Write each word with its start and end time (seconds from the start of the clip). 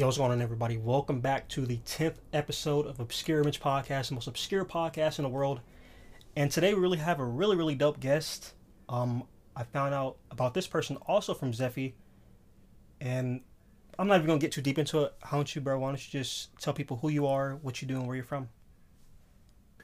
Yo, 0.00 0.06
what's 0.06 0.16
going 0.16 0.32
on, 0.32 0.40
everybody? 0.40 0.78
Welcome 0.78 1.20
back 1.20 1.46
to 1.48 1.66
the 1.66 1.76
10th 1.84 2.14
episode 2.32 2.86
of 2.86 3.00
Obscure 3.00 3.42
Image 3.42 3.60
Podcast, 3.60 4.08
the 4.08 4.14
most 4.14 4.28
obscure 4.28 4.64
podcast 4.64 5.18
in 5.18 5.24
the 5.24 5.28
world. 5.28 5.60
And 6.36 6.50
today 6.50 6.72
we 6.72 6.80
really 6.80 6.96
have 6.96 7.20
a 7.20 7.24
really, 7.26 7.54
really 7.54 7.74
dope 7.74 8.00
guest. 8.00 8.54
Um, 8.88 9.24
I 9.54 9.64
found 9.64 9.92
out 9.92 10.16
about 10.30 10.54
this 10.54 10.66
person 10.66 10.96
also 11.06 11.34
from 11.34 11.52
Zeffy. 11.52 11.92
And 13.02 13.42
I'm 13.98 14.06
not 14.06 14.14
even 14.14 14.26
going 14.26 14.38
to 14.38 14.42
get 14.42 14.52
too 14.52 14.62
deep 14.62 14.78
into 14.78 15.02
it. 15.02 15.12
How 15.20 15.36
don't 15.36 15.54
you, 15.54 15.60
bro? 15.60 15.78
Why 15.78 15.88
don't 15.88 16.02
you 16.02 16.18
just 16.18 16.58
tell 16.58 16.72
people 16.72 16.96
who 16.96 17.10
you 17.10 17.26
are, 17.26 17.56
what 17.60 17.82
you 17.82 17.86
do, 17.86 17.96
and 17.96 18.06
where 18.06 18.16
you're 18.16 18.24
from? 18.24 18.48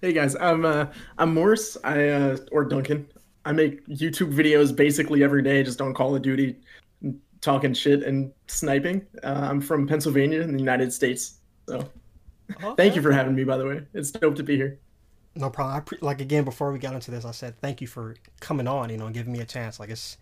Hey 0.00 0.14
guys, 0.14 0.34
I'm 0.34 0.64
uh, 0.64 0.86
I'm 1.18 1.34
Mors. 1.34 1.76
I 1.84 2.08
uh, 2.08 2.38
or 2.52 2.64
Duncan. 2.64 3.06
I 3.44 3.52
make 3.52 3.86
YouTube 3.86 4.32
videos 4.32 4.74
basically 4.74 5.22
every 5.22 5.42
day, 5.42 5.62
just 5.62 5.82
on 5.82 5.92
Call 5.92 6.16
of 6.16 6.22
Duty, 6.22 6.56
talking 7.46 7.72
shit 7.72 8.02
and 8.02 8.32
sniping. 8.48 9.06
Uh, 9.22 9.46
I'm 9.50 9.60
from 9.60 9.86
Pennsylvania 9.86 10.40
in 10.42 10.52
the 10.52 10.58
United 10.58 10.92
States. 10.92 11.38
So 11.68 11.88
Okay. 12.52 12.74
thank 12.76 12.96
you 12.96 13.02
for 13.02 13.10
having 13.12 13.34
me, 13.34 13.44
by 13.44 13.56
the 13.56 13.64
way. 13.66 13.82
It's 13.94 14.10
dope 14.10 14.34
to 14.36 14.42
be 14.42 14.56
here. 14.56 14.78
No 15.36 15.48
problem. 15.50 15.76
I 15.76 15.80
pre- 15.80 15.98
like 16.00 16.20
again 16.20 16.44
before 16.44 16.72
we 16.72 16.78
got 16.80 16.94
into 16.94 17.10
this, 17.10 17.24
I 17.24 17.30
said 17.30 17.58
thank 17.60 17.80
you 17.80 17.86
for 17.86 18.16
coming 18.40 18.66
on. 18.66 18.90
You 18.90 18.98
know, 18.98 19.06
and 19.06 19.14
giving 19.14 19.32
me 19.32 19.40
a 19.40 19.44
chance. 19.44 19.78
Like 19.80 19.90
it's, 19.90 20.16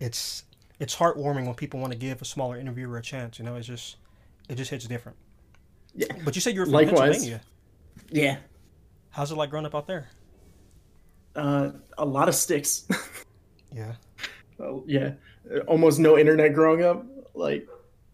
it's, 0.00 0.44
it's 0.80 0.96
heartwarming 0.96 1.44
when 1.46 1.54
people 1.54 1.80
want 1.80 1.92
to 1.92 1.98
give 1.98 2.20
a 2.22 2.24
smaller 2.24 2.58
interviewer 2.58 2.96
a 2.96 3.02
chance. 3.02 3.38
You 3.38 3.44
know, 3.44 3.56
it's 3.56 3.66
just, 3.66 3.96
it 4.48 4.54
just 4.56 4.70
hits 4.70 4.86
different. 4.86 5.18
Yeah. 5.94 6.06
But 6.24 6.34
you 6.34 6.40
said 6.40 6.54
you're 6.54 6.64
from 6.66 6.72
Likewise. 6.74 6.98
Pennsylvania. 7.18 7.40
Yeah. 8.10 8.36
How's 9.10 9.30
it 9.32 9.36
like 9.36 9.50
growing 9.50 9.66
up 9.66 9.74
out 9.74 9.86
there? 9.86 10.08
Uh, 11.36 11.70
a 11.98 12.04
lot 12.04 12.28
of 12.28 12.34
sticks. 12.34 12.86
Yeah. 13.72 13.94
Oh, 14.60 14.84
yeah. 14.86 15.14
Almost 15.66 15.98
no 15.98 16.16
internet 16.18 16.54
growing 16.54 16.82
up. 16.84 17.04
Like 17.34 17.68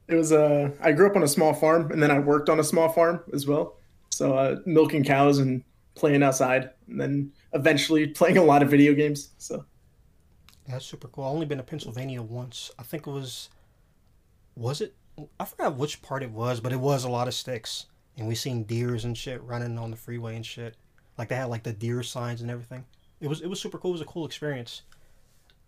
it 0.09 0.15
was 0.15 0.33
uh 0.33 0.71
I 0.81 0.93
grew 0.93 1.07
up 1.07 1.17
on 1.17 1.23
a 1.23 1.29
small 1.29 1.55
farm 1.55 1.91
and 1.93 2.03
then 2.03 2.11
I 2.11 2.19
worked 2.19 2.49
on 2.49 2.61
a 2.61 2.65
small 2.65 2.89
farm 2.89 3.21
as 3.33 3.47
well. 3.47 3.77
So 4.11 4.35
uh 4.35 4.57
milking 4.67 5.05
cows 5.05 5.39
and 5.39 5.63
playing 5.95 6.23
outside 6.23 6.71
and 6.89 7.01
then 7.01 7.33
eventually 7.53 8.07
playing 8.09 8.39
a 8.39 8.43
lot 8.43 8.63
of 8.63 8.71
video 8.71 8.95
games. 8.95 9.31
So 9.39 9.65
That's 10.67 10.87
super 10.87 11.09
cool. 11.09 11.25
I've 11.25 11.33
only 11.33 11.47
been 11.47 11.59
to 11.59 11.65
Pennsylvania 11.65 12.23
once. 12.23 12.71
I 12.79 12.83
think 12.83 13.07
it 13.07 13.11
was, 13.11 13.51
was 14.55 14.81
it? 14.81 14.95
I 15.39 15.45
forgot 15.45 15.77
which 15.77 16.01
part 16.01 16.23
it 16.23 16.31
was, 16.31 16.61
but 16.61 16.73
it 16.73 16.81
was 16.81 17.05
a 17.05 17.09
lot 17.11 17.29
of 17.29 17.35
sticks, 17.35 17.87
and 18.17 18.27
we 18.27 18.35
seen 18.35 18.63
deers 18.65 19.05
and 19.05 19.19
shit 19.19 19.43
running 19.43 19.77
on 19.79 19.91
the 19.91 19.97
freeway 19.97 20.37
and 20.37 20.47
shit. 20.47 20.77
Like 21.19 21.29
they 21.29 21.35
had 21.37 21.47
like 21.51 21.65
the 21.65 21.73
deer 21.73 22.03
signs 22.03 22.41
and 22.41 22.51
everything. 22.51 22.85
It 23.21 23.29
was 23.29 23.43
it 23.43 23.49
was 23.49 23.61
super 23.61 23.77
cool. 23.79 23.91
It 23.91 23.95
was 23.95 24.01
a 24.01 24.07
cool 24.07 24.25
experience. 24.25 24.83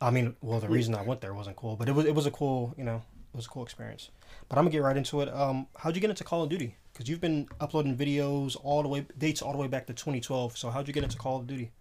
I 0.03 0.11
mean, 0.11 0.36
well, 0.42 0.61
the 0.61 0.69
reason 0.69 0.95
I 0.95 1.03
went 1.03 1.20
there 1.20 1.34
wasn't 1.34 1.56
cool, 1.56 1.77
but 1.77 1.89
it 1.89 1.92
was 1.95 2.06
it 2.06 2.14
was 2.14 2.27
a 2.27 2.31
cool, 2.31 2.75
you 2.77 2.84
know, 2.84 2.97
it 3.33 3.36
was 3.36 3.47
a 3.47 3.48
cool 3.48 3.62
experience. 3.62 4.11
But 4.48 4.58
I'm 4.58 4.64
gonna 4.64 4.72
get 4.72 4.83
right 4.83 4.97
into 4.97 5.20
it. 5.22 5.28
Um, 5.33 5.69
how'd 5.78 5.95
you 5.95 6.00
get 6.00 6.11
into 6.11 6.25
Call 6.25 6.42
of 6.42 6.50
Duty? 6.50 6.77
Because 6.92 7.08
you've 7.08 7.20
been 7.20 7.48
uploading 7.61 7.97
videos 7.97 8.56
all 8.62 8.83
the 8.83 8.89
way 8.89 9.06
dates 9.19 9.42
all 9.42 9.53
the 9.53 9.58
way 9.58 9.69
back 9.69 9.86
to 9.86 9.95
2012. 9.95 10.58
So 10.58 10.70
how'd 10.70 10.89
you 10.89 10.95
get 10.95 11.05
into 11.05 11.17
Call 11.19 11.39
of 11.39 11.47
Duty? 11.47 11.73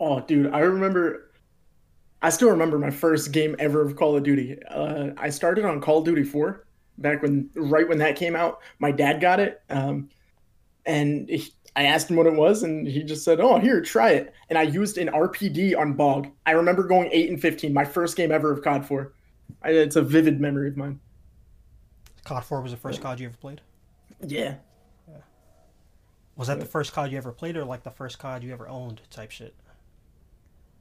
oh 0.00 0.20
dude, 0.20 0.52
I 0.52 0.60
remember 0.60 1.30
I 2.22 2.30
still 2.30 2.50
remember 2.50 2.78
my 2.78 2.90
first 2.90 3.32
game 3.32 3.54
ever 3.58 3.82
of 3.82 3.96
Call 3.96 4.16
of 4.16 4.22
Duty. 4.22 4.58
Uh 4.64 5.10
I 5.16 5.30
started 5.30 5.64
on 5.64 5.80
Call 5.80 5.98
of 5.98 6.04
Duty 6.04 6.24
4 6.24 6.66
back 6.98 7.22
when 7.22 7.50
right 7.54 7.88
when 7.88 7.98
that 7.98 8.16
came 8.16 8.36
out. 8.36 8.60
My 8.78 8.92
dad 8.92 9.20
got 9.20 9.40
it. 9.40 9.62
Um 9.70 10.10
and 10.86 11.28
he, 11.28 11.52
I 11.76 11.84
asked 11.84 12.10
him 12.10 12.16
what 12.16 12.26
it 12.26 12.34
was, 12.34 12.62
and 12.64 12.86
he 12.88 13.02
just 13.02 13.24
said, 13.24 13.40
"Oh, 13.40 13.58
here, 13.58 13.80
try 13.80 14.10
it." 14.10 14.32
And 14.48 14.58
I 14.58 14.62
used 14.62 14.98
an 14.98 15.08
RPD 15.08 15.76
on 15.78 15.92
Bog. 15.94 16.28
I 16.46 16.52
remember 16.52 16.82
going 16.84 17.08
eight 17.12 17.30
and 17.30 17.40
fifteen, 17.40 17.72
my 17.72 17.84
first 17.84 18.16
game 18.16 18.32
ever 18.32 18.50
of 18.52 18.62
COD 18.62 18.84
Four. 18.86 19.12
I, 19.62 19.70
it's 19.70 19.96
a 19.96 20.02
vivid 20.02 20.40
memory 20.40 20.68
of 20.68 20.76
mine. 20.76 21.00
COD 22.24 22.44
4 22.44 22.60
was 22.60 22.72
the 22.72 22.76
first 22.76 23.00
COD 23.00 23.20
you 23.20 23.26
ever 23.28 23.36
played. 23.38 23.62
Yeah, 24.26 24.56
Was 26.36 26.48
that 26.48 26.60
the 26.60 26.66
first 26.66 26.92
COD 26.92 27.12
you 27.12 27.16
ever 27.16 27.32
played, 27.32 27.56
or 27.56 27.64
like 27.64 27.82
the 27.84 27.90
first 27.90 28.18
COD 28.18 28.42
you 28.44 28.52
ever 28.52 28.68
owned, 28.68 29.00
type 29.10 29.30
shit? 29.30 29.54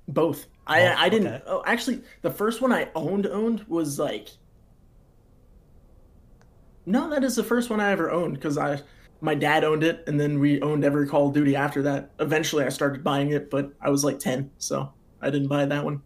both. 0.09 0.47
Oh, 0.68 0.74
I 0.74 0.88
Oh, 0.88 0.96
I 0.97 1.09
didn't. 1.09 1.28
okay. 1.28 1.44
Oh, 1.47 1.64
actually, 1.66 2.02
the 2.22 2.31
first 2.31 2.62
one 2.62 2.72
I 2.74 2.90
owned 2.96 3.28
owned 3.28 3.64
was 3.68 3.97
like. 4.00 4.30
No, 6.86 7.09
that 7.09 7.24
is 7.24 7.36
the 7.36 7.44
first 7.44 7.70
one 7.70 7.80
I 7.81 7.92
ever 7.92 8.09
owned 8.12 8.34
because 8.36 8.58
I, 8.58 8.81
my 9.22 9.35
dad 9.35 9.63
owned 9.63 9.83
it, 9.83 10.03
and 10.07 10.19
then 10.19 10.39
we 10.39 10.61
owned 10.61 10.83
every 10.83 11.07
Call 11.07 11.28
of 11.28 11.33
Duty 11.33 11.55
after 11.55 11.81
that. 11.83 12.11
Eventually, 12.19 12.63
I 12.63 12.69
started 12.69 13.03
buying 13.03 13.31
it, 13.31 13.50
but 13.50 13.72
I 13.81 13.89
was 13.89 14.03
like 14.03 14.19
ten, 14.19 14.51
so 14.57 14.91
I 15.22 15.29
didn't 15.29 15.47
buy 15.47 15.66
that 15.66 15.83
one. 15.83 16.01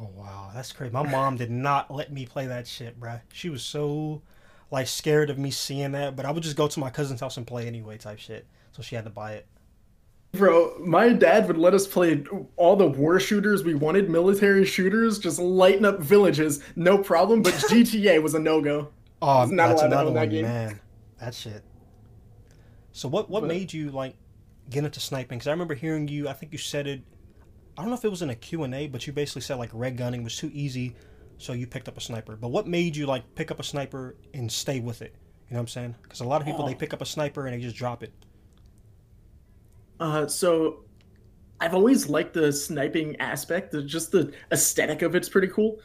Oh 0.00 0.10
wow, 0.14 0.50
that's 0.54 0.72
crazy. 0.72 0.92
My 0.92 1.02
mom 1.02 1.36
did 1.36 1.50
not 1.50 1.90
let 1.90 2.12
me 2.12 2.26
play 2.26 2.46
that 2.46 2.66
shit, 2.66 2.98
bruh. 2.98 3.20
She 3.32 3.50
was 3.50 3.62
so 3.62 4.22
like 4.70 4.86
scared 4.86 5.30
of 5.30 5.38
me 5.38 5.50
seeing 5.50 5.92
that, 5.92 6.14
but 6.16 6.26
I 6.26 6.30
would 6.30 6.42
just 6.42 6.56
go 6.56 6.68
to 6.68 6.80
my 6.80 6.90
cousin's 6.90 7.20
house 7.20 7.36
and 7.36 7.46
play 7.46 7.66
anyway, 7.66 7.98
type 7.98 8.18
shit. 8.18 8.46
So 8.72 8.82
she 8.82 8.94
had 8.94 9.04
to 9.04 9.10
buy 9.10 9.32
it. 9.32 9.46
Bro, 10.32 10.78
my 10.80 11.08
dad 11.08 11.48
would 11.48 11.56
let 11.56 11.72
us 11.72 11.86
play 11.86 12.22
all 12.56 12.76
the 12.76 12.86
war 12.86 13.18
shooters 13.18 13.64
we 13.64 13.74
wanted, 13.74 14.10
military 14.10 14.64
shooters, 14.64 15.18
just 15.18 15.38
lighten 15.38 15.86
up 15.86 16.00
villages, 16.00 16.62
no 16.76 16.98
problem. 16.98 17.42
But 17.42 17.54
GTA 17.54 18.22
was 18.22 18.34
a 18.34 18.38
no 18.38 18.60
go. 18.60 18.90
Oh, 19.22 19.46
not 19.46 19.68
that's 19.68 19.80
allowed 19.80 19.80
to 19.80 19.86
another 19.86 20.08
own 20.08 20.14
that 20.14 20.20
one, 20.20 20.28
game. 20.28 20.42
man. 20.42 20.80
That 21.18 21.34
shit. 21.34 21.64
So 22.98 23.06
what 23.08 23.30
what 23.30 23.42
But- 23.42 23.46
made 23.46 23.72
you 23.72 23.92
like 23.92 24.16
get 24.70 24.82
into 24.84 24.98
sniping? 24.98 25.38
Because 25.38 25.46
I 25.46 25.52
remember 25.52 25.74
hearing 25.74 26.08
you. 26.08 26.28
I 26.28 26.32
think 26.32 26.50
you 26.50 26.58
said 26.58 26.88
it. 26.88 27.00
I 27.76 27.82
don't 27.82 27.90
know 27.90 27.96
if 27.96 28.04
it 28.04 28.08
was 28.10 28.22
in 28.22 28.30
a 28.30 28.34
Q 28.34 28.64
and 28.64 28.74
A, 28.74 28.88
but 28.88 29.06
you 29.06 29.12
basically 29.12 29.42
said 29.42 29.54
like 29.54 29.70
red 29.72 29.96
gunning 29.96 30.24
was 30.24 30.36
too 30.36 30.50
easy, 30.52 30.96
so 31.38 31.52
you 31.52 31.68
picked 31.68 31.86
up 31.86 31.96
a 31.96 32.00
sniper. 32.00 32.34
But 32.34 32.48
what 32.48 32.66
made 32.66 32.96
you 32.96 33.06
like 33.06 33.36
pick 33.36 33.52
up 33.52 33.60
a 33.60 33.62
sniper 33.62 34.16
and 34.34 34.50
stay 34.50 34.80
with 34.80 35.00
it? 35.00 35.14
You 35.48 35.54
know 35.54 35.58
what 35.58 35.60
I'm 35.60 35.68
saying? 35.68 35.94
Because 36.02 36.18
a 36.20 36.24
lot 36.24 36.40
of 36.40 36.46
people 36.48 36.66
they 36.66 36.74
Oh. 36.74 36.76
pick 36.76 36.92
up 36.92 37.00
a 37.00 37.06
sniper 37.06 37.46
and 37.46 37.54
they 37.56 37.60
just 37.62 37.76
drop 37.76 38.02
it. 38.02 38.12
Uh, 40.00 40.26
so 40.26 40.80
I've 41.60 41.74
always 41.74 42.08
liked 42.08 42.34
the 42.34 42.52
sniping 42.52 43.14
aspect. 43.20 43.70
the- 43.70 43.82
Just 43.84 44.10
the 44.10 44.32
aesthetic 44.50 45.02
of 45.02 45.14
it's 45.14 45.28
pretty 45.28 45.48
cool. 45.48 45.78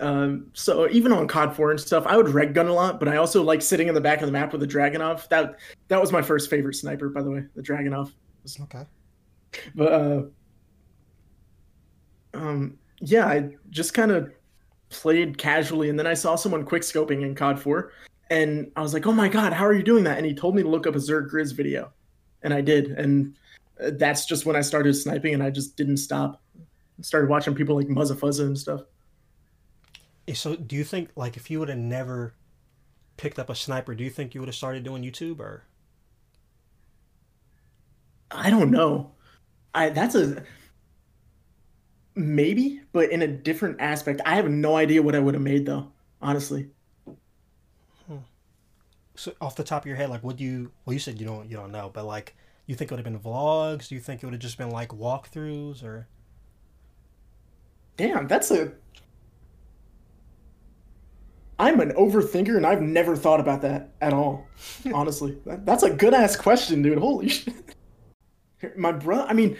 Um, 0.00 0.46
so 0.54 0.88
even 0.88 1.12
on 1.12 1.28
COD 1.28 1.54
4 1.54 1.70
and 1.72 1.80
stuff, 1.80 2.06
I 2.06 2.16
would 2.16 2.28
red 2.28 2.54
gun 2.54 2.68
a 2.68 2.72
lot, 2.72 2.98
but 2.98 3.08
I 3.08 3.16
also 3.16 3.42
like 3.42 3.60
sitting 3.60 3.88
in 3.88 3.94
the 3.94 4.00
back 4.00 4.20
of 4.20 4.26
the 4.26 4.32
map 4.32 4.52
with 4.52 4.60
the 4.60 4.66
Dragunov. 4.66 5.28
That 5.28 5.58
that 5.88 6.00
was 6.00 6.12
my 6.12 6.22
first 6.22 6.48
favorite 6.48 6.74
sniper, 6.74 7.08
by 7.08 7.22
the 7.22 7.30
way, 7.30 7.44
the 7.54 7.62
Dragunov. 7.62 8.12
Okay. 8.62 8.84
But 9.74 9.92
uh, 9.92 10.22
um, 12.34 12.78
yeah, 13.00 13.26
I 13.26 13.50
just 13.70 13.92
kind 13.94 14.10
of 14.10 14.32
played 14.88 15.38
casually, 15.38 15.88
and 15.88 15.98
then 15.98 16.06
I 16.06 16.14
saw 16.14 16.36
someone 16.36 16.64
quick 16.64 16.82
scoping 16.82 17.22
in 17.22 17.34
COD 17.34 17.60
4, 17.60 17.92
and 18.30 18.70
I 18.76 18.80
was 18.80 18.94
like, 18.94 19.06
"Oh 19.06 19.12
my 19.12 19.28
god, 19.28 19.52
how 19.52 19.66
are 19.66 19.74
you 19.74 19.82
doing 19.82 20.04
that?" 20.04 20.16
And 20.16 20.26
he 20.26 20.34
told 20.34 20.54
me 20.54 20.62
to 20.62 20.68
look 20.68 20.86
up 20.86 20.94
a 20.94 20.98
Zerg 20.98 21.30
Grizz 21.30 21.54
video, 21.54 21.92
and 22.42 22.54
I 22.54 22.62
did, 22.62 22.92
and 22.92 23.34
uh, 23.82 23.90
that's 23.94 24.24
just 24.24 24.46
when 24.46 24.56
I 24.56 24.62
started 24.62 24.94
sniping, 24.94 25.34
and 25.34 25.42
I 25.42 25.50
just 25.50 25.76
didn't 25.76 25.98
stop. 25.98 26.40
I 26.58 27.02
started 27.02 27.28
watching 27.28 27.54
people 27.54 27.76
like 27.76 27.88
Muzza 27.88 28.16
Fuzza 28.16 28.46
and 28.46 28.58
stuff. 28.58 28.82
So 30.34 30.56
do 30.56 30.76
you 30.76 30.84
think 30.84 31.10
like 31.16 31.36
if 31.36 31.50
you 31.50 31.58
would 31.60 31.68
have 31.68 31.78
never 31.78 32.34
picked 33.16 33.38
up 33.38 33.50
a 33.50 33.54
sniper, 33.54 33.94
do 33.94 34.04
you 34.04 34.10
think 34.10 34.34
you 34.34 34.40
would 34.40 34.48
have 34.48 34.54
started 34.56 34.84
doing 34.84 35.02
YouTube 35.02 35.40
or? 35.40 35.64
I 38.30 38.50
don't 38.50 38.70
know. 38.70 39.12
I 39.74 39.90
that's 39.90 40.14
a 40.14 40.44
maybe, 42.14 42.82
but 42.92 43.10
in 43.10 43.22
a 43.22 43.26
different 43.26 43.80
aspect. 43.80 44.20
I 44.24 44.34
have 44.36 44.48
no 44.48 44.76
idea 44.76 45.02
what 45.02 45.14
I 45.14 45.18
would 45.18 45.34
have 45.34 45.42
made 45.42 45.66
though. 45.66 45.92
Honestly. 46.20 46.68
Hmm. 48.06 48.18
So 49.16 49.32
off 49.40 49.56
the 49.56 49.64
top 49.64 49.82
of 49.82 49.86
your 49.86 49.96
head, 49.96 50.10
like, 50.10 50.22
what 50.22 50.36
do 50.36 50.44
you? 50.44 50.70
Well, 50.84 50.94
you 50.94 51.00
said 51.00 51.20
you 51.20 51.26
don't, 51.26 51.50
you 51.50 51.56
don't 51.56 51.72
know, 51.72 51.90
but 51.92 52.04
like, 52.04 52.36
you 52.66 52.74
think 52.74 52.90
it 52.90 52.94
would 52.94 53.04
have 53.04 53.12
been 53.12 53.20
vlogs? 53.20 53.88
Do 53.88 53.94
you 53.94 54.00
think 54.00 54.22
it 54.22 54.26
would 54.26 54.34
have 54.34 54.42
just 54.42 54.58
been 54.58 54.70
like 54.70 54.90
walkthroughs 54.90 55.82
or? 55.82 56.06
Damn, 57.96 58.28
that's 58.28 58.50
a. 58.50 58.72
I'm 61.62 61.78
an 61.78 61.92
overthinker, 61.92 62.56
and 62.56 62.66
I've 62.66 62.82
never 62.82 63.14
thought 63.14 63.38
about 63.38 63.62
that 63.62 63.90
at 64.00 64.12
all. 64.12 64.48
Honestly, 64.92 65.38
that, 65.46 65.64
that's 65.64 65.84
a 65.84 65.90
good 65.90 66.12
ass 66.12 66.34
question, 66.34 66.82
dude. 66.82 66.98
Holy 66.98 67.28
shit. 67.30 67.76
My 68.76 68.90
bro, 68.90 69.24
I 69.24 69.32
mean, 69.32 69.56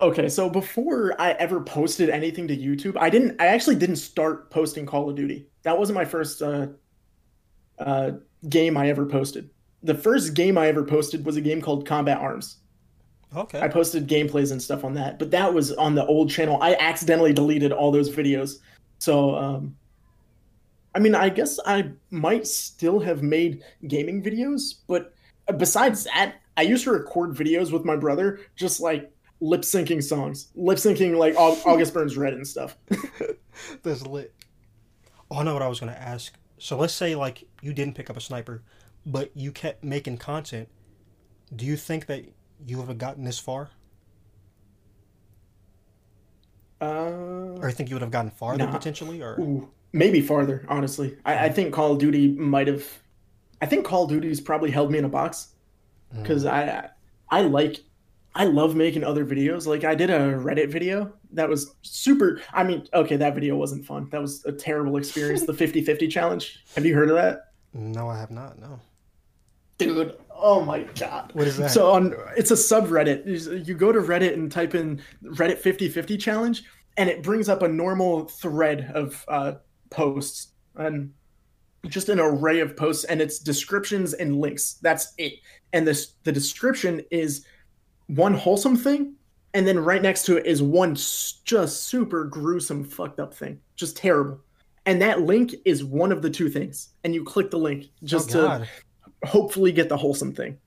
okay, 0.00 0.30
so 0.30 0.48
before 0.48 1.14
I 1.20 1.32
ever 1.32 1.60
posted 1.60 2.08
anything 2.08 2.48
to 2.48 2.56
YouTube, 2.56 2.96
I 2.98 3.10
didn't. 3.10 3.38
I 3.38 3.46
actually 3.46 3.76
didn't 3.76 3.96
start 3.96 4.50
posting 4.50 4.86
Call 4.86 5.10
of 5.10 5.16
Duty. 5.16 5.46
That 5.62 5.78
wasn't 5.78 5.96
my 5.96 6.06
first 6.06 6.40
uh, 6.40 6.68
uh, 7.78 8.12
game 8.48 8.78
I 8.78 8.88
ever 8.88 9.04
posted. 9.04 9.50
The 9.82 9.94
first 9.94 10.32
game 10.32 10.56
I 10.56 10.68
ever 10.68 10.84
posted 10.84 11.24
was 11.24 11.36
a 11.36 11.42
game 11.42 11.60
called 11.60 11.86
Combat 11.86 12.16
Arms. 12.16 12.58
Okay. 13.36 13.60
I 13.60 13.68
posted 13.68 14.08
gameplays 14.08 14.52
and 14.52 14.62
stuff 14.62 14.84
on 14.84 14.94
that, 14.94 15.18
but 15.18 15.30
that 15.32 15.52
was 15.52 15.72
on 15.72 15.94
the 15.94 16.06
old 16.06 16.30
channel. 16.30 16.58
I 16.62 16.76
accidentally 16.76 17.34
deleted 17.34 17.72
all 17.72 17.90
those 17.90 18.10
videos. 18.10 18.56
So, 18.98 19.34
um, 19.34 19.76
I 20.94 20.98
mean, 20.98 21.14
I 21.14 21.28
guess 21.30 21.58
I 21.66 21.90
might 22.10 22.46
still 22.46 23.00
have 23.00 23.22
made 23.22 23.62
gaming 23.88 24.22
videos, 24.22 24.74
but 24.86 25.14
besides 25.56 26.04
that, 26.04 26.36
I 26.56 26.62
used 26.62 26.84
to 26.84 26.92
record 26.92 27.30
videos 27.34 27.72
with 27.72 27.84
my 27.84 27.96
brother, 27.96 28.40
just 28.56 28.80
like 28.80 29.10
lip 29.40 29.62
syncing 29.62 30.02
songs, 30.02 30.48
lip 30.54 30.78
syncing 30.78 31.16
like 31.16 31.34
August 31.38 31.94
Burns 31.94 32.16
Red 32.16 32.34
and 32.34 32.46
stuff. 32.46 32.76
That's 33.82 34.06
lit. 34.06 34.34
Oh, 35.30 35.38
I 35.38 35.42
know 35.44 35.54
what 35.54 35.62
I 35.62 35.68
was 35.68 35.80
gonna 35.80 35.92
ask. 35.92 36.34
So 36.58 36.76
let's 36.76 36.92
say 36.94 37.14
like 37.14 37.44
you 37.62 37.72
didn't 37.72 37.94
pick 37.94 38.10
up 38.10 38.16
a 38.16 38.20
sniper, 38.20 38.62
but 39.06 39.30
you 39.34 39.50
kept 39.50 39.82
making 39.82 40.18
content. 40.18 40.68
Do 41.56 41.64
you 41.64 41.76
think 41.76 42.06
that 42.06 42.24
you 42.66 42.76
would 42.78 42.88
have 42.88 42.98
gotten 42.98 43.24
this 43.24 43.38
far? 43.38 43.70
Uh, 46.80 47.54
Or 47.60 47.68
you 47.68 47.72
think 47.72 47.88
you 47.88 47.94
would 47.94 48.02
have 48.02 48.10
gotten 48.10 48.30
farther 48.30 48.66
Nah. 48.66 48.72
potentially? 48.72 49.22
Or 49.22 49.40
ooh, 49.40 49.70
maybe 49.92 50.20
farther. 50.20 50.64
Honestly, 50.68 51.16
I, 51.24 51.46
I 51.46 51.48
think 51.48 51.72
Call 51.74 51.92
of 51.92 51.98
Duty 51.98 52.28
might 52.32 52.66
have. 52.68 52.84
I 53.60 53.66
think 53.66 53.84
Call 53.86 54.04
of 54.04 54.10
Duty's 54.10 54.40
probably 54.40 54.70
held 54.70 54.90
me 54.90 54.98
in 54.98 55.04
a 55.04 55.08
box 55.08 55.48
Mm. 56.14 56.22
because 56.22 56.44
I 56.44 56.90
I 57.30 57.40
like 57.40 57.78
I 58.34 58.44
love 58.44 58.74
making 58.76 59.02
other 59.04 59.24
videos. 59.24 59.66
Like 59.66 59.84
I 59.84 59.94
did 59.94 60.10
a 60.10 60.18
Reddit 60.34 60.68
video 60.70 61.12
that 61.32 61.48
was 61.48 61.74
super. 61.82 62.40
I 62.52 62.64
mean, 62.64 62.86
okay, 62.92 63.16
that 63.16 63.34
video 63.34 63.56
wasn't 63.56 63.86
fun. 63.86 64.08
That 64.10 64.20
was 64.20 64.44
a 64.44 64.52
terrible 64.52 64.96
experience. 64.98 65.46
the 65.46 65.52
50-50 65.54 66.10
challenge. 66.10 66.62
Have 66.74 66.84
you 66.84 66.94
heard 66.94 67.08
of 67.10 67.16
that? 67.16 67.44
no, 67.74 68.08
I 68.08 68.18
have 68.18 68.30
not. 68.30 68.58
No. 68.58 68.78
dude 69.78 70.14
oh 70.30 70.62
my 70.64 70.82
god 70.98 71.30
What 71.34 71.46
is 71.46 71.56
that? 71.56 71.70
so 71.70 71.92
on 71.92 72.14
it's 72.36 72.50
a 72.50 72.54
subreddit 72.54 73.24
You- 73.26 73.56
you 73.56 73.74
go 73.74 73.90
to 73.92 74.00
reddit 74.00 74.34
and 74.34 74.50
type 74.52 74.74
in 74.74 75.00
reddit 75.24 75.56
5050 75.58 76.16
challenge 76.18 76.64
and 76.98 77.08
it 77.08 77.22
brings 77.22 77.48
up 77.48 77.62
a 77.62 77.68
normal 77.68 78.26
thread 78.26 78.90
of 78.94 79.24
uh, 79.28 79.52
posts 79.92 80.48
and 80.76 81.12
just 81.86 82.08
an 82.08 82.20
array 82.20 82.60
of 82.60 82.76
posts 82.76 83.04
and 83.04 83.20
it's 83.20 83.38
descriptions 83.38 84.14
and 84.14 84.36
links. 84.36 84.74
That's 84.82 85.12
it. 85.18 85.34
And 85.72 85.86
this 85.86 86.14
the 86.24 86.32
description 86.32 87.02
is 87.10 87.44
one 88.06 88.34
wholesome 88.34 88.76
thing 88.76 89.14
and 89.54 89.66
then 89.66 89.78
right 89.78 90.00
next 90.00 90.24
to 90.26 90.36
it 90.36 90.46
is 90.46 90.62
one 90.62 90.94
just 90.94 91.84
super 91.84 92.24
gruesome 92.24 92.84
fucked 92.84 93.20
up 93.20 93.34
thing. 93.34 93.60
Just 93.76 93.96
terrible. 93.96 94.40
And 94.86 95.00
that 95.02 95.22
link 95.22 95.54
is 95.64 95.84
one 95.84 96.10
of 96.10 96.22
the 96.22 96.30
two 96.30 96.48
things. 96.48 96.90
And 97.04 97.14
you 97.14 97.22
click 97.22 97.50
the 97.50 97.58
link 97.58 97.86
just 98.02 98.34
oh, 98.34 98.58
to 98.58 98.68
hopefully 99.26 99.72
get 99.72 99.88
the 99.88 99.96
wholesome 99.96 100.32
thing. 100.32 100.58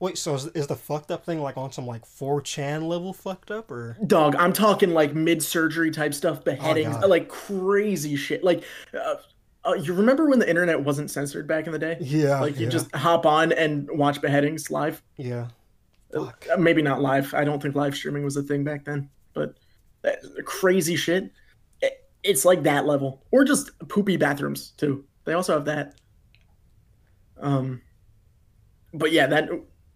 Wait, 0.00 0.16
so 0.16 0.34
is, 0.34 0.46
is 0.48 0.66
the 0.68 0.76
fucked 0.76 1.10
up 1.10 1.24
thing 1.26 1.40
like 1.40 1.56
on 1.56 1.72
some 1.72 1.86
like 1.86 2.04
4chan 2.04 2.86
level 2.86 3.12
fucked 3.12 3.50
up 3.50 3.70
or? 3.70 3.96
Dog, 4.06 4.36
I'm 4.36 4.52
talking 4.52 4.90
like 4.94 5.14
mid 5.14 5.42
surgery 5.42 5.90
type 5.90 6.14
stuff, 6.14 6.44
beheadings, 6.44 6.94
God. 6.96 7.10
like 7.10 7.28
crazy 7.28 8.14
shit. 8.14 8.44
Like, 8.44 8.62
uh, 8.94 9.16
uh, 9.64 9.72
you 9.74 9.92
remember 9.94 10.28
when 10.28 10.38
the 10.38 10.48
internet 10.48 10.80
wasn't 10.84 11.10
censored 11.10 11.48
back 11.48 11.66
in 11.66 11.72
the 11.72 11.78
day? 11.80 11.96
Yeah. 12.00 12.40
Like, 12.40 12.56
you 12.58 12.66
yeah, 12.66 12.70
just 12.70 12.94
hop 12.94 13.26
on 13.26 13.50
and 13.52 13.88
watch 13.90 14.20
beheadings 14.22 14.70
live. 14.70 15.02
Yeah. 15.16 15.48
Fuck. 16.14 16.46
Uh, 16.52 16.56
Maybe 16.56 16.80
not 16.80 17.02
live. 17.02 17.34
I 17.34 17.42
don't 17.44 17.60
think 17.60 17.74
live 17.74 17.94
streaming 17.96 18.22
was 18.24 18.36
a 18.36 18.42
thing 18.42 18.62
back 18.62 18.84
then, 18.84 19.10
but 19.34 19.54
uh, 20.04 20.12
crazy 20.44 20.94
shit. 20.94 21.32
It- 21.82 22.04
It's 22.22 22.44
like 22.44 22.62
that 22.62 22.86
level, 22.86 23.24
or 23.32 23.42
just 23.44 23.72
poopy 23.88 24.16
bathrooms 24.16 24.70
too. 24.76 25.04
They 25.24 25.32
also 25.34 25.54
have 25.54 25.64
that. 25.64 25.96
Um, 27.40 27.82
but 28.94 29.12
yeah, 29.12 29.26
that 29.26 29.48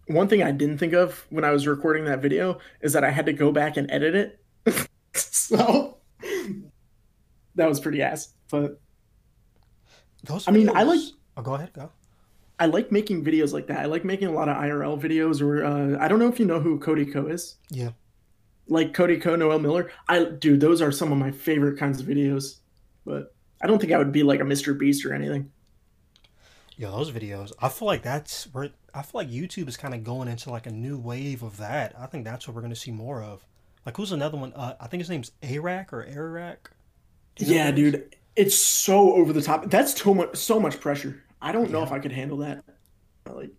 one 0.08 0.28
thing 0.28 0.42
I 0.42 0.50
didn't 0.52 0.78
think 0.78 0.92
of 0.92 1.26
when 1.30 1.44
I 1.44 1.50
was 1.50 1.66
recording 1.66 2.04
that 2.06 2.20
video 2.20 2.58
is 2.80 2.92
that 2.94 3.04
I 3.04 3.10
had 3.10 3.26
to 3.26 3.32
go 3.32 3.52
back 3.52 3.76
and 3.76 3.90
edit 3.90 4.14
it. 4.66 4.88
so 5.14 5.98
that 7.54 7.68
was 7.68 7.80
pretty 7.80 8.02
ass. 8.02 8.32
But 8.50 8.80
Those 10.24 10.46
I 10.48 10.50
mean, 10.52 10.68
I 10.74 10.82
like- 10.82 11.00
Oh, 11.36 11.42
go 11.42 11.54
ahead. 11.54 11.72
Go. 11.72 11.90
I 12.58 12.66
like 12.66 12.92
making 12.92 13.24
videos 13.24 13.52
like 13.52 13.66
that. 13.68 13.78
I 13.80 13.86
like 13.86 14.04
making 14.04 14.28
a 14.28 14.32
lot 14.32 14.48
of 14.48 14.56
IRL 14.56 15.00
videos. 15.00 15.40
Or 15.40 15.64
uh, 15.64 15.98
I 15.98 16.08
don't 16.08 16.18
know 16.18 16.28
if 16.28 16.38
you 16.38 16.44
know 16.46 16.60
who 16.60 16.78
Cody 16.78 17.06
Ko 17.06 17.26
is. 17.26 17.56
Yeah. 17.70 17.90
like 18.68 18.92
Cody 18.94 19.18
Ko, 19.18 19.34
Noel 19.34 19.58
Miller. 19.58 19.90
I 20.08 20.24
dude, 20.24 20.60
those 20.60 20.82
are 20.82 20.92
some 20.92 21.10
of 21.10 21.18
my 21.18 21.30
favorite 21.30 21.78
kinds 21.78 22.00
of 22.00 22.06
videos. 22.06 22.58
But 23.06 23.34
I 23.62 23.66
don't 23.66 23.78
think 23.80 23.92
I 23.92 23.98
would 23.98 24.12
be 24.12 24.22
like 24.22 24.40
a 24.40 24.44
Mr. 24.44 24.78
Beast 24.78 25.04
or 25.06 25.14
anything. 25.14 25.50
Yeah, 26.76 26.90
those 26.90 27.10
videos. 27.10 27.52
I 27.60 27.68
feel 27.68 27.86
like 27.86 28.02
that's 28.02 28.44
where 28.52 28.70
I 28.94 29.02
feel 29.02 29.20
like 29.20 29.30
YouTube 29.30 29.68
is 29.68 29.76
kind 29.76 29.94
of 29.94 30.04
going 30.04 30.28
into 30.28 30.50
like 30.50 30.66
a 30.66 30.70
new 30.70 30.98
wave 30.98 31.42
of 31.42 31.56
that. 31.58 31.94
I 31.98 32.06
think 32.06 32.24
that's 32.24 32.46
what 32.46 32.54
we're 32.54 32.62
gonna 32.62 32.74
see 32.74 32.90
more 32.90 33.22
of. 33.22 33.44
Like, 33.86 33.96
who's 33.96 34.12
another 34.12 34.36
one? 34.38 34.52
Uh, 34.52 34.74
I 34.80 34.86
think 34.86 35.00
his 35.00 35.10
name's 35.10 35.32
Airrack 35.42 35.92
or 35.92 36.04
Airrack. 36.04 36.70
Do 37.36 37.44
you 37.44 37.50
know 37.52 37.56
Yeah, 37.56 37.70
who 37.70 37.72
that 37.72 37.80
is? 37.80 37.92
dude, 37.92 38.16
it's 38.36 38.54
so 38.56 39.14
over 39.14 39.32
the 39.32 39.42
top. 39.42 39.68
That's 39.70 39.94
too 39.94 40.14
much, 40.14 40.36
so 40.36 40.60
much 40.60 40.78
pressure. 40.80 41.22
I 41.40 41.50
don't 41.52 41.70
know 41.70 41.82
if 41.82 41.90
I 41.90 41.98
could 41.98 42.12
handle 42.12 42.38
that. 42.38 42.62
Like, 43.28 43.50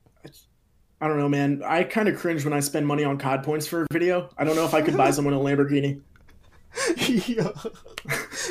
I 1.01 1.07
don't 1.09 1.17
know, 1.19 1.27
man. 1.27 1.61
I 1.65 1.83
kind 1.83 2.07
of 2.07 2.17
cringe 2.17 2.45
when 2.45 2.53
I 2.53 2.61
spend 2.61 2.87
money 2.87 3.03
on 3.03 3.17
COD 3.17 3.43
points 3.43 3.67
for 3.67 3.83
a 3.83 3.87
video. 3.91 4.29
I 4.37 4.45
don't 4.45 4.55
know 4.55 4.63
if 4.65 4.73
I 4.73 4.81
could 4.81 4.95
buy 4.95 5.11
someone 5.11 5.33
a 5.33 5.37
Lamborghini. 5.37 5.99
Yo. 7.27 7.53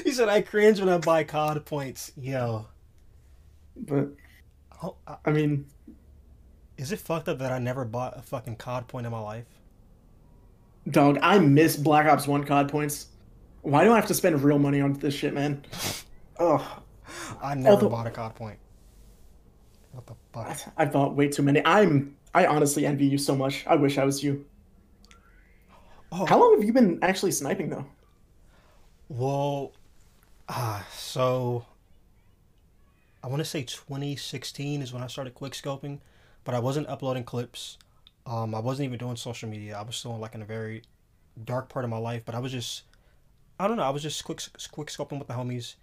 he 0.05 0.12
said 0.12 0.28
I 0.28 0.43
cringe 0.43 0.78
when 0.78 0.88
I 0.90 0.99
buy 0.99 1.25
COD 1.25 1.64
points. 1.64 2.12
Yo. 2.17 2.67
But 3.76 4.08
Oh, 4.82 4.96
I 5.25 5.31
mean, 5.31 5.64
is 6.82 6.93
it 6.93 6.99
fucked 6.99 7.29
up 7.29 7.38
that 7.38 7.52
I 7.52 7.58
never 7.58 7.84
bought 7.84 8.19
a 8.19 8.23
fucking 8.23 8.56
COD 8.56 8.88
point 8.88 9.06
in 9.06 9.12
my 9.12 9.20
life? 9.20 9.46
dog, 10.90 11.17
I 11.23 11.38
miss 11.38 11.76
Black 11.76 12.06
Ops 12.06 12.26
One 12.26 12.43
COD 12.44 12.69
points. 12.69 13.06
Why 13.61 13.84
do 13.84 13.93
I 13.93 13.96
have 13.96 14.06
to 14.08 14.14
spend 14.14 14.43
real 14.43 14.58
money 14.58 14.81
on 14.81 14.94
this 14.94 15.14
shit, 15.14 15.32
man? 15.34 15.64
Oh, 16.38 16.81
I 17.40 17.55
never 17.55 17.75
Although- 17.75 17.88
bought 17.90 18.06
a 18.06 18.11
COD 18.11 18.34
point. 18.34 18.58
What 19.93 20.06
the 20.06 20.14
fuck? 20.32 20.73
I 20.76 20.87
bought 20.87 21.14
way 21.14 21.29
too 21.29 21.43
many. 21.43 21.64
I'm 21.64 22.17
I 22.34 22.46
honestly 22.46 22.85
envy 22.85 23.06
you 23.06 23.19
so 23.19 23.37
much. 23.37 23.64
I 23.67 23.76
wish 23.76 23.96
I 23.99 24.05
was 24.05 24.25
you. 24.25 24.44
Oh, 26.11 26.25
How 26.26 26.40
long 26.40 26.56
have 26.56 26.64
you 26.64 26.73
been 26.73 26.99
actually 27.02 27.31
sniping 27.31 27.69
though? 27.69 27.85
Well, 29.08 29.73
ah, 30.49 30.85
so 30.93 31.64
I 33.23 33.28
want 33.28 33.38
to 33.40 33.44
say 33.44 33.62
2016 33.62 34.82
is 34.82 34.93
when 34.93 35.02
I 35.02 35.06
started 35.06 35.35
quick 35.35 35.52
scoping, 35.52 36.00
but 36.44 36.54
I 36.54 36.58
wasn't 36.58 36.88
uploading 36.88 37.24
clips. 37.24 37.78
Um, 38.26 38.54
I 38.54 38.60
wasn't 38.60 38.86
even 38.86 38.98
doing 38.98 39.16
social 39.16 39.48
media. 39.48 39.76
I 39.76 39.82
was 39.82 39.96
still 39.96 40.14
in, 40.14 40.20
like 40.20 40.34
in 40.34 40.42
a 40.42 40.46
very 40.46 40.82
dark 41.44 41.68
part 41.68 41.84
of 41.84 41.90
my 41.90 41.98
life, 41.98 42.22
but 42.24 42.34
I 42.34 42.38
was 42.38 42.52
just, 42.52 42.82
I 43.58 43.66
don't 43.66 43.76
know, 43.76 43.82
I 43.82 43.90
was 43.90 44.02
just 44.02 44.24
quick 44.24 44.40
quick 44.70 44.88
scoping 44.88 45.18
with 45.18 45.28
the 45.28 45.34
homies. 45.34 45.74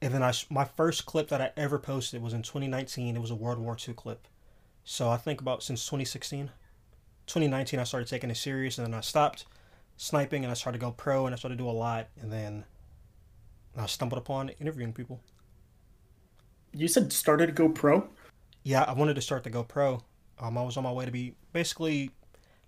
And 0.00 0.12
then 0.12 0.22
I 0.22 0.32
my 0.50 0.64
first 0.64 1.06
clip 1.06 1.28
that 1.28 1.40
I 1.40 1.52
ever 1.56 1.78
posted 1.78 2.22
was 2.22 2.32
in 2.32 2.42
2019. 2.42 3.16
It 3.16 3.20
was 3.20 3.30
a 3.30 3.34
World 3.34 3.58
War 3.58 3.76
II 3.76 3.94
clip. 3.94 4.26
So 4.84 5.08
I 5.08 5.16
think 5.16 5.40
about 5.40 5.62
since 5.62 5.84
2016, 5.86 6.50
2019, 7.26 7.80
I 7.80 7.84
started 7.84 8.08
taking 8.08 8.30
it 8.30 8.36
serious, 8.36 8.76
and 8.76 8.86
then 8.86 8.94
I 8.94 9.00
stopped 9.00 9.46
sniping 9.96 10.44
and 10.44 10.50
I 10.50 10.54
started 10.54 10.78
to 10.78 10.84
go 10.84 10.92
pro 10.92 11.26
and 11.26 11.34
I 11.34 11.38
started 11.38 11.56
to 11.56 11.62
do 11.62 11.70
a 11.70 11.72
lot 11.72 12.08
and 12.20 12.32
then 12.32 12.64
I 13.76 13.86
stumbled 13.86 14.18
upon 14.18 14.50
interviewing 14.60 14.92
people. 14.92 15.20
You 16.72 16.88
said 16.88 17.12
started 17.12 17.46
to 17.46 17.52
go 17.52 17.68
pro. 17.68 18.08
Yeah, 18.64 18.82
I 18.82 18.94
wanted 18.94 19.14
to 19.14 19.20
start 19.20 19.44
the 19.44 19.50
go 19.50 19.62
pro. 19.62 20.02
Um, 20.38 20.58
I 20.58 20.62
was 20.62 20.76
on 20.76 20.82
my 20.82 20.90
way 20.90 21.04
to 21.04 21.12
be 21.12 21.34
basically 21.52 22.10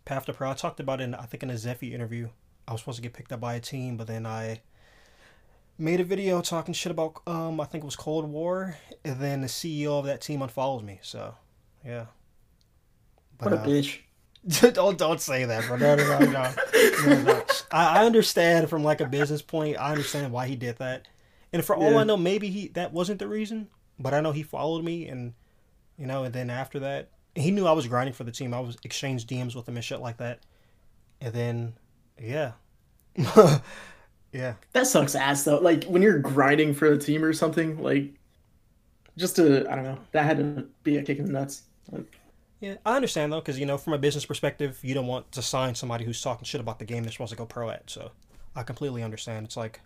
path 0.04 0.26
to 0.26 0.34
pro. 0.34 0.50
I 0.50 0.54
talked 0.54 0.78
about 0.78 1.00
it 1.00 1.04
in 1.04 1.14
I 1.14 1.24
think 1.24 1.42
in 1.42 1.50
a 1.50 1.54
Zephy 1.54 1.92
interview. 1.92 2.28
I 2.68 2.72
was 2.72 2.82
supposed 2.82 2.96
to 2.96 3.02
get 3.02 3.14
picked 3.14 3.32
up 3.32 3.40
by 3.40 3.54
a 3.54 3.60
team, 3.60 3.96
but 3.96 4.06
then 4.06 4.26
I 4.26 4.60
made 5.78 6.00
a 6.00 6.04
video 6.04 6.40
talking 6.42 6.74
shit 6.74 6.92
about 6.92 7.22
um 7.26 7.60
I 7.60 7.64
think 7.64 7.82
it 7.82 7.86
was 7.86 7.96
Cold 7.96 8.28
War, 8.28 8.76
and 9.04 9.18
then 9.18 9.40
the 9.40 9.46
CEO 9.46 9.98
of 9.98 10.04
that 10.04 10.20
team 10.20 10.40
unfollows 10.40 10.84
me. 10.84 11.00
So, 11.02 11.34
yeah. 11.84 12.06
What 13.38 13.54
a 13.54 13.56
uh, 13.56 13.66
bitch. 13.66 14.00
don't 14.74 14.98
don't 14.98 15.20
say 15.20 15.46
that, 15.46 15.66
bro. 15.66 15.76
No, 15.78 15.96
no, 15.96 16.18
no, 16.18 16.18
no. 16.18 16.52
No, 17.06 17.22
no. 17.22 17.42
I, 17.72 18.00
I 18.00 18.04
understand 18.04 18.68
from 18.68 18.84
like 18.84 19.00
a 19.00 19.06
business 19.06 19.40
point. 19.40 19.78
I 19.78 19.92
understand 19.92 20.30
why 20.30 20.46
he 20.46 20.56
did 20.56 20.76
that, 20.76 21.08
and 21.54 21.64
for 21.64 21.74
all 21.74 21.92
Yeah. 21.92 21.98
I 21.98 22.04
know, 22.04 22.18
maybe 22.18 22.50
he 22.50 22.68
that 22.68 22.92
wasn't 22.92 23.18
the 23.18 23.28
reason. 23.28 23.68
But 23.98 24.12
I 24.12 24.20
know 24.20 24.32
he 24.32 24.42
followed 24.42 24.84
me, 24.84 25.08
and 25.08 25.32
you 25.98 26.06
know, 26.06 26.24
and 26.24 26.34
then 26.34 26.50
after 26.50 26.78
that, 26.80 27.10
he 27.34 27.50
knew 27.50 27.66
I 27.66 27.72
was 27.72 27.86
grinding 27.86 28.14
for 28.14 28.24
the 28.24 28.32
team. 28.32 28.54
I 28.54 28.60
was 28.60 28.76
exchange 28.84 29.26
DMs 29.26 29.54
with 29.54 29.68
him 29.68 29.76
and 29.76 29.84
shit 29.84 30.00
like 30.00 30.16
that, 30.18 30.40
and 31.20 31.32
then 31.34 31.74
yeah, 32.20 32.52
yeah. 34.32 34.54
That 34.72 34.86
sucks 34.86 35.14
ass 35.14 35.44
though. 35.44 35.58
Like 35.58 35.84
when 35.84 36.02
you're 36.02 36.18
grinding 36.18 36.74
for 36.74 36.86
a 36.92 36.98
team 36.98 37.24
or 37.24 37.32
something, 37.32 37.82
like 37.82 38.14
just 39.16 39.36
to 39.36 39.70
I 39.70 39.74
don't 39.74 39.84
know, 39.84 39.98
that 40.12 40.24
had 40.24 40.38
to 40.38 40.66
be 40.82 40.96
a 40.96 41.02
kick 41.02 41.18
in 41.18 41.26
the 41.26 41.32
nuts. 41.32 41.62
Like, 41.90 42.18
Yeah, 42.60 42.74
I 42.84 42.96
understand 42.96 43.32
though, 43.32 43.40
because 43.40 43.58
you 43.58 43.66
know, 43.66 43.78
from 43.78 43.92
a 43.92 43.98
business 43.98 44.24
perspective, 44.26 44.78
you 44.82 44.94
don't 44.94 45.06
want 45.06 45.30
to 45.32 45.42
sign 45.42 45.74
somebody 45.74 46.04
who's 46.04 46.20
talking 46.20 46.44
shit 46.44 46.60
about 46.60 46.78
the 46.78 46.84
game 46.84 47.02
they're 47.02 47.12
supposed 47.12 47.30
to 47.30 47.36
go 47.36 47.46
pro 47.46 47.70
at. 47.70 47.88
So, 47.90 48.10
I 48.54 48.62
completely 48.62 49.02
understand. 49.02 49.46
It's 49.46 49.56
like, 49.56 49.80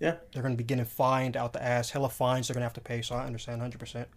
Yeah. 0.00 0.16
they're 0.32 0.42
going 0.42 0.54
to 0.54 0.58
be 0.58 0.64
getting 0.64 0.84
fined 0.84 1.36
out 1.36 1.52
the 1.52 1.62
ass, 1.62 1.90
hella 1.90 2.10
fines 2.10 2.48
they're 2.48 2.54
going 2.54 2.62
to 2.62 2.66
have 2.66 2.74
to 2.74 2.80
pay. 2.80 3.00
So 3.02 3.14
I 3.14 3.24
understand 3.26 3.60
hundred 3.60 3.78
percent. 3.80 4.08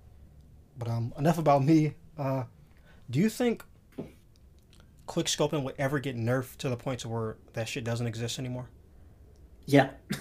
But 0.78 0.90
um, 0.90 1.14
enough 1.18 1.38
about 1.38 1.64
me. 1.64 1.96
Uh, 2.18 2.44
do 3.10 3.20
you 3.20 3.30
think 3.30 3.64
quick 5.06 5.28
scoping 5.28 5.64
would 5.64 5.76
ever 5.78 6.00
get 6.00 6.18
nerfed 6.18 6.58
to 6.58 6.70
the 6.70 6.78
point 6.78 7.00
to 7.02 7.10
where 7.10 7.38
that 7.54 7.68
shit 7.68 7.84
doesn't 7.84 8.08
exist 8.08 8.40
anymore? 8.40 8.70
yeah. 9.66 9.90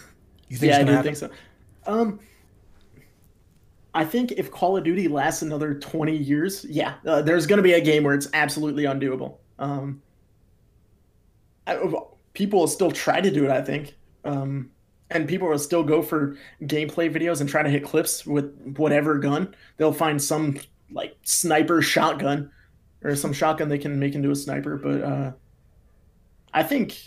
You 0.48 0.56
think 0.56 0.70
yeah, 0.70 0.78
I 0.78 0.84
do 0.84 0.92
gonna 0.92 1.02
think 1.02 1.16
so. 1.16 1.30
Um, 1.86 2.20
I 3.94 4.04
think 4.04 4.30
if 4.32 4.50
Call 4.50 4.76
of 4.76 4.84
Duty 4.84 5.08
lasts 5.08 5.42
another 5.42 5.74
20 5.74 6.14
years, 6.14 6.64
yeah, 6.66 6.94
uh, 7.04 7.22
there's 7.22 7.46
going 7.46 7.56
to 7.56 7.62
be 7.62 7.72
a 7.72 7.80
game 7.80 8.04
where 8.04 8.14
it's 8.14 8.28
absolutely 8.32 8.84
undoable. 8.84 9.38
Um, 9.58 10.02
I, 11.66 11.80
people 12.34 12.60
will 12.60 12.68
still 12.68 12.92
try 12.92 13.20
to 13.20 13.30
do 13.30 13.44
it, 13.44 13.50
I 13.50 13.62
think. 13.62 13.96
Um, 14.24 14.70
and 15.10 15.28
people 15.28 15.48
will 15.48 15.58
still 15.58 15.84
go 15.84 16.02
for 16.02 16.36
gameplay 16.62 17.12
videos 17.12 17.40
and 17.40 17.48
try 17.48 17.62
to 17.62 17.70
hit 17.70 17.84
clips 17.84 18.26
with 18.26 18.74
whatever 18.76 19.18
gun. 19.18 19.54
They'll 19.76 19.92
find 19.92 20.20
some 20.20 20.58
like 20.90 21.16
sniper 21.22 21.82
shotgun 21.82 22.50
or 23.02 23.14
some 23.14 23.32
shotgun 23.32 23.68
they 23.68 23.78
can 23.78 23.98
make 23.98 24.14
into 24.14 24.30
a 24.30 24.36
sniper. 24.36 24.76
But 24.76 25.02
uh, 25.02 25.32
I 26.52 26.62
think 26.62 26.98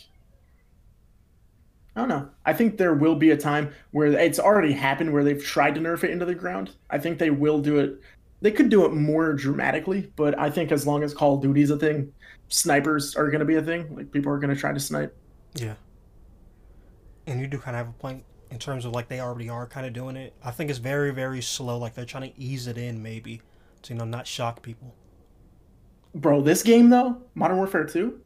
I 1.96 2.02
don't 2.02 2.10
know. 2.10 2.30
I 2.46 2.54
think 2.54 2.78
there 2.78 2.94
will 2.94 3.16
be 3.16 3.32
a 3.32 3.38
time 3.38 3.74
where 3.92 4.08
it's 4.08 4.40
already 4.40 4.72
happened 4.72 5.12
where 5.12 5.24
they've 5.24 5.44
tried 5.44 5.76
to 5.76 5.82
nerf 5.82 6.04
it 6.04 6.12
into 6.12 6.26
the 6.26 6.36
ground. 6.36 6.72
I 6.90 6.98
think 6.98 7.18
they 7.18 7.30
will 7.30 7.60
do 7.60 7.80
it. 7.80 8.00
They 8.42 8.52
could 8.52 8.70
do 8.70 8.86
it 8.86 8.94
more 8.94 9.34
dramatically, 9.34 10.10
but 10.16 10.38
I 10.40 10.50
think 10.50 10.72
as 10.72 10.88
long 10.88 11.04
as 11.04 11.14
Call 11.14 11.36
of 11.36 11.42
Duty's 11.42 11.72
a 11.72 11.78
thing, 11.78 12.14
snipers 12.48 13.18
are 13.18 13.26
going 13.30 13.40
to 13.40 13.46
be 13.46 13.56
a 13.56 13.62
thing. 13.62 13.94
Like 13.94 14.12
people 14.12 14.32
are 14.32 14.40
going 14.40 14.54
to 14.54 14.60
try 14.60 14.72
to 14.72 14.80
snipe. 14.80 15.14
Yeah. 15.56 15.74
And 17.30 17.40
you 17.40 17.48
do 17.48 17.58
kind 17.58 17.76
of 17.78 17.86
have 17.86 17.90
a 17.96 17.98
point 17.98 18.24
in 18.52 18.58
terms 18.58 18.86
of 18.86 18.94
like 18.94 19.08
they 19.08 19.20
already 19.20 19.50
are 19.50 19.68
kind 19.68 19.86
of 19.86 19.94
doing 19.94 20.16
it. 20.16 20.34
I 20.44 20.52
think 20.52 20.70
it's 20.70 20.80
very 20.80 21.12
very 21.12 21.42
slow. 21.42 21.78
Like 21.78 21.94
they're 21.94 22.06
trying 22.06 22.32
to 22.32 22.40
ease 22.40 22.68
it 22.68 22.78
in 22.78 23.02
maybe 23.04 23.42
to 23.84 23.94
you 23.94 24.00
know 24.00 24.06
not 24.06 24.28
shock 24.28 24.62
people. 24.62 24.96
Bro, 26.16 26.42
this 26.42 26.64
game 26.64 26.90
though, 26.90 27.22
Modern 27.36 27.58
Warfare 27.58 27.86
Two. 27.86 28.22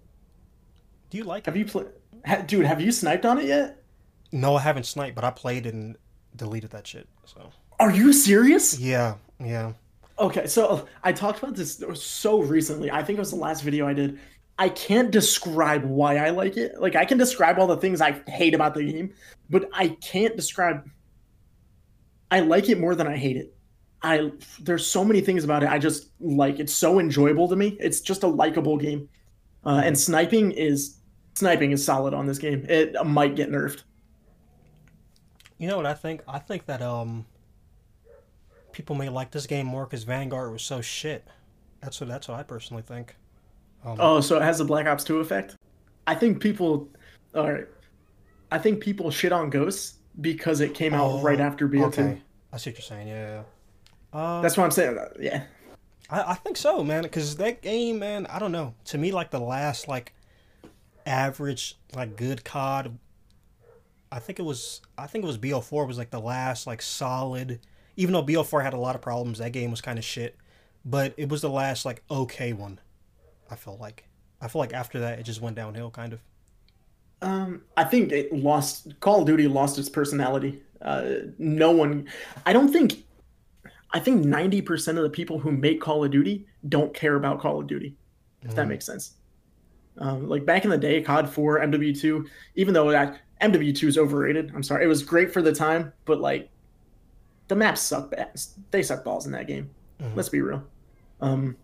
Do 1.10 1.18
you 1.18 1.26
like 1.26 1.44
it? 1.44 1.46
Have 1.48 1.56
it? 1.56 1.60
you 1.60 1.66
played? 1.66 1.88
Ha- 2.26 2.44
dude, 2.48 2.66
have 2.66 2.80
you 2.82 2.92
sniped 2.92 3.26
on 3.26 3.38
it 3.40 3.46
yet? 3.46 3.84
No, 4.32 4.56
I 4.56 4.62
haven't 4.62 4.86
sniped, 4.86 5.16
but 5.16 5.24
I 5.24 5.32
played 5.32 5.66
and 5.66 5.98
deleted 6.36 6.72
that 6.72 6.88
shit. 6.88 7.08
So 7.26 7.52
Are 7.80 7.92
you 7.92 8.14
serious? 8.14 8.80
yeah, 8.80 9.16
yeah. 9.40 9.74
Okay, 10.18 10.48
so 10.48 10.88
I 11.04 11.12
talked 11.12 11.40
about 11.44 11.56
this 11.56 11.84
so 11.96 12.40
recently. 12.42 12.90
I 12.92 13.04
think 13.04 13.18
it 13.18 13.20
was 13.20 13.32
the 13.32 13.36
last 13.36 13.62
video 13.62 13.88
I 13.88 13.94
did. 13.94 14.20
I 14.58 14.70
can't 14.70 15.12
describe 15.12 15.84
why 15.84 16.18
I 16.18 16.30
like 16.30 16.58
it. 16.58 16.80
Like 16.80 16.96
I 16.96 17.06
can 17.06 17.18
describe 17.18 17.58
all 17.58 17.68
the 17.68 17.78
things 17.78 18.02
I 18.02 18.12
hate 18.28 18.54
about 18.54 18.76
the 18.76 18.84
game, 18.84 19.14
but 19.50 19.68
I 19.74 19.90
can't 19.90 20.36
describe 20.36 20.90
I 22.30 22.40
like 22.40 22.70
it 22.70 22.80
more 22.80 22.96
than 22.96 23.08
I 23.08 23.18
hate 23.18 23.38
it. 23.38 23.56
I 24.02 24.32
there's 24.60 24.86
so 24.86 25.04
many 25.04 25.22
things 25.22 25.44
about 25.44 25.64
it 25.64 25.70
I 25.70 25.80
just 25.80 26.10
like. 26.20 26.60
It's 26.60 26.74
so 26.74 27.00
enjoyable 27.00 27.48
to 27.48 27.56
me. 27.56 27.78
It's 27.80 28.02
just 28.02 28.24
a 28.24 28.28
likable 28.28 28.78
game. 28.78 29.10
Uh, 29.66 29.82
and 29.84 29.98
sniping 29.98 30.52
is 30.52 30.98
sniping 31.36 31.72
is 31.72 31.84
solid 31.84 32.14
on 32.14 32.26
this 32.28 32.38
game. 32.38 32.66
It 32.70 32.96
might 33.06 33.36
get 33.36 33.50
nerfed. 33.50 33.84
You 35.58 35.68
know 35.68 35.78
what 35.78 35.86
I 35.86 35.94
think? 35.94 36.22
I 36.28 36.40
think 36.40 36.66
that 36.66 36.82
um 36.82 37.26
people 38.72 38.96
may 38.96 39.10
like 39.10 39.32
this 39.32 39.48
game 39.48 39.66
more 39.66 39.86
because 39.86 40.04
Vanguard 40.04 40.52
was 40.52 40.62
so 40.62 40.82
shit. 40.82 41.28
That's 41.82 42.00
what 42.00 42.10
that's 42.10 42.28
what 42.28 42.40
I 42.40 42.44
personally 42.44 42.84
think. 42.84 43.16
Um, 43.86 43.98
Oh, 44.00 44.22
so 44.22 44.38
it 44.38 44.42
has 44.42 44.58
the 44.58 44.66
Black 44.66 44.86
Ops 44.88 45.04
2 45.04 45.20
effect? 45.20 45.56
I 46.08 46.16
think 46.16 46.40
people 46.40 46.90
all 47.34 47.52
right. 47.52 47.68
I 48.52 48.60
think 48.60 48.82
people 48.82 49.10
shit 49.10 49.32
on 49.32 49.50
Ghosts 49.50 49.96
because 50.22 50.60
it 50.60 50.74
came 50.74 50.94
out 50.94 51.12
oh, 51.12 51.22
right 51.22 51.40
after 51.40 51.68
BO2. 51.68 51.84
Okay, 51.86 52.22
I 52.52 52.58
see 52.58 52.70
what 52.70 52.78
you're 52.78 52.84
saying. 52.84 53.08
Yeah. 53.08 53.44
Uh, 54.12 54.42
That's 54.42 54.58
what 54.58 54.66
I'm 54.66 54.72
saying. 54.72 54.98
Yeah. 55.20 55.44
I, 56.10 56.32
I 56.32 56.34
think 56.36 56.58
so, 56.58 56.84
man. 56.84 57.02
Because 57.02 57.38
that 57.38 57.62
game, 57.62 58.00
man, 58.00 58.28
I 58.28 58.38
don't 58.38 58.52
know. 58.52 58.76
To 58.86 58.98
me, 58.98 59.12
like 59.12 59.32
the 59.32 59.40
last 59.40 59.88
like 59.88 60.14
average 61.06 61.78
like 61.96 62.16
good 62.16 62.44
COD. 62.44 62.98
I 64.12 64.20
think 64.20 64.38
it 64.38 64.44
was. 64.44 64.82
I 64.98 65.08
think 65.08 65.24
it 65.24 65.28
was 65.28 65.40
BO4 65.40 65.88
was 65.88 65.98
like 65.98 66.12
the 66.12 66.20
last 66.20 66.68
like 66.68 66.82
solid. 66.84 67.60
Even 67.96 68.14
though 68.14 68.24
BO4 68.24 68.64
had 68.64 68.74
a 68.74 68.80
lot 68.80 68.96
of 68.96 69.02
problems, 69.02 69.40
that 69.40 69.52
game 69.52 69.72
was 69.72 69.82
kind 69.82 69.98
of 69.98 70.06
shit. 70.06 70.36
But 70.86 71.14
it 71.18 71.30
was 71.30 71.42
the 71.42 71.50
last 71.50 71.86
like 71.86 72.04
okay 72.12 72.54
one. 72.54 72.80
I 73.54 73.56
felt 73.56 73.80
like. 73.80 74.04
I 74.42 74.48
feel 74.50 74.60
like 74.60 74.74
after 74.74 75.00
that 75.00 75.20
it 75.20 75.24
just 75.24 75.40
went 75.42 75.56
downhill, 75.56 75.90
kind 75.92 76.12
of. 76.12 76.20
Um, 77.22 77.62
I 77.78 77.86
think 77.86 78.12
it 78.12 78.34
lost 78.34 79.00
Call 79.00 79.22
of 79.22 79.28
Duty 79.28 79.48
lost 79.48 79.78
its 79.80 79.88
personality. 79.88 80.62
Uh, 80.82 81.14
no 81.38 81.72
one 81.72 82.10
I 82.46 82.52
don't 82.52 82.70
think 82.74 83.06
I 83.94 84.00
think 84.00 84.26
90% 84.26 84.98
of 84.98 85.04
the 85.04 85.10
people 85.10 85.38
who 85.40 85.52
make 85.52 85.80
Call 85.80 86.04
of 86.04 86.12
Duty 86.12 86.46
don't 86.68 86.94
care 86.96 87.16
about 87.16 87.40
Call 87.40 87.60
of 87.62 87.68
Duty. 87.68 87.96
If 88.42 88.56
that 88.56 88.66
Mhm. 88.66 88.70
makes 88.70 88.86
sense. 88.86 89.14
Um, 90.00 90.28
like 90.28 90.46
back 90.46 90.64
in 90.66 90.72
the 90.72 90.78
day, 90.78 91.02
COD 91.04 91.30
4, 91.30 91.60
MW2, 91.60 92.26
even 92.56 92.74
though 92.74 92.90
that 92.92 93.22
MW2 93.40 93.88
is 93.88 93.98
overrated, 93.98 94.52
I'm 94.56 94.64
sorry, 94.64 94.84
it 94.84 94.88
was 94.88 95.04
great 95.04 95.32
for 95.32 95.42
the 95.44 95.54
time, 95.54 95.94
but 96.06 96.20
like 96.20 96.50
the 97.48 97.56
maps 97.56 97.82
suck 97.82 98.10
bad. 98.12 98.32
They 98.72 98.82
suck 98.82 99.04
balls 99.06 99.28
in 99.28 99.32
that 99.34 99.48
game. 99.48 99.70
Mhm. 100.02 100.16
Let's 100.16 100.30
be 100.30 100.42
real. 100.42 100.64
Um, 101.22 101.56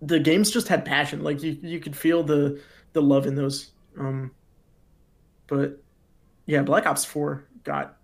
the 0.00 0.18
games 0.20 0.50
just 0.50 0.68
had 0.68 0.84
passion. 0.84 1.22
Like 1.22 1.42
you, 1.42 1.58
you 1.62 1.80
could 1.80 1.96
feel 1.96 2.22
the 2.22 2.60
the 2.92 3.02
love 3.02 3.26
in 3.26 3.34
those. 3.34 3.70
Um, 3.98 4.32
but 5.46 5.82
yeah, 6.46 6.62
Black 6.62 6.86
Ops 6.86 7.04
4 7.04 7.44
got 7.64 7.98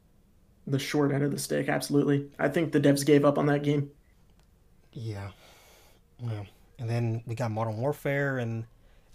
the 0.67 0.79
short 0.79 1.13
end 1.13 1.25
of 1.25 1.31
the 1.33 1.39
stick. 1.39 1.69
Absolutely, 1.69 2.31
I 2.39 2.49
think 2.49 2.73
the 2.73 2.81
devs 2.81 3.05
gave 3.07 3.25
up 3.25 3.39
on 3.39 3.47
that 3.47 3.63
game. 3.63 3.91
Yeah. 4.93 5.31
Yeah. 6.23 6.45
And 6.79 6.89
then 6.91 7.23
we 7.27 7.35
got 7.35 7.51
Modern 7.51 7.77
Warfare, 7.79 8.39
and 8.39 8.67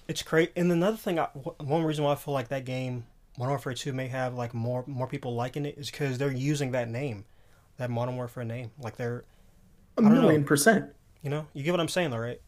it's 0.08 0.24
great. 0.24 0.52
And 0.56 0.72
another 0.72 0.98
thing, 0.98 1.20
I, 1.20 1.26
one 1.60 1.84
reason 1.84 2.04
why 2.04 2.14
I 2.14 2.16
feel 2.16 2.34
like 2.34 2.50
that 2.50 2.66
game, 2.66 3.06
Modern 3.38 3.52
Warfare 3.52 3.74
2, 3.74 3.94
may 3.94 4.08
have 4.08 4.34
like 4.36 4.54
more 4.54 4.84
more 4.88 5.08
people 5.08 5.36
liking 5.36 5.66
it 5.66 5.78
is 5.78 5.92
because 5.92 6.18
they're 6.18 6.32
using 6.32 6.72
that 6.72 6.90
name, 6.90 7.26
that 7.78 7.90
Modern 7.90 8.16
Warfare 8.16 8.44
name. 8.46 8.72
Like 8.80 8.98
they're, 8.98 9.26
A 9.98 10.02
don't 10.02 10.16
know. 10.16 10.22
million 10.22 10.44
percent. 10.44 10.94
you 11.22 11.30
know, 11.30 11.48
you 11.54 11.64
get 11.64 11.72
what 11.72 11.80
I'm 11.80 11.88
saying, 11.88 12.12
though, 12.12 12.18
right? 12.18 12.42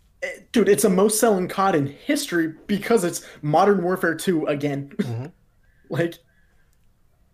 Dude, 0.51 0.69
it's 0.69 0.83
a 0.85 0.89
most 0.89 1.19
selling 1.19 1.47
COD 1.47 1.75
in 1.75 1.87
history 1.87 2.53
because 2.67 3.03
it's 3.03 3.25
Modern 3.41 3.83
Warfare 3.83 4.15
2 4.15 4.45
again. 4.47 4.91
Mhm. 5.01 5.31
like, 5.89 6.15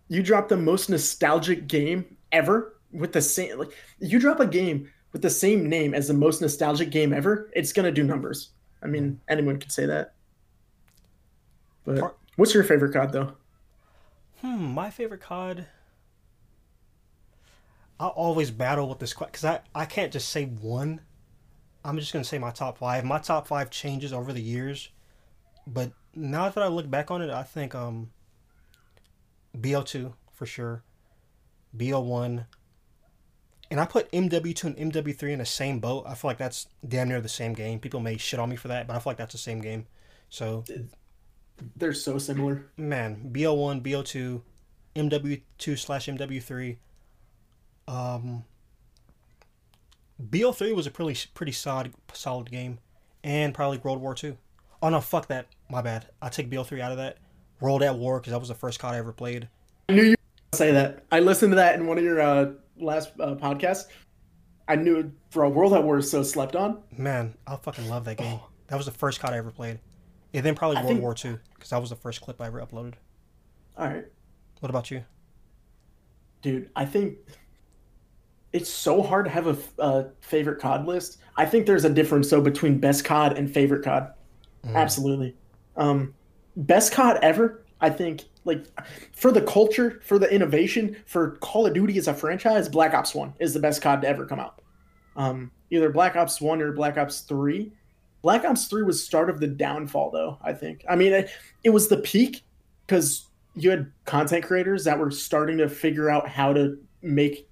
you 0.08 0.22
drop 0.22 0.48
the 0.48 0.56
most 0.56 0.90
nostalgic 0.90 1.68
game 1.68 2.16
ever 2.32 2.74
with 2.92 3.12
the 3.12 3.20
same. 3.22 3.58
Like, 3.58 3.72
you 4.00 4.18
drop 4.18 4.40
a 4.40 4.46
game 4.46 4.90
with 5.12 5.22
the 5.22 5.30
same 5.30 5.68
name 5.68 5.94
as 5.94 6.08
the 6.08 6.14
most 6.14 6.40
nostalgic 6.40 6.90
game 6.90 7.12
ever, 7.12 7.50
it's 7.54 7.72
gonna 7.72 7.92
do 7.92 8.02
numbers. 8.04 8.50
I 8.82 8.86
mean, 8.86 9.20
anyone 9.28 9.58
could 9.58 9.72
say 9.72 9.86
that. 9.86 10.14
But 11.84 12.16
what's 12.36 12.54
your 12.54 12.64
favorite 12.64 12.92
COD 12.92 13.12
though? 13.12 13.32
Hmm, 14.40 14.72
my 14.72 14.90
favorite 14.90 15.20
COD. 15.20 15.66
I 17.98 18.06
always 18.06 18.50
battle 18.50 18.88
with 18.88 18.98
this 18.98 19.12
question 19.12 19.30
because 19.32 19.44
I, 19.44 19.60
I 19.74 19.84
can't 19.84 20.12
just 20.12 20.30
say 20.30 20.46
one. 20.46 21.00
I'm 21.84 21.98
just 21.98 22.12
gonna 22.12 22.24
say 22.24 22.38
my 22.38 22.50
top 22.50 22.78
five. 22.78 23.04
My 23.04 23.18
top 23.18 23.46
five 23.46 23.70
changes 23.70 24.12
over 24.12 24.32
the 24.32 24.42
years, 24.42 24.90
but 25.66 25.92
now 26.14 26.48
that 26.48 26.62
I 26.62 26.68
look 26.68 26.90
back 26.90 27.10
on 27.10 27.22
it, 27.22 27.30
I 27.30 27.42
think 27.42 27.74
um. 27.74 28.10
BO2 29.56 30.12
for 30.32 30.46
sure, 30.46 30.84
BO1, 31.76 32.46
and 33.70 33.80
I 33.80 33.84
put 33.84 34.10
MW2 34.12 34.64
and 34.64 34.92
MW3 34.92 35.32
in 35.32 35.38
the 35.40 35.44
same 35.44 35.80
boat. 35.80 36.04
I 36.06 36.14
feel 36.14 36.28
like 36.28 36.38
that's 36.38 36.68
damn 36.86 37.08
near 37.08 37.20
the 37.20 37.28
same 37.28 37.52
game. 37.52 37.80
People 37.80 37.98
may 37.98 38.16
shit 38.16 38.38
on 38.38 38.48
me 38.48 38.54
for 38.54 38.68
that, 38.68 38.86
but 38.86 38.94
I 38.94 39.00
feel 39.00 39.10
like 39.10 39.16
that's 39.16 39.32
the 39.32 39.38
same 39.38 39.60
game. 39.60 39.86
So 40.28 40.64
They're 41.76 41.92
so 41.92 42.18
similar. 42.18 42.66
man, 42.76 43.30
BO1, 43.32 43.82
BO2, 43.82 44.42
MW2 44.94 45.78
slash 45.78 46.06
MW3. 46.06 46.76
Um, 47.88 48.44
BO3 50.20 50.74
was 50.74 50.86
a 50.86 50.90
pretty 50.90 51.18
pretty 51.34 51.52
solid 51.52 51.92
solid 52.12 52.50
game, 52.50 52.78
and 53.24 53.54
probably 53.54 53.78
World 53.78 54.00
War 54.00 54.14
Two. 54.14 54.36
Oh 54.82 54.88
no, 54.88 55.00
fuck 55.00 55.28
that. 55.28 55.46
My 55.70 55.82
bad. 55.82 56.06
I 56.20 56.28
take 56.28 56.50
BO3 56.50 56.80
out 56.80 56.92
of 56.92 56.98
that. 56.98 57.18
World 57.60 57.82
at 57.82 57.96
War 57.96 58.18
because 58.20 58.32
that 58.32 58.38
was 58.40 58.48
the 58.48 58.54
first 58.54 58.78
COD 58.78 58.94
I 58.94 58.98
ever 58.98 59.12
played. 59.12 59.48
I 59.88 59.92
knew 59.94 60.02
you 60.02 60.16
gonna 60.16 60.56
say 60.58 60.72
that. 60.72 61.04
I 61.12 61.20
listened 61.20 61.52
to 61.52 61.56
that 61.56 61.74
in 61.78 61.86
one 61.86 61.98
of 61.98 62.04
your 62.04 62.20
uh, 62.20 62.52
last 62.78 63.10
uh, 63.20 63.34
podcasts. 63.34 63.84
I 64.68 64.76
knew, 64.76 65.12
bro, 65.32 65.48
World 65.50 65.74
at 65.74 65.82
War 65.84 65.98
is 65.98 66.10
so 66.10 66.22
slept 66.22 66.54
on. 66.56 66.78
Man, 66.96 67.34
I 67.46 67.56
fucking 67.56 67.88
love 67.88 68.04
that 68.06 68.16
game. 68.16 68.40
That 68.68 68.76
was 68.76 68.86
the 68.86 68.92
first 68.92 69.20
COD 69.20 69.32
I 69.34 69.38
ever 69.38 69.50
played. 69.50 69.80
And 70.32 70.46
then 70.46 70.54
probably 70.54 70.76
I 70.78 70.80
World 70.80 70.88
think- 70.92 71.02
War 71.02 71.14
Two 71.14 71.38
because 71.54 71.70
that 71.70 71.80
was 71.80 71.90
the 71.90 71.96
first 71.96 72.20
clip 72.20 72.40
I 72.40 72.46
ever 72.46 72.60
uploaded. 72.60 72.94
All 73.76 73.86
right, 73.88 74.06
What 74.60 74.70
about 74.70 74.90
you? 74.90 75.04
dude. 76.42 76.70
I 76.74 76.84
think 76.86 77.18
it's 78.52 78.70
so 78.70 79.02
hard 79.02 79.26
to 79.26 79.30
have 79.30 79.46
a, 79.46 79.56
uh, 79.80 80.04
favorite 80.20 80.60
COD 80.60 80.86
list. 80.86 81.18
I 81.36 81.46
think 81.46 81.66
there's 81.66 81.84
a 81.84 81.90
difference 81.90 82.30
though 82.30 82.40
between 82.40 82.78
best 82.78 83.04
COD 83.04 83.38
and 83.38 83.52
favorite 83.52 83.84
COD. 83.84 84.12
Mm. 84.64 84.74
Absolutely. 84.74 85.36
Um, 85.76 86.14
best 86.56 86.92
COD 86.92 87.18
ever. 87.22 87.64
I 87.80 87.90
think 87.90 88.24
like 88.44 88.66
for 89.12 89.30
the 89.32 89.42
culture, 89.42 90.00
for 90.04 90.18
the 90.18 90.30
innovation, 90.32 90.96
for 91.06 91.32
Call 91.36 91.66
of 91.66 91.74
Duty 91.74 91.96
as 91.98 92.08
a 92.08 92.14
franchise, 92.14 92.68
Black 92.68 92.94
Ops 92.94 93.14
One 93.14 93.34
is 93.38 93.54
the 93.54 93.60
best 93.60 93.82
COD 93.82 94.02
to 94.02 94.08
ever 94.08 94.26
come 94.26 94.40
out. 94.40 94.60
Um, 95.16 95.50
either 95.70 95.90
Black 95.90 96.16
Ops 96.16 96.40
One 96.40 96.60
or 96.60 96.72
Black 96.72 96.98
Ops 96.98 97.20
Three. 97.20 97.72
Black 98.22 98.44
Ops 98.44 98.66
Three 98.66 98.82
was 98.82 99.04
start 99.04 99.30
of 99.30 99.40
the 99.40 99.46
downfall, 99.46 100.10
though. 100.10 100.38
I 100.42 100.52
think. 100.52 100.84
I 100.88 100.96
mean, 100.96 101.12
it, 101.12 101.30
it 101.64 101.70
was 101.70 101.88
the 101.88 101.98
peak 101.98 102.42
because 102.86 103.28
you 103.54 103.70
had 103.70 103.90
content 104.04 104.44
creators 104.44 104.84
that 104.84 104.98
were 104.98 105.10
starting 105.10 105.58
to 105.58 105.68
figure 105.68 106.10
out 106.10 106.28
how 106.28 106.52
to 106.52 106.78
make 107.02 107.48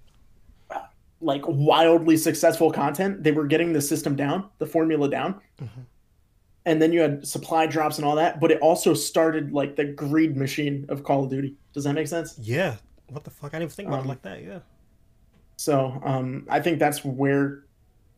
like 1.20 1.42
wildly 1.46 2.16
successful 2.16 2.70
content. 2.70 3.22
They 3.24 3.32
were 3.32 3.46
getting 3.46 3.72
the 3.72 3.80
system 3.80 4.14
down, 4.16 4.48
the 4.58 4.66
formula 4.66 5.08
down. 5.10 5.40
Mhm. 5.60 5.68
and 6.66 6.82
then 6.82 6.92
you 6.92 7.00
had 7.00 7.26
supply 7.26 7.66
drops 7.66 7.96
and 7.96 8.04
all 8.04 8.14
that, 8.16 8.40
but 8.40 8.50
it 8.50 8.60
also 8.60 8.92
started 8.92 9.52
like 9.52 9.74
the 9.76 9.84
greed 9.86 10.36
machine 10.36 10.84
of 10.90 11.02
Call 11.02 11.24
of 11.24 11.30
Duty. 11.30 11.54
Does 11.72 11.84
that 11.84 11.94
make 11.94 12.06
sense? 12.08 12.38
Yeah. 12.38 12.76
What 13.08 13.24
the 13.24 13.30
fuck? 13.30 13.54
I 13.54 13.58
didn't 13.58 13.62
even 13.62 13.74
think 13.74 13.88
about 13.88 14.00
Um, 14.00 14.04
it 14.04 14.08
like 14.10 14.22
that. 14.22 14.42
Yeah. 14.44 14.58
So 15.56 15.98
um, 16.04 16.46
I 16.50 16.60
think 16.60 16.78
that's 16.78 17.02
where 17.04 17.64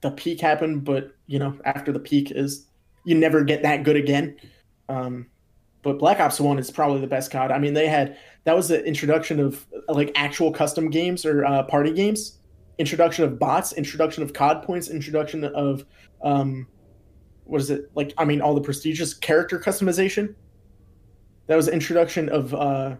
the 0.00 0.10
peak 0.10 0.40
happened. 0.40 0.84
But 0.84 1.14
you 1.28 1.38
know, 1.38 1.56
after 1.64 1.92
the 1.92 2.00
peak 2.00 2.32
is 2.32 2.66
you 3.04 3.14
never 3.14 3.44
get 3.44 3.62
that 3.62 3.84
good 3.84 3.96
again. 3.96 4.36
Um, 4.88 5.26
but 5.82 5.98
Black 6.00 6.18
Ops 6.18 6.40
One 6.40 6.58
is 6.58 6.70
probably 6.72 7.00
the 7.00 7.06
best 7.06 7.30
COD. 7.30 7.52
I 7.52 7.58
mean, 7.58 7.74
they 7.74 7.86
had 7.86 8.16
that 8.44 8.56
was 8.56 8.66
the 8.68 8.84
introduction 8.84 9.38
of 9.38 9.64
like 9.88 10.10
actual 10.16 10.50
custom 10.52 10.90
games 10.90 11.24
or 11.24 11.44
uh, 11.44 11.62
party 11.62 11.92
games, 11.92 12.38
introduction 12.80 13.24
of 13.24 13.38
bots, 13.38 13.74
introduction 13.74 14.22
of 14.22 14.32
COD 14.32 14.62
points, 14.62 14.88
introduction 14.88 15.44
of 15.44 15.84
um, 16.22 16.66
what 17.44 17.60
is 17.60 17.70
it 17.70 17.90
like? 17.94 18.14
I 18.16 18.24
mean, 18.24 18.40
all 18.40 18.54
the 18.54 18.60
prestigious 18.60 19.12
character 19.14 19.58
customization. 19.58 20.34
That 21.46 21.56
was 21.56 21.68
introduction 21.68 22.28
of 22.28 22.54
uh, 22.54 22.96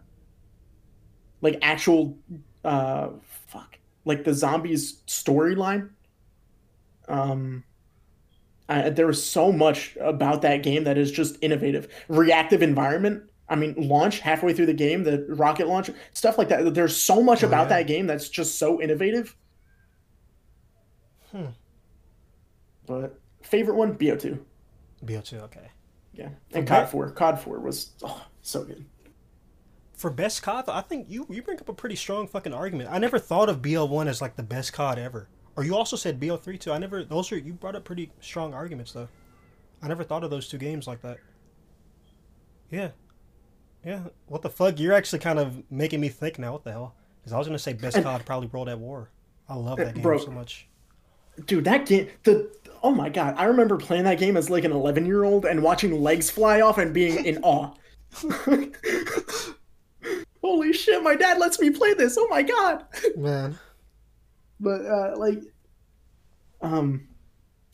like 1.41 1.59
actual 1.63 2.19
uh, 2.65 3.09
fuck 3.47 3.79
like 4.05 4.25
the 4.25 4.35
zombies 4.35 5.03
storyline. 5.07 5.91
Um, 7.09 7.65
I, 8.69 8.91
there 8.91 9.07
was 9.07 9.25
so 9.25 9.51
much 9.51 9.97
about 10.01 10.43
that 10.43 10.63
game 10.63 10.85
that 10.85 10.99
is 10.99 11.11
just 11.11 11.37
innovative. 11.41 11.89
Reactive 12.09 12.63
environment. 12.63 13.23
I 13.49 13.57
mean, 13.57 13.75
launch 13.77 14.21
halfway 14.21 14.53
through 14.53 14.67
the 14.67 14.75
game, 14.75 15.03
the 15.05 15.27
rocket 15.31 15.67
launch, 15.67 15.91
stuff 16.13 16.39
like 16.39 16.49
that. 16.51 16.75
There's 16.75 16.97
so 16.97 17.21
much 17.23 17.43
Oh, 17.43 17.49
about 17.49 17.65
yeah. 17.65 17.79
that 17.79 17.87
game 17.89 18.07
that's 18.07 18.29
just 18.29 18.59
so 18.59 18.81
innovative. 18.81 19.35
Hmm. 21.31 21.47
But 22.87 23.21
favorite 23.43 23.77
one, 23.77 23.97
BO2. 23.97 24.39
BO2. 25.05 25.41
Okay. 25.45 25.71
Yeah, 26.13 26.31
and 26.53 26.65
Okay. 26.69 26.81
COD 26.81 26.89
4. 26.89 27.11
COD 27.13 27.41
4 27.41 27.61
was 27.61 27.91
oh, 28.03 28.27
so 28.43 28.65
good. 28.65 28.85
For 29.95 30.11
best 30.11 30.43
COD, 30.43 30.65
I 30.69 30.81
think 30.81 31.09
you 31.09 31.27
you 31.31 31.43
bring 31.43 31.61
up 31.61 31.69
a 31.69 31.75
pretty 31.75 31.95
strong 31.95 32.27
fucking 32.27 32.55
argument. 32.55 32.91
I 32.91 32.99
never 32.99 33.19
thought 33.19 33.49
of 33.49 33.63
BO1 33.63 34.07
as 34.09 34.21
like 34.21 34.37
the 34.37 34.43
best 34.43 34.73
COD 34.73 34.99
ever. 34.99 35.29
Or 35.57 35.65
you 35.65 35.77
also 35.77 35.97
said 35.97 36.19
BO3 36.21 36.59
too. 36.59 36.73
I 36.73 36.79
never. 36.79 37.05
Those 37.05 37.31
are 37.33 37.39
you 37.39 37.53
brought 37.53 37.77
up 37.77 37.85
pretty 37.85 38.11
strong 38.21 38.55
arguments 38.55 38.93
though. 38.93 39.09
I 39.83 39.89
never 39.89 40.05
thought 40.05 40.25
of 40.25 40.31
those 40.31 40.49
two 40.49 40.59
games 40.59 40.87
like 40.87 41.03
that. 41.03 41.19
Yeah. 42.71 42.91
Yeah. 43.85 44.05
What 44.27 44.43
the 44.43 44.51
fuck? 44.51 44.79
You're 44.79 44.95
actually 44.95 45.19
kind 45.21 45.39
of 45.39 45.63
making 45.71 46.01
me 46.01 46.09
think 46.09 46.39
now. 46.39 46.53
What 46.53 46.65
the 46.65 46.73
hell? 46.73 46.95
Because 47.21 47.33
I 47.33 47.39
was 47.39 47.47
gonna 47.47 47.59
say 47.59 47.73
best 47.75 48.03
COD 48.03 48.25
probably 48.25 48.49
World 48.49 48.69
at 48.69 48.79
War. 48.79 49.11
I 49.49 49.55
love 49.55 49.79
that 49.79 49.95
game 49.95 50.03
Bro. 50.03 50.19
so 50.19 50.31
much. 50.31 50.67
Dude, 51.47 51.65
that 51.65 51.87
game, 51.87 52.09
the 52.25 52.51
oh 52.83 52.93
my 52.93 53.09
god, 53.09 53.35
I 53.37 53.45
remember 53.45 53.77
playing 53.77 54.05
that 54.05 54.19
game 54.19 54.37
as 54.37 54.51
like 54.51 54.65
an 54.65 54.73
11 54.73 55.07
year 55.07 55.25
old 55.25 55.45
and 55.45 55.63
watching 55.63 56.01
legs 56.01 56.31
fly 56.31 56.61
off 56.61 56.79
and 56.79 56.93
being 56.95 57.25
in 57.25 57.39
awe. 57.43 57.73
Holy 60.43 60.73
shit, 60.73 61.03
my 61.03 61.15
dad 61.15 61.39
lets 61.39 61.61
me 61.61 61.71
play 61.71 61.95
this. 61.95 62.17
Oh 62.19 62.27
my 62.29 62.43
god. 62.43 62.85
Man. 63.17 63.59
But 64.59 64.85
uh 64.85 65.15
like 65.17 65.43
um 66.61 67.07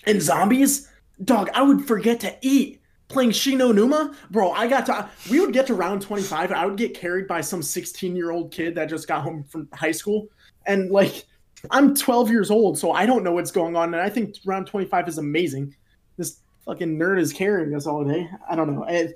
and 0.06 0.20
zombies, 0.23 0.88
dog, 1.25 1.50
I 1.54 1.62
would 1.62 1.87
forget 1.87 2.20
to 2.20 2.37
eat 2.42 2.80
playing 3.08 3.30
Shi 3.30 3.54
No 3.54 3.73
Numa. 3.73 4.14
Bro, 4.30 4.52
I 4.52 4.66
got 4.66 4.87
to 4.87 5.08
we 5.30 5.40
would 5.40 5.52
get 5.52 5.66
to 5.68 5.75
round 5.75 6.02
25 6.02 6.50
and 6.50 6.58
I 6.58 6.66
would 6.66 6.76
get 6.76 6.94
carried 6.94 7.26
by 7.26 7.40
some 7.40 7.61
16-year-old 7.61 8.52
kid 8.52 8.75
that 8.75 8.88
just 8.88 9.08
got 9.08 9.23
home 9.23 9.44
from 9.44 9.68
high 9.73 9.92
school 9.92 10.28
and 10.66 10.90
like 10.90 11.25
I'm 11.70 11.94
12 11.94 12.30
years 12.30 12.50
old, 12.50 12.78
so 12.78 12.92
I 12.92 13.06
don't 13.06 13.23
know 13.25 13.32
what's 13.32 13.50
going 13.50 13.76
on 13.76 13.94
and 13.94 14.02
I 14.02 14.08
think 14.08 14.37
round 14.44 14.66
25 14.66 15.08
is 15.08 15.18
amazing. 15.18 15.75
This 16.16 16.40
fucking 16.64 16.99
nerd 16.99 17.20
is 17.20 17.32
carrying 17.32 17.75
us 17.75 17.87
all 17.87 18.04
day. 18.04 18.28
I 18.49 18.56
don't 18.56 18.75
know. 18.75 18.85
And 18.85 19.14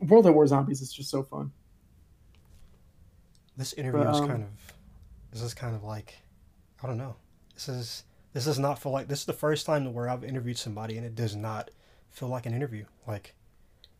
World 0.00 0.26
at 0.26 0.34
War 0.34 0.46
Zombies 0.46 0.80
is 0.80 0.92
just 0.92 1.10
so 1.10 1.22
fun. 1.22 1.50
This 3.56 3.72
interview 3.74 4.04
But, 4.04 4.14
is 4.14 4.20
um, 4.20 4.28
kind 4.28 4.42
of 4.42 4.48
this 5.30 5.42
is 5.42 5.54
kind 5.54 5.74
of 5.74 5.84
like 5.84 6.14
I 6.82 6.86
don't 6.86 6.98
know. 6.98 7.16
This 7.54 7.68
is 7.68 8.04
this 8.32 8.46
does 8.46 8.58
not 8.58 8.80
feel 8.80 8.92
like 8.92 9.08
this 9.08 9.20
is 9.20 9.26
the 9.26 9.32
first 9.32 9.66
time 9.66 9.92
where 9.92 10.08
I've 10.08 10.24
interviewed 10.24 10.58
somebody 10.58 10.96
and 10.96 11.06
it 11.06 11.14
does 11.14 11.36
not 11.36 11.70
feel 12.10 12.28
like 12.28 12.46
an 12.46 12.54
interview. 12.54 12.84
Like 13.06 13.34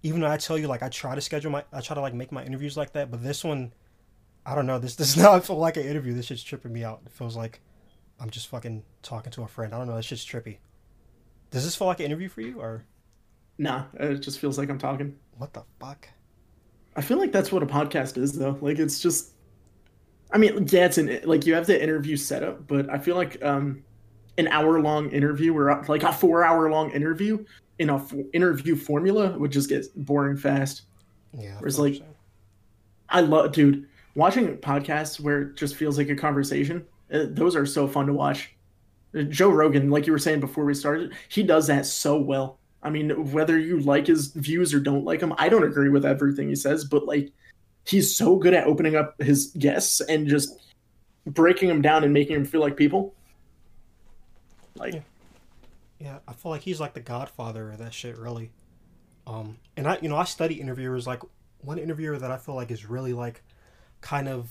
even 0.02 0.20
though 0.20 0.30
I 0.30 0.36
tell 0.36 0.58
you 0.58 0.68
like 0.68 0.82
I 0.82 0.88
try 0.88 1.14
to 1.14 1.20
schedule 1.20 1.50
my 1.50 1.64
I 1.72 1.80
try 1.80 1.94
to 1.94 2.00
like 2.00 2.14
make 2.14 2.32
my 2.32 2.44
interviews 2.44 2.76
like 2.76 2.92
that, 2.94 3.10
but 3.10 3.22
this 3.22 3.44
one 3.44 3.72
I 4.44 4.54
don't 4.54 4.66
know, 4.66 4.78
this 4.78 4.96
does 5.02 5.16
not 5.16 5.44
feel 5.44 5.56
like 5.56 5.76
an 5.76 5.84
interview. 5.84 6.14
This 6.14 6.26
shit's 6.26 6.42
tripping 6.42 6.72
me 6.72 6.84
out. 6.84 7.02
It 7.04 7.12
feels 7.12 7.36
like 7.36 7.60
I'm 8.22 8.30
just 8.30 8.46
fucking 8.46 8.84
talking 9.02 9.32
to 9.32 9.42
a 9.42 9.48
friend. 9.48 9.74
I 9.74 9.78
don't 9.78 9.88
know, 9.88 9.96
this 9.96 10.06
shit's 10.06 10.24
trippy. 10.24 10.58
Does 11.50 11.64
this 11.64 11.74
feel 11.74 11.88
like 11.88 11.98
an 12.00 12.06
interview 12.06 12.28
for 12.28 12.40
you 12.40 12.60
or 12.60 12.84
Nah, 13.58 13.84
it 13.94 14.20
just 14.20 14.38
feels 14.38 14.56
like 14.56 14.70
I'm 14.70 14.78
talking. 14.78 15.16
what 15.36 15.52
the 15.52 15.64
fuck? 15.80 16.08
I 16.96 17.00
feel 17.02 17.18
like 17.18 17.32
that's 17.32 17.50
what 17.52 17.62
a 17.62 17.66
podcast 17.66 18.16
is, 18.16 18.32
though. 18.38 18.56
Like 18.60 18.78
it's 18.78 19.00
just, 19.00 19.32
I 20.30 20.38
mean, 20.38 20.66
yeah, 20.68 20.86
it's 20.86 20.98
an 20.98 21.20
like 21.24 21.46
you 21.46 21.54
have 21.54 21.66
the 21.66 21.82
interview 21.82 22.16
setup, 22.16 22.66
but 22.66 22.88
I 22.88 22.98
feel 22.98 23.16
like 23.16 23.42
um, 23.44 23.82
an 24.38 24.48
hour 24.48 24.80
long 24.80 25.10
interview 25.10 25.54
or 25.56 25.84
like 25.88 26.02
a 26.02 26.12
four 26.12 26.44
hour 26.44 26.70
long 26.70 26.90
interview 26.92 27.44
in 27.78 27.90
a 27.90 27.96
f- 27.96 28.14
interview 28.32 28.76
formula 28.76 29.36
would 29.38 29.50
just 29.50 29.68
get 29.68 29.84
boring 29.96 30.36
fast. 30.36 30.82
Yeah. 31.36 31.56
Whereas, 31.58 31.78
like. 31.78 32.02
I 33.08 33.20
love, 33.20 33.52
dude, 33.52 33.88
watching 34.14 34.56
podcasts 34.56 35.20
where 35.20 35.42
it 35.42 35.56
just 35.56 35.76
feels 35.76 35.98
like 35.98 36.08
a 36.08 36.16
conversation. 36.16 36.86
Uh, 37.12 37.26
Those 37.28 37.56
are 37.56 37.66
so 37.66 37.86
fun 37.86 38.06
to 38.06 38.12
watch. 38.12 38.54
Uh, 39.16 39.22
Joe 39.22 39.50
Rogan, 39.50 39.90
like 39.90 40.06
you 40.06 40.12
were 40.12 40.18
saying 40.18 40.40
before 40.40 40.64
we 40.64 40.74
started, 40.74 41.12
he 41.28 41.42
does 41.42 41.66
that 41.66 41.86
so 41.86 42.16
well. 42.16 42.58
I 42.82 42.90
mean, 42.90 43.30
whether 43.30 43.58
you 43.58 43.80
like 43.80 44.06
his 44.06 44.28
views 44.28 44.74
or 44.74 44.80
don't 44.80 45.04
like 45.04 45.20
him, 45.20 45.34
I 45.38 45.48
don't 45.48 45.64
agree 45.64 45.88
with 45.88 46.04
everything 46.04 46.48
he 46.48 46.56
says, 46.56 46.84
but 46.84 47.06
like, 47.06 47.32
he's 47.84 48.16
so 48.16 48.36
good 48.36 48.54
at 48.54 48.66
opening 48.66 48.96
up 48.96 49.20
his 49.20 49.46
guests 49.58 50.00
and 50.00 50.26
just 50.26 50.58
breaking 51.26 51.68
them 51.68 51.82
down 51.82 52.02
and 52.02 52.12
making 52.12 52.34
them 52.34 52.44
feel 52.44 52.60
like 52.60 52.76
people. 52.76 53.14
Like, 54.74 54.94
Yeah. 54.94 55.00
Yeah, 56.02 56.18
I 56.26 56.32
feel 56.32 56.50
like 56.50 56.62
he's 56.62 56.80
like 56.80 56.94
the 56.94 57.00
godfather 57.00 57.70
of 57.70 57.78
that 57.78 57.94
shit, 57.94 58.18
really. 58.18 58.50
Um, 59.24 59.58
and 59.76 59.86
I, 59.86 59.98
you 60.02 60.08
know, 60.08 60.16
I 60.16 60.24
study 60.24 60.60
interviewers. 60.60 61.06
Like 61.06 61.22
one 61.60 61.78
interviewer 61.78 62.18
that 62.18 62.32
I 62.32 62.38
feel 62.38 62.56
like 62.56 62.72
is 62.72 62.86
really 62.86 63.12
like, 63.12 63.40
kind 64.00 64.28
of, 64.28 64.50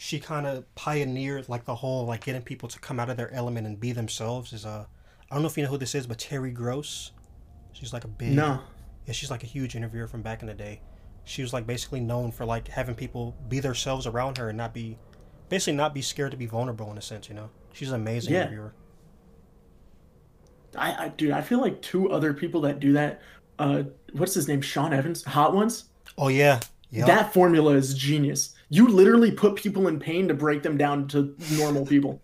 she 0.00 0.20
kind 0.20 0.46
of 0.46 0.72
pioneered 0.76 1.48
like 1.48 1.64
the 1.64 1.74
whole 1.74 2.06
like 2.06 2.24
getting 2.24 2.40
people 2.40 2.68
to 2.68 2.78
come 2.78 3.00
out 3.00 3.10
of 3.10 3.16
their 3.16 3.34
element 3.34 3.66
and 3.66 3.80
be 3.80 3.90
themselves. 3.90 4.52
Is 4.52 4.64
uh, 4.64 4.86
I 5.28 5.34
don't 5.34 5.42
know 5.42 5.48
if 5.48 5.56
you 5.58 5.64
know 5.64 5.70
who 5.70 5.76
this 5.76 5.94
is, 5.94 6.06
but 6.06 6.18
Terry 6.18 6.52
Gross. 6.52 7.10
She's 7.72 7.92
like 7.92 8.04
a 8.04 8.08
big, 8.08 8.32
no. 8.32 8.60
yeah, 9.06 9.12
she's 9.12 9.30
like 9.30 9.42
a 9.42 9.46
huge 9.46 9.74
interviewer 9.76 10.06
from 10.06 10.22
back 10.22 10.40
in 10.40 10.46
the 10.46 10.54
day. 10.54 10.80
She 11.24 11.42
was 11.42 11.52
like 11.52 11.66
basically 11.66 12.00
known 12.00 12.30
for 12.30 12.44
like 12.44 12.68
having 12.68 12.94
people 12.94 13.36
be 13.48 13.58
themselves 13.60 14.06
around 14.06 14.38
her 14.38 14.48
and 14.48 14.56
not 14.56 14.72
be, 14.72 14.96
basically 15.48 15.74
not 15.76 15.94
be 15.94 16.00
scared 16.02 16.30
to 16.30 16.36
be 16.36 16.46
vulnerable 16.46 16.90
in 16.92 16.96
a 16.98 17.02
sense. 17.02 17.28
You 17.28 17.34
know, 17.34 17.50
she's 17.72 17.88
an 17.90 17.96
amazing 17.96 18.34
Yeah. 18.34 18.42
interviewer. 18.42 18.72
I, 20.76 21.06
I, 21.06 21.08
dude, 21.08 21.32
I 21.32 21.40
feel 21.42 21.60
like 21.60 21.82
two 21.82 22.10
other 22.10 22.32
people 22.32 22.60
that 22.62 22.78
do 22.80 22.92
that. 22.92 23.20
Uh, 23.58 23.84
what's 24.12 24.34
his 24.34 24.46
name? 24.48 24.60
Sean 24.60 24.92
Evans, 24.92 25.24
Hot 25.24 25.54
Ones. 25.54 25.84
Oh 26.16 26.28
yeah, 26.28 26.60
yeah. 26.90 27.04
That 27.06 27.32
formula 27.32 27.72
is 27.74 27.94
genius. 27.94 28.54
You 28.70 28.88
literally 28.88 29.30
put 29.30 29.56
people 29.56 29.88
in 29.88 29.98
pain 29.98 30.28
to 30.28 30.34
break 30.34 30.62
them 30.62 30.76
down 30.76 31.08
to 31.08 31.34
normal 31.52 31.86
people. 31.86 32.20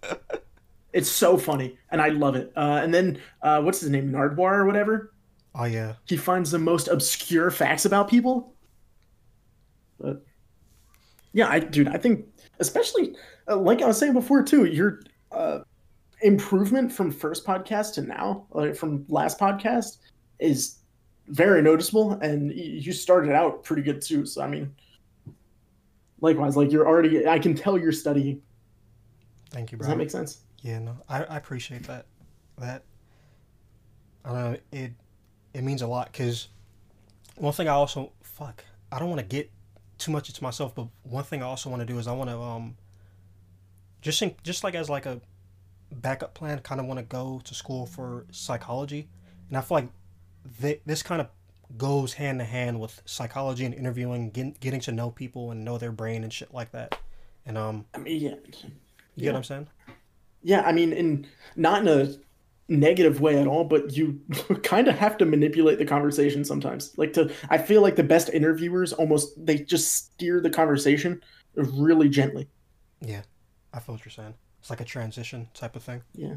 it's 0.92 1.10
so 1.10 1.36
funny, 1.36 1.78
and 1.90 2.00
I 2.00 2.08
love 2.08 2.36
it. 2.36 2.52
Uh, 2.56 2.80
and 2.82 2.92
then 2.92 3.20
uh, 3.42 3.62
what's 3.62 3.80
his 3.80 3.90
name? 3.90 4.10
Nardwuar 4.10 4.52
or 4.52 4.66
whatever. 4.66 5.14
Oh 5.54 5.64
yeah. 5.64 5.94
He 6.06 6.16
finds 6.16 6.50
the 6.50 6.58
most 6.58 6.88
obscure 6.88 7.50
facts 7.50 7.84
about 7.84 8.08
people. 8.08 8.54
But 9.98 10.22
yeah, 11.32 11.48
I 11.48 11.60
dude, 11.60 11.88
I 11.88 11.96
think 11.96 12.26
especially 12.58 13.16
uh, 13.48 13.56
like 13.56 13.82
I 13.82 13.86
was 13.86 13.98
saying 13.98 14.12
before 14.12 14.42
too, 14.42 14.64
your 14.64 15.00
uh, 15.32 15.60
improvement 16.22 16.92
from 16.92 17.10
first 17.10 17.44
podcast 17.44 17.94
to 17.94 18.02
now, 18.02 18.46
like 18.50 18.74
from 18.74 19.04
last 19.08 19.38
podcast, 19.38 19.98
is 20.38 20.78
very 21.28 21.62
noticeable, 21.62 22.12
and 22.12 22.50
y- 22.50 22.54
you 22.56 22.92
started 22.92 23.32
out 23.32 23.62
pretty 23.64 23.82
good 23.82 24.02
too. 24.02 24.26
So 24.26 24.42
I 24.42 24.48
mean, 24.48 24.74
likewise, 26.24 26.56
like 26.56 26.72
you're 26.72 26.86
already, 26.88 27.26
I 27.28 27.38
can 27.38 27.54
tell 27.54 27.78
you're 27.78 27.92
studying. 27.92 28.42
Thank 29.50 29.70
you, 29.70 29.78
bro. 29.78 29.86
Does 29.86 29.92
that 29.92 29.98
make 29.98 30.10
sense? 30.10 30.38
yeah, 30.62 30.78
no, 30.80 30.96
I, 31.08 31.22
I 31.24 31.36
appreciate 31.36 31.84
that. 31.84 32.06
That 32.58 32.82
I 34.24 34.28
don't 34.30 34.52
know. 34.52 34.58
It 34.72 34.92
it 35.52 35.62
means 35.62 35.82
a 35.82 35.86
lot 35.86 36.10
because 36.10 36.48
one 37.36 37.52
thing 37.52 37.68
I 37.68 37.72
also 37.72 38.12
fuck. 38.22 38.64
I 38.90 38.98
don't 38.98 39.08
want 39.08 39.20
to 39.20 39.26
get 39.26 39.50
too 39.98 40.10
much 40.10 40.28
into 40.28 40.42
myself, 40.42 40.74
but 40.74 40.88
one 41.02 41.24
thing 41.24 41.42
I 41.42 41.46
also 41.46 41.70
want 41.70 41.80
to 41.80 41.86
do 41.86 41.98
is 41.98 42.08
I 42.08 42.12
want 42.12 42.30
to 42.30 42.38
um 42.40 42.76
just 44.00 44.18
think 44.18 44.42
just 44.42 44.64
like 44.64 44.74
as 44.74 44.88
like 44.88 45.06
a 45.06 45.20
backup 45.92 46.34
plan, 46.34 46.58
kind 46.60 46.80
of 46.80 46.86
want 46.86 46.98
to 46.98 47.04
go 47.04 47.40
to 47.44 47.54
school 47.54 47.86
for 47.86 48.26
psychology, 48.30 49.08
and 49.48 49.58
I 49.58 49.60
feel 49.60 49.76
like 49.78 49.88
th- 50.60 50.80
this 50.86 51.02
kind 51.02 51.20
of 51.20 51.28
goes 51.76 52.14
hand 52.14 52.38
to 52.38 52.44
hand 52.44 52.80
with 52.80 53.02
psychology 53.04 53.64
and 53.64 53.74
interviewing, 53.74 54.30
get, 54.30 54.60
getting 54.60 54.80
to 54.80 54.92
know 54.92 55.10
people 55.10 55.50
and 55.50 55.64
know 55.64 55.78
their 55.78 55.92
brain 55.92 56.22
and 56.22 56.32
shit 56.32 56.52
like 56.52 56.72
that. 56.72 56.98
And 57.46 57.58
um, 57.58 57.84
I 57.94 57.98
mean, 57.98 58.20
yeah, 58.20 58.34
you 59.16 59.24
get 59.24 59.32
what 59.32 59.38
I'm 59.38 59.44
saying? 59.44 59.68
yeah. 60.42 60.62
I 60.62 60.72
mean, 60.72 60.92
in 60.92 61.26
not 61.56 61.82
in 61.82 61.88
a 61.88 62.14
negative 62.68 63.20
way 63.20 63.38
at 63.38 63.46
all, 63.46 63.64
but 63.64 63.96
you 63.96 64.20
kind 64.62 64.88
of 64.88 64.98
have 64.98 65.18
to 65.18 65.26
manipulate 65.26 65.78
the 65.78 65.84
conversation 65.84 66.44
sometimes. 66.44 66.96
Like 66.96 67.12
to, 67.14 67.32
I 67.50 67.58
feel 67.58 67.82
like 67.82 67.96
the 67.96 68.02
best 68.04 68.30
interviewers 68.30 68.92
almost 68.92 69.34
they 69.44 69.58
just 69.58 69.92
steer 69.92 70.40
the 70.40 70.50
conversation 70.50 71.22
really 71.54 72.08
gently. 72.08 72.48
Yeah, 73.00 73.22
I 73.72 73.80
feel 73.80 73.94
what 73.94 74.04
you're 74.04 74.12
saying. 74.12 74.34
It's 74.60 74.70
like 74.70 74.80
a 74.80 74.84
transition 74.84 75.48
type 75.52 75.76
of 75.76 75.82
thing. 75.82 76.02
Yeah. 76.14 76.36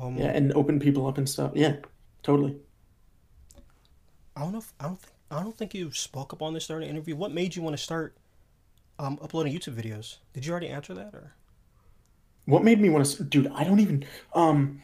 Um, 0.00 0.16
Yeah, 0.16 0.26
and 0.28 0.52
open 0.52 0.78
people 0.78 1.06
up 1.06 1.18
and 1.18 1.28
stuff. 1.28 1.52
Yeah, 1.54 1.76
totally. 2.22 2.56
I 4.36 4.40
don't 4.40 4.52
know. 4.52 4.58
If, 4.58 4.72
I 4.78 4.84
don't 4.84 5.00
think. 5.00 5.12
I 5.28 5.42
don't 5.42 5.56
think 5.56 5.74
you 5.74 5.90
spoke 5.90 6.32
up 6.32 6.40
on 6.40 6.54
this 6.54 6.68
during 6.68 6.84
the 6.84 6.88
interview. 6.88 7.16
What 7.16 7.32
made 7.32 7.56
you 7.56 7.62
want 7.62 7.76
to 7.76 7.82
start 7.82 8.16
um, 8.98 9.18
uploading 9.20 9.52
YouTube 9.52 9.74
videos? 9.74 10.18
Did 10.32 10.46
you 10.46 10.52
already 10.52 10.68
answer 10.68 10.94
that, 10.94 11.14
or? 11.14 11.34
What 12.44 12.62
made 12.62 12.80
me 12.80 12.90
want 12.90 13.06
to, 13.06 13.24
dude? 13.24 13.50
I 13.52 13.64
don't 13.64 13.80
even. 13.80 14.04
Um, 14.34 14.82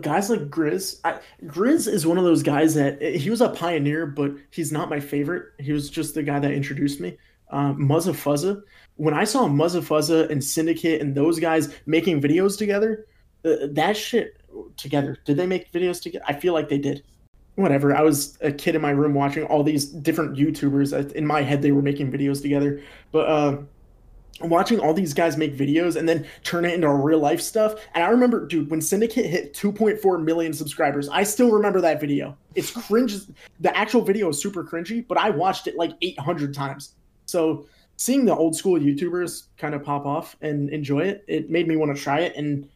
guys 0.00 0.28
like 0.28 0.50
Grizz. 0.50 1.00
I, 1.04 1.20
Grizz 1.44 1.88
is 1.88 2.06
one 2.06 2.18
of 2.18 2.24
those 2.24 2.42
guys 2.42 2.74
that 2.74 3.00
he 3.00 3.30
was 3.30 3.40
a 3.40 3.48
pioneer, 3.48 4.06
but 4.06 4.32
he's 4.50 4.72
not 4.72 4.90
my 4.90 5.00
favorite. 5.00 5.46
He 5.58 5.72
was 5.72 5.88
just 5.88 6.14
the 6.14 6.22
guy 6.22 6.38
that 6.38 6.52
introduced 6.52 7.00
me. 7.00 7.16
Um, 7.50 7.78
Muzza 7.78 8.12
Fuzza. 8.12 8.62
When 8.96 9.14
I 9.14 9.24
saw 9.24 9.48
Muzza 9.48 9.80
Fuzza 9.80 10.28
and 10.30 10.42
Syndicate 10.42 11.00
and 11.00 11.14
those 11.14 11.40
guys 11.40 11.74
making 11.86 12.20
videos 12.20 12.58
together, 12.58 13.06
uh, 13.44 13.68
that 13.70 13.96
shit 13.96 14.39
together. 14.76 15.18
Did 15.24 15.36
they 15.36 15.46
make 15.46 15.72
videos 15.72 16.02
together? 16.02 16.24
I 16.28 16.32
feel 16.34 16.52
like 16.52 16.68
they 16.68 16.78
did. 16.78 17.02
Whatever. 17.56 17.94
I 17.94 18.02
was 18.02 18.38
a 18.40 18.52
kid 18.52 18.74
in 18.74 18.82
my 18.82 18.90
room 18.90 19.14
watching 19.14 19.44
all 19.44 19.62
these 19.62 19.86
different 19.86 20.36
YouTubers. 20.36 21.12
In 21.12 21.26
my 21.26 21.42
head, 21.42 21.62
they 21.62 21.72
were 21.72 21.82
making 21.82 22.10
videos 22.12 22.42
together, 22.42 22.82
but. 23.12 23.28
Uh, 23.28 23.56
watching 24.42 24.80
all 24.80 24.94
these 24.94 25.12
guys 25.12 25.36
make 25.36 25.56
videos 25.56 25.96
and 25.96 26.08
then 26.08 26.26
turn 26.44 26.64
it 26.64 26.74
into 26.74 26.88
real 26.88 27.18
life 27.18 27.40
stuff. 27.40 27.74
And 27.94 28.02
I 28.02 28.08
remember, 28.08 28.46
dude, 28.46 28.70
when 28.70 28.80
Syndicate 28.80 29.26
hit 29.26 29.54
2.4 29.54 30.22
million 30.22 30.52
subscribers, 30.52 31.08
I 31.08 31.22
still 31.22 31.50
remember 31.50 31.80
that 31.82 32.00
video. 32.00 32.36
It's 32.54 32.70
cringe. 32.70 33.16
The 33.60 33.76
actual 33.76 34.02
video 34.02 34.28
is 34.30 34.40
super 34.40 34.64
cringy, 34.64 35.06
but 35.06 35.18
I 35.18 35.30
watched 35.30 35.66
it 35.66 35.76
like 35.76 35.92
800 36.00 36.54
times. 36.54 36.94
So 37.26 37.66
seeing 37.96 38.24
the 38.24 38.34
old 38.34 38.56
school 38.56 38.78
YouTubers 38.78 39.48
kind 39.58 39.74
of 39.74 39.82
pop 39.82 40.06
off 40.06 40.36
and 40.40 40.70
enjoy 40.70 41.00
it, 41.00 41.24
it 41.28 41.50
made 41.50 41.68
me 41.68 41.76
want 41.76 41.94
to 41.94 42.02
try 42.02 42.20
it. 42.20 42.34
And 42.36 42.68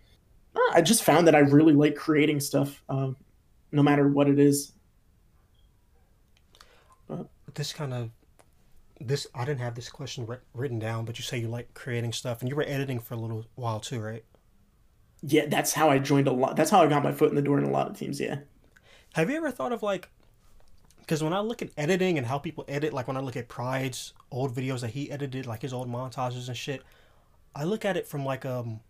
I 0.72 0.80
just 0.82 1.04
found 1.04 1.26
that 1.26 1.34
I 1.34 1.40
really 1.40 1.74
like 1.74 1.96
creating 1.96 2.40
stuff, 2.40 2.82
um, 2.88 3.16
no 3.72 3.82
matter 3.82 4.08
what 4.08 4.28
it 4.28 4.38
is. 4.38 4.72
This 7.54 7.72
kind 7.72 7.94
of. 7.94 8.10
This 9.00 9.26
I 9.34 9.44
didn't 9.44 9.60
have 9.60 9.74
this 9.74 9.88
question 9.88 10.26
written 10.54 10.78
down, 10.78 11.04
but 11.04 11.18
you 11.18 11.24
say 11.24 11.38
you 11.38 11.48
like 11.48 11.74
creating 11.74 12.12
stuff, 12.12 12.40
and 12.40 12.48
you 12.48 12.56
were 12.56 12.62
editing 12.62 13.00
for 13.00 13.14
a 13.14 13.16
little 13.16 13.44
while 13.56 13.80
too, 13.80 14.00
right? 14.00 14.24
Yeah, 15.22 15.46
that's 15.46 15.72
how 15.72 15.90
I 15.90 15.98
joined 15.98 16.28
a 16.28 16.32
lot. 16.32 16.56
That's 16.56 16.70
how 16.70 16.82
I 16.82 16.86
got 16.86 17.02
my 17.02 17.12
foot 17.12 17.30
in 17.30 17.34
the 17.34 17.42
door 17.42 17.58
in 17.58 17.64
a 17.64 17.70
lot 17.70 17.88
of 17.88 17.98
teams. 17.98 18.20
Yeah. 18.20 18.38
Have 19.14 19.30
you 19.30 19.36
ever 19.36 19.50
thought 19.50 19.72
of 19.72 19.82
like, 19.82 20.10
because 21.00 21.22
when 21.22 21.32
I 21.32 21.40
look 21.40 21.62
at 21.62 21.70
editing 21.76 22.18
and 22.18 22.26
how 22.26 22.38
people 22.38 22.64
edit, 22.68 22.92
like 22.92 23.08
when 23.08 23.16
I 23.16 23.20
look 23.20 23.36
at 23.36 23.48
Pride's 23.48 24.12
old 24.30 24.54
videos 24.54 24.80
that 24.80 24.90
he 24.90 25.10
edited, 25.10 25.46
like 25.46 25.62
his 25.62 25.72
old 25.72 25.88
montages 25.88 26.48
and 26.48 26.56
shit, 26.56 26.82
I 27.54 27.64
look 27.64 27.84
at 27.84 27.96
it 27.96 28.06
from 28.06 28.24
like 28.24 28.44
um, 28.44 28.80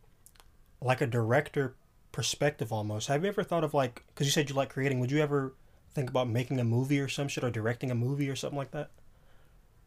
like 0.80 1.00
a 1.00 1.06
director 1.06 1.74
perspective 2.12 2.72
almost. 2.72 3.08
Have 3.08 3.22
you 3.22 3.28
ever 3.28 3.42
thought 3.42 3.64
of 3.64 3.74
like, 3.74 4.02
because 4.08 4.26
you 4.26 4.30
said 4.30 4.48
you 4.48 4.54
like 4.54 4.70
creating, 4.70 5.00
would 5.00 5.10
you 5.10 5.20
ever 5.20 5.54
think 5.92 6.10
about 6.10 6.28
making 6.28 6.58
a 6.60 6.64
movie 6.64 7.00
or 7.00 7.08
some 7.08 7.28
shit 7.28 7.44
or 7.44 7.50
directing 7.50 7.90
a 7.90 7.94
movie 7.94 8.28
or 8.28 8.36
something 8.36 8.58
like 8.58 8.70
that? 8.72 8.90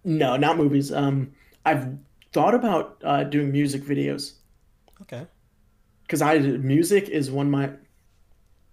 No, 0.04 0.38
not 0.38 0.58
movies. 0.58 0.92
Um, 0.92 1.34
I've 1.66 1.98
thought 2.34 2.54
about 2.56 3.02
uh, 3.04 3.24
doing 3.24 3.52
music 3.52 3.84
videos 3.84 4.34
Okay. 5.02 5.26
because 6.04 6.22
I 6.22 6.38
music 6.40 7.10
is 7.10 7.30
one 7.32 7.48
of 7.48 7.52
my. 7.52 7.72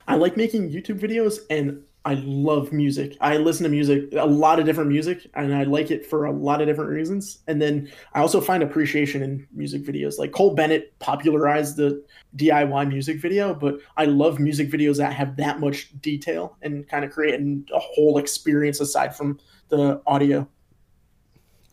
I 0.07 0.17
like 0.17 0.37
making 0.37 0.71
YouTube 0.71 1.01
videos 1.01 1.41
and 1.51 1.83
I 2.07 2.15
love 2.15 2.71
music. 2.71 3.17
I 3.23 3.39
listen 3.39 3.65
to 3.65 3.71
music, 3.71 4.11
a 4.13 4.27
lot 4.27 4.59
of 4.61 4.67
different 4.67 4.91
music, 4.91 5.27
and 5.35 5.55
I 5.55 5.63
like 5.65 5.91
it 5.91 6.05
for 6.05 6.27
a 6.27 6.31
lot 6.31 6.61
of 6.61 6.67
different 6.67 6.91
reasons. 6.91 7.39
And 7.47 7.63
then 7.63 7.91
I 8.13 8.21
also 8.21 8.43
find 8.43 8.63
appreciation 8.63 9.23
in 9.23 9.47
music 9.55 9.85
videos. 9.85 10.19
Like 10.19 10.33
Cole 10.33 10.55
Bennett 10.55 10.99
popularized 10.99 11.79
the 11.79 12.05
DIY 12.37 12.89
music 12.89 13.21
video, 13.21 13.55
but 13.55 13.79
I 13.97 14.05
love 14.05 14.39
music 14.39 14.71
videos 14.71 14.99
that 14.99 15.15
have 15.15 15.37
that 15.37 15.61
much 15.61 15.99
detail 16.03 16.59
and 16.61 16.87
kind 16.87 17.07
of 17.07 17.11
create 17.11 17.41
a 17.41 17.79
whole 17.79 18.19
experience 18.19 18.81
aside 18.81 19.17
from 19.17 19.41
the 19.71 20.03
audio. 20.07 20.47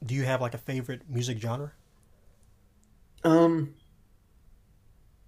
Do 0.05 0.15
you 0.15 0.23
have 0.23 0.39
like 0.39 0.53
a 0.53 0.59
favorite 0.59 1.01
music 1.09 1.39
genre? 1.39 1.73
Um, 3.25 3.75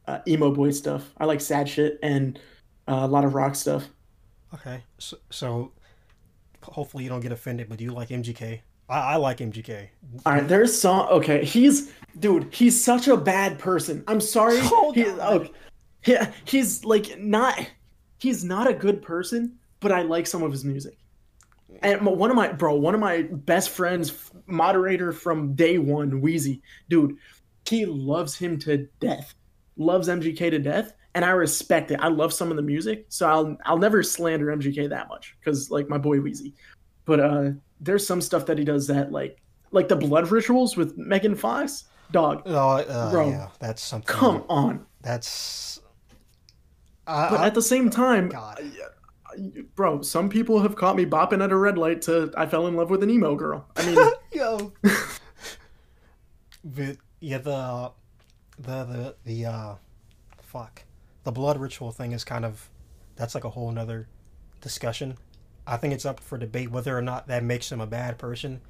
uh, 0.07 0.19
emo 0.27 0.51
boy 0.51 0.71
stuff. 0.71 1.13
I 1.17 1.25
like 1.25 1.41
sad 1.41 1.67
shit 1.67 1.99
and 2.01 2.39
uh, 2.87 2.99
a 3.01 3.07
lot 3.07 3.25
of 3.25 3.33
rock 3.35 3.55
stuff. 3.55 3.89
Okay. 4.53 4.83
So, 4.99 5.17
so 5.29 5.71
hopefully 6.61 7.03
you 7.03 7.09
don't 7.09 7.21
get 7.21 7.31
offended, 7.31 7.69
but 7.69 7.77
do 7.77 7.83
you 7.83 7.91
like 7.91 8.09
MGK? 8.09 8.61
I, 8.89 8.99
I 8.99 9.15
like 9.15 9.37
MGK. 9.37 9.87
All 10.25 10.33
right, 10.33 10.47
there's 10.47 10.79
some. 10.79 11.07
Okay, 11.07 11.43
he's 11.43 11.91
dude. 12.19 12.53
He's 12.53 12.81
such 12.81 13.07
a 13.07 13.17
bad 13.17 13.59
person. 13.59 14.03
I'm 14.07 14.21
sorry. 14.21 14.59
Hold 14.61 14.95
he, 14.95 15.09
on. 15.09 15.19
okay, 15.19 15.51
yeah, 16.05 16.31
he's 16.45 16.83
like 16.85 17.19
not. 17.19 17.59
He's 18.19 18.43
not 18.43 18.69
a 18.69 18.73
good 18.73 19.01
person, 19.01 19.57
but 19.79 19.91
I 19.91 20.01
like 20.03 20.27
some 20.27 20.43
of 20.43 20.51
his 20.51 20.63
music. 20.63 20.97
And 21.81 22.05
one 22.05 22.29
of 22.29 22.35
my 22.35 22.51
bro, 22.51 22.75
one 22.75 22.93
of 22.93 23.01
my 23.01 23.23
best 23.23 23.69
friends, 23.69 24.31
moderator 24.45 25.11
from 25.11 25.55
day 25.55 25.77
one, 25.77 26.21
Wheezy, 26.21 26.61
dude, 26.87 27.17
he 27.67 27.85
loves 27.85 28.35
him 28.35 28.59
to 28.59 28.87
death, 28.99 29.33
loves 29.75 30.07
MGK 30.07 30.51
to 30.51 30.59
death, 30.59 30.93
and 31.15 31.23
I 31.23 31.29
respect 31.31 31.91
it. 31.91 31.99
I 32.01 32.07
love 32.07 32.33
some 32.33 32.49
of 32.49 32.57
the 32.57 32.63
music, 32.63 33.05
so 33.09 33.27
I'll 33.27 33.57
I'll 33.65 33.77
never 33.77 34.03
slander 34.03 34.47
MGK 34.47 34.89
that 34.89 35.07
much 35.09 35.35
because 35.39 35.69
like 35.71 35.89
my 35.89 35.97
boy 35.97 36.19
Wheezy, 36.19 36.53
but 37.05 37.19
uh, 37.19 37.51
there's 37.79 38.05
some 38.05 38.21
stuff 38.21 38.45
that 38.47 38.57
he 38.57 38.63
does 38.63 38.87
that 38.87 39.11
like 39.11 39.41
like 39.71 39.87
the 39.87 39.95
blood 39.95 40.29
rituals 40.31 40.77
with 40.77 40.97
Megan 40.97 41.35
Fox, 41.35 41.85
dog. 42.11 42.43
Oh, 42.45 42.77
uh, 42.77 43.11
Bro, 43.11 43.29
yeah, 43.29 43.49
that's 43.59 43.81
something. 43.81 44.07
Come 44.07 44.43
on, 44.49 44.85
That's. 45.01 45.81
But 47.05 47.39
I- 47.39 47.47
at 47.47 47.53
the 47.53 47.61
same 47.61 47.89
time, 47.89 48.29
God. 48.29 48.61
bro, 49.75 50.01
some 50.01 50.29
people 50.29 50.59
have 50.61 50.75
caught 50.75 50.95
me 50.95 51.05
bopping 51.05 51.43
at 51.43 51.51
a 51.51 51.57
red 51.57 51.77
light 51.77 52.01
to 52.03 52.31
I 52.37 52.45
fell 52.45 52.67
in 52.67 52.75
love 52.75 52.89
with 52.89 53.03
an 53.03 53.09
emo 53.09 53.35
girl. 53.35 53.67
I 53.75 53.85
mean, 53.85 53.97
Yo. 54.31 54.73
but 56.63 56.97
yeah, 57.19 57.37
the 57.39 57.91
the 58.59 58.83
the 58.85 59.15
the 59.25 59.45
uh, 59.45 59.75
fuck, 60.41 60.83
the 61.23 61.31
blood 61.31 61.57
ritual 61.57 61.91
thing 61.91 62.11
is 62.11 62.23
kind 62.23 62.45
of 62.45 62.69
that's 63.15 63.35
like 63.35 63.43
a 63.43 63.49
whole 63.49 63.71
nother 63.71 64.07
discussion. 64.61 65.17
I 65.65 65.77
think 65.77 65.93
it's 65.93 66.05
up 66.05 66.19
for 66.19 66.37
debate 66.37 66.71
whether 66.71 66.97
or 66.97 67.01
not 67.01 67.27
that 67.27 67.43
makes 67.43 67.71
him 67.71 67.79
a 67.79 67.87
bad 67.87 68.17
person. 68.17 68.61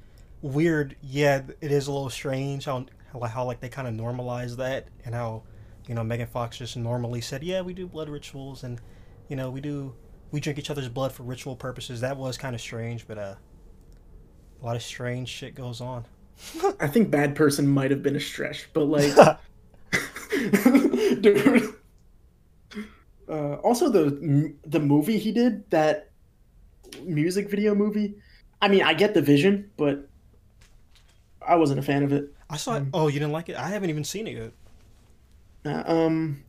Weird, 0.42 0.96
yeah, 1.02 1.42
it 1.60 1.72
is 1.72 1.86
a 1.86 1.92
little 1.92 2.10
strange 2.10 2.66
how 2.66 2.86
how, 3.12 3.20
how 3.20 3.44
like 3.44 3.60
they 3.60 3.68
kind 3.68 3.88
of 3.88 3.94
normalize 3.94 4.56
that 4.56 4.88
and 5.04 5.14
how 5.14 5.42
you 5.88 5.94
know 5.94 6.04
Megan 6.04 6.26
Fox 6.26 6.58
just 6.58 6.76
normally 6.76 7.20
said, 7.20 7.42
yeah, 7.42 7.60
we 7.62 7.74
do 7.74 7.86
blood 7.86 8.08
rituals 8.08 8.62
and 8.62 8.80
you 9.28 9.36
know 9.36 9.50
we 9.50 9.60
do 9.60 9.94
we 10.30 10.40
drink 10.40 10.58
each 10.58 10.70
other's 10.70 10.88
blood 10.88 11.12
for 11.12 11.22
ritual 11.22 11.56
purposes. 11.56 12.00
That 12.00 12.16
was 12.16 12.36
kind 12.36 12.54
of 12.54 12.60
strange, 12.60 13.06
but 13.06 13.18
uh, 13.18 13.34
a 14.60 14.64
lot 14.64 14.76
of 14.76 14.82
strange 14.82 15.28
shit 15.28 15.54
goes 15.54 15.80
on. 15.80 16.04
I 16.80 16.88
think 16.88 17.10
bad 17.10 17.34
person 17.36 17.66
might 17.66 17.90
have 17.90 18.02
been 18.02 18.16
a 18.16 18.20
stretch, 18.20 18.68
but 18.72 18.84
like, 18.84 19.14
dude. 21.20 21.74
Uh, 23.28 23.54
also, 23.54 23.88
the 23.88 24.54
the 24.66 24.80
movie 24.80 25.18
he 25.18 25.32
did 25.32 25.68
that 25.70 26.10
music 27.02 27.50
video 27.50 27.74
movie. 27.74 28.14
I 28.60 28.68
mean, 28.68 28.82
I 28.82 28.94
get 28.94 29.14
the 29.14 29.22
vision, 29.22 29.70
but 29.76 30.08
I 31.46 31.56
wasn't 31.56 31.78
a 31.78 31.82
fan 31.82 32.02
of 32.02 32.12
it. 32.12 32.32
I 32.48 32.56
saw 32.56 32.76
it. 32.76 32.84
Oh, 32.92 33.08
you 33.08 33.18
didn't 33.18 33.32
like 33.32 33.48
it? 33.48 33.56
I 33.56 33.68
haven't 33.68 33.90
even 33.90 34.04
seen 34.04 34.26
it 34.26 34.36
yet. 34.36 34.52
Uh, 35.66 35.82
um, 35.90 36.42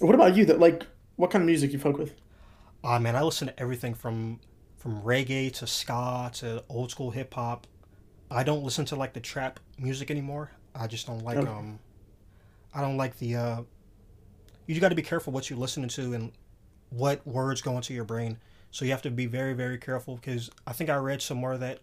what 0.00 0.14
about 0.14 0.36
you? 0.36 0.44
That 0.44 0.58
like, 0.58 0.86
what 1.16 1.30
kind 1.30 1.42
of 1.42 1.46
music 1.46 1.72
you 1.72 1.78
fuck 1.78 1.98
with? 1.98 2.14
Ah, 2.84 2.98
man, 2.98 3.16
I 3.16 3.22
listen 3.22 3.48
to 3.48 3.60
everything 3.60 3.94
from 3.94 4.40
from 4.76 5.02
reggae 5.02 5.52
to 5.54 5.66
ska 5.66 6.30
to 6.34 6.62
old 6.68 6.90
school 6.90 7.10
hip 7.10 7.34
hop. 7.34 7.66
I 8.30 8.42
don't 8.44 8.62
listen 8.62 8.84
to 8.86 8.96
like 8.96 9.12
the 9.12 9.20
trap 9.20 9.58
music 9.78 10.10
anymore. 10.10 10.50
I 10.74 10.86
just 10.86 11.06
don't 11.06 11.24
like 11.24 11.36
Okay. 11.38 11.48
um. 11.48 11.78
I 12.74 12.80
don't 12.82 12.96
like 12.96 13.16
the 13.18 13.36
uh. 13.36 13.62
You 14.74 14.80
got 14.80 14.90
to 14.90 14.94
be 14.94 15.02
careful 15.02 15.32
what 15.32 15.48
you're 15.48 15.58
listening 15.58 15.88
to 15.90 16.12
and 16.12 16.30
what 16.90 17.26
words 17.26 17.62
go 17.62 17.76
into 17.76 17.94
your 17.94 18.04
brain. 18.04 18.38
So 18.70 18.84
you 18.84 18.90
have 18.90 19.02
to 19.02 19.10
be 19.10 19.26
very 19.26 19.54
very 19.54 19.78
careful 19.78 20.16
because 20.16 20.50
I 20.66 20.72
think 20.72 20.90
I 20.90 20.96
read 20.96 21.22
somewhere 21.22 21.56
that 21.58 21.80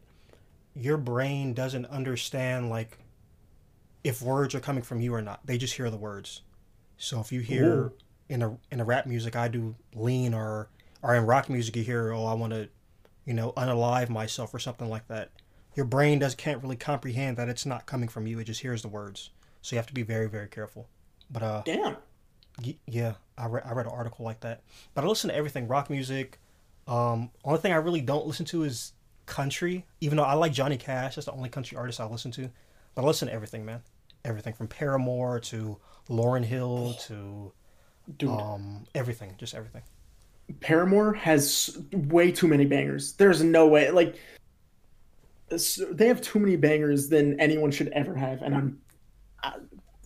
your 0.76 0.98
brain 0.98 1.54
doesn't 1.54 1.86
understand 1.88 2.69
like 2.69 3.00
if 4.04 4.21
words 4.21 4.54
are 4.54 4.60
coming 4.60 4.84
from 4.84 5.02
you 5.02 5.13
or 5.13 5.21
not. 5.21 5.45
They 5.45 5.58
just 5.58 5.74
hear 5.74 5.89
the 5.89 5.98
words. 5.98 6.41
So 6.98 7.19
if 7.19 7.32
you 7.32 7.39
hear 7.39 7.74
Ooh. 7.74 7.93
in 8.30 8.41
a 8.43 8.58
in 8.71 8.80
a 8.80 8.86
rap 8.86 9.08
music 9.08 9.36
I 9.36 9.48
do 9.48 9.76
lean 9.95 10.34
or 10.34 10.69
or 11.02 11.15
in 11.15 11.26
rock 11.26 11.50
music 11.50 11.76
you 11.76 11.84
hear 11.84 12.13
oh 12.13 12.26
I 12.26 12.34
want 12.34 12.54
to 12.54 12.69
you 13.26 13.34
know 13.34 13.52
unalive 13.54 14.10
myself 14.10 14.54
or 14.54 14.60
something 14.60 14.89
like 14.89 15.08
that. 15.08 15.32
Your 15.76 15.86
brain 15.86 16.19
does 16.19 16.36
can't 16.36 16.62
really 16.62 16.78
comprehend 16.78 17.36
that 17.38 17.50
it's 17.50 17.65
not 17.65 17.88
coming 17.88 18.10
from 18.10 18.28
you. 18.28 18.38
It 18.39 18.45
just 18.45 18.62
hears 18.62 18.84
the 18.84 18.88
words. 18.89 19.32
So 19.63 19.76
you 19.76 19.80
have 19.80 19.88
to 19.88 19.93
be 19.93 20.04
very 20.04 20.30
very 20.30 20.48
careful. 20.48 20.88
But 21.32 21.41
uh, 21.41 21.62
Damn. 21.65 21.98
Yeah, 22.88 23.13
I 23.38 23.48
read 23.48 23.63
I 23.65 23.74
read 23.74 23.86
an 23.86 23.91
article 23.91 24.24
like 24.26 24.39
that. 24.41 24.62
But 24.94 25.04
I 25.04 25.08
listen 25.08 25.30
to 25.30 25.36
everything, 25.36 25.68
rock 25.68 25.89
music. 25.89 26.39
Um, 26.88 27.32
only 27.44 27.60
thing 27.60 27.74
I 27.74 27.78
really 27.78 28.02
don't 28.02 28.28
listen 28.28 28.46
to 28.48 28.63
is 28.63 28.94
country. 29.26 29.86
Even 30.02 30.18
though 30.18 30.24
I 30.24 30.34
like 30.34 30.54
Johnny 30.54 30.78
Cash, 30.78 31.15
that's 31.15 31.26
the 31.26 31.34
only 31.34 31.50
country 31.50 31.78
artist 31.78 32.00
I 32.00 32.06
listen 32.06 32.32
to. 32.32 32.50
But 32.94 33.04
I 33.04 33.06
listen 33.06 33.28
to 33.28 33.34
everything, 33.34 33.65
man. 33.65 33.82
Everything 34.24 34.54
from 34.54 34.68
Paramore 34.68 35.39
to 35.41 35.78
Lauryn 36.10 36.46
Hill 36.46 36.96
to 37.08 37.52
Dude, 38.18 38.30
um 38.30 38.86
everything, 38.94 39.34
just 39.38 39.56
everything. 39.56 39.82
Paramore 40.60 41.13
has 41.13 41.78
way 41.91 42.32
too 42.32 42.48
many 42.48 42.65
bangers. 42.65 43.13
There's 43.13 43.41
no 43.44 43.68
way. 43.68 43.89
Like, 43.89 44.15
they 45.91 46.08
have 46.08 46.22
too 46.22 46.39
many 46.39 46.56
bangers 46.56 47.10
than 47.10 47.39
anyone 47.39 47.72
should 47.72 47.88
ever 47.89 48.13
have. 48.15 48.44
And 48.44 48.56
I'm, 48.56 49.62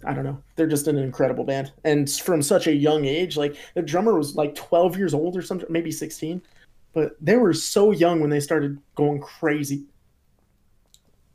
I, 0.05 0.13
don't 0.13 0.23
know. 0.23 0.41
They're 0.55 0.67
just 0.67 0.88
an 0.88 0.97
incredible 0.97 1.43
band. 1.43 1.73
And 1.83 2.09
from 2.09 2.41
such 2.41 2.67
a 2.67 2.73
young 2.73 3.05
age, 3.05 3.38
like, 3.38 3.55
the 3.75 3.81
drummer 3.81 4.17
was 4.17 4.35
like 4.35 4.55
12 4.55 4.97
years 4.97 5.13
old 5.13 5.35
or 5.38 5.41
something, 5.41 5.67
maybe 5.69 5.91
16. 5.91 6.41
But 6.93 7.13
they 7.21 7.35
were 7.38 7.53
so 7.53 7.91
young 7.91 8.19
when 8.21 8.29
they 8.29 8.39
started 8.39 8.79
going 8.95 9.19
crazy. 9.21 9.85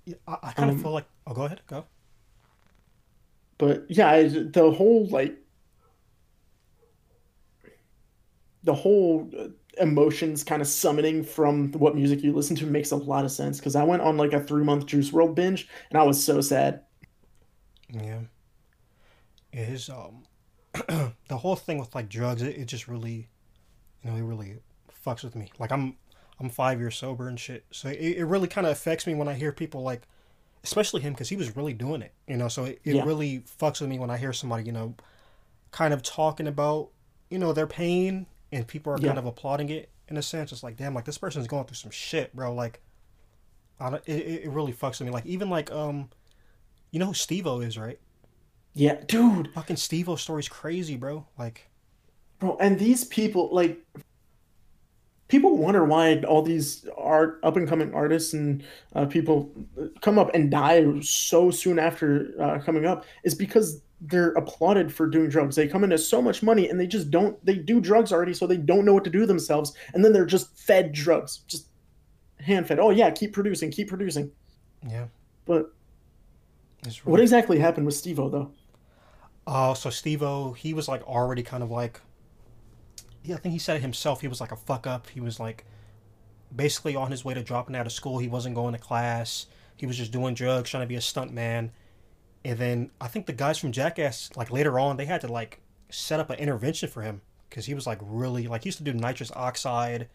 Yeah, 0.07 0.17
I, 0.27 0.39
I 0.43 0.53
kind 0.53 0.71
of 0.71 0.77
Um, 0.77 0.83
feel 0.83 0.93
like. 0.93 1.07
Oh, 1.27 1.35
go 1.35 1.45
ahead, 1.45 1.63
go. 1.67 1.87
but 3.59 3.85
yeah 3.89 4.09
I, 4.11 4.29
the 4.29 4.71
whole 4.71 5.07
like 5.09 5.37
the 8.63 8.75
whole 8.75 9.31
uh, 9.39 9.49
emotions 9.81 10.45
kind 10.45 10.63
of 10.63 10.69
summoning 10.69 11.23
from 11.25 11.73
what 11.73 11.95
music 11.97 12.23
you 12.23 12.33
listen 12.33 12.57
to 12.57 12.67
makes 12.67 12.93
a 12.93 12.97
lot 12.97 13.25
of 13.25 13.31
sense 13.33 13.59
because 13.59 13.75
i 13.77 13.83
went 13.83 14.03
on 14.03 14.17
like 14.17 14.33
a 14.33 14.41
three 14.41 14.63
month 14.65 14.87
Juice 14.87 15.11
WRLD 15.11 15.35
binge 15.35 15.69
and 15.91 15.99
i 15.99 16.03
was 16.03 16.23
so 16.23 16.41
sad 16.41 16.83
Yeah. 17.89 18.25
It 19.55 19.69
is 19.69 19.89
um 19.89 20.25
the 21.29 21.37
whole 21.39 21.57
thing 21.57 21.79
with 21.79 21.95
like 21.95 22.09
drugs, 22.09 22.43
it, 22.43 22.57
it 22.57 22.65
just 22.67 22.89
really 22.89 23.29
you 24.03 24.11
know, 24.11 24.17
it 24.17 24.23
really 24.23 24.59
fucks 25.07 25.23
with 25.23 25.35
me. 25.37 25.51
Like 25.59 25.71
I'm 25.73 25.97
I'm 26.41 26.51
five 26.51 26.81
years 26.81 26.97
sober 26.97 27.29
and 27.29 27.39
shit. 27.39 27.65
So 27.71 27.89
it, 27.89 27.99
it 28.01 28.25
really 28.25 28.49
kind 28.49 28.67
of 28.67 28.73
affects 28.73 29.07
me 29.07 29.15
when 29.15 29.29
I 29.29 29.35
hear 29.35 29.53
people 29.53 29.83
like 29.83 30.03
especially 30.65 31.03
him 31.03 31.13
because 31.13 31.29
he 31.29 31.37
was 31.37 31.57
really 31.57 31.73
doing 31.75 32.03
it, 32.03 32.13
you 32.27 32.37
know. 32.37 32.49
So 32.49 32.65
it, 32.65 32.81
it 32.85 32.95
Yeah. 32.97 33.05
really 33.05 33.45
fucks 33.61 33.81
with 33.81 33.89
me 33.91 33.99
when 33.99 34.11
I 34.11 34.17
hear 34.17 34.33
somebody, 34.33 34.65
you 34.65 34.73
know, 34.73 34.95
kind 35.71 35.95
of 35.95 36.03
talking 36.03 36.47
about, 36.47 36.89
you 37.31 37.39
know, 37.39 37.53
their 37.53 37.67
pain 37.67 38.27
and 38.51 38.67
people 38.67 38.93
are 38.93 38.99
Yeah. 38.99 39.09
kind 39.09 39.19
of 39.19 39.27
applauding 39.27 39.69
it 39.69 39.91
in 40.09 40.17
a 40.17 40.23
sense. 40.23 40.51
It's 40.53 40.63
like, 40.63 40.77
damn, 40.77 40.95
like 40.95 41.05
this 41.05 41.19
person's 41.19 41.47
going 41.47 41.65
through 41.67 41.77
some 41.77 41.91
shit, 41.93 42.35
bro. 42.35 42.53
Like 42.53 42.81
I 43.79 43.91
don't, 43.91 44.03
it, 44.07 44.17
it 44.27 44.45
it 44.45 44.51
really 44.51 44.73
fucks 44.73 44.99
with 44.99 45.03
me. 45.07 45.11
Like 45.11 45.27
even 45.27 45.49
like 45.51 45.71
um 45.71 46.11
you 46.91 46.99
know 46.99 47.07
who 47.07 47.15
Steve-O 47.15 47.61
is, 47.61 47.79
right? 47.79 47.99
Yeah 48.75 49.01
dude. 49.07 49.53
Fucking 49.55 49.77
Steve-O 49.77 50.17
story's 50.17 50.49
crazy, 50.49 50.97
bro. 50.97 51.27
Like, 51.39 51.69
bro 52.39 52.57
and 52.61 52.79
these 52.79 53.05
people 53.05 53.49
like 53.53 53.81
people 55.29 55.57
wonder 55.57 55.85
why 55.85 56.21
all 56.23 56.43
these 56.43 56.87
art 56.97 57.41
up 57.43 57.57
and 57.57 57.69
coming 57.69 57.95
artists 57.95 58.35
and 58.35 58.63
uh, 58.95 59.07
people 59.07 59.51
come 60.01 60.19
up 60.19 60.35
and 60.35 60.51
die 60.51 61.01
so 61.01 61.51
soon 61.51 61.79
after 61.79 62.35
uh, 62.41 62.59
coming 62.59 62.85
up 62.85 63.05
is 63.25 63.35
because 63.35 63.81
they're 64.01 64.33
applauded 64.33 64.93
for 64.93 65.07
doing 65.07 65.31
drugs. 65.31 65.57
They 65.57 65.67
come 65.67 65.83
into 65.83 65.97
so 65.97 66.21
much 66.21 66.43
money 66.43 66.69
and 66.69 66.79
they 66.79 66.87
just 66.87 67.11
don't 67.11 67.43
they 67.45 67.57
do 67.57 67.81
drugs 67.81 68.13
already 68.13 68.35
so 68.35 68.47
they 68.47 68.59
don't 68.59 68.85
know 68.85 68.93
what 68.93 69.05
to 69.05 69.11
do 69.11 69.25
themselves 69.25 69.75
and 69.95 70.05
then 70.05 70.13
they're 70.13 70.27
just 70.27 70.57
fed 70.59 70.93
drugs. 70.93 71.39
Just 71.47 71.69
hand 72.41 72.67
fed 72.67 72.79
oh 72.79 72.91
yeah 72.91 73.11
keep 73.11 73.33
producing 73.33 73.71
keep 73.71 73.89
producing. 73.89 74.31
Yeah, 74.87 75.07
but 75.47 75.73
it's 76.85 77.07
what 77.07 77.21
exactly 77.21 77.59
happened 77.59 77.87
with 77.87 77.95
steve-o 77.95 78.29
though 78.29 78.51
Oh, 79.47 79.75
so 79.75 79.91
Steve-O, 79.91 80.53
he 80.53 80.73
was 80.73 80.89
like 80.89 81.03
already 81.03 81.43
kind 81.43 81.63
of 81.63 81.71
like, 81.71 82.01
yeah, 83.23 83.37
I 83.37 83.39
think 83.39 83.53
he 83.53 83.59
said 83.59 83.77
it 83.77 83.83
himself. 83.83 84.21
He 84.21 84.29
was 84.29 84.41
like 84.41 84.53
a 84.53 84.57
fuck 84.57 84.87
up. 84.87 85.09
He 85.11 85.21
was 85.21 85.39
like 85.39 85.65
basically 86.55 86.97
on 86.97 87.11
his 87.11 87.25
way 87.25 87.35
to 87.35 87.43
dropping 87.43 87.77
out 87.77 87.87
of 87.87 87.93
school. 87.93 88.19
He 88.19 88.29
wasn't 88.29 88.55
going 88.55 88.73
to 88.73 88.79
class. 88.79 89.47
He 89.77 89.87
was 89.87 89.97
just 89.97 90.13
doing 90.13 90.35
drugs, 90.35 90.71
trying 90.71 90.83
to 90.83 90.89
be 90.89 90.95
a 90.95 91.01
stunt 91.01 91.33
man. 91.33 91.73
And 92.45 92.59
then 92.59 92.91
I 93.01 93.09
think 93.09 93.27
the 93.27 93.33
guys 93.33 93.59
from 93.59 93.73
Jackass, 93.73 94.31
like 94.37 94.51
later 94.51 94.79
on, 94.79 94.97
they 94.97 95.07
had 95.07 95.21
to 95.23 95.29
like 95.29 95.61
set 95.91 96.21
up 96.21 96.31
an 96.31 96.39
intervention 96.39 96.89
for 96.89 97.03
him 97.03 97.23
because 97.49 97.67
he 97.67 97.75
was 97.75 97.87
like 97.87 97.99
really 98.03 98.47
like 98.47 98.65
he 98.65 98.69
used 98.69 98.79
to 98.79 98.85
do 98.85 98.93
nitrous 98.93 99.33
oxide. 99.35 100.09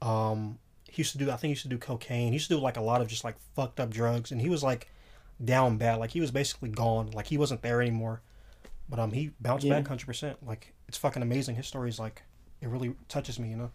Um, 0.00 0.58
he 0.88 1.00
used 1.00 1.12
to 1.12 1.18
do 1.18 1.30
I 1.30 1.36
think 1.36 1.42
he 1.42 1.50
used 1.50 1.62
to 1.62 1.68
do 1.68 1.78
cocaine. 1.78 2.28
He 2.28 2.34
used 2.34 2.48
to 2.48 2.54
do 2.54 2.60
like 2.60 2.76
a 2.76 2.82
lot 2.82 3.00
of 3.00 3.08
just 3.08 3.24
like 3.24 3.36
fucked 3.54 3.78
up 3.78 3.90
drugs, 3.90 4.32
and 4.32 4.40
he 4.40 4.48
was 4.48 4.62
like 4.62 4.88
down 5.42 5.76
bad. 5.76 5.98
Like 5.98 6.10
he 6.10 6.20
was 6.20 6.30
basically 6.30 6.70
gone. 6.70 7.10
Like 7.12 7.26
he 7.26 7.38
wasn't 7.38 7.62
there 7.62 7.80
anymore. 7.80 8.22
But 8.92 8.98
um, 9.00 9.10
he 9.10 9.30
bounced 9.40 9.64
Yeah. 9.64 9.78
back 9.78 9.88
hundred 9.88 10.04
percent. 10.04 10.36
Like 10.46 10.74
it's 10.86 10.98
fucking 10.98 11.22
amazing. 11.22 11.54
His 11.56 11.66
story 11.66 11.88
is 11.88 11.98
like 11.98 12.24
it 12.60 12.68
really 12.68 12.94
touches 13.08 13.38
me. 13.40 13.48
You 13.48 13.56
know. 13.56 13.70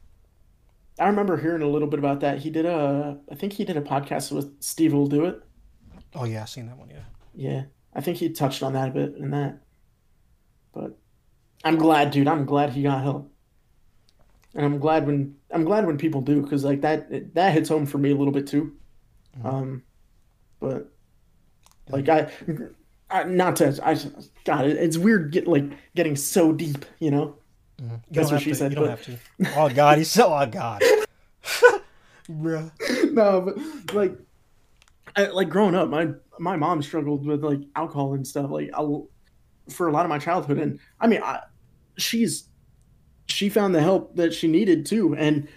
i 0.99 1.07
remember 1.07 1.37
hearing 1.37 1.63
a 1.63 1.67
little 1.67 1.87
bit 1.87 1.97
about 1.97 2.19
that 2.19 2.37
he 2.37 2.51
did 2.51 2.65
a 2.67 3.17
i 3.31 3.35
think 3.35 3.53
he 3.53 3.65
did 3.65 3.77
a 3.77 3.81
podcast 3.81 4.31
with 4.31 4.61
steve 4.61 4.93
will 4.93 5.07
do 5.07 5.25
it 5.25 5.41
Oh 6.15 6.23
yeah, 6.25 6.43
I 6.43 6.45
seen 6.45 6.67
that 6.67 6.77
one. 6.77 6.89
Yeah. 6.91 7.03
Yeah, 7.35 7.63
I 7.95 8.01
think 8.01 8.17
he 8.17 8.29
touched 8.29 8.61
on 8.63 8.73
that 8.73 8.89
a 8.89 8.91
bit 8.91 9.15
in 9.17 9.31
that. 9.31 9.59
But 10.71 10.97
I'm 11.63 11.77
glad, 11.77 12.11
dude. 12.11 12.27
I'm 12.27 12.45
glad 12.45 12.69
he 12.71 12.83
got 12.83 13.01
help, 13.03 13.31
and 14.55 14.63
I'm 14.65 14.77
glad 14.79 15.07
when 15.07 15.35
I'm 15.51 15.63
glad 15.65 15.85
when 15.87 15.97
people 15.97 16.21
do 16.21 16.41
because 16.43 16.63
like 16.63 16.81
that 16.81 17.33
that 17.33 17.53
hits 17.53 17.69
home 17.69 17.85
for 17.87 17.97
me 17.97 18.11
a 18.11 18.15
little 18.15 18.33
bit 18.33 18.45
too. 18.47 18.73
Um, 19.43 19.81
but 20.59 20.91
like 21.89 22.07
I, 22.09 22.31
I 23.09 23.23
not 23.23 23.55
to 23.57 23.79
I 23.83 23.97
God, 24.43 24.65
it, 24.65 24.77
it's 24.77 24.97
weird 24.97 25.31
get 25.31 25.47
like 25.47 25.63
getting 25.95 26.15
so 26.15 26.51
deep, 26.51 26.85
you 26.99 27.11
know. 27.11 27.35
Mm-hmm. 27.81 27.93
You 27.93 27.99
That's 28.11 28.31
what 28.31 28.41
she 28.41 28.51
to, 28.51 28.55
said, 28.55 28.71
You 28.71 28.77
don't 28.77 28.89
have 28.89 29.03
to. 29.03 29.17
Oh 29.55 29.69
God, 29.69 29.97
he's 29.97 30.11
so. 30.11 30.33
Oh 30.33 30.45
God. 30.45 30.81
Bruh. 32.29 32.71
no, 33.13 33.41
but 33.41 33.93
like, 33.93 34.17
I, 35.15 35.27
like 35.27 35.49
growing 35.49 35.75
up, 35.75 35.89
my 35.89 36.09
my 36.39 36.55
mom 36.55 36.81
struggled 36.81 37.25
with 37.25 37.43
like 37.43 37.61
alcohol 37.75 38.13
and 38.13 38.27
stuff. 38.27 38.51
Like, 38.51 38.69
I, 38.73 38.85
for 39.69 39.87
a 39.87 39.91
lot 39.91 40.05
of 40.05 40.09
my 40.09 40.19
childhood, 40.19 40.57
and 40.57 40.79
I 40.99 41.07
mean, 41.07 41.21
I, 41.23 41.41
she's 41.97 42.49
she 43.27 43.49
found 43.49 43.75
the 43.75 43.81
help 43.81 44.15
that 44.15 44.33
she 44.33 44.47
needed 44.47 44.85
too. 44.85 45.15
And 45.15 45.47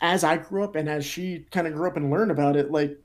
as 0.00 0.24
I 0.24 0.36
grew 0.36 0.64
up, 0.64 0.76
and 0.76 0.88
as 0.88 1.04
she 1.04 1.46
kind 1.50 1.66
of 1.66 1.74
grew 1.74 1.88
up 1.88 1.96
and 1.96 2.10
learned 2.10 2.30
about 2.30 2.56
it, 2.56 2.70
like, 2.70 2.98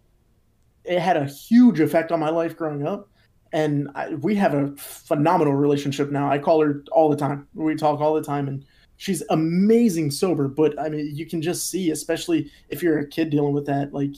it 0.84 1.00
had 1.00 1.18
a 1.18 1.26
huge 1.26 1.80
effect 1.80 2.12
on 2.12 2.20
my 2.20 2.30
life 2.30 2.58
growing 2.58 2.86
up. 2.86 3.10
And 3.54 3.90
I, 3.96 4.16
we 4.16 4.36
have 4.36 4.54
a 4.54 4.76
phenomenal 4.76 5.54
relationship 5.54 6.12
now. 6.12 6.30
I 6.30 6.40
call 6.40 6.62
her 6.62 6.84
all 6.92 7.10
the 7.10 7.16
time. 7.16 7.48
We 7.54 7.76
talk 7.76 8.00
all 8.00 8.14
the 8.14 8.24
time, 8.24 8.48
and 8.48 8.66
she's 8.98 9.24
amazing 9.30 10.12
sober. 10.12 10.48
But 10.48 10.80
I 10.80 10.90
mean, 10.90 11.16
you 11.16 11.26
can 11.26 11.42
just 11.42 11.70
see, 11.70 11.92
especially 11.92 12.52
if 12.70 12.84
you're 12.84 13.00
a 13.00 13.08
kid 13.08 13.30
dealing 13.30 13.54
with 13.54 13.66
that, 13.68 13.94
like 13.94 14.16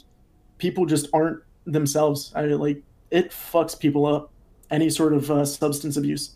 people 0.58 0.86
just 0.86 1.08
aren't 1.14 1.42
themselves. 1.66 2.32
I 2.36 2.46
like 2.46 2.84
it 3.12 3.32
fucks 3.32 3.78
people 3.78 4.06
up. 4.06 4.32
Any 4.72 4.90
sort 4.90 5.14
of 5.14 5.32
uh, 5.32 5.46
substance 5.46 5.98
abuse. 5.98 6.36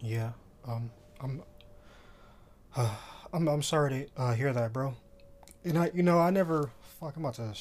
Yeah. 0.00 0.32
Um. 0.66 0.90
I'm. 1.20 1.42
I'm. 3.32 3.48
I'm 3.48 3.62
sorry 3.62 4.08
to 4.16 4.22
uh, 4.22 4.34
hear 4.34 4.52
that, 4.52 4.72
bro. 4.72 4.94
And 5.64 5.78
I, 5.78 5.90
you 5.94 6.02
know, 6.02 6.18
I 6.18 6.30
never. 6.30 6.70
Fuck, 7.00 7.16
I'm 7.16 7.24
about 7.24 7.34
to 7.34 7.54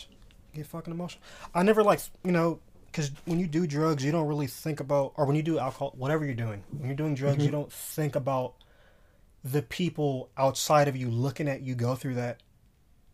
get 0.53 0.65
fucking 0.65 0.93
emotional. 0.93 1.23
I 1.53 1.63
never 1.63 1.83
like, 1.83 1.99
you 2.23 2.31
know, 2.31 2.59
because 2.91 3.11
when 3.25 3.39
you 3.39 3.47
do 3.47 3.67
drugs, 3.67 4.03
you 4.03 4.11
don't 4.11 4.27
really 4.27 4.47
think 4.47 4.79
about, 4.79 5.13
or 5.17 5.25
when 5.25 5.35
you 5.35 5.43
do 5.43 5.59
alcohol, 5.59 5.93
whatever 5.97 6.25
you're 6.25 6.33
doing, 6.33 6.63
when 6.77 6.87
you're 6.87 6.95
doing 6.95 7.15
drugs, 7.15 7.43
you 7.45 7.51
don't 7.51 7.71
think 7.71 8.15
about 8.15 8.55
the 9.43 9.61
people 9.61 10.29
outside 10.37 10.87
of 10.87 10.95
you 10.95 11.09
looking 11.09 11.47
at 11.47 11.61
you 11.61 11.75
go 11.75 11.95
through 11.95 12.15
that. 12.15 12.41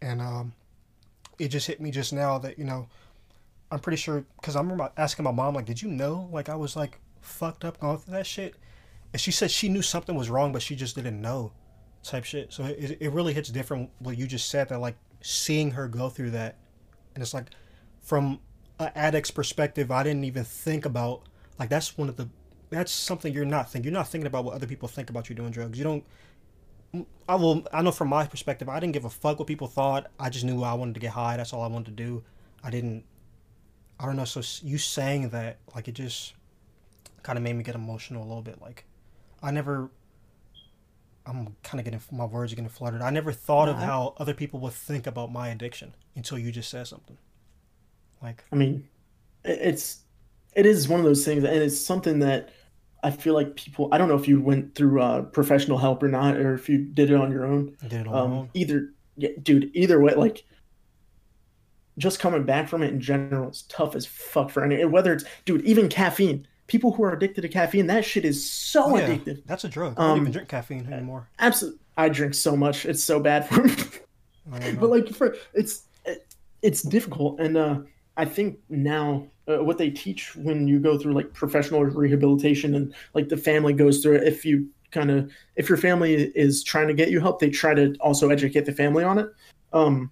And 0.01 0.21
um, 0.21 0.53
it 1.39 1.49
just 1.49 1.67
hit 1.67 1.81
me 1.81 1.91
just 1.91 2.13
now 2.13 2.37
that 2.39 2.57
you 2.57 2.65
know, 2.65 2.87
I'm 3.71 3.79
pretty 3.79 3.97
sure 3.97 4.25
because 4.39 4.55
I 4.55 4.61
remember 4.61 4.89
asking 4.97 5.23
my 5.23 5.31
mom 5.31 5.55
like, 5.55 5.65
"Did 5.65 5.81
you 5.81 5.89
know 5.89 6.29
like 6.31 6.49
I 6.49 6.55
was 6.55 6.75
like 6.75 6.99
fucked 7.21 7.65
up 7.65 7.79
going 7.79 7.97
through 7.97 8.13
that 8.13 8.27
shit?" 8.27 8.55
And 9.11 9.21
she 9.21 9.31
said 9.31 9.51
she 9.51 9.69
knew 9.69 9.81
something 9.81 10.15
was 10.15 10.29
wrong, 10.29 10.51
but 10.51 10.61
she 10.61 10.75
just 10.75 10.95
didn't 10.95 11.21
know, 11.21 11.51
type 12.03 12.23
shit. 12.23 12.51
So 12.51 12.63
it, 12.65 12.97
it 12.99 13.11
really 13.11 13.33
hits 13.33 13.49
different 13.49 13.89
what 13.99 14.17
you 14.17 14.27
just 14.27 14.49
said 14.49 14.69
that 14.69 14.79
like 14.79 14.95
seeing 15.21 15.71
her 15.71 15.87
go 15.87 16.09
through 16.09 16.31
that, 16.31 16.57
and 17.15 17.21
it's 17.21 17.33
like 17.33 17.47
from 18.01 18.39
an 18.79 18.91
addict's 18.95 19.31
perspective, 19.31 19.91
I 19.91 20.03
didn't 20.03 20.23
even 20.23 20.43
think 20.43 20.85
about 20.85 21.23
like 21.59 21.69
that's 21.69 21.97
one 21.97 22.09
of 22.09 22.15
the 22.17 22.29
that's 22.69 22.91
something 22.91 23.31
you're 23.33 23.45
not 23.45 23.69
thinking. 23.71 23.91
You're 23.91 23.99
not 23.99 24.07
thinking 24.07 24.25
about 24.27 24.45
what 24.45 24.55
other 24.55 24.65
people 24.67 24.87
think 24.87 25.09
about 25.09 25.29
you 25.29 25.35
doing 25.35 25.51
drugs. 25.51 25.77
You 25.77 25.83
don't. 25.83 26.03
I 27.27 27.35
will. 27.35 27.65
I 27.71 27.81
know 27.81 27.91
from 27.91 28.09
my 28.09 28.25
perspective, 28.25 28.69
I 28.69 28.79
didn't 28.79 28.93
give 28.93 29.05
a 29.05 29.09
fuck 29.09 29.39
what 29.39 29.47
people 29.47 29.67
thought. 29.67 30.07
I 30.19 30.29
just 30.29 30.45
knew 30.45 30.61
I 30.63 30.73
wanted 30.73 30.93
to 30.95 30.99
get 30.99 31.11
high. 31.11 31.37
That's 31.37 31.53
all 31.53 31.61
I 31.61 31.67
wanted 31.67 31.97
to 31.97 32.03
do. 32.03 32.23
I 32.63 32.69
didn't. 32.69 33.03
I 33.99 34.05
don't 34.05 34.15
know. 34.15 34.25
So 34.25 34.41
you 34.65 34.77
saying 34.77 35.29
that, 35.29 35.57
like, 35.75 35.87
it 35.87 35.93
just 35.93 36.33
kind 37.21 37.37
of 37.37 37.43
made 37.43 37.55
me 37.55 37.63
get 37.63 37.75
emotional 37.75 38.21
a 38.21 38.27
little 38.27 38.41
bit. 38.41 38.61
Like, 38.61 38.85
I 39.41 39.51
never. 39.51 39.89
I'm 41.25 41.55
kind 41.63 41.79
of 41.79 41.85
getting 41.85 42.01
my 42.11 42.25
words 42.25 42.51
are 42.51 42.55
getting 42.55 42.69
fluttered. 42.69 43.01
I 43.01 43.09
never 43.09 43.31
thought 43.31 43.69
of 43.69 43.77
I- 43.77 43.85
how 43.85 44.13
other 44.17 44.33
people 44.33 44.59
would 44.61 44.73
think 44.73 45.07
about 45.07 45.31
my 45.31 45.49
addiction 45.49 45.95
until 46.15 46.37
you 46.37 46.51
just 46.51 46.69
said 46.69 46.87
something. 46.87 47.17
Like, 48.23 48.43
I 48.51 48.55
mean, 48.55 48.87
it's 49.45 49.99
it 50.55 50.65
is 50.65 50.87
one 50.87 50.99
of 50.99 51.05
those 51.05 51.25
things, 51.25 51.43
and 51.43 51.53
it's 51.57 51.77
something 51.79 52.19
that 52.19 52.49
I 53.03 53.11
feel 53.11 53.33
like 53.33 53.55
people. 53.55 53.89
I 53.91 53.97
don't 53.97 54.07
know 54.07 54.15
if 54.15 54.27
you 54.27 54.39
went 54.41 54.73
through 54.75 55.01
uh, 55.01 55.21
professional 55.23 55.77
help 55.77 56.01
or 56.01 56.07
not, 56.07 56.37
or 56.37 56.53
if 56.53 56.69
you 56.69 56.77
did 56.79 57.11
it 57.11 57.15
on 57.15 57.31
your 57.31 57.45
own. 57.45 57.75
I 57.83 57.87
did 57.87 58.01
it 58.01 58.07
on 58.07 58.15
Um, 58.15 58.31
own. 58.33 58.49
either, 58.53 58.89
yeah, 59.17 59.29
dude. 59.41 59.69
Either 59.73 59.99
way, 59.99 60.13
like 60.15 60.45
just 61.97 62.19
coming 62.19 62.43
back 62.43 62.67
from 62.67 62.81
it 62.81 62.91
in 62.91 62.99
general 62.99 63.49
is 63.49 63.63
tough 63.63 63.95
as 63.95 64.05
fuck 64.05 64.49
for 64.49 64.63
any. 64.63 64.83
Whether 64.85 65.13
it's, 65.13 65.25
dude, 65.45 65.61
even 65.65 65.89
caffeine. 65.89 66.47
People 66.67 66.93
who 66.93 67.03
are 67.03 67.11
addicted 67.11 67.41
to 67.41 67.49
caffeine, 67.49 67.87
that 67.87 68.05
shit 68.05 68.23
is 68.23 68.49
so 68.49 68.85
Oh, 68.85 68.97
yeah. 68.97 69.09
addictive. 69.09 69.43
That's 69.45 69.65
a 69.65 69.69
drug. 69.69 69.95
I 69.97 70.01
don't 70.01 70.11
Um, 70.11 70.19
even 70.21 70.31
drink 70.31 70.47
caffeine 70.47 70.87
anymore. 70.91 71.27
Absolutely, 71.39 71.79
I 71.97 72.07
drink 72.09 72.33
so 72.35 72.55
much. 72.55 72.85
It's 72.85 73.03
so 73.03 73.19
bad 73.19 73.47
for 73.49 73.63
me. 73.63 73.73
I 74.51 74.59
don't 74.59 74.73
know. 74.75 74.79
but 74.79 74.89
like 74.89 75.09
for 75.09 75.35
it's 75.53 75.83
it's 76.61 76.81
difficult 76.81 77.41
and 77.41 77.57
uh 77.57 77.79
i 78.17 78.25
think 78.25 78.59
now 78.69 79.25
uh, 79.47 79.57
what 79.63 79.77
they 79.77 79.89
teach 79.89 80.35
when 80.35 80.67
you 80.67 80.79
go 80.79 80.97
through 80.97 81.13
like 81.13 81.33
professional 81.33 81.83
rehabilitation 81.83 82.75
and 82.75 82.93
like 83.13 83.29
the 83.29 83.37
family 83.37 83.73
goes 83.73 83.99
through 84.01 84.15
it 84.15 84.23
if 84.23 84.45
you 84.45 84.67
kind 84.91 85.09
of 85.11 85.31
if 85.55 85.67
your 85.69 85.77
family 85.77 86.13
is 86.35 86.63
trying 86.63 86.87
to 86.87 86.93
get 86.93 87.09
you 87.09 87.19
help 87.19 87.39
they 87.39 87.49
try 87.49 87.73
to 87.73 87.95
also 87.99 88.29
educate 88.29 88.65
the 88.65 88.71
family 88.71 89.03
on 89.03 89.17
it 89.17 89.27
um 89.73 90.11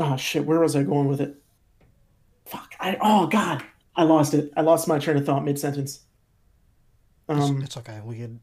oh 0.00 0.16
shit 0.16 0.44
where 0.44 0.60
was 0.60 0.74
i 0.76 0.82
going 0.82 1.08
with 1.08 1.20
it 1.20 1.34
fuck 2.44 2.72
i 2.80 2.96
oh 3.00 3.26
god 3.26 3.62
i 3.94 4.02
lost 4.02 4.34
it 4.34 4.50
i 4.56 4.60
lost 4.60 4.88
my 4.88 4.98
train 4.98 5.16
of 5.16 5.24
thought 5.24 5.44
mid-sentence 5.44 6.00
It's- 7.28 7.44
um 7.48 7.62
it's, 7.62 7.76
okay. 7.76 8.00
We 8.04 8.18
could 8.18 8.38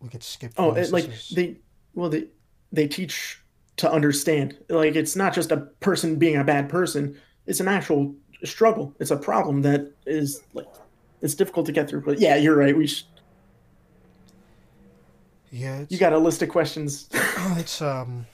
we 0.00 0.08
could 0.08 0.22
skip. 0.22 0.52
Oh, 0.56 0.72
it, 0.74 0.92
like 0.92 1.10
they 1.32 1.56
well 1.94 2.08
they 2.08 2.28
they 2.70 2.86
teach 2.86 3.40
to 3.78 3.90
understand. 3.90 4.56
Like 4.68 4.94
it's 4.94 5.16
not 5.16 5.34
just 5.34 5.50
a 5.50 5.56
person 5.56 6.16
being 6.16 6.36
a 6.36 6.44
bad 6.44 6.68
person. 6.68 7.20
It's 7.48 7.60
an 7.60 7.66
actual 7.66 8.14
struggle. 8.44 8.94
It's 9.00 9.10
a 9.10 9.16
problem 9.16 9.62
that 9.62 9.90
is 10.06 10.42
like 10.52 10.66
it's 11.22 11.34
difficult 11.34 11.66
to 11.66 11.72
get 11.72 11.88
through. 11.88 12.02
But 12.02 12.20
yeah, 12.20 12.36
you're 12.36 12.56
right. 12.56 12.76
We 12.76 12.86
sh- 12.86 13.06
yeah, 15.50 15.86
you 15.88 15.98
got 15.98 16.12
a 16.12 16.18
list 16.18 16.42
of 16.42 16.50
questions. 16.50 17.08
it's 17.12 17.80
um, 17.80 18.26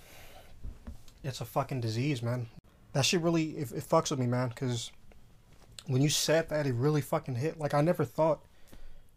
it's 1.22 1.40
a 1.40 1.44
fucking 1.44 1.80
disease, 1.80 2.22
man. 2.22 2.48
That 2.92 3.04
shit 3.04 3.20
really 3.20 3.50
it, 3.50 3.70
it 3.72 3.88
fucks 3.88 4.10
with 4.10 4.18
me, 4.18 4.26
man. 4.26 4.48
Because 4.48 4.90
when 5.86 6.02
you 6.02 6.08
said 6.08 6.48
that, 6.48 6.66
it 6.66 6.74
really 6.74 7.00
fucking 7.00 7.36
hit. 7.36 7.58
Like 7.58 7.72
I 7.72 7.80
never 7.80 8.04
thought, 8.04 8.44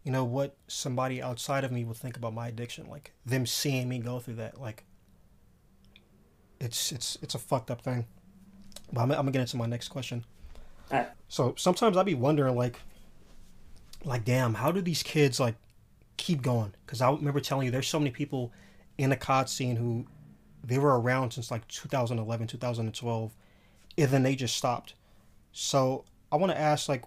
you 0.04 0.12
know, 0.12 0.24
what 0.24 0.56
somebody 0.68 1.20
outside 1.20 1.64
of 1.64 1.72
me 1.72 1.84
would 1.84 1.96
think 1.96 2.16
about 2.16 2.34
my 2.34 2.48
addiction. 2.48 2.88
Like 2.88 3.12
them 3.26 3.46
seeing 3.46 3.88
me 3.88 3.98
go 3.98 4.20
through 4.20 4.36
that. 4.36 4.60
Like 4.60 4.84
it's 6.60 6.92
it's 6.92 7.18
it's 7.20 7.34
a 7.34 7.38
fucked 7.38 7.70
up 7.70 7.82
thing. 7.82 8.06
But 8.92 9.02
I'm, 9.02 9.10
I'm 9.10 9.18
gonna 9.18 9.32
get 9.32 9.40
into 9.40 9.56
my 9.56 9.66
next 9.66 9.88
question. 9.88 10.24
So 11.28 11.54
sometimes 11.56 11.96
I'd 11.96 12.06
be 12.06 12.14
wondering, 12.14 12.56
like, 12.56 12.80
like 14.04 14.24
damn, 14.24 14.54
how 14.54 14.72
do 14.72 14.80
these 14.80 15.02
kids 15.02 15.38
like 15.38 15.56
keep 16.16 16.42
going? 16.42 16.72
Because 16.86 17.00
I 17.00 17.10
remember 17.10 17.40
telling 17.40 17.66
you, 17.66 17.70
there's 17.70 17.88
so 17.88 17.98
many 17.98 18.10
people 18.10 18.52
in 18.96 19.10
the 19.10 19.16
COD 19.16 19.48
scene 19.48 19.76
who 19.76 20.06
they 20.64 20.78
were 20.78 20.98
around 21.00 21.32
since 21.32 21.50
like 21.50 21.66
2011, 21.68 22.46
2012, 22.46 23.32
and 23.96 24.10
then 24.10 24.22
they 24.22 24.34
just 24.34 24.56
stopped. 24.56 24.94
So 25.52 26.04
I 26.30 26.36
want 26.36 26.52
to 26.52 26.58
ask, 26.58 26.88
like, 26.88 27.04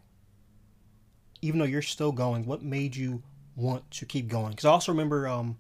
even 1.42 1.60
though 1.60 1.66
you're 1.66 1.82
still 1.82 2.12
going, 2.12 2.46
what 2.46 2.62
made 2.62 2.96
you 2.96 3.24
want 3.56 3.90
to 3.92 4.06
keep 4.06 4.28
going? 4.28 4.52
Because 4.52 4.66
I 4.66 4.70
also 4.70 4.92
remember, 4.92 5.28
um, 5.28 5.58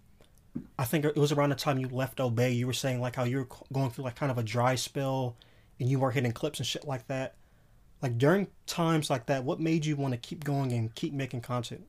I 0.77 0.85
think 0.85 1.05
it 1.05 1.15
was 1.15 1.31
around 1.31 1.49
the 1.49 1.55
time 1.55 1.79
you 1.79 1.87
left 1.87 2.19
Obey, 2.19 2.51
you 2.51 2.67
were 2.67 2.73
saying 2.73 3.01
like 3.01 3.15
how 3.15 3.23
you 3.23 3.37
were 3.39 3.47
going 3.71 3.89
through 3.89 4.05
like 4.05 4.15
kind 4.15 4.31
of 4.31 4.37
a 4.37 4.43
dry 4.43 4.75
spell, 4.75 5.35
and 5.81 5.89
you 5.89 5.99
weren't 5.99 6.13
hitting 6.13 6.31
clips 6.31 6.59
and 6.59 6.65
shit 6.65 6.87
like 6.87 7.07
that. 7.07 7.33
Like 8.01 8.17
during 8.17 8.47
times 8.67 9.09
like 9.09 9.25
that, 9.25 9.43
what 9.43 9.59
made 9.59 9.85
you 9.85 9.95
want 9.95 10.13
to 10.13 10.17
keep 10.17 10.43
going 10.43 10.71
and 10.71 10.93
keep 10.95 11.11
making 11.11 11.41
content? 11.41 11.85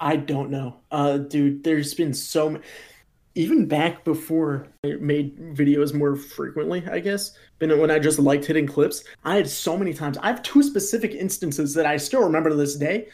I 0.00 0.16
don't 0.16 0.50
know, 0.50 0.76
uh, 0.90 1.18
dude. 1.18 1.62
There's 1.62 1.92
been 1.92 2.14
so 2.14 2.50
many. 2.50 2.64
Even 3.34 3.66
back 3.66 4.04
before 4.04 4.66
I 4.84 4.94
made 5.00 5.38
videos 5.54 5.94
more 5.94 6.16
frequently, 6.16 6.82
I 6.90 6.98
guess, 6.98 7.32
been 7.58 7.78
when 7.78 7.90
I 7.90 7.98
just 7.98 8.18
liked 8.18 8.46
hitting 8.46 8.66
clips, 8.66 9.04
I 9.24 9.36
had 9.36 9.48
so 9.48 9.76
many 9.76 9.92
times. 9.92 10.18
I 10.18 10.28
have 10.28 10.42
two 10.42 10.62
specific 10.62 11.12
instances 11.12 11.74
that 11.74 11.86
I 11.86 11.96
still 11.98 12.22
remember 12.22 12.48
to 12.48 12.56
this 12.56 12.76
day. 12.76 13.08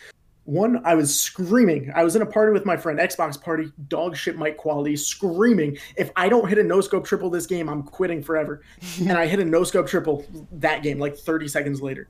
One, 0.46 0.80
I 0.86 0.94
was 0.94 1.18
screaming. 1.18 1.92
I 1.94 2.04
was 2.04 2.14
in 2.14 2.22
a 2.22 2.26
party 2.26 2.52
with 2.52 2.64
my 2.64 2.76
friend, 2.76 3.00
Xbox 3.00 3.40
party, 3.40 3.72
dog 3.88 4.16
shit 4.16 4.38
mic 4.38 4.56
quality, 4.56 4.96
screaming. 4.96 5.76
If 5.96 6.10
I 6.14 6.28
don't 6.28 6.48
hit 6.48 6.56
a 6.58 6.62
no 6.62 6.80
scope 6.80 7.04
triple 7.04 7.30
this 7.30 7.46
game, 7.46 7.68
I'm 7.68 7.82
quitting 7.82 8.22
forever. 8.22 8.62
and 9.00 9.12
I 9.12 9.26
hit 9.26 9.40
a 9.40 9.44
no 9.44 9.64
scope 9.64 9.88
triple 9.88 10.24
that 10.52 10.84
game, 10.84 11.00
like 11.00 11.16
30 11.16 11.48
seconds 11.48 11.82
later. 11.82 12.08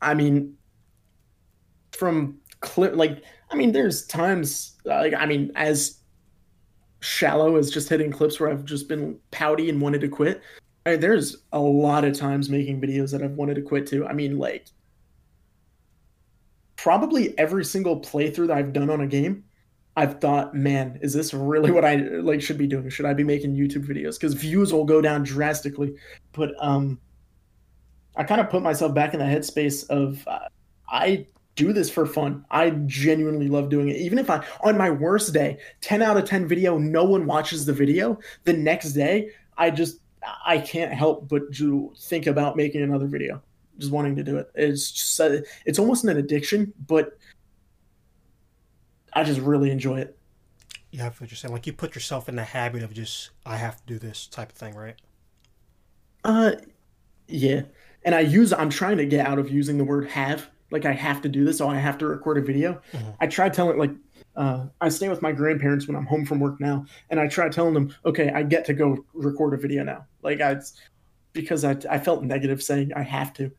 I 0.00 0.14
mean, 0.14 0.56
from 1.92 2.38
clip, 2.60 2.94
like, 2.94 3.24
I 3.50 3.56
mean, 3.56 3.72
there's 3.72 4.06
times, 4.06 4.76
like, 4.84 5.12
I 5.12 5.26
mean, 5.26 5.50
as 5.56 5.98
shallow 7.00 7.56
as 7.56 7.70
just 7.70 7.88
hitting 7.88 8.12
clips 8.12 8.38
where 8.38 8.50
I've 8.50 8.64
just 8.64 8.88
been 8.88 9.18
pouty 9.32 9.68
and 9.68 9.80
wanted 9.80 10.00
to 10.02 10.08
quit. 10.08 10.42
I 10.86 10.96
there's 10.96 11.38
a 11.52 11.58
lot 11.58 12.04
of 12.04 12.16
times 12.16 12.48
making 12.48 12.80
videos 12.80 13.10
that 13.10 13.22
I've 13.22 13.32
wanted 13.32 13.56
to 13.56 13.62
quit 13.62 13.86
too. 13.86 14.06
I 14.06 14.12
mean, 14.12 14.38
like, 14.38 14.68
probably 16.82 17.38
every 17.38 17.64
single 17.64 18.00
playthrough 18.00 18.46
that 18.46 18.56
I've 18.56 18.72
done 18.72 18.88
on 18.88 19.02
a 19.02 19.06
game, 19.06 19.44
I've 19.96 20.20
thought, 20.20 20.54
man, 20.54 20.98
is 21.02 21.12
this 21.12 21.34
really 21.34 21.70
what 21.70 21.84
I 21.84 21.96
like 21.96 22.40
should 22.40 22.56
be 22.56 22.66
doing? 22.66 22.88
Should 22.88 23.06
I 23.06 23.12
be 23.12 23.24
making 23.24 23.54
YouTube 23.54 23.86
videos? 23.86 24.18
Because 24.18 24.34
views 24.34 24.72
will 24.72 24.84
go 24.84 25.02
down 25.02 25.22
drastically. 25.22 25.94
But 26.32 26.52
um, 26.58 26.98
I 28.16 28.24
kind 28.24 28.40
of 28.40 28.48
put 28.48 28.62
myself 28.62 28.94
back 28.94 29.12
in 29.12 29.20
the 29.20 29.26
headspace 29.26 29.88
of 29.90 30.26
uh, 30.26 30.48
I 30.88 31.26
do 31.54 31.72
this 31.74 31.90
for 31.90 32.06
fun. 32.06 32.46
I 32.50 32.70
genuinely 32.70 33.48
love 33.48 33.68
doing 33.68 33.88
it. 33.88 33.96
Even 33.96 34.18
if 34.18 34.30
I 34.30 34.42
on 34.62 34.78
my 34.78 34.90
worst 34.90 35.34
day, 35.34 35.58
10 35.82 36.00
out 36.00 36.16
of 36.16 36.24
10 36.24 36.48
video, 36.48 36.78
no 36.78 37.04
one 37.04 37.26
watches 37.26 37.66
the 37.66 37.74
video, 37.74 38.18
the 38.44 38.54
next 38.54 38.92
day, 38.92 39.32
I 39.58 39.70
just 39.70 39.98
I 40.46 40.58
can't 40.58 40.94
help 40.94 41.28
but 41.28 41.52
to 41.56 41.92
think 41.98 42.26
about 42.26 42.56
making 42.56 42.82
another 42.82 43.06
video. 43.06 43.42
Just 43.80 43.92
wanting 43.92 44.14
to 44.16 44.22
do 44.22 44.36
it. 44.36 44.50
It's 44.54 44.92
just 44.92 45.20
uh, 45.20 45.38
it's 45.64 45.78
almost 45.78 46.04
an 46.04 46.16
addiction, 46.16 46.72
but 46.86 47.18
I 49.12 49.24
just 49.24 49.40
really 49.40 49.70
enjoy 49.70 50.00
it. 50.00 50.16
Yeah, 50.92 51.06
I 51.06 51.10
feel 51.10 51.24
what 51.24 51.30
you're 51.30 51.36
saying. 51.36 51.54
Like 51.54 51.66
you 51.66 51.72
put 51.72 51.94
yourself 51.94 52.28
in 52.28 52.36
the 52.36 52.44
habit 52.44 52.82
of 52.82 52.92
just 52.92 53.30
I 53.46 53.56
have 53.56 53.76
to 53.78 53.82
do 53.86 53.98
this 53.98 54.26
type 54.26 54.50
of 54.50 54.56
thing, 54.56 54.74
right? 54.74 54.96
Uh 56.24 56.52
yeah. 57.26 57.62
And 58.04 58.14
I 58.14 58.20
use 58.20 58.52
I'm 58.52 58.70
trying 58.70 58.98
to 58.98 59.06
get 59.06 59.26
out 59.26 59.38
of 59.38 59.50
using 59.50 59.78
the 59.78 59.84
word 59.84 60.08
have. 60.08 60.50
Like 60.70 60.84
I 60.84 60.92
have 60.92 61.22
to 61.22 61.28
do 61.28 61.44
this, 61.44 61.58
so 61.58 61.68
I 61.68 61.76
have 61.76 61.98
to 61.98 62.06
record 62.06 62.38
a 62.38 62.42
video. 62.42 62.80
Mhm. 62.92 63.16
I 63.18 63.26
try 63.26 63.48
telling 63.48 63.78
like 63.78 63.92
uh, 64.36 64.66
I 64.80 64.88
stay 64.88 65.08
with 65.08 65.22
my 65.22 65.32
grandparents 65.32 65.88
when 65.88 65.96
I'm 65.96 66.06
home 66.06 66.24
from 66.24 66.38
work 66.38 66.60
now, 66.60 66.86
and 67.10 67.18
I 67.18 67.26
try 67.26 67.48
telling 67.48 67.74
them, 67.74 67.94
okay, 68.04 68.30
I 68.30 68.42
get 68.44 68.64
to 68.66 68.74
go 68.74 69.04
record 69.12 69.54
a 69.54 69.56
video 69.56 69.82
now. 69.82 70.06
Like 70.22 70.40
I, 70.40 70.56
because 71.32 71.64
I, 71.64 71.76
I 71.90 71.98
felt 71.98 72.22
negative 72.22 72.62
saying 72.62 72.92
I 72.94 73.02
have 73.02 73.32
to. 73.34 73.50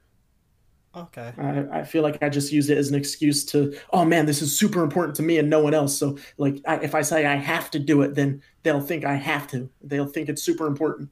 Okay. 0.94 1.34
I, 1.38 1.80
I 1.80 1.84
feel 1.86 2.04
like 2.04 2.22
I 2.22 2.28
just 2.30 2.52
used 2.52 2.70
it 2.70 2.78
as 2.78 2.90
an 2.90 2.96
excuse 2.96 3.46
to, 3.46 3.74
oh 3.92 4.04
man, 4.04 4.26
this 4.26 4.42
is 4.42 4.58
super 4.58 4.84
important 4.84 5.16
to 5.18 5.24
me 5.24 5.38
and 5.38 5.50
no 5.50 5.62
one 5.62 5.74
else. 5.74 5.98
So 5.98 6.18
like, 6.38 6.62
I, 6.68 6.78
if 6.78 6.94
I 6.96 7.02
say 7.02 7.26
I 7.26 7.36
have 7.36 7.72
to 7.72 7.80
do 7.80 8.02
it, 8.02 8.14
then 8.16 8.42
they'll 8.64 8.82
think 8.82 9.06
I 9.06 9.16
have 9.16 9.48
to. 9.50 9.70
They'll 9.82 10.06
think 10.08 10.28
it's 10.28 10.44
super 10.44 10.68
important. 10.68 11.10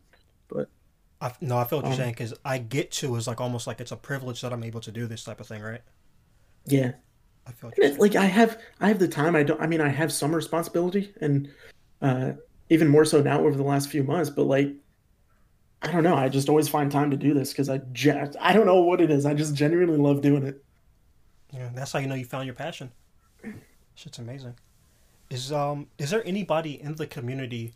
But 0.49 0.69
I, 1.21 1.33
no, 1.41 1.57
I 1.57 1.63
feel 1.63 1.79
what 1.79 1.85
you're 1.85 1.93
Um, 1.93 1.97
saying 1.97 2.11
because 2.11 2.33
I 2.43 2.57
get 2.57 2.91
to 2.93 3.15
is 3.15 3.27
like 3.27 3.39
almost 3.39 3.67
like 3.67 3.79
it's 3.79 3.91
a 3.93 3.97
privilege 3.97 4.41
that 4.41 4.51
I'm 4.53 4.63
able 4.63 4.81
to 4.81 4.91
do 4.91 5.07
this 5.07 5.23
type 5.23 5.39
of 5.39 5.47
thing, 5.47 5.61
right? 5.61 5.81
Yeah. 6.65 6.93
I 7.45 7.51
feel 7.51 7.69
what 7.69 7.77
And 7.77 7.83
you're 7.83 7.85
it's 7.85 7.97
saying. 7.97 7.99
like 7.99 8.15
I 8.15 8.25
have 8.25 8.61
I 8.79 8.87
have 8.89 8.99
the 8.99 9.07
time. 9.07 9.35
I 9.35 9.43
don't. 9.43 9.61
I 9.61 9.67
mean, 9.67 9.81
I 9.81 9.89
have 9.89 10.11
some 10.11 10.35
responsibility, 10.35 11.13
and 11.21 11.49
uh, 12.01 12.33
even 12.69 12.87
more 12.87 13.05
so 13.05 13.21
now 13.21 13.39
over 13.45 13.55
the 13.57 13.63
last 13.63 13.89
few 13.89 14.03
months. 14.03 14.29
But 14.29 14.43
like, 14.43 14.75
I 15.81 15.91
don't 15.91 16.03
know. 16.03 16.15
I 16.15 16.27
just 16.27 16.49
always 16.49 16.67
find 16.67 16.91
time 16.91 17.11
to 17.11 17.17
do 17.17 17.33
this 17.33 17.51
because 17.51 17.69
I 17.69 17.77
just 17.93 18.35
I 18.39 18.53
don't 18.53 18.65
know 18.65 18.81
what 18.81 18.99
it 18.99 19.09
is. 19.09 19.25
I 19.25 19.33
just 19.33 19.55
genuinely 19.55 19.97
love 19.97 20.21
doing 20.21 20.43
it. 20.43 20.63
Yeah, 21.51 21.69
that's 21.73 21.93
how 21.93 21.99
you 21.99 22.07
know 22.07 22.15
you 22.15 22.25
found 22.25 22.45
your 22.45 22.55
passion. 22.55 22.91
Shit's 23.95 24.19
amazing. 24.19 24.55
Is 25.29 25.51
um 25.51 25.87
is 25.97 26.09
there 26.09 26.25
anybody 26.25 26.81
in 26.81 26.95
the 26.95 27.07
community 27.07 27.73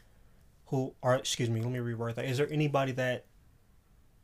who 0.68 0.94
are 1.02 1.16
excuse 1.16 1.50
me, 1.50 1.62
let 1.62 1.72
me 1.72 1.80
reword 1.80 2.16
that. 2.16 2.26
Is 2.26 2.38
there 2.38 2.52
anybody 2.52 2.92
that 2.94 3.26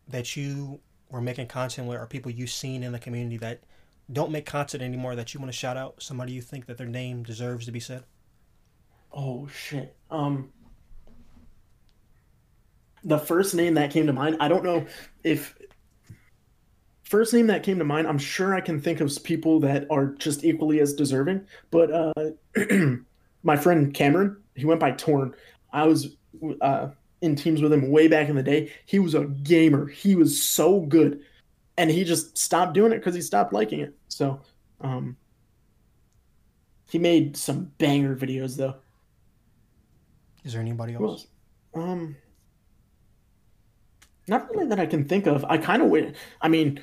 that 0.07 0.35
you 0.35 0.81
were 1.09 1.21
making 1.21 1.47
content 1.47 1.87
with 1.87 1.99
or 1.99 2.05
people 2.05 2.31
you've 2.31 2.49
seen 2.49 2.83
in 2.83 2.91
the 2.91 2.99
community 2.99 3.37
that 3.37 3.61
don't 4.11 4.31
make 4.31 4.45
content 4.45 4.83
anymore 4.83 5.15
that 5.15 5.33
you 5.33 5.39
want 5.39 5.51
to 5.51 5.57
shout 5.57 5.77
out? 5.77 6.01
Somebody 6.01 6.33
you 6.33 6.41
think 6.41 6.65
that 6.65 6.77
their 6.77 6.87
name 6.87 7.23
deserves 7.23 7.65
to 7.65 7.71
be 7.71 7.79
said? 7.79 8.03
Oh 9.11 9.47
shit. 9.47 9.95
Um, 10.11 10.51
the 13.03 13.17
first 13.17 13.55
name 13.55 13.75
that 13.75 13.91
came 13.91 14.07
to 14.07 14.13
mind. 14.13 14.37
I 14.39 14.47
don't 14.47 14.63
know 14.63 14.85
if 15.23 15.57
first 17.03 17.33
name 17.33 17.47
that 17.47 17.63
came 17.63 17.79
to 17.79 17.85
mind. 17.85 18.07
I'm 18.07 18.17
sure 18.19 18.53
I 18.53 18.61
can 18.61 18.79
think 18.79 19.01
of 19.01 19.11
people 19.23 19.59
that 19.61 19.87
are 19.89 20.07
just 20.15 20.43
equally 20.43 20.79
as 20.79 20.93
deserving. 20.93 21.45
But 21.71 21.91
uh, 21.91 22.13
my 23.43 23.57
friend 23.57 23.93
Cameron, 23.93 24.37
he 24.55 24.65
went 24.65 24.79
by 24.79 24.91
Torn. 24.91 25.33
I 25.73 25.85
was 25.87 26.15
uh, 26.61 26.89
in 27.21 27.35
teams 27.35 27.61
with 27.61 27.73
him 27.73 27.89
way 27.89 28.07
back 28.07 28.29
in 28.29 28.35
the 28.35 28.43
day. 28.43 28.71
He 28.85 28.99
was 28.99 29.15
a 29.15 29.25
gamer. 29.25 29.87
He 29.87 30.15
was 30.15 30.41
so 30.41 30.81
good, 30.81 31.21
and 31.77 31.89
he 31.89 32.03
just 32.03 32.37
stopped 32.37 32.73
doing 32.73 32.91
it 32.91 32.97
because 32.97 33.15
he 33.15 33.21
stopped 33.21 33.53
liking 33.53 33.79
it. 33.79 33.95
So 34.07 34.41
Um, 34.81 35.17
he 36.89 36.97
made 36.97 37.37
some 37.37 37.71
banger 37.77 38.15
videos 38.15 38.57
though. 38.57 38.75
Is 40.43 40.53
there 40.53 40.61
anybody 40.61 40.93
else? 40.93 41.03
else? 41.03 41.27
Um, 41.75 42.15
not 44.29 44.49
really 44.49 44.67
that 44.67 44.79
I 44.79 44.85
can 44.85 45.05
think 45.05 45.27
of. 45.27 45.45
I 45.45 45.57
kind 45.57 45.81
of 45.81 45.89
wish. 45.89 46.15
I 46.41 46.47
mean, 46.47 46.81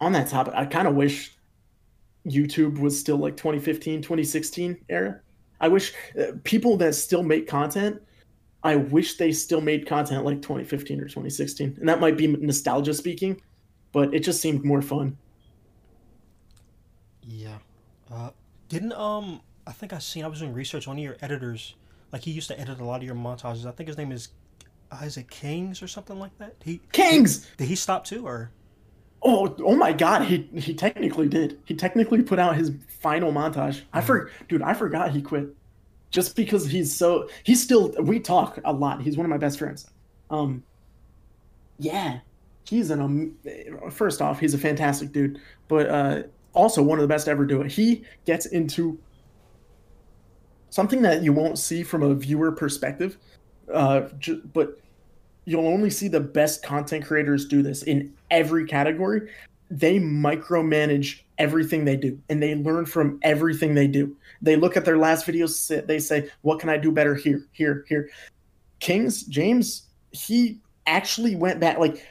on 0.00 0.12
that 0.12 0.28
topic, 0.28 0.54
I 0.56 0.64
kind 0.64 0.88
of 0.88 0.94
wish 0.94 1.36
YouTube 2.26 2.78
was 2.78 2.98
still 2.98 3.16
like 3.16 3.36
2015, 3.36 4.02
2016 4.02 4.84
era. 4.88 5.20
I 5.60 5.68
wish 5.68 5.92
uh, 6.18 6.32
people 6.44 6.76
that 6.78 6.94
still 6.94 7.22
make 7.22 7.48
content. 7.48 8.00
I 8.62 8.76
wish 8.76 9.16
they 9.16 9.32
still 9.32 9.60
made 9.60 9.86
content 9.86 10.24
like 10.24 10.42
2015 10.42 11.00
or 11.00 11.04
2016, 11.04 11.76
and 11.78 11.88
that 11.88 12.00
might 12.00 12.16
be 12.16 12.26
nostalgia 12.26 12.92
speaking, 12.92 13.40
but 13.92 14.12
it 14.14 14.20
just 14.20 14.40
seemed 14.40 14.64
more 14.64 14.82
fun. 14.82 15.16
Yeah. 17.22 17.58
Uh, 18.10 18.30
didn't 18.68 18.92
um 18.92 19.40
I 19.66 19.72
think 19.72 19.92
I 19.92 19.98
seen 19.98 20.24
I 20.24 20.28
was 20.28 20.40
doing 20.40 20.54
research. 20.54 20.86
One 20.86 20.96
of 20.96 21.04
your 21.04 21.16
editors, 21.20 21.74
like 22.12 22.22
he 22.22 22.30
used 22.30 22.48
to 22.48 22.58
edit 22.58 22.80
a 22.80 22.84
lot 22.84 22.96
of 22.96 23.02
your 23.02 23.14
montages. 23.14 23.66
I 23.66 23.70
think 23.70 23.86
his 23.88 23.98
name 23.98 24.12
is 24.12 24.28
Isaac 24.90 25.30
Kings 25.30 25.82
or 25.82 25.88
something 25.88 26.18
like 26.18 26.36
that. 26.38 26.56
He 26.64 26.80
Kings. 26.92 27.46
did 27.56 27.68
he 27.68 27.74
stop 27.74 28.04
too 28.04 28.26
or? 28.26 28.50
Oh, 29.22 29.54
oh 29.64 29.74
my 29.74 29.92
God! 29.92 30.22
He 30.22 30.48
he 30.54 30.74
technically 30.74 31.28
did. 31.28 31.58
He 31.64 31.74
technically 31.74 32.22
put 32.22 32.38
out 32.38 32.56
his 32.56 32.70
final 33.00 33.32
montage. 33.32 33.82
I 33.92 34.00
for 34.00 34.30
dude, 34.48 34.62
I 34.62 34.74
forgot 34.74 35.10
he 35.10 35.20
quit, 35.20 35.48
just 36.10 36.36
because 36.36 36.66
he's 36.66 36.94
so 36.94 37.28
he's 37.42 37.60
still. 37.60 37.92
We 38.00 38.20
talk 38.20 38.60
a 38.64 38.72
lot. 38.72 39.02
He's 39.02 39.16
one 39.16 39.26
of 39.26 39.30
my 39.30 39.38
best 39.38 39.58
friends. 39.58 39.90
Um, 40.30 40.62
yeah, 41.78 42.20
he's 42.64 42.90
an 42.90 43.00
um. 43.00 43.34
First 43.90 44.22
off, 44.22 44.38
he's 44.38 44.54
a 44.54 44.58
fantastic 44.58 45.10
dude, 45.10 45.40
but 45.66 45.90
uh, 45.90 46.22
also 46.52 46.80
one 46.80 46.98
of 46.98 47.02
the 47.02 47.08
best 47.08 47.24
to 47.24 47.32
ever 47.32 47.44
do 47.44 47.60
it. 47.62 47.72
He 47.72 48.04
gets 48.24 48.46
into 48.46 49.00
something 50.70 51.02
that 51.02 51.22
you 51.22 51.32
won't 51.32 51.58
see 51.58 51.82
from 51.82 52.02
a 52.02 52.14
viewer 52.14 52.52
perspective, 52.52 53.18
uh, 53.72 54.08
but 54.52 54.80
you'll 55.44 55.66
only 55.66 55.90
see 55.90 56.08
the 56.08 56.20
best 56.20 56.62
content 56.62 57.04
creators 57.04 57.46
do 57.46 57.62
this 57.62 57.82
in 57.82 58.12
every 58.30 58.66
category. 58.66 59.30
They 59.70 59.98
micromanage 59.98 61.20
everything 61.38 61.84
they 61.84 61.96
do 61.96 62.18
and 62.28 62.42
they 62.42 62.54
learn 62.54 62.86
from 62.86 63.18
everything 63.22 63.74
they 63.74 63.86
do. 63.86 64.16
They 64.42 64.56
look 64.56 64.76
at 64.76 64.84
their 64.84 64.98
last 64.98 65.26
videos, 65.26 65.86
they 65.86 65.98
say, 65.98 66.30
What 66.42 66.60
can 66.60 66.68
I 66.68 66.76
do 66.76 66.92
better 66.92 67.14
here, 67.14 67.46
here, 67.52 67.84
here? 67.88 68.10
Kings, 68.80 69.22
James, 69.24 69.88
he 70.12 70.60
actually 70.86 71.36
went 71.36 71.60
back, 71.60 71.78
like 71.78 72.06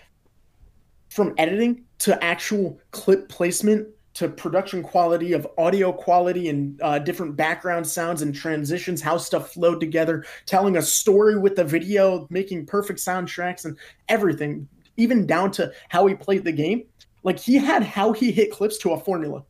from 1.10 1.34
editing 1.38 1.84
to 2.00 2.24
actual 2.24 2.80
clip 2.92 3.30
placement 3.30 3.88
to 4.18 4.28
production 4.28 4.82
quality 4.82 5.34
of 5.34 5.48
audio 5.60 5.94
quality 5.94 6.50
and 6.50 6.82
uh, 6.82 6.98
different 6.98 7.36
background 7.36 7.86
sounds 7.86 8.24
and 8.24 8.34
transitions, 8.34 9.00
how 9.00 9.16
stuff 9.16 9.54
flowed 9.54 9.80
together, 9.80 10.26
telling 10.48 10.76
a 10.76 10.82
story 10.82 11.38
with 11.38 11.56
the 11.56 11.64
video, 11.64 12.26
making 12.32 12.66
perfect 12.66 13.00
soundtracks 13.00 13.66
and 13.66 13.78
everything, 14.10 14.68
even 14.98 15.28
down 15.28 15.52
to 15.52 15.72
how 15.90 16.08
he 16.08 16.16
played 16.16 16.44
the 16.44 16.52
game. 16.52 16.84
Like 17.22 17.38
he 17.38 17.58
had 17.58 17.84
how 17.84 18.12
he 18.12 18.32
hit 18.32 18.52
clips 18.52 18.80
to 18.80 18.94
a 18.94 19.00
formula. 19.00 19.44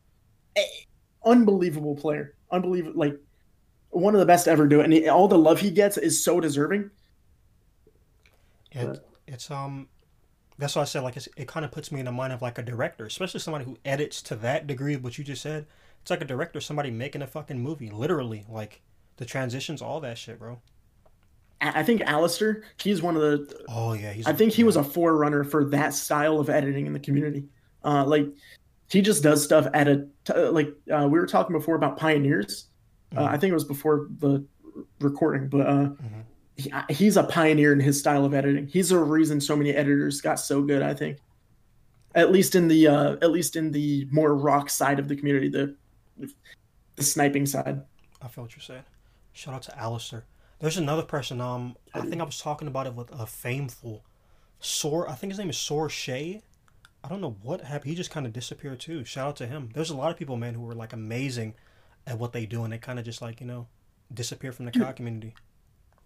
Unbelievable 1.24 1.96
player, 1.96 2.34
unbelievable, 2.50 2.98
like 2.98 3.18
one 3.88 4.14
of 4.14 4.20
the 4.20 4.26
best 4.26 4.48
ever 4.48 4.66
do 4.66 4.80
it. 4.80 4.92
And 4.92 5.08
all 5.08 5.28
the 5.28 5.38
love 5.38 5.60
he 5.60 5.70
gets 5.70 5.96
is 5.96 6.22
so 6.22 6.40
deserving. 6.40 6.90
It, 8.72 9.02
it's 9.26 9.50
um 9.50 9.88
that's 10.58 10.74
why 10.76 10.82
I 10.82 10.86
said 10.86 11.02
like 11.02 11.16
it's, 11.16 11.28
it 11.36 11.46
kind 11.48 11.64
of 11.64 11.70
puts 11.72 11.92
me 11.92 12.00
in 12.00 12.06
the 12.06 12.12
mind 12.12 12.32
of 12.32 12.42
like 12.42 12.58
a 12.58 12.62
director, 12.62 13.06
especially 13.06 13.40
somebody 13.40 13.64
who 13.64 13.78
edits 13.84 14.20
to 14.22 14.36
that 14.36 14.66
degree 14.66 14.94
of 14.94 15.04
what 15.04 15.16
you 15.18 15.24
just 15.24 15.42
said. 15.42 15.66
It's 16.02 16.10
like 16.10 16.20
a 16.20 16.24
director, 16.26 16.60
somebody 16.60 16.90
making 16.90 17.22
a 17.22 17.26
fucking 17.26 17.58
movie, 17.60 17.90
literally, 17.90 18.44
like 18.48 18.80
the 19.16 19.24
transitions, 19.24 19.82
all 19.82 20.00
that 20.00 20.18
shit, 20.18 20.38
bro. 20.38 20.60
I 21.60 21.82
think 21.82 22.02
Alistair, 22.02 22.62
he's 22.80 23.02
one 23.02 23.16
of 23.16 23.22
the 23.22 23.64
Oh 23.68 23.92
yeah, 23.92 24.12
he's. 24.12 24.26
I 24.26 24.32
think 24.32 24.52
he 24.52 24.62
was 24.62 24.76
a 24.76 24.84
forerunner 24.84 25.42
for 25.42 25.64
that 25.66 25.92
style 25.92 26.38
of 26.38 26.48
editing 26.48 26.86
in 26.86 26.92
the 26.92 27.00
community. 27.00 27.48
Uh, 27.84 28.04
like 28.04 28.26
he 28.90 29.00
just 29.02 29.22
does 29.22 29.42
stuff 29.42 29.66
at 29.74 29.88
a 29.88 30.06
t- 30.24 30.34
like 30.34 30.68
uh, 30.92 31.08
we 31.10 31.18
were 31.18 31.26
talking 31.26 31.56
before 31.56 31.74
about 31.74 31.96
pioneers. 31.96 32.68
Uh, 33.16 33.20
Mhm. 33.22 33.28
I 33.28 33.36
think 33.38 33.50
it 33.50 33.54
was 33.54 33.64
before 33.64 34.08
the 34.18 34.44
recording, 35.00 35.48
but 35.48 35.60
uh, 35.66 35.72
Mhm. 35.88 36.22
He, 36.58 36.72
he's 36.90 37.16
a 37.16 37.22
pioneer 37.22 37.72
in 37.72 37.80
his 37.80 37.98
style 37.98 38.24
of 38.24 38.34
editing. 38.34 38.66
He's 38.66 38.90
a 38.90 38.98
reason 38.98 39.40
so 39.40 39.56
many 39.56 39.70
editors 39.70 40.20
got 40.20 40.40
so 40.40 40.60
good. 40.60 40.82
I 40.82 40.92
think, 40.92 41.18
at 42.14 42.32
least 42.32 42.54
in 42.54 42.68
the 42.68 42.88
uh, 42.88 43.12
at 43.22 43.30
least 43.30 43.56
in 43.56 43.70
the 43.70 44.06
more 44.10 44.34
rock 44.34 44.68
side 44.68 44.98
of 44.98 45.08
the 45.08 45.16
community, 45.16 45.48
the 45.48 45.74
the 46.18 47.02
sniping 47.02 47.46
side. 47.46 47.82
I 48.20 48.28
feel 48.28 48.44
what 48.44 48.54
you're 48.54 48.62
saying. 48.62 48.84
Shout 49.32 49.54
out 49.54 49.62
to 49.62 49.78
Alistair. 49.78 50.24
There's 50.58 50.76
another 50.76 51.04
person. 51.04 51.40
Um, 51.40 51.76
I 51.94 52.00
think 52.00 52.20
I 52.20 52.24
was 52.24 52.40
talking 52.40 52.66
about 52.66 52.88
it 52.88 52.94
with 52.94 53.12
a 53.12 53.24
fameful 53.24 54.04
Sor. 54.58 55.08
I 55.08 55.14
think 55.14 55.30
his 55.30 55.38
name 55.38 55.50
is 55.50 55.56
Sor 55.56 55.88
Shay. 55.88 56.42
I 57.04 57.08
don't 57.08 57.20
know 57.20 57.36
what 57.42 57.60
happened. 57.60 57.90
He 57.90 57.94
just 57.94 58.10
kind 58.10 58.26
of 58.26 58.32
disappeared 58.32 58.80
too. 58.80 59.04
Shout 59.04 59.28
out 59.28 59.36
to 59.36 59.46
him. 59.46 59.70
There's 59.72 59.90
a 59.90 59.96
lot 59.96 60.10
of 60.10 60.16
people, 60.16 60.36
man, 60.36 60.54
who 60.54 60.62
were 60.62 60.74
like 60.74 60.92
amazing 60.92 61.54
at 62.08 62.18
what 62.18 62.32
they 62.32 62.44
do, 62.44 62.64
and 62.64 62.72
they 62.72 62.78
kind 62.78 62.98
of 62.98 63.04
just 63.04 63.22
like 63.22 63.40
you 63.40 63.46
know 63.46 63.68
disappear 64.12 64.50
from 64.50 64.64
the. 64.64 64.72
COD 64.72 64.96
community. 64.96 65.34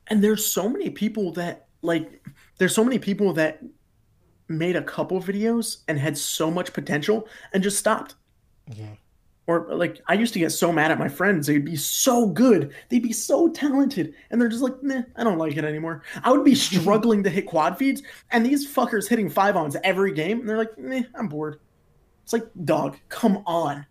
And 0.08 0.22
there's 0.22 0.46
so 0.46 0.68
many 0.68 0.90
people 0.90 1.32
that 1.32 1.66
like 1.82 2.24
there's 2.58 2.74
so 2.74 2.84
many 2.84 2.98
people 2.98 3.32
that 3.34 3.62
made 4.48 4.76
a 4.76 4.82
couple 4.82 5.20
videos 5.20 5.78
and 5.88 5.98
had 5.98 6.16
so 6.16 6.50
much 6.50 6.72
potential 6.72 7.28
and 7.52 7.62
just 7.62 7.78
stopped. 7.78 8.14
Yeah. 8.68 8.94
or 9.48 9.66
like 9.74 10.00
i 10.06 10.14
used 10.14 10.32
to 10.32 10.38
get 10.38 10.50
so 10.50 10.70
mad 10.72 10.90
at 10.92 10.98
my 10.98 11.08
friends. 11.08 11.46
They'd 11.46 11.64
be 11.64 11.76
so 11.76 12.28
good. 12.28 12.72
They'd 12.88 13.02
be 13.02 13.12
so 13.12 13.48
talented. 13.48 14.14
And 14.30 14.40
they're 14.40 14.48
just 14.48 14.62
like 14.62 14.80
nah 14.82 15.02
i 15.16 15.24
don't 15.24 15.38
like 15.38 15.56
it 15.56 15.64
anymore. 15.64 16.02
I 16.22 16.30
would 16.30 16.44
be 16.44 16.54
struggling 16.68 17.22
to 17.24 17.30
hit 17.30 17.46
quad 17.46 17.76
feeds 17.76 18.02
and 18.30 18.46
these 18.46 18.66
fuckers 18.72 19.08
hitting 19.08 19.28
five 19.28 19.56
ons 19.56 19.76
every 19.82 20.12
game 20.12 20.40
and 20.40 20.48
they're 20.48 20.58
like 20.58 20.76
nah 20.78 21.02
i'm 21.16 21.28
bored. 21.28 21.60
It's 22.22 22.32
like 22.32 22.46
dog 22.64 22.96
come 23.08 23.42
on. 23.46 23.84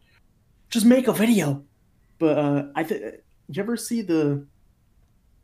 Just 0.69 0.85
make 0.85 1.07
a 1.07 1.13
video. 1.13 1.63
But 2.19 2.37
uh 2.37 2.63
i 2.75 2.83
think 2.83 3.01
you 3.49 3.61
ever 3.61 3.75
see 3.75 4.01
the 4.01 4.45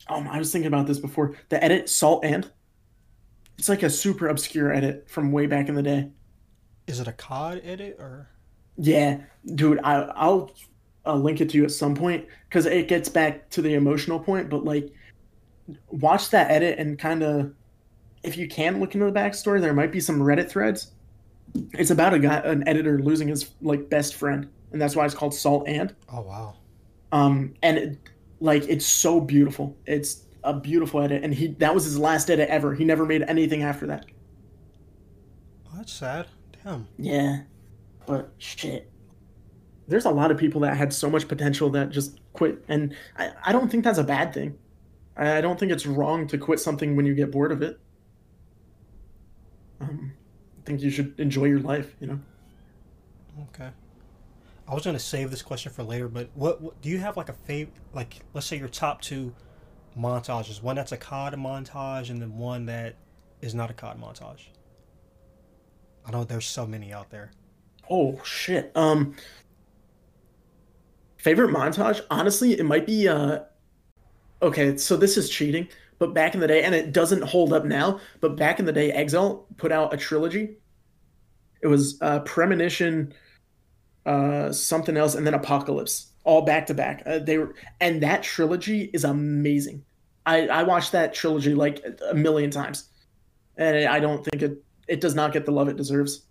um 0.09 0.27
i 0.27 0.37
was 0.39 0.51
thinking 0.51 0.67
about 0.67 0.87
this 0.87 0.99
before 0.99 1.35
the 1.49 1.63
edit 1.63 1.89
salt 1.89 2.23
and 2.25 2.51
it's 3.57 3.69
like 3.69 3.83
a 3.83 3.89
super 3.89 4.27
obscure 4.27 4.71
edit 4.73 5.09
from 5.09 5.31
way 5.31 5.47
back 5.47 5.67
in 5.69 5.75
the 5.75 5.81
day 5.83 6.09
Is 6.87 6.99
it 6.99 7.07
a 7.07 7.11
COD 7.13 7.61
edit 7.63 7.97
or? 7.99 8.29
yeah, 8.77 9.21
dude, 9.55 9.79
I, 9.83 10.03
I'll 10.15 10.51
uh, 11.05 11.15
link 11.15 11.41
it 11.41 11.49
to 11.49 11.57
you 11.57 11.63
at 11.63 11.71
some 11.71 11.95
point 11.95 12.27
because 12.47 12.65
it 12.65 12.87
gets 12.87 13.09
back 13.09 13.49
to 13.51 13.61
the 13.61 13.73
emotional 13.73 14.19
point. 14.19 14.49
But 14.49 14.63
like, 14.63 14.93
watch 15.89 16.29
that 16.29 16.51
edit 16.51 16.79
and 16.79 16.97
kind 16.99 17.23
of, 17.23 17.53
if 18.23 18.37
you 18.37 18.47
can 18.47 18.79
look 18.79 18.93
into 18.93 19.05
the 19.07 19.11
backstory, 19.11 19.59
there 19.61 19.73
might 19.73 19.91
be 19.91 19.99
some 19.99 20.19
Reddit 20.19 20.49
threads. 20.49 20.91
It's 21.73 21.91
about 21.91 22.13
a 22.13 22.19
guy, 22.19 22.37
an 22.37 22.67
editor 22.67 22.99
losing 22.99 23.27
his 23.27 23.51
like 23.61 23.89
best 23.89 24.15
friend, 24.15 24.49
and 24.71 24.81
that's 24.81 24.95
why 24.95 25.05
it's 25.05 25.15
called 25.15 25.33
Salt 25.33 25.67
and. 25.67 25.95
Oh 26.09 26.21
wow. 26.21 26.55
Um, 27.11 27.55
and 27.63 27.77
it, 27.77 27.97
like 28.39 28.63
it's 28.67 28.85
so 28.85 29.19
beautiful. 29.19 29.75
It's 29.85 30.23
a 30.43 30.53
beautiful 30.53 31.01
edit, 31.01 31.23
and 31.23 31.33
he 31.33 31.47
that 31.59 31.73
was 31.73 31.83
his 31.83 31.97
last 31.97 32.29
edit 32.29 32.49
ever. 32.49 32.73
He 32.73 32.85
never 32.85 33.05
made 33.05 33.23
anything 33.23 33.63
after 33.63 33.87
that. 33.87 34.05
Oh, 35.67 35.77
that's 35.77 35.93
sad. 35.93 36.27
Damn. 36.63 36.87
Yeah, 36.97 37.41
but 38.05 38.31
shit. 38.37 38.89
There's 39.87 40.05
a 40.05 40.11
lot 40.11 40.31
of 40.31 40.37
people 40.37 40.61
that 40.61 40.75
had 40.75 40.91
so 40.91 41.09
much 41.09 41.27
potential 41.27 41.69
that 41.71 41.91
just 41.91 42.19
quit, 42.33 42.63
and 42.67 42.93
I, 43.17 43.31
I 43.45 43.51
don't 43.51 43.69
think 43.69 43.83
that's 43.83 43.99
a 43.99 44.03
bad 44.03 44.33
thing. 44.33 44.57
I, 45.15 45.37
I 45.37 45.41
don't 45.41 45.59
think 45.59 45.71
it's 45.71 45.85
wrong 45.85 46.27
to 46.27 46.37
quit 46.37 46.59
something 46.59 46.95
when 46.95 47.05
you 47.05 47.15
get 47.15 47.31
bored 47.31 47.51
of 47.51 47.61
it. 47.61 47.79
Um, 49.79 50.11
I 50.57 50.65
think 50.65 50.81
you 50.81 50.89
should 50.89 51.17
enjoy 51.19 51.45
your 51.45 51.59
life, 51.59 51.95
you 52.01 52.07
know. 52.07 52.19
Okay. 53.53 53.69
I 54.67 54.73
was 54.73 54.83
gonna 54.83 54.99
save 54.99 55.31
this 55.31 55.41
question 55.41 55.71
for 55.71 55.83
later, 55.83 56.07
but 56.07 56.29
what, 56.33 56.61
what 56.61 56.81
do 56.81 56.89
you 56.89 56.97
have 56.97 57.15
like 57.17 57.29
a 57.29 57.33
favorite? 57.33 57.75
like 57.93 58.17
let's 58.33 58.47
say 58.47 58.57
your 58.57 58.67
top 58.67 59.01
two 59.01 59.33
montages, 59.97 60.61
one 60.61 60.75
that's 60.75 60.91
a 60.91 60.97
COD 60.97 61.35
montage 61.35 62.09
and 62.09 62.21
then 62.21 62.37
one 62.37 62.65
that 62.65 62.95
is 63.41 63.55
not 63.55 63.69
a 63.69 63.73
COD 63.73 63.99
montage. 63.99 64.47
I 66.05 66.11
know 66.11 66.23
there's 66.23 66.45
so 66.45 66.65
many 66.65 66.93
out 66.93 67.09
there. 67.09 67.31
Oh 67.89 68.21
shit. 68.23 68.71
Um, 68.75 69.15
favorite 71.17 71.49
montage? 71.49 72.01
Honestly, 72.09 72.57
it 72.57 72.65
might 72.65 72.85
be. 72.85 73.07
Uh, 73.07 73.39
okay, 74.41 74.77
so 74.77 74.95
this 74.95 75.17
is 75.17 75.29
cheating, 75.29 75.67
but 75.99 76.13
back 76.13 76.33
in 76.33 76.39
the 76.39 76.47
day, 76.47 76.63
and 76.63 76.73
it 76.73 76.93
doesn't 76.93 77.23
hold 77.23 77.53
up 77.53 77.65
now. 77.65 77.99
But 78.21 78.35
back 78.35 78.59
in 78.59 78.65
the 78.65 78.71
day, 78.71 78.91
Exile 78.91 79.45
put 79.57 79.71
out 79.71 79.93
a 79.93 79.97
trilogy. 79.97 80.57
It 81.61 81.67
was 81.67 81.97
uh, 82.01 82.19
Premonition, 82.19 83.13
uh, 84.07 84.51
something 84.53 84.97
else, 84.97 85.15
and 85.15 85.27
then 85.27 85.33
Apocalypse, 85.35 86.13
all 86.23 86.41
back 86.43 86.67
to 86.67 86.73
back. 86.73 87.03
Uh, 87.05 87.19
They 87.19 87.37
were, 87.37 87.55
and 87.81 88.01
that 88.03 88.23
trilogy 88.23 88.89
is 88.93 89.03
amazing. 89.03 89.85
I 90.25 90.47
I 90.47 90.63
watched 90.63 90.93
that 90.93 91.13
trilogy 91.13 91.53
like 91.55 91.83
a 92.11 92.15
million 92.15 92.51
times, 92.51 92.89
and 93.57 93.87
I 93.87 93.99
don't 93.99 94.23
think 94.25 94.43
it 94.43 94.63
it 94.87 95.01
does 95.01 95.15
not 95.15 95.33
get 95.33 95.45
the 95.45 95.51
love 95.53 95.69
it 95.69 95.77
deserves. 95.77 96.25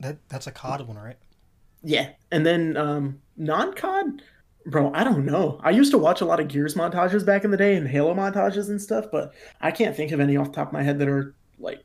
That 0.00 0.18
that's 0.28 0.46
a 0.46 0.52
COD 0.52 0.86
one, 0.86 0.96
right? 0.98 1.18
yeah, 1.82 2.10
and 2.30 2.44
then 2.46 2.76
um, 2.76 3.20
non 3.36 3.74
COD, 3.74 4.22
bro. 4.66 4.92
I 4.94 5.04
don't 5.04 5.24
know. 5.26 5.60
I 5.62 5.70
used 5.70 5.92
to 5.92 5.98
watch 5.98 6.20
a 6.20 6.24
lot 6.26 6.40
of 6.40 6.48
Gears 6.48 6.74
montages 6.74 7.24
back 7.24 7.44
in 7.44 7.50
the 7.50 7.56
day 7.56 7.76
and 7.76 7.88
Halo 7.88 8.14
montages 8.14 8.68
and 8.68 8.80
stuff, 8.80 9.06
but 9.12 9.32
I 9.60 9.70
can't 9.70 9.96
think 9.96 10.12
of 10.12 10.20
any 10.20 10.36
off 10.36 10.48
the 10.48 10.52
top 10.54 10.68
of 10.68 10.72
my 10.72 10.82
head 10.82 10.98
that 11.00 11.08
are 11.08 11.34
like. 11.58 11.84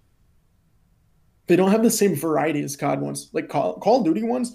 They 1.48 1.56
don't 1.56 1.72
have 1.72 1.84
the 1.84 1.92
same 1.92 2.16
variety 2.16 2.62
as 2.64 2.76
COD 2.76 3.02
ones. 3.02 3.30
Like 3.34 3.50
Call, 3.50 3.80
Call 3.80 4.00
of 4.00 4.06
Duty 4.06 4.24
ones, 4.24 4.54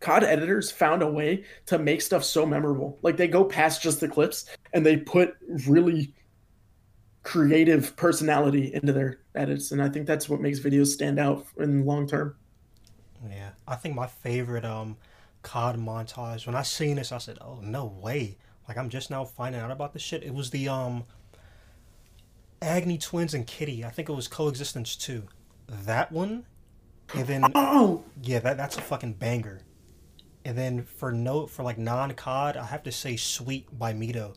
COD 0.00 0.24
editors 0.24 0.70
found 0.70 1.02
a 1.02 1.10
way 1.10 1.44
to 1.66 1.78
make 1.78 2.02
stuff 2.02 2.24
so 2.24 2.46
memorable. 2.46 2.98
Like 3.02 3.16
they 3.16 3.28
go 3.28 3.44
past 3.44 3.82
just 3.82 4.00
the 4.00 4.08
clips 4.08 4.46
and 4.72 4.84
they 4.84 4.96
put 4.96 5.34
really 5.66 6.14
creative 7.22 7.96
personality 7.96 8.72
into 8.72 8.92
their 8.92 9.20
edits, 9.34 9.72
and 9.72 9.82
I 9.82 9.88
think 9.88 10.06
that's 10.06 10.28
what 10.28 10.40
makes 10.40 10.60
videos 10.60 10.88
stand 10.88 11.18
out 11.18 11.46
in 11.58 11.80
the 11.80 11.84
long 11.84 12.06
term. 12.06 12.36
Yeah, 13.28 13.50
I 13.66 13.74
think 13.74 13.94
my 13.94 14.06
favorite 14.06 14.64
um 14.64 14.96
COD 15.42 15.76
montage. 15.76 16.46
When 16.46 16.54
I 16.54 16.62
seen 16.62 16.96
this, 16.96 17.12
I 17.12 17.18
said, 17.18 17.38
"Oh 17.40 17.60
no 17.60 17.86
way!" 17.86 18.38
Like 18.68 18.78
I'm 18.78 18.88
just 18.88 19.10
now 19.10 19.24
finding 19.24 19.60
out 19.60 19.70
about 19.70 19.92
this 19.92 20.02
shit. 20.02 20.22
It 20.22 20.34
was 20.34 20.50
the 20.50 20.68
um 20.68 21.04
Agni 22.62 22.98
twins 22.98 23.34
and 23.34 23.46
Kitty. 23.46 23.84
I 23.84 23.90
think 23.90 24.08
it 24.08 24.14
was 24.14 24.28
Coexistence 24.28 24.96
two. 24.96 25.24
That 25.68 26.10
one, 26.10 26.46
and 27.14 27.26
then 27.26 27.44
Oh, 27.54 28.04
yeah, 28.22 28.38
that 28.40 28.56
that's 28.56 28.76
a 28.78 28.80
fucking 28.80 29.14
banger. 29.14 29.60
And 30.44 30.56
then 30.56 30.82
for 30.84 31.12
note 31.12 31.50
for 31.50 31.62
like 31.62 31.76
non 31.78 32.12
COD, 32.12 32.56
I 32.56 32.64
have 32.64 32.82
to 32.84 32.92
say 32.92 33.16
"Sweet" 33.16 33.78
by 33.78 33.92
Mito. 33.92 34.34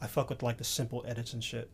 I 0.00 0.08
fuck 0.08 0.28
with 0.30 0.42
like 0.42 0.58
the 0.58 0.64
simple 0.64 1.04
edits 1.06 1.32
and 1.32 1.42
shit. 1.44 1.70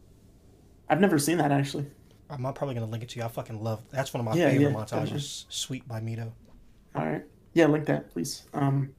I've 0.89 1.01
never 1.01 1.19
seen 1.19 1.39
that 1.39 1.53
actually. 1.53 1.87
I'm 2.29 2.43
not 2.43 2.55
probably 2.55 2.75
gonna 2.75 2.87
link 2.87 3.03
it 3.03 3.09
to 3.11 3.19
you. 3.19 3.25
I 3.25 3.29
fucking 3.29 3.63
love. 3.63 3.83
That's 3.91 4.13
one 4.13 4.21
of 4.21 4.27
my 4.27 4.35
Yeah, 4.39 4.51
favorite 4.51 4.71
yeah, 4.73 4.77
montages. 4.77 5.47
"Sweet" 5.49 5.89
by 5.89 6.01
Mito. 6.01 6.33
All 6.95 7.07
right, 7.07 7.25
yeah, 7.55 7.67
link 7.67 7.87
that 7.87 8.11
please. 8.11 8.45
Um, 8.53 8.91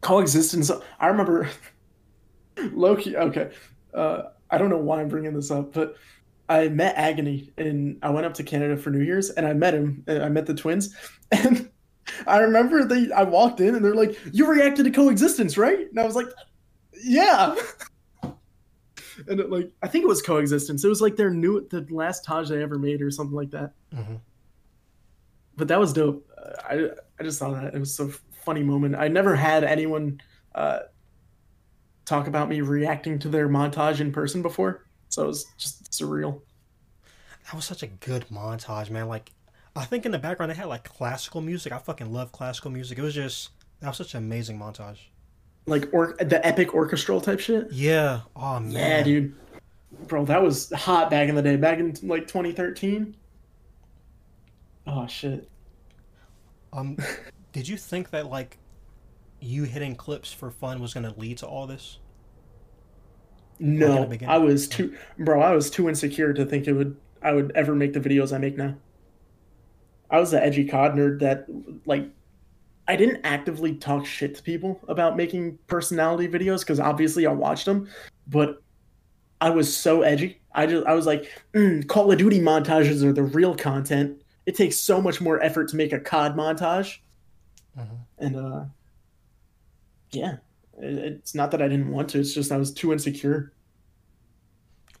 coexistence. 0.00 0.70
I 1.00 1.06
remember 1.08 1.48
Loki. 2.72 3.16
Okay, 3.16 3.50
uh, 3.94 4.22
I 4.50 4.58
don't 4.58 4.70
know 4.70 4.78
why 4.78 5.00
I'm 5.00 5.08
bringing 5.08 5.34
this 5.34 5.50
up, 5.50 5.72
but 5.72 5.96
I 6.48 6.68
met 6.68 6.96
Agony 6.96 7.52
and 7.58 7.98
I 8.02 8.10
went 8.10 8.26
up 8.26 8.34
to 8.34 8.42
Canada 8.42 8.76
for 8.76 8.90
New 8.90 9.02
Year's 9.02 9.30
and 9.30 9.46
I 9.46 9.52
met 9.52 9.74
him. 9.74 10.04
uh, 10.08 10.20
I 10.20 10.28
met 10.28 10.46
the 10.46 10.54
twins 10.54 10.94
and. 11.32 11.70
I 12.26 12.38
remember 12.38 12.84
they. 12.86 13.12
I 13.12 13.22
walked 13.22 13.60
in 13.60 13.74
and 13.74 13.84
they're 13.84 13.94
like, 13.94 14.18
"You 14.32 14.46
reacted 14.46 14.86
to 14.86 14.90
coexistence, 14.90 15.58
right?" 15.58 15.78
And 15.90 16.00
I 16.00 16.06
was 16.06 16.16
like, 16.16 16.28
"Yeah." 17.04 17.54
and 18.22 19.40
it, 19.40 19.50
like, 19.50 19.70
I 19.82 19.88
think 19.88 20.04
it 20.04 20.08
was 20.08 20.22
coexistence. 20.22 20.82
It 20.84 20.88
was 20.88 21.02
like 21.02 21.16
their 21.16 21.28
new, 21.28 21.68
the 21.68 21.86
last 21.90 22.24
Taj 22.24 22.48
they 22.48 22.62
ever 22.62 22.78
made 22.78 23.02
or 23.02 23.10
something 23.10 23.36
like 23.36 23.50
that. 23.50 23.72
hmm 23.94 24.14
but 25.58 25.68
that 25.68 25.78
was 25.78 25.92
dope. 25.92 26.26
I 26.64 26.88
I 27.18 27.22
just 27.24 27.38
thought 27.38 27.60
that 27.60 27.74
it 27.74 27.78
was 27.78 27.98
a 28.00 28.08
funny 28.44 28.62
moment. 28.62 28.94
I 28.94 29.08
never 29.08 29.34
had 29.36 29.64
anyone 29.64 30.20
uh, 30.54 30.80
talk 32.06 32.26
about 32.26 32.48
me 32.48 32.60
reacting 32.62 33.18
to 33.18 33.28
their 33.28 33.48
montage 33.48 34.00
in 34.00 34.12
person 34.12 34.40
before, 34.40 34.86
so 35.08 35.24
it 35.24 35.26
was 35.26 35.46
just 35.56 35.90
surreal. 35.90 36.40
That 37.46 37.54
was 37.54 37.64
such 37.64 37.82
a 37.82 37.86
good 37.86 38.26
montage, 38.28 38.90
man. 38.90 39.08
Like, 39.08 39.32
I 39.74 39.84
think 39.84 40.04
in 40.04 40.12
the 40.12 40.18
background 40.18 40.50
they 40.50 40.56
had 40.56 40.66
like 40.66 40.84
classical 40.84 41.40
music. 41.40 41.72
I 41.72 41.78
fucking 41.78 42.12
love 42.12 42.32
classical 42.32 42.70
music. 42.70 42.98
It 42.98 43.02
was 43.02 43.14
just 43.14 43.50
that 43.80 43.88
was 43.88 43.96
such 43.96 44.14
an 44.14 44.24
amazing 44.24 44.58
montage. 44.58 44.98
Like 45.66 45.88
or 45.92 46.16
the 46.18 46.44
epic 46.44 46.74
orchestral 46.74 47.20
type 47.20 47.40
shit. 47.40 47.70
Yeah. 47.70 48.20
Oh 48.34 48.58
man. 48.58 48.72
Yeah, 48.72 49.02
dude, 49.02 49.34
bro, 50.06 50.24
that 50.24 50.42
was 50.42 50.72
hot 50.72 51.10
back 51.10 51.28
in 51.28 51.34
the 51.34 51.42
day. 51.42 51.56
Back 51.56 51.78
in 51.78 51.96
like 52.02 52.26
2013. 52.26 53.16
Oh 54.86 55.06
shit. 55.06 55.48
Um, 56.72 56.96
did 57.52 57.68
you 57.68 57.76
think 57.76 58.10
that 58.10 58.26
like 58.26 58.58
you 59.40 59.64
hitting 59.64 59.94
clips 59.94 60.32
for 60.32 60.50
fun 60.50 60.80
was 60.80 60.92
gonna 60.92 61.14
lead 61.16 61.38
to 61.38 61.46
all 61.46 61.66
this? 61.66 61.98
Like 63.60 63.68
in 63.68 63.78
the 63.78 63.86
No? 63.86 64.18
I 64.26 64.38
was 64.38 64.68
too, 64.68 64.96
bro. 65.18 65.40
I 65.40 65.52
was 65.52 65.70
too 65.70 65.88
insecure 65.88 66.32
to 66.32 66.44
think 66.44 66.66
it 66.66 66.72
would. 66.72 66.96
I 67.22 67.32
would 67.32 67.50
ever 67.56 67.74
make 67.74 67.92
the 67.92 68.00
videos 68.00 68.32
I 68.32 68.38
make 68.38 68.56
now. 68.56 68.76
I 70.10 70.20
was 70.20 70.30
the 70.30 70.42
edgy 70.42 70.64
cod 70.64 70.94
nerd 70.94 71.18
that, 71.20 71.46
like, 71.84 72.08
I 72.86 72.96
didn't 72.96 73.20
actively 73.24 73.74
talk 73.74 74.06
shit 74.06 74.34
to 74.36 74.42
people 74.42 74.80
about 74.88 75.16
making 75.16 75.58
personality 75.66 76.28
videos 76.28 76.60
because 76.60 76.80
obviously 76.80 77.26
I 77.26 77.32
watched 77.32 77.66
them, 77.66 77.88
but 78.28 78.62
I 79.40 79.50
was 79.50 79.74
so 79.76 80.02
edgy. 80.02 80.40
I 80.54 80.66
just 80.66 80.86
I 80.86 80.94
was 80.94 81.04
like, 81.06 81.30
mm, 81.54 81.86
Call 81.88 82.10
of 82.10 82.18
Duty 82.18 82.40
montages 82.40 83.02
are 83.04 83.12
the 83.12 83.22
real 83.24 83.54
content. 83.54 84.22
It 84.46 84.56
takes 84.56 84.76
so 84.76 85.02
much 85.02 85.20
more 85.20 85.42
effort 85.42 85.68
to 85.68 85.76
make 85.76 85.92
a 85.92 86.00
COD 86.00 86.34
montage, 86.36 86.98
Mhm. 87.78 87.98
and 88.18 88.36
uh, 88.36 88.64
yeah, 90.12 90.36
it's 90.80 91.34
not 91.34 91.50
that 91.50 91.62
I 91.62 91.68
didn't 91.68 91.90
want 91.90 92.08
to. 92.10 92.20
It's 92.20 92.34
just 92.34 92.52
I 92.52 92.56
was 92.56 92.72
too 92.72 92.92
insecure. 92.92 93.52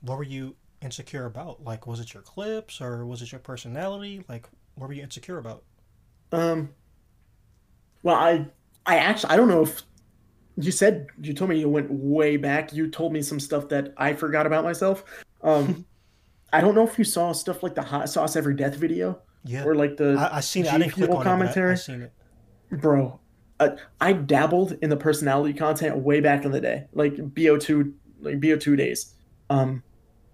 What 0.00 0.18
were 0.18 0.24
you 0.24 0.56
insecure 0.82 1.26
about? 1.26 1.62
Like, 1.64 1.86
was 1.86 2.00
it 2.00 2.14
your 2.14 2.22
clips 2.22 2.80
or 2.80 3.04
was 3.04 3.22
it 3.22 3.32
your 3.32 3.40
personality? 3.40 4.24
Like, 4.28 4.48
what 4.76 4.88
were 4.88 4.94
you 4.94 5.02
insecure 5.02 5.38
about? 5.38 5.64
Um. 6.32 6.70
Well, 8.02 8.16
I 8.16 8.46
I 8.86 8.96
actually 8.96 9.30
I 9.30 9.36
don't 9.36 9.48
know 9.48 9.62
if 9.62 9.82
you 10.56 10.70
said 10.72 11.06
you 11.20 11.34
told 11.34 11.50
me 11.50 11.58
you 11.58 11.68
went 11.68 11.90
way 11.90 12.36
back. 12.36 12.72
You 12.72 12.88
told 12.90 13.12
me 13.12 13.22
some 13.22 13.40
stuff 13.40 13.68
that 13.68 13.92
I 13.96 14.12
forgot 14.12 14.46
about 14.46 14.64
myself. 14.64 15.04
Um, 15.42 15.84
I 16.52 16.60
don't 16.60 16.74
know 16.74 16.86
if 16.86 16.98
you 16.98 17.04
saw 17.04 17.32
stuff 17.32 17.62
like 17.62 17.74
the 17.74 17.82
hot 17.82 18.08
sauce 18.08 18.34
every 18.36 18.54
death 18.54 18.74
video 18.76 19.20
Yeah. 19.44 19.64
or 19.64 19.74
like 19.74 19.96
the 19.98 20.16
I, 20.18 20.38
I 20.38 20.40
seen 20.40 20.64
it. 20.64 20.72
I 20.72 20.78
didn't 20.78 20.92
click 20.92 21.10
on 21.10 21.42
it. 21.42 21.56
I, 21.56 21.70
I 21.72 21.74
seen 21.74 22.02
it. 22.02 22.12
bro. 22.70 23.20
Uh, 23.60 23.70
I 24.00 24.12
dabbled 24.12 24.76
in 24.82 24.90
the 24.90 24.96
personality 24.96 25.52
content 25.52 25.96
way 25.96 26.20
back 26.20 26.44
in 26.44 26.52
the 26.52 26.60
day, 26.60 26.86
like 26.92 27.14
Bo2, 27.16 27.92
like 28.20 28.40
Bo2 28.40 28.76
days. 28.76 29.14
Um, 29.50 29.82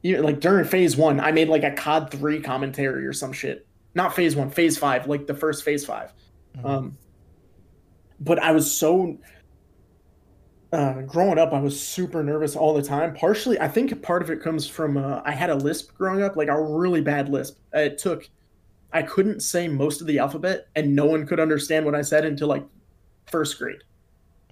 even 0.02 0.22
like 0.22 0.40
during 0.40 0.66
FaZe 0.66 0.96
One, 0.96 1.18
I 1.20 1.32
made 1.32 1.48
like 1.48 1.64
a 1.64 1.72
COD 1.72 2.10
three 2.10 2.40
commentary 2.40 3.06
or 3.06 3.12
some 3.12 3.32
shit. 3.32 3.66
Not 3.94 4.14
FaZe 4.14 4.36
One, 4.36 4.50
FaZe 4.50 4.76
Five, 4.76 5.06
like 5.06 5.26
the 5.26 5.34
first 5.34 5.64
FaZe 5.64 5.84
5 5.84 6.12
Mhm. 6.58 6.64
Um, 6.64 6.98
but 8.20 8.38
I 8.38 8.52
was 8.52 8.70
so 8.70 9.18
uh, 10.74 11.02
growing 11.02 11.38
up, 11.38 11.52
I 11.52 11.60
was 11.60 11.80
super 11.80 12.24
nervous 12.24 12.56
all 12.56 12.74
the 12.74 12.82
time. 12.82 13.14
Partially, 13.14 13.60
I 13.60 13.68
think 13.68 14.02
part 14.02 14.22
of 14.22 14.30
it 14.30 14.42
comes 14.42 14.66
from 14.66 14.96
uh, 14.96 15.22
I 15.24 15.30
had 15.30 15.50
a 15.50 15.54
lisp 15.54 15.96
growing 15.96 16.22
up, 16.22 16.36
like 16.36 16.48
a 16.48 16.60
really 16.60 17.00
bad 17.00 17.28
lisp. 17.28 17.58
It 17.72 17.96
took, 17.96 18.28
I 18.92 19.02
couldn't 19.02 19.40
say 19.40 19.68
most 19.68 20.00
of 20.00 20.08
the 20.08 20.18
alphabet, 20.18 20.66
and 20.74 20.94
no 20.94 21.06
one 21.06 21.26
could 21.26 21.38
understand 21.38 21.86
what 21.86 21.94
I 21.94 22.02
said 22.02 22.24
until 22.24 22.48
like 22.48 22.64
first 23.34 23.58
grade. 23.58 23.82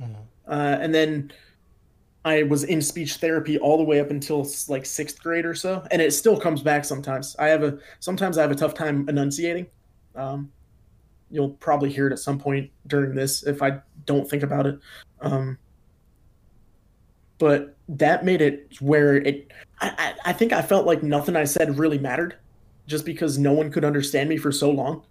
Mhm. 0.01 0.16
Uh, 0.49 0.76
and 0.80 0.93
then 0.93 1.33
I 2.24 2.43
was 2.43 2.64
in 2.64 2.83
speech 2.83 3.16
therapy 3.16 3.57
all 3.59 3.78
the 3.78 3.85
way 3.85 4.01
up 4.01 4.11
until 4.11 4.45
like 4.66 4.85
sixth 4.85 5.22
grade 5.22 5.47
or 5.47 5.55
so, 5.55 5.87
and 5.93 6.03
it 6.03 6.12
still 6.12 6.37
comes 6.37 6.62
back 6.62 6.85
sometimes. 6.85 7.37
I 7.39 7.47
have 7.47 7.62
a 7.62 7.78
sometimes 8.01 8.39
I 8.39 8.43
have 8.43 8.51
a 8.51 8.57
tough 8.57 8.74
time 8.74 9.09
enunciating. 9.09 9.66
Um, 10.16 10.51
you'll 11.30 11.51
probably 11.51 11.93
hear 11.93 12.09
it 12.09 12.12
at 12.12 12.18
some 12.18 12.41
point 12.41 12.72
during 12.89 13.14
this 13.14 13.45
if 13.45 13.62
I 13.62 13.80
don't 14.05 14.28
think 14.28 14.43
about 14.43 14.66
it. 14.66 14.80
Um, 15.20 15.57
but 17.39 17.76
that 17.89 18.24
made 18.24 18.43
it 18.43 18.80
where 18.80 19.14
it. 19.16 19.53
I, 19.80 20.14
I, 20.24 20.30
I 20.30 20.33
think 20.33 20.53
I 20.53 20.62
felt 20.62 20.87
like 20.87 21.05
nothing 21.05 21.37
I 21.37 21.45
said 21.45 21.78
really 21.78 21.99
mattered, 21.99 22.35
just 22.89 23.05
because 23.05 23.39
no 23.39 23.53
one 23.53 23.70
could 23.70 23.85
understand 23.85 24.28
me 24.28 24.39
for 24.39 24.51
so 24.51 24.72
long. 24.72 25.05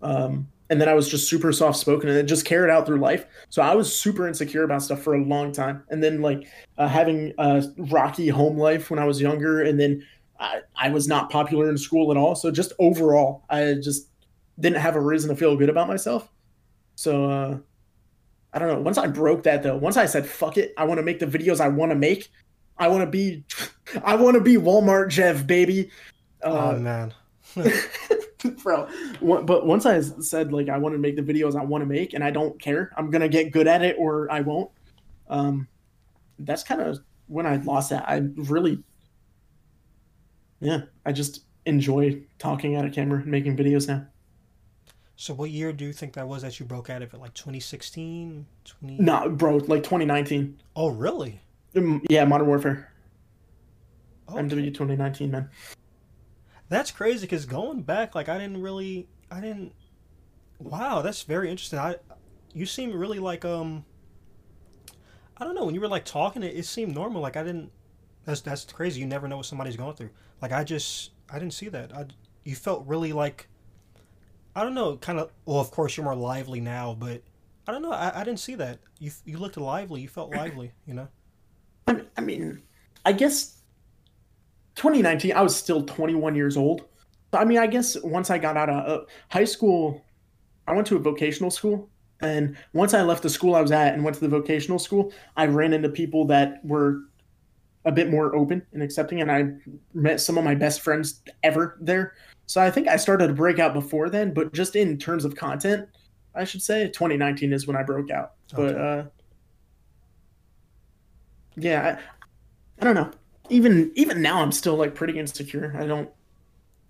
Um, 0.00 0.46
and 0.70 0.80
then 0.80 0.88
I 0.88 0.94
was 0.94 1.08
just 1.08 1.28
super 1.28 1.52
soft 1.52 1.78
spoken, 1.78 2.08
and 2.08 2.18
it 2.18 2.24
just 2.24 2.44
carried 2.44 2.70
out 2.70 2.86
through 2.86 2.98
life. 2.98 3.26
So 3.50 3.62
I 3.62 3.74
was 3.74 3.94
super 3.94 4.26
insecure 4.26 4.64
about 4.64 4.82
stuff 4.82 5.02
for 5.02 5.14
a 5.14 5.22
long 5.24 5.52
time. 5.52 5.84
And 5.90 6.02
then 6.02 6.20
like 6.22 6.46
uh, 6.78 6.88
having 6.88 7.32
a 7.38 7.64
rocky 7.76 8.28
home 8.28 8.58
life 8.58 8.90
when 8.90 8.98
I 8.98 9.04
was 9.04 9.20
younger, 9.20 9.62
and 9.62 9.78
then 9.78 10.04
I, 10.38 10.60
I 10.76 10.90
was 10.90 11.08
not 11.08 11.30
popular 11.30 11.70
in 11.70 11.78
school 11.78 12.10
at 12.10 12.16
all. 12.16 12.34
So 12.34 12.50
just 12.50 12.72
overall, 12.78 13.44
I 13.48 13.74
just 13.82 14.08
didn't 14.58 14.78
have 14.80 14.96
a 14.96 15.00
reason 15.00 15.30
to 15.30 15.36
feel 15.36 15.56
good 15.56 15.68
about 15.70 15.88
myself. 15.88 16.28
So 16.96 17.24
uh, 17.30 17.58
I 18.52 18.58
don't 18.58 18.68
know. 18.68 18.80
Once 18.80 18.98
I 18.98 19.06
broke 19.06 19.42
that 19.44 19.62
though, 19.62 19.76
once 19.76 19.96
I 19.96 20.06
said 20.06 20.26
fuck 20.26 20.56
it, 20.58 20.72
I 20.76 20.84
want 20.84 20.98
to 20.98 21.02
make 21.02 21.18
the 21.18 21.26
videos 21.26 21.60
I 21.60 21.68
want 21.68 21.90
to 21.92 21.96
make. 21.96 22.30
I 22.78 22.88
want 22.88 23.02
to 23.02 23.06
be, 23.10 23.44
I 24.04 24.16
want 24.16 24.34
to 24.34 24.40
be 24.42 24.56
Walmart 24.56 25.08
Jev, 25.08 25.46
baby. 25.46 25.90
oh 26.42 26.70
Uh, 26.70 26.78
man. 26.78 27.14
bro. 28.62 28.88
But 29.20 29.66
once 29.66 29.86
I 29.86 30.00
said 30.00 30.52
like 30.52 30.68
I 30.68 30.78
want 30.78 30.94
to 30.94 30.98
make 30.98 31.16
the 31.16 31.22
videos 31.22 31.58
I 31.58 31.64
want 31.64 31.82
to 31.82 31.86
make, 31.86 32.14
and 32.14 32.22
I 32.22 32.30
don't 32.30 32.60
care, 32.60 32.92
I'm 32.96 33.10
gonna 33.10 33.28
get 33.28 33.52
good 33.52 33.66
at 33.66 33.82
it 33.82 33.96
or 33.98 34.30
I 34.30 34.40
won't. 34.40 34.70
Um, 35.28 35.68
that's 36.38 36.62
kind 36.62 36.80
of 36.80 36.98
when 37.26 37.46
I 37.46 37.56
lost 37.56 37.90
that. 37.90 38.08
I 38.08 38.22
really, 38.36 38.82
yeah, 40.60 40.82
I 41.04 41.12
just 41.12 41.44
enjoy 41.64 42.22
talking 42.38 42.76
at 42.76 42.84
a 42.84 42.90
camera 42.90 43.20
and 43.20 43.26
making 43.26 43.56
videos 43.56 43.88
now. 43.88 44.06
So 45.16 45.32
what 45.32 45.50
year 45.50 45.72
do 45.72 45.84
you 45.86 45.94
think 45.94 46.12
that 46.14 46.28
was 46.28 46.42
that 46.42 46.60
you 46.60 46.66
broke 46.66 46.90
out 46.90 47.00
of 47.00 47.14
it? 47.14 47.20
Like 47.20 47.32
2016, 47.32 48.46
20? 48.64 48.98
No, 48.98 49.30
bro, 49.30 49.56
like 49.56 49.82
2019. 49.82 50.60
Oh 50.76 50.88
really? 50.88 51.40
Um, 51.74 52.02
yeah, 52.10 52.24
Modern 52.24 52.46
Warfare. 52.46 52.92
Okay. 54.28 54.40
MW 54.40 54.66
2019, 54.66 55.30
man. 55.30 55.48
That's 56.68 56.90
crazy 56.90 57.26
because 57.26 57.46
going 57.46 57.82
back, 57.82 58.14
like 58.14 58.28
I 58.28 58.38
didn't 58.38 58.60
really, 58.60 59.08
I 59.30 59.40
didn't. 59.40 59.72
Wow, 60.58 61.02
that's 61.02 61.22
very 61.22 61.50
interesting. 61.50 61.78
I 61.78 61.96
you 62.54 62.66
seem 62.66 62.92
really 62.96 63.18
like 63.18 63.44
um. 63.44 63.84
I 65.36 65.44
don't 65.44 65.54
know. 65.54 65.66
When 65.66 65.74
you 65.74 65.80
were 65.80 65.88
like 65.88 66.06
talking, 66.06 66.42
it, 66.42 66.56
it 66.56 66.64
seemed 66.64 66.94
normal. 66.94 67.20
Like 67.20 67.36
I 67.36 67.42
didn't. 67.42 67.70
That's 68.24 68.40
that's 68.40 68.64
crazy. 68.64 69.00
You 69.00 69.06
never 69.06 69.28
know 69.28 69.36
what 69.36 69.46
somebody's 69.46 69.76
going 69.76 69.94
through. 69.94 70.10
Like 70.42 70.52
I 70.52 70.64
just 70.64 71.10
I 71.30 71.38
didn't 71.38 71.54
see 71.54 71.68
that. 71.68 71.94
I 71.94 72.06
you 72.44 72.56
felt 72.56 72.86
really 72.86 73.12
like. 73.12 73.48
I 74.54 74.62
don't 74.62 74.74
know. 74.74 74.96
Kind 74.96 75.18
of. 75.20 75.30
Well, 75.44 75.60
of 75.60 75.70
course 75.70 75.96
you're 75.96 76.04
more 76.04 76.16
lively 76.16 76.60
now, 76.60 76.96
but 76.98 77.22
I 77.68 77.72
don't 77.72 77.82
know. 77.82 77.92
I, 77.92 78.20
I 78.20 78.24
didn't 78.24 78.40
see 78.40 78.54
that. 78.56 78.78
You 78.98 79.12
you 79.24 79.38
looked 79.38 79.56
lively. 79.56 80.00
You 80.00 80.08
felt 80.08 80.34
lively. 80.34 80.72
You 80.86 80.94
know. 80.94 81.08
I 81.86 81.92
mean, 81.92 82.06
I 82.16 82.20
mean, 82.22 82.62
I 83.04 83.12
guess 83.12 83.55
2019. 84.76 85.32
I 85.32 85.42
was 85.42 85.56
still 85.56 85.82
21 85.82 86.34
years 86.34 86.56
old. 86.56 86.84
I 87.32 87.44
mean, 87.44 87.58
I 87.58 87.66
guess 87.66 87.96
once 88.02 88.30
I 88.30 88.38
got 88.38 88.56
out 88.56 88.70
of 88.70 88.86
uh, 88.86 89.04
high 89.28 89.44
school, 89.44 90.02
I 90.66 90.72
went 90.72 90.86
to 90.88 90.96
a 90.96 91.00
vocational 91.00 91.50
school. 91.50 91.90
And 92.20 92.56
once 92.72 92.94
I 92.94 93.02
left 93.02 93.22
the 93.22 93.28
school 93.28 93.54
I 93.54 93.60
was 93.60 93.72
at 93.72 93.92
and 93.92 94.02
went 94.02 94.14
to 94.14 94.22
the 94.22 94.28
vocational 94.28 94.78
school, 94.78 95.12
I 95.36 95.46
ran 95.46 95.72
into 95.72 95.88
people 95.88 96.24
that 96.26 96.64
were 96.64 97.00
a 97.84 97.92
bit 97.92 98.10
more 98.10 98.34
open 98.34 98.64
and 98.72 98.82
accepting. 98.82 99.20
And 99.20 99.30
I 99.30 99.52
met 99.92 100.20
some 100.20 100.38
of 100.38 100.44
my 100.44 100.54
best 100.54 100.80
friends 100.80 101.22
ever 101.42 101.76
there. 101.80 102.14
So 102.46 102.60
I 102.60 102.70
think 102.70 102.88
I 102.88 102.96
started 102.96 103.26
to 103.26 103.34
break 103.34 103.58
out 103.58 103.74
before 103.74 104.08
then, 104.08 104.32
but 104.32 104.52
just 104.54 104.76
in 104.76 104.98
terms 104.98 105.24
of 105.24 105.34
content, 105.34 105.88
I 106.34 106.44
should 106.44 106.62
say 106.62 106.86
2019 106.86 107.52
is 107.52 107.66
when 107.66 107.76
I 107.76 107.82
broke 107.82 108.10
out. 108.10 108.32
Okay. 108.54 108.62
But 108.62 108.80
uh, 108.80 109.04
yeah, 111.56 111.98
I, 111.98 112.80
I 112.80 112.84
don't 112.84 112.94
know. 112.94 113.10
Even 113.48 113.92
even 113.94 114.22
now, 114.22 114.40
I'm 114.42 114.52
still 114.52 114.76
like 114.76 114.94
pretty 114.94 115.18
insecure. 115.18 115.74
I 115.78 115.86
don't, 115.86 116.10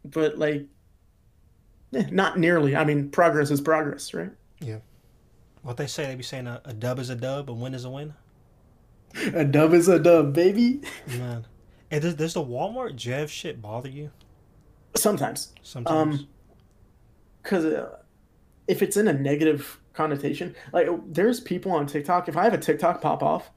but 0.05 0.39
like, 0.39 0.67
eh, 1.95 2.07
not 2.11 2.39
nearly. 2.39 2.77
I 2.77 2.85
mean, 2.85 3.11
progress 3.11 3.51
is 3.51 3.61
progress, 3.61 4.15
right? 4.15 4.31
Yeah. 4.61 4.79
What 5.63 5.77
they 5.77 5.87
say, 5.87 6.07
they 6.07 6.15
be 6.15 6.23
saying 6.23 6.47
a, 6.47 6.61
a 6.65 6.73
dub 6.73 6.99
is 6.99 7.11
a 7.11 7.17
dub, 7.17 7.51
a 7.51 7.53
win 7.53 7.75
is 7.75 7.85
a 7.85 7.91
win. 7.91 8.15
A 9.35 9.45
dub 9.45 9.73
is 9.73 9.89
a 9.89 9.99
dub, 9.99 10.33
baby. 10.33 10.83
Man, 11.19 11.47
and 11.91 12.03
does, 12.03 12.15
does 12.15 12.35
the 12.35 12.45
Walmart 12.45 12.97
Jev 12.97 13.29
shit 13.29 13.61
bother 13.63 13.89
you? 13.89 14.11
Sometimes. 14.95 15.53
Sometimes. 15.63 16.21
Um, 16.21 16.29
because 17.43 17.65
uh, 17.65 17.99
if 18.67 18.83
it's 18.83 18.97
in 18.97 19.09
a 19.09 19.13
negative 19.13 19.81
connotation, 19.93 20.55
like 20.73 20.89
there's 21.07 21.41
people 21.41 21.73
on 21.73 21.87
TikTok. 21.87 22.29
If 22.29 22.37
I 22.37 22.45
have 22.45 22.55
a 22.55 22.59
TikTok 22.59 23.01
pop 23.01 23.23
off, 23.23 23.51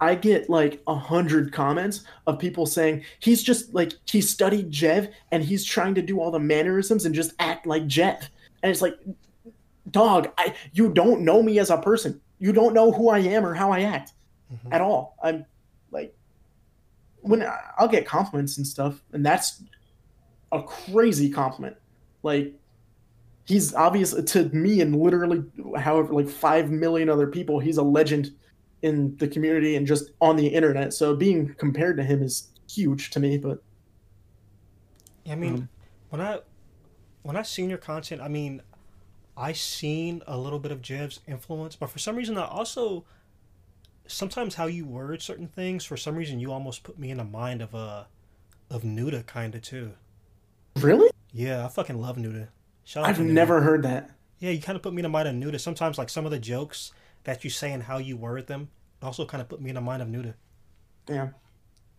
I 0.00 0.14
get 0.14 0.50
like 0.50 0.82
a 0.86 0.94
hundred 0.94 1.52
comments 1.52 2.04
of 2.26 2.38
people 2.38 2.66
saying 2.66 3.04
he's 3.20 3.42
just 3.42 3.72
like 3.74 3.92
he 4.06 4.20
studied 4.20 4.70
Jev 4.70 5.10
and 5.30 5.42
he's 5.42 5.64
trying 5.64 5.94
to 5.94 6.02
do 6.02 6.20
all 6.20 6.30
the 6.30 6.40
mannerisms 6.40 7.04
and 7.04 7.14
just 7.14 7.32
act 7.38 7.66
like 7.66 7.86
Jev. 7.86 8.28
And 8.62 8.70
it's 8.70 8.82
like, 8.82 8.98
dog, 9.90 10.32
I 10.36 10.54
you 10.72 10.92
don't 10.92 11.22
know 11.22 11.42
me 11.42 11.58
as 11.58 11.70
a 11.70 11.78
person. 11.78 12.20
You 12.38 12.52
don't 12.52 12.74
know 12.74 12.92
who 12.92 13.08
I 13.08 13.20
am 13.20 13.46
or 13.46 13.54
how 13.54 13.70
I 13.70 13.82
act 13.82 14.12
mm-hmm. 14.52 14.72
at 14.72 14.80
all. 14.80 15.16
I'm 15.22 15.46
like 15.90 16.14
when 17.20 17.42
I, 17.42 17.58
I'll 17.78 17.88
get 17.88 18.06
compliments 18.06 18.58
and 18.58 18.66
stuff, 18.66 19.02
and 19.12 19.24
that's 19.24 19.62
a 20.52 20.62
crazy 20.62 21.30
compliment. 21.30 21.76
Like 22.22 22.52
he's 23.46 23.74
obvious 23.74 24.14
to 24.14 24.44
me 24.50 24.80
and 24.80 24.96
literally 24.96 25.44
however 25.78 26.12
like 26.12 26.28
five 26.28 26.70
million 26.70 27.08
other 27.08 27.26
people. 27.26 27.58
He's 27.60 27.76
a 27.76 27.82
legend 27.82 28.32
in 28.84 29.16
the 29.16 29.26
community 29.26 29.76
and 29.76 29.86
just 29.86 30.10
on 30.20 30.36
the 30.36 30.46
internet. 30.46 30.92
So 30.92 31.16
being 31.16 31.54
compared 31.54 31.96
to 31.96 32.04
him 32.04 32.22
is 32.22 32.48
huge 32.70 33.10
to 33.10 33.20
me. 33.20 33.38
But 33.38 33.62
I 35.28 35.34
mean, 35.34 35.54
um, 35.54 35.68
when 36.10 36.20
I 36.20 36.40
when 37.22 37.34
I 37.34 37.42
seen 37.42 37.70
your 37.70 37.78
content, 37.78 38.20
I 38.20 38.28
mean, 38.28 38.60
I 39.38 39.52
seen 39.52 40.22
a 40.26 40.36
little 40.36 40.58
bit 40.58 40.70
of 40.70 40.82
Jev's 40.82 41.20
influence, 41.26 41.76
but 41.76 41.88
for 41.88 41.98
some 41.98 42.14
reason, 42.14 42.36
I 42.36 42.44
also 42.46 43.06
sometimes 44.06 44.56
how 44.56 44.66
you 44.66 44.84
word 44.84 45.22
certain 45.22 45.48
things. 45.48 45.86
For 45.86 45.96
some 45.96 46.14
reason, 46.14 46.38
you 46.38 46.52
almost 46.52 46.82
put 46.82 46.98
me 46.98 47.10
in 47.10 47.16
the 47.16 47.24
mind 47.24 47.62
of 47.62 47.74
uh 47.74 48.04
of 48.70 48.82
Nuda 48.82 49.24
kind 49.26 49.54
of 49.54 49.62
too. 49.62 49.92
Really? 50.76 51.10
Yeah, 51.32 51.64
I 51.64 51.68
fucking 51.68 51.98
love 51.98 52.16
Nuda. 52.16 52.48
Shout 52.84 53.06
I've 53.06 53.18
never 53.18 53.62
heard 53.62 53.82
that. 53.84 54.10
Yeah, 54.40 54.50
you 54.50 54.60
kind 54.60 54.76
of 54.76 54.82
put 54.82 54.92
me 54.92 55.00
in 55.00 55.04
the 55.04 55.08
mind 55.08 55.26
of 55.26 55.34
Nuda. 55.34 55.58
Sometimes, 55.58 55.96
like 55.96 56.10
some 56.10 56.26
of 56.26 56.30
the 56.30 56.38
jokes 56.38 56.92
that 57.24 57.44
you 57.44 57.50
say 57.50 57.72
and 57.72 57.82
how 57.82 57.98
you 57.98 58.16
word 58.16 58.46
them, 58.46 58.68
also 59.02 59.26
kind 59.26 59.40
of 59.40 59.48
put 59.48 59.60
me 59.60 59.70
in 59.70 59.74
the 59.74 59.80
mind 59.80 60.02
of 60.02 60.08
Nuda. 60.08 60.34
Yeah. 61.08 61.28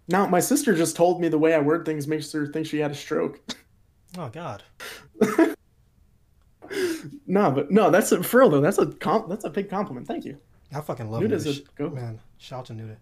Now, 0.08 0.28
my 0.28 0.40
sister 0.40 0.76
just 0.76 0.96
told 0.96 1.20
me 1.20 1.28
the 1.28 1.38
way 1.38 1.54
I 1.54 1.60
word 1.60 1.86
things 1.86 2.08
makes 2.08 2.32
her 2.32 2.48
think 2.48 2.68
she 2.68 2.80
had 2.80 2.92
a 2.92 2.96
stroke. 2.96 3.40
Oh 4.18 4.30
God. 4.30 4.64
no, 7.28 7.52
but 7.52 7.70
no, 7.70 7.90
that's 7.90 8.14
a, 8.14 8.24
for 8.24 8.40
real 8.40 8.50
though. 8.50 8.62
That's 8.62 8.78
a 8.78 8.86
comp. 8.86 9.28
That's 9.28 9.44
a 9.44 9.50
big 9.50 9.70
compliment. 9.70 10.08
Thank 10.08 10.24
you. 10.24 10.38
I 10.74 10.80
fucking 10.80 11.12
love 11.12 11.22
Nuda's 11.22 11.46
Nuda. 11.46 11.68
A, 11.68 11.74
go 11.76 11.90
man. 11.90 12.22
Shout 12.38 12.60
out 12.60 12.66
to 12.68 12.74
Nuda. 12.74 12.96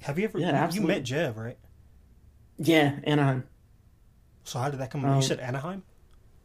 Have 0.00 0.18
you 0.18 0.24
ever? 0.24 0.38
Yeah, 0.40 0.48
you, 0.48 0.54
absolutely. 0.54 0.94
you 0.94 1.00
met 1.00 1.06
Jev, 1.06 1.36
right? 1.36 1.58
Yeah, 2.58 2.98
Anaheim. 3.04 3.44
So 4.44 4.58
how 4.58 4.68
did 4.70 4.80
that 4.80 4.90
come? 4.90 5.04
Um, 5.04 5.16
you 5.16 5.22
said 5.22 5.38
Anaheim. 5.38 5.84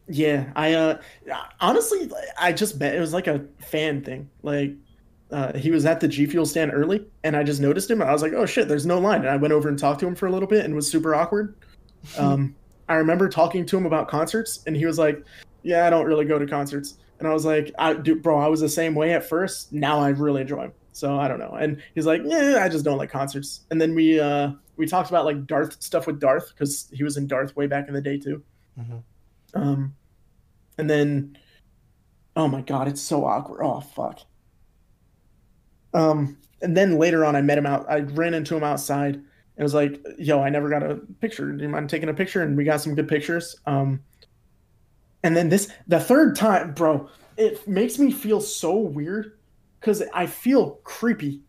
Yeah, 0.08 0.52
I 0.56 0.74
uh 0.74 0.98
honestly 1.60 2.10
I 2.38 2.52
just 2.52 2.78
bet 2.78 2.94
it 2.94 3.00
was 3.00 3.12
like 3.12 3.26
a 3.26 3.44
fan 3.58 4.02
thing. 4.02 4.28
Like 4.42 4.74
uh, 5.32 5.56
he 5.56 5.70
was 5.70 5.86
at 5.86 5.98
the 5.98 6.08
G 6.08 6.26
Fuel 6.26 6.44
stand 6.44 6.72
early, 6.74 7.06
and 7.24 7.34
I 7.34 7.42
just 7.42 7.60
noticed 7.60 7.90
him. 7.90 8.02
I 8.02 8.12
was 8.12 8.20
like, 8.20 8.34
"Oh 8.34 8.44
shit, 8.44 8.68
there's 8.68 8.84
no 8.84 8.98
line." 8.98 9.20
And 9.20 9.30
I 9.30 9.36
went 9.36 9.52
over 9.52 9.68
and 9.68 9.78
talked 9.78 10.00
to 10.00 10.06
him 10.06 10.14
for 10.14 10.26
a 10.26 10.30
little 10.30 10.46
bit, 10.46 10.64
and 10.64 10.74
was 10.74 10.90
super 10.90 11.14
awkward. 11.14 11.56
Um, 12.18 12.56
I 12.88 12.94
remember 12.96 13.28
talking 13.28 13.64
to 13.64 13.76
him 13.76 13.86
about 13.86 14.08
concerts, 14.08 14.64
and 14.66 14.76
he 14.76 14.86
was 14.86 14.98
like, 14.98 15.24
"Yeah, 15.62 15.86
I 15.86 15.90
don't 15.90 16.04
really 16.04 16.24
go 16.24 16.36
to 16.36 16.46
concerts." 16.46 16.98
And 17.20 17.28
I 17.28 17.32
was 17.32 17.44
like, 17.44 17.72
"I 17.78 17.94
do, 17.94 18.16
bro. 18.16 18.40
I 18.40 18.48
was 18.48 18.60
the 18.60 18.68
same 18.68 18.96
way 18.96 19.12
at 19.12 19.24
first. 19.24 19.72
Now 19.72 20.00
I 20.00 20.08
really 20.08 20.40
enjoy 20.40 20.62
them. 20.62 20.72
So 20.90 21.16
I 21.16 21.28
don't 21.28 21.38
know." 21.38 21.52
And 21.52 21.80
he's 21.94 22.06
like, 22.06 22.22
"Yeah, 22.24 22.58
I 22.60 22.68
just 22.68 22.84
don't 22.84 22.98
like 22.98 23.08
concerts." 23.08 23.60
And 23.70 23.80
then 23.80 23.94
we 23.94 24.18
uh, 24.18 24.50
we 24.76 24.86
talked 24.86 25.10
about 25.10 25.24
like 25.24 25.46
Darth 25.46 25.80
stuff 25.80 26.08
with 26.08 26.18
Darth 26.18 26.48
because 26.48 26.88
he 26.92 27.04
was 27.04 27.16
in 27.16 27.28
Darth 27.28 27.54
way 27.54 27.68
back 27.68 27.86
in 27.86 27.94
the 27.94 28.00
day 28.00 28.18
too. 28.18 28.42
Mm-hmm. 28.76 28.98
Um, 29.54 29.94
and 30.78 30.90
then, 30.90 31.38
oh 32.36 32.48
my 32.48 32.62
god, 32.62 32.88
it's 32.88 33.02
so 33.02 33.24
awkward. 33.26 33.62
Oh 33.64 33.80
fuck. 33.80 34.20
Um, 35.94 36.38
and 36.60 36.76
then 36.76 36.98
later 36.98 37.24
on, 37.24 37.36
I 37.36 37.42
met 37.42 37.58
him 37.58 37.66
out. 37.66 37.86
I 37.88 38.00
ran 38.00 38.34
into 38.34 38.56
him 38.56 38.64
outside 38.64 39.14
and 39.16 39.24
was 39.62 39.74
like, 39.74 40.00
"Yo, 40.18 40.40
I 40.40 40.48
never 40.48 40.68
got 40.70 40.82
a 40.82 40.96
picture. 41.20 41.52
Do 41.52 41.62
you 41.62 41.68
mind 41.68 41.90
taking 41.90 42.08
a 42.08 42.14
picture?" 42.14 42.42
And 42.42 42.56
we 42.56 42.64
got 42.64 42.80
some 42.80 42.94
good 42.94 43.08
pictures. 43.08 43.56
Um, 43.66 44.00
and 45.22 45.36
then 45.36 45.48
this, 45.48 45.70
the 45.86 46.00
third 46.00 46.36
time, 46.36 46.74
bro, 46.74 47.08
it 47.36 47.66
makes 47.68 47.98
me 47.98 48.10
feel 48.10 48.40
so 48.40 48.76
weird 48.76 49.38
because 49.80 50.02
I 50.12 50.26
feel 50.26 50.80
creepy, 50.84 51.42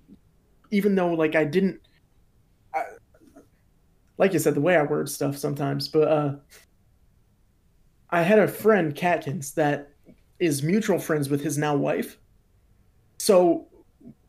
even 0.72 0.96
though 0.96 1.14
like 1.14 1.36
I 1.36 1.46
didn't. 1.46 1.82
I, 2.74 2.84
like 4.18 4.34
you 4.34 4.40
said, 4.40 4.56
the 4.56 4.62
way 4.62 4.76
I 4.76 4.84
word 4.84 5.10
stuff 5.10 5.38
sometimes, 5.38 5.88
but 5.88 6.08
uh, 6.08 6.36
I 8.14 8.22
had 8.22 8.38
a 8.38 8.48
friend, 8.48 8.96
Catkins, 8.96 9.56
that 9.56 9.90
is 10.38 10.62
mutual 10.62 11.00
friends 11.00 11.30
with 11.30 11.42
his 11.42 11.58
now 11.58 11.76
wife. 11.76 12.20
So 13.18 13.68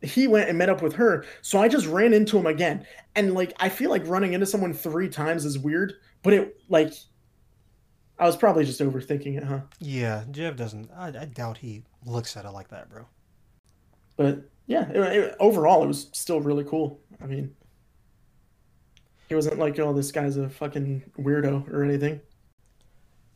he 0.01 0.27
went 0.27 0.49
and 0.49 0.57
met 0.57 0.69
up 0.69 0.81
with 0.81 0.93
her. 0.93 1.23
So 1.43 1.61
I 1.61 1.67
just 1.67 1.85
ran 1.85 2.11
into 2.11 2.35
him 2.35 2.47
again. 2.47 2.87
And 3.15 3.35
like 3.35 3.53
I 3.59 3.69
feel 3.69 3.91
like 3.91 4.01
running 4.07 4.33
into 4.33 4.47
someone 4.47 4.73
three 4.73 5.07
times 5.07 5.45
is 5.45 5.59
weird, 5.59 5.93
but 6.23 6.33
it 6.33 6.59
like 6.67 6.93
I 8.17 8.25
was 8.25 8.35
probably 8.35 8.65
just 8.65 8.81
overthinking 8.81 9.37
it, 9.37 9.43
huh? 9.43 9.59
Yeah, 9.79 10.23
Jev 10.31 10.55
doesn't. 10.55 10.89
I, 10.97 11.09
I 11.09 11.25
doubt 11.25 11.59
he 11.59 11.83
looks 12.05 12.35
at 12.35 12.45
it 12.45 12.51
like 12.51 12.69
that, 12.69 12.89
bro. 12.89 13.05
But 14.17 14.49
yeah, 14.65 14.89
it, 14.89 14.97
it, 14.97 15.35
overall, 15.39 15.83
it 15.83 15.87
was 15.87 16.09
still 16.11 16.41
really 16.41 16.63
cool. 16.63 17.01
I 17.21 17.27
mean, 17.27 17.53
he 19.29 19.35
wasn't 19.35 19.59
like, 19.59 19.77
oh, 19.77 19.93
this 19.93 20.11
guy's 20.11 20.37
a 20.37 20.49
fucking 20.49 21.03
weirdo 21.19 21.71
or 21.71 21.83
anything 21.83 22.19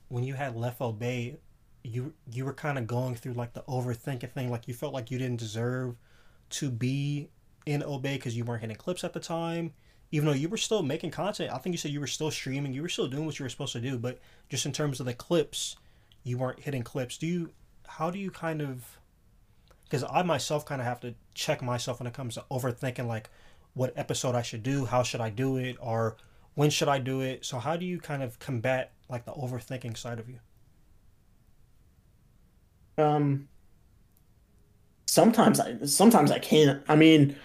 when 0.10 0.24
you 0.24 0.34
had 0.34 0.56
left 0.56 0.82
Obey, 0.82 1.38
you 1.84 2.14
you 2.32 2.44
were 2.44 2.54
kind 2.54 2.78
of 2.78 2.88
going 2.88 3.16
through 3.16 3.34
like 3.34 3.54
the 3.54 3.62
overthinking 3.62 4.32
thing. 4.32 4.52
Like 4.52 4.68
you 4.68 4.74
felt 4.74 4.94
like 4.94 5.10
you 5.10 5.18
didn't 5.18 5.40
deserve 5.40 5.96
to 6.52 6.70
be 6.70 7.30
in 7.66 7.84
Obey 7.84 8.16
because 8.16 8.36
you 8.36 8.44
weren't 8.44 8.62
hitting 8.62 8.76
clips 8.76 9.04
at 9.04 9.14
the 9.14 9.20
time. 9.20 9.74
Even 10.12 10.28
though 10.28 10.34
you 10.34 10.50
were 10.50 10.58
still 10.58 10.82
making 10.82 11.12
content, 11.12 11.54
I 11.54 11.60
think 11.60 11.74
you 11.74 11.78
said 11.78 11.92
you 11.92 12.00
were 12.00 12.08
still 12.08 12.32
streaming, 12.32 12.74
you 12.74 12.82
were 12.82 12.90
still 12.90 13.08
doing 13.08 13.28
what 13.28 13.38
you 13.38 13.46
were 13.46 13.50
supposed 13.50 13.74
to 13.74 13.80
do. 13.80 13.98
But 13.98 14.20
just 14.50 14.66
in 14.66 14.72
terms 14.72 15.00
of 15.00 15.06
the 15.06 15.14
clips, 15.14 15.76
you 16.24 16.38
weren't 16.38 16.60
hitting 16.60 16.84
clips. 16.84 17.18
Do 17.18 17.28
you? 17.28 17.52
How 17.88 18.10
do 18.10 18.20
you 18.20 18.32
kind 18.32 18.62
of? 18.62 19.00
Because 19.84 20.04
I 20.10 20.24
myself 20.24 20.66
kind 20.66 20.82
of 20.82 20.88
have 20.88 21.00
to 21.02 21.16
check 21.34 21.62
myself 21.62 22.00
when 22.00 22.08
it 22.08 22.14
comes 22.14 22.36
to 22.36 22.46
overthinking, 22.52 23.08
like 23.08 23.30
what 23.74 23.94
episode 23.96 24.36
I 24.36 24.42
should 24.42 24.64
do, 24.64 24.86
how 24.86 25.04
should 25.04 25.22
I 25.22 25.30
do 25.30 25.58
it, 25.58 25.78
or 25.80 26.18
when 26.56 26.70
should 26.70 26.88
I 26.88 27.00
do 27.00 27.22
it. 27.22 27.46
So 27.46 27.60
how 27.60 27.76
do 27.76 27.86
you 27.86 28.00
kind 28.00 28.22
of 28.22 28.40
combat 28.40 28.92
like 29.10 29.26
the 29.26 29.34
overthinking 29.34 29.98
side 29.98 30.20
of 30.20 30.30
you? 30.30 30.40
Um 32.98 33.48
sometimes 35.08 35.60
I 35.60 35.78
sometimes 35.86 36.32
I 36.32 36.40
can't. 36.40 36.84
I 36.88 36.96
mean, 36.96 37.36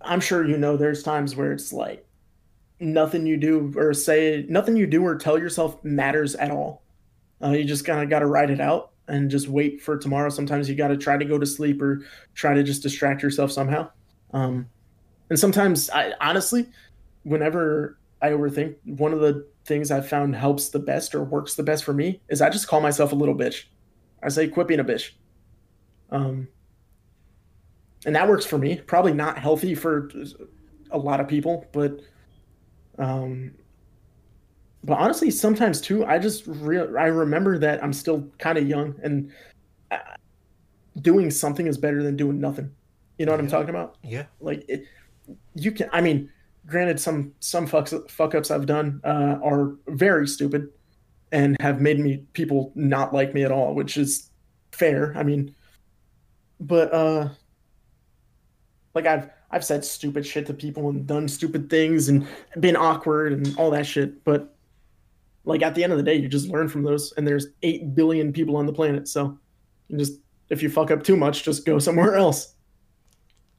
I'm 0.00 0.20
sure 0.20 0.46
you 0.46 0.58
know 0.58 0.76
there's 0.76 1.02
times 1.02 1.36
where 1.36 1.52
it's 1.52 1.72
like 1.72 2.06
nothing 2.80 3.26
you 3.26 3.36
do 3.36 3.72
or 3.76 3.94
say 3.94 4.46
nothing 4.48 4.76
you 4.76 4.86
do 4.86 5.04
or 5.06 5.16
tell 5.18 5.38
yourself 5.38 5.82
matters 5.84 6.34
at 6.36 6.50
all. 6.50 6.84
Uh, 7.42 7.50
you 7.50 7.64
just 7.64 7.84
kind 7.84 8.02
of 8.02 8.10
got 8.10 8.20
to 8.20 8.26
write 8.26 8.50
it 8.50 8.60
out. 8.60 8.92
and 9.08 9.30
just 9.30 9.48
wait 9.48 9.82
for 9.82 9.98
tomorrow. 9.98 10.30
Sometimes 10.30 10.68
you 10.68 10.74
got 10.76 10.88
to 10.88 10.96
try 10.96 11.16
to 11.18 11.24
go 11.24 11.38
to 11.38 11.46
sleep 11.46 11.82
or 11.82 12.02
try 12.34 12.54
to 12.54 12.62
just 12.62 12.82
distract 12.82 13.22
yourself 13.22 13.52
somehow. 13.52 13.90
Um, 14.32 14.70
and 15.30 15.38
sometimes, 15.38 15.90
I 15.90 16.14
honestly, 16.20 16.68
whenever 17.24 17.98
I 18.22 18.30
overthink, 18.30 18.76
one 18.84 19.12
of 19.12 19.20
the 19.20 19.46
things 19.64 19.90
I've 19.90 20.08
found 20.08 20.36
helps 20.36 20.68
the 20.68 20.78
best 20.78 21.14
or 21.14 21.24
works 21.24 21.54
the 21.54 21.62
best 21.62 21.84
for 21.84 21.92
me 21.94 22.20
is 22.28 22.42
I 22.42 22.50
just 22.50 22.68
call 22.68 22.80
myself 22.80 23.12
a 23.12 23.14
little 23.14 23.34
bitch. 23.34 23.64
I 24.22 24.28
say, 24.28 24.48
quit 24.48 24.68
being 24.68 24.80
a 24.80 24.84
bitch. 24.84 25.12
Um, 26.10 26.48
and 28.06 28.14
that 28.14 28.28
works 28.28 28.44
for 28.44 28.58
me. 28.58 28.76
Probably 28.86 29.12
not 29.14 29.38
healthy 29.38 29.74
for 29.74 30.10
a 30.90 30.98
lot 30.98 31.20
of 31.20 31.28
people, 31.28 31.66
but 31.72 32.00
um, 32.98 33.52
but 34.84 34.98
honestly, 34.98 35.30
sometimes 35.30 35.80
too, 35.80 36.04
I 36.04 36.18
just 36.18 36.44
re- 36.46 36.78
I 36.98 37.06
remember 37.06 37.58
that 37.58 37.82
I'm 37.82 37.92
still 37.92 38.28
kind 38.38 38.58
of 38.58 38.68
young 38.68 38.94
and 39.02 39.32
uh, 39.90 39.98
doing 41.00 41.30
something 41.30 41.66
is 41.66 41.78
better 41.78 42.02
than 42.02 42.16
doing 42.16 42.38
nothing. 42.38 42.70
You 43.18 43.26
know 43.26 43.32
what 43.32 43.38
Yeah. 43.38 43.44
I'm 43.44 43.50
talking 43.50 43.70
about? 43.70 43.96
Yeah. 44.02 44.26
Like 44.40 44.64
it, 44.68 44.84
you 45.54 45.72
can. 45.72 45.88
I 45.92 46.02
mean, 46.02 46.30
granted, 46.66 47.00
some 47.00 47.32
some 47.40 47.66
fucks 47.66 48.10
fuck 48.10 48.34
ups 48.34 48.50
I've 48.50 48.66
done 48.66 49.00
uh, 49.04 49.38
are 49.42 49.74
very 49.88 50.26
stupid 50.26 50.68
and 51.32 51.56
have 51.60 51.80
made 51.80 51.98
me 51.98 52.24
people 52.32 52.72
not 52.74 53.12
like 53.12 53.34
me 53.34 53.42
at 53.42 53.52
all, 53.52 53.74
which 53.74 53.96
is 53.96 54.30
fair. 54.72 55.12
I 55.16 55.22
mean, 55.22 55.54
but 56.60 56.92
uh, 56.92 57.28
like 58.94 59.06
I've 59.06 59.30
I've 59.50 59.64
said 59.64 59.84
stupid 59.84 60.26
shit 60.26 60.46
to 60.46 60.54
people 60.54 60.88
and 60.88 61.06
done 61.06 61.28
stupid 61.28 61.70
things 61.70 62.08
and 62.08 62.26
been 62.60 62.76
awkward 62.76 63.32
and 63.32 63.56
all 63.56 63.70
that 63.70 63.86
shit, 63.86 64.24
but 64.24 64.56
like 65.44 65.62
at 65.62 65.74
the 65.74 65.84
end 65.84 65.92
of 65.92 65.98
the 65.98 66.04
day, 66.04 66.14
you 66.14 66.28
just 66.28 66.48
learn 66.48 66.68
from 66.68 66.82
those. 66.82 67.12
And 67.16 67.26
there's 67.26 67.48
eight 67.62 67.94
billion 67.94 68.32
people 68.32 68.56
on 68.56 68.66
the 68.66 68.72
planet, 68.72 69.08
so 69.08 69.38
you 69.88 69.98
just 69.98 70.18
if 70.50 70.62
you 70.62 70.70
fuck 70.70 70.90
up 70.90 71.02
too 71.02 71.16
much, 71.16 71.44
just 71.44 71.66
go 71.66 71.78
somewhere 71.78 72.14
else. 72.16 72.53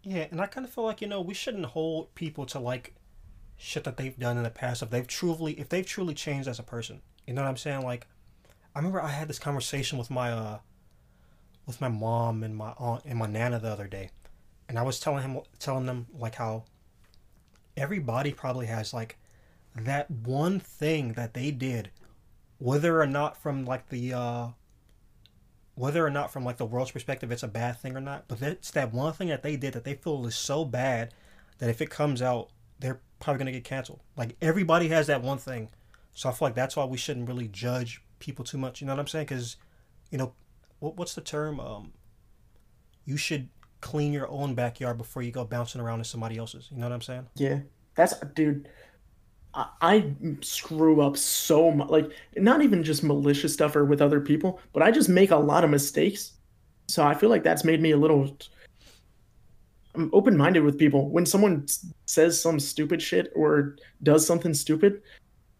Yeah, 0.07 0.27
and 0.29 0.39
I 0.39 0.45
kind 0.45 0.65
of 0.65 0.71
feel 0.71 0.83
like 0.83 1.01
you 1.01 1.07
know 1.07 1.19
we 1.19 1.33
shouldn't 1.33 1.65
hold 1.65 2.13
people 2.13 2.45
to 2.47 2.59
like 2.59 2.93
shit 3.57 3.83
that 3.85 3.97
they've 3.97 4.17
done 4.17 4.37
in 4.37 4.43
the 4.43 4.49
past 4.51 4.83
if 4.83 4.91
they've 4.91 5.07
truly 5.07 5.53
if 5.59 5.69
they've 5.69 5.85
truly 5.85 6.13
changed 6.13 6.47
as 6.47 6.59
a 6.59 6.63
person. 6.63 7.01
You 7.25 7.33
know 7.33 7.41
what 7.41 7.49
I'm 7.49 7.57
saying? 7.57 7.81
Like, 7.81 8.05
I 8.75 8.79
remember 8.79 9.01
I 9.01 9.09
had 9.09 9.27
this 9.27 9.39
conversation 9.39 9.97
with 9.97 10.11
my 10.11 10.31
uh 10.31 10.59
with 11.65 11.81
my 11.81 11.87
mom 11.87 12.43
and 12.43 12.55
my 12.55 12.73
aunt 12.77 13.03
and 13.05 13.17
my 13.17 13.25
nana 13.25 13.59
the 13.59 13.69
other 13.69 13.87
day, 13.87 14.11
and 14.69 14.77
I 14.77 14.83
was 14.83 14.99
telling 14.99 15.23
him 15.23 15.39
telling 15.57 15.87
them 15.87 16.05
like 16.13 16.35
how 16.35 16.65
everybody 17.75 18.31
probably 18.31 18.67
has 18.67 18.93
like 18.93 19.17
that 19.75 20.09
one 20.11 20.59
thing 20.59 21.13
that 21.13 21.33
they 21.33 21.49
did, 21.49 21.89
whether 22.59 23.01
or 23.01 23.07
not 23.07 23.41
from 23.41 23.65
like 23.65 23.89
the 23.89 24.13
uh 24.13 24.47
whether 25.75 26.05
or 26.05 26.09
not 26.09 26.31
from 26.31 26.43
like 26.43 26.57
the 26.57 26.65
world's 26.65 26.91
perspective 26.91 27.31
it's 27.31 27.43
a 27.43 27.47
bad 27.47 27.77
thing 27.77 27.95
or 27.95 28.01
not 28.01 28.25
but 28.27 28.41
it's 28.41 28.71
that 28.71 28.93
one 28.93 29.13
thing 29.13 29.27
that 29.27 29.43
they 29.43 29.55
did 29.55 29.73
that 29.73 29.83
they 29.83 29.93
feel 29.93 30.25
is 30.25 30.35
so 30.35 30.65
bad 30.65 31.13
that 31.59 31.69
if 31.69 31.81
it 31.81 31.89
comes 31.89 32.21
out 32.21 32.49
they're 32.79 32.99
probably 33.19 33.39
going 33.39 33.45
to 33.47 33.51
get 33.51 33.63
canceled. 33.63 34.01
Like 34.17 34.35
everybody 34.41 34.89
has 34.89 35.07
that 35.07 35.21
one 35.21 35.37
thing. 35.37 35.69
So 36.13 36.29
i 36.29 36.31
feel 36.31 36.47
like 36.47 36.55
that's 36.55 36.75
why 36.75 36.85
we 36.85 36.97
shouldn't 36.97 37.27
really 37.27 37.47
judge 37.49 38.01
people 38.19 38.45
too 38.45 38.57
much 38.57 38.79
you 38.79 38.87
know 38.87 38.93
what 38.93 38.99
i'm 38.99 39.07
saying? 39.07 39.25
Because 39.25 39.57
you 40.09 40.17
know 40.17 40.33
what, 40.79 40.95
what's 40.95 41.13
the 41.13 41.21
term? 41.21 41.59
Um 41.59 41.93
you 43.03 43.17
should 43.17 43.49
clean 43.81 44.13
your 44.13 44.29
own 44.29 44.55
backyard 44.55 44.97
before 44.97 45.21
you 45.21 45.31
go 45.31 45.43
bouncing 45.43 45.81
around 45.81 45.99
in 45.99 46.05
somebody 46.05 46.37
else's 46.37 46.69
you 46.71 46.77
know 46.77 46.85
what 46.85 46.93
i'm 46.93 47.01
saying? 47.01 47.27
Yeah, 47.35 47.59
that's 47.95 48.17
dude. 48.33 48.69
I, 49.55 50.13
screw 50.41 51.01
up 51.01 51.15
so 51.15 51.71
much. 51.71 51.89
Like 51.89 52.11
not 52.35 52.61
even 52.61 52.83
just 52.83 53.03
malicious 53.03 53.53
stuff 53.53 53.75
or 53.75 53.85
with 53.85 54.01
other 54.01 54.19
people, 54.19 54.59
but 54.73 54.83
I 54.83 54.91
just 54.91 55.09
make 55.09 55.31
a 55.31 55.37
lot 55.37 55.63
of 55.63 55.69
mistakes. 55.69 56.33
So 56.87 57.03
I 57.03 57.13
feel 57.13 57.29
like 57.29 57.43
that's 57.43 57.63
made 57.63 57.81
me 57.81 57.91
a 57.91 57.97
little. 57.97 58.37
I'm 59.95 60.09
open 60.13 60.35
minded 60.35 60.63
with 60.63 60.77
people. 60.77 61.09
When 61.09 61.25
someone 61.25 61.65
says 62.05 62.39
some 62.39 62.59
stupid 62.59 63.01
shit 63.01 63.31
or 63.33 63.77
does 64.03 64.27
something 64.27 64.53
stupid, 64.53 65.01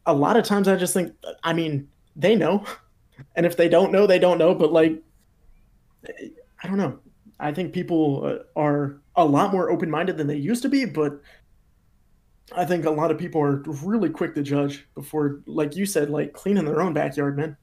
a 0.05 0.13
lot 0.13 0.35
of 0.35 0.43
times 0.43 0.67
I 0.67 0.75
just 0.75 0.93
think, 0.93 1.13
I 1.43 1.53
mean, 1.53 1.87
they 2.17 2.35
know, 2.35 2.65
and 3.35 3.45
if 3.45 3.55
they 3.55 3.69
don't 3.69 3.93
know, 3.93 4.05
they 4.05 4.19
don't 4.19 4.37
know. 4.37 4.53
But 4.53 4.73
like, 4.73 5.01
I 6.61 6.67
don't 6.67 6.77
know. 6.77 6.99
I 7.39 7.53
think 7.53 7.73
people 7.73 8.25
uh, 8.25 8.59
are 8.59 8.97
a 9.15 9.25
lot 9.25 9.51
more 9.51 9.69
open 9.69 9.89
minded 9.89 10.17
than 10.17 10.27
they 10.27 10.35
used 10.35 10.61
to 10.63 10.69
be, 10.69 10.85
but 10.85 11.21
I 12.51 12.65
think 12.65 12.85
a 12.85 12.91
lot 12.91 13.11
of 13.11 13.17
people 13.17 13.41
are 13.41 13.63
really 13.83 14.09
quick 14.09 14.35
to 14.35 14.43
judge 14.43 14.85
before, 14.93 15.41
like 15.45 15.75
you 15.75 15.85
said, 15.85 16.09
like 16.09 16.33
cleaning 16.33 16.65
their 16.65 16.81
own 16.81 16.93
backyard, 16.93 17.37
man. 17.37 17.57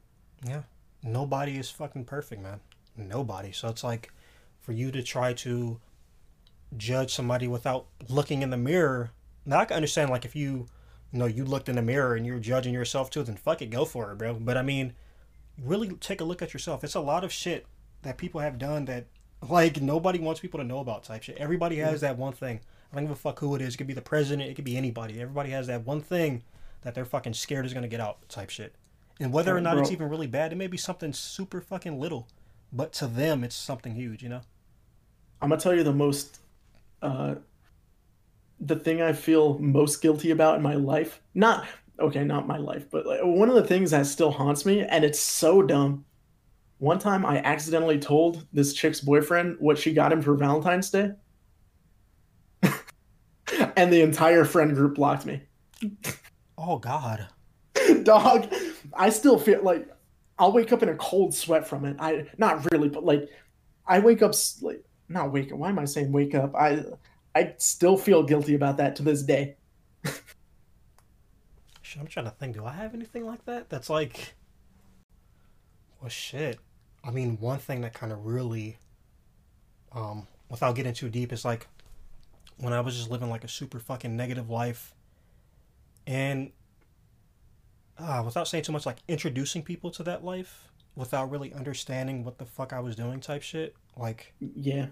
Yeah. 0.45 0.63
Nobody 1.01 1.57
is 1.57 1.69
fucking 1.69 2.05
perfect, 2.05 2.41
man. 2.41 2.59
Nobody. 2.97 3.51
So 3.51 3.69
it's 3.69 3.83
like 3.83 4.11
for 4.61 4.73
you 4.73 4.91
to 4.91 5.01
try 5.01 5.33
to 5.33 5.79
judge 6.77 7.13
somebody 7.13 7.47
without 7.47 7.87
looking 8.09 8.41
in 8.41 8.49
the 8.49 8.57
mirror. 8.57 9.11
Now 9.45 9.59
I 9.59 9.65
can 9.65 9.75
understand 9.75 10.09
like 10.09 10.25
if 10.25 10.35
you 10.35 10.67
you 11.11 11.19
know 11.19 11.25
you 11.25 11.45
looked 11.45 11.69
in 11.69 11.75
the 11.75 11.81
mirror 11.81 12.15
and 12.15 12.25
you're 12.25 12.39
judging 12.39 12.73
yourself 12.73 13.09
too, 13.09 13.23
then 13.23 13.35
fuck 13.35 13.61
it, 13.61 13.69
go 13.69 13.85
for 13.85 14.11
it, 14.11 14.17
bro. 14.17 14.33
But 14.33 14.57
I 14.57 14.63
mean, 14.63 14.93
really 15.61 15.89
take 15.95 16.21
a 16.21 16.23
look 16.23 16.41
at 16.41 16.53
yourself. 16.53 16.83
It's 16.83 16.95
a 16.95 16.99
lot 16.99 17.23
of 17.23 17.31
shit 17.31 17.65
that 18.01 18.17
people 18.17 18.41
have 18.41 18.57
done 18.57 18.85
that 18.85 19.05
like 19.47 19.81
nobody 19.81 20.19
wants 20.19 20.39
people 20.39 20.59
to 20.59 20.65
know 20.65 20.79
about 20.79 21.03
type 21.03 21.23
shit. 21.23 21.37
Everybody 21.37 21.77
has 21.77 22.01
that 22.01 22.17
one 22.17 22.33
thing. 22.33 22.61
I 22.93 22.97
don't 22.97 23.05
give 23.05 23.11
a 23.11 23.15
fuck 23.15 23.39
who 23.39 23.55
it 23.55 23.61
is. 23.61 23.73
It 23.73 23.77
could 23.77 23.87
be 23.87 23.93
the 23.93 24.01
president. 24.01 24.49
It 24.49 24.53
could 24.53 24.65
be 24.65 24.77
anybody. 24.77 25.19
Everybody 25.19 25.49
has 25.49 25.65
that 25.67 25.85
one 25.85 25.99
thing 25.99 26.43
that 26.81 26.93
they're 26.93 27.05
fucking 27.05 27.33
scared 27.33 27.65
is 27.65 27.73
gonna 27.73 27.87
get 27.87 27.99
out 27.99 28.29
type 28.29 28.51
shit. 28.51 28.75
And 29.19 29.33
whether 29.33 29.55
or 29.55 29.61
not 29.61 29.77
it's 29.77 29.91
even 29.91 30.09
really 30.09 30.27
bad, 30.27 30.51
it 30.51 30.55
may 30.55 30.67
be 30.67 30.77
something 30.77 31.11
super 31.11 31.59
fucking 31.59 31.99
little, 31.99 32.27
but 32.71 32.93
to 32.93 33.07
them 33.07 33.43
it's 33.43 33.55
something 33.55 33.95
huge. 33.95 34.21
You 34.21 34.29
know? 34.29 34.41
I'm 35.41 35.49
gonna 35.49 35.59
tell 35.59 35.73
you 35.73 35.83
the 35.83 35.93
most, 35.93 36.39
uh, 37.01 37.35
the 38.59 38.75
thing 38.75 39.01
I 39.01 39.13
feel 39.13 39.57
most 39.57 40.01
guilty 40.01 40.31
about 40.31 40.57
in 40.57 40.61
my 40.61 40.75
life. 40.75 41.19
Not 41.33 41.65
okay, 41.99 42.23
not 42.23 42.47
my 42.47 42.57
life, 42.57 42.85
but 42.91 43.05
like, 43.05 43.19
one 43.23 43.49
of 43.49 43.55
the 43.55 43.63
things 43.63 43.91
that 43.91 44.05
still 44.05 44.31
haunts 44.31 44.65
me, 44.65 44.81
and 44.81 45.03
it's 45.03 45.19
so 45.19 45.61
dumb. 45.61 46.05
One 46.79 46.99
time, 46.99 47.25
I 47.25 47.37
accidentally 47.37 47.99
told 47.99 48.45
this 48.51 48.73
chick's 48.73 48.99
boyfriend 48.99 49.57
what 49.59 49.77
she 49.77 49.93
got 49.93 50.11
him 50.11 50.21
for 50.21 50.35
Valentine's 50.35 50.89
Day, 50.89 51.11
and 53.75 53.91
the 53.91 54.01
entire 54.01 54.45
friend 54.45 54.73
group 54.75 54.95
blocked 54.95 55.25
me. 55.25 55.41
Oh 56.57 56.77
God. 56.77 57.27
dog 58.03 58.53
i 58.93 59.09
still 59.09 59.39
feel 59.39 59.61
like 59.63 59.87
i'll 60.37 60.51
wake 60.51 60.71
up 60.71 60.83
in 60.83 60.89
a 60.89 60.95
cold 60.95 61.33
sweat 61.33 61.67
from 61.67 61.85
it 61.85 61.97
i 61.99 62.23
not 62.37 62.71
really 62.71 62.87
but 62.87 63.03
like 63.03 63.27
i 63.87 63.97
wake 63.97 64.21
up 64.21 64.31
like 64.61 64.85
not 65.09 65.33
wake 65.33 65.51
up 65.51 65.57
why 65.57 65.69
am 65.69 65.79
i 65.79 65.85
saying 65.85 66.11
wake 66.11 66.35
up 66.35 66.55
i 66.55 66.83
i 67.33 67.51
still 67.57 67.97
feel 67.97 68.21
guilty 68.21 68.53
about 68.53 68.77
that 68.77 68.95
to 68.95 69.01
this 69.01 69.23
day 69.23 69.55
Shit, 71.93 72.01
I'm 72.01 72.07
trying 72.07 72.25
to 72.25 72.31
think. 72.31 72.55
Do 72.55 72.65
I 72.65 72.71
have 72.71 72.95
anything 72.95 73.23
like 73.23 73.45
that? 73.45 73.69
That's 73.69 73.87
like, 73.87 74.33
well, 76.01 76.09
shit. 76.09 76.57
I 77.03 77.11
mean, 77.11 77.37
one 77.39 77.59
thing 77.59 77.81
that 77.81 77.93
kind 77.93 78.11
of 78.11 78.25
really, 78.25 78.77
um, 79.91 80.25
without 80.49 80.75
getting 80.75 80.93
too 80.93 81.09
deep, 81.09 81.31
is 81.31 81.45
like 81.45 81.67
when 82.57 82.73
I 82.73 82.81
was 82.81 82.95
just 82.95 83.09
living 83.09 83.29
like 83.29 83.43
a 83.43 83.47
super 83.47 83.79
fucking 83.79 84.15
negative 84.15 84.49
life, 84.49 84.93
and 86.07 86.51
uh, 87.97 88.21
without 88.25 88.47
saying 88.47 88.63
too 88.63 88.71
much, 88.71 88.85
like 88.85 88.97
introducing 89.07 89.63
people 89.63 89.91
to 89.91 90.03
that 90.03 90.23
life 90.23 90.69
without 90.95 91.31
really 91.31 91.53
understanding 91.53 92.23
what 92.23 92.37
the 92.37 92.45
fuck 92.45 92.73
I 92.73 92.79
was 92.79 92.95
doing, 92.95 93.19
type 93.19 93.41
shit. 93.41 93.75
Like 93.95 94.33
yeah 94.39 94.87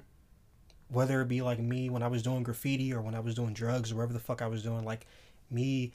whether 0.92 1.22
it 1.22 1.28
be 1.28 1.42
like 1.42 1.60
me 1.60 1.90
when 1.90 2.04
I 2.04 2.08
was 2.08 2.22
doing 2.22 2.44
graffiti 2.44 2.94
or 2.94 3.02
when 3.02 3.16
I 3.16 3.22
was 3.22 3.34
doing 3.34 3.54
drugs 3.54 3.92
or 3.92 3.96
whatever 3.96 4.14
the 4.14 4.20
fuck 4.20 4.42
I 4.42 4.48
was 4.48 4.62
doing, 4.62 4.84
like 4.84 5.08
me 5.50 5.94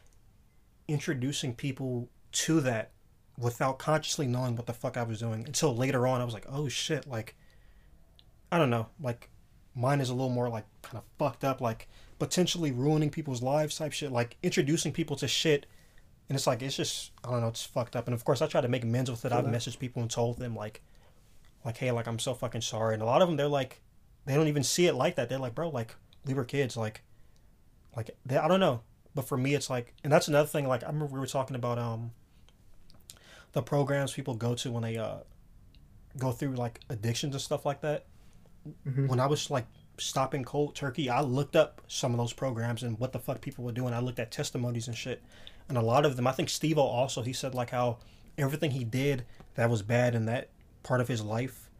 introducing 0.88 1.54
people 1.54 2.08
to 2.32 2.60
that 2.62 2.92
without 3.38 3.78
consciously 3.78 4.26
knowing 4.26 4.56
what 4.56 4.66
the 4.66 4.72
fuck 4.72 4.96
I 4.96 5.02
was 5.02 5.18
doing 5.18 5.44
until 5.46 5.76
later 5.76 6.06
on 6.06 6.22
I 6.22 6.24
was 6.24 6.32
like, 6.32 6.46
oh 6.48 6.68
shit, 6.68 7.06
like 7.06 7.36
I 8.50 8.58
don't 8.58 8.70
know, 8.70 8.88
like 9.00 9.28
mine 9.76 10.00
is 10.00 10.08
a 10.08 10.14
little 10.14 10.30
more 10.30 10.48
like 10.48 10.64
kind 10.82 10.98
of 10.98 11.04
fucked 11.18 11.44
up, 11.44 11.60
like 11.60 11.88
potentially 12.18 12.72
ruining 12.72 13.10
people's 13.10 13.42
lives 13.42 13.76
type 13.76 13.92
shit, 13.92 14.10
like 14.10 14.36
introducing 14.42 14.92
people 14.92 15.14
to 15.16 15.28
shit 15.28 15.66
and 16.28 16.36
it's 16.36 16.46
like 16.46 16.62
it's 16.62 16.76
just 16.76 17.12
I 17.24 17.30
don't 17.30 17.40
know, 17.40 17.48
it's 17.48 17.64
fucked 17.64 17.94
up. 17.94 18.06
And 18.06 18.14
of 18.14 18.24
course 18.24 18.42
I 18.42 18.46
try 18.46 18.60
to 18.60 18.68
make 18.68 18.82
amends 18.82 19.10
with 19.10 19.24
it. 19.24 19.32
I've 19.32 19.44
messaged 19.44 19.78
people 19.78 20.02
and 20.02 20.10
told 20.10 20.38
them 20.38 20.56
like 20.56 20.82
like, 21.64 21.76
hey, 21.76 21.90
like 21.92 22.06
I'm 22.08 22.18
so 22.18 22.34
fucking 22.34 22.62
sorry. 22.62 22.94
And 22.94 23.02
a 23.02 23.06
lot 23.06 23.22
of 23.22 23.28
them 23.28 23.36
they're 23.36 23.48
like 23.48 23.80
they 24.24 24.34
don't 24.34 24.48
even 24.48 24.64
see 24.64 24.86
it 24.86 24.94
like 24.94 25.14
that. 25.16 25.28
They're 25.28 25.38
like, 25.38 25.54
bro, 25.54 25.68
like 25.68 25.94
we 26.24 26.34
were 26.34 26.44
kids, 26.44 26.76
like, 26.76 27.02
like 27.96 28.10
they, 28.24 28.36
I 28.36 28.48
don't 28.48 28.60
know. 28.60 28.80
But 29.14 29.28
for 29.28 29.38
me, 29.38 29.54
it's 29.54 29.70
like, 29.70 29.94
and 30.02 30.12
that's 30.12 30.26
another 30.26 30.48
thing. 30.48 30.66
Like 30.66 30.82
I 30.82 30.88
remember 30.88 31.14
we 31.14 31.20
were 31.20 31.26
talking 31.26 31.54
about 31.56 31.78
um 31.78 32.10
the 33.52 33.62
programs 33.62 34.12
people 34.12 34.34
go 34.34 34.54
to 34.56 34.72
when 34.72 34.82
they 34.82 34.96
uh 34.96 35.18
go 36.18 36.32
through 36.32 36.54
like 36.54 36.80
addictions 36.88 37.34
and 37.34 37.42
stuff 37.42 37.64
like 37.64 37.82
that. 37.82 38.06
Mhm. 38.86 39.08
When 39.08 39.20
I 39.20 39.26
was 39.26 39.50
like 39.50 39.66
stopping 39.98 40.44
cold 40.44 40.74
turkey, 40.74 41.08
I 41.08 41.20
looked 41.22 41.56
up 41.56 41.80
some 41.88 42.12
of 42.12 42.18
those 42.18 42.32
programs 42.32 42.82
and 42.82 42.98
what 42.98 43.12
the 43.12 43.18
fuck 43.18 43.40
people 43.40 43.64
were 43.64 43.72
doing. 43.72 43.94
I 43.94 44.00
looked 44.00 44.18
at 44.18 44.30
testimonies 44.30 44.88
and 44.88 44.96
shit, 44.96 45.22
and 45.68 45.76
a 45.78 45.82
lot 45.82 46.04
of 46.04 46.16
them. 46.16 46.26
I 46.26 46.32
think 46.32 46.48
Steve-O 46.48 46.82
also 46.82 47.22
he 47.22 47.32
said 47.32 47.54
like 47.54 47.70
how 47.70 47.98
everything 48.38 48.72
he 48.72 48.84
did 48.84 49.24
that 49.54 49.70
was 49.70 49.82
bad 49.82 50.14
in 50.14 50.26
that 50.26 50.50
part 50.82 51.00
of 51.00 51.08
his 51.08 51.22
life, 51.22 51.70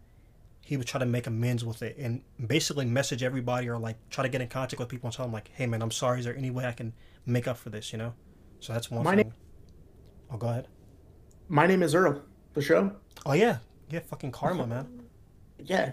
he 0.63 0.77
would 0.77 0.87
try 0.87 0.99
to 0.99 1.07
make 1.07 1.27
amends 1.27 1.65
with 1.65 1.83
it 1.83 1.97
and 1.99 2.23
basically 2.45 2.85
message 2.87 3.23
everybody 3.23 3.69
or 3.69 3.79
like 3.79 3.97
try 4.11 4.23
to 4.23 4.29
get 4.29 4.41
in 4.41 4.49
contact 4.49 4.81
with 4.81 4.89
people 4.89 5.07
and 5.09 5.15
tell 5.15 5.27
them 5.27 5.33
like, 5.33 5.51
"Hey 5.55 5.67
man, 5.67 5.83
I'm 5.83 5.91
sorry. 5.91 6.19
Is 6.21 6.25
there 6.25 6.37
any 6.37 6.51
way 6.51 6.65
I 6.67 6.73
can 6.73 6.93
make 7.27 7.47
up 7.47 7.57
for 7.59 7.71
this?" 7.71 7.93
You 7.93 7.99
know. 7.99 8.15
So 8.61 8.73
that's 8.73 8.91
one 8.91 9.05
My 9.05 9.11
thing. 9.11 9.27
name- 9.27 9.35
oh, 10.31 10.37
go 10.39 10.49
ahead. 10.49 10.69
My 11.49 11.67
name 11.67 11.83
is 11.83 11.95
Earl. 11.95 12.23
The 12.55 12.63
show. 12.63 12.93
Oh 13.27 13.35
yeah, 13.35 13.59
yeah. 13.91 14.01
Fucking 14.01 14.33
karma, 14.33 14.67
man. 14.67 14.89
Yeah. 15.59 15.93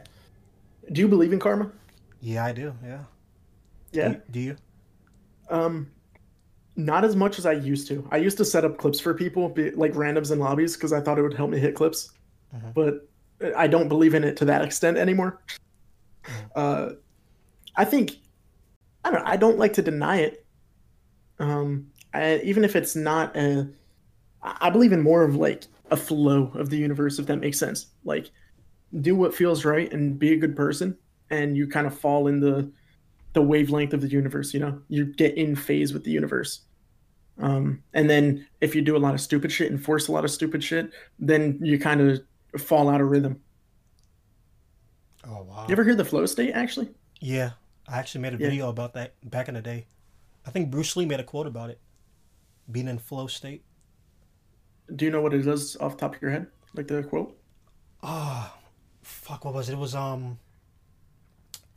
Do 0.91 1.01
you 1.01 1.07
believe 1.07 1.33
in 1.33 1.39
karma? 1.39 1.71
Yeah, 2.19 2.45
I 2.45 2.51
do. 2.51 2.73
Yeah. 2.83 3.03
Yeah. 3.91 4.09
Do, 4.09 4.21
do 4.31 4.39
you? 4.39 4.55
Um, 5.49 5.91
not 6.75 7.05
as 7.05 7.15
much 7.15 7.37
as 7.39 7.45
I 7.45 7.53
used 7.53 7.87
to. 7.89 8.07
I 8.11 8.17
used 8.17 8.37
to 8.37 8.45
set 8.45 8.65
up 8.65 8.77
clips 8.77 8.99
for 8.99 9.13
people, 9.13 9.49
be, 9.49 9.71
like 9.71 9.93
randoms 9.93 10.31
in 10.31 10.39
lobbies, 10.39 10.75
because 10.75 10.91
I 10.93 10.99
thought 11.01 11.19
it 11.19 11.21
would 11.21 11.33
help 11.33 11.51
me 11.51 11.59
hit 11.59 11.75
clips. 11.75 12.11
Mhm. 12.55 12.73
But 12.73 13.07
I 13.55 13.67
don't 13.67 13.87
believe 13.87 14.13
in 14.13 14.23
it 14.23 14.37
to 14.37 14.45
that 14.45 14.63
extent 14.63 14.97
anymore. 14.97 15.41
Uh, 16.55 16.91
I 17.75 17.85
think 17.85 18.17
I 19.03 19.11
don't. 19.11 19.25
I 19.25 19.35
don't 19.35 19.57
like 19.57 19.73
to 19.73 19.81
deny 19.81 20.19
it. 20.19 20.45
Um, 21.39 21.87
I, 22.13 22.37
even 22.43 22.63
if 22.63 22.75
it's 22.75 22.95
not 22.95 23.35
a, 23.35 23.67
I 24.41 24.69
believe 24.69 24.93
in 24.93 25.01
more 25.01 25.23
of 25.23 25.35
like 25.35 25.65
a 25.91 25.97
flow 25.97 26.51
of 26.55 26.69
the 26.69 26.77
universe, 26.77 27.19
if 27.19 27.25
that 27.25 27.37
makes 27.37 27.59
sense. 27.59 27.87
Like, 28.05 28.31
do 29.01 29.15
what 29.15 29.33
feels 29.33 29.65
right 29.65 29.91
and 29.91 30.17
be 30.19 30.33
a 30.33 30.37
good 30.37 30.55
person, 30.55 30.97
and 31.29 31.55
you 31.57 31.67
kind 31.67 31.87
of 31.87 31.97
fall 31.97 32.27
in 32.27 32.39
the 32.39 32.71
the 33.33 33.41
wavelength 33.41 33.93
of 33.93 34.01
the 34.01 34.07
universe 34.07 34.53
you 34.53 34.59
know 34.59 34.79
you 34.89 35.05
get 35.05 35.35
in 35.35 35.55
phase 35.55 35.91
with 35.91 36.03
the 36.03 36.11
universe 36.11 36.61
um, 37.39 37.81
and 37.93 38.07
then 38.07 38.45
if 38.61 38.75
you 38.75 38.81
do 38.83 38.95
a 38.95 38.99
lot 38.99 39.15
of 39.15 39.19
stupid 39.21 39.51
shit 39.51 39.71
and 39.71 39.83
force 39.83 40.07
a 40.07 40.11
lot 40.11 40.23
of 40.23 40.29
stupid 40.29 40.63
shit 40.63 40.91
then 41.17 41.57
you 41.63 41.79
kind 41.79 41.99
of 41.99 42.21
fall 42.61 42.87
out 42.89 43.01
of 43.01 43.07
rhythm 43.07 43.41
Oh 45.27 45.41
wow. 45.43 45.65
you 45.67 45.71
ever 45.71 45.83
hear 45.83 45.95
the 45.95 46.05
flow 46.05 46.25
state 46.27 46.51
actually 46.51 46.89
Yeah, 47.21 47.51
I 47.87 47.97
actually 47.97 48.21
made 48.21 48.33
a 48.35 48.37
Yeah. 48.37 48.49
video 48.49 48.69
about 48.69 48.93
that 48.93 49.15
back 49.23 49.47
in 49.47 49.55
the 49.55 49.61
day. 49.63 49.87
I 50.45 50.51
think 50.51 50.69
Bruce 50.69 50.95
Lee 50.95 51.05
made 51.07 51.19
a 51.19 51.23
quote 51.23 51.47
about 51.47 51.69
it, 51.71 51.79
being 52.69 52.87
in 52.87 52.99
flow 52.99 53.25
state. 53.25 53.63
do 54.95 55.05
you 55.05 55.11
know 55.11 55.21
what 55.21 55.33
it 55.33 55.47
is 55.47 55.75
off 55.77 55.93
the 55.93 56.01
top 56.01 56.15
of 56.15 56.21
your 56.21 56.29
head 56.29 56.47
like 56.75 56.87
the 56.87 57.01
quote 57.01 57.35
Ah, 58.03 58.55
fuck, 59.03 59.45
what 59.45 59.53
was 59.53 59.69
it? 59.69 59.73
It 59.73 59.79
was 59.79 59.95
um, 59.95 60.39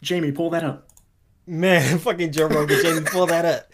jamie 0.03 0.33
pull 0.33 0.51
that 0.51 0.65
up 0.65 0.89
man, 1.47 1.99
fucking 2.01 2.33
Joe 2.33 2.49
Rogan, 2.49 2.81
Jamie, 2.83 3.07
pull 3.07 3.27
that 3.27 3.45
up. 3.45 3.73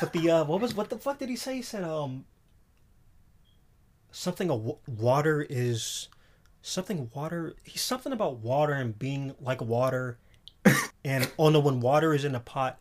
But 0.00 0.12
the 0.12 0.30
uh, 0.30 0.44
what 0.44 0.60
was 0.60 0.74
what 0.74 0.90
the 0.90 0.98
fuck 0.98 1.18
did 1.18 1.28
he 1.28 1.36
say? 1.36 1.56
He 1.56 1.62
said 1.62 1.84
um, 1.84 2.24
something 4.10 4.48
wa- 4.48 4.76
water 4.86 5.46
is 5.48 6.08
something 6.62 7.10
water. 7.14 7.54
He's 7.64 7.82
something 7.82 8.12
about 8.12 8.38
water 8.38 8.72
and 8.72 8.98
being 8.98 9.34
like 9.40 9.60
water, 9.60 10.18
and 11.04 11.30
oh 11.38 11.50
no, 11.50 11.60
when 11.60 11.80
water 11.80 12.14
is 12.14 12.24
in 12.24 12.34
a 12.34 12.40
pot, 12.40 12.78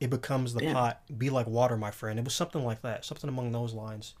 it 0.00 0.10
becomes 0.10 0.54
the 0.54 0.60
Damn. 0.60 0.74
pot. 0.74 1.02
Be 1.16 1.30
like 1.30 1.46
water, 1.46 1.76
my 1.76 1.90
friend. 1.90 2.18
It 2.18 2.24
was 2.24 2.34
something 2.34 2.64
like 2.64 2.82
that, 2.82 3.04
something 3.04 3.30
along 3.30 3.52
those 3.52 3.74
lines. 3.74 4.14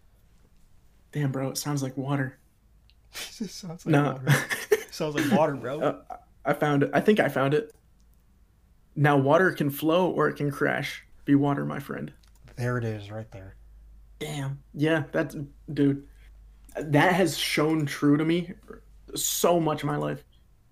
damn 1.12 1.30
bro 1.30 1.50
it 1.50 1.56
sounds 1.58 1.82
like 1.82 1.96
water 1.96 2.38
sounds 3.12 3.86
like 3.86 3.92
no 3.92 4.12
water. 4.12 4.46
Sounds 4.94 5.14
like 5.14 5.30
water, 5.36 5.54
bro. 5.54 5.80
Uh, 5.80 6.16
i 6.46 6.52
found 6.52 6.82
it 6.82 6.90
i 6.92 7.00
think 7.00 7.18
i 7.20 7.28
found 7.28 7.54
it 7.54 7.74
now 8.94 9.16
water 9.16 9.50
can 9.50 9.70
flow 9.70 10.10
or 10.10 10.28
it 10.28 10.34
can 10.34 10.50
crash 10.50 11.02
be 11.24 11.34
water 11.34 11.64
my 11.64 11.78
friend 11.78 12.12
there 12.56 12.78
it 12.78 12.84
is, 12.84 13.10
right 13.10 13.30
there. 13.32 13.56
Damn. 14.18 14.62
Yeah, 14.74 15.04
that's 15.12 15.36
dude. 15.72 16.06
That 16.80 17.14
has 17.14 17.36
shown 17.36 17.86
true 17.86 18.16
to 18.16 18.24
me 18.24 18.52
so 19.14 19.60
much 19.60 19.82
in 19.82 19.88
my 19.88 19.96
life. 19.96 20.24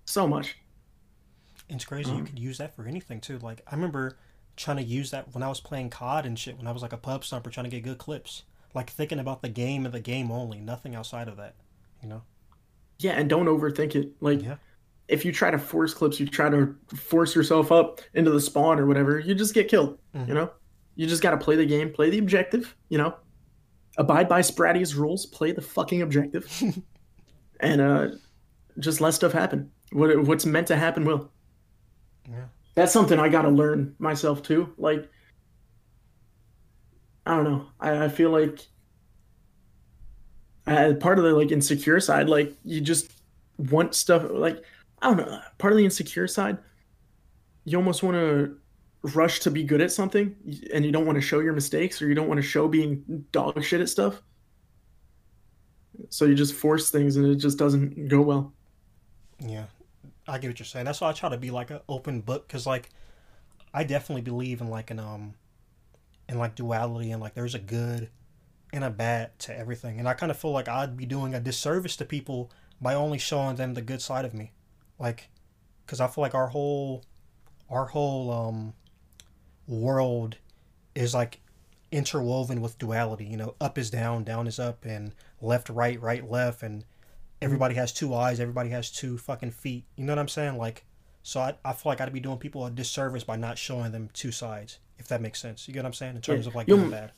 So 0.05 0.27
much. 0.27 0.57
It's 1.69 1.85
crazy. 1.85 2.11
you 2.11 2.17
Um, 2.17 2.25
could 2.25 2.39
use 2.39 2.57
that 2.57 2.75
for 2.75 2.85
anything 2.87 3.19
too. 3.19 3.39
Like 3.39 3.61
I 3.67 3.75
remember 3.75 4.17
trying 4.55 4.77
to 4.77 4.83
use 4.83 5.11
that 5.11 5.33
when 5.33 5.43
I 5.43 5.49
was 5.49 5.59
playing 5.59 5.89
COD 5.89 6.25
and 6.25 6.37
shit. 6.37 6.57
When 6.57 6.67
I 6.67 6.71
was 6.71 6.81
like 6.81 6.93
a 6.93 6.97
pub 6.97 7.23
stomper 7.23 7.51
trying 7.51 7.65
to 7.65 7.69
get 7.69 7.83
good 7.83 7.97
clips. 7.97 8.43
Like 8.73 8.89
thinking 8.89 9.19
about 9.19 9.41
the 9.41 9.49
game 9.49 9.85
and 9.85 9.93
the 9.93 9.99
game 9.99 10.31
only, 10.31 10.59
nothing 10.59 10.95
outside 10.95 11.27
of 11.27 11.37
that. 11.37 11.55
You 12.01 12.09
know? 12.09 12.21
Yeah, 12.99 13.11
and 13.13 13.29
don't 13.29 13.47
overthink 13.47 13.95
it. 13.95 14.11
Like 14.21 14.41
Yeah. 14.41 14.55
if 15.07 15.25
you 15.25 15.31
try 15.31 15.51
to 15.51 15.57
force 15.57 15.93
clips, 15.93 16.19
you 16.19 16.27
try 16.27 16.49
to 16.49 16.75
force 16.95 17.35
yourself 17.35 17.71
up 17.71 18.01
into 18.13 18.31
the 18.31 18.39
spawn 18.41 18.79
or 18.79 18.85
whatever, 18.85 19.19
you 19.19 19.35
just 19.35 19.53
get 19.53 19.67
killed. 19.67 19.97
Mhm. 20.15 20.27
You 20.27 20.33
know? 20.35 20.51
You 20.95 21.07
just 21.07 21.21
gotta 21.23 21.37
play 21.37 21.55
the 21.55 21.65
game, 21.65 21.91
play 21.91 22.09
the 22.09 22.19
objective, 22.19 22.75
you 22.89 22.97
know? 22.97 23.15
Abide 23.97 24.29
by 24.29 24.41
Spratty's 24.41 24.95
rules, 24.95 25.25
play 25.25 25.51
the 25.51 25.61
fucking 25.61 26.01
objective. 26.01 26.47
and 27.59 27.81
uh 27.81 28.07
just 28.79 29.01
let 29.01 29.13
stuff 29.13 29.31
happen. 29.31 29.71
What 29.91 30.23
what's 30.25 30.45
meant 30.45 30.67
to 30.67 30.75
happen 30.75 31.05
will. 31.05 31.31
Yeah. 32.29 32.45
that's 32.75 32.91
something 32.93 33.19
I 33.19 33.29
gotta 33.29 33.49
learn 33.49 33.95
myself 33.99 34.41
too. 34.41 34.73
Like, 34.77 35.09
I 37.25 37.35
don't 37.35 37.43
know. 37.45 37.67
I, 37.79 38.05
I 38.05 38.09
feel 38.09 38.29
like 38.31 38.65
uh, 40.67 40.93
part 40.99 41.17
of 41.17 41.25
the 41.25 41.33
like 41.33 41.51
insecure 41.51 41.99
side, 41.99 42.29
like 42.29 42.55
you 42.63 42.81
just 42.81 43.11
want 43.57 43.95
stuff. 43.95 44.23
Like 44.29 44.63
I 45.01 45.07
don't 45.07 45.17
know. 45.17 45.41
Part 45.57 45.73
of 45.73 45.77
the 45.77 45.85
insecure 45.85 46.27
side, 46.27 46.57
you 47.65 47.77
almost 47.77 48.03
want 48.03 48.15
to 48.15 48.57
rush 49.13 49.41
to 49.41 49.51
be 49.51 49.63
good 49.63 49.81
at 49.81 49.91
something, 49.91 50.35
and 50.73 50.85
you 50.85 50.91
don't 50.91 51.05
want 51.05 51.17
to 51.17 51.21
show 51.21 51.39
your 51.39 51.53
mistakes, 51.53 52.01
or 52.01 52.07
you 52.07 52.15
don't 52.15 52.27
want 52.27 52.39
to 52.39 52.47
show 52.47 52.67
being 52.67 53.25
dog 53.31 53.63
shit 53.63 53.81
at 53.81 53.89
stuff. 53.89 54.21
So 56.09 56.25
you 56.25 56.35
just 56.35 56.53
force 56.53 56.89
things, 56.89 57.17
and 57.17 57.25
it 57.25 57.35
just 57.35 57.57
doesn't 57.57 58.07
go 58.07 58.21
well. 58.21 58.53
Yeah. 59.39 59.65
I 60.27 60.37
get 60.37 60.47
what 60.49 60.59
you're 60.59 60.65
saying. 60.65 60.85
That's 60.85 61.01
why 61.01 61.09
I 61.09 61.13
try 61.13 61.29
to 61.29 61.37
be 61.37 61.51
like 61.51 61.69
an 61.69 61.81
open 61.89 62.21
book 62.21 62.47
because 62.47 62.65
like 62.65 62.89
I 63.73 63.83
definitely 63.83 64.21
believe 64.21 64.61
in 64.61 64.69
like 64.69 64.89
an 64.91 64.99
um 64.99 65.33
in 66.29 66.37
like 66.37 66.55
duality 66.55 67.11
and 67.11 67.21
like 67.21 67.33
there's 67.33 67.55
a 67.55 67.59
good 67.59 68.09
and 68.73 68.83
a 68.83 68.89
bad 68.89 69.37
to 69.39 69.57
everything. 69.57 69.99
And 69.99 70.09
I 70.09 70.13
kind 70.15 70.31
of 70.31 70.37
feel 70.37 70.51
like 70.51 70.67
I'd 70.67 70.97
be 70.97 71.05
doing 71.05 71.33
a 71.33 71.39
disservice 71.39 71.95
to 71.97 72.05
people 72.05 72.51
by 72.81 72.95
only 72.95 73.19
showing 73.19 73.55
them 73.55 73.75
the 73.75 73.81
good 73.81 74.01
side 74.01 74.25
of 74.25 74.33
me. 74.33 74.51
Like 74.99 75.29
cuz 75.87 76.01
I 76.01 76.07
feel 76.07 76.23
like 76.23 76.35
our 76.35 76.47
whole 76.47 77.03
our 77.69 77.85
whole 77.85 78.31
um 78.31 78.73
world 79.67 80.37
is 80.95 81.13
like 81.13 81.39
interwoven 81.91 82.59
with 82.61 82.77
duality, 82.79 83.25
you 83.25 83.37
know, 83.37 83.55
up 83.61 83.77
is 83.77 83.89
down, 83.91 84.23
down 84.23 84.47
is 84.47 84.59
up 84.59 84.83
and 84.83 85.13
left 85.41 85.69
right, 85.69 86.01
right 86.01 86.29
left 86.29 86.63
and 86.63 86.83
everybody 87.41 87.75
has 87.75 87.93
two 87.93 88.13
eyes, 88.15 88.39
everybody 88.39 88.69
has 88.69 88.89
two 88.89 89.17
fucking 89.17 89.51
feet. 89.51 89.85
You 89.95 90.05
know 90.05 90.13
what 90.13 90.19
I'm 90.19 90.27
saying? 90.27 90.57
Like, 90.57 90.85
so 91.21 91.39
I, 91.39 91.55
I 91.63 91.73
feel 91.73 91.91
like 91.91 92.01
I'd 92.01 92.11
be 92.11 92.19
doing 92.19 92.37
people 92.39 92.65
a 92.65 92.71
disservice 92.71 93.23
by 93.23 93.35
not 93.35 93.57
showing 93.57 93.91
them 93.91 94.09
two 94.13 94.31
sides, 94.31 94.79
if 94.97 95.07
that 95.09 95.21
makes 95.21 95.39
sense. 95.39 95.67
You 95.67 95.73
get 95.73 95.81
what 95.81 95.87
I'm 95.87 95.93
saying? 95.93 96.15
In 96.15 96.21
terms 96.21 96.45
Yeah. 96.45 96.49
of 96.49 96.55
like 96.55 96.67
and 96.69 96.91
bad. 96.91 97.11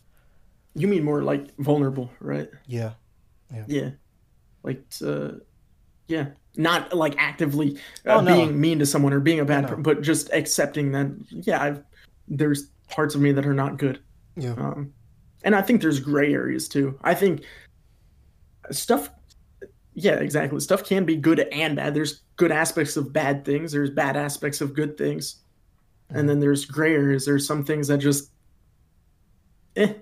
You 0.75 0.87
mean 0.87 1.03
more 1.03 1.23
like 1.23 1.55
vulnerable, 1.57 2.11
right? 2.19 2.49
Yeah. 2.67 2.91
Yeah. 3.67 3.91
Like, 4.63 4.83
uh, 5.03 5.31
yeah. 6.07 6.27
Not 6.57 6.93
like 6.95 7.15
actively 7.17 7.77
uh, 8.05 8.15
Oh, 8.15 8.21
no. 8.21 8.33
being 8.33 8.59
mean 8.59 8.79
to 8.79 8.85
someone 8.85 9.13
or 9.13 9.19
being 9.19 9.39
a 9.39 9.45
bad, 9.45 9.63
No. 9.63 9.69
per- 9.69 9.75
but 9.77 10.01
just 10.01 10.31
accepting 10.33 10.91
that, 10.91 11.07
yeah, 11.29 11.61
I've, 11.61 11.83
there's 12.27 12.67
parts 12.89 13.15
of 13.15 13.21
me 13.21 13.31
that 13.31 13.45
are 13.45 13.53
not 13.53 13.77
good. 13.77 13.99
Yeah. 14.35 14.53
Um, 14.53 14.93
and 15.43 15.55
I 15.55 15.61
think 15.61 15.81
there's 15.81 15.99
gray 15.99 16.33
areas 16.33 16.67
too. 16.67 16.99
I 17.03 17.13
think 17.13 17.43
stuff, 18.71 19.09
yeah, 19.93 20.15
exactly. 20.15 20.59
Stuff 20.59 20.83
can 20.83 21.05
be 21.05 21.15
good 21.15 21.39
and 21.39 21.75
bad. 21.77 21.93
There's 21.93 22.21
good 22.35 22.51
aspects 22.51 22.97
of 22.97 23.13
bad 23.13 23.45
things, 23.45 23.71
there's 23.71 23.89
bad 23.91 24.17
aspects 24.17 24.59
of 24.61 24.73
good 24.73 24.97
things. 24.97 25.37
And 26.09 26.27
then 26.29 26.39
there's 26.39 26.65
gray 26.65 26.93
areas. 26.93 27.25
There's 27.25 27.47
some 27.47 27.63
things 27.65 27.87
that 27.87 27.97
just, 27.97 28.29
eh, 29.75 29.93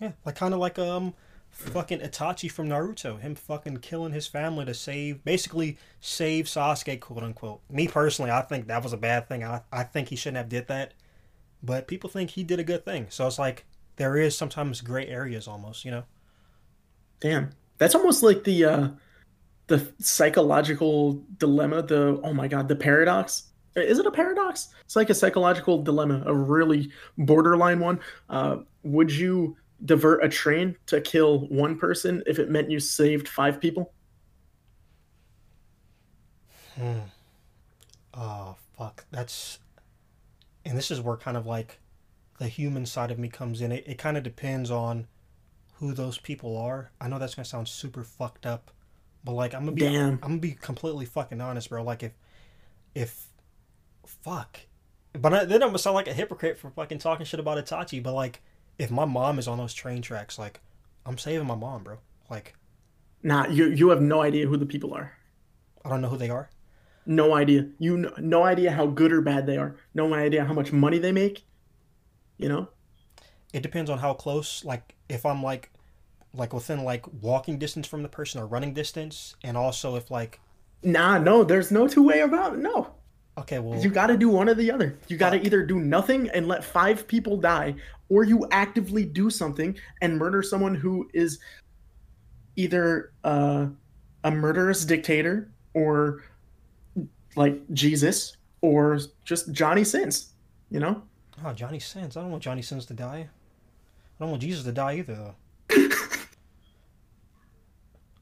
Yeah. 0.00 0.12
Like, 0.24 0.36
kind 0.36 0.54
of 0.54 0.60
like, 0.60 0.78
um, 0.78 1.14
fucking 1.50 2.00
Itachi 2.00 2.50
from 2.50 2.68
Naruto. 2.68 3.20
Him 3.20 3.34
fucking 3.34 3.78
killing 3.78 4.12
his 4.12 4.26
family 4.26 4.64
to 4.64 4.74
save, 4.74 5.24
basically 5.24 5.78
save 6.00 6.46
Sasuke, 6.46 7.00
quote 7.00 7.22
unquote. 7.22 7.60
Me 7.70 7.88
personally, 7.88 8.30
I 8.30 8.42
think 8.42 8.66
that 8.66 8.82
was 8.82 8.92
a 8.92 8.98
bad 8.98 9.28
thing. 9.28 9.44
I, 9.44 9.62
I 9.72 9.82
think 9.82 10.08
he 10.08 10.16
shouldn't 10.16 10.36
have 10.36 10.48
did 10.48 10.68
that. 10.68 10.94
But 11.62 11.88
people 11.88 12.08
think 12.08 12.30
he 12.30 12.44
did 12.44 12.60
a 12.60 12.64
good 12.64 12.84
thing. 12.84 13.06
So 13.08 13.26
it's 13.26 13.38
like, 13.38 13.64
there 13.96 14.16
is 14.16 14.36
sometimes 14.36 14.80
gray 14.80 15.06
areas 15.08 15.48
almost, 15.48 15.84
you 15.84 15.90
know? 15.90 16.04
Damn. 17.20 17.50
That's 17.78 17.94
almost 17.94 18.22
like 18.22 18.44
the 18.44 18.64
uh 18.64 18.88
the 19.66 19.92
psychological 19.98 21.24
dilemma, 21.36 21.82
the 21.82 22.20
oh 22.22 22.32
my 22.32 22.48
god, 22.48 22.68
the 22.68 22.76
paradox. 22.76 23.44
Is 23.74 23.98
it 23.98 24.06
a 24.06 24.10
paradox? 24.10 24.68
It's 24.84 24.96
like 24.96 25.10
a 25.10 25.14
psychological 25.14 25.82
dilemma, 25.82 26.22
a 26.26 26.34
really 26.34 26.90
borderline 27.16 27.80
one. 27.80 28.00
Uh 28.30 28.58
would 28.82 29.12
you 29.12 29.56
divert 29.84 30.24
a 30.24 30.28
train 30.28 30.76
to 30.86 31.00
kill 31.00 31.46
one 31.48 31.78
person 31.78 32.22
if 32.26 32.38
it 32.38 32.50
meant 32.50 32.70
you 32.70 32.80
saved 32.80 33.28
five 33.28 33.60
people? 33.60 33.92
Hmm. 36.76 36.98
Oh 38.14 38.56
fuck. 38.76 39.04
That's 39.10 39.58
and 40.64 40.76
this 40.76 40.90
is 40.90 41.00
where 41.00 41.16
kind 41.16 41.36
of 41.36 41.46
like 41.46 41.80
the 42.38 42.48
human 42.48 42.86
side 42.86 43.10
of 43.10 43.18
me 43.18 43.28
comes 43.28 43.60
in. 43.60 43.72
It 43.72 43.84
it 43.86 43.98
kind 43.98 44.16
of 44.16 44.22
depends 44.22 44.70
on 44.70 45.06
who 45.74 45.92
those 45.94 46.18
people 46.18 46.56
are. 46.56 46.92
I 47.00 47.08
know 47.08 47.18
that's 47.18 47.34
gonna 47.34 47.44
sound 47.46 47.68
super 47.68 48.04
fucked 48.04 48.46
up, 48.46 48.70
But 49.24 49.32
like 49.32 49.54
I'm 49.54 49.62
gonna 49.64 49.72
be 49.72 49.82
Damn. 49.82 50.14
I'm 50.14 50.18
gonna 50.20 50.38
be 50.38 50.52
completely 50.52 51.06
fucking 51.06 51.40
honest, 51.40 51.68
bro. 51.70 51.82
Like 51.82 52.02
if 52.02 52.12
if 52.94 53.28
fuck, 54.06 54.60
but 55.12 55.34
I, 55.34 55.44
then 55.44 55.62
I'm 55.62 55.68
gonna 55.70 55.78
sound 55.78 55.94
like 55.94 56.08
a 56.08 56.14
hypocrite 56.14 56.58
for 56.58 56.70
fucking 56.70 56.98
talking 56.98 57.26
shit 57.26 57.40
about 57.40 57.64
Itachi. 57.64 58.02
But 58.02 58.14
like 58.14 58.42
if 58.78 58.90
my 58.90 59.04
mom 59.04 59.38
is 59.38 59.48
on 59.48 59.58
those 59.58 59.74
train 59.74 60.02
tracks, 60.02 60.38
like 60.38 60.60
I'm 61.04 61.18
saving 61.18 61.46
my 61.46 61.54
mom, 61.54 61.84
bro. 61.84 61.98
Like 62.30 62.54
Nah, 63.22 63.46
you 63.48 63.66
you 63.66 63.88
have 63.90 64.00
no 64.00 64.22
idea 64.22 64.46
who 64.46 64.56
the 64.56 64.66
people 64.66 64.94
are. 64.94 65.12
I 65.84 65.88
don't 65.88 66.00
know 66.00 66.08
who 66.08 66.16
they 66.16 66.30
are. 66.30 66.50
No 67.06 67.34
idea. 67.34 67.68
You 67.78 67.96
no, 67.96 68.12
no 68.18 68.44
idea 68.44 68.70
how 68.72 68.86
good 68.86 69.12
or 69.12 69.20
bad 69.20 69.46
they 69.46 69.56
are. 69.56 69.76
No 69.94 70.12
idea 70.14 70.44
how 70.44 70.52
much 70.52 70.72
money 70.72 70.98
they 70.98 71.12
make. 71.12 71.44
You 72.36 72.48
know? 72.48 72.68
It 73.52 73.62
depends 73.62 73.90
on 73.90 73.98
how 73.98 74.14
close. 74.14 74.64
Like 74.64 74.94
if 75.08 75.24
I'm 75.26 75.42
like 75.42 75.72
like 76.34 76.52
within 76.52 76.84
like 76.84 77.06
walking 77.22 77.58
distance 77.58 77.86
from 77.86 78.02
the 78.02 78.08
person 78.08 78.40
or 78.40 78.46
running 78.46 78.74
distance, 78.74 79.34
and 79.42 79.56
also 79.56 79.96
if 79.96 80.10
like 80.10 80.40
Nah, 80.82 81.18
no, 81.18 81.42
there's 81.42 81.72
no 81.72 81.88
two 81.88 82.04
way 82.06 82.20
about 82.20 82.52
it. 82.54 82.60
No. 82.60 82.94
okay, 83.36 83.58
well 83.58 83.80
You 83.82 83.90
got 83.90 84.08
to 84.08 84.16
do 84.16 84.28
one 84.28 84.48
or 84.48 84.54
the 84.54 84.70
other. 84.70 84.96
You 85.08 85.16
got 85.16 85.30
to 85.30 85.44
either 85.44 85.64
do 85.64 85.80
nothing 85.80 86.28
and 86.28 86.46
let 86.46 86.62
five 86.62 87.08
people 87.08 87.36
die, 87.36 87.74
or 88.08 88.24
you 88.24 88.46
actively 88.50 89.04
do 89.04 89.30
something 89.30 89.76
and 90.00 90.16
murder 90.18 90.42
someone 90.42 90.74
who 90.74 91.08
is 91.12 91.38
either 92.56 93.12
uh, 93.24 93.66
a 94.24 94.30
murderous 94.30 94.84
dictator 94.84 95.50
or 95.74 96.22
like 97.36 97.60
Jesus 97.72 98.36
or 98.62 98.98
just 99.24 99.52
Johnny 99.52 99.84
Sins. 99.84 100.32
You 100.70 100.80
know? 100.80 101.02
oh 101.44 101.52
Johnny 101.52 101.78
Sins. 101.78 102.16
I 102.16 102.22
don't 102.22 102.30
want 102.30 102.42
Johnny 102.42 102.62
Sins 102.62 102.84
to 102.86 102.94
die. 102.94 103.28
I 103.28 104.24
don't 104.24 104.30
want 104.30 104.42
Jesus 104.42 104.64
to 104.64 104.72
die 104.72 104.94
either 104.98 105.14
though. 105.14 105.34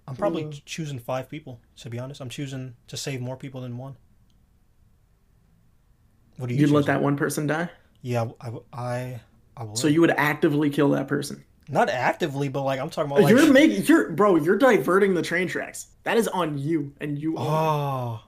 I'm 0.08 0.14
probably 0.16 0.44
Uh. 0.44 0.52
choosing 0.64 0.98
five 0.98 1.28
people. 1.28 1.60
To 1.78 1.90
be 1.90 1.98
honest, 1.98 2.20
I'm 2.20 2.28
choosing 2.28 2.74
to 2.88 2.96
save 2.96 3.20
more 3.20 3.36
people 3.36 3.60
than 3.60 3.76
one. 3.78 3.96
What 6.36 6.48
do 6.48 6.54
you? 6.54 6.60
You'd 6.60 6.70
let 6.70 6.86
that 6.86 7.00
one 7.02 7.16
person 7.16 7.46
die, 7.46 7.70
Yeah, 8.02 8.28
I, 8.40 8.52
I. 8.72 9.20
so 9.74 9.88
you 9.88 10.00
would 10.00 10.10
actively 10.10 10.70
kill 10.70 10.90
that 10.90 11.08
person. 11.08 11.44
not 11.68 11.88
actively, 11.88 12.48
but 12.48 12.62
like 12.62 12.78
I'm 12.80 12.90
talking 12.90 13.10
about. 13.10 13.22
Like, 13.24 13.30
you're 13.34 13.52
making, 13.52 13.84
you're 13.86 14.10
bro, 14.12 14.36
you're 14.36 14.58
diverting 14.58 15.14
the 15.14 15.22
train 15.22 15.48
tracks. 15.48 15.86
That 16.04 16.16
is 16.16 16.28
on 16.28 16.58
you, 16.58 16.92
and 17.00 17.18
you. 17.18 17.36
oh, 17.38 18.20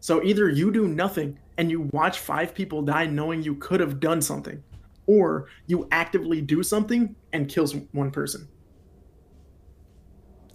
So 0.00 0.22
either 0.22 0.48
you 0.48 0.72
do 0.72 0.88
nothing 0.88 1.38
and 1.58 1.70
you 1.70 1.82
watch 1.92 2.18
five 2.18 2.54
people 2.54 2.82
die 2.82 3.06
knowing 3.06 3.42
you 3.42 3.54
could 3.56 3.80
have 3.80 4.00
done 4.00 4.20
something, 4.22 4.62
or 5.06 5.46
you 5.66 5.86
actively 5.92 6.40
do 6.40 6.62
something 6.62 7.14
and 7.32 7.48
kills 7.48 7.74
one 7.92 8.10
person. 8.10 8.48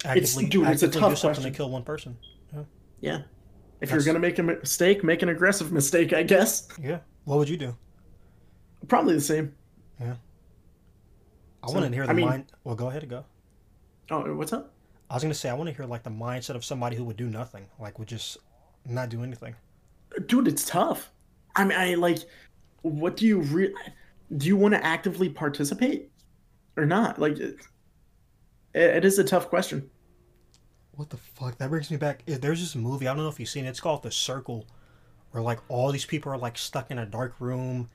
actively, 0.03 0.47
dude, 0.47 0.67
it's 0.67 0.83
a 0.83 0.87
tough 0.87 1.11
do 1.11 1.15
something 1.15 1.35
question. 1.43 1.43
to 1.43 1.51
kill 1.57 1.69
one 1.69 1.83
person. 1.83 2.17
Yeah. 2.99 3.21
If 3.79 3.89
That's- 3.89 4.05
you're 4.05 4.13
gonna 4.13 4.19
make 4.21 4.37
a 4.37 4.43
mistake, 4.43 5.03
make 5.03 5.21
an 5.23 5.29
aggressive 5.29 5.71
mistake, 5.79 6.13
I 6.13 6.21
guess. 6.23 6.67
Yeah. 6.81 6.99
What 7.25 7.37
would 7.39 7.49
you 7.49 7.57
do? 7.57 7.75
Probably 8.87 9.13
the 9.15 9.21
same. 9.21 9.53
Yeah. 9.99 10.15
I 11.63 11.67
So, 11.67 11.73
want 11.73 11.85
to 11.87 11.93
hear 11.93 12.05
the 12.05 12.11
I 12.11 12.13
mean- 12.13 12.25
mind. 12.27 12.45
Well, 12.63 12.75
go 12.75 12.89
ahead 12.89 13.03
and 13.03 13.09
go. 13.09 13.25
Oh, 14.09 14.33
what's 14.35 14.51
up? 14.53 14.73
I 15.09 15.13
was 15.15 15.23
gonna 15.23 15.33
say 15.33 15.49
I 15.49 15.53
want 15.53 15.69
to 15.69 15.75
hear 15.75 15.85
like 15.85 16.03
the 16.03 16.09
mindset 16.09 16.55
of 16.55 16.63
somebody 16.65 16.95
who 16.95 17.03
would 17.03 17.17
do 17.17 17.27
nothing, 17.29 17.67
like 17.79 17.99
would 17.99 18.07
just 18.07 18.37
not 18.85 19.09
do 19.09 19.23
anything. 19.23 19.55
Dude, 20.25 20.47
it's 20.47 20.65
tough. 20.65 21.11
I 21.55 21.63
mean, 21.65 21.77
I 21.77 21.95
like. 21.95 22.19
What 22.81 23.15
do 23.17 23.25
you 23.27 23.41
re- 23.41 23.73
Do 24.35 24.47
you 24.47 24.55
want 24.57 24.73
to 24.73 24.83
actively 24.83 25.29
participate, 25.29 26.09
or 26.77 26.85
not? 26.85 27.19
Like, 27.19 27.37
it, 27.37 27.57
it 28.73 29.03
is 29.05 29.19
a 29.19 29.23
tough 29.23 29.49
question. 29.49 29.89
What 30.93 31.09
the 31.09 31.17
fuck? 31.17 31.57
That 31.57 31.69
brings 31.69 31.91
me 31.91 31.97
back. 31.97 32.23
eh, 32.27 32.37
There's 32.41 32.59
this 32.61 32.75
movie. 32.75 33.07
I 33.07 33.13
don't 33.13 33.23
know 33.23 33.29
if 33.29 33.39
you've 33.39 33.49
seen 33.49 33.65
it. 33.65 33.69
It's 33.69 33.79
called 33.81 34.01
The 34.03 34.11
Circle, 34.11 34.65
where 35.31 35.43
like 35.43 35.59
all 35.67 35.91
these 35.91 36.05
people 36.05 36.31
are 36.31 36.37
like 36.37 36.57
stuck 36.57 36.89
in 36.89 36.97
a 36.97 37.05
dark 37.05 37.35
room, 37.39 37.89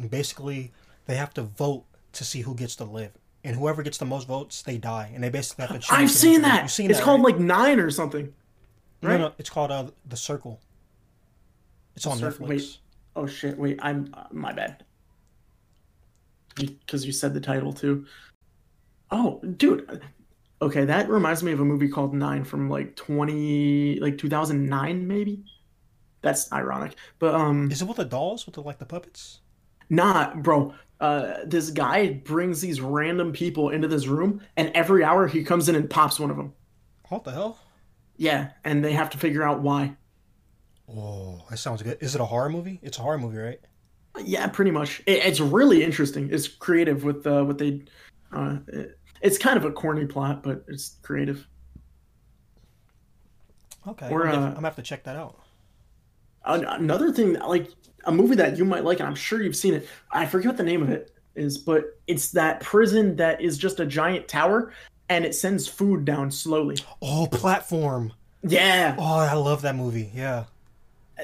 and 0.00 0.10
basically 0.10 0.72
they 1.06 1.14
have 1.16 1.32
to 1.34 1.42
vote 1.42 1.84
to 2.14 2.24
see 2.24 2.40
who 2.40 2.54
gets 2.56 2.74
to 2.76 2.84
live, 2.84 3.12
and 3.44 3.54
whoever 3.54 3.82
gets 3.84 3.98
the 3.98 4.04
most 4.06 4.26
votes, 4.26 4.62
they 4.62 4.78
die, 4.78 5.12
and 5.14 5.22
they 5.22 5.28
basically 5.28 5.66
have 5.66 5.74
to. 5.76 5.78
choose 5.80 5.90
I've 5.96 6.10
seen 6.10 6.42
that. 6.42 6.62
You've 6.62 6.70
seen 6.72 6.90
it's 6.90 6.98
that, 6.98 7.04
called 7.04 7.22
right? 7.24 7.34
like 7.34 7.40
Nine 7.40 7.78
or 7.78 7.90
something. 7.90 8.32
right? 9.02 9.18
no. 9.20 9.28
no, 9.28 9.32
It's 9.38 9.50
called 9.50 9.70
uh, 9.70 9.86
The 10.08 10.16
Circle. 10.16 10.60
It's 11.94 12.06
on 12.06 12.18
Circle- 12.18 12.46
Netflix. 12.46 12.48
wait. 12.48 12.78
Oh 13.16 13.26
shit! 13.26 13.58
Wait, 13.58 13.78
I'm 13.82 14.10
uh, 14.14 14.24
my 14.32 14.52
bad. 14.52 14.84
Because 16.56 17.04
you 17.06 17.12
said 17.12 17.34
the 17.34 17.40
title 17.40 17.72
too. 17.72 18.06
Oh, 19.10 19.40
dude. 19.56 20.00
Okay, 20.62 20.84
that 20.84 21.08
reminds 21.08 21.42
me 21.42 21.52
of 21.52 21.60
a 21.60 21.64
movie 21.64 21.88
called 21.88 22.14
Nine 22.14 22.44
from 22.44 22.68
like 22.68 22.94
twenty, 22.96 23.98
like 24.00 24.18
two 24.18 24.28
thousand 24.28 24.68
nine, 24.68 25.06
maybe. 25.08 25.44
That's 26.22 26.52
ironic, 26.52 26.94
but 27.18 27.34
um, 27.34 27.70
Is 27.72 27.80
it 27.80 27.86
with 27.88 27.96
the 27.96 28.04
dolls 28.04 28.44
with 28.46 28.54
the 28.54 28.62
like 28.62 28.78
the 28.78 28.84
puppets? 28.84 29.40
Nah, 29.90 30.34
bro. 30.36 30.72
Uh, 31.00 31.38
this 31.46 31.70
guy 31.70 32.12
brings 32.12 32.60
these 32.60 32.80
random 32.80 33.32
people 33.32 33.70
into 33.70 33.88
this 33.88 34.06
room, 34.06 34.40
and 34.56 34.70
every 34.74 35.02
hour 35.04 35.26
he 35.26 35.42
comes 35.44 35.68
in 35.68 35.74
and 35.74 35.88
pops 35.90 36.18
one 36.20 36.30
of 36.30 36.36
them. 36.36 36.52
What 37.08 37.24
the 37.24 37.32
hell? 37.32 37.58
Yeah, 38.16 38.50
and 38.64 38.84
they 38.84 38.92
have 38.92 39.08
to 39.10 39.18
figure 39.18 39.42
out 39.42 39.60
why. 39.62 39.96
Oh, 40.88 41.42
that 41.48 41.56
sounds 41.58 41.82
good. 41.82 41.96
Is 42.00 42.14
it 42.14 42.20
a 42.20 42.24
horror 42.26 42.50
movie? 42.50 42.80
It's 42.82 42.98
a 42.98 43.00
horror 43.02 43.16
movie, 43.18 43.38
right? 43.38 43.60
Yeah, 44.22 44.46
pretty 44.48 44.72
much. 44.72 45.00
It, 45.06 45.24
it's 45.24 45.40
really 45.40 45.82
interesting. 45.84 46.28
It's 46.32 46.48
creative 46.48 47.04
with 47.04 47.26
uh, 47.26 47.44
what 47.44 47.58
they. 47.58 47.82
Uh, 48.32 48.58
it- 48.68 48.96
it's 49.22 49.36
kind 49.36 49.58
of 49.58 49.66
a 49.66 49.70
corny 49.70 50.06
plot, 50.06 50.42
but 50.42 50.64
it's 50.68 50.96
creative. 51.02 51.46
Okay, 53.86 54.08
Or, 54.10 54.26
I'm, 54.26 54.30
def- 54.32 54.38
uh, 54.38 54.42
I'm 54.46 54.54
gonna 54.54 54.66
have 54.68 54.76
to 54.76 54.82
check 54.82 55.04
that 55.04 55.16
out. 55.16 55.38
Another 56.44 57.12
thing, 57.12 57.34
like 57.34 57.68
a 58.04 58.12
movie 58.12 58.36
that 58.36 58.56
you 58.58 58.64
might 58.64 58.84
like, 58.84 58.98
and 59.00 59.08
I'm 59.08 59.14
sure 59.14 59.42
you've 59.42 59.56
seen 59.56 59.74
it. 59.74 59.88
I 60.10 60.26
forget 60.26 60.48
what 60.48 60.56
the 60.56 60.62
name 60.62 60.82
of 60.82 60.90
it 60.90 61.12
is, 61.34 61.58
but 61.58 61.98
it's 62.06 62.32
that 62.32 62.60
prison 62.60 63.16
that 63.16 63.40
is 63.40 63.58
just 63.58 63.80
a 63.80 63.86
giant 63.86 64.28
tower, 64.28 64.72
and 65.08 65.24
it 65.24 65.34
sends 65.34 65.66
food 65.68 66.04
down 66.04 66.30
slowly. 66.30 66.76
Oh, 67.02 67.26
platform. 67.30 68.12
Yeah, 68.42 68.96
Oh, 68.98 69.18
I 69.18 69.34
love 69.34 69.62
that 69.62 69.76
movie. 69.76 70.10
Yeah. 70.14 70.44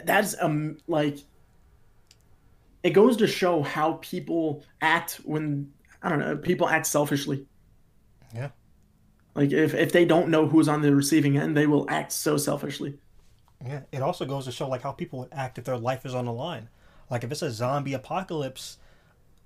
that's 0.04 0.34
um 0.40 0.78
like. 0.86 1.18
It 2.82 2.90
goes 2.90 3.16
to 3.16 3.26
show 3.26 3.62
how 3.62 3.94
people 3.94 4.64
act 4.80 5.14
when 5.24 5.72
I 6.02 6.08
don't 6.08 6.18
know 6.20 6.36
people 6.36 6.68
act 6.68 6.86
selfishly. 6.86 7.46
Yeah. 8.34 8.50
Like 9.34 9.50
if 9.52 9.74
if 9.74 9.92
they 9.92 10.04
don't 10.04 10.28
know 10.28 10.46
who's 10.46 10.68
on 10.68 10.82
the 10.82 10.94
receiving 10.94 11.36
end, 11.36 11.56
they 11.56 11.66
will 11.66 11.86
act 11.90 12.12
so 12.12 12.36
selfishly. 12.36 12.98
Yeah. 13.64 13.80
It 13.92 14.02
also 14.02 14.24
goes 14.24 14.44
to 14.44 14.52
show 14.52 14.68
like 14.68 14.82
how 14.82 14.92
people 14.92 15.20
would 15.20 15.28
act 15.32 15.58
if 15.58 15.64
their 15.64 15.78
life 15.78 16.04
is 16.04 16.14
on 16.14 16.24
the 16.26 16.32
line. 16.32 16.68
Like 17.10 17.24
if 17.24 17.30
it's 17.32 17.42
a 17.42 17.50
zombie 17.50 17.94
apocalypse, 17.94 18.78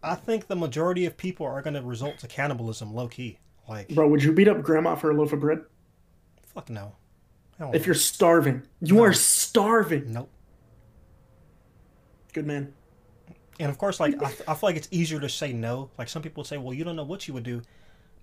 I 0.03 0.15
think 0.15 0.47
the 0.47 0.57
majority 0.57 1.05
of 1.07 1.17
people 1.17 1.47
are 1.47 1.63
gonna 1.63 1.83
result 1.83 2.19
to 2.19 2.27
cannibalism, 2.27 2.95
low 2.95 3.09
key. 3.09 3.39
Like, 3.69 3.89
Bro, 3.89 4.09
would 4.09 4.23
you 4.23 4.33
beat 4.33 4.49
up 4.49 4.63
grandma 4.63 4.95
for 4.97 5.11
a 5.11 5.15
loaf 5.15 5.33
of 5.33 5.41
bread? 5.41 5.61
fuck 6.55 6.69
no. 6.69 6.97
If 7.73 7.85
you're 7.87 7.95
starving, 7.95 8.63
you 8.81 8.97
No. 8.97 9.05
are 9.05 9.13
starving. 9.13 10.13
Nope. 10.13 10.31
Good 12.33 12.47
man. 12.47 12.73
And 13.61 13.71
of 13.71 13.77
course, 13.77 14.01
like 14.01 14.21
I, 14.23 14.27
I 14.49 14.55
feel 14.55 14.59
like 14.63 14.77
it's 14.77 14.89
easier 14.91 15.21
to 15.21 15.29
say 15.29 15.53
no. 15.53 15.91
Like 15.99 16.09
some 16.09 16.23
people 16.23 16.43
say, 16.43 16.57
well, 16.57 16.73
you 16.73 16.83
don't 16.85 16.97
know 16.97 17.05
what 17.05 17.29
you 17.29 17.35
would 17.35 17.43
do, 17.43 17.61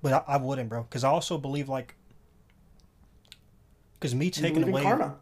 but 0.02 0.12
I, 0.14 0.34
I 0.34 0.38
wouldn't, 0.38 0.68
bro. 0.70 0.82
Because 0.84 1.04
I 1.04 1.10
also 1.10 1.38
believe 1.38 1.70
like, 1.70 1.96
because 3.94 4.16
me 4.16 4.30
taking 4.32 4.68
away, 4.68 4.82
karma. 4.82 5.18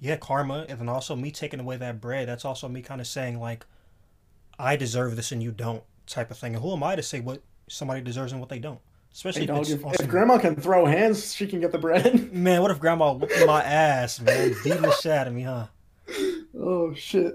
Yeah, 0.00 0.16
karma, 0.16 0.64
and 0.68 0.80
then 0.80 0.88
also 0.88 1.14
me 1.14 1.30
taking 1.30 1.60
away 1.60 1.76
that 1.76 2.00
bread. 2.00 2.28
That's 2.28 2.44
also 2.44 2.68
me 2.68 2.80
kind 2.80 3.00
of 3.00 3.06
saying 3.06 3.38
like, 3.38 3.66
I 4.58 4.76
deserve 4.76 5.16
this 5.16 5.30
and 5.30 5.42
you 5.42 5.52
don't, 5.52 5.82
type 6.06 6.30
of 6.30 6.38
thing. 6.38 6.54
And 6.54 6.62
who 6.62 6.72
am 6.72 6.82
I 6.82 6.96
to 6.96 7.02
say 7.02 7.20
what 7.20 7.42
somebody 7.68 8.00
deserves 8.00 8.32
and 8.32 8.40
what 8.40 8.48
they 8.48 8.58
don't? 8.58 8.80
Especially 9.12 9.42
Hey, 9.42 9.46
dog, 9.46 9.68
if 9.68 9.84
if, 10.00 10.08
grandma 10.08 10.38
can 10.38 10.56
throw 10.56 10.86
hands, 10.86 11.34
she 11.34 11.46
can 11.46 11.60
get 11.60 11.72
the 11.72 11.78
bread. 11.78 12.32
man. 12.32 12.62
What 12.62 12.70
if 12.70 12.80
grandma 12.80 13.12
whooped 13.12 13.46
my 13.46 13.62
ass, 13.62 14.20
man, 14.20 14.54
beating 14.64 14.82
the 14.82 14.92
shit 14.92 15.12
out 15.12 15.26
of 15.26 15.34
me, 15.34 15.42
huh? 15.42 15.66
oh 16.58 16.94
shit. 16.94 17.34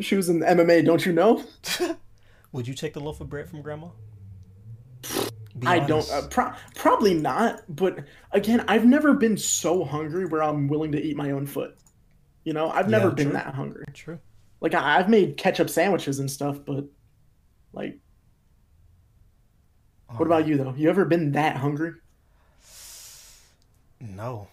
She 0.00 0.16
was 0.16 0.28
in 0.28 0.40
MMA, 0.40 0.84
don't 0.84 1.04
you 1.04 1.12
know? 1.12 1.44
Would 2.52 2.66
you 2.66 2.74
take 2.74 2.94
the 2.94 3.00
loaf 3.00 3.20
of 3.20 3.28
bread 3.28 3.48
from 3.48 3.62
grandma? 3.62 3.88
I 5.66 5.80
don't. 5.80 6.08
Uh, 6.10 6.26
pro- 6.28 6.52
probably 6.74 7.14
not. 7.14 7.62
But 7.68 8.04
again, 8.32 8.64
I've 8.66 8.84
never 8.84 9.12
been 9.12 9.36
so 9.36 9.84
hungry 9.84 10.26
where 10.26 10.42
I'm 10.42 10.68
willing 10.68 10.92
to 10.92 11.02
eat 11.02 11.16
my 11.16 11.32
own 11.32 11.46
foot. 11.46 11.76
You 12.44 12.52
know, 12.52 12.70
I've 12.70 12.88
never 12.88 13.08
Yeah, 13.08 13.14
been 13.14 13.26
true. 13.26 13.32
that 13.34 13.54
hungry. 13.54 13.84
True. 13.92 14.18
Like 14.60 14.74
I- 14.74 14.98
I've 14.98 15.08
made 15.08 15.36
ketchup 15.36 15.70
sandwiches 15.70 16.18
and 16.18 16.30
stuff, 16.30 16.58
but 16.64 16.84
like, 17.72 17.98
what 20.16 20.26
about 20.26 20.44
oh. 20.44 20.46
you 20.46 20.56
though? 20.56 20.74
You 20.76 20.88
ever 20.90 21.04
been 21.04 21.32
that 21.32 21.56
hungry? 21.56 21.92
No. 24.00 24.48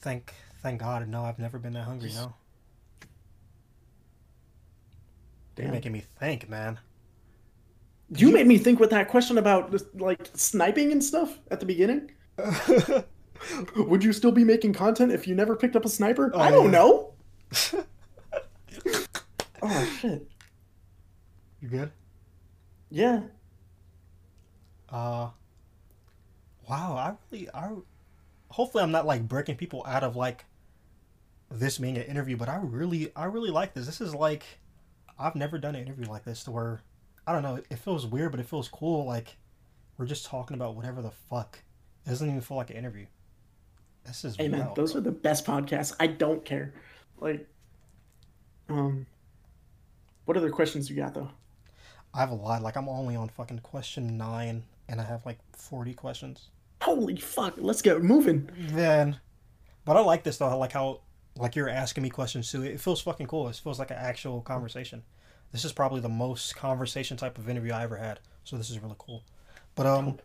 Thank 0.00 0.34
thank 0.62 0.80
God, 0.80 1.08
no, 1.08 1.22
I've 1.22 1.38
never 1.38 1.58
been 1.58 1.72
that 1.74 1.84
hungry, 1.84 2.12
no. 2.14 2.34
You're 5.58 5.72
making 5.72 5.92
me 5.92 6.04
think, 6.20 6.48
man. 6.50 6.78
You 8.14 8.30
made 8.30 8.46
me 8.46 8.58
think 8.58 8.78
with 8.78 8.90
that 8.90 9.08
question 9.08 9.38
about 9.38 9.74
like 9.94 10.28
sniping 10.34 10.92
and 10.92 11.02
stuff 11.02 11.38
at 11.50 11.60
the 11.60 11.66
beginning. 11.66 12.10
Would 13.76 14.04
you 14.04 14.12
still 14.12 14.32
be 14.32 14.44
making 14.44 14.72
content 14.72 15.12
if 15.12 15.26
you 15.26 15.34
never 15.34 15.56
picked 15.56 15.76
up 15.76 15.84
a 15.84 15.88
sniper? 15.88 16.30
Oh, 16.34 16.40
I 16.40 16.50
don't 16.50 16.66
yeah. 16.66 16.70
know. 16.70 17.14
oh 19.62 19.96
shit. 20.00 20.28
You 21.60 21.68
good? 21.68 21.90
Yeah. 22.90 23.22
Uh, 24.88 25.30
wow. 26.68 26.96
I 26.96 27.14
really, 27.30 27.48
I 27.52 27.72
hopefully 28.48 28.84
I'm 28.84 28.92
not 28.92 29.06
like 29.06 29.26
breaking 29.28 29.56
people 29.56 29.84
out 29.86 30.02
of 30.02 30.16
like 30.16 30.44
this 31.50 31.78
being 31.78 31.96
an 31.96 32.04
interview, 32.04 32.36
but 32.36 32.48
I 32.48 32.58
really, 32.62 33.12
I 33.16 33.24
really 33.24 33.50
like 33.50 33.74
this. 33.74 33.86
This 33.86 34.00
is 34.00 34.14
like 34.14 34.44
I've 35.18 35.34
never 35.34 35.58
done 35.58 35.74
an 35.74 35.82
interview 35.82 36.06
like 36.06 36.24
this 36.24 36.44
to 36.44 36.50
where 36.50 36.80
I 37.26 37.32
don't 37.32 37.42
know. 37.42 37.60
It 37.70 37.78
feels 37.78 38.06
weird, 38.06 38.30
but 38.30 38.40
it 38.40 38.46
feels 38.46 38.68
cool. 38.68 39.04
Like 39.06 39.36
we're 39.98 40.06
just 40.06 40.26
talking 40.26 40.54
about 40.54 40.76
whatever 40.76 41.02
the 41.02 41.10
fuck. 41.10 41.58
It 42.04 42.10
doesn't 42.10 42.28
even 42.28 42.40
feel 42.40 42.56
like 42.56 42.70
an 42.70 42.76
interview. 42.76 43.06
This 44.06 44.24
is 44.24 44.36
Hey 44.36 44.48
man, 44.48 44.66
wild, 44.66 44.76
those 44.76 44.94
are 44.94 45.00
the 45.00 45.12
best 45.12 45.44
podcasts. 45.44 45.94
I 45.98 46.06
don't 46.06 46.44
care. 46.44 46.74
Like, 47.18 47.48
um, 48.68 49.06
what 50.24 50.36
other 50.36 50.50
questions 50.50 50.88
you 50.88 50.96
got 50.96 51.14
though? 51.14 51.30
I 52.14 52.20
have 52.20 52.30
a 52.30 52.34
lot. 52.34 52.62
Like 52.62 52.76
I'm 52.76 52.88
only 52.88 53.16
on 53.16 53.28
fucking 53.28 53.60
question 53.60 54.16
nine, 54.16 54.64
and 54.88 55.00
I 55.00 55.04
have 55.04 55.26
like 55.26 55.38
forty 55.54 55.92
questions. 55.94 56.48
Holy 56.82 57.16
fuck! 57.16 57.54
Let's 57.56 57.82
get 57.82 58.02
moving. 58.02 58.48
Then, 58.56 59.18
but 59.84 59.96
I 59.96 60.00
like 60.00 60.22
this 60.22 60.38
though. 60.38 60.46
I 60.46 60.54
like 60.54 60.72
how 60.72 61.00
like 61.36 61.56
you're 61.56 61.68
asking 61.68 62.02
me 62.02 62.10
questions 62.10 62.50
too. 62.50 62.62
It 62.62 62.80
feels 62.80 63.00
fucking 63.00 63.26
cool. 63.26 63.48
It 63.48 63.56
feels 63.56 63.78
like 63.78 63.90
an 63.90 63.98
actual 63.98 64.40
conversation. 64.40 65.02
This 65.52 65.64
is 65.64 65.72
probably 65.72 66.00
the 66.00 66.08
most 66.08 66.56
conversation 66.56 67.16
type 67.16 67.38
of 67.38 67.48
interview 67.48 67.72
I 67.72 67.82
ever 67.82 67.96
had. 67.96 68.20
So 68.44 68.56
this 68.56 68.70
is 68.70 68.78
really 68.78 68.96
cool. 68.98 69.24
But 69.74 69.86
um, 69.86 70.18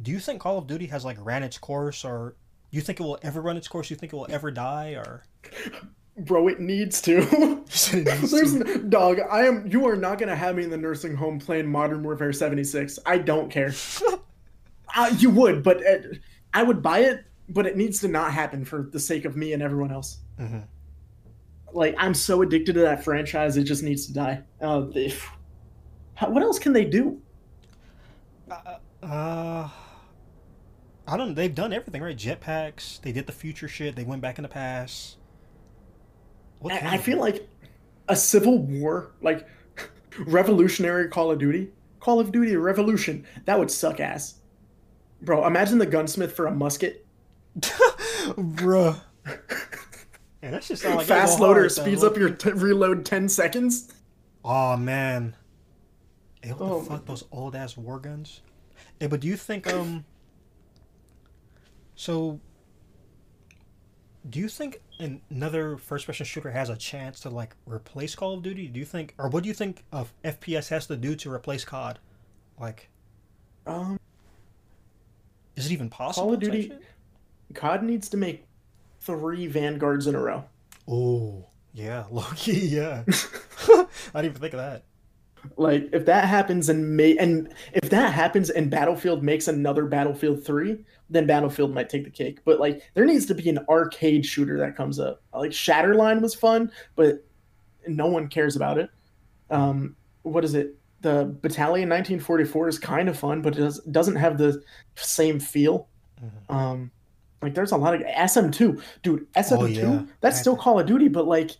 do 0.00 0.10
you 0.10 0.18
think 0.18 0.40
Call 0.40 0.58
of 0.58 0.66
Duty 0.66 0.86
has 0.86 1.04
like 1.04 1.16
ran 1.20 1.42
its 1.42 1.58
course, 1.58 2.04
or 2.04 2.34
you 2.70 2.80
think 2.80 3.00
it 3.00 3.02
will 3.02 3.18
ever 3.22 3.40
run 3.40 3.56
its 3.56 3.68
course? 3.68 3.90
You 3.90 3.96
think 3.96 4.12
it 4.12 4.16
will 4.16 4.26
ever 4.30 4.50
die, 4.50 4.90
or 4.92 5.24
Bro, 6.16 6.48
it 6.48 6.60
needs 6.60 7.00
to. 7.02 7.64
There's 7.92 8.54
n- 8.54 8.88
dog. 8.90 9.18
I 9.30 9.46
am. 9.46 9.66
You 9.66 9.86
are 9.86 9.96
not 9.96 10.18
gonna 10.18 10.36
have 10.36 10.56
me 10.56 10.64
in 10.64 10.70
the 10.70 10.76
nursing 10.76 11.14
home 11.16 11.38
playing 11.38 11.66
Modern 11.66 12.02
Warfare 12.02 12.32
76. 12.32 12.98
I 13.06 13.18
don't 13.18 13.50
care. 13.50 13.72
uh, 14.96 15.14
you 15.18 15.30
would, 15.30 15.62
but 15.62 15.84
uh, 15.86 15.98
I 16.54 16.62
would 16.62 16.82
buy 16.82 17.00
it. 17.00 17.24
But 17.48 17.66
it 17.66 17.76
needs 17.76 17.98
to 18.02 18.08
not 18.08 18.32
happen 18.32 18.64
for 18.64 18.88
the 18.92 19.00
sake 19.00 19.24
of 19.24 19.36
me 19.36 19.52
and 19.52 19.62
everyone 19.62 19.90
else. 19.90 20.18
Mhm. 20.38 20.64
Like 21.72 21.96
I'm 21.98 22.14
so 22.14 22.42
addicted 22.42 22.74
to 22.74 22.80
that 22.80 23.02
franchise, 23.02 23.56
it 23.56 23.64
just 23.64 23.82
needs 23.82 24.06
to 24.06 24.12
die. 24.12 24.42
Uh, 24.60 24.80
they, 24.82 25.12
what 26.20 26.42
else 26.42 26.60
can 26.60 26.72
they 26.72 26.84
do? 26.84 27.20
Uh, 29.02 29.68
I 31.10 31.16
don't. 31.16 31.34
They've 31.34 31.54
done 31.54 31.72
everything 31.72 32.02
right. 32.02 32.16
Jetpacks. 32.16 33.00
They 33.02 33.10
did 33.12 33.26
the 33.26 33.32
future 33.32 33.66
shit. 33.68 33.96
They 33.96 34.04
went 34.04 34.22
back 34.22 34.38
in 34.38 34.42
the 34.42 34.48
past. 34.48 35.16
What 36.60 36.72
I, 36.72 36.94
I 36.94 36.98
feel 36.98 37.18
like 37.18 37.48
a 38.08 38.14
civil 38.14 38.58
war, 38.58 39.10
like 39.20 39.46
revolutionary 40.18 41.08
Call 41.08 41.30
of 41.30 41.38
Duty, 41.38 41.70
Call 41.98 42.20
of 42.20 42.30
Duty 42.30 42.54
Revolution, 42.56 43.26
that 43.46 43.58
would 43.58 43.70
suck 43.70 43.98
ass. 43.98 44.36
Bro, 45.22 45.46
imagine 45.46 45.78
the 45.78 45.86
gunsmith 45.86 46.32
for 46.32 46.46
a 46.46 46.50
musket. 46.52 47.06
Bruh. 47.58 49.00
Man, 50.42 50.52
that 50.52 50.64
shit 50.64 50.78
sound 50.78 50.96
like 50.96 51.06
Fast 51.06 51.40
loader 51.40 51.60
hard, 51.60 51.70
though. 51.70 51.82
speeds 51.82 52.02
up 52.04 52.16
your 52.16 52.30
t- 52.30 52.52
reload 52.52 53.04
10 53.04 53.28
seconds. 53.28 53.92
Oh 54.42 54.74
man. 54.78 55.36
Hey, 56.40 56.52
what 56.52 56.62
Oh, 56.62 56.80
the 56.80 56.86
fuck? 56.88 57.04
Those 57.04 57.24
old 57.30 57.54
ass 57.54 57.76
war 57.76 57.98
guns. 57.98 58.40
Hey, 58.98 59.06
but 59.06 59.20
do 59.20 59.28
you 59.28 59.36
think 59.36 59.66
um? 59.70 60.06
So. 62.00 62.40
Do 64.28 64.38
you 64.38 64.48
think 64.48 64.80
another 64.98 65.76
first-person 65.76 66.24
shooter 66.26 66.50
has 66.50 66.68
a 66.70 66.76
chance 66.76 67.20
to 67.20 67.30
like 67.30 67.54
replace 67.66 68.14
Call 68.14 68.34
of 68.34 68.42
Duty? 68.42 68.68
Do 68.68 68.78
you 68.78 68.86
think, 68.86 69.14
or 69.18 69.28
what 69.28 69.42
do 69.42 69.48
you 69.48 69.54
think 69.54 69.84
of 69.92 70.12
FPS 70.24 70.68
has 70.68 70.86
to 70.86 70.96
do 70.96 71.14
to 71.16 71.30
replace 71.32 71.64
COD? 71.64 71.98
Like, 72.58 72.88
Um, 73.66 73.98
is 75.56 75.66
it 75.66 75.72
even 75.72 75.88
possible? 75.90 76.26
Call 76.28 76.34
of 76.34 76.40
Duty- 76.40 76.72
COD 77.54 77.82
needs 77.82 78.08
to 78.10 78.16
make 78.18 78.44
three 79.00 79.46
Vanguards 79.46 80.06
in 80.06 80.14
a 80.14 80.20
row. 80.20 80.44
Oh, 80.86 81.46
yeah, 81.74 82.04
low 82.10 82.24
key, 82.36 82.66
yeah. 82.66 83.04
I 83.08 83.86
didn't 84.14 84.24
even 84.24 84.32
think 84.40 84.54
of 84.54 84.58
that. 84.60 84.84
Like 85.56 85.88
if 85.94 86.04
that 86.04 86.26
happens 86.26 86.68
and 86.68 86.94
may 86.96 87.16
and 87.16 87.54
if 87.72 87.88
that 87.88 88.12
happens 88.12 88.50
and 88.50 88.70
Battlefield 88.70 89.22
makes 89.22 89.48
another 89.48 89.86
Battlefield 89.86 90.44
3, 90.44 90.84
then 91.10 91.26
Battlefield 91.26 91.74
might 91.74 91.88
take 91.90 92.04
the 92.04 92.10
cake. 92.10 92.38
But 92.44 92.60
like 92.60 92.82
there 92.94 93.04
needs 93.04 93.26
to 93.26 93.34
be 93.34 93.48
an 93.50 93.58
arcade 93.68 94.24
shooter 94.24 94.56
that 94.58 94.76
comes 94.76 94.98
up. 94.98 95.22
Like 95.34 95.50
Shatterline 95.50 96.20
was 96.22 96.34
fun, 96.34 96.70
but 96.96 97.24
no 97.86 98.06
one 98.06 98.28
cares 98.28 98.56
about 98.56 98.78
it. 98.78 98.88
Um 99.50 99.96
what 100.22 100.44
is 100.44 100.54
it? 100.54 100.76
The 101.02 101.34
Battalion 101.40 101.88
1944 101.88 102.68
is 102.68 102.78
kind 102.78 103.08
of 103.08 103.18
fun, 103.18 103.40
but 103.42 103.56
it 103.56 103.60
does, 103.60 103.80
doesn't 103.84 104.16
have 104.16 104.38
the 104.38 104.62
same 104.96 105.40
feel. 105.40 105.88
Mhm. 106.22 106.54
Um 106.54 106.90
like 107.42 107.54
there's 107.54 107.72
a 107.72 107.76
lot 107.76 107.94
of 107.94 108.02
SM2. 108.02 108.80
Dude, 109.02 109.26
SM2, 109.34 109.62
Oh, 109.62 109.64
yeah. 109.66 110.02
that's 110.20 110.38
still 110.38 110.56
Call 110.56 110.78
of 110.78 110.86
Duty, 110.86 111.08
but 111.08 111.26
like 111.26 111.52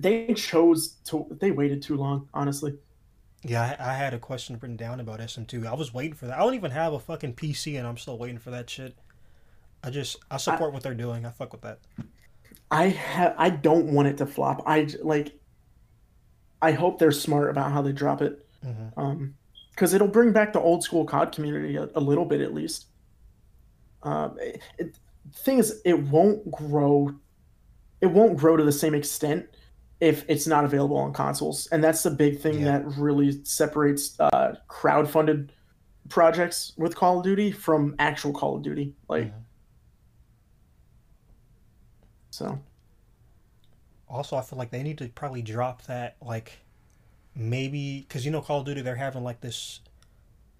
they 0.00 0.34
chose 0.34 0.94
to 1.04 1.26
they 1.38 1.50
waited 1.52 1.82
too 1.82 1.96
long, 1.96 2.28
honestly. 2.34 2.74
Yeah, 3.44 3.76
I, 3.78 3.90
I 3.90 3.94
had 3.94 4.14
a 4.14 4.18
question 4.18 4.58
written 4.60 4.76
down 4.76 5.00
about 5.00 5.20
SM2. 5.20 5.66
I 5.66 5.74
was 5.74 5.92
waiting 5.92 6.14
for 6.14 6.26
that. 6.26 6.38
I 6.38 6.42
don't 6.42 6.54
even 6.54 6.70
have 6.70 6.92
a 6.94 6.98
fucking 6.98 7.34
PC, 7.34 7.78
and 7.78 7.86
I'm 7.86 7.98
still 7.98 8.18
waiting 8.18 8.38
for 8.38 8.50
that 8.50 8.68
shit. 8.70 8.96
I 9.82 9.90
just 9.90 10.16
I 10.30 10.38
support 10.38 10.72
what 10.72 10.82
they're 10.82 10.94
doing. 10.94 11.26
I 11.26 11.30
fuck 11.30 11.52
with 11.52 11.60
that. 11.60 11.78
I 12.70 12.88
have 12.88 13.34
I 13.36 13.50
don't 13.50 13.92
want 13.92 14.08
it 14.08 14.16
to 14.18 14.26
flop. 14.26 14.62
I 14.66 14.88
like 15.02 15.38
I 16.62 16.72
hope 16.72 16.98
they're 16.98 17.12
smart 17.12 17.50
about 17.50 17.70
how 17.70 17.82
they 17.82 17.92
drop 17.92 18.22
it. 18.22 18.46
Mhm. 18.64 18.92
Um 18.96 19.34
cuz 19.76 19.92
it'll 19.92 20.08
bring 20.08 20.32
back 20.32 20.54
the 20.54 20.60
old 20.60 20.82
school 20.82 21.04
COD 21.04 21.32
community 21.32 21.76
a, 21.76 21.88
a 21.94 22.00
little 22.00 22.24
bit 22.24 22.40
at 22.40 22.54
least. 22.54 22.86
Um 24.02 24.38
it, 24.40 24.62
it, 24.78 24.98
thing 25.34 25.58
is 25.58 25.82
it 25.84 25.98
won't 26.08 26.50
grow 26.50 27.14
it 28.00 28.06
won't 28.06 28.38
grow 28.38 28.56
to 28.56 28.64
the 28.64 28.72
same 28.72 28.94
extent 28.94 29.46
if 30.04 30.24
it's 30.28 30.46
not 30.46 30.64
available 30.64 30.96
on 30.98 31.12
consoles. 31.14 31.66
And 31.72 31.82
that's 31.82 32.02
the 32.02 32.10
big 32.10 32.38
thing 32.40 32.58
Yeah. 32.60 32.78
that 32.78 32.86
really 32.98 33.42
separates 33.44 34.18
uh 34.20 34.56
crowd-funded 34.68 35.50
projects 36.10 36.72
with 36.76 36.94
Call 36.94 37.18
of 37.18 37.24
Duty 37.24 37.50
from 37.52 37.96
actual 37.98 38.32
Call 38.32 38.56
of 38.56 38.62
Duty. 38.62 38.94
Like 39.08 39.28
Mhm. 39.32 39.42
so 42.30 42.58
Also, 44.08 44.36
I 44.36 44.42
feel 44.42 44.58
like 44.58 44.70
they 44.70 44.82
need 44.82 44.98
to 44.98 45.08
probably 45.08 45.42
drop 45.42 45.82
that 45.86 46.16
like 46.20 46.58
maybe 47.34 48.00
because 48.02 48.24
you 48.24 48.30
know 48.30 48.40
Call 48.42 48.60
of 48.60 48.66
Duty 48.66 48.82
they're 48.82 48.94
having 48.94 49.24
like 49.24 49.40
this 49.40 49.80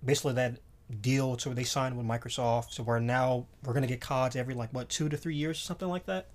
basically 0.04 0.32
that 0.34 0.58
deal 1.00 1.36
to 1.36 1.50
where 1.50 1.54
they 1.56 1.64
signed 1.64 1.96
with 1.96 2.06
Microsoft 2.06 2.70
so 2.72 2.82
where 2.82 2.98
now 3.00 3.46
we're 3.62 3.72
gonna 3.74 3.86
get 3.86 4.00
CODs 4.00 4.34
every 4.36 4.54
like 4.54 4.72
what 4.72 4.88
two 4.88 5.08
to 5.08 5.16
three 5.16 5.36
years 5.36 5.58
or 5.58 5.60
something 5.60 5.88
like 5.88 6.06
that. 6.06 6.28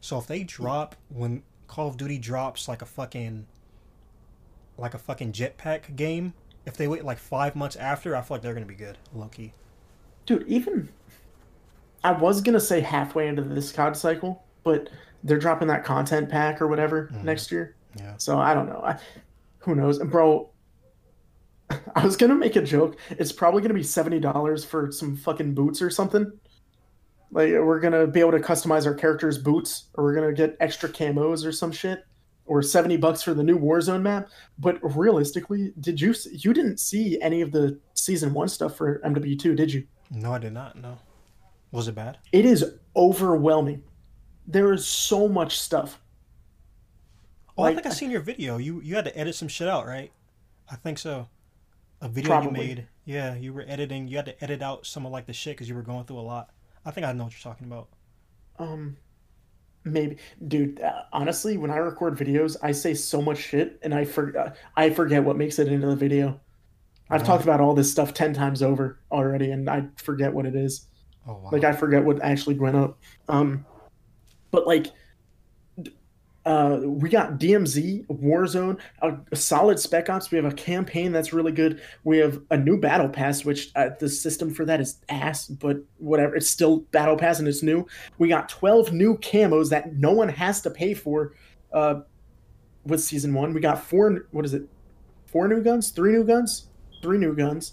So 0.00 0.18
if 0.18 0.26
they 0.26 0.42
drop 0.42 0.96
when 1.08 1.42
Call 1.66 1.88
of 1.88 1.96
Duty 1.96 2.18
drops 2.18 2.68
like 2.68 2.82
a 2.82 2.86
fucking 2.86 3.46
like 4.78 4.92
a 4.94 4.98
fucking 4.98 5.32
jetpack 5.32 5.96
game, 5.96 6.34
if 6.66 6.76
they 6.76 6.86
wait 6.86 7.02
like 7.04 7.18
five 7.18 7.56
months 7.56 7.76
after, 7.76 8.14
I 8.14 8.20
feel 8.20 8.34
like 8.36 8.42
they're 8.42 8.52
gonna 8.54 8.66
be 8.66 8.74
good, 8.74 8.98
low 9.14 9.28
key. 9.28 9.52
Dude, 10.26 10.46
even 10.46 10.88
I 12.04 12.12
was 12.12 12.40
gonna 12.42 12.60
say 12.60 12.80
halfway 12.80 13.26
into 13.26 13.42
this 13.42 13.72
COD 13.72 13.96
cycle, 13.96 14.44
but 14.64 14.90
they're 15.24 15.38
dropping 15.38 15.68
that 15.68 15.82
content 15.84 16.28
pack 16.28 16.60
or 16.60 16.66
whatever 16.68 17.08
Mhm. 17.12 17.24
next 17.24 17.50
year. 17.50 17.74
Yeah. 17.96 18.14
So 18.18 18.38
I 18.38 18.52
don't 18.52 18.68
know. 18.68 18.82
I, 18.84 18.98
who 19.60 19.74
knows, 19.74 19.98
And 19.98 20.10
bro? 20.10 20.50
I 21.96 22.04
was 22.04 22.16
gonna 22.16 22.34
make 22.34 22.54
a 22.56 22.62
joke. 22.62 22.96
It's 23.10 23.32
probably 23.32 23.62
gonna 23.62 23.74
be 23.74 23.82
seventy 23.82 24.20
dollars 24.20 24.64
for 24.64 24.92
some 24.92 25.16
fucking 25.16 25.54
boots 25.54 25.80
or 25.82 25.90
something. 25.90 26.30
Like 27.30 27.50
we're 27.52 27.80
gonna 27.80 28.06
be 28.06 28.20
able 28.20 28.32
to 28.32 28.38
customize 28.40 28.86
our 28.86 28.94
characters' 28.94 29.38
boots, 29.38 29.88
or 29.94 30.04
we're 30.04 30.14
gonna 30.14 30.32
get 30.32 30.56
extra 30.60 30.88
camos 30.88 31.44
or 31.44 31.52
some 31.52 31.72
shit, 31.72 32.04
or 32.46 32.62
seventy 32.62 32.96
bucks 32.96 33.22
for 33.22 33.34
the 33.34 33.42
new 33.42 33.58
Warzone 33.58 34.02
map. 34.02 34.28
But 34.58 34.78
realistically, 34.96 35.72
did 35.80 36.00
you 36.00 36.14
you 36.32 36.52
didn't 36.54 36.78
see 36.78 37.20
any 37.20 37.40
of 37.42 37.52
the 37.52 37.78
season 37.94 38.32
one 38.32 38.48
stuff 38.48 38.76
for 38.76 39.00
MW 39.04 39.38
two, 39.38 39.54
did 39.54 39.72
you? 39.72 39.86
No, 40.10 40.32
I 40.34 40.38
did 40.38 40.52
not. 40.52 40.76
No. 40.80 40.98
Was 41.72 41.88
it 41.88 41.94
bad? 41.96 42.18
It 42.32 42.44
is 42.46 42.64
overwhelming. 42.94 43.82
There 44.46 44.72
is 44.72 44.86
so 44.86 45.26
much 45.28 45.58
stuff. 45.58 46.00
Oh, 47.58 47.62
Like- 47.62 47.72
I 47.72 47.74
think 47.74 47.86
I 47.86 47.90
seen 47.90 48.10
your 48.10 48.20
video. 48.20 48.56
You 48.58 48.80
you 48.82 48.94
had 48.94 49.04
to 49.06 49.18
edit 49.18 49.34
some 49.34 49.48
shit 49.48 49.66
out, 49.68 49.86
right? 49.86 50.12
I 50.70 50.76
think 50.76 50.98
so. 50.98 51.28
A 52.00 52.08
video 52.08 52.30
Probably. 52.30 52.60
you 52.62 52.68
made. 52.76 52.86
Yeah, 53.04 53.34
you 53.34 53.52
were 53.52 53.64
editing. 53.66 54.06
You 54.08 54.16
had 54.16 54.26
to 54.26 54.44
edit 54.44 54.62
out 54.62 54.86
some 54.86 55.06
of 55.06 55.12
like 55.12 55.26
the 55.26 55.32
shit 55.32 55.56
because 55.56 55.68
you 55.68 55.74
were 55.74 55.82
going 55.82 56.04
through 56.04 56.18
a 56.18 56.20
lot. 56.20 56.50
I 56.86 56.92
think 56.92 57.06
I 57.06 57.12
know 57.12 57.24
what 57.24 57.32
you're 57.32 57.52
talking 57.52 57.66
about. 57.66 57.88
Um, 58.58 58.96
maybe, 59.84 60.18
dude. 60.46 60.80
Uh, 60.80 61.02
honestly, 61.12 61.58
when 61.58 61.70
I 61.70 61.78
record 61.78 62.16
videos, 62.16 62.56
I 62.62 62.72
say 62.72 62.94
so 62.94 63.20
much 63.20 63.38
shit, 63.38 63.78
and 63.82 63.92
I 63.92 64.04
for, 64.04 64.38
uh, 64.38 64.54
I 64.76 64.90
forget 64.90 65.24
what 65.24 65.36
makes 65.36 65.58
it 65.58 65.68
into 65.68 65.88
the 65.88 65.96
video. 65.96 66.40
I've 67.10 67.24
talked 67.24 67.44
about 67.44 67.60
all 67.60 67.74
this 67.74 67.90
stuff 67.90 68.14
ten 68.14 68.32
times 68.32 68.62
over 68.62 69.00
already, 69.10 69.50
and 69.50 69.68
I 69.68 69.86
forget 69.96 70.32
what 70.32 70.46
it 70.46 70.54
is. 70.54 70.86
Oh 71.26 71.34
wow. 71.34 71.50
Like 71.52 71.64
I 71.64 71.72
forget 71.72 72.04
what 72.04 72.22
actually 72.22 72.58
went 72.58 72.76
up. 72.76 72.98
Um, 73.28 73.66
but 74.52 74.66
like, 74.66 74.86
uh, 76.46 76.78
we 76.80 77.08
got 77.08 77.40
DMZ, 77.40 78.06
Warzone, 78.06 78.78
a, 79.02 79.16
a 79.32 79.36
solid 79.36 79.80
Spec 79.80 80.08
Ops. 80.08 80.30
We 80.30 80.36
have 80.36 80.44
a 80.44 80.54
campaign 80.54 81.10
that's 81.10 81.32
really 81.32 81.50
good. 81.50 81.82
We 82.04 82.18
have 82.18 82.40
a 82.50 82.56
new 82.56 82.78
Battle 82.78 83.08
Pass, 83.08 83.44
which 83.44 83.72
uh, 83.74 83.90
the 83.98 84.08
system 84.08 84.54
for 84.54 84.64
that 84.64 84.80
is 84.80 84.98
ass, 85.08 85.48
but 85.48 85.78
whatever. 85.98 86.36
It's 86.36 86.48
still 86.48 86.82
Battle 86.92 87.16
Pass 87.16 87.40
and 87.40 87.48
it's 87.48 87.64
new. 87.64 87.84
We 88.18 88.28
got 88.28 88.48
12 88.48 88.92
new 88.92 89.18
camos 89.18 89.70
that 89.70 89.96
no 89.96 90.12
one 90.12 90.28
has 90.28 90.60
to 90.62 90.70
pay 90.70 90.94
for. 90.94 91.34
Uh, 91.72 92.02
with 92.84 93.02
season 93.02 93.34
one, 93.34 93.52
we 93.52 93.60
got 93.60 93.82
four. 93.82 94.28
What 94.30 94.44
is 94.44 94.54
it? 94.54 94.68
Four 95.26 95.48
new 95.48 95.64
guns? 95.64 95.90
Three 95.90 96.12
new 96.12 96.22
guns? 96.22 96.68
Three 97.02 97.18
new 97.18 97.34
guns. 97.34 97.72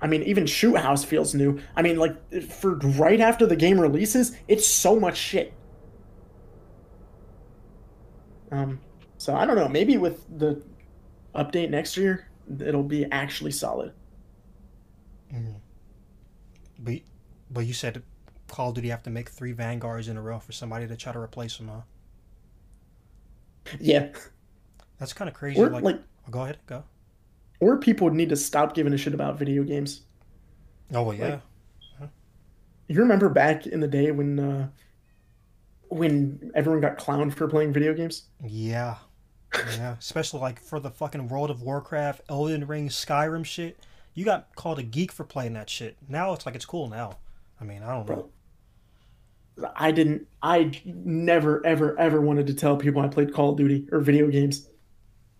I 0.00 0.06
mean, 0.06 0.22
even 0.22 0.46
Shoot 0.46 0.78
House 0.78 1.04
feels 1.04 1.34
new. 1.34 1.60
I 1.76 1.82
mean, 1.82 1.98
like 1.98 2.42
for 2.48 2.76
right 2.76 3.20
after 3.20 3.46
the 3.46 3.54
game 3.54 3.78
releases, 3.78 4.34
it's 4.48 4.66
so 4.66 4.98
much 4.98 5.18
shit. 5.18 5.52
Um, 8.50 8.80
so 9.18 9.34
I 9.34 9.46
don't 9.46 9.56
know. 9.56 9.68
Maybe 9.68 9.96
with 9.96 10.26
the 10.38 10.62
update 11.34 11.70
next 11.70 11.96
year, 11.96 12.28
it'll 12.60 12.82
be 12.82 13.04
actually 13.06 13.52
solid. 13.52 13.92
Mhm. 15.32 15.54
But 16.78 16.94
but 17.50 17.66
you 17.66 17.72
said 17.72 18.02
Call 18.48 18.70
of 18.70 18.74
Duty 18.74 18.88
have 18.88 19.02
to 19.04 19.10
make 19.10 19.28
three 19.28 19.52
Vanguards 19.52 20.08
in 20.08 20.16
a 20.16 20.22
row 20.22 20.38
for 20.40 20.52
somebody 20.52 20.86
to 20.88 20.96
try 20.96 21.12
to 21.12 21.18
replace 21.18 21.56
them, 21.56 21.68
huh? 21.68 21.80
Yeah, 23.78 24.08
That's 24.98 25.12
kind 25.12 25.28
of 25.28 25.34
crazy. 25.34 25.60
or 25.60 25.68
like, 25.70 25.84
like, 25.84 26.00
oh, 26.26 26.30
go 26.30 26.42
ahead, 26.42 26.58
go. 26.66 26.82
or 27.60 27.76
people 27.78 28.06
would 28.06 28.14
need 28.14 28.30
to 28.30 28.36
stop 28.36 28.74
giving 28.74 28.92
a 28.92 28.96
shit 28.96 29.14
about 29.14 29.38
video 29.38 29.62
games. 29.62 30.02
Oh 30.92 31.02
well, 31.04 31.14
yeah. 31.14 31.40
You 32.88 32.98
remember 32.98 33.28
back 33.28 33.68
in 33.68 33.78
the 33.78 33.86
day 33.86 34.10
when, 34.10 34.40
uh, 34.40 34.68
when 35.90 36.52
everyone 36.54 36.80
got 36.80 36.98
clowned 36.98 37.34
for 37.34 37.48
playing 37.48 37.72
video 37.72 37.92
games? 37.92 38.24
Yeah. 38.42 38.96
Yeah. 39.76 39.96
Especially 39.98 40.40
like 40.40 40.60
for 40.60 40.80
the 40.80 40.90
fucking 40.90 41.28
World 41.28 41.50
of 41.50 41.62
Warcraft, 41.62 42.22
Elden 42.28 42.66
Ring, 42.66 42.88
Skyrim 42.88 43.44
shit. 43.44 43.78
You 44.14 44.24
got 44.24 44.54
called 44.54 44.78
a 44.78 44.82
geek 44.82 45.12
for 45.12 45.24
playing 45.24 45.54
that 45.54 45.68
shit. 45.68 45.96
Now 46.08 46.32
it's 46.32 46.46
like 46.46 46.54
it's 46.54 46.64
cool 46.64 46.88
now. 46.88 47.18
I 47.60 47.64
mean, 47.64 47.82
I 47.82 47.92
don't 47.92 48.08
know. 48.08 48.30
I 49.74 49.90
didn't. 49.90 50.26
I 50.42 50.80
never, 50.84 51.64
ever, 51.66 51.98
ever 51.98 52.20
wanted 52.20 52.46
to 52.46 52.54
tell 52.54 52.76
people 52.76 53.02
I 53.02 53.08
played 53.08 53.34
Call 53.34 53.50
of 53.50 53.56
Duty 53.56 53.86
or 53.92 54.00
video 54.00 54.28
games. 54.28 54.68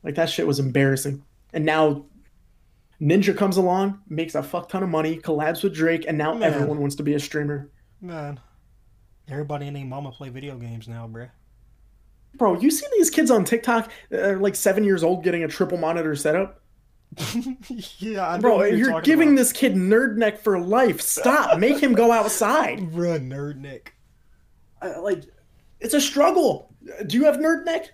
Like 0.02 0.16
that 0.16 0.28
shit 0.28 0.47
was 0.47 0.59
embarrassing. 0.59 1.24
And 1.52 1.64
now 1.64 2.05
Ninja 3.01 3.36
comes 3.36 3.56
along, 3.56 4.01
makes 4.09 4.35
a 4.35 4.43
fuck 4.43 4.68
ton 4.68 4.82
of 4.82 4.89
money, 4.89 5.18
collabs 5.18 5.62
with 5.62 5.74
Drake, 5.74 6.05
and 6.06 6.18
now 6.18 6.35
Man. 6.35 6.43
everyone 6.43 6.81
wants 6.81 6.97
to 6.97 7.02
be 7.02 7.14
a 7.14 7.20
streamer. 7.20 7.70
Man. 8.01 8.40
Everybody 9.31 9.69
and 9.69 9.77
their 9.77 9.85
mama 9.85 10.11
play 10.11 10.28
video 10.28 10.57
games 10.57 10.89
now, 10.89 11.09
bruh. 11.09 11.31
Bro, 12.35 12.61
you 12.61 12.70
see 12.70 12.86
these 12.93 13.11
kids 13.11 13.31
on 13.31 13.44
TikTok, 13.44 13.90
uh, 14.12 14.35
like 14.39 14.55
seven 14.55 14.85
years 14.85 15.02
old, 15.02 15.24
getting 15.24 15.44
a 15.44 15.48
triple 15.48 15.78
monitor 15.78 16.15
setup? 16.16 16.62
yeah, 17.98 18.28
I 18.28 18.36
know 18.36 18.40
Bro, 18.40 18.57
what 18.57 18.77
you're, 18.77 18.90
talking 18.90 19.05
giving 19.05 19.28
about. 19.31 19.39
this 19.39 19.52
kid 19.52 19.74
nerd 19.74 20.16
neck 20.16 20.40
for 20.40 20.59
life. 20.61 21.01
Stop. 21.01 21.59
Make 21.59 21.78
him 21.81 21.93
go 21.93 22.12
outside. 22.12 22.90
Bro, 22.93 23.19
nerd 23.20 23.57
neck. 23.57 23.94
Uh, 24.81 25.02
like, 25.02 25.24
it's 25.81 25.94
a 25.94 26.01
struggle. 26.01 26.73
Do 27.07 27.16
you 27.16 27.24
have 27.24 27.36
nerd 27.36 27.65
neck? 27.65 27.90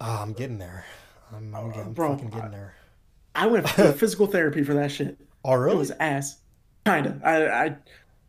Ah, 0.00 0.22
I'm 0.22 0.32
getting 0.32 0.58
there. 0.58 0.84
I'm, 1.32 1.54
I'm 1.54 1.70
getting 1.72 1.92
bro, 1.92 2.12
fucking 2.14 2.30
getting 2.30 2.50
there. 2.52 2.74
I 3.34 3.46
went 3.46 3.66
to 3.66 3.92
physical 3.92 4.26
therapy 4.26 4.62
for 4.62 4.74
that 4.74 4.90
shit. 4.90 5.18
Oh, 5.44 5.62
It 5.68 5.76
was 5.76 5.90
ass. 5.92 6.38
Kinda. 6.86 7.20
I, 7.24 7.46
I 7.48 7.76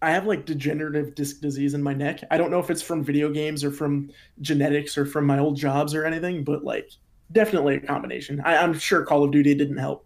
I 0.01 0.11
have 0.11 0.25
like 0.25 0.45
degenerative 0.45 1.13
disc 1.15 1.41
disease 1.41 1.73
in 1.73 1.83
my 1.83 1.93
neck. 1.93 2.23
I 2.31 2.37
don't 2.37 2.49
know 2.51 2.59
if 2.59 2.69
it's 2.71 2.81
from 2.81 3.03
video 3.03 3.29
games 3.29 3.63
or 3.63 3.71
from 3.71 4.11
genetics 4.41 4.97
or 4.97 5.05
from 5.05 5.25
my 5.25 5.37
old 5.37 5.57
jobs 5.57 5.93
or 5.93 6.05
anything, 6.05 6.43
but 6.43 6.63
like 6.63 6.89
definitely 7.31 7.75
a 7.75 7.79
combination. 7.81 8.41
I, 8.43 8.57
I'm 8.57 8.77
sure 8.77 9.05
Call 9.05 9.23
of 9.23 9.31
Duty 9.31 9.53
didn't 9.53 9.77
help. 9.77 10.05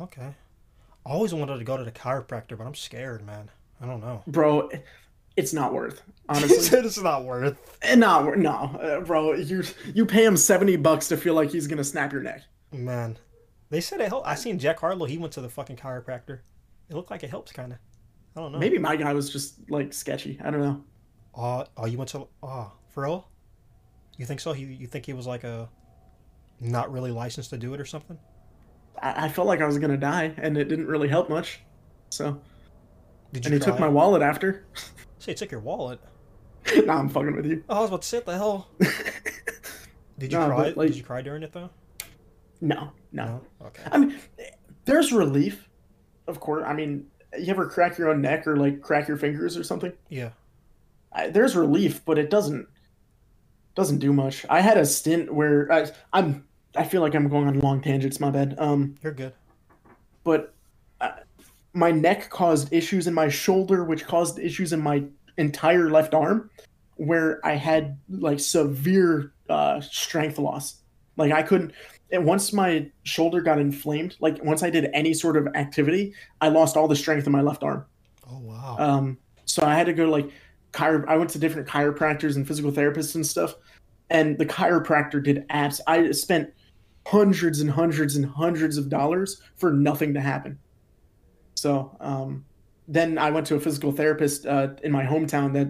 Okay. 0.00 0.34
I 1.06 1.10
always 1.10 1.34
wanted 1.34 1.58
to 1.58 1.64
go 1.64 1.76
to 1.76 1.84
the 1.84 1.90
chiropractor, 1.90 2.56
but 2.56 2.66
I'm 2.66 2.74
scared, 2.74 3.24
man. 3.26 3.50
I 3.80 3.86
don't 3.86 4.00
know. 4.00 4.22
Bro, 4.26 4.70
it's 5.36 5.52
not 5.52 5.72
worth. 5.72 6.02
Honestly. 6.28 6.78
it's 6.78 7.00
not 7.00 7.24
worth. 7.24 7.78
Eh, 7.82 7.94
not 7.94 8.24
wor- 8.24 8.36
no, 8.36 8.50
uh, 8.50 9.00
bro. 9.00 9.32
You 9.34 9.62
you 9.94 10.04
pay 10.04 10.24
him 10.24 10.36
70 10.36 10.76
bucks 10.76 11.08
to 11.08 11.16
feel 11.16 11.34
like 11.34 11.50
he's 11.50 11.66
going 11.66 11.78
to 11.78 11.84
snap 11.84 12.12
your 12.12 12.22
neck. 12.22 12.42
Man, 12.72 13.16
they 13.70 13.80
said 13.80 14.00
it 14.00 14.08
helped. 14.08 14.26
I 14.28 14.34
seen 14.34 14.58
Jack 14.58 14.78
Harlow. 14.80 15.06
He 15.06 15.16
went 15.18 15.32
to 15.34 15.40
the 15.40 15.48
fucking 15.48 15.76
chiropractor. 15.76 16.40
It 16.90 16.94
looked 16.94 17.10
like 17.10 17.22
it 17.22 17.30
helps, 17.30 17.52
kind 17.52 17.72
of. 17.72 17.78
I 18.36 18.40
don't 18.40 18.52
know. 18.52 18.58
Maybe 18.58 18.78
my 18.78 18.96
guy 18.96 19.12
was 19.14 19.30
just 19.30 19.58
like 19.70 19.92
sketchy. 19.92 20.38
I 20.44 20.50
don't 20.50 20.60
know. 20.60 20.84
Oh, 21.34 21.64
oh, 21.76 21.86
you 21.86 21.98
went 21.98 22.10
to. 22.10 22.20
Uh, 22.20 22.24
oh, 22.42 22.72
for 22.88 23.04
real? 23.04 23.28
You 24.16 24.26
think 24.26 24.40
so? 24.40 24.52
He, 24.52 24.64
you 24.64 24.86
think 24.86 25.06
he 25.06 25.12
was 25.12 25.26
like 25.26 25.44
a, 25.44 25.68
not 26.60 26.90
really 26.92 27.10
licensed 27.12 27.50
to 27.50 27.56
do 27.56 27.74
it 27.74 27.80
or 27.80 27.84
something? 27.84 28.18
I, 29.00 29.26
I 29.26 29.28
felt 29.28 29.46
like 29.46 29.60
I 29.60 29.66
was 29.66 29.78
going 29.78 29.90
to 29.92 29.96
die 29.96 30.34
and 30.38 30.56
it 30.58 30.64
didn't 30.68 30.86
really 30.86 31.08
help 31.08 31.28
much. 31.30 31.60
So, 32.10 32.40
Did 33.32 33.44
you? 33.44 33.48
and 33.48 33.54
he 33.54 33.60
took 33.64 33.76
cry? 33.76 33.86
my 33.86 33.92
wallet 33.92 34.22
after. 34.22 34.66
Say, 35.18 35.32
he 35.32 35.34
took 35.34 35.50
your 35.52 35.60
wallet. 35.60 36.00
nah, 36.84 36.98
I'm 36.98 37.08
fucking 37.08 37.36
with 37.36 37.46
you. 37.46 37.62
Oh, 37.68 37.76
I 37.78 37.80
was 37.80 37.90
about 37.90 38.02
to 38.02 38.08
say, 38.08 38.20
the 38.20 38.34
hell? 38.34 38.68
Did 40.18 40.32
you 40.32 40.38
Nah, 40.38 40.46
cry? 40.48 40.56
but, 40.56 40.76
like- 40.76 40.88
Did 40.88 40.96
you 40.96 41.04
cry 41.04 41.22
during 41.22 41.42
it 41.42 41.52
though? 41.52 41.70
no, 42.60 42.90
no. 43.12 43.40
Okay. 43.62 43.82
I 43.92 43.98
mean, 43.98 44.18
there's 44.84 45.12
relief, 45.12 45.68
of 46.26 46.40
course. 46.40 46.64
I 46.66 46.72
mean, 46.72 47.06
you 47.36 47.48
ever 47.48 47.66
crack 47.66 47.98
your 47.98 48.08
own 48.10 48.22
neck 48.22 48.46
or 48.46 48.56
like 48.56 48.80
crack 48.80 49.08
your 49.08 49.16
fingers 49.16 49.56
or 49.56 49.64
something? 49.64 49.92
Yeah. 50.08 50.30
I, 51.12 51.28
there's 51.28 51.56
relief, 51.56 52.04
but 52.04 52.18
it 52.18 52.30
doesn't 52.30 52.68
doesn't 53.74 53.98
do 53.98 54.12
much. 54.12 54.44
I 54.50 54.60
had 54.60 54.76
a 54.76 54.84
stint 54.86 55.32
where 55.32 55.70
I, 55.72 55.90
I'm. 56.12 56.44
I 56.76 56.84
feel 56.84 57.00
like 57.00 57.14
I'm 57.14 57.28
going 57.28 57.48
on 57.48 57.58
long 57.60 57.80
tangents. 57.80 58.20
My 58.20 58.30
bad. 58.30 58.54
Um, 58.58 58.96
You're 59.02 59.12
good. 59.12 59.32
but 60.24 60.54
uh, 61.00 61.12
my 61.72 61.90
neck 61.90 62.28
caused 62.30 62.72
issues 62.72 63.06
in 63.06 63.14
my 63.14 63.28
shoulder, 63.28 63.84
which 63.84 64.06
caused 64.06 64.38
issues 64.38 64.72
in 64.72 64.80
my 64.80 65.04
entire 65.36 65.90
left 65.90 66.12
arm, 66.14 66.50
where 66.96 67.44
I 67.46 67.54
had 67.54 67.98
like 68.10 68.40
severe 68.40 69.32
uh, 69.48 69.80
strength 69.80 70.38
loss. 70.38 70.76
Like 71.16 71.32
I 71.32 71.42
couldn't. 71.42 71.72
And 72.10 72.24
once 72.24 72.52
my 72.52 72.90
shoulder 73.02 73.40
got 73.40 73.58
inflamed, 73.58 74.16
like 74.20 74.42
once 74.42 74.62
I 74.62 74.70
did 74.70 74.88
any 74.94 75.12
sort 75.12 75.36
of 75.36 75.46
activity, 75.54 76.14
I 76.40 76.48
lost 76.48 76.76
all 76.76 76.88
the 76.88 76.96
strength 76.96 77.26
in 77.26 77.32
my 77.32 77.42
left 77.42 77.62
arm. 77.62 77.84
Oh 78.30 78.38
wow. 78.38 78.76
Um, 78.78 79.18
so 79.44 79.64
I 79.64 79.74
had 79.74 79.86
to 79.86 79.92
go 79.92 80.06
to 80.06 80.10
like 80.10 80.30
chiro. 80.72 81.06
I 81.06 81.16
went 81.16 81.30
to 81.30 81.38
different 81.38 81.68
chiropractors 81.68 82.36
and 82.36 82.46
physical 82.46 82.72
therapists 82.72 83.14
and 83.14 83.26
stuff, 83.26 83.54
and 84.10 84.38
the 84.38 84.46
chiropractor 84.46 85.22
did 85.22 85.44
abs. 85.50 85.80
I 85.86 86.10
spent 86.12 86.50
hundreds 87.06 87.60
and 87.60 87.70
hundreds 87.70 88.16
and 88.16 88.26
hundreds 88.26 88.76
of 88.76 88.88
dollars 88.88 89.40
for 89.56 89.72
nothing 89.72 90.14
to 90.14 90.20
happen. 90.20 90.58
So 91.54 91.96
um, 92.00 92.44
then 92.86 93.18
I 93.18 93.30
went 93.30 93.46
to 93.48 93.56
a 93.56 93.60
physical 93.60 93.92
therapist 93.92 94.46
uh, 94.46 94.68
in 94.82 94.92
my 94.92 95.04
hometown 95.04 95.52
that 95.54 95.68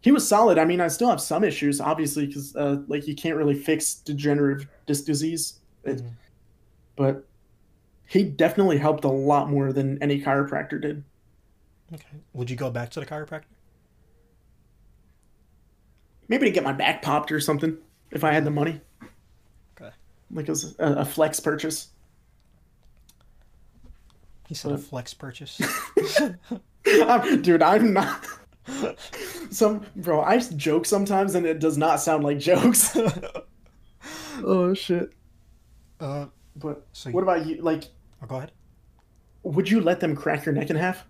he 0.00 0.12
was 0.12 0.28
solid. 0.28 0.58
I 0.58 0.64
mean, 0.64 0.80
I 0.80 0.88
still 0.88 1.08
have 1.08 1.20
some 1.20 1.44
issues, 1.44 1.80
obviously, 1.80 2.26
because 2.26 2.54
uh, 2.56 2.82
like 2.88 3.06
you 3.06 3.14
can't 3.14 3.36
really 3.36 3.54
fix 3.54 3.94
degenerative 3.94 4.68
disc 4.86 5.04
disease, 5.04 5.60
Mhm. 5.84 6.10
but 6.96 7.26
he 8.06 8.22
definitely 8.24 8.78
helped 8.78 9.04
a 9.04 9.08
lot 9.08 9.50
more 9.50 9.72
than 9.72 10.02
any 10.02 10.20
chiropractor 10.20 10.80
did. 10.80 11.04
Okay. 11.92 12.06
Would 12.32 12.50
you 12.50 12.56
go 12.56 12.70
back 12.70 12.90
to 12.90 13.00
the 13.00 13.06
chiropractor? 13.06 13.44
maybe 16.26 16.46
to 16.46 16.50
get 16.50 16.64
my 16.64 16.72
back 16.72 17.02
popped 17.02 17.30
or 17.30 17.38
something 17.38 17.76
if 18.10 18.24
I 18.24 18.32
had 18.32 18.44
the 18.46 18.50
money. 18.50 18.80
Okay. 19.78 19.90
Like 20.30 20.46
it 20.48 20.50
was 20.50 20.74
a, 20.78 20.84
a 21.00 21.04
flex 21.04 21.38
purchase. 21.38 21.88
He 24.48 24.54
said 24.54 24.72
a 24.72 24.78
flex 24.78 25.12
purchase. 25.14 25.60
I'm- 26.86 27.42
Dude, 27.42 27.62
I'm 27.62 27.92
not. 27.92 28.26
Some 29.50 29.84
bro, 29.96 30.22
I 30.22 30.38
joke 30.38 30.86
sometimes 30.86 31.34
and 31.34 31.44
it 31.44 31.58
does 31.60 31.76
not 31.76 32.00
sound 32.00 32.24
like 32.24 32.38
jokes. 32.38 32.96
oh 34.42 34.72
shit! 34.74 35.12
Uh, 36.04 36.26
But 36.56 36.86
so 36.92 37.10
what 37.10 37.22
about 37.22 37.46
you? 37.46 37.56
Like, 37.62 37.84
oh, 38.22 38.26
go 38.26 38.36
ahead. 38.36 38.52
would 39.42 39.70
you 39.70 39.80
let 39.80 40.00
them 40.00 40.16
crack 40.16 40.44
your 40.44 40.54
neck 40.54 40.70
in 40.70 40.76
half? 40.76 41.06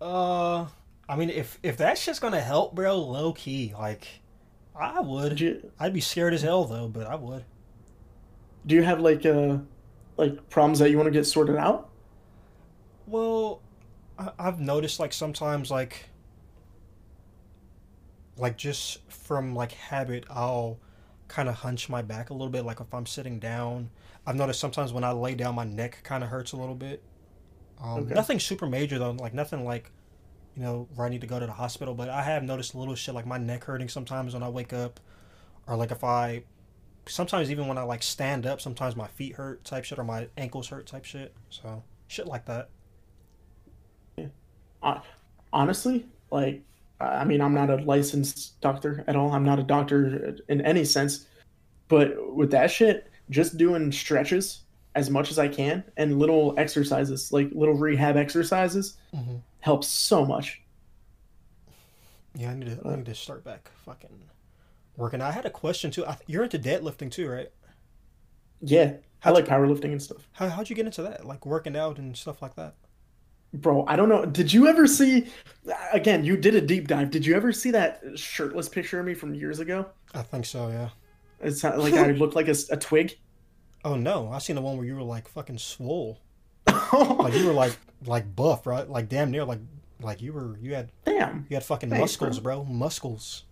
Uh, 0.00 0.66
I 1.08 1.16
mean, 1.16 1.30
if 1.30 1.58
if 1.62 1.76
that's 1.76 2.04
just 2.04 2.20
gonna 2.20 2.40
help, 2.40 2.74
bro, 2.74 2.98
low 2.98 3.32
key, 3.32 3.72
like, 3.78 4.22
I 4.74 5.00
Would 5.20 5.40
would. 5.40 5.40
you? 5.40 5.72
I'd 5.78 5.92
be 5.94 6.00
scared 6.00 6.34
as 6.34 6.42
hell 6.42 6.64
though, 6.64 6.88
but 6.88 7.06
I 7.06 7.14
would. 7.16 7.44
Do 8.66 8.74
you 8.74 8.82
have 8.82 9.00
like 9.00 9.24
uh 9.26 9.58
like 10.16 10.48
problems 10.50 10.78
that 10.80 10.90
you 10.90 10.96
want 10.98 11.06
to 11.06 11.10
get 11.12 11.24
sorted 11.26 11.56
out? 11.56 11.90
Well, 13.06 13.62
I, 14.18 14.32
I've 14.38 14.60
noticed 14.60 15.00
like 15.00 15.12
sometimes 15.12 15.70
like, 15.70 16.10
like 18.36 18.56
just 18.56 18.98
from 19.10 19.54
like 19.54 19.72
habit, 19.72 20.24
I'll 20.30 20.78
kind 21.28 21.48
of 21.48 21.56
hunch 21.56 21.88
my 21.88 22.02
back 22.02 22.30
a 22.30 22.32
little 22.32 22.48
bit. 22.48 22.64
Like 22.64 22.80
if 22.80 22.92
I'm 22.92 23.06
sitting 23.06 23.38
down, 23.38 23.90
I've 24.26 24.36
noticed 24.36 24.60
sometimes 24.60 24.92
when 24.92 25.04
I 25.04 25.12
lay 25.12 25.34
down, 25.34 25.54
my 25.54 25.64
neck 25.64 26.00
kind 26.02 26.22
of 26.22 26.30
hurts 26.30 26.52
a 26.52 26.56
little 26.56 26.74
bit. 26.74 27.02
Um, 27.82 28.04
Okay. 28.04 28.14
Nothing 28.14 28.40
super 28.40 28.66
major 28.66 28.98
though. 28.98 29.12
Like 29.12 29.34
nothing 29.34 29.64
like, 29.64 29.90
you 30.56 30.62
know, 30.62 30.88
where 30.94 31.06
I 31.06 31.10
need 31.10 31.20
to 31.22 31.26
go 31.26 31.38
to 31.40 31.46
the 31.46 31.52
hospital. 31.52 31.94
But 31.94 32.08
I 32.08 32.22
have 32.22 32.42
noticed 32.42 32.74
little 32.74 32.94
shit 32.94 33.14
like 33.14 33.26
my 33.26 33.38
neck 33.38 33.64
hurting 33.64 33.88
sometimes 33.88 34.34
when 34.34 34.42
I 34.42 34.48
wake 34.48 34.72
up, 34.72 35.00
or 35.66 35.76
like 35.76 35.90
if 35.90 36.04
I, 36.04 36.44
sometimes 37.06 37.50
even 37.50 37.66
when 37.66 37.78
I 37.78 37.82
like 37.82 38.02
stand 38.02 38.46
up, 38.46 38.60
sometimes 38.60 38.96
my 38.96 39.08
feet 39.08 39.34
hurt 39.34 39.64
type 39.64 39.84
shit 39.84 39.98
or 39.98 40.04
my 40.04 40.28
ankles 40.36 40.68
hurt 40.68 40.86
type 40.86 41.04
shit. 41.04 41.34
So 41.50 41.82
shit 42.08 42.26
like 42.26 42.46
that. 42.46 42.70
honestly, 45.52 46.06
like, 46.30 46.62
I 47.00 47.24
mean, 47.24 47.40
I'm 47.40 47.54
not 47.54 47.70
a 47.70 47.76
licensed 47.76 48.60
doctor 48.60 49.04
at 49.08 49.16
all. 49.16 49.32
I'm 49.32 49.44
not 49.44 49.58
a 49.58 49.62
doctor 49.64 50.36
in 50.48 50.60
any 50.62 50.84
sense. 50.84 51.26
But 51.88 52.34
with 52.34 52.50
that 52.52 52.70
shit, 52.70 53.10
just 53.30 53.56
doing 53.58 53.90
stretches 53.92 54.60
as 54.94 55.10
much 55.10 55.30
as 55.30 55.38
I 55.38 55.48
can 55.48 55.82
and 55.96 56.18
little 56.18 56.54
exercises, 56.56 57.32
like 57.32 57.50
little 57.52 57.74
rehab 57.74 58.16
exercises, 58.16 58.96
Mm-hmm. 59.14 59.36
helps 59.60 59.86
so 59.88 60.24
much. 60.24 60.60
Yeah, 62.34 62.50
I 62.50 62.54
need 62.54 62.66
to. 62.66 62.88
I 62.88 62.96
need 62.96 63.06
to 63.06 63.14
start 63.14 63.44
back 63.44 63.70
fucking 63.84 64.10
working. 64.96 65.20
I 65.20 65.30
had 65.30 65.46
a 65.46 65.50
question 65.50 65.90
too. 65.90 66.04
I, 66.06 66.16
you're 66.26 66.42
into 66.44 66.58
deadlifting 66.58 67.10
too, 67.10 67.28
right? 67.28 67.50
Yeah, 68.60 68.94
I 69.24 69.30
like 69.30 69.46
powerlifting 69.46 69.92
and 69.92 70.02
stuff. 70.02 70.28
How 70.32 70.48
how'd 70.48 70.68
you 70.68 70.74
get 70.76 70.86
into 70.86 71.02
that? 71.02 71.24
Like 71.24 71.46
working 71.46 71.76
out 71.76 71.98
and 71.98 72.16
stuff 72.16 72.42
like 72.42 72.56
that. 72.56 72.74
Bro, 73.54 73.84
I 73.86 73.96
don't 73.96 74.08
know. 74.08 74.24
Did 74.26 74.52
you 74.52 74.66
ever 74.66 74.86
see, 74.86 75.26
again, 75.92 76.24
you 76.24 76.36
did 76.36 76.54
a 76.54 76.60
deep 76.60 76.88
dive. 76.88 77.10
Did 77.10 77.24
you 77.24 77.34
ever 77.34 77.52
see 77.52 77.70
that 77.70 78.02
shirtless 78.16 78.68
picture 78.68 79.00
of 79.00 79.06
me 79.06 79.14
from 79.14 79.34
years 79.34 79.60
ago? 79.60 79.86
I 80.12 80.22
think 80.22 80.44
so. 80.44 80.68
Yeah. 80.68 80.88
It's 81.40 81.62
not 81.62 81.78
like 81.78 81.94
I 81.94 82.10
looked 82.12 82.34
like 82.34 82.48
a 82.48 82.54
twig. 82.76 83.16
Oh 83.84 83.96
no, 83.96 84.30
I 84.32 84.38
seen 84.38 84.56
the 84.56 84.62
one 84.62 84.76
where 84.76 84.86
you 84.86 84.94
were 84.94 85.02
like 85.02 85.28
fucking 85.28 85.58
swole. 85.58 86.20
Like 86.92 87.34
you 87.34 87.46
were 87.46 87.52
like 87.52 87.76
like 88.06 88.36
buff, 88.36 88.66
right? 88.68 88.88
Like 88.88 89.08
damn 89.08 89.32
near 89.32 89.44
like 89.44 89.58
like 90.00 90.22
you 90.22 90.32
were 90.32 90.56
you 90.60 90.74
had 90.74 90.92
Damn. 91.04 91.44
you 91.48 91.56
had 91.56 91.64
fucking 91.64 91.90
Thanks, 91.90 92.20
muscles, 92.20 92.38
bro. 92.38 92.64
Muscles. 92.64 93.44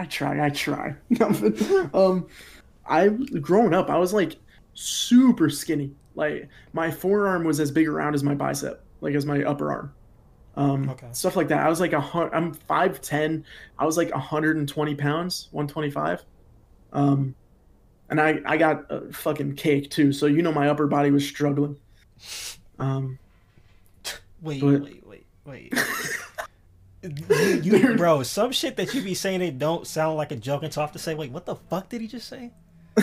I 0.00 0.06
try, 0.06 0.44
I 0.44 0.48
try. 0.50 0.96
um, 1.94 2.26
I 2.86 3.08
growing 3.08 3.72
up, 3.72 3.88
I 3.88 3.98
was 3.98 4.12
like 4.12 4.36
super 4.74 5.48
skinny. 5.48 5.92
Like 6.16 6.48
my 6.72 6.90
forearm 6.90 7.44
was 7.44 7.60
as 7.60 7.70
big 7.70 7.86
around 7.86 8.14
as 8.14 8.24
my 8.24 8.34
bicep, 8.34 8.84
like 9.02 9.14
as 9.14 9.26
my 9.26 9.42
upper 9.44 9.70
arm. 9.70 9.92
Um, 10.56 10.88
Okay. 10.90 11.08
stuff 11.12 11.36
like 11.36 11.48
that. 11.48 11.64
I 11.64 11.68
was 11.68 11.80
like 11.80 11.92
a 11.92 12.00
hun- 12.00 12.30
I'm 12.32 12.52
five 12.54 13.00
ten. 13.00 13.44
I 13.78 13.84
was 13.86 13.96
like 13.96 14.10
120 14.12 14.94
pounds, 14.94 15.48
125. 15.50 16.24
Um, 16.92 17.34
and 18.10 18.20
I 18.20 18.38
I 18.46 18.56
got 18.58 18.84
a 18.90 19.12
fucking 19.12 19.56
cake 19.56 19.90
too. 19.90 20.12
So 20.12 20.26
you 20.26 20.42
know 20.42 20.52
my 20.52 20.68
upper 20.68 20.86
body 20.86 21.10
was 21.10 21.26
struggling. 21.26 21.76
Um, 22.78 23.18
Wait, 24.42 24.60
But- 24.60 24.82
wait, 24.82 25.06
wait, 25.06 25.26
wait. 25.44 25.72
you, 27.02 27.78
you, 27.78 27.94
bro, 27.96 28.22
some 28.24 28.50
shit 28.52 28.74
that 28.76 28.92
you 28.92 29.00
be 29.02 29.14
saying 29.14 29.40
it 29.40 29.56
don't 29.58 29.86
sound 29.86 30.16
like 30.16 30.32
a 30.32 30.36
joke 30.36 30.64
until 30.64 30.82
I 30.82 30.86
have 30.86 30.92
to 30.92 30.98
say, 30.98 31.14
wait, 31.14 31.30
what 31.30 31.46
the 31.46 31.54
fuck 31.54 31.88
did 31.88 32.00
he 32.00 32.06
just 32.08 32.28
say? 32.28 32.50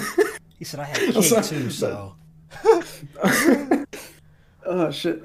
He 0.60 0.66
said 0.66 0.82
I 0.82 0.84
had 0.84 0.98
cake 0.98 1.44
too, 1.46 1.70
so 1.70 2.16
oh 4.66 4.92
shit. 4.92 5.24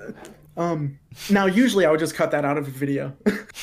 Um, 0.57 0.99
now 1.31 1.47
usually 1.47 1.85
I 1.85 1.91
would 1.91 2.01
just 2.01 2.15
cut 2.15 2.31
that 2.31 2.45
out 2.45 2.59
of 2.59 2.69
a 2.69 2.71
video. 2.71 3.17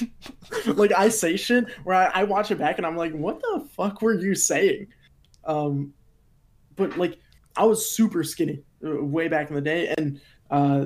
like 0.66 0.92
I 0.92 1.10
say 1.10 1.38
shit 1.38 1.66
where 1.84 1.96
I, 1.96 2.22
I 2.22 2.24
watch 2.24 2.52
it 2.52 2.58
back 2.58 2.78
and 2.78 2.86
I'm 2.86 2.98
like, 2.98 3.14
what 3.14 3.42
the 3.42 3.66
fuck 3.76 4.02
were 4.02 4.14
you 4.14 4.36
saying? 4.36 4.88
Um, 5.46 5.94
but 6.76 6.98
like 6.98 7.18
I 7.56 7.66
was 7.66 7.90
super 7.90 8.24
skinny 8.24 8.64
uh, 8.86 9.04
way 9.04 9.28
back 9.28 9.50
in 9.50 9.56
the 9.56 9.62
day, 9.62 9.94
and 9.98 10.22
uh, 10.50 10.86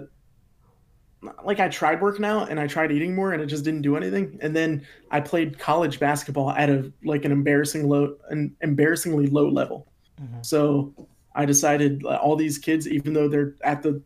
like 1.44 1.60
I 1.60 1.69
tried 1.69 2.02
working 2.02 2.26
out 2.26 2.49
and 2.49 2.60
I 2.60 2.68
tried 2.68 2.91
eating 2.91 3.15
more, 3.15 3.34
and 3.34 3.41
it 3.41 3.48
just 3.48 3.64
didn't 3.64 3.82
do 3.82 3.95
anything. 3.95 4.38
And 4.41 4.56
then 4.56 4.86
I 5.11 5.22
played 5.22 5.60
college 5.60 5.99
basketball 5.99 6.52
at 6.52 6.69
a 6.69 6.91
like 7.03 7.26
an 7.26 7.32
embarrassing 7.32 7.88
low, 7.88 8.15
an 8.30 8.56
embarrassingly 8.61 9.27
low 9.27 9.49
level. 9.49 9.88
Mhm. 10.22 10.45
So 10.45 11.07
I 11.36 11.45
decided 11.45 12.03
uh, 12.06 12.15
all 12.18 12.36
these 12.36 12.57
kids, 12.57 12.88
even 12.88 13.14
though 13.14 13.27
they're 13.27 13.56
at 13.64 13.84
the 13.84 14.02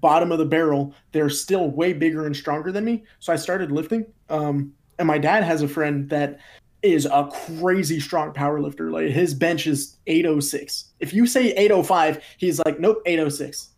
bottom 0.00 0.32
of 0.32 0.38
the 0.38 0.44
barrel, 0.44 0.94
they're 1.12 1.30
still 1.30 1.70
way 1.70 1.92
bigger 1.92 2.26
and 2.26 2.36
stronger 2.36 2.72
than 2.72 2.84
me. 2.84 3.04
So 3.20 3.32
I 3.32 3.36
started 3.36 3.70
lifting. 3.70 4.06
Um, 4.28 4.74
and 4.98 5.06
my 5.06 5.18
dad 5.18 5.42
has 5.44 5.62
a 5.62 5.68
friend 5.68 6.08
that 6.10 6.38
is 6.82 7.06
a 7.06 7.30
crazy 7.60 8.00
strong 8.00 8.32
power 8.32 8.60
lifter. 8.60 8.90
Like 8.90 9.10
his 9.10 9.34
bench 9.34 9.66
is 9.66 9.96
806. 10.06 10.92
If 11.00 11.12
you 11.12 11.26
say 11.26 11.52
805, 11.52 12.22
he's 12.38 12.60
like, 12.64 12.80
nope, 12.80 13.02
806. 13.06 13.68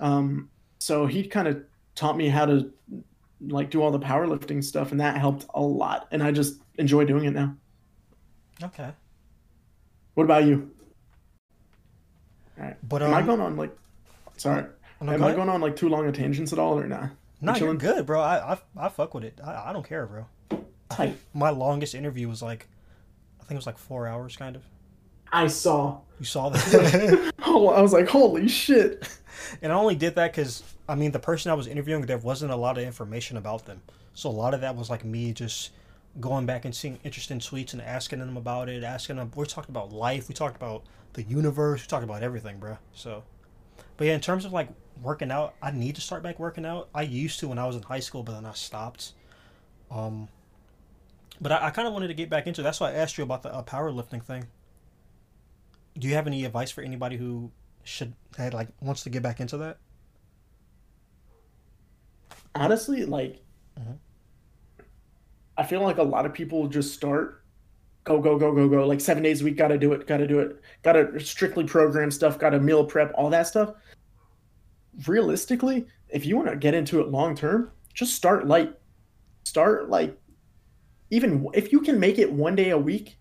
Um, 0.00 0.50
so 0.78 1.06
he 1.06 1.26
kind 1.26 1.46
of 1.46 1.62
taught 1.94 2.16
me 2.16 2.28
how 2.28 2.46
to 2.46 2.72
like 3.48 3.70
do 3.70 3.82
all 3.82 3.90
the 3.90 4.00
powerlifting 4.00 4.62
stuff, 4.62 4.90
and 4.92 5.00
that 5.00 5.16
helped 5.16 5.46
a 5.54 5.60
lot. 5.60 6.08
And 6.10 6.22
I 6.22 6.32
just 6.32 6.60
enjoy 6.78 7.04
doing 7.04 7.24
it 7.24 7.32
now. 7.32 7.54
okay. 8.62 8.90
What 10.14 10.24
about 10.24 10.44
you? 10.44 10.70
All 12.58 12.64
right. 12.64 12.76
But 12.88 13.02
Am 13.02 13.14
I 13.14 13.20
um, 13.20 13.26
going 13.26 13.40
on 13.40 13.56
like? 13.56 13.76
Sorry. 14.36 14.64
No, 15.00 15.12
Am 15.12 15.24
I 15.24 15.32
going 15.34 15.48
on 15.48 15.60
like 15.60 15.76
too 15.76 15.88
long 15.88 16.06
a 16.06 16.12
tangents 16.12 16.52
at 16.52 16.58
all 16.58 16.78
or 16.78 16.86
not? 16.86 17.10
No, 17.40 17.54
you're 17.56 17.74
good, 17.74 18.04
bro. 18.06 18.20
I, 18.20 18.52
I 18.52 18.58
I 18.76 18.88
fuck 18.88 19.14
with 19.14 19.24
it. 19.24 19.40
I, 19.42 19.70
I 19.70 19.72
don't 19.72 19.86
care, 19.86 20.06
bro. 20.06 20.26
Tight. 20.90 21.16
My 21.32 21.50
longest 21.50 21.94
interview 21.94 22.28
was 22.28 22.42
like, 22.42 22.68
I 23.40 23.44
think 23.44 23.52
it 23.52 23.56
was 23.56 23.66
like 23.66 23.78
four 23.78 24.06
hours, 24.06 24.36
kind 24.36 24.56
of. 24.56 24.62
I 25.32 25.46
saw. 25.46 26.00
You 26.18 26.24
saw 26.26 26.48
that, 26.50 27.32
Oh, 27.44 27.68
I 27.68 27.80
was 27.80 27.92
like, 27.92 28.08
holy 28.08 28.48
shit. 28.48 29.08
and 29.62 29.72
I 29.72 29.76
only 29.76 29.94
did 29.94 30.16
that 30.16 30.32
because 30.32 30.62
I 30.88 30.94
mean 30.96 31.12
the 31.12 31.18
person 31.18 31.50
I 31.50 31.54
was 31.54 31.66
interviewing, 31.66 32.02
there 32.02 32.18
wasn't 32.18 32.52
a 32.52 32.56
lot 32.56 32.76
of 32.76 32.84
information 32.84 33.36
about 33.36 33.64
them, 33.64 33.80
so 34.12 34.28
a 34.28 34.32
lot 34.32 34.52
of 34.54 34.60
that 34.60 34.76
was 34.76 34.90
like 34.90 35.04
me 35.04 35.32
just 35.32 35.70
going 36.18 36.44
back 36.44 36.64
and 36.64 36.74
seeing 36.74 36.98
interesting 37.04 37.38
tweets 37.38 37.72
and 37.72 37.80
asking 37.80 38.18
them 38.18 38.36
about 38.36 38.68
it, 38.68 38.82
asking 38.82 39.16
them. 39.16 39.30
We 39.34 39.46
talked 39.46 39.68
about 39.70 39.92
life, 39.92 40.28
we 40.28 40.34
talked 40.34 40.56
about 40.56 40.82
the 41.14 41.22
universe, 41.22 41.82
we 41.82 41.86
talked 41.86 42.04
about 42.04 42.22
everything, 42.22 42.58
bro. 42.58 42.76
So, 42.92 43.22
but 44.00 44.06
yeah, 44.06 44.14
in 44.14 44.20
terms 44.22 44.46
of 44.46 44.52
like 44.54 44.70
working 45.02 45.30
out, 45.30 45.56
I 45.60 45.72
need 45.72 45.94
to 45.96 46.00
start 46.00 46.22
back 46.22 46.38
working 46.38 46.64
out. 46.64 46.88
I 46.94 47.02
used 47.02 47.38
to 47.40 47.48
when 47.48 47.58
I 47.58 47.66
was 47.66 47.76
in 47.76 47.82
high 47.82 48.00
school, 48.00 48.22
but 48.22 48.32
then 48.32 48.46
I 48.46 48.54
stopped. 48.54 49.12
Um, 49.90 50.26
but 51.38 51.52
I, 51.52 51.66
I 51.66 51.70
kind 51.70 51.86
of 51.86 51.92
wanted 51.92 52.08
to 52.08 52.14
get 52.14 52.30
back 52.30 52.46
into. 52.46 52.62
That's 52.62 52.80
why 52.80 52.92
I 52.92 52.94
asked 52.94 53.18
you 53.18 53.24
about 53.24 53.42
the 53.42 53.52
uh, 53.52 53.62
powerlifting 53.62 54.24
thing. 54.24 54.46
Do 55.98 56.08
you 56.08 56.14
have 56.14 56.26
any 56.26 56.46
advice 56.46 56.70
for 56.70 56.80
anybody 56.80 57.18
who 57.18 57.50
should 57.84 58.14
that 58.38 58.54
like 58.54 58.68
wants 58.80 59.02
to 59.02 59.10
get 59.10 59.22
back 59.22 59.38
into 59.38 59.58
that? 59.58 59.76
Honestly, 62.54 63.04
like, 63.04 63.42
Mhm. 63.78 63.98
I 65.58 65.62
feel 65.62 65.82
like 65.82 65.98
a 65.98 66.02
lot 66.02 66.24
of 66.24 66.32
people 66.32 66.68
just 66.68 66.94
start, 66.94 67.44
go, 68.04 68.18
go, 68.18 68.38
go, 68.38 68.54
go, 68.54 68.66
go. 68.66 68.86
Like 68.86 69.02
seven 69.02 69.22
days 69.22 69.42
a 69.42 69.44
week, 69.44 69.58
gotta 69.58 69.76
do 69.76 69.92
it, 69.92 70.06
gotta 70.06 70.26
do 70.26 70.38
it, 70.38 70.58
gotta 70.82 71.20
strictly 71.20 71.64
program 71.64 72.10
stuff, 72.10 72.38
gotta 72.38 72.58
meal 72.58 72.82
prep, 72.86 73.12
all 73.14 73.28
that 73.28 73.46
stuff. 73.46 73.74
Realistically, 75.06 75.86
if 76.08 76.26
you 76.26 76.36
want 76.36 76.48
to 76.48 76.56
get 76.56 76.74
into 76.74 77.00
it 77.00 77.08
long 77.08 77.34
term, 77.34 77.70
just 77.94 78.14
start 78.14 78.46
light. 78.46 78.74
Start 79.44 79.88
like, 79.88 80.18
even 81.10 81.48
if 81.54 81.72
you 81.72 81.80
can 81.80 81.98
make 81.98 82.18
it 82.18 82.32
one 82.32 82.54
day 82.54 82.70
a 82.70 82.78
week, 82.78 83.16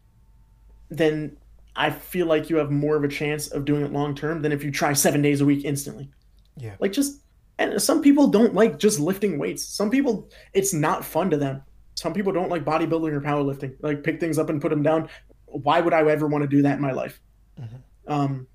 then 0.90 1.38
I 1.76 1.90
feel 1.90 2.28
like 2.28 2.50
you 2.50 2.58
have 2.58 2.72
more 2.72 2.96
of 2.96 3.04
a 3.04 3.08
chance 3.08 3.48
of 3.48 3.66
doing 3.66 3.84
it 3.84 3.94
long 3.94 4.16
term 4.16 4.42
than 4.42 4.52
if 4.52 4.64
you 4.64 4.72
try 4.72 4.94
seven 4.94 5.22
days 5.22 5.42
a 5.42 5.46
week 5.46 5.64
instantly. 5.66 6.10
Yeah. 6.58 6.76
Like 6.80 6.92
just 6.92 7.22
and 7.58 7.82
some 7.82 8.02
people 8.02 8.28
don't 8.28 8.54
like 8.54 8.80
just 8.80 9.00
lifting 9.00 9.38
weights. 9.38 9.64
Some 9.64 9.90
people 9.90 10.30
it's 10.54 10.74
not 10.74 11.06
fun 11.06 11.30
to 11.30 11.38
them. 11.38 11.62
Some 11.96 12.14
people 12.14 12.32
don't 12.34 12.50
like 12.50 12.66
bodybuilding 12.66 13.12
or 13.12 13.22
powerlifting. 13.22 13.76
Like 13.82 14.04
pick 14.04 14.20
things 14.20 14.38
up 14.38 14.50
and 14.50 14.62
put 14.62 14.70
them 14.70 14.84
down. 14.84 15.10
Why 15.46 15.82
would 15.82 15.94
I 15.94 16.02
ever 16.10 16.28
want 16.28 16.44
to 16.44 16.48
do 16.48 16.62
that 16.64 16.76
in 16.76 16.82
my 16.82 16.92
life? 16.92 17.22
Mhm. 17.60 17.82
Um 18.08 18.48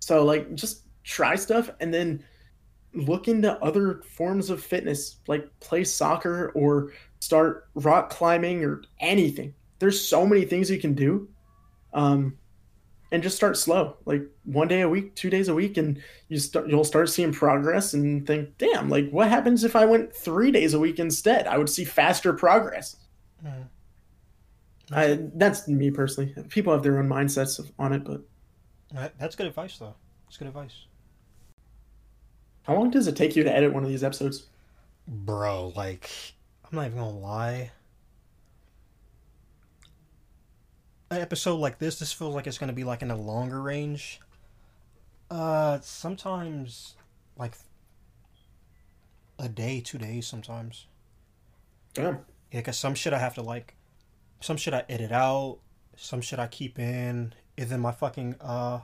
so 0.00 0.24
like 0.24 0.54
just 0.54 0.82
try 1.02 1.36
stuff 1.36 1.70
and 1.80 1.92
then 1.92 2.22
look 2.94 3.28
into 3.28 3.52
other 3.62 4.02
forms 4.02 4.50
of 4.50 4.62
fitness 4.62 5.16
like 5.26 5.48
play 5.60 5.84
soccer 5.84 6.50
or 6.54 6.92
start 7.20 7.68
rock 7.74 8.10
climbing 8.10 8.64
or 8.64 8.82
anything. 9.00 9.54
There's 9.78 10.00
so 10.06 10.26
many 10.26 10.44
things 10.44 10.70
you 10.70 10.78
can 10.80 10.94
do. 10.94 11.28
Um 11.92 12.38
and 13.12 13.22
just 13.22 13.36
start 13.36 13.56
slow 13.56 13.96
like 14.06 14.22
one 14.44 14.66
day 14.66 14.80
a 14.80 14.88
week 14.88 15.14
two 15.14 15.30
days 15.30 15.46
a 15.48 15.54
week 15.54 15.76
and 15.76 16.02
you 16.28 16.38
start 16.38 16.68
you'll 16.68 16.82
start 16.82 17.08
seeing 17.08 17.32
progress 17.32 17.94
and 17.94 18.26
think 18.26 18.58
damn 18.58 18.88
like 18.88 19.08
what 19.10 19.28
happens 19.28 19.62
if 19.62 19.76
i 19.76 19.84
went 19.84 20.12
three 20.12 20.50
days 20.50 20.74
a 20.74 20.80
week 20.80 20.98
instead 20.98 21.46
i 21.46 21.56
would 21.56 21.68
see 21.70 21.84
faster 21.84 22.32
progress 22.32 22.96
Mhm. 23.46 23.68
I, 24.90 25.18
that's 25.36 25.68
me 25.68 25.92
personally 25.92 26.34
people 26.48 26.72
have 26.72 26.82
their 26.82 26.98
own 26.98 27.08
mindsets 27.08 27.60
of- 27.60 27.70
on 27.78 27.92
it 27.92 28.02
but 28.02 28.22
That's 29.18 29.36
good 29.36 29.46
advice, 29.46 29.78
though. 29.78 29.94
That's 30.26 30.36
good 30.36 30.48
advice, 30.48 30.86
how 32.64 32.74
long 32.74 32.90
does 32.90 33.06
it 33.06 33.16
take 33.16 33.36
you 33.36 33.44
to 33.44 33.54
edit 33.54 33.72
one 33.72 33.82
of 33.82 33.88
these 33.88 34.04
episodes 34.04 34.46
bro. 35.06 35.72
Like, 35.74 36.10
I'm 36.64 36.76
not 36.76 36.86
even 36.86 36.98
gonna 36.98 37.18
lie. 37.18 37.70
An 41.10 41.20
episode 41.20 41.56
like 41.56 41.78
this, 41.78 41.98
this 41.98 42.12
feels 42.12 42.34
like 42.34 42.46
it's 42.46 42.58
gonna 42.58 42.72
be 42.72 42.84
like 42.84 43.02
in 43.02 43.10
a 43.10 43.16
longer 43.16 43.60
range. 43.60 44.20
Uh, 45.30 45.78
sometimes, 45.80 46.94
like 47.36 47.54
a 49.38 49.48
day, 49.48 49.80
two 49.80 49.98
days 49.98 50.26
sometimes. 50.26 50.86
Damn. 51.92 52.20
Yeah, 52.50 52.62
cause 52.62 52.78
some 52.78 52.94
shit 52.94 53.12
I 53.12 53.18
have 53.18 53.34
to 53.34 53.42
like, 53.42 53.74
some 54.40 54.56
shit 54.56 54.74
I 54.74 54.84
edit 54.88 55.12
out, 55.12 55.58
some 55.96 56.20
shit 56.20 56.38
I 56.38 56.46
keep 56.46 56.78
in. 56.78 57.32
And 57.56 57.68
then 57.68 57.80
my 57.80 57.92
fucking 57.92 58.36
uh, 58.40 58.80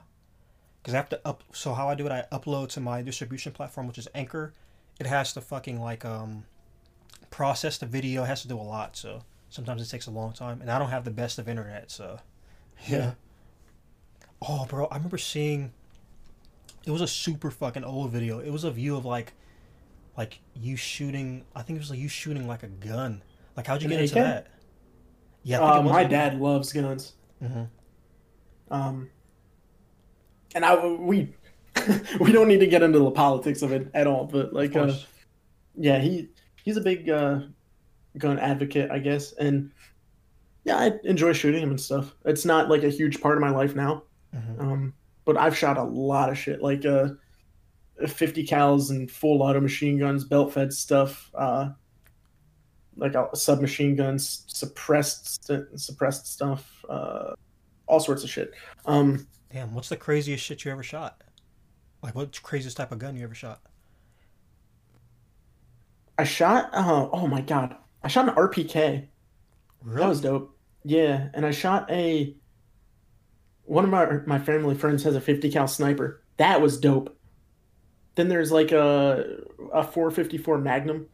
cause 0.83 0.93
I 0.93 0.97
have 0.97 1.09
to 1.09 1.19
up. 1.25 1.43
So 1.53 1.73
how 1.73 1.87
I 1.89 1.95
do 1.95 2.05
it, 2.05 2.11
I 2.11 2.25
upload 2.31 2.69
to 2.69 2.79
my 2.79 3.01
distribution 3.01 3.51
platform, 3.51 3.87
which 3.87 3.97
is 3.97 4.07
Anchor. 4.15 4.53
It 4.99 5.07
has 5.07 5.33
to 5.33 5.41
fucking 5.41 5.81
like 5.81 6.05
um, 6.05 6.45
process 7.29 7.77
the 7.77 7.85
video. 7.85 8.23
It 8.23 8.27
has 8.27 8.41
to 8.43 8.47
do 8.47 8.57
a 8.57 8.61
lot. 8.61 8.95
So 8.95 9.23
sometimes 9.49 9.81
it 9.81 9.89
takes 9.89 10.07
a 10.07 10.11
long 10.11 10.33
time, 10.33 10.61
and 10.61 10.69
I 10.71 10.77
don't 10.79 10.89
have 10.89 11.03
the 11.05 11.11
best 11.11 11.39
of 11.39 11.47
internet. 11.49 11.89
So 11.91 12.19
yeah. 12.87 13.13
Oh, 14.41 14.65
bro, 14.65 14.85
I 14.87 14.95
remember 14.95 15.17
seeing. 15.17 15.71
It 16.85 16.89
was 16.91 17.01
a 17.01 17.07
super 17.07 17.51
fucking 17.51 17.83
old 17.83 18.11
video. 18.11 18.39
It 18.39 18.49
was 18.49 18.63
a 18.63 18.71
view 18.71 18.95
of 18.95 19.05
like, 19.05 19.33
like 20.17 20.39
you 20.55 20.75
shooting. 20.75 21.45
I 21.55 21.61
think 21.61 21.77
it 21.77 21.79
was 21.79 21.91
like 21.91 21.99
you 21.99 22.07
shooting 22.09 22.47
like 22.47 22.63
a 22.63 22.67
gun. 22.67 23.21
Like 23.55 23.67
how'd 23.67 23.83
you 23.83 23.87
An 23.87 23.91
get 23.91 24.01
into 24.01 24.15
AK? 24.19 24.23
that? 24.23 24.47
Yeah, 25.43 25.63
I 25.63 25.73
think 25.75 25.85
Uh, 25.85 25.89
my 25.93 26.03
dad 26.05 26.39
loves 26.41 26.73
guns. 26.73 27.13
Mhm. 27.43 27.67
Um, 28.71 29.09
and 30.55 30.65
I 30.65 30.85
we 30.85 31.33
we 32.19 32.31
don't 32.31 32.47
need 32.47 32.59
to 32.59 32.67
get 32.67 32.83
into 32.83 32.99
the 32.99 33.11
politics 33.11 33.61
of 33.61 33.71
it 33.71 33.89
at 33.93 34.07
all, 34.07 34.25
but 34.25 34.53
like, 34.53 34.75
uh, 34.75 34.93
yeah, 35.75 35.99
he 35.99 36.29
he's 36.63 36.77
a 36.77 36.81
big 36.81 37.09
uh, 37.09 37.41
gun 38.17 38.39
advocate, 38.39 38.91
I 38.91 38.99
guess, 38.99 39.33
and 39.33 39.71
yeah, 40.63 40.77
I 40.77 40.91
enjoy 41.05 41.33
shooting 41.33 41.63
him 41.63 41.69
and 41.71 41.79
stuff. 41.81 42.13
It's 42.25 42.45
not 42.45 42.69
like 42.69 42.83
a 42.83 42.89
huge 42.89 43.19
part 43.21 43.35
of 43.37 43.41
my 43.41 43.49
life 43.49 43.75
now, 43.75 44.03
Mhm. 44.35 44.59
um, 44.61 44.93
but 45.25 45.37
I've 45.37 45.57
shot 45.57 45.77
a 45.77 45.83
lot 45.83 46.29
of 46.29 46.37
shit, 46.37 46.61
like 46.61 46.85
uh, 46.85 47.09
50 48.05 48.45
cals 48.45 48.91
and 48.91 49.09
full 49.09 49.41
auto 49.41 49.59
machine 49.61 49.97
guns, 49.97 50.23
belt 50.23 50.53
fed 50.53 50.71
stuff, 50.73 51.31
uh, 51.35 51.69
like 52.97 53.15
uh, 53.15 53.33
submachine 53.33 53.95
guns, 53.95 54.43
suppressed 54.47 55.49
suppressed 55.75 56.27
stuff, 56.31 56.83
uh, 56.89 57.33
all 57.87 57.99
sorts 57.99 58.23
of 58.23 58.29
shit. 58.29 58.51
Um, 58.85 59.25
Damn, 59.53 59.73
what's 59.73 59.89
the 59.89 59.97
craziest 59.97 60.43
shit 60.43 60.63
you 60.63 60.71
ever 60.71 60.83
shot? 60.83 61.23
Like, 62.01 62.15
what's 62.15 62.39
the 62.39 62.43
craziest 62.43 62.77
type 62.77 62.91
of 62.91 62.99
gun 62.99 63.15
you 63.15 63.23
ever 63.23 63.35
shot? 63.35 63.61
I 66.17 66.23
shot. 66.23 66.69
Uh, 66.73 67.09
oh 67.11 67.27
my 67.27 67.41
god, 67.41 67.75
I 68.03 68.07
shot 68.07 68.29
an 68.29 68.35
RPK. 68.35 69.07
Really? 69.83 69.99
That 69.99 70.09
was 70.09 70.21
dope. 70.21 70.57
Yeah, 70.83 71.29
and 71.33 71.45
I 71.45 71.51
shot 71.51 71.89
a. 71.89 72.35
One 73.63 73.83
of 73.83 73.89
my 73.89 74.19
my 74.25 74.39
family 74.39 74.75
friends 74.75 75.03
has 75.03 75.15
a 75.15 75.21
50 75.21 75.51
cal 75.51 75.67
sniper. 75.67 76.23
That 76.37 76.61
was 76.61 76.79
dope. 76.79 77.17
Then 78.15 78.27
there's 78.29 78.51
like 78.51 78.71
a 78.71 79.41
a 79.73 79.83
454 79.83 80.59
Magnum. 80.59 81.07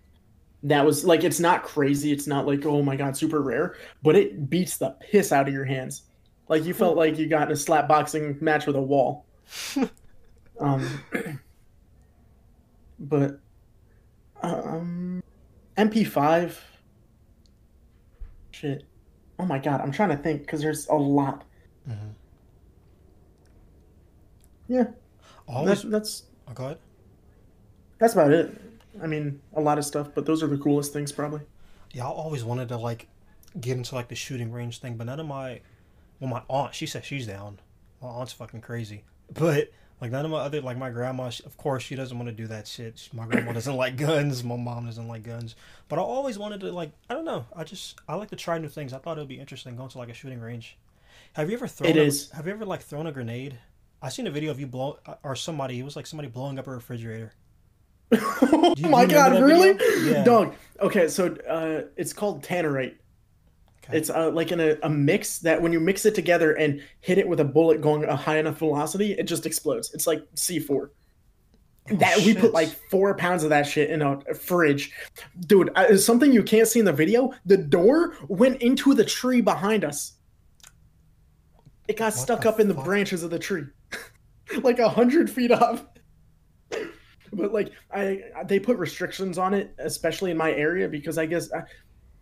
That 0.63 0.85
was 0.85 1.05
like 1.05 1.23
it's 1.23 1.39
not 1.39 1.63
crazy. 1.63 2.11
It's 2.11 2.27
not 2.27 2.45
like 2.45 2.65
oh 2.65 2.81
my 2.81 2.95
god, 2.95 3.15
super 3.15 3.41
rare, 3.41 3.75
but 4.03 4.15
it 4.15 4.49
beats 4.49 4.77
the 4.77 4.91
piss 4.99 5.31
out 5.31 5.47
of 5.47 5.53
your 5.53 5.65
hands. 5.65 6.03
Like 6.49 6.63
you 6.65 6.73
felt 6.73 6.95
like 6.97 7.17
you 7.17 7.27
got 7.27 7.47
in 7.47 7.53
a 7.53 7.55
slap 7.57 7.87
boxing 7.87 8.37
match 8.41 8.65
with 8.67 8.75
a 8.75 8.81
wall. 8.81 9.25
um, 10.59 11.03
but 12.99 13.39
um, 14.41 15.21
MP5. 15.77 16.55
Shit. 18.51 18.83
Oh 19.39 19.45
my 19.45 19.59
god, 19.59 19.81
I'm 19.81 19.91
trying 19.91 20.09
to 20.09 20.17
think 20.17 20.41
because 20.41 20.61
there's 20.61 20.87
a 20.87 20.95
lot. 20.95 21.43
Mhm. 21.87 22.13
Yeah, 24.67 24.85
Always. 25.47 25.83
that's 25.83 25.91
that's 25.91 26.23
Oh, 26.49 26.53
go 26.53 26.65
ahead. 26.65 26.77
that's 27.99 28.13
about 28.13 28.31
it. 28.31 28.59
I 29.01 29.07
mean, 29.07 29.39
a 29.53 29.61
lot 29.61 29.77
of 29.77 29.85
stuff, 29.85 30.09
but 30.15 30.25
those 30.25 30.41
are 30.41 30.47
the 30.47 30.57
coolest 30.57 30.91
things 30.91 31.11
probably. 31.11 31.41
Yeah, 31.93 32.05
I 32.05 32.07
always 32.09 32.43
wanted 32.43 32.67
to 32.69 32.77
like 32.77 33.07
get 33.59 33.77
into 33.77 33.95
like 33.95 34.07
the 34.07 34.15
shooting 34.15 34.51
range 34.51 34.79
thing, 34.79 34.97
but 34.97 35.05
none 35.05 35.19
of 35.19 35.27
my, 35.27 35.61
well, 36.19 36.29
my 36.29 36.41
aunt, 36.49 36.75
she 36.75 36.85
said 36.85 37.05
she's 37.05 37.27
down. 37.27 37.59
My 38.01 38.09
aunt's 38.09 38.33
fucking 38.33 38.61
crazy, 38.61 39.03
but 39.33 39.71
like 39.99 40.11
none 40.11 40.25
of 40.25 40.31
my 40.31 40.37
other, 40.37 40.61
like 40.61 40.77
my 40.77 40.89
grandma, 40.89 41.29
she, 41.29 41.43
of 41.43 41.57
course, 41.57 41.83
she 41.83 41.95
doesn't 41.95 42.17
want 42.17 42.29
to 42.29 42.35
do 42.35 42.47
that 42.47 42.67
shit. 42.67 42.99
She- 42.99 43.09
My 43.13 43.25
grandma 43.25 43.53
doesn't 43.53 43.75
like 43.75 43.97
guns. 43.97 44.43
My 44.43 44.55
mom 44.55 44.85
doesn't 44.85 45.07
like 45.07 45.23
guns. 45.23 45.55
But 45.87 45.97
I 45.97 46.03
always 46.03 46.37
wanted 46.37 46.59
to 46.61 46.71
like, 46.71 46.91
I 47.09 47.13
don't 47.15 47.25
know. 47.25 47.45
I 47.55 47.63
just 47.63 47.99
I 48.07 48.15
like 48.15 48.29
to 48.29 48.35
try 48.35 48.57
new 48.59 48.69
things. 48.69 48.93
I 48.93 48.99
thought 48.99 49.17
it 49.17 49.21
would 49.21 49.27
be 49.27 49.39
interesting 49.39 49.75
going 49.75 49.89
to 49.89 49.97
like 49.97 50.09
a 50.09 50.13
shooting 50.13 50.39
range. 50.39 50.77
Have 51.33 51.49
you 51.49 51.55
ever 51.55 51.67
thrown? 51.67 51.89
It 51.89 51.97
a, 51.97 52.03
is. 52.03 52.29
Have 52.31 52.45
you 52.45 52.53
ever 52.53 52.65
like 52.65 52.81
thrown 52.81 53.07
a 53.07 53.11
grenade? 53.11 53.57
I 54.01 54.09
seen 54.09 54.27
a 54.27 54.31
video 54.31 54.51
of 54.51 54.59
you 54.59 54.67
blow 54.67 54.99
or 55.23 55.35
somebody. 55.35 55.79
It 55.79 55.83
was 55.83 55.95
like 55.95 56.05
somebody 56.05 56.29
blowing 56.29 56.59
up 56.59 56.67
a 56.67 56.71
refrigerator. 56.71 57.31
oh 58.11 58.75
my 58.79 59.05
god, 59.05 59.41
really? 59.41 59.77
Yeah. 60.09 60.23
Dog. 60.23 60.53
Okay, 60.79 61.07
so 61.07 61.35
uh, 61.49 61.89
it's 61.97 62.13
called 62.13 62.43
Tannerite. 62.43 62.95
Okay. 63.87 63.97
It's 63.97 64.09
uh, 64.09 64.31
like 64.31 64.51
in 64.51 64.59
a, 64.59 64.77
a 64.83 64.89
mix 64.89 65.39
that 65.39 65.61
when 65.61 65.71
you 65.71 65.79
mix 65.79 66.05
it 66.05 66.13
together 66.15 66.53
and 66.53 66.81
hit 66.99 67.17
it 67.17 67.27
with 67.27 67.39
a 67.39 67.45
bullet 67.45 67.81
going 67.81 68.03
a 68.03 68.15
high 68.15 68.37
enough 68.37 68.57
velocity, 68.59 69.13
it 69.13 69.23
just 69.23 69.45
explodes. 69.45 69.93
It's 69.93 70.07
like 70.07 70.23
C4. 70.35 70.89
that 71.91 72.17
we 72.17 72.33
put 72.33 72.51
like 72.51 72.67
four 72.91 73.15
pounds 73.15 73.43
of 73.43 73.49
that 73.49 73.63
shit 73.63 73.89
in 73.89 74.01
a, 74.01 74.19
fridge, 74.33 74.91
dude. 75.45 75.69
Uh, 75.75 75.95
something 75.95 76.33
you 76.33 76.43
can't 76.43 76.67
see 76.67 76.79
in 76.79 76.85
the 76.85 76.91
video. 76.91 77.31
The 77.45 77.57
door 77.57 78.15
went 78.27 78.61
into 78.61 78.93
the 78.93 79.05
tree 79.05 79.39
behind 79.39 79.85
us. 79.85 80.13
It 81.87 81.95
got 81.95 82.07
What 82.07 82.13
stuck 82.15 82.45
up 82.45 82.59
in 82.59 82.67
the 82.67 82.73
branches 82.73 83.23
of 83.23 83.29
the 83.29 83.39
tree, 83.39 83.63
like 84.61 84.79
a 84.79 84.89
hundred 84.89 85.29
feet 85.29 85.51
up. 85.51 85.97
But 87.33 87.51
like 87.51 87.73
I, 87.91 88.21
they 88.45 88.57
put 88.57 88.77
restrictions 88.77 89.37
on 89.37 89.53
it, 89.53 89.75
especially 89.79 90.31
in 90.31 90.37
my 90.37 90.53
area, 90.53 90.87
because 90.87 91.17
I 91.17 91.25
guess 91.25 91.51
uh, 91.51 91.61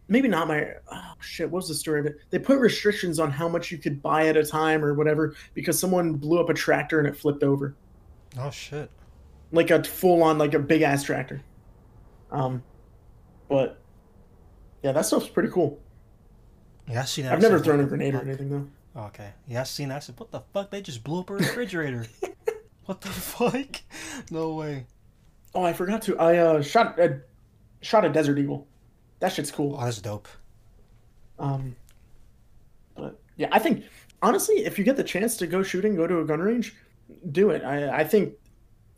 maybe 0.07 0.27
not 0.27 0.47
my. 0.47 0.67
Oh 0.91 1.13
shit, 1.19 1.49
what 1.49 1.59
was 1.59 1.67
the 1.67 1.75
story 1.75 1.99
of 1.99 2.05
it? 2.05 2.17
They 2.29 2.39
put 2.39 2.59
restrictions 2.59 3.19
on 3.19 3.31
how 3.31 3.47
much 3.49 3.71
you 3.71 3.77
could 3.77 4.01
buy 4.01 4.27
at 4.27 4.37
a 4.37 4.45
time 4.45 4.83
or 4.83 4.93
whatever 4.93 5.35
because 5.53 5.77
someone 5.79 6.13
blew 6.13 6.39
up 6.39 6.49
a 6.49 6.53
tractor 6.53 6.99
and 6.99 7.07
it 7.07 7.15
flipped 7.17 7.43
over 7.43 7.75
Oh 8.39 8.49
shit. 8.51 8.89
like 9.51 9.71
a 9.71 9.83
full 9.83 10.23
on 10.23 10.37
like 10.37 10.53
a 10.53 10.59
big 10.59 10.81
ass 10.81 11.03
tractor. 11.03 11.41
Um, 12.31 12.63
but 13.49 13.79
yeah, 14.83 14.91
that 14.91 15.05
stuff's 15.05 15.27
pretty 15.27 15.49
cool. 15.49 15.79
Yeah, 16.87 17.01
I 17.01 17.05
seen 17.05 17.25
that. 17.25 17.33
I've 17.33 17.41
never 17.41 17.59
thrown 17.59 17.79
a 17.79 17.85
grenade 17.85 18.13
or 18.15 18.21
anything 18.21 18.49
though. 18.49 18.67
Okay. 19.07 19.31
Yeah, 19.47 19.61
I 19.61 19.63
seen 19.63 19.89
that. 19.89 19.95
I 19.95 19.99
said, 19.99 20.19
what 20.19 20.31
the 20.31 20.41
fuck? 20.53 20.71
They 20.71 20.81
just 20.81 21.03
blew 21.03 21.19
up 21.21 21.29
a 21.29 21.33
refrigerator. 21.33 22.05
what 22.85 23.01
the 23.01 23.09
fuck? 23.09 23.81
No 24.31 24.53
way. 24.53 24.85
Oh, 25.53 25.63
I 25.63 25.73
forgot 25.73 26.01
to. 26.03 26.17
I 26.19 26.37
uh 26.37 26.61
shot 26.61 26.99
a 26.99 27.21
shot 27.81 28.05
a 28.05 28.09
desert 28.09 28.37
eagle. 28.37 28.67
That 29.25 29.33
shit's 29.33 29.49
cool. 29.49 29.75
Oh, 29.75 29.83
that's 29.83 29.99
dope. 29.99 30.27
Um, 31.39 31.75
but 32.95 33.19
yeah, 33.37 33.47
I 33.51 33.57
think 33.57 33.85
honestly, 34.21 34.57
if 34.57 34.77
you 34.77 34.85
get 34.85 34.97
the 34.97 35.03
chance 35.03 35.35
to 35.37 35.47
go 35.47 35.63
shooting, 35.63 35.95
go 35.95 36.05
to 36.05 36.19
a 36.19 36.23
gun 36.23 36.41
range, 36.41 36.75
do 37.31 37.49
it. 37.49 37.63
I 37.63 38.01
I 38.01 38.03
think 38.03 38.35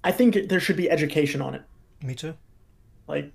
I 0.03 0.11
think 0.11 0.49
there 0.49 0.59
should 0.59 0.75
be 0.75 0.91
education 0.91 1.41
on 1.41 1.55
it. 1.55 1.61
Me 2.03 2.13
too. 2.13 2.33
Like, 3.07 3.31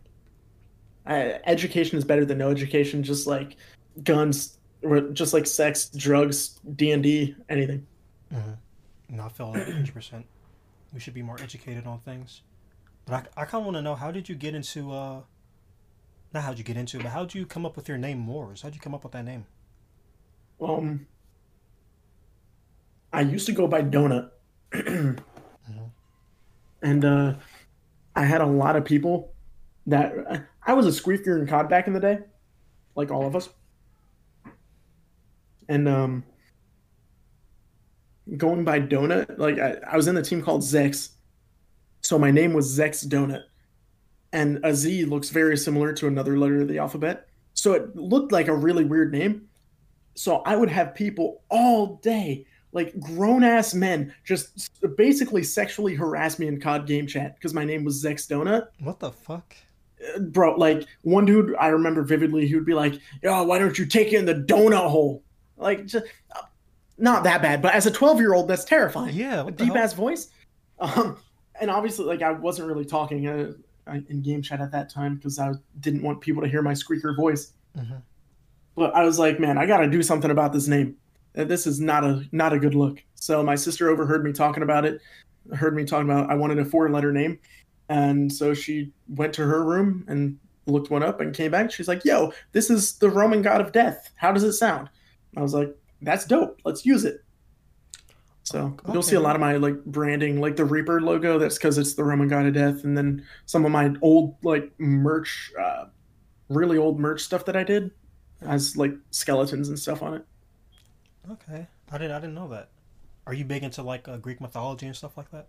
uh, 1.06 1.38
education 1.46 1.96
is 1.96 2.04
better 2.04 2.26
than 2.26 2.36
no 2.36 2.50
education. 2.50 3.02
Just 3.02 3.26
like 3.26 3.56
guns, 4.04 4.58
or 4.82 5.00
just 5.00 5.32
like 5.32 5.46
sex, 5.46 5.88
drugs, 5.96 6.60
D 6.76 6.92
and 6.92 7.02
D, 7.02 7.34
anything. 7.48 7.86
Mm-hmm. 8.34 9.16
No, 9.16 9.24
I 9.24 9.28
feel 9.30 9.50
that 9.52 9.66
100%. 9.66 10.24
We 10.92 11.00
should 11.00 11.14
be 11.14 11.22
more 11.22 11.40
educated 11.40 11.86
on 11.86 12.00
things. 12.00 12.42
But 13.06 13.30
I, 13.34 13.40
I 13.40 13.44
kind 13.46 13.62
of 13.62 13.64
want 13.64 13.78
to 13.78 13.82
know 13.82 13.94
how 13.94 14.10
did 14.10 14.28
you 14.28 14.34
get 14.34 14.54
into, 14.54 14.92
uh, 14.92 15.22
not 16.32 16.44
how'd 16.44 16.58
you 16.58 16.64
get 16.64 16.76
into 16.76 16.98
it, 16.98 17.02
but 17.02 17.12
how'd 17.12 17.34
you 17.34 17.46
come 17.46 17.66
up 17.66 17.76
with 17.76 17.88
your 17.88 17.98
name, 17.98 18.18
Mors? 18.18 18.62
How'd 18.62 18.74
you 18.74 18.80
come 18.80 18.94
up 18.94 19.04
with 19.04 19.12
that 19.12 19.24
name? 19.24 19.46
Um, 20.60 21.06
I 23.12 23.22
used 23.22 23.46
to 23.46 23.52
go 23.52 23.66
by 23.66 23.82
Donut, 23.82 24.30
and 26.82 27.04
uh, 27.04 27.34
I 28.14 28.24
had 28.24 28.40
a 28.40 28.46
lot 28.46 28.76
of 28.76 28.84
people 28.84 29.32
that 29.86 30.14
I 30.64 30.72
was 30.72 30.86
a 30.86 30.92
squeaker 30.92 31.38
in 31.38 31.46
COD 31.46 31.68
back 31.68 31.86
in 31.86 31.92
the 31.92 32.00
day, 32.00 32.20
like 32.94 33.10
all 33.10 33.26
of 33.26 33.36
us, 33.36 33.48
and 35.68 35.88
um, 35.88 36.24
going 38.36 38.64
by 38.64 38.80
Donut, 38.80 39.38
like 39.38 39.58
I, 39.58 39.76
I 39.90 39.96
was 39.96 40.08
in 40.08 40.14
the 40.14 40.22
team 40.22 40.40
called 40.42 40.62
Zex, 40.62 41.10
so 42.00 42.18
my 42.18 42.30
name 42.30 42.52
was 42.54 42.78
Zex 42.78 43.06
Donut, 43.06 43.42
and 44.32 44.60
a 44.64 44.74
Z 44.74 45.04
looks 45.04 45.30
very 45.30 45.56
similar 45.56 45.92
to 45.94 46.06
another 46.06 46.38
letter 46.38 46.62
of 46.62 46.68
the 46.68 46.78
alphabet, 46.78 47.28
so 47.54 47.72
it 47.74 47.94
looked 47.96 48.32
like 48.32 48.48
a 48.48 48.54
really 48.54 48.84
weird 48.84 49.12
name 49.12 49.48
so 50.14 50.36
I 50.38 50.56
would 50.56 50.70
have 50.70 50.94
people 50.94 51.42
all 51.48 51.96
day, 51.96 52.46
like 52.72 52.98
grown 53.00 53.44
ass 53.44 53.74
men, 53.74 54.14
just 54.24 54.70
basically 54.96 55.42
sexually 55.42 55.94
harass 55.94 56.38
me 56.38 56.46
in 56.46 56.60
COD 56.60 56.86
game 56.86 57.06
chat 57.06 57.34
because 57.36 57.54
my 57.54 57.64
name 57.64 57.84
was 57.84 58.02
Zex 58.02 58.28
Donut. 58.28 58.68
What 58.80 59.00
the 59.00 59.10
fuck? 59.10 59.54
Uh, 60.14 60.20
Bro, 60.20 60.56
like 60.56 60.86
one 61.02 61.24
dude 61.24 61.54
I 61.58 61.68
remember 61.68 62.02
vividly, 62.02 62.46
he 62.46 62.54
would 62.54 62.66
be 62.66 62.74
like, 62.74 62.94
"Yo, 63.22 63.42
why 63.44 63.58
don't 63.58 63.78
you 63.78 63.86
take 63.86 64.12
it 64.12 64.16
in 64.16 64.26
the 64.26 64.34
donut 64.34 64.90
hole?" 64.90 65.22
Like, 65.56 65.86
just 65.86 66.06
uh, 66.34 66.42
not 66.98 67.24
that 67.24 67.40
bad, 67.42 67.62
but 67.62 67.74
as 67.74 67.86
a 67.86 67.90
twelve 67.90 68.18
year 68.18 68.34
old, 68.34 68.48
that's 68.48 68.64
terrifying. 68.64 69.14
Yeah, 69.14 69.48
deep 69.54 69.74
ass 69.76 69.92
voice. 69.92 70.28
Um, 70.78 71.16
and 71.60 71.70
obviously, 71.70 72.04
like 72.04 72.22
I 72.22 72.32
wasn't 72.32 72.68
really 72.68 72.84
talking. 72.84 73.26
Uh, 73.28 73.52
in 73.86 74.22
game 74.22 74.42
chat 74.42 74.60
at 74.60 74.70
that 74.72 74.88
time 74.90 75.16
because 75.16 75.38
I 75.38 75.52
didn't 75.80 76.02
want 76.02 76.20
people 76.20 76.42
to 76.42 76.48
hear 76.48 76.62
my 76.62 76.74
squeaker 76.74 77.14
voice. 77.14 77.52
hmm 77.76 77.96
But 78.74 78.94
I 78.94 79.04
was 79.04 79.18
like, 79.18 79.38
man, 79.40 79.58
I 79.58 79.66
got 79.66 79.78
to 79.78 79.88
do 79.90 80.02
something 80.02 80.30
about 80.30 80.52
this 80.52 80.68
name. 80.68 80.96
Uh, 81.36 81.44
This 81.44 81.66
is 81.66 81.80
not 81.80 82.04
a 82.04 82.22
not 82.32 82.52
a 82.52 82.58
good 82.58 82.74
look. 82.74 83.02
So 83.14 83.42
my 83.42 83.54
sister 83.54 83.88
overheard 83.88 84.24
me 84.24 84.32
talking 84.32 84.62
about 84.62 84.84
it, 84.84 85.00
heard 85.54 85.74
me 85.74 85.84
talking 85.84 86.10
about 86.10 86.30
I 86.30 86.34
wanted 86.34 86.58
a 86.58 86.64
four 86.64 86.90
letter 86.90 87.12
name, 87.12 87.38
and 87.88 88.32
so 88.32 88.54
she 88.54 88.92
went 89.08 89.32
to 89.34 89.42
her 89.46 89.64
room 89.64 90.04
and 90.08 90.38
looked 90.66 90.90
one 90.90 91.02
up 91.02 91.20
and 91.20 91.34
came 91.34 91.50
back. 91.50 91.70
She's 91.70 91.88
like, 91.88 92.04
"Yo, 92.04 92.32
this 92.52 92.70
is 92.70 92.94
the 92.98 93.10
Roman 93.10 93.42
god 93.42 93.60
of 93.60 93.72
death. 93.72 94.10
How 94.16 94.32
does 94.32 94.44
it 94.44 94.52
sound?" 94.52 94.88
I 95.36 95.42
was 95.42 95.54
like, 95.54 95.74
"That's 96.02 96.24
dope. 96.26 96.60
Let's 96.64 96.84
use 96.86 97.04
it." 97.04 97.21
So 98.44 98.76
you'll 98.92 99.02
see 99.02 99.16
a 99.16 99.20
lot 99.20 99.36
of 99.36 99.40
my 99.40 99.56
like 99.56 99.84
branding, 99.84 100.40
like 100.40 100.56
the 100.56 100.64
Reaper 100.64 101.00
logo. 101.00 101.38
That's 101.38 101.58
because 101.58 101.78
it's 101.78 101.94
the 101.94 102.04
Roman 102.04 102.28
god 102.28 102.46
of 102.46 102.54
death, 102.54 102.84
and 102.84 102.96
then 102.98 103.24
some 103.46 103.64
of 103.64 103.70
my 103.70 103.94
old 104.02 104.36
like 104.42 104.72
merch, 104.78 105.52
uh, 105.60 105.86
really 106.48 106.78
old 106.78 107.00
merch 107.00 107.22
stuff 107.22 107.44
that 107.46 107.56
I 107.56 107.64
did 107.64 107.92
has 108.42 108.76
like 108.76 108.94
skeletons 109.10 109.68
and 109.68 109.78
stuff 109.78 110.02
on 110.02 110.14
it. 110.14 110.26
Okay, 111.30 111.66
I 111.90 111.98
didn't 111.98 112.12
I 112.12 112.20
didn't 112.20 112.34
know 112.34 112.48
that. 112.48 112.70
Are 113.26 113.34
you 113.34 113.44
big 113.44 113.62
into 113.64 113.82
like 113.82 114.08
uh, 114.08 114.16
Greek 114.18 114.40
mythology 114.40 114.86
and 114.86 114.96
stuff 114.96 115.16
like 115.16 115.30
that? 115.30 115.48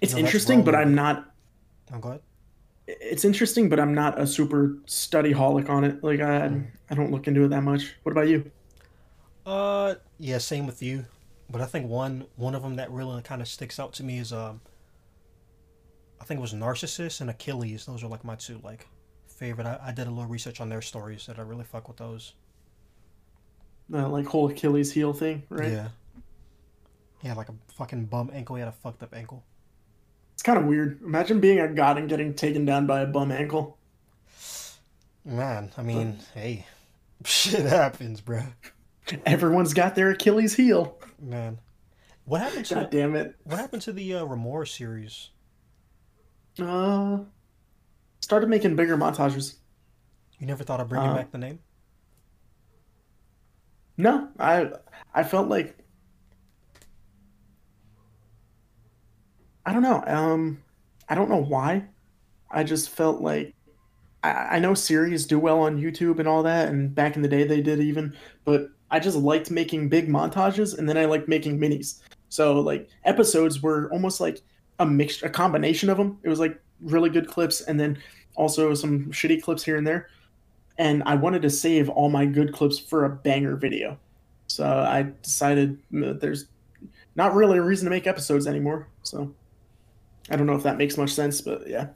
It's 0.00 0.14
interesting, 0.14 0.64
but 0.64 0.74
I'm 0.74 0.94
not. 0.94 1.32
Oh, 1.92 1.98
go 1.98 2.08
ahead. 2.10 2.22
It's 2.86 3.24
interesting, 3.24 3.68
but 3.68 3.78
I'm 3.80 3.94
not 3.94 4.20
a 4.20 4.26
super 4.26 4.78
study 4.86 5.32
holic 5.32 5.68
on 5.68 5.84
it. 5.84 6.02
Like 6.02 6.20
I, 6.20 6.48
Hmm. 6.48 6.62
I 6.90 6.94
don't 6.94 7.10
look 7.12 7.26
into 7.28 7.44
it 7.44 7.48
that 7.48 7.62
much. 7.62 7.94
What 8.02 8.12
about 8.12 8.28
you? 8.28 8.50
Uh, 9.44 9.94
yeah, 10.18 10.38
same 10.38 10.66
with 10.66 10.82
you. 10.82 11.06
But 11.52 11.60
I 11.60 11.66
think 11.66 11.88
one 11.88 12.24
one 12.36 12.54
of 12.54 12.62
them 12.62 12.76
that 12.76 12.90
really 12.90 13.20
kind 13.22 13.42
of 13.42 13.46
sticks 13.46 13.78
out 13.78 13.92
to 13.94 14.02
me 14.02 14.18
is 14.18 14.32
um, 14.32 14.62
I 16.20 16.24
think 16.24 16.38
it 16.38 16.40
was 16.40 16.54
Narcissus 16.54 17.20
and 17.20 17.28
Achilles. 17.28 17.84
Those 17.84 18.02
are 18.02 18.08
like 18.08 18.24
my 18.24 18.36
two 18.36 18.58
like 18.64 18.88
favorite. 19.28 19.66
I, 19.66 19.78
I 19.82 19.92
did 19.92 20.06
a 20.06 20.10
little 20.10 20.30
research 20.30 20.60
on 20.62 20.70
their 20.70 20.80
stories 20.80 21.26
that 21.26 21.38
I 21.38 21.42
really 21.42 21.64
fuck 21.64 21.88
with 21.88 21.98
those. 21.98 22.32
The 23.90 24.08
like 24.08 24.24
whole 24.26 24.48
Achilles 24.48 24.92
heel 24.92 25.12
thing, 25.12 25.42
right? 25.50 25.70
Yeah. 25.70 25.88
Yeah, 27.22 27.34
like 27.34 27.50
a 27.50 27.54
fucking 27.76 28.06
bum 28.06 28.30
ankle. 28.32 28.56
He 28.56 28.60
had 28.60 28.68
a 28.68 28.72
fucked 28.72 29.02
up 29.02 29.14
ankle. 29.14 29.44
It's 30.32 30.42
kind 30.42 30.58
of 30.58 30.64
weird. 30.64 31.02
Imagine 31.02 31.38
being 31.38 31.60
a 31.60 31.68
god 31.68 31.98
and 31.98 32.08
getting 32.08 32.34
taken 32.34 32.64
down 32.64 32.86
by 32.86 33.00
a 33.02 33.06
bum 33.06 33.30
ankle. 33.30 33.76
Man, 35.24 35.70
I 35.76 35.82
mean, 35.82 36.18
hey, 36.34 36.66
shit 37.24 37.66
happens, 37.66 38.20
bruh. 38.20 38.52
Everyone's 39.26 39.74
got 39.74 39.94
their 39.94 40.10
Achilles 40.10 40.54
heel. 40.54 40.98
Man, 41.20 41.58
what 42.24 42.40
happened 42.40 42.66
to 42.66 42.74
God 42.74 42.90
damn 42.90 43.14
it. 43.16 43.34
what 43.44 43.58
happened 43.58 43.82
to 43.82 43.92
the 43.92 44.14
uh, 44.14 44.24
Remorse 44.24 44.74
series? 44.74 45.30
Uh, 46.60 47.18
started 48.20 48.48
making 48.48 48.76
bigger 48.76 48.96
montages. 48.96 49.56
You 50.38 50.46
never 50.46 50.64
thought 50.64 50.80
of 50.80 50.88
bringing 50.88 51.10
Uh, 51.10 51.14
back 51.16 51.30
the 51.30 51.38
name? 51.38 51.58
No, 53.96 54.28
I 54.38 54.70
I 55.14 55.22
felt 55.22 55.48
like 55.48 55.76
I 59.64 59.72
don't 59.72 59.82
know. 59.82 60.02
Um, 60.06 60.62
I 61.08 61.14
don't 61.14 61.28
know 61.30 61.42
why. 61.42 61.84
I 62.50 62.64
just 62.64 62.90
felt 62.90 63.20
like 63.20 63.54
I, 64.24 64.30
I 64.30 64.58
know 64.58 64.74
series 64.74 65.26
do 65.26 65.38
well 65.38 65.60
on 65.60 65.80
YouTube 65.80 66.18
and 66.18 66.26
all 66.26 66.42
that, 66.42 66.68
and 66.68 66.94
back 66.94 67.16
in 67.16 67.22
the 67.22 67.28
day 67.28 67.44
they 67.44 67.60
did 67.60 67.80
even, 67.80 68.14
but 68.44 68.68
I 68.92 69.00
just 69.00 69.16
liked 69.16 69.50
making 69.50 69.88
big 69.88 70.08
montages, 70.08 70.78
and 70.78 70.88
then 70.88 70.96
I 70.96 71.06
liked 71.06 71.26
making 71.26 71.58
minis. 71.58 72.00
So 72.28 72.60
like 72.60 72.88
episodes 73.04 73.62
were 73.62 73.90
almost 73.90 74.20
like 74.20 74.42
a 74.78 74.86
mixture, 74.86 75.26
a 75.26 75.30
combination 75.30 75.90
of 75.90 75.96
them. 75.96 76.18
It 76.22 76.28
was 76.28 76.38
like 76.38 76.60
really 76.80 77.10
good 77.10 77.26
clips, 77.26 77.62
and 77.62 77.80
then 77.80 77.98
also 78.36 78.74
some 78.74 79.06
shitty 79.06 79.42
clips 79.42 79.64
here 79.64 79.76
and 79.76 79.86
there. 79.86 80.08
And 80.78 81.02
I 81.04 81.14
wanted 81.14 81.42
to 81.42 81.50
save 81.50 81.88
all 81.88 82.10
my 82.10 82.26
good 82.26 82.52
clips 82.52 82.78
for 82.78 83.04
a 83.04 83.10
banger 83.10 83.56
video. 83.56 83.98
So 84.46 84.66
I 84.66 85.12
decided 85.22 85.78
there's 85.90 86.46
not 87.16 87.34
really 87.34 87.58
a 87.58 87.62
reason 87.62 87.86
to 87.86 87.90
make 87.90 88.06
episodes 88.06 88.46
anymore. 88.46 88.88
So 89.02 89.34
I 90.30 90.36
don't 90.36 90.46
know 90.46 90.56
if 90.56 90.62
that 90.62 90.78
makes 90.78 90.96
much 90.96 91.12
sense, 91.12 91.40
but 91.40 91.66
yeah. 91.66 91.88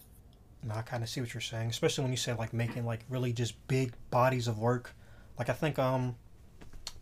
No, 0.63 0.75
I 0.75 0.83
kind 0.83 1.03
of 1.03 1.09
see 1.09 1.21
what 1.21 1.33
you're 1.33 1.41
saying, 1.41 1.69
especially 1.69 2.03
when 2.03 2.13
you 2.13 2.17
say 2.17 2.33
like 2.33 2.53
making 2.53 2.87
like 2.87 3.01
really 3.09 3.33
just 3.33 3.55
big 3.69 3.93
bodies 4.11 4.49
of 4.49 4.59
work. 4.59 4.95
Like 5.39 5.49
I 5.49 5.53
think 5.53 5.79
um, 5.79 6.17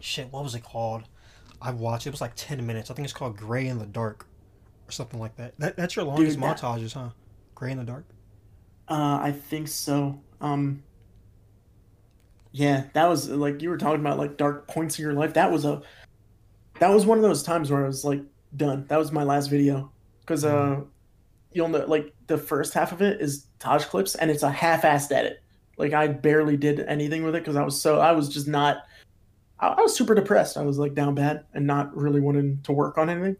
shit, 0.04 0.30
what 0.30 0.44
was 0.44 0.54
it 0.54 0.62
called? 0.62 1.04
I 1.60 1.70
watched 1.70 2.06
it 2.06 2.10
was 2.10 2.20
like 2.20 2.32
ten 2.36 2.64
minutes. 2.66 2.90
I 2.90 2.94
think 2.94 3.04
it's 3.04 3.14
called 3.14 3.36
Gray 3.36 3.66
in 3.66 3.78
the 3.78 3.86
Dark, 3.86 4.26
or 4.86 4.92
something 4.92 5.18
like 5.18 5.36
that. 5.36 5.58
that 5.58 5.76
that's 5.76 5.96
your 5.96 6.04
longest 6.04 6.38
that- 6.38 6.58
montages, 6.58 6.92
huh? 6.92 7.10
Gray 7.54 7.72
in 7.72 7.78
the 7.78 7.84
Dark. 7.84 8.04
Uh, 8.86 9.18
I 9.22 9.32
think 9.32 9.68
so. 9.68 10.20
Um, 10.42 10.82
yeah, 12.52 12.84
that 12.92 13.08
was 13.08 13.30
like 13.30 13.62
you 13.62 13.70
were 13.70 13.78
talking 13.78 14.00
about 14.00 14.18
like 14.18 14.36
dark 14.36 14.68
points 14.68 14.98
in 14.98 15.04
your 15.04 15.14
life. 15.14 15.34
That 15.34 15.50
was 15.50 15.64
a 15.64 15.82
that 16.80 16.90
was 16.90 17.06
one 17.06 17.16
of 17.18 17.22
those 17.22 17.42
times 17.42 17.70
where 17.70 17.82
I 17.82 17.86
was 17.86 18.04
like 18.04 18.20
done. 18.54 18.84
That 18.88 18.98
was 18.98 19.10
my 19.10 19.22
last 19.22 19.46
video 19.46 19.90
because 20.20 20.44
uh, 20.44 20.80
you'll 21.52 21.68
know 21.68 21.84
like 21.86 22.12
the 22.26 22.36
first 22.36 22.74
half 22.74 22.92
of 22.92 23.00
it 23.00 23.20
is 23.20 23.46
Taj 23.58 23.86
clips 23.86 24.14
and 24.16 24.30
it's 24.30 24.42
a 24.42 24.50
half-assed 24.50 25.12
edit. 25.12 25.42
Like 25.78 25.94
I 25.94 26.08
barely 26.08 26.56
did 26.58 26.80
anything 26.80 27.24
with 27.24 27.34
it 27.34 27.42
because 27.42 27.56
I 27.56 27.64
was 27.64 27.80
so 27.80 28.00
I 28.00 28.12
was 28.12 28.28
just 28.28 28.46
not. 28.46 28.84
I, 29.68 29.80
was 29.82 29.96
super 29.96 30.14
depressed. 30.14 30.56
I 30.56 30.62
was 30.62 30.78
like 30.78 30.94
down 30.94 31.14
bad 31.14 31.44
and 31.54 31.66
not 31.66 31.96
really 31.96 32.20
wanting 32.20 32.60
to 32.64 32.72
work 32.72 32.98
on 32.98 33.10
anything. 33.10 33.36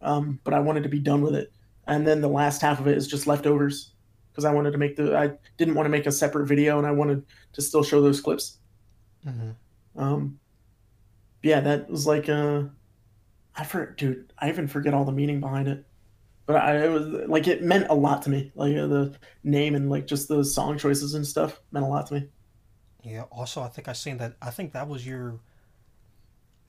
Um, 0.00 0.40
but 0.44 0.54
I 0.54 0.60
wanted 0.60 0.84
to 0.84 0.88
be 0.88 1.00
done 1.00 1.22
with 1.22 1.34
it. 1.34 1.52
And 1.86 2.06
then 2.06 2.20
the 2.20 2.28
last 2.28 2.60
half 2.60 2.80
of 2.80 2.86
it 2.86 2.96
is 2.96 3.08
just 3.08 3.26
leftovers 3.26 3.92
because 4.30 4.44
I 4.44 4.52
wanted 4.52 4.72
to 4.72 4.78
make 4.78 4.94
the 4.94 5.16
I 5.16 5.32
didn't 5.56 5.74
want 5.74 5.86
to 5.86 5.90
make 5.90 6.06
a 6.06 6.12
separate 6.12 6.46
video 6.46 6.78
and 6.78 6.86
I 6.86 6.92
wanted 6.92 7.24
to 7.54 7.62
still 7.62 7.82
show 7.82 8.00
those 8.00 8.20
clips. 8.20 8.58
Mm-hmm. 9.26 10.00
Um, 10.00 10.38
yeah, 11.42 11.60
that 11.60 11.90
was 11.90 12.06
like 12.06 12.28
uh, 12.28 12.64
I 13.56 13.64
for 13.64 13.86
dude, 13.92 14.32
I 14.38 14.48
even 14.48 14.68
forget 14.68 14.94
all 14.94 15.04
the 15.04 15.12
meaning 15.12 15.40
behind 15.40 15.66
it, 15.66 15.84
but 16.46 16.56
I 16.56 16.84
it 16.84 16.88
was 16.88 17.28
like 17.28 17.48
it 17.48 17.62
meant 17.62 17.88
a 17.90 17.94
lot 17.94 18.22
to 18.22 18.30
me. 18.30 18.52
Like 18.54 18.76
uh, 18.76 18.86
the 18.86 19.16
name 19.42 19.74
and 19.74 19.90
like 19.90 20.06
just 20.06 20.28
the 20.28 20.44
song 20.44 20.78
choices 20.78 21.14
and 21.14 21.26
stuff 21.26 21.60
meant 21.72 21.84
a 21.84 21.88
lot 21.88 22.06
to 22.08 22.14
me. 22.14 22.28
Yeah. 23.02 23.22
Also, 23.30 23.62
I 23.62 23.68
think 23.68 23.88
I 23.88 23.92
seen 23.92 24.18
that. 24.18 24.36
I 24.40 24.50
think 24.50 24.72
that 24.72 24.88
was 24.88 25.06
your. 25.06 25.40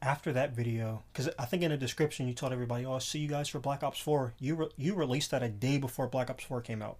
After 0.01 0.31
that 0.31 0.55
video, 0.55 1.03
because 1.11 1.29
I 1.37 1.43
think 1.45 1.61
in 1.61 1.71
the 1.71 1.77
description 1.77 2.25
you 2.27 2.33
told 2.33 2.53
everybody, 2.53 2.85
"Oh, 2.85 2.93
I'll 2.93 2.99
see 3.01 3.19
you 3.19 3.27
guys 3.27 3.49
for 3.49 3.59
Black 3.59 3.83
Ops 3.83 3.99
4." 3.99 4.33
You 4.39 4.55
re- 4.55 4.69
you 4.77 4.95
released 4.95 5.31
that 5.31 5.43
a 5.43 5.49
day 5.49 5.77
before 5.77 6.07
Black 6.07 6.29
Ops 6.29 6.45
4 6.45 6.61
came 6.61 6.81
out. 6.81 6.99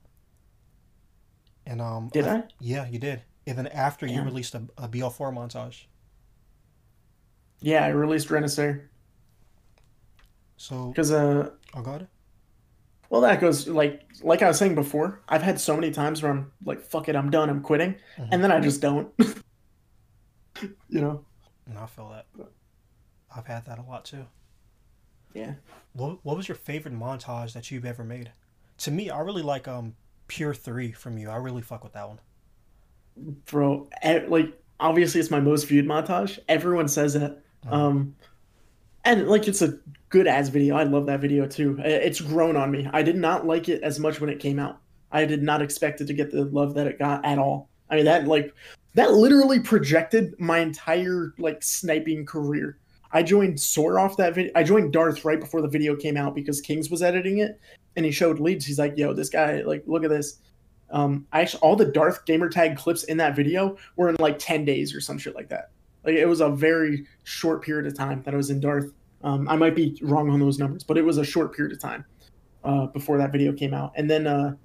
And 1.66 1.80
um, 1.82 2.10
Did 2.12 2.28
I? 2.28 2.44
Yeah, 2.60 2.90
you 2.90 3.00
did. 3.00 3.22
And 3.48 3.58
then 3.58 3.68
after 3.68 4.06
you 4.06 4.22
released 4.22 4.54
a, 4.54 4.64
a 4.78 4.88
BL4 4.90 5.34
montage. 5.34 5.86
Yeah, 7.62 7.86
I 7.86 7.90
released 7.90 8.30
Renaissance 8.32 8.82
So, 10.58 10.88
because 10.90 11.12
uh, 11.12 11.52
oh 11.76 11.82
god. 11.82 12.08
well 13.10 13.22
that 13.22 13.40
goes 13.40 13.68
like 13.68 14.10
like 14.24 14.42
I 14.42 14.48
was 14.50 14.58
saying 14.58 14.76
before. 14.76 15.22
I've 15.30 15.42
had 15.42 15.60
so 15.60 15.74
many 15.76 15.92
times 15.92 16.22
where 16.22 16.32
I'm 16.34 16.52
like, 16.66 16.82
fuck 16.82 17.08
it, 17.08 17.16
I'm 17.16 17.30
done, 17.30 17.50
I'm 17.50 17.62
quitting, 17.62 17.96
Mhm. 18.18 18.28
and 18.32 18.44
then 18.44 18.52
I 18.52 18.60
just 18.60 18.82
don't. 18.82 19.14
you 20.62 21.00
know? 21.02 21.24
No, 21.66 21.82
I 21.84 21.86
feel 21.86 22.10
that. 22.10 22.26
I've 23.36 23.48
had 23.48 23.66
that 23.66 23.80
a 23.80 23.84
lot 23.84 24.06
too. 24.06 24.26
Yeah. 25.34 25.54
What 25.94 26.24
What 26.24 26.38
was 26.38 26.48
your 26.48 26.56
favorite 26.56 26.94
montage 26.94 27.54
that 27.54 27.70
you've 27.72 27.86
ever 27.86 28.04
made? 28.04 28.32
To 28.80 28.92
me, 28.92 29.10
I 29.10 29.20
really 29.20 29.42
like 29.44 29.68
um 29.68 29.96
Pure 30.28 30.56
Three 30.56 30.92
from 30.92 31.18
you. 31.18 31.30
I 31.30 31.38
really 31.38 31.62
fuck 31.62 31.84
with 31.84 31.94
that 31.94 32.08
one. 32.08 32.20
bro 33.52 33.90
like 34.30 34.54
obviously 34.80 35.20
it's 35.20 35.30
my 35.32 35.42
most 35.42 35.68
viewed 35.68 35.86
montage 35.86 36.40
everyone 36.48 36.88
says 36.88 37.14
that 37.16 37.38
Mhm. 37.66 37.74
um 37.74 38.16
and 39.04 39.28
like 39.28 39.46
it's 39.46 39.62
a 39.62 39.78
good 40.08 40.26
ass 40.26 40.48
video 40.48 40.78
i 40.78 40.84
love 40.84 41.06
that 41.08 41.20
video 41.20 41.46
too 41.46 41.78
it's 41.84 42.22
grown 42.22 42.56
on 42.56 42.72
me 42.72 42.88
i 42.94 43.04
did 43.04 43.18
not 43.18 43.46
like 43.46 43.68
it 43.68 43.84
as 43.84 44.00
much 44.00 44.22
when 44.22 44.30
it 44.30 44.40
came 44.40 44.58
out 44.58 44.80
i 45.12 45.26
did 45.26 45.44
not 45.44 45.62
expect 45.62 46.00
it 46.00 46.06
to 46.06 46.14
get 46.14 46.32
the 46.32 46.46
love 46.46 46.76
that 46.76 46.88
it 46.88 46.98
got 46.98 47.26
at 47.26 47.38
all 47.38 47.68
i 47.90 47.98
mean 47.98 48.06
that 48.06 48.26
like 48.26 48.54
that 48.94 49.12
literally 49.12 49.60
projected 49.60 50.34
my 50.40 50.60
entire 50.60 51.34
like 51.38 51.62
sniping 51.62 52.26
career 52.26 52.78
i 53.12 53.24
joined 53.24 53.60
soar 53.60 54.00
off 54.00 54.18
that 54.18 54.36
video 54.36 54.52
i 54.56 54.64
joined 54.64 54.92
darth 54.94 55.26
right 55.26 55.40
before 55.40 55.62
the 55.62 55.68
video 55.68 55.96
came 55.96 56.18
out 56.18 56.36
because 56.36 56.62
kings 56.62 56.90
was 56.90 57.02
editing 57.02 57.40
it 57.40 57.60
and 57.96 58.06
he 58.06 58.12
showed 58.12 58.40
leads 58.40 58.66
he's 58.66 58.80
like 58.80 58.98
yo 58.98 59.14
this 59.14 59.30
guy 59.30 59.62
like 59.62 59.84
look 59.88 60.04
at 60.04 60.10
this 60.10 60.40
um, 60.92 61.28
I 61.32 61.42
actually 61.42 61.62
all 61.62 61.76
the 61.76 61.86
Darth 61.86 62.26
gamertag 62.26 62.78
clips 62.78 63.04
in 63.04 63.18
that 63.18 63.36
video 63.36 63.78
were 63.96 64.10
in 64.10 64.16
like 64.20 64.40
ten 64.40 64.66
days 64.66 64.96
or 64.96 65.02
some 65.02 65.18
shit 65.18 65.36
like 65.36 65.50
that. 65.50 65.70
Like 66.04 66.16
it 66.16 66.26
was 66.26 66.42
a 66.42 66.50
very 66.50 67.06
short 67.24 67.64
period 67.64 67.86
of 67.86 67.98
time 67.98 68.24
that 68.24 68.34
I 68.34 68.38
was 68.38 68.50
in 68.50 68.60
Darth. 68.60 68.92
Um, 69.24 69.48
I 69.50 69.56
might 69.56 69.76
be 69.76 70.00
wrong 70.02 70.30
on 70.30 70.40
those 70.40 70.60
numbers, 70.60 70.84
but 70.84 70.98
it 70.98 71.04
was 71.04 71.18
a 71.18 71.26
short 71.26 71.54
period 71.56 71.74
of 71.74 71.82
time 71.82 72.06
uh, 72.64 72.88
before 72.88 73.18
that 73.18 73.32
video 73.32 73.52
came 73.52 73.74
out. 73.74 73.92
And 73.96 74.10
then 74.10 74.26
uh, 74.26 74.56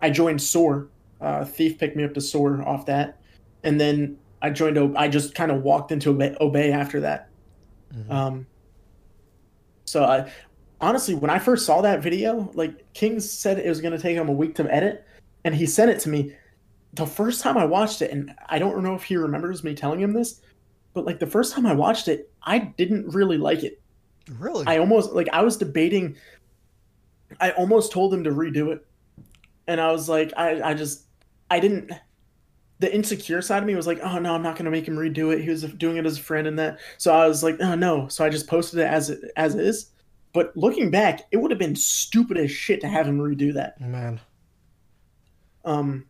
I 0.00 0.10
joined 0.10 0.40
Soar. 0.40 0.88
Uh, 1.20 1.44
Thief 1.44 1.78
picked 1.78 1.96
me 1.96 2.04
up 2.04 2.14
to 2.14 2.20
Soar 2.20 2.66
off 2.66 2.86
that, 2.86 3.20
and 3.62 3.80
then 3.80 4.18
I 4.40 4.50
joined. 4.50 4.78
O- 4.78 4.94
I 4.96 5.08
just 5.08 5.34
kind 5.34 5.50
of 5.50 5.62
walked 5.62 5.92
into 5.92 6.10
Obey, 6.10 6.36
Obey 6.40 6.72
after 6.72 7.00
that. 7.00 7.28
Mhm. 7.94 8.10
Um, 8.10 8.46
so 9.84 10.04
I 10.04 10.30
honestly, 10.80 11.14
when 11.14 11.30
I 11.30 11.38
first 11.38 11.66
saw 11.66 11.80
that 11.82 12.02
video, 12.02 12.50
like 12.54 12.92
King 12.94 13.20
said 13.20 13.58
it 13.58 13.68
was 13.68 13.80
going 13.80 13.92
to 13.92 13.98
take 13.98 14.16
him 14.16 14.28
a 14.28 14.32
week 14.32 14.54
to 14.56 14.74
edit, 14.74 15.04
and 15.44 15.54
he 15.54 15.66
sent 15.66 15.90
it 15.90 16.00
to 16.00 16.08
me. 16.08 16.34
The 16.94 17.06
first 17.06 17.42
time 17.42 17.58
I 17.58 17.64
watched 17.64 18.02
it, 18.02 18.10
and 18.10 18.34
I 18.48 18.58
don't 18.58 18.82
know 18.82 18.94
if 18.94 19.02
he 19.04 19.16
remembers 19.16 19.64
me 19.64 19.74
telling 19.74 20.00
him 20.00 20.12
this, 20.12 20.40
but 20.92 21.04
like 21.04 21.18
the 21.18 21.26
first 21.26 21.52
time 21.52 21.66
I 21.66 21.74
watched 21.74 22.08
it, 22.08 22.30
I 22.42 22.58
didn't 22.58 23.08
really 23.14 23.38
like 23.38 23.64
it. 23.64 23.80
Really? 24.38 24.64
I 24.66 24.78
almost 24.78 25.12
like 25.12 25.28
I 25.32 25.42
was 25.42 25.56
debating. 25.56 26.16
I 27.40 27.50
almost 27.52 27.92
told 27.92 28.14
him 28.14 28.24
to 28.24 28.30
redo 28.30 28.72
it, 28.72 28.86
and 29.66 29.80
I 29.80 29.90
was 29.90 30.08
like, 30.08 30.32
I 30.36 30.70
I 30.70 30.74
just 30.74 31.06
I 31.50 31.60
didn't. 31.60 31.92
The 32.80 32.92
insecure 32.92 33.40
side 33.40 33.62
of 33.62 33.66
me 33.66 33.74
was 33.74 33.86
like, 33.86 34.00
oh 34.02 34.18
no, 34.18 34.34
I'm 34.34 34.42
not 34.42 34.56
gonna 34.56 34.70
make 34.70 34.86
him 34.86 34.96
redo 34.96 35.32
it. 35.32 35.42
He 35.42 35.50
was 35.50 35.62
doing 35.62 35.96
it 35.96 36.06
as 36.06 36.18
a 36.18 36.22
friend 36.22 36.46
and 36.46 36.58
that, 36.58 36.78
so 36.98 37.14
I 37.14 37.26
was 37.28 37.42
like, 37.42 37.56
oh 37.60 37.74
no. 37.74 38.08
So 38.08 38.24
I 38.24 38.28
just 38.30 38.48
posted 38.48 38.80
it 38.80 38.86
as 38.86 39.10
it 39.10 39.20
as 39.36 39.54
is. 39.54 39.90
But 40.32 40.56
looking 40.56 40.90
back, 40.90 41.22
it 41.30 41.36
would 41.36 41.52
have 41.52 41.60
been 41.60 41.76
stupid 41.76 42.36
as 42.36 42.50
shit 42.50 42.80
to 42.80 42.88
have 42.88 43.06
him 43.06 43.18
redo 43.18 43.54
that. 43.54 43.80
Man. 43.80 44.20
Um. 45.64 46.06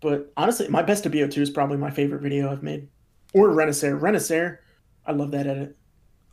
But 0.00 0.32
honestly, 0.36 0.68
my 0.68 0.82
best 0.82 1.04
of 1.06 1.12
BO2 1.12 1.38
is 1.38 1.50
probably 1.50 1.76
my 1.76 1.90
favorite 1.90 2.22
video 2.22 2.50
I've 2.52 2.62
made. 2.62 2.88
Or 3.34 3.50
Renaissance. 3.50 4.00
Renaissance, 4.00 4.58
I 5.04 5.10
love 5.10 5.32
that 5.32 5.48
edit. 5.48 5.76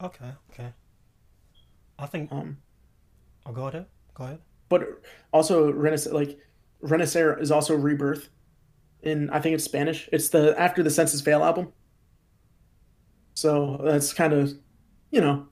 Okay. 0.02 0.30
Okay. 0.52 0.70
I 1.98 2.06
think. 2.06 2.32
Um, 2.32 2.57
I'll 3.45 3.53
go 3.53 3.68
ahead. 3.68 3.88
Go 4.14 4.26
ahead. 4.26 4.40
but 4.70 5.02
also 5.34 5.72
Renaissance, 5.72 6.14
like 6.14 6.38
Renaissance 6.82 7.41
is 7.41 7.52
also 7.52 7.76
Rebirth. 7.76 8.30
In 9.06 9.30
I 9.30 9.40
think 9.40 9.56
it's 9.56 9.64
Spanish. 9.64 10.10
It's 10.11 10.30
the 10.30 10.60
after 10.60 10.84
the 10.84 10.90
Census 10.90 11.22
Fail 11.22 11.44
album. 11.44 11.72
So 13.36 13.80
that's 13.84 14.14
kind 14.14 14.34
of, 14.34 14.53
you 15.11 15.22
know, 15.22 15.48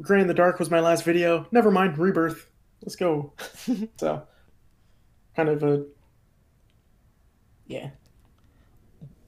Gray 0.00 0.20
in 0.20 0.26
the 0.26 0.34
Dark 0.34 0.58
was 0.58 0.70
my 0.70 0.80
last 0.80 1.04
video. 1.04 1.46
Never 1.50 1.70
mind, 1.70 1.98
Rebirth. 1.98 2.48
Let's 2.82 2.96
go. 2.96 3.32
so, 3.96 4.22
kind 5.36 5.48
of 5.48 5.62
a, 5.62 5.84
yeah. 7.66 7.90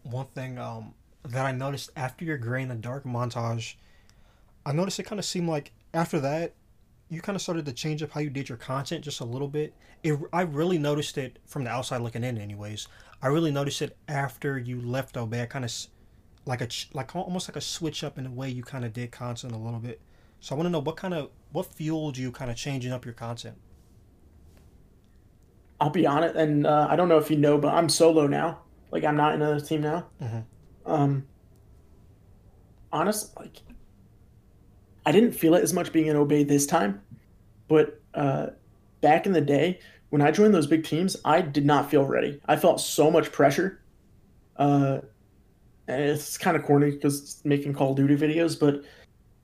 One 0.02 0.26
thing 0.26 0.58
um, 0.58 0.94
that 1.24 1.44
I 1.44 1.52
noticed 1.52 1.90
after 1.96 2.24
your 2.24 2.38
Gray 2.38 2.62
in 2.62 2.68
the 2.68 2.74
Dark 2.74 3.04
montage, 3.04 3.74
I 4.64 4.72
noticed 4.72 5.00
it 5.00 5.04
kind 5.04 5.18
of 5.18 5.24
seemed 5.24 5.48
like 5.48 5.72
after 5.92 6.20
that, 6.20 6.54
you 7.08 7.20
kind 7.20 7.36
of 7.36 7.42
started 7.42 7.64
to 7.66 7.72
change 7.72 8.02
up 8.02 8.10
how 8.10 8.20
you 8.20 8.30
did 8.30 8.48
your 8.48 8.58
content 8.58 9.04
just 9.04 9.20
a 9.20 9.24
little 9.24 9.48
bit. 9.48 9.74
It, 10.02 10.18
I 10.32 10.42
really 10.42 10.78
noticed 10.78 11.18
it 11.18 11.38
from 11.46 11.64
the 11.64 11.70
outside 11.70 12.00
looking 12.00 12.24
in, 12.24 12.38
anyways. 12.38 12.88
I 13.22 13.28
really 13.28 13.50
noticed 13.50 13.80
it 13.82 13.96
after 14.08 14.58
you 14.58 14.80
left 14.80 15.16
Obey. 15.16 15.42
I 15.42 15.46
kind 15.46 15.64
of 15.64 15.72
like 16.44 16.60
a 16.60 16.68
like 16.92 17.14
almost 17.14 17.48
like 17.48 17.56
a 17.56 17.60
switch 17.60 18.04
up 18.04 18.18
in 18.18 18.24
the 18.24 18.30
way 18.30 18.48
you 18.48 18.62
kind 18.62 18.84
of 18.84 18.92
did 18.92 19.10
content 19.10 19.52
a 19.52 19.58
little 19.58 19.80
bit. 19.80 20.00
So 20.40 20.54
I 20.54 20.58
want 20.58 20.66
to 20.66 20.70
know 20.70 20.80
what 20.80 20.96
kind 20.96 21.14
of 21.14 21.30
what 21.52 21.66
fueled 21.66 22.16
you 22.16 22.30
kind 22.30 22.50
of 22.50 22.56
changing 22.56 22.92
up 22.92 23.04
your 23.04 23.14
content. 23.14 23.56
I'll 25.80 25.90
be 25.90 26.06
honest, 26.06 26.36
and 26.36 26.66
uh, 26.66 26.86
I 26.90 26.96
don't 26.96 27.08
know 27.08 27.18
if 27.18 27.30
you 27.30 27.36
know, 27.36 27.58
but 27.58 27.74
I'm 27.74 27.88
solo 27.88 28.26
now. 28.26 28.60
Like 28.90 29.04
I'm 29.04 29.16
not 29.16 29.34
in 29.34 29.42
another 29.42 29.60
team 29.60 29.82
now. 29.82 30.06
Mhm. 30.22 30.44
Um, 30.86 31.26
honest, 32.92 33.36
like 33.36 33.62
I 35.06 35.12
didn't 35.12 35.32
feel 35.32 35.54
it 35.54 35.62
as 35.62 35.72
much 35.72 35.92
being 35.92 36.08
in 36.08 36.16
obey 36.16 36.44
this 36.44 36.66
time, 36.66 37.00
but 37.68 38.00
uh, 38.14 38.48
back 39.00 39.24
in 39.24 39.32
the 39.32 39.40
day 39.40 39.78
when 40.10 40.20
I 40.20 40.30
joined 40.30 40.54
those 40.54 40.66
big 40.66 40.84
teams, 40.84 41.16
I 41.24 41.40
did 41.40 41.64
not 41.64 41.90
feel 41.90 42.04
ready. 42.04 42.40
I 42.46 42.56
felt 42.56 42.80
so 42.80 43.10
much 43.10 43.32
pressure. 43.32 43.80
Uh, 44.56 44.98
and 45.88 46.02
it's 46.02 46.36
kind 46.36 46.56
of 46.56 46.64
corny 46.64 46.90
because 46.90 47.40
making 47.44 47.74
Call 47.74 47.90
of 47.90 47.96
Duty 47.96 48.16
videos, 48.16 48.58
but 48.58 48.82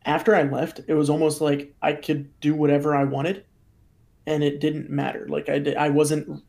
after 0.05 0.35
I 0.35 0.43
left, 0.43 0.81
it 0.89 0.95
was 0.95 1.09
almost 1.09 1.41
like 1.41 1.73
I 1.83 1.93
could 1.93 2.29
do 2.41 2.55
whatever 2.55 2.97
I 2.97 3.05
wanted, 3.05 3.45
and 4.27 4.43
it 4.43 4.61
didn't 4.61 4.91
matter. 4.91 5.27
Like 5.29 5.49
I 5.49 5.61
did, 5.61 5.77
I 5.77 5.91
wasn't 5.91 6.43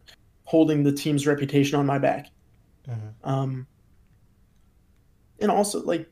holding 0.45 0.84
the 0.84 0.91
team's 0.91 1.27
reputation 1.27 1.77
on 1.77 1.85
my 1.85 1.99
back. 1.99 2.30
Mhm. 2.88 3.14
Um, 3.23 3.68
and 5.40 5.52
also, 5.52 5.84
like, 5.84 6.10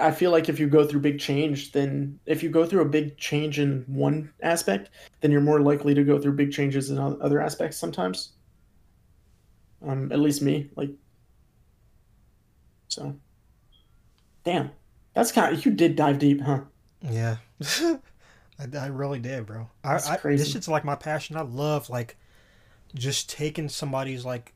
I 0.00 0.10
feel 0.10 0.30
like 0.30 0.48
if 0.48 0.60
you 0.60 0.68
go 0.68 0.86
through 0.86 1.00
big 1.00 1.18
change, 1.18 1.72
then 1.72 2.18
if 2.26 2.42
you 2.42 2.50
go 2.50 2.66
through 2.66 2.82
a 2.82 2.88
big 2.88 3.16
change 3.18 3.58
in 3.58 3.84
one 3.86 4.32
aspect, 4.42 4.90
then 5.20 5.30
you're 5.30 5.40
more 5.40 5.60
likely 5.60 5.94
to 5.94 6.04
go 6.04 6.18
through 6.18 6.32
big 6.32 6.52
changes 6.52 6.90
in 6.90 6.98
other 6.98 7.40
aspects 7.40 7.76
sometimes. 7.76 8.32
Um, 9.86 10.10
at 10.10 10.18
least 10.18 10.42
me, 10.42 10.70
like, 10.76 10.90
so. 12.88 13.14
Damn, 14.44 14.70
that's 15.14 15.32
kind 15.32 15.54
of 15.54 15.64
you 15.64 15.72
did 15.72 15.94
dive 15.94 16.18
deep, 16.18 16.40
huh? 16.40 16.60
Yeah, 17.02 17.36
I, 18.58 18.76
I 18.76 18.86
really 18.86 19.18
did, 19.18 19.46
bro. 19.46 19.68
I, 19.84 19.92
That's 19.92 20.08
I 20.08 20.16
this 20.16 20.50
shit's 20.50 20.68
like 20.68 20.84
my 20.84 20.96
passion. 20.96 21.36
I 21.36 21.42
love 21.42 21.90
like 21.90 22.16
just 22.94 23.30
taking 23.30 23.68
somebody's 23.68 24.24
like 24.24 24.54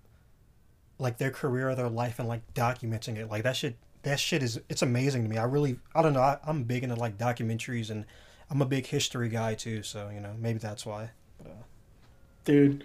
like 0.98 1.18
their 1.18 1.30
career 1.30 1.68
or 1.68 1.74
their 1.74 1.88
life 1.88 2.18
and 2.18 2.28
like 2.28 2.54
documenting 2.54 3.16
it. 3.16 3.28
Like 3.28 3.42
that 3.42 3.56
shit. 3.56 3.76
That 4.02 4.18
shit 4.18 4.42
is 4.42 4.60
it's 4.68 4.82
amazing 4.82 5.22
to 5.22 5.28
me. 5.28 5.38
I 5.38 5.44
really 5.44 5.78
I 5.94 6.02
don't 6.02 6.12
know. 6.12 6.20
I, 6.20 6.38
I'm 6.44 6.64
big 6.64 6.82
into 6.82 6.96
like 6.96 7.18
documentaries 7.18 7.90
and 7.90 8.04
I'm 8.50 8.60
a 8.60 8.66
big 8.66 8.86
history 8.86 9.28
guy 9.28 9.54
too. 9.54 9.82
So 9.82 10.10
you 10.12 10.20
know 10.20 10.34
maybe 10.38 10.58
that's 10.58 10.84
why. 10.84 11.10
But, 11.38 11.50
uh, 11.50 11.62
Dude. 12.44 12.84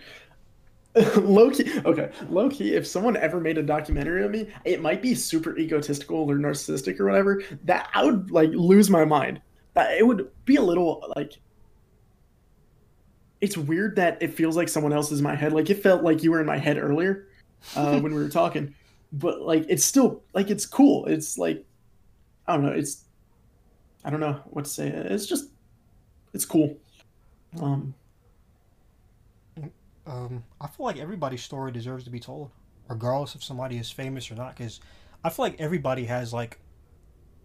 low 1.17 1.51
key, 1.51 1.79
okay. 1.85 2.11
Low 2.29 2.49
key, 2.49 2.75
if 2.75 2.87
someone 2.87 3.15
ever 3.17 3.39
made 3.39 3.57
a 3.57 3.63
documentary 3.63 4.23
of 4.23 4.31
me, 4.31 4.47
it 4.65 4.81
might 4.81 5.01
be 5.01 5.13
super 5.13 5.57
egotistical 5.57 6.17
or 6.17 6.35
narcissistic 6.37 6.99
or 6.99 7.05
whatever. 7.05 7.43
That 7.65 7.89
I 7.93 8.03
would 8.03 8.31
like 8.31 8.49
lose 8.49 8.89
my 8.89 9.05
mind. 9.05 9.41
That 9.73 9.97
it 9.97 10.05
would 10.05 10.29
be 10.45 10.55
a 10.55 10.61
little 10.61 11.11
like. 11.15 11.33
It's 13.41 13.55
weird 13.55 13.97
that 13.97 14.17
it 14.21 14.33
feels 14.33 14.57
like 14.57 14.67
someone 14.67 14.93
else 14.93 15.11
is 15.11 15.19
in 15.19 15.23
my 15.23 15.35
head. 15.35 15.53
Like 15.53 15.69
it 15.69 15.83
felt 15.83 16.01
like 16.01 16.23
you 16.23 16.31
were 16.31 16.39
in 16.39 16.47
my 16.47 16.57
head 16.57 16.79
earlier, 16.79 17.27
uh, 17.75 17.99
when 17.99 18.13
we 18.13 18.21
were 18.23 18.29
talking. 18.29 18.73
But 19.11 19.41
like, 19.41 19.65
it's 19.69 19.85
still 19.85 20.23
like 20.33 20.49
it's 20.49 20.65
cool. 20.65 21.05
It's 21.05 21.37
like, 21.37 21.65
I 22.47 22.55
don't 22.55 22.65
know. 22.65 22.71
It's, 22.71 23.05
I 24.03 24.09
don't 24.09 24.19
know 24.19 24.41
what 24.45 24.65
to 24.65 24.71
say. 24.71 24.87
It's 24.87 25.25
just, 25.25 25.49
it's 26.33 26.45
cool. 26.45 26.77
Um, 27.61 27.93
um, 30.05 30.43
I 30.61 30.67
feel 30.67 30.85
like 30.85 30.97
everybody's 30.97 31.43
story 31.43 31.71
deserves 31.71 32.03
to 32.05 32.09
be 32.09 32.19
told, 32.19 32.51
regardless 32.87 33.35
if 33.35 33.43
somebody 33.43 33.77
is 33.77 33.91
famous 33.91 34.29
or 34.31 34.35
not. 34.35 34.55
Because 34.55 34.79
I 35.23 35.29
feel 35.29 35.45
like 35.45 35.59
everybody 35.59 36.05
has 36.05 36.33
like, 36.33 36.59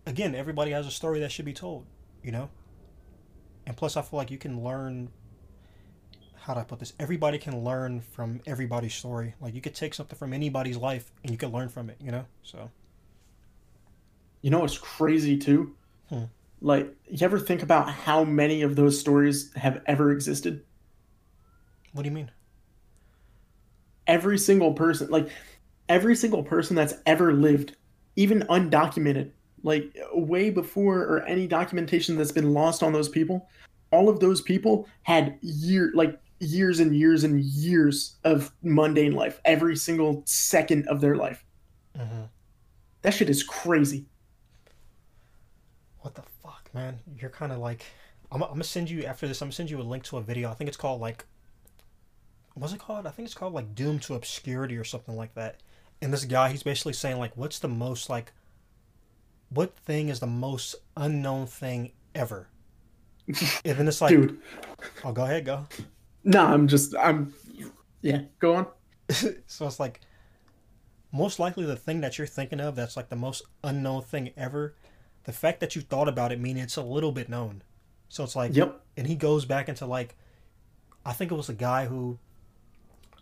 again, 0.06 0.34
everybody 0.34 0.72
has 0.72 0.86
a 0.86 0.90
story 0.90 1.20
that 1.20 1.32
should 1.32 1.44
be 1.44 1.52
told. 1.52 1.86
You 2.22 2.32
know. 2.32 2.50
And 3.66 3.76
plus, 3.76 3.96
I 3.96 4.02
feel 4.02 4.18
like 4.18 4.30
you 4.30 4.38
can 4.38 4.62
learn. 4.62 5.10
How 6.42 6.54
do 6.54 6.60
I 6.60 6.64
put 6.64 6.80
this? 6.80 6.92
Everybody 6.98 7.38
can 7.38 7.62
learn 7.62 8.00
from 8.00 8.40
everybody's 8.46 8.94
story. 8.94 9.34
Like 9.40 9.54
you 9.54 9.60
could 9.60 9.74
take 9.74 9.94
something 9.94 10.18
from 10.18 10.32
anybody's 10.32 10.76
life 10.76 11.12
and 11.22 11.30
you 11.30 11.38
can 11.38 11.52
learn 11.52 11.68
from 11.68 11.88
it. 11.88 11.96
You 12.00 12.10
know. 12.10 12.24
So. 12.42 12.70
You 14.42 14.50
know 14.50 14.58
what's 14.58 14.76
crazy 14.76 15.38
too? 15.38 15.74
Hmm. 16.08 16.24
Like, 16.60 16.94
you 17.08 17.24
ever 17.24 17.38
think 17.38 17.62
about 17.62 17.90
how 17.90 18.24
many 18.24 18.62
of 18.62 18.76
those 18.76 18.98
stories 18.98 19.52
have 19.54 19.82
ever 19.86 20.12
existed? 20.12 20.64
What 21.92 22.02
do 22.02 22.08
you 22.08 22.14
mean? 22.14 22.30
Every 24.06 24.38
single 24.38 24.72
person, 24.72 25.10
like, 25.10 25.28
every 25.88 26.14
single 26.14 26.42
person 26.42 26.76
that's 26.76 26.94
ever 27.06 27.32
lived, 27.32 27.76
even 28.14 28.42
undocumented, 28.42 29.30
like, 29.62 29.96
way 30.12 30.50
before 30.50 31.00
or 31.00 31.22
any 31.24 31.46
documentation 31.46 32.16
that's 32.16 32.32
been 32.32 32.52
lost 32.52 32.82
on 32.82 32.92
those 32.92 33.08
people, 33.08 33.48
all 33.90 34.08
of 34.08 34.20
those 34.20 34.40
people 34.40 34.88
had 35.02 35.38
year, 35.40 35.90
like, 35.94 36.18
years 36.42 36.80
and 36.80 36.94
years 36.94 37.24
and 37.24 37.40
years 37.40 38.16
of 38.24 38.52
mundane 38.62 39.12
life, 39.12 39.40
every 39.44 39.76
single 39.76 40.22
second 40.26 40.88
of 40.88 41.00
their 41.00 41.14
life. 41.14 41.44
Mm-hmm. 41.96 42.22
That 43.02 43.14
shit 43.14 43.30
is 43.30 43.42
crazy. 43.42 44.06
What 46.00 46.14
the 46.14 46.22
fuck, 46.42 46.68
man? 46.74 46.98
You're 47.18 47.30
kind 47.30 47.52
of 47.52 47.58
like. 47.58 47.84
I'm, 48.30 48.42
I'm 48.42 48.50
gonna 48.50 48.64
send 48.64 48.90
you 48.90 49.04
after 49.04 49.28
this. 49.28 49.40
I'm 49.40 49.46
gonna 49.46 49.54
send 49.54 49.70
you 49.70 49.80
a 49.80 49.82
link 49.82 50.04
to 50.04 50.16
a 50.16 50.22
video. 50.22 50.50
I 50.50 50.54
think 50.54 50.68
it's 50.68 50.76
called 50.76 51.00
like. 51.00 51.24
What's 52.54 52.72
it 52.72 52.80
called? 52.80 53.06
I 53.06 53.10
think 53.10 53.26
it's 53.26 53.34
called 53.34 53.54
like 53.54 53.74
Doom 53.74 53.98
to 54.00 54.14
Obscurity 54.14 54.76
or 54.76 54.84
something 54.84 55.16
like 55.16 55.34
that. 55.34 55.60
And 56.02 56.12
this 56.12 56.24
guy, 56.24 56.50
he's 56.50 56.62
basically 56.62 56.92
saying 56.92 57.18
like, 57.18 57.36
what's 57.36 57.60
the 57.60 57.68
most 57.68 58.10
like. 58.10 58.32
What 59.48 59.76
thing 59.76 60.08
is 60.08 60.20
the 60.20 60.26
most 60.26 60.74
unknown 60.96 61.46
thing 61.46 61.92
ever? 62.14 62.48
And 63.64 63.78
then 63.78 63.86
it's 63.86 64.00
like, 64.00 64.10
Dude, 64.10 64.40
oh, 65.04 65.12
go 65.12 65.24
ahead, 65.24 65.44
go. 65.44 65.66
No, 66.24 66.44
I'm 66.46 66.68
just, 66.68 66.94
I'm, 66.96 67.32
yeah, 68.00 68.22
go 68.38 68.54
on. 68.56 68.66
so 69.46 69.66
it's 69.66 69.80
like, 69.80 70.00
most 71.12 71.38
likely 71.38 71.64
the 71.64 71.76
thing 71.76 72.00
that 72.00 72.16
you're 72.18 72.26
thinking 72.26 72.60
of 72.60 72.74
that's 72.74 72.96
like 72.96 73.08
the 73.10 73.16
most 73.16 73.42
unknown 73.62 74.02
thing 74.02 74.30
ever. 74.36 74.74
The 75.24 75.32
fact 75.32 75.60
that 75.60 75.76
you 75.76 75.82
thought 75.82 76.08
about 76.08 76.32
it 76.32 76.40
mean 76.40 76.56
it's 76.56 76.76
a 76.76 76.82
little 76.82 77.12
bit 77.12 77.28
known. 77.28 77.62
So 78.08 78.24
it's 78.24 78.34
like, 78.34 78.54
Yep. 78.54 78.80
and 78.96 79.06
he 79.06 79.14
goes 79.14 79.44
back 79.44 79.68
into 79.68 79.86
like 79.86 80.16
I 81.04 81.12
think 81.12 81.30
it 81.30 81.34
was 81.34 81.48
a 81.48 81.54
guy 81.54 81.86
who 81.86 82.18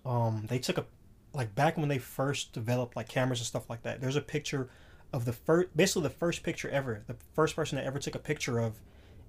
um 0.04 0.46
they 0.48 0.58
took 0.58 0.78
a 0.78 0.86
like 1.32 1.54
back 1.54 1.76
when 1.76 1.88
they 1.88 1.98
first 1.98 2.52
developed 2.52 2.96
like 2.96 3.08
cameras 3.08 3.40
and 3.40 3.46
stuff 3.46 3.68
like 3.68 3.82
that. 3.82 4.00
There's 4.00 4.16
a 4.16 4.20
picture 4.20 4.70
of 5.12 5.24
the 5.24 5.32
first 5.32 5.76
basically 5.76 6.02
the 6.02 6.10
first 6.10 6.42
picture 6.42 6.68
ever. 6.70 7.02
The 7.06 7.16
first 7.34 7.56
person 7.56 7.76
that 7.76 7.84
ever 7.84 7.98
took 7.98 8.14
a 8.14 8.18
picture 8.20 8.58
of 8.58 8.80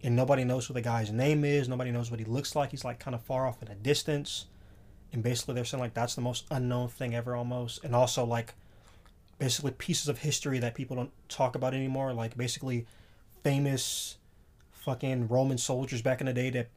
and 0.03 0.15
nobody 0.15 0.43
knows 0.43 0.65
who 0.65 0.73
the 0.73 0.81
guy's 0.81 1.11
name 1.11 1.43
is, 1.45 1.67
nobody 1.69 1.91
knows 1.91 2.09
what 2.09 2.19
he 2.19 2.25
looks 2.25 2.55
like. 2.55 2.71
He's 2.71 2.83
like 2.85 2.99
kind 2.99 3.15
of 3.15 3.21
far 3.21 3.47
off 3.47 3.61
in 3.61 3.67
a 3.69 3.75
distance. 3.75 4.45
and 5.13 5.23
basically 5.23 5.53
they're 5.55 5.65
saying 5.65 5.81
like 5.81 5.93
that's 5.93 6.15
the 6.15 6.21
most 6.21 6.45
unknown 6.51 6.87
thing 6.87 7.13
ever 7.15 7.35
almost, 7.35 7.83
and 7.83 7.95
also 7.95 8.23
like 8.23 8.53
basically 9.39 9.71
pieces 9.71 10.07
of 10.07 10.19
history 10.19 10.59
that 10.59 10.75
people 10.75 10.95
don't 10.95 11.11
talk 11.29 11.55
about 11.55 11.73
anymore, 11.73 12.13
like 12.13 12.37
basically 12.37 12.85
famous 13.43 14.17
fucking 14.71 15.27
Roman 15.27 15.57
soldiers 15.57 16.01
back 16.01 16.21
in 16.21 16.27
the 16.27 16.33
day 16.33 16.49
that 16.51 16.69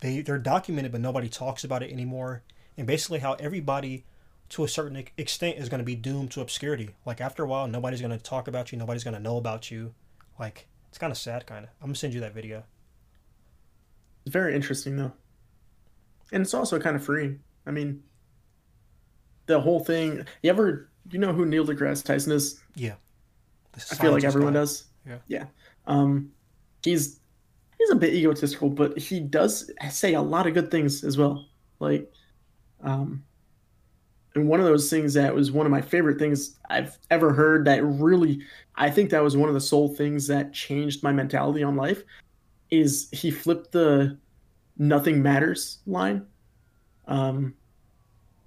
they 0.00 0.20
they're 0.22 0.38
documented 0.38 0.92
but 0.92 1.00
nobody 1.00 1.28
talks 1.28 1.64
about 1.64 1.82
it 1.82 1.92
anymore, 1.92 2.42
and 2.76 2.86
basically 2.86 3.18
how 3.18 3.34
everybody 3.34 4.04
to 4.50 4.64
a 4.64 4.68
certain 4.68 5.04
extent 5.16 5.58
is 5.58 5.68
going 5.68 5.78
to 5.78 5.84
be 5.84 5.94
doomed 5.94 6.30
to 6.32 6.40
obscurity. 6.40 6.90
Like 7.06 7.20
after 7.20 7.44
a 7.44 7.46
while, 7.46 7.68
nobody's 7.68 8.00
going 8.00 8.16
to 8.16 8.18
talk 8.18 8.48
about 8.48 8.72
you, 8.72 8.78
nobody's 8.78 9.04
going 9.04 9.14
to 9.14 9.20
know 9.20 9.36
about 9.36 9.70
you. 9.70 9.94
Like 10.38 10.66
it's 10.90 10.98
kind 10.98 11.10
of 11.10 11.16
sad, 11.16 11.46
kind 11.46 11.64
of. 11.64 11.70
I'm 11.80 11.86
gonna 11.86 11.94
send 11.94 12.12
you 12.12 12.20
that 12.20 12.34
video. 12.34 12.64
It's 14.26 14.32
very 14.32 14.54
interesting 14.54 14.96
though, 14.96 15.12
and 16.32 16.42
it's 16.42 16.52
also 16.52 16.78
kind 16.78 16.96
of 16.96 17.02
freeing. 17.02 17.40
I 17.66 17.70
mean, 17.70 18.02
the 19.46 19.60
whole 19.60 19.80
thing. 19.80 20.26
You 20.42 20.50
ever 20.50 20.90
you 21.10 21.18
know 21.18 21.32
who 21.32 21.46
Neil 21.46 21.64
deGrasse 21.64 22.04
Tyson 22.04 22.32
is? 22.32 22.60
Yeah. 22.74 22.94
I 23.74 23.94
feel 23.94 24.12
like 24.12 24.24
everyone 24.24 24.52
guy. 24.52 24.60
does. 24.60 24.84
Yeah. 25.06 25.18
Yeah. 25.28 25.44
Um, 25.86 26.32
he's 26.82 27.20
he's 27.78 27.90
a 27.90 27.96
bit 27.96 28.12
egotistical, 28.14 28.68
but 28.68 28.98
he 28.98 29.20
does 29.20 29.70
say 29.90 30.14
a 30.14 30.22
lot 30.22 30.46
of 30.46 30.54
good 30.54 30.70
things 30.70 31.04
as 31.04 31.16
well. 31.16 31.46
Like, 31.78 32.12
um, 32.82 33.24
and 34.34 34.48
one 34.48 34.60
of 34.60 34.66
those 34.66 34.88
things 34.88 35.14
that 35.14 35.34
was 35.34 35.50
one 35.50 35.66
of 35.66 35.72
my 35.72 35.80
favorite 35.80 36.18
things 36.18 36.56
I've 36.68 36.98
ever 37.10 37.32
heard 37.32 37.64
that 37.64 37.84
really, 37.84 38.40
I 38.76 38.90
think 38.90 39.10
that 39.10 39.22
was 39.22 39.36
one 39.36 39.48
of 39.48 39.54
the 39.54 39.60
sole 39.60 39.94
things 39.94 40.26
that 40.28 40.52
changed 40.52 41.02
my 41.02 41.12
mentality 41.12 41.62
on 41.62 41.76
life 41.76 42.02
is 42.70 43.08
he 43.12 43.30
flipped 43.30 43.72
the 43.72 44.16
nothing 44.78 45.20
matters 45.20 45.78
line. 45.86 46.24
Um, 47.08 47.54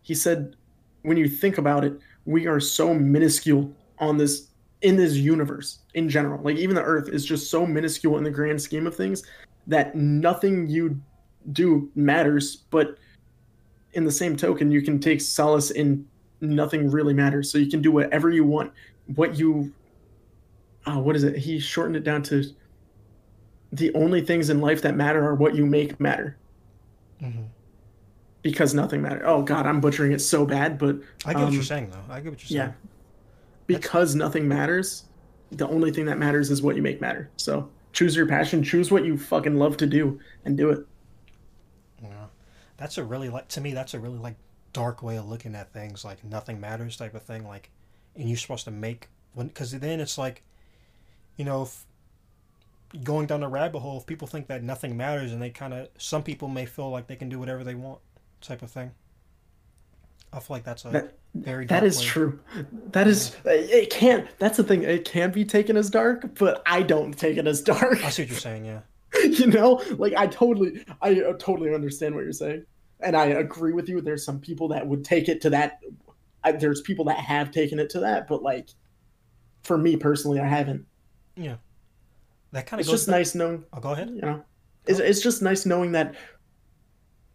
he 0.01 0.15
said, 0.15 0.55
when 1.01 1.17
you 1.17 1.27
think 1.27 1.57
about 1.57 1.83
it, 1.83 1.99
we 2.25 2.47
are 2.47 2.59
so 2.59 2.93
minuscule 2.93 3.71
on 3.99 4.17
this 4.17 4.47
in 4.81 4.95
this 4.95 5.13
universe 5.15 5.79
in 5.93 6.09
general. 6.09 6.41
Like 6.43 6.57
even 6.57 6.75
the 6.75 6.83
Earth 6.83 7.09
is 7.09 7.25
just 7.25 7.49
so 7.49 7.65
minuscule 7.65 8.17
in 8.17 8.23
the 8.23 8.31
grand 8.31 8.61
scheme 8.61 8.85
of 8.87 8.95
things 8.95 9.23
that 9.67 9.95
nothing 9.95 10.69
you 10.69 11.01
do 11.51 11.89
matters. 11.95 12.63
But 12.69 12.97
in 13.93 14.03
the 14.05 14.11
same 14.11 14.35
token, 14.35 14.71
you 14.71 14.81
can 14.81 14.99
take 14.99 15.21
solace 15.21 15.71
in 15.71 16.05
nothing 16.41 16.89
really 16.89 17.13
matters. 17.13 17.51
So 17.51 17.57
you 17.57 17.69
can 17.69 17.81
do 17.81 17.91
whatever 17.91 18.29
you 18.29 18.43
want. 18.43 18.71
What 19.15 19.37
you, 19.37 19.73
uh, 20.85 20.99
what 20.99 21.15
is 21.15 21.23
it? 21.23 21.37
He 21.37 21.59
shortened 21.59 21.95
it 21.95 22.03
down 22.03 22.23
to 22.23 22.43
the 23.71 23.93
only 23.93 24.21
things 24.21 24.49
in 24.49 24.61
life 24.61 24.81
that 24.81 24.95
matter 24.95 25.23
are 25.25 25.35
what 25.35 25.55
you 25.55 25.65
make 25.65 25.99
matter. 25.99 26.37
Mhm. 27.21 27.45
Because 28.41 28.73
nothing 28.73 29.01
matters. 29.01 29.23
Oh 29.25 29.41
God, 29.41 29.65
I'm 29.65 29.79
butchering 29.79 30.11
it 30.11 30.19
so 30.19 30.45
bad, 30.45 30.77
but 30.77 30.97
I 31.25 31.33
get 31.33 31.39
what 31.39 31.47
Um, 31.49 31.53
you're 31.53 31.63
saying 31.63 31.89
though. 31.91 32.13
I 32.13 32.19
get 32.19 32.31
what 32.31 32.41
you're 32.43 32.59
saying. 32.59 32.69
yeah 32.69 32.71
because 33.65 34.13
nothing 34.13 34.45
matters 34.45 35.05
the 35.49 35.65
only 35.69 35.89
thing 35.89 36.03
that 36.05 36.19
matters 36.19 36.51
is 36.51 36.61
what 36.61 36.75
you 36.75 36.81
make 36.81 36.99
matter 36.99 37.29
so 37.37 37.69
choose 37.93 38.13
your 38.13 38.25
passion 38.27 38.61
choose 38.61 38.91
what 38.91 39.05
you 39.05 39.17
fucking 39.17 39.55
love 39.55 39.77
to 39.77 39.87
do 39.87 40.19
and 40.43 40.57
do 40.57 40.69
it. 40.69 40.85
That's 42.83 42.97
a 42.97 43.03
really 43.05 43.29
like 43.29 43.47
to 43.47 43.61
me. 43.61 43.73
That's 43.73 43.93
a 43.93 43.99
really 43.99 44.17
like 44.17 44.35
dark 44.73 45.01
way 45.01 45.15
of 45.15 45.29
looking 45.29 45.55
at 45.55 45.71
things. 45.71 46.03
Like 46.03 46.21
nothing 46.21 46.59
matters 46.59 46.97
type 46.97 47.15
of 47.15 47.23
thing. 47.23 47.47
Like, 47.47 47.69
and 48.17 48.27
you're 48.27 48.37
supposed 48.37 48.65
to 48.65 48.71
make 48.71 49.07
when 49.33 49.47
because 49.47 49.71
then 49.71 50.01
it's 50.01 50.17
like, 50.17 50.43
you 51.37 51.45
know, 51.45 51.61
if, 51.61 51.85
going 53.01 53.25
down 53.25 53.39
the 53.39 53.47
rabbit 53.47 53.79
hole. 53.79 53.99
If 53.99 54.05
people 54.05 54.27
think 54.27 54.47
that 54.47 54.63
nothing 54.63 54.97
matters, 54.97 55.31
and 55.31 55.41
they 55.41 55.49
kind 55.49 55.73
of 55.73 55.87
some 55.97 56.23
people 56.23 56.49
may 56.49 56.65
feel 56.65 56.89
like 56.89 57.07
they 57.07 57.15
can 57.15 57.29
do 57.29 57.39
whatever 57.39 57.63
they 57.63 57.73
want, 57.73 57.99
type 58.41 58.61
of 58.61 58.69
thing. 58.69 58.91
I 60.33 60.41
feel 60.41 60.57
like 60.57 60.65
that's 60.65 60.83
a 60.83 60.89
That- 60.89 61.13
very 61.33 61.65
that 61.67 61.85
is 61.85 61.99
way. 61.99 62.05
true 62.05 62.39
that 62.91 63.07
is 63.07 63.35
it 63.45 63.89
can't 63.89 64.27
that's 64.37 64.57
the 64.57 64.63
thing 64.63 64.83
it 64.83 65.03
can 65.05 65.31
be 65.31 65.43
taken 65.43 65.75
as 65.75 65.89
dark 65.89 66.35
but 66.37 66.61
i 66.67 66.83
don't 66.83 67.17
take 67.17 67.37
it 67.37 67.47
as 67.47 67.59
dark 67.61 68.03
I 68.05 68.09
see 68.11 68.21
what 68.21 68.29
you're 68.29 68.39
saying. 68.39 68.65
Yeah. 68.65 68.81
you 69.23 69.47
know 69.47 69.81
like 69.97 70.13
i 70.15 70.27
totally 70.27 70.85
i 71.01 71.11
uh, 71.21 71.33
totally 71.39 71.73
understand 71.73 72.13
what 72.13 72.23
you're 72.23 72.33
saying 72.33 72.65
and 73.03 73.15
i 73.15 73.25
agree 73.25 73.73
with 73.73 73.87
you 73.89 74.01
there's 74.01 74.23
some 74.25 74.39
people 74.39 74.67
that 74.69 74.85
would 74.87 75.03
take 75.03 75.27
it 75.29 75.41
to 75.41 75.49
that 75.49 75.79
I, 76.43 76.51
there's 76.53 76.81
people 76.81 77.05
that 77.05 77.17
have 77.17 77.51
taken 77.51 77.79
it 77.79 77.89
to 77.91 77.99
that 78.01 78.27
but 78.27 78.41
like 78.43 78.69
for 79.63 79.77
me 79.77 79.95
personally 79.95 80.39
i 80.39 80.47
haven't. 80.47 80.85
Yeah, 81.35 81.55
That 82.51 82.67
kind 82.67 82.79
of 82.79 82.85
it's 82.85 82.91
just 82.91 83.07
back- 83.07 83.15
nice 83.17 83.33
knowing 83.35 83.63
I'll 83.73 83.79
go 83.81 83.91
ahead. 83.93 84.09
you 84.09 84.21
know. 84.21 84.43
It's, 84.85 84.99
it's 84.99 85.21
just 85.21 85.41
nice 85.41 85.65
knowing 85.65 85.93
that 85.93 86.15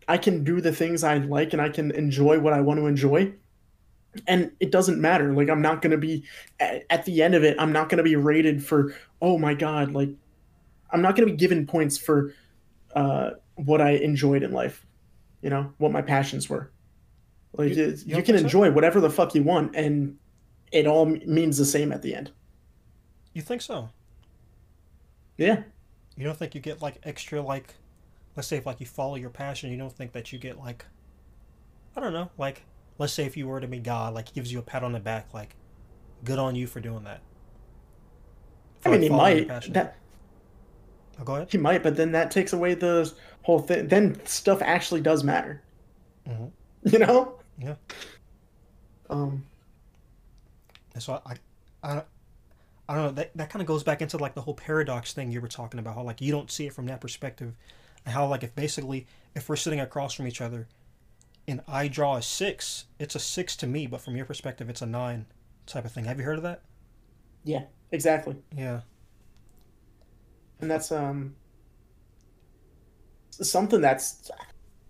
i 0.07 0.17
can 0.19 0.45
do 0.45 0.61
the 0.61 0.73
things 0.73 1.03
i 1.05 1.17
like 1.19 1.53
and 1.53 1.61
i 1.63 1.69
can 1.69 1.91
enjoy 1.93 2.39
what 2.39 2.53
i 2.53 2.61
want 2.61 2.79
to 2.81 2.87
enjoy. 2.87 3.33
And 4.27 4.51
it 4.61 4.71
doesn't 4.73 5.01
matter 5.01 5.33
like 5.35 5.49
i'm 5.49 5.63
not 5.63 5.83
going 5.83 5.91
to 5.93 5.99
be 5.99 6.25
at, 6.61 6.85
at 6.91 7.05
the 7.05 7.23
end 7.23 7.35
of 7.35 7.45
it 7.45 7.57
i'm 7.59 7.73
not 7.73 7.89
going 7.89 7.99
to 7.99 8.03
be 8.05 8.17
rated 8.17 8.65
for 8.65 8.95
oh 9.23 9.39
my 9.39 9.55
god 9.55 9.93
like 9.93 10.11
i'm 10.93 11.03
not 11.03 11.15
going 11.17 11.27
to 11.29 11.33
be 11.33 11.37
given 11.39 11.67
points 11.67 11.99
for 11.99 12.35
uh 12.95 13.31
what 13.57 13.81
i 13.81 13.91
enjoyed 13.91 14.43
in 14.43 14.53
life 14.53 14.85
you 15.43 15.51
know 15.51 15.73
what 15.79 15.93
my 15.93 16.03
passions 16.03 16.49
were 16.49 16.71
like 17.53 17.71
You- 17.75 17.85
you, 17.87 17.97
you 18.05 18.15
can 18.17 18.25
think 18.25 18.39
so? 18.39 18.45
enjoy 18.45 18.71
whatever 18.71 19.01
the 19.01 19.11
fuck 19.11 19.35
you 19.35 19.43
want 19.43 19.75
and 19.77 20.17
it 20.73 20.87
all 20.87 21.07
means 21.07 21.57
the 21.59 21.65
same 21.65 21.93
at 21.93 22.03
the 22.03 22.15
end 22.15 22.31
You 23.33 23.43
think 23.43 23.63
so? 23.63 23.89
yeah 25.37 25.63
You 26.17 26.25
don't 26.25 26.37
think 26.37 26.55
you 26.55 26.61
get 26.61 26.83
like 26.83 26.99
extra 27.05 27.41
like, 27.41 27.75
let's 28.37 28.49
say 28.49 28.57
if 28.59 28.67
like 28.67 28.81
you 28.81 28.87
follow 28.87 29.15
your 29.15 29.31
passion, 29.31 29.71
you 29.71 29.79
don't 29.79 29.93
think 29.93 30.13
that 30.13 30.33
you 30.33 30.39
get 30.39 30.59
like, 30.59 30.85
I 31.97 32.01
don't 32.01 32.13
know, 32.13 32.31
like 32.37 32.65
let's 32.99 33.13
say 33.13 33.25
if 33.25 33.37
you 33.37 33.47
were 33.47 33.61
to 33.61 33.69
meet 33.69 33.85
God, 33.85 34.15
like 34.15 34.29
he 34.29 34.35
gives 34.35 34.53
you 34.53 34.59
a 34.59 34.63
pat 34.63 34.83
on 34.83 34.93
the 34.93 34.99
back, 35.01 35.33
like, 35.33 35.55
good 36.25 36.39
on 36.41 36.57
you 36.57 36.67
for 36.67 36.81
doing 36.81 37.05
that. 37.05 37.21
i 38.85 38.89
mean 38.91 39.01
like, 39.13 39.37
he 39.39 39.45
might 39.47 39.73
that 39.73 39.97
Oh, 41.19 41.25
go 41.25 41.35
ahead. 41.37 41.49
He 41.51 41.59
might, 41.59 41.83
but 41.83 41.97
then 41.97 42.13
that 42.13 42.31
takes 42.31 42.53
away 42.53 42.75
the 42.75 43.13
whole 43.43 43.59
thing. 43.59 43.89
Then 43.89 44.25
stuff 44.27 44.63
actually 44.63 45.01
does 45.01 45.25
matter. 45.25 45.63
Mhm. 46.27 46.53
You 46.85 47.01
know? 47.01 47.35
Yeah. 47.59 47.75
Um. 49.11 49.45
And 50.95 51.03
so 51.03 51.21
I, 51.25 51.35
I, 51.83 52.03
I 52.89 52.95
don't 52.95 53.05
know. 53.05 53.11
That 53.13 53.37
that 53.37 53.51
kind 53.51 53.61
of 53.61 53.67
goes 53.67 53.83
back 53.83 54.03
into 54.03 54.17
like 54.19 54.35
the 54.35 54.41
whole 54.43 54.55
paradox 54.55 55.13
thing 55.13 55.31
you 55.31 55.41
were 55.41 55.49
talking 55.49 55.81
about. 55.81 55.95
How 55.95 56.03
like 56.03 56.21
you 56.21 56.33
don't 56.33 56.51
see 56.51 56.67
it 56.67 56.73
from 56.75 56.87
that 56.87 57.01
perspective, 57.01 57.55
and 58.05 58.15
how 58.15 58.27
like 58.27 58.43
if 58.43 58.55
basically 58.55 59.07
if 59.35 59.49
we're 59.49 59.57
sitting 59.57 59.81
across 59.81 60.15
from 60.15 60.27
each 60.27 60.41
other, 60.41 60.69
and 61.47 61.61
I 61.69 61.89
draw 61.89 62.17
a 62.17 62.23
six, 62.23 62.87
it's 62.99 63.15
a 63.15 63.21
six 63.21 63.57
to 63.57 63.67
me, 63.67 63.87
but 63.87 64.01
from 64.01 64.17
your 64.17 64.27
perspective, 64.27 64.69
it's 64.71 64.83
a 64.83 64.87
nine, 64.87 65.27
type 65.67 65.85
of 65.85 65.93
thing. 65.93 66.05
Have 66.05 66.19
you 66.19 66.25
heard 66.25 66.39
of 66.39 66.43
that? 66.45 66.63
Yeah. 67.45 67.65
Exactly. 67.91 68.37
Yeah. 68.55 68.81
And 70.61 70.71
that's 70.71 70.93
um. 70.93 71.35
Something 73.31 73.81
that's. 73.81 74.31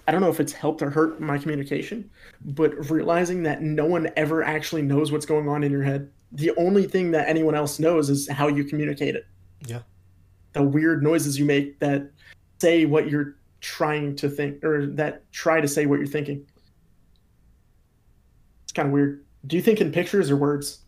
I 0.07 0.13
don't 0.13 0.23
know 0.23 0.31
if 0.31 0.41
it's 0.41 0.53
helped 0.53 0.81
or 0.81 0.89
hurt 0.89 1.21
my 1.21 1.37
communication, 1.37 2.09
but 2.43 2.91
realizing 2.91 3.43
that 3.43 3.61
no 3.61 3.85
one 3.85 4.09
ever 4.17 4.43
actually 4.43 4.81
knows 4.81 5.13
what's 5.13 5.27
going 5.27 5.49
on 5.49 5.63
in 5.63 5.71
your 5.71 5.83
head. 5.83 6.11
The 6.33 6.53
only 6.57 6.87
thing 6.87 7.11
that 7.11 7.29
anyone 7.29 7.55
else 7.55 7.79
knows 7.79 8.09
is 8.09 8.27
how 8.29 8.49
you 8.49 8.65
communicate 8.65 9.17
it. 9.17 9.27
Yeah. 9.67 9.81
The 10.55 10.63
weird 10.63 11.03
noises 11.03 11.39
you 11.39 11.45
make 11.45 11.79
that 11.81 12.11
say 12.59 12.87
what 12.87 13.11
you're 13.11 13.37
trying 13.61 14.17
to 14.17 14.31
think, 14.31 14.65
or 14.65 14.87
that 14.87 15.31
try 15.31 15.61
to 15.61 15.69
say 15.69 15.85
what 15.85 15.99
you're 15.99 16.09
thinking. 16.09 16.47
It's 18.65 18.73
kind 18.73 18.89
of 18.89 18.93
weird. 18.93 19.25
Do 19.47 19.57
you 19.57 19.63
think 19.63 19.81
in 19.81 19.93
pictures 19.93 20.31
or 20.31 20.37
words? 20.37 20.81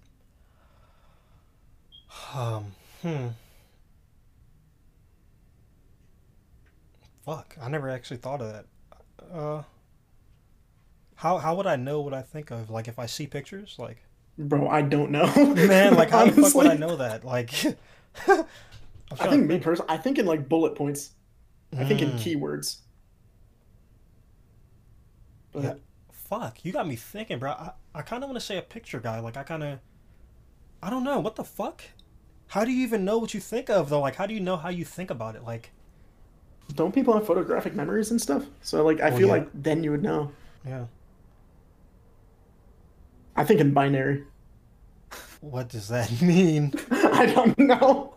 Um. 2.34 2.72
Hmm. 3.02 3.28
Fuck. 7.24 7.56
I 7.60 7.68
never 7.68 7.88
actually 7.90 8.16
thought 8.18 8.40
of 8.40 8.52
that. 8.52 8.66
Uh. 9.32 9.62
How 11.16 11.36
how 11.38 11.54
would 11.56 11.66
I 11.66 11.76
know 11.76 12.00
what 12.00 12.14
I 12.14 12.22
think 12.22 12.50
of? 12.50 12.70
Like 12.70 12.88
if 12.88 12.98
I 12.98 13.06
see 13.06 13.26
pictures, 13.26 13.76
like 13.78 13.98
Bro, 14.38 14.68
I 14.68 14.80
don't 14.82 15.10
know. 15.10 15.26
man, 15.54 15.94
like 15.94 16.10
how 16.10 16.24
the 16.24 16.32
fuck 16.42 16.54
would 16.54 16.66
I 16.66 16.74
know 16.76 16.96
that? 16.96 17.24
Like. 17.24 17.52
I'm 18.26 18.46
think 19.30 19.46
me 19.46 19.58
personally, 19.58 19.90
I 19.92 19.96
think 19.98 20.18
in 20.18 20.24
like 20.26 20.48
bullet 20.48 20.74
points. 20.76 21.10
I 21.76 21.84
think 21.84 22.00
in 22.02 22.10
Mm. 22.12 22.18
keywords. 22.18 22.78
But 25.52 25.62
Yeah. 25.62 25.74
Fuck, 26.12 26.64
you 26.64 26.72
got 26.72 26.86
me 26.86 26.94
thinking, 26.96 27.38
bro. 27.40 27.50
I, 27.50 27.72
I 27.94 28.02
kind 28.02 28.22
of 28.22 28.30
want 28.30 28.38
to 28.38 28.46
say 28.46 28.56
a 28.56 28.62
picture 28.62 29.00
guy. 29.00 29.18
Like, 29.18 29.36
I 29.36 29.42
kind 29.42 29.64
of. 29.64 29.78
I 30.80 30.88
don't 30.88 31.02
know. 31.02 31.18
What 31.18 31.34
the 31.34 31.42
fuck? 31.44 31.82
How 32.48 32.64
do 32.64 32.70
you 32.70 32.84
even 32.84 33.04
know 33.04 33.18
what 33.18 33.34
you 33.34 33.40
think 33.40 33.68
of, 33.68 33.88
though? 33.88 34.00
Like, 34.00 34.14
how 34.14 34.26
do 34.26 34.34
you 34.34 34.38
know 34.40 34.56
how 34.56 34.68
you 34.68 34.84
think 34.84 35.10
about 35.10 35.34
it? 35.34 35.42
Like, 35.42 35.72
don't 36.74 36.94
people 36.94 37.14
have 37.14 37.26
photographic 37.26 37.74
memories 37.74 38.10
and 38.10 38.20
stuff? 38.20 38.44
So 38.62 38.84
like, 38.84 39.00
I 39.00 39.08
Well, 39.10 39.18
feel 39.18 39.26
yeah. 39.28 39.32
like 39.34 39.48
then 39.54 39.82
you 39.84 39.90
would 39.92 40.02
know. 40.02 40.30
yeah. 40.66 40.86
I 43.36 43.44
think 43.44 43.60
in 43.60 43.72
binary. 43.72 44.24
What 45.40 45.68
does 45.68 45.88
that 45.88 46.10
mean? 46.22 46.72
I 46.90 47.26
don't 47.26 47.58
know. 47.58 48.14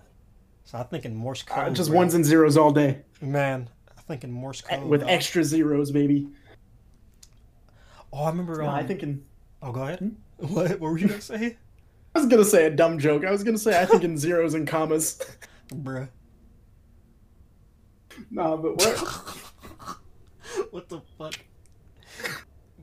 So 0.66 0.78
I'm 0.78 0.86
thinking 0.88 1.16
Morse 1.16 1.44
code. 1.44 1.58
Uh, 1.68 1.70
just 1.72 1.90
bro. 1.90 1.98
ones 2.00 2.14
and 2.14 2.26
zeros 2.26 2.58
all 2.58 2.72
day 2.72 3.00
Man, 3.22 3.70
I'm 3.96 4.04
thinking 4.08 4.32
Morse 4.32 4.62
code. 4.62 4.84
with 4.84 5.02
dog. 5.02 5.10
extra 5.10 5.44
zeros, 5.44 5.92
baby. 5.92 6.28
Oh, 8.12 8.24
I 8.26 8.30
remember. 8.30 8.58
No, 8.62 8.68
Um, 8.70 8.76
I 8.76 8.84
think 8.84 9.04
in 9.04 9.24
Oh, 9.62 9.72
go 9.72 9.84
ahead. 9.84 10.00
Hmm? 10.00 10.10
What? 10.54 10.72
What 10.72 10.82
were 10.82 10.98
you 10.98 11.08
gonna 11.08 11.22
say, 11.22 11.58
I 12.16 12.20
was 12.20 12.28
gonna 12.28 12.44
say 12.44 12.66
a 12.66 12.70
dumb 12.70 13.00
joke. 13.00 13.24
I 13.26 13.32
was 13.32 13.44
gonna 13.44 13.58
say 13.58 13.80
I 13.82 13.86
think 13.86 14.04
in 14.04 14.18
zeros 14.18 14.54
and 14.56 14.68
commas. 14.68 15.20
bruh? 15.70 16.10
nah, 18.32 18.56
but 18.58 18.76
what? 18.78 18.98
what 20.72 20.90
the 20.90 21.02
fuck? 21.18 21.36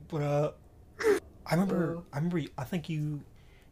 But 0.07 0.21
uh, 0.21 0.51
I 1.45 1.51
remember. 1.55 1.97
Uh. 1.97 2.01
I 2.13 2.17
remember. 2.17 2.39
you- 2.39 2.49
I 2.57 2.63
think 2.63 2.89
you 2.89 3.21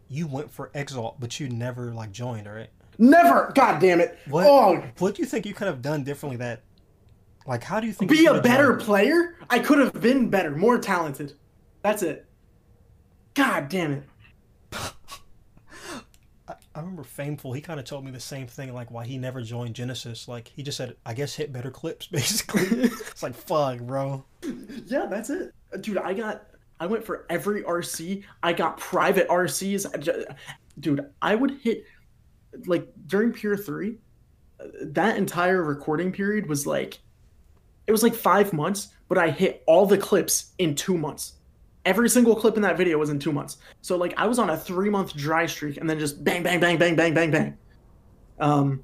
you 0.07 0.27
went 0.27 0.51
for 0.51 0.71
Exalt, 0.73 1.19
but 1.19 1.39
you 1.39 1.49
never 1.49 1.93
like 1.93 2.11
joined, 2.11 2.47
right? 2.47 2.69
Never. 2.97 3.51
God 3.55 3.79
damn 3.79 4.01
it. 4.01 4.17
What? 4.27 4.45
Oh, 4.47 4.83
What 4.97 5.15
do 5.15 5.21
you 5.21 5.27
think 5.27 5.45
you 5.45 5.53
could 5.53 5.67
have 5.67 5.81
done 5.81 6.03
differently? 6.03 6.37
That 6.37 6.63
like, 7.47 7.63
how 7.63 7.79
do 7.79 7.87
you 7.87 7.93
think? 7.93 8.11
be 8.11 8.17
you 8.17 8.31
a 8.31 8.41
better 8.41 8.69
joined? 8.73 8.81
player. 8.81 9.35
I 9.49 9.59
could 9.59 9.77
have 9.79 9.93
been 9.93 10.29
better, 10.29 10.51
more 10.51 10.77
talented. 10.77 11.33
That's 11.81 12.03
it. 12.03 12.25
God 13.35 13.69
damn 13.69 13.93
it. 13.93 14.03
I, 16.75 16.79
remember 16.79 17.03
Fameful. 17.03 17.53
He 17.53 17.61
kind 17.61 17.79
of 17.79 17.85
told 17.85 18.05
me 18.05 18.11
the 18.11 18.19
same 18.19 18.47
thing, 18.47 18.73
like 18.73 18.91
why 18.91 19.05
he 19.05 19.17
never 19.17 19.41
joined 19.41 19.75
Genesis. 19.75 20.27
Like 20.27 20.47
he 20.47 20.63
just 20.63 20.77
said, 20.77 20.95
I 21.05 21.13
guess 21.13 21.35
hit 21.35 21.51
better 21.51 21.71
clips, 21.71 22.07
basically. 22.11 22.83
it's 22.83 23.23
like 23.23 23.35
fuck, 23.35 23.79
bro. 23.79 24.23
Yeah, 24.85 25.05
that's 25.07 25.29
it. 25.29 25.53
Dude, 25.81 25.97
I 25.97 26.13
got 26.13 26.43
I 26.79 26.85
went 26.85 27.03
for 27.03 27.25
every 27.29 27.63
RC. 27.63 28.23
I 28.41 28.53
got 28.53 28.77
private 28.77 29.27
RCs. 29.27 30.35
Dude, 30.79 31.05
I 31.21 31.35
would 31.35 31.59
hit 31.61 31.83
like 32.65 32.87
during 33.07 33.31
Pure 33.31 33.57
3, 33.57 33.97
uh, 34.59 34.63
that 34.81 35.17
entire 35.17 35.63
recording 35.63 36.11
period 36.11 36.47
was 36.47 36.65
like 36.65 36.99
it 37.87 37.91
was 37.91 38.03
like 38.03 38.15
5 38.15 38.53
months, 38.53 38.89
but 39.07 39.17
I 39.17 39.29
hit 39.29 39.63
all 39.65 39.85
the 39.85 39.97
clips 39.97 40.53
in 40.57 40.75
2 40.75 40.97
months. 40.97 41.33
Every 41.89 42.07
single 42.07 42.35
clip 42.35 42.55
in 42.55 42.61
that 42.61 42.77
video 42.77 42.99
was 42.99 43.09
in 43.09 43.17
2 43.17 43.31
months. 43.31 43.57
So 43.81 43.97
like 43.97 44.13
I 44.15 44.27
was 44.27 44.37
on 44.37 44.51
a 44.51 44.55
3 44.55 44.91
month 44.91 45.15
dry 45.15 45.47
streak 45.47 45.77
and 45.77 45.89
then 45.89 45.97
just 45.97 46.23
bang 46.23 46.43
bang 46.43 46.59
bang 46.59 46.77
bang 46.77 46.95
bang 46.95 47.15
bang 47.15 47.31
bang. 47.31 47.57
Um 48.39 48.83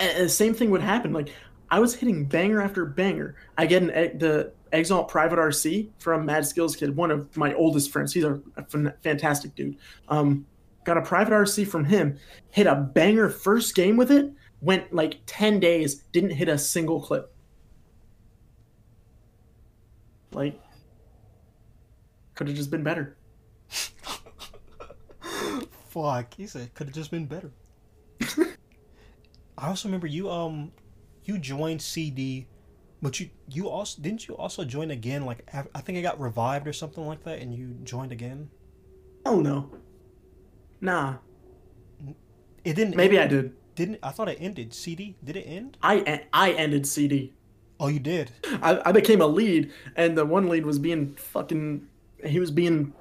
and 0.00 0.24
the 0.24 0.28
same 0.28 0.52
thing 0.52 0.70
would 0.70 0.80
happen 0.80 1.12
like 1.12 1.28
I 1.70 1.78
was 1.78 1.94
hitting 1.94 2.24
banger 2.24 2.60
after 2.60 2.84
banger. 2.84 3.36
I 3.56 3.66
get 3.66 3.82
an 3.84 4.18
the 4.18 4.52
Exalt 4.72 5.08
Private 5.08 5.38
RC 5.38 5.90
from 6.00 6.26
Mad 6.26 6.44
Skills 6.44 6.74
Kid, 6.74 6.96
one 6.96 7.12
of 7.12 7.36
my 7.36 7.54
oldest 7.54 7.92
friends. 7.92 8.12
He's 8.12 8.24
a, 8.24 8.40
a 8.56 8.92
fantastic 9.02 9.54
dude. 9.54 9.76
Um, 10.08 10.46
got 10.84 10.96
a 10.96 11.02
private 11.02 11.32
RC 11.32 11.68
from 11.68 11.84
him. 11.84 12.18
Hit 12.50 12.66
a 12.66 12.74
banger 12.74 13.28
first 13.28 13.76
game 13.76 13.96
with 13.96 14.10
it. 14.10 14.32
Went 14.60 14.92
like 14.92 15.18
ten 15.26 15.60
days. 15.60 16.02
Didn't 16.12 16.30
hit 16.30 16.48
a 16.48 16.58
single 16.58 17.00
clip. 17.00 17.32
Like, 20.32 20.60
could 22.40 22.48
have 22.48 22.56
just 22.56 22.70
been 22.70 22.82
better. 22.82 23.18
Fuck, 25.90 26.32
he 26.32 26.46
said 26.46 26.72
could 26.72 26.86
have 26.86 26.94
just 26.94 27.10
been 27.10 27.26
better. 27.26 27.52
I 29.58 29.68
also 29.68 29.88
remember 29.88 30.06
you 30.06 30.30
um 30.30 30.72
you 31.26 31.36
joined 31.36 31.82
CD, 31.82 32.46
but 33.02 33.20
you 33.20 33.28
you 33.46 33.68
also 33.68 34.00
didn't 34.00 34.26
you 34.26 34.38
also 34.38 34.64
join 34.64 34.90
again 34.90 35.26
like 35.26 35.46
I 35.52 35.82
think 35.82 35.98
it 35.98 36.02
got 36.02 36.18
revived 36.18 36.66
or 36.66 36.72
something 36.72 37.06
like 37.06 37.24
that 37.24 37.40
and 37.40 37.54
you 37.54 37.76
joined 37.84 38.10
again. 38.10 38.48
Oh 39.26 39.40
no. 39.40 39.68
Nah. 40.80 41.16
It 42.64 42.74
didn't. 42.74 42.96
Maybe 42.96 43.18
I 43.18 43.26
did. 43.26 43.52
Didn't 43.74 43.98
I 44.02 44.12
thought 44.12 44.30
it 44.30 44.38
ended? 44.40 44.72
CD 44.72 45.14
did 45.22 45.36
it 45.36 45.42
end? 45.42 45.76
I 45.82 46.22
I 46.32 46.52
ended 46.52 46.86
CD. 46.86 47.34
Oh, 47.78 47.88
you 47.88 47.98
did. 47.98 48.30
I, 48.62 48.80
I 48.88 48.92
became 48.92 49.20
a 49.20 49.26
lead, 49.26 49.72
and 49.94 50.16
the 50.16 50.24
one 50.24 50.48
lead 50.48 50.64
was 50.64 50.78
being 50.78 51.16
fucking. 51.16 51.86
He 52.24 52.40
was 52.40 52.50
being 52.50 52.92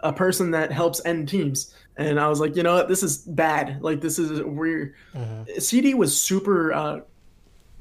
a 0.00 0.12
person 0.12 0.50
that 0.52 0.70
helps 0.72 1.04
end 1.04 1.28
teams, 1.28 1.74
and 1.96 2.20
I 2.20 2.28
was 2.28 2.40
like, 2.40 2.54
you 2.56 2.62
know 2.62 2.74
what, 2.74 2.88
this 2.88 3.02
is 3.02 3.18
bad. 3.18 3.82
Like 3.82 4.00
this 4.00 4.18
is 4.18 4.40
weird. 4.42 4.94
Mhm. 5.14 5.60
CD 5.60 5.94
was 5.94 6.18
super, 6.20 6.72
uh, 6.72 7.00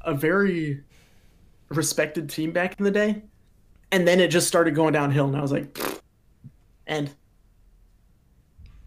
a 0.01 0.13
very 0.15 0.83
respected 1.69 2.29
team 2.29 2.51
back 2.51 2.79
in 2.79 2.85
the 2.85 2.91
day, 2.91 3.21
and 3.91 4.07
then 4.07 4.19
it 4.19 4.29
just 4.29 4.47
started 4.47 4.73
going 4.73 4.93
downhill, 4.93 5.27
and 5.27 5.35
I 5.35 5.41
was 5.41 5.51
like, 5.51 5.77
and 6.87 7.09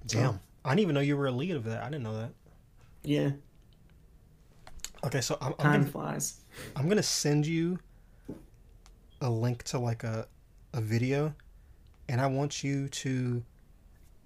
Damn, 0.06 0.40
I 0.64 0.70
didn't 0.70 0.80
even 0.80 0.94
know 0.94 1.00
you 1.00 1.16
were 1.16 1.26
a 1.26 1.30
lead 1.32 1.52
of 1.54 1.64
that. 1.64 1.82
I 1.82 1.86
didn't 1.90 2.02
know 2.02 2.16
that. 2.18 2.30
yeah, 3.04 3.30
Okay, 5.04 5.20
so 5.20 5.38
I'm, 5.40 5.52
I'm 5.52 5.56
time 5.58 5.80
gonna 5.82 5.92
flies. 5.92 6.40
I'm 6.74 6.88
gonna 6.88 7.02
send 7.02 7.46
you 7.46 7.78
a 9.20 9.30
link 9.30 9.62
to 9.64 9.78
like 9.78 10.02
a 10.04 10.26
a 10.72 10.80
video, 10.80 11.34
and 12.10 12.20
I 12.20 12.26
want 12.26 12.64
you 12.64 12.88
to 12.88 13.42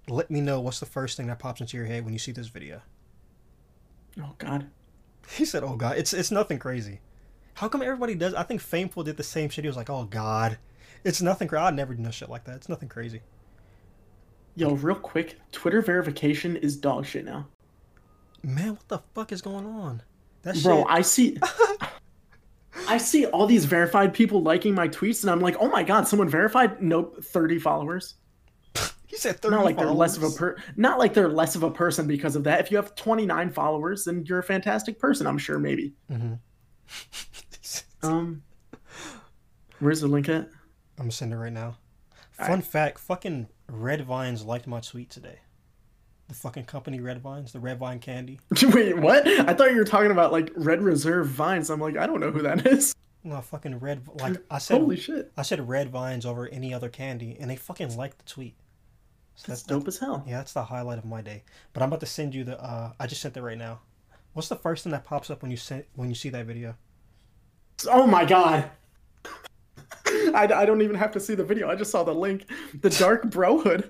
let 0.09 0.31
me 0.31 0.41
know 0.41 0.59
what's 0.59 0.79
the 0.79 0.87
first 0.87 1.17
thing 1.17 1.27
that 1.27 1.37
pops 1.37 1.61
into 1.61 1.77
your 1.77 1.85
head 1.85 2.03
when 2.03 2.13
you 2.13 2.19
see 2.19 2.31
this 2.31 2.47
video. 2.47 2.81
Oh 4.19 4.33
God. 4.39 4.67
He 5.29 5.45
said, 5.45 5.63
"Oh 5.63 5.75
God, 5.75 5.97
it's 5.97 6.11
it's 6.11 6.31
nothing 6.31 6.57
crazy." 6.57 6.99
How 7.53 7.67
come 7.67 7.83
everybody 7.83 8.15
does? 8.15 8.33
I 8.33 8.43
think 8.43 8.59
Fameful 8.59 9.03
did 9.03 9.17
the 9.17 9.23
same 9.23 9.49
shit. 9.49 9.63
He 9.63 9.67
was 9.67 9.77
like, 9.77 9.89
"Oh 9.89 10.05
God, 10.05 10.57
it's 11.03 11.21
nothing 11.21 11.47
crazy." 11.47 11.61
I'd 11.61 11.75
never 11.75 11.93
do 11.93 12.01
no 12.01 12.11
shit 12.11 12.29
like 12.29 12.43
that. 12.45 12.55
It's 12.55 12.69
nothing 12.69 12.89
crazy. 12.89 13.21
Yo, 14.55 14.73
real 14.73 14.95
quick, 14.95 15.37
Twitter 15.51 15.81
verification 15.81 16.55
is 16.57 16.75
dog 16.75 17.05
shit 17.05 17.25
now. 17.25 17.47
Man, 18.41 18.71
what 18.71 18.87
the 18.87 18.99
fuck 19.13 19.31
is 19.31 19.41
going 19.41 19.65
on? 19.65 20.01
That 20.41 20.61
Bro, 20.63 20.77
shit. 20.77 20.85
I 20.89 21.01
see 21.01 21.37
I 22.87 22.97
see 22.97 23.25
all 23.25 23.47
these 23.47 23.65
verified 23.65 24.13
people 24.13 24.41
liking 24.41 24.73
my 24.75 24.87
tweets 24.87 25.23
and 25.23 25.31
I'm 25.31 25.39
like, 25.39 25.55
"Oh 25.59 25.67
my 25.69 25.83
god, 25.83 26.07
someone 26.07 26.29
verified?" 26.29 26.81
Nope, 26.81 27.23
30 27.23 27.59
followers. 27.59 28.15
he 29.07 29.17
said 29.17 29.39
thirty. 29.39 29.55
Not 29.55 29.65
like 29.65 29.77
they're 29.77 29.87
less 29.91 30.17
of 30.17 30.23
a 30.23 30.29
per 30.29 30.55
not 30.75 30.99
like 30.99 31.13
they're 31.13 31.29
less 31.29 31.55
of 31.55 31.63
a 31.63 31.71
person 31.71 32.07
because 32.07 32.35
of 32.35 32.43
that. 32.45 32.59
If 32.59 32.71
you 32.71 32.77
have 32.77 32.95
29 32.95 33.49
followers, 33.51 34.05
then 34.05 34.23
you're 34.27 34.39
a 34.39 34.43
fantastic 34.43 34.99
person, 34.99 35.25
I'm 35.27 35.37
sure 35.37 35.59
maybe. 35.59 35.93
Mhm. 36.11 36.39
Um 38.03 38.43
Where's 39.79 40.01
the 40.01 40.07
link 40.07 40.29
at? 40.29 40.43
I'm 40.97 41.05
gonna 41.05 41.11
send 41.11 41.33
it 41.33 41.37
right 41.37 41.51
now. 41.51 41.77
Fun 42.31 42.61
fact: 42.61 42.99
fucking 42.99 43.47
Red 43.67 44.05
Vines 44.05 44.43
liked 44.45 44.67
my 44.67 44.79
tweet 44.79 45.09
today. 45.09 45.39
The 46.27 46.33
fucking 46.33 46.65
company 46.65 46.99
Red 46.99 47.21
Vines, 47.21 47.51
the 47.51 47.59
Red 47.59 47.77
Vine 47.77 47.99
candy. 47.99 48.39
Wait, 48.63 48.97
what? 48.97 49.27
I 49.27 49.53
thought 49.53 49.71
you 49.71 49.77
were 49.77 49.85
talking 49.85 50.11
about 50.11 50.31
like 50.31 50.51
Red 50.55 50.81
Reserve 50.81 51.27
Vines. 51.27 51.69
I'm 51.69 51.79
like, 51.79 51.97
I 51.97 52.07
don't 52.07 52.19
know 52.19 52.31
who 52.31 52.41
that 52.41 52.65
is. 52.65 52.95
No, 53.23 53.41
fucking 53.41 53.79
red. 53.79 54.07
Like 54.21 54.37
I 54.51 54.57
said, 54.59 54.79
Holy 54.81 54.97
shit. 54.97 55.31
I 55.37 55.41
said 55.41 55.67
Red 55.67 55.89
Vines 55.89 56.25
over 56.25 56.47
any 56.47 56.73
other 56.73 56.89
candy, 56.89 57.37
and 57.39 57.49
they 57.49 57.55
fucking 57.55 57.95
liked 57.97 58.19
the 58.19 58.31
tweet. 58.31 58.55
So 59.35 59.45
That's 59.47 59.63
that's 59.63 59.63
dope 59.63 59.87
as 59.87 59.97
hell. 59.97 60.23
Yeah, 60.27 60.37
that's 60.37 60.53
the 60.53 60.63
highlight 60.63 60.97
of 60.97 61.05
my 61.05 61.21
day. 61.21 61.43
But 61.73 61.83
I'm 61.83 61.89
about 61.89 61.99
to 62.01 62.05
send 62.05 62.33
you 62.33 62.43
the. 62.43 62.61
uh 62.63 62.93
I 62.99 63.07
just 63.07 63.21
sent 63.21 63.35
it 63.37 63.41
right 63.41 63.57
now. 63.57 63.81
What's 64.33 64.47
the 64.49 64.55
first 64.55 64.83
thing 64.83 64.91
that 64.91 65.03
pops 65.05 65.29
up 65.29 65.41
when 65.41 65.51
you 65.51 65.57
sent 65.57 65.85
when 65.95 66.09
you 66.09 66.15
see 66.15 66.29
that 66.29 66.45
video? 66.45 66.75
Oh 67.87 68.07
my 68.07 68.25
god. 68.25 68.69
I, 70.07 70.47
I 70.53 70.65
don't 70.65 70.81
even 70.81 70.95
have 70.95 71.11
to 71.13 71.19
see 71.19 71.35
the 71.35 71.43
video. 71.43 71.69
I 71.69 71.75
just 71.75 71.91
saw 71.91 72.03
the 72.03 72.13
link. 72.13 72.45
The 72.81 72.89
Dark 72.89 73.25
Brohood. 73.25 73.89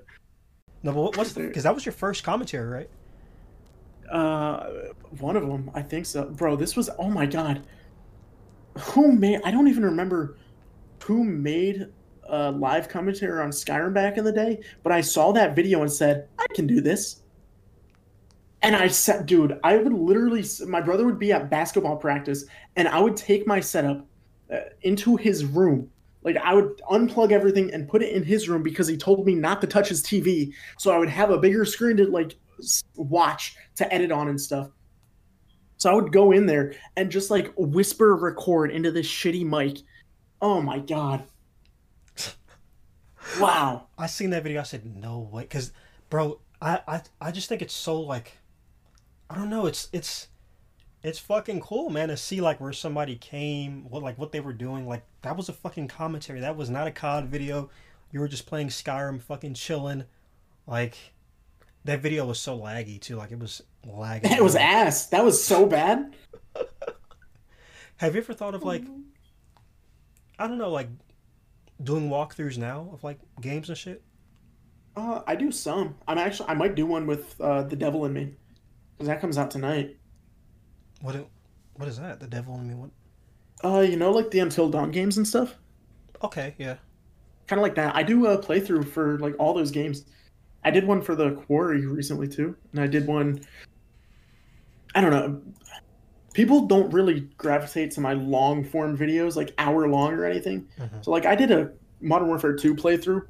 No, 0.85 0.93
but 0.93 1.17
what's 1.17 1.33
the? 1.33 1.41
Because 1.41 1.63
that 1.63 1.73
was 1.73 1.83
your 1.83 1.93
first 1.93 2.23
commentary, 2.23 2.69
right? 2.69 2.89
Uh, 4.07 4.91
one 5.17 5.35
of 5.35 5.47
them, 5.47 5.71
I 5.73 5.81
think 5.81 6.05
so. 6.05 6.25
Bro, 6.25 6.57
this 6.57 6.75
was 6.75 6.91
oh 6.99 7.09
my 7.09 7.25
god. 7.25 7.65
Who 8.77 9.11
made? 9.11 9.41
I 9.43 9.49
don't 9.49 9.67
even 9.67 9.83
remember 9.83 10.37
who 11.03 11.23
made 11.23 11.87
a 12.29 12.51
live 12.51 12.87
commentary 12.87 13.41
on 13.41 13.49
Skyrim 13.49 13.95
back 13.95 14.19
in 14.19 14.23
the 14.23 14.31
day, 14.31 14.59
but 14.83 14.91
I 14.91 15.01
saw 15.01 15.31
that 15.31 15.55
video 15.55 15.81
and 15.81 15.91
said, 15.91 16.27
I 16.37 16.45
can 16.53 16.67
do 16.67 16.81
this. 16.81 17.23
And 18.61 18.75
I 18.75 18.87
said, 18.87 19.25
dude, 19.25 19.59
I 19.63 19.77
would 19.77 19.91
literally, 19.91 20.43
my 20.67 20.81
brother 20.81 21.05
would 21.05 21.19
be 21.19 21.31
at 21.31 21.49
basketball 21.49 21.97
practice, 21.97 22.45
and 22.75 22.87
I 22.87 22.99
would 22.99 23.17
take 23.17 23.47
my 23.47 23.59
setup 23.59 24.05
uh, 24.53 24.57
into 24.81 25.15
his 25.15 25.45
room. 25.45 25.89
Like 26.25 26.37
I 26.37 26.55
would 26.55 26.81
unplug 26.89 27.31
everything 27.31 27.71
and 27.71 27.87
put 27.87 28.01
it 28.01 28.11
in 28.13 28.23
his 28.23 28.49
room 28.49 28.63
because 28.63 28.87
he 28.87 28.97
told 28.97 29.25
me 29.25 29.35
not 29.35 29.61
to 29.61 29.67
touch 29.67 29.87
his 29.87 30.01
TV, 30.01 30.51
so 30.79 30.91
I 30.91 30.97
would 30.97 31.07
have 31.07 31.29
a 31.29 31.37
bigger 31.37 31.63
screen 31.63 31.95
to 31.97 32.07
like 32.07 32.35
watch 32.95 33.55
to 33.75 33.93
edit 33.93 34.11
on 34.11 34.27
and 34.27 34.41
stuff. 34.41 34.71
So 35.77 35.91
I 35.91 35.93
would 35.93 36.11
go 36.11 36.31
in 36.31 36.47
there 36.47 36.73
and 36.97 37.11
just 37.11 37.29
like 37.29 37.53
whisper 37.57 38.15
record 38.15 38.71
into 38.71 38.91
this 38.91 39.07
shitty 39.07 39.45
mic. 39.45 39.83
Oh 40.41 40.61
my 40.61 40.79
god. 40.79 41.23
Wow. 43.39 43.87
I 43.97 44.05
seen 44.05 44.29
that 44.29 44.43
video. 44.43 44.61
I 44.61 44.63
said, 44.63 44.85
no 44.85 45.17
way, 45.31 45.41
because, 45.41 45.71
bro, 46.11 46.39
I, 46.61 46.79
I 46.87 47.01
I 47.19 47.31
just 47.31 47.49
think 47.49 47.63
it's 47.63 47.73
so 47.73 47.99
like, 47.99 48.37
I 49.31 49.35
don't 49.35 49.49
know. 49.49 49.65
It's 49.65 49.89
it's 49.91 50.27
it's 51.05 51.19
fucking 51.19 51.59
cool, 51.59 51.91
man, 51.91 52.07
to 52.07 52.17
see 52.17 52.41
like 52.41 52.59
where 52.59 52.73
somebody 52.73 53.15
came, 53.15 53.87
what 53.91 54.01
like 54.01 54.17
what 54.17 54.31
they 54.31 54.39
were 54.39 54.53
doing. 54.53 54.87
Like 54.87 55.03
that 55.21 55.37
was 55.37 55.49
a 55.49 55.53
fucking 55.53 55.87
commentary. 55.87 56.39
That 56.39 56.57
was 56.57 56.67
not 56.67 56.87
a 56.87 56.91
COD 56.91 57.27
video. 57.27 57.69
You 58.11 58.21
were 58.21 58.27
just 58.27 58.47
playing 58.47 58.69
Skyrim, 58.69 59.21
fucking 59.21 59.53
chilling. 59.53 60.05
Like 60.65 60.97
that 61.83 62.01
video 62.01 62.25
was 62.25 62.39
so 62.39 62.57
laggy 62.57 62.99
too. 62.99 63.17
Like 63.17 63.31
it 63.31 63.39
was 63.39 63.61
lagging. 63.85 64.31
It 64.35 64.43
was 64.43 64.55
ass. 64.55 65.05
That 65.07 65.23
was 65.23 65.41
so 65.41 65.67
bad. 65.67 66.15
Have 67.97 68.15
you 68.15 68.21
ever 68.21 68.33
thought 68.33 68.55
of 68.55 68.63
like, 68.63 68.83
I 70.39 70.47
don't 70.47 70.57
know, 70.57 70.71
like 70.71 70.89
doing 71.83 72.09
walkthroughs 72.09 72.57
now 72.57 72.89
of 72.91 73.03
like 73.03 73.19
games 73.39 73.69
and 73.69 73.77
shit? 73.77 74.01
Uh, 74.95 75.21
I 75.27 75.35
do 75.35 75.51
some. 75.51 75.93
I'm 76.07 76.17
actually 76.17 76.49
I 76.49 76.55
might 76.55 76.73
do 76.73 76.87
one 76.87 77.05
with 77.05 77.39
uh, 77.39 77.61
the 77.61 77.75
Devil 77.75 78.05
in 78.05 78.13
Me, 78.13 78.33
because 78.97 79.05
that 79.07 79.21
comes 79.21 79.37
out 79.37 79.51
tonight. 79.51 79.97
What? 81.01 81.15
It, 81.15 81.27
what 81.75 81.87
is 81.87 81.97
that? 81.99 82.19
The 82.19 82.27
devil 82.27 82.55
in 82.55 82.67
me? 82.67 82.75
What? 82.75 82.89
Uh, 83.63 83.81
you 83.81 83.97
know, 83.97 84.11
like 84.11 84.31
the 84.31 84.39
Until 84.39 84.69
Dawn 84.69 84.91
games 84.91 85.17
and 85.17 85.27
stuff. 85.27 85.55
Okay, 86.23 86.55
yeah. 86.57 86.75
Kind 87.47 87.59
of 87.59 87.63
like 87.63 87.75
that. 87.75 87.95
I 87.95 88.03
do 88.03 88.25
a 88.27 88.37
playthrough 88.37 88.87
for 88.87 89.19
like 89.19 89.35
all 89.39 89.53
those 89.53 89.71
games. 89.71 90.05
I 90.63 90.71
did 90.71 90.85
one 90.85 91.01
for 91.01 91.15
the 91.15 91.31
Quarry 91.31 91.85
recently 91.85 92.27
too, 92.27 92.55
and 92.71 92.81
I 92.81 92.87
did 92.87 93.05
one. 93.05 93.41
I 94.95 95.01
don't 95.01 95.11
know. 95.11 95.41
People 96.33 96.65
don't 96.65 96.91
really 96.91 97.21
gravitate 97.37 97.91
to 97.91 98.01
my 98.01 98.13
long 98.13 98.63
form 98.63 98.97
videos, 98.97 99.35
like 99.35 99.53
hour 99.57 99.87
long 99.87 100.13
or 100.13 100.25
anything. 100.25 100.67
Mhm. 100.79 101.03
So, 101.05 101.11
like, 101.11 101.25
I 101.25 101.35
did 101.35 101.51
a 101.51 101.71
Modern 102.01 102.27
Warfare 102.27 102.53
2 102.55 102.75
playthrough, 102.75 103.25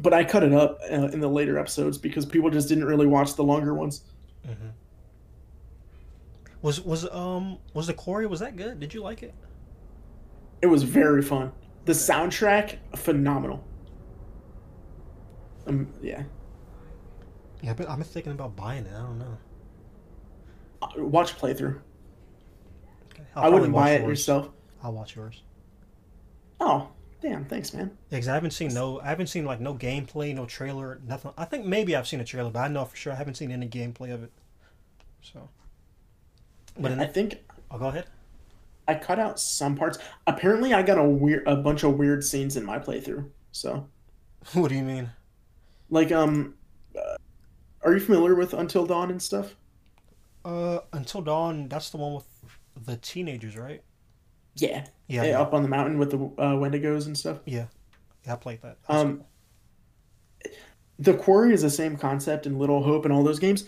but 0.00 0.12
I 0.12 0.24
cut 0.24 0.42
it 0.42 0.52
up 0.52 0.78
uh, 0.90 1.08
in 1.12 1.20
the 1.20 1.28
later 1.28 1.58
episodes 1.58 1.96
because 1.98 2.26
people 2.26 2.50
just 2.50 2.68
didn't 2.68 2.86
really 2.86 3.06
watch 3.06 3.34
the 3.34 3.44
longer 3.44 3.74
ones. 3.74 4.02
hmm 4.44 4.68
Was 6.66 6.80
was 6.80 7.08
um 7.12 7.58
was 7.74 7.86
the 7.86 7.94
quarry 7.94 8.26
was 8.26 8.40
that 8.40 8.56
good? 8.56 8.80
Did 8.80 8.92
you 8.92 9.00
like 9.00 9.22
it? 9.22 9.32
It 10.60 10.66
was 10.66 10.82
very 10.82 11.22
fun. 11.22 11.52
The 11.84 11.92
soundtrack, 11.92 12.78
phenomenal. 12.96 13.62
Um, 15.68 15.86
yeah. 16.02 16.24
Yeah, 17.62 17.72
but 17.74 17.88
I'm 17.88 18.02
thinking 18.02 18.32
about 18.32 18.56
buying 18.56 18.84
it. 18.84 18.92
I 18.92 18.98
don't 19.00 19.16
know. 19.20 19.38
Uh, 20.82 20.88
Watch 21.04 21.38
playthrough. 21.38 21.78
Okay. 23.12 23.22
I 23.36 23.48
wouldn't 23.48 23.72
buy 23.72 23.90
it 23.90 24.00
yours. 24.00 24.08
yourself. 24.18 24.50
I'll 24.82 24.92
watch 24.92 25.14
yours. 25.14 25.44
Oh, 26.60 26.88
damn! 27.22 27.44
Thanks, 27.44 27.72
man. 27.74 27.96
Yeah, 28.10 28.18
'cause 28.18 28.26
I 28.26 28.34
haven't 28.34 28.50
seen 28.50 28.74
no, 28.74 28.98
I 29.02 29.04
haven't 29.06 29.28
seen 29.28 29.44
like 29.44 29.60
no 29.60 29.72
gameplay, 29.72 30.34
no 30.34 30.46
trailer, 30.46 31.00
nothing. 31.06 31.30
I 31.38 31.44
think 31.44 31.64
maybe 31.64 31.94
I've 31.94 32.08
seen 32.08 32.18
a 32.18 32.24
trailer, 32.24 32.50
but 32.50 32.58
I 32.58 32.66
know 32.66 32.84
for 32.86 32.96
sure 32.96 33.12
I 33.12 33.16
haven't 33.16 33.34
seen 33.36 33.52
any 33.52 33.68
gameplay 33.68 34.12
of 34.12 34.24
it. 34.24 34.32
So, 35.22 35.48
but 36.78 36.92
in 36.92 37.00
I 37.00 37.06
think 37.06 37.38
I'll 37.70 37.78
go 37.78 37.86
ahead. 37.86 38.06
I 38.88 38.94
cut 38.94 39.18
out 39.18 39.40
some 39.40 39.74
parts. 39.76 39.98
Apparently, 40.26 40.72
I 40.72 40.82
got 40.82 40.98
a 40.98 41.04
weird, 41.04 41.46
a 41.48 41.56
bunch 41.56 41.82
of 41.82 41.94
weird 41.96 42.22
scenes 42.22 42.56
in 42.56 42.64
my 42.64 42.78
playthrough. 42.78 43.28
So, 43.52 43.88
what 44.52 44.68
do 44.68 44.74
you 44.76 44.84
mean? 44.84 45.10
like, 45.90 46.12
um, 46.12 46.54
uh, 46.96 47.16
are 47.82 47.92
you 47.94 48.00
familiar 48.00 48.34
with 48.34 48.54
Until 48.54 48.86
Dawn 48.86 49.10
and 49.10 49.20
stuff? 49.22 49.56
Uh, 50.44 50.78
Until 50.92 51.20
Dawn. 51.22 51.68
That's 51.68 51.90
the 51.90 51.96
one 51.96 52.14
with 52.14 52.26
the 52.86 52.96
teenagers, 52.96 53.56
right? 53.56 53.82
Yeah, 54.54 54.86
Yeah, 55.08 55.22
yeah, 55.22 55.30
yeah, 55.30 55.40
up 55.40 55.52
on 55.52 55.62
the 55.62 55.68
mountain 55.68 55.98
with 55.98 56.10
the 56.12 56.18
uh, 56.18 56.54
Wendigos 56.54 57.06
and 57.06 57.16
stuff. 57.18 57.38
yeah. 57.44 57.66
Yeah, 58.24 58.32
I 58.32 58.36
played 58.36 58.62
that. 58.62 58.78
That's 58.88 59.02
Um, 59.02 59.24
the 60.98 61.14
quarry 61.14 61.52
is 61.52 61.62
the 61.62 61.70
same 61.70 61.96
concept 61.96 62.46
in 62.46 62.58
Little 62.58 62.82
Hope 62.82 63.04
and 63.04 63.12
all 63.12 63.22
those 63.22 63.38
games, 63.38 63.64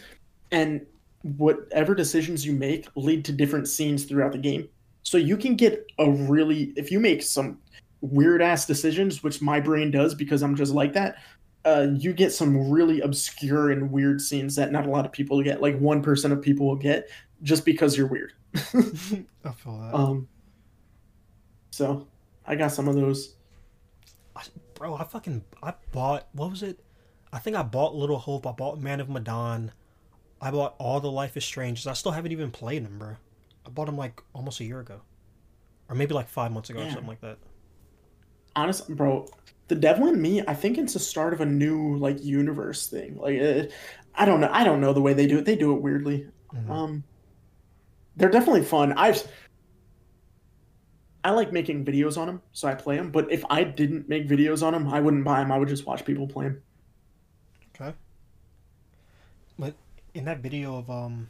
and 0.51 0.85
whatever 1.23 1.95
decisions 1.95 2.47
you 2.47 2.53
make 2.53 2.89
lead 2.97 3.24
to 3.24 3.32
different 3.32 3.69
scenes 3.69 4.05
throughout 4.05 4.32
the 4.32 4.39
game. 4.39 4.69
So 5.03 5.16
you 5.19 5.36
can 5.36 5.57
get 5.57 5.86
a 5.99 6.11
really 6.11 6.73
if 6.77 6.90
you 6.90 7.01
make 7.01 7.23
some 7.23 7.59
weird 8.01 8.43
ass 8.43 8.66
decisions, 8.66 9.23
which 9.23 9.40
my 9.43 9.61
brain 9.61 9.90
does 9.90 10.15
because 10.15 10.43
I'm 10.43 10.55
just 10.55 10.73
like 10.73 10.93
that. 10.93 11.16
Uh, 11.65 11.89
you 11.97 12.12
get 12.12 12.32
some 12.32 12.70
really 12.70 13.01
obscure 13.01 13.70
and 13.70 13.90
weird 13.90 14.20
scenes 14.20 14.55
that 14.57 14.70
not 14.70 14.86
a 14.86 14.90
lot 14.90 15.05
of 15.05 15.12
people 15.12 15.43
get. 15.43 15.61
Like 15.61 15.78
one 15.78 16.03
percent 16.03 16.32
of 16.32 16.40
people 16.40 16.66
will 16.66 16.77
get 16.77 17.09
just 17.43 17.65
because 17.65 17.97
you're 17.97 18.07
weird. 18.07 18.32
I 18.55 18.61
feel 18.61 19.78
that. 19.78 19.95
um, 19.95 20.28
so 21.70 22.07
I 22.47 22.55
got 22.55 22.73
some 22.73 22.89
of 22.89 22.95
those. 22.95 23.35
bro 24.74 24.95
i 24.95 25.05
fucking 25.05 25.45
i 25.62 25.74
bought 25.93 26.28
what 26.32 26.51
was 26.51 26.62
it 26.62 26.78
i 27.32 27.39
think 27.39 27.57
i 27.57 27.62
bought 27.62 27.97
little 27.97 28.19
hope 28.19 28.47
i 28.47 28.53
bought 28.53 28.81
man 28.81 29.01
of 29.01 29.09
medan 29.09 29.73
i 30.40 30.51
bought 30.51 30.74
all 30.78 31.01
the 31.01 31.10
life 31.10 31.36
is 31.36 31.44
strange. 31.44 31.86
I 31.86 31.93
still 31.94 32.12
haven't 32.12 32.32
even 32.32 32.51
played 32.51 32.85
them 32.85 32.98
bro. 32.98 33.16
I 33.66 33.70
bought 33.70 33.86
them 33.86 33.97
like 33.97 34.23
almost 34.35 34.60
a 34.60 34.65
year 34.65 34.81
ago. 34.81 35.01
Or 35.89 35.97
maybe 35.97 36.15
like 36.15 36.28
five 36.28 36.52
months 36.52 36.70
ago 36.70 36.81
or 36.81 36.90
something 36.90 37.06
like 37.09 37.20
that. 37.23 37.39
Honest 38.56 38.89
bro 38.94 39.27
the 39.69 39.74
devil 39.74 40.06
in 40.09 40.20
me 40.20 40.43
i 40.48 40.55
think 40.55 40.78
it's 40.78 40.94
the 40.94 40.98
start 40.98 41.35
of 41.35 41.40
a 41.43 41.47
new 41.47 41.97
like 41.97 42.23
universe 42.24 42.86
thing. 42.89 43.16
Like 43.19 43.40
uh, 43.40 43.65
i 44.15 44.24
don't 44.24 44.40
know 44.40 44.51
i 44.52 44.65
don't 44.65 44.81
know 44.81 44.93
the 44.93 45.01
way 45.02 45.12
they 45.15 45.27
do 45.27 45.39
it. 45.39 45.44
They 45.44 45.56
do 45.56 45.74
it 45.74 45.82
weirdly. 45.82 46.27
Mhm. 46.55 46.70
um 46.70 47.05
they're 48.16 48.31
definitely 48.31 48.62
fun. 48.62 48.93
I've 48.94 49.23
i 51.24 51.31
like 51.31 51.52
making 51.52 51.85
videos 51.85 52.16
on 52.16 52.27
them 52.27 52.40
so 52.52 52.69
i 52.69 52.74
play 52.74 52.97
them 52.97 53.10
but 53.10 53.31
if 53.31 53.44
i 53.51 53.62
didn't 53.65 54.09
make 54.09 54.27
videos 54.28 54.62
on 54.62 54.73
them 54.73 54.89
i 54.89 55.01
wouldn't 55.01 55.24
buy 55.24 55.40
them 55.40 55.51
i 55.51 55.59
would 55.59 55.69
just 55.69 55.85
watch 55.85 56.05
people 56.05 56.27
play 56.28 56.44
them 56.47 56.62
okay 57.74 57.93
in 60.14 60.24
that 60.24 60.39
video 60.39 60.76
of 60.76 60.90
um 60.90 61.28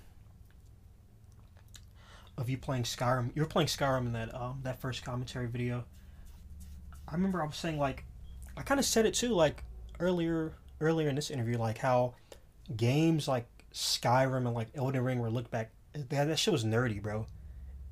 of 2.36 2.48
you 2.48 2.56
playing 2.56 2.84
skyrim 2.84 3.30
you 3.34 3.42
were 3.42 3.48
playing 3.48 3.68
skyrim 3.68 4.06
in 4.06 4.12
that 4.12 4.34
um 4.34 4.60
that 4.62 4.80
first 4.80 5.04
commentary 5.04 5.46
video 5.46 5.84
i 7.08 7.12
remember 7.14 7.42
i 7.42 7.46
was 7.46 7.56
saying 7.56 7.78
like 7.78 8.04
i 8.56 8.62
kind 8.62 8.78
of 8.78 8.86
said 8.86 9.04
it 9.06 9.14
too 9.14 9.30
like 9.30 9.64
earlier 9.98 10.52
earlier 10.80 11.08
in 11.08 11.16
this 11.16 11.30
interview 11.30 11.58
like 11.58 11.78
how 11.78 12.14
games 12.76 13.26
like 13.26 13.46
Skyrim 13.72 14.46
and 14.46 14.54
like 14.54 14.68
Elden 14.74 15.02
Ring 15.04 15.18
were 15.18 15.30
looked 15.30 15.50
back 15.50 15.70
that, 15.92 16.28
that 16.28 16.38
shit 16.38 16.52
was 16.52 16.64
nerdy, 16.64 17.02
bro. 17.02 17.26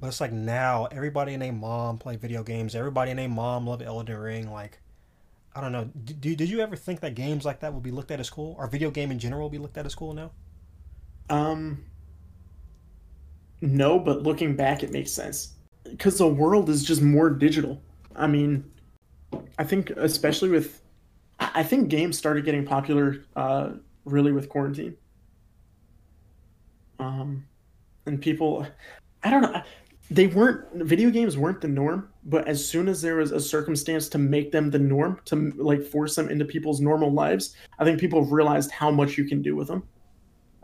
But 0.00 0.08
it's 0.08 0.20
like 0.20 0.32
now 0.32 0.86
everybody 0.86 1.32
and 1.32 1.42
their 1.42 1.52
mom 1.52 1.98
play 1.98 2.16
video 2.16 2.42
games. 2.42 2.74
Everybody 2.74 3.10
and 3.10 3.18
their 3.18 3.28
mom 3.28 3.66
love 3.66 3.80
Elden 3.80 4.18
Ring. 4.18 4.52
Like, 4.52 4.78
I 5.54 5.60
don't 5.62 5.72
know. 5.72 5.84
Did, 6.04 6.20
did 6.20 6.50
you 6.50 6.60
ever 6.60 6.76
think 6.76 7.00
that 7.00 7.14
games 7.14 7.44
like 7.44 7.60
that 7.60 7.72
would 7.72 7.82
be 7.82 7.90
looked 7.90 8.10
at 8.10 8.20
as 8.20 8.28
cool, 8.28 8.54
or 8.58 8.66
video 8.66 8.90
game 8.90 9.10
in 9.10 9.18
general 9.18 9.48
be 9.48 9.58
looked 9.58 9.78
at 9.78 9.86
as 9.86 9.94
cool 9.94 10.12
now? 10.12 10.32
Um 11.30 11.84
no 13.60 13.98
but 13.98 14.22
looking 14.22 14.54
back 14.54 14.82
it 14.82 14.92
makes 14.92 15.10
sense. 15.12 15.54
Because 15.84 16.18
the 16.18 16.26
world 16.26 16.68
is 16.68 16.84
just 16.84 17.02
more 17.02 17.30
digital. 17.30 17.80
I 18.14 18.26
mean 18.26 18.64
i 19.58 19.64
think 19.64 19.90
especially 19.90 20.48
with 20.48 20.82
i 21.40 21.62
think 21.62 21.88
games 21.88 22.16
started 22.16 22.44
getting 22.44 22.64
popular 22.64 23.24
uh 23.34 23.70
really 24.04 24.32
with 24.32 24.48
quarantine. 24.48 24.96
Um 26.98 27.44
and 28.06 28.20
people 28.20 28.66
i 29.24 29.30
don't 29.30 29.42
know 29.42 29.62
they 30.10 30.28
weren't 30.28 30.64
video 30.86 31.10
games 31.10 31.36
weren't 31.36 31.60
the 31.60 31.68
norm 31.68 32.08
but 32.24 32.46
as 32.46 32.64
soon 32.66 32.88
as 32.88 33.02
there 33.02 33.16
was 33.16 33.32
a 33.32 33.40
circumstance 33.40 34.08
to 34.08 34.18
make 34.18 34.52
them 34.52 34.70
the 34.70 34.78
norm 34.78 35.20
to 35.24 35.50
like 35.56 35.82
force 35.82 36.14
them 36.14 36.30
into 36.30 36.44
people's 36.44 36.80
normal 36.80 37.12
lives 37.12 37.56
i 37.78 37.84
think 37.84 37.98
people 37.98 38.24
realized 38.24 38.70
how 38.70 38.90
much 38.90 39.18
you 39.18 39.24
can 39.24 39.42
do 39.42 39.56
with 39.56 39.66
them 39.68 39.82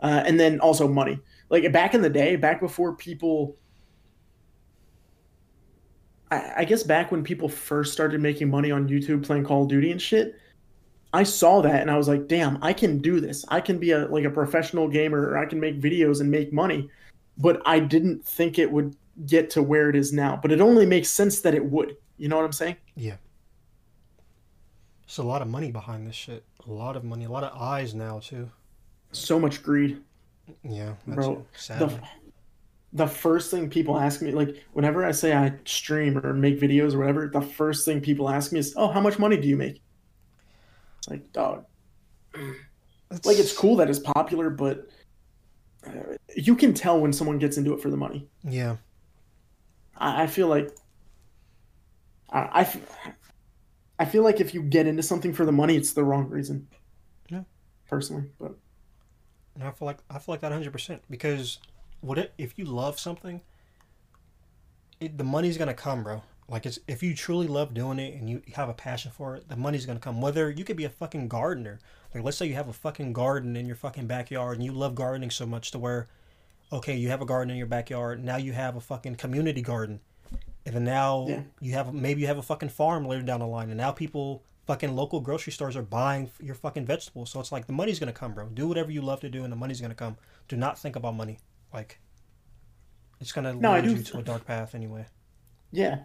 uh, 0.03 0.23
and 0.25 0.39
then 0.39 0.59
also 0.59 0.87
money 0.87 1.19
like 1.49 1.71
back 1.71 1.93
in 1.93 2.01
the 2.01 2.09
day 2.09 2.35
back 2.35 2.59
before 2.59 2.95
people 2.95 3.57
I, 6.29 6.53
I 6.57 6.65
guess 6.65 6.83
back 6.83 7.11
when 7.11 7.23
people 7.23 7.49
first 7.49 7.93
started 7.93 8.21
making 8.21 8.49
money 8.49 8.69
on 8.71 8.87
youtube 8.87 9.25
playing 9.25 9.45
call 9.45 9.63
of 9.63 9.69
duty 9.69 9.91
and 9.91 10.01
shit 10.01 10.35
i 11.13 11.23
saw 11.23 11.61
that 11.61 11.81
and 11.81 11.89
i 11.89 11.97
was 11.97 12.07
like 12.07 12.27
damn 12.27 12.61
i 12.63 12.73
can 12.73 12.99
do 12.99 13.19
this 13.19 13.45
i 13.47 13.59
can 13.59 13.79
be 13.79 13.91
a 13.91 14.05
like 14.07 14.25
a 14.25 14.29
professional 14.29 14.87
gamer 14.87 15.29
or 15.29 15.37
i 15.37 15.45
can 15.45 15.59
make 15.59 15.79
videos 15.81 16.21
and 16.21 16.29
make 16.29 16.53
money 16.53 16.89
but 17.37 17.61
i 17.65 17.79
didn't 17.79 18.23
think 18.25 18.59
it 18.59 18.71
would 18.71 18.95
get 19.25 19.49
to 19.51 19.63
where 19.63 19.89
it 19.89 19.95
is 19.95 20.11
now 20.11 20.37
but 20.41 20.51
it 20.51 20.59
only 20.61 20.85
makes 20.85 21.09
sense 21.09 21.41
that 21.41 21.53
it 21.53 21.63
would 21.63 21.95
you 22.17 22.27
know 22.27 22.35
what 22.35 22.45
i'm 22.45 22.51
saying 22.51 22.75
Yeah. 22.95 23.15
It's 25.05 25.17
a 25.19 25.23
lot 25.23 25.41
of 25.43 25.47
money 25.47 25.71
behind 25.71 26.07
this 26.07 26.15
shit. 26.15 26.43
A 26.67 26.71
lot 26.71 26.95
of 26.95 27.03
money. 27.03 27.25
A 27.25 27.29
lot 27.29 27.43
of 27.43 27.55
eyes 27.59 27.93
now 27.93 28.19
too. 28.19 28.49
So 29.13 29.39
much 29.39 29.63
greed. 29.63 30.01
Yeah, 30.63 30.93
that's 31.07 31.25
Bro, 31.25 31.45
the 31.69 31.99
the 32.93 33.07
first 33.07 33.49
thing 33.49 33.69
people 33.69 33.99
ask 33.99 34.21
me 34.21 34.31
like 34.31 34.63
whenever 34.73 35.03
i 35.03 35.11
say 35.11 35.33
i 35.33 35.51
stream 35.65 36.17
or 36.19 36.31
make 36.33 36.59
videos 36.59 36.93
or 36.93 36.99
whatever 36.99 37.27
the 37.27 37.41
first 37.41 37.85
thing 37.85 37.99
people 37.99 38.29
ask 38.29 38.51
me 38.51 38.59
is 38.59 38.73
oh 38.77 38.87
how 38.87 39.01
much 39.01 39.17
money 39.19 39.35
do 39.35 39.47
you 39.47 39.57
make? 39.57 39.81
It's 40.99 41.09
like 41.09 41.33
dog. 41.33 41.65
Like 43.25 43.37
it's 43.37 43.55
cool 43.55 43.75
that 43.77 43.89
it's 43.89 43.99
popular 43.99 44.49
but 44.49 44.87
uh, 45.85 46.15
you 46.35 46.55
can 46.55 46.73
tell 46.73 46.99
when 46.99 47.11
someone 47.11 47.39
gets 47.39 47.57
into 47.57 47.73
it 47.73 47.81
for 47.81 47.89
the 47.89 47.97
money. 47.97 48.27
Yeah. 48.43 48.77
i, 49.97 50.23
I 50.23 50.27
feel 50.27 50.47
like 50.47 50.71
I, 52.29 52.39
I 52.39 52.61
f- 52.61 52.77
I 53.99 54.05
feel 54.05 54.23
like 54.23 54.39
if 54.39 54.53
you 54.53 54.61
get 54.61 54.87
into 54.87 55.03
something 55.03 55.33
for 55.33 55.45
the 55.45 55.51
money 55.51 55.75
it's 55.75 55.93
the 55.93 56.03
wrong 56.03 56.29
reason. 56.29 56.67
Yeah. 57.29 57.43
personally 57.87 58.25
but 58.39 58.55
And 59.55 59.63
I 59.63 59.71
feel 59.71 59.85
like 59.85 59.99
I 60.09 60.19
feel 60.19 60.33
like 60.33 60.41
that 60.41 60.51
hundred 60.51 60.71
percent 60.71 61.01
because 61.09 61.59
what 62.01 62.17
it, 62.17 62.33
if 62.37 62.57
you 62.57 62.65
love 62.65 62.99
something, 62.99 63.41
it, 64.99 65.17
the 65.17 65.23
money's 65.23 65.57
gonna 65.57 65.73
come, 65.73 66.03
bro. 66.03 66.23
Like 66.49 66.65
it's 66.65 66.79
if 66.87 67.01
you 67.01 67.15
truly 67.15 67.47
love 67.47 67.73
doing 67.73 67.99
it 67.99 68.15
and 68.15 68.29
you 68.29 68.41
have 68.55 68.69
a 68.69 68.73
passion 68.73 69.11
for 69.15 69.35
it, 69.35 69.47
the 69.49 69.55
money's 69.55 69.85
gonna 69.85 69.99
come. 69.99 70.21
Whether 70.21 70.49
you 70.49 70.63
could 70.63 70.77
be 70.77 70.85
a 70.85 70.89
fucking 70.89 71.27
gardener, 71.27 71.79
like 72.13 72.23
let's 72.23 72.37
say 72.37 72.45
you 72.47 72.55
have 72.55 72.67
a 72.67 72.73
fucking 72.73 73.13
garden 73.13 73.55
in 73.55 73.65
your 73.65 73.75
fucking 73.75 74.07
backyard 74.07 74.57
and 74.57 74.65
you 74.65 74.71
love 74.71 74.95
gardening 74.95 75.29
so 75.31 75.45
much 75.45 75.71
to 75.71 75.79
where, 75.79 76.07
okay, 76.71 76.95
you 76.95 77.09
have 77.09 77.21
a 77.21 77.25
garden 77.25 77.51
in 77.51 77.57
your 77.57 77.67
backyard. 77.67 78.23
Now 78.23 78.37
you 78.37 78.53
have 78.53 78.75
a 78.75 78.81
fucking 78.81 79.15
community 79.15 79.61
garden. 79.61 79.99
and 80.65 80.75
then 80.75 80.83
now 80.85 81.25
Yeah. 81.27 81.41
you 81.61 81.73
have 81.73 81.93
maybe 81.93 82.21
you 82.21 82.27
have 82.27 82.37
a 82.37 82.41
fucking 82.43 82.69
farm 82.69 83.05
later 83.05 83.21
down 83.23 83.39
the 83.39 83.47
line, 83.47 83.69
and 83.69 83.77
now 83.77 83.91
people 83.91 84.43
fucking 84.65 84.95
local 84.95 85.21
grocery 85.21 85.53
stores 85.53 85.75
are 85.75 85.83
buying 85.83 86.31
your 86.39 86.55
fucking 86.55 86.85
vegetables. 86.85 87.31
So 87.31 87.39
it's 87.39 87.51
like 87.51 87.67
the 87.67 87.73
money's 87.73 87.99
gonna 87.99 88.13
come, 88.13 88.33
bro. 88.33 88.49
Do 88.49 88.67
whatever 88.67 88.91
you 88.91 89.01
love 89.01 89.19
to 89.21 89.29
do, 89.29 89.43
and 89.43 89.51
the 89.51 89.57
money's 89.57 89.81
gonna 89.81 89.95
come. 89.95 90.17
Do 90.47 90.57
not 90.57 90.79
think 90.79 90.95
about 90.95 91.15
money. 91.15 91.39
Like 91.73 91.99
it's 93.19 93.31
gonna 93.31 93.53
No, 93.59 93.71
lead 93.71 93.85
you 93.85 94.03
to 94.03 94.19
a 94.19 94.23
dark 94.23 94.45
path 94.45 94.75
anyway. 94.75 95.07
Yeah. 95.71 96.03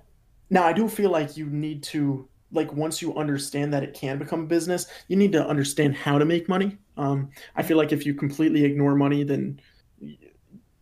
Now 0.51 0.65
I 0.65 0.73
do 0.73 0.89
feel 0.89 1.11
like 1.11 1.37
you 1.37 1.47
need 1.47 1.83
to 1.85 2.29
like 2.53 2.73
once 2.73 3.03
you 3.03 3.17
understand 3.17 3.75
that 3.75 3.83
it 3.83 3.95
can 3.95 4.19
become 4.19 4.45
a 4.45 4.47
business, 4.47 4.87
you 5.09 5.17
need 5.17 5.33
to 5.33 5.47
understand 5.47 5.97
how 5.97 6.19
to 6.19 6.25
make 6.25 6.49
money. 6.49 6.79
Um, 6.97 7.31
I 7.57 7.63
feel 7.63 7.77
like 7.77 7.93
if 7.93 8.07
you 8.07 8.15
completely 8.15 8.65
ignore 8.65 8.95
money, 8.97 9.23
then 9.25 9.61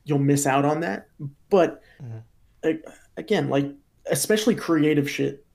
you'll 0.05 0.19
miss 0.19 0.47
out 0.47 0.65
on 0.65 0.81
that. 0.81 1.09
But 1.51 1.83
Mhm. 2.01 2.25
again, 3.17 3.49
like 3.49 3.73
especially 4.11 4.55
creative 4.55 5.11
shit, 5.11 5.46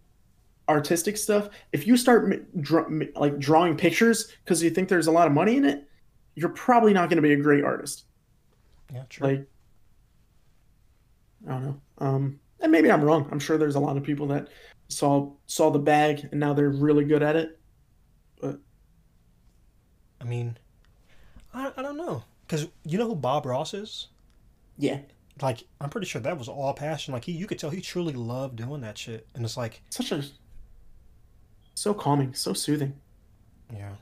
artistic 0.72 1.18
stuff. 1.18 1.50
If 1.72 1.86
you 1.86 1.98
start 1.98 2.62
draw, 2.62 2.86
like 3.16 3.38
drawing 3.40 3.78
pictures 3.78 4.32
because 4.44 4.64
you 4.64 4.70
think 4.70 4.90
there's 4.90 5.08
a 5.08 5.12
lot 5.12 5.28
of 5.28 5.34
money 5.34 5.58
in 5.58 5.66
it, 5.66 5.88
you're 6.36 6.50
probably 6.50 6.94
not 6.94 7.10
going 7.10 7.18
to 7.18 7.22
be 7.22 7.34
a 7.34 7.38
great 7.38 7.64
artist. 7.64 8.06
Yeah, 8.94 9.04
true. 9.10 9.28
Like, 9.28 9.48
I 11.48 11.52
don't 11.52 11.66
know. 11.66 11.82
Um, 12.00 12.40
and 12.60 12.72
maybe 12.72 12.92
I'm 12.92 13.04
wrong. 13.04 13.28
I'm 13.32 13.40
sure 13.40 13.58
there's 13.58 13.76
a 13.76 13.80
lot 13.80 13.98
of 13.98 14.04
people 14.04 14.28
that 14.28 14.48
saw 14.90 15.32
saw 15.46 15.70
the 15.70 15.80
bag 15.80 16.28
and 16.32 16.40
now 16.40 16.54
they're 16.54 16.70
really 16.70 17.06
good 17.06 17.24
at 17.24 17.36
it. 17.36 17.60
But 18.42 18.60
I 20.20 20.24
mean, 20.26 20.58
I, 21.54 21.72
I 21.76 21.82
don't 21.82 21.98
know. 21.98 22.24
Because 22.46 22.68
you 22.84 22.98
know 22.98 23.08
who 23.08 23.16
Bob 23.16 23.46
Ross 23.46 23.74
is? 23.74 24.08
Yeah, 24.78 25.00
Like, 25.42 25.64
I'm 25.80 25.90
pretty 25.90 26.08
sure 26.08 26.22
that 26.22 26.38
was 26.38 26.48
all 26.50 26.74
passion. 26.74 27.14
Like, 27.14 27.24
he, 27.24 27.32
you 27.32 27.48
could 27.48 27.60
tell 27.60 27.70
he 27.70 27.82
truly 27.82 28.14
loved 28.14 28.58
doing 28.58 28.82
that 28.82 28.98
shit. 28.98 29.28
And 29.36 29.46
it's 29.46 29.58
like, 29.58 29.82
such 29.90 30.12
a 30.12 30.24
so 31.76 31.94
calming, 31.94 32.34
so 32.34 32.54
soothing. 32.54 33.00
yeah. 33.74 33.94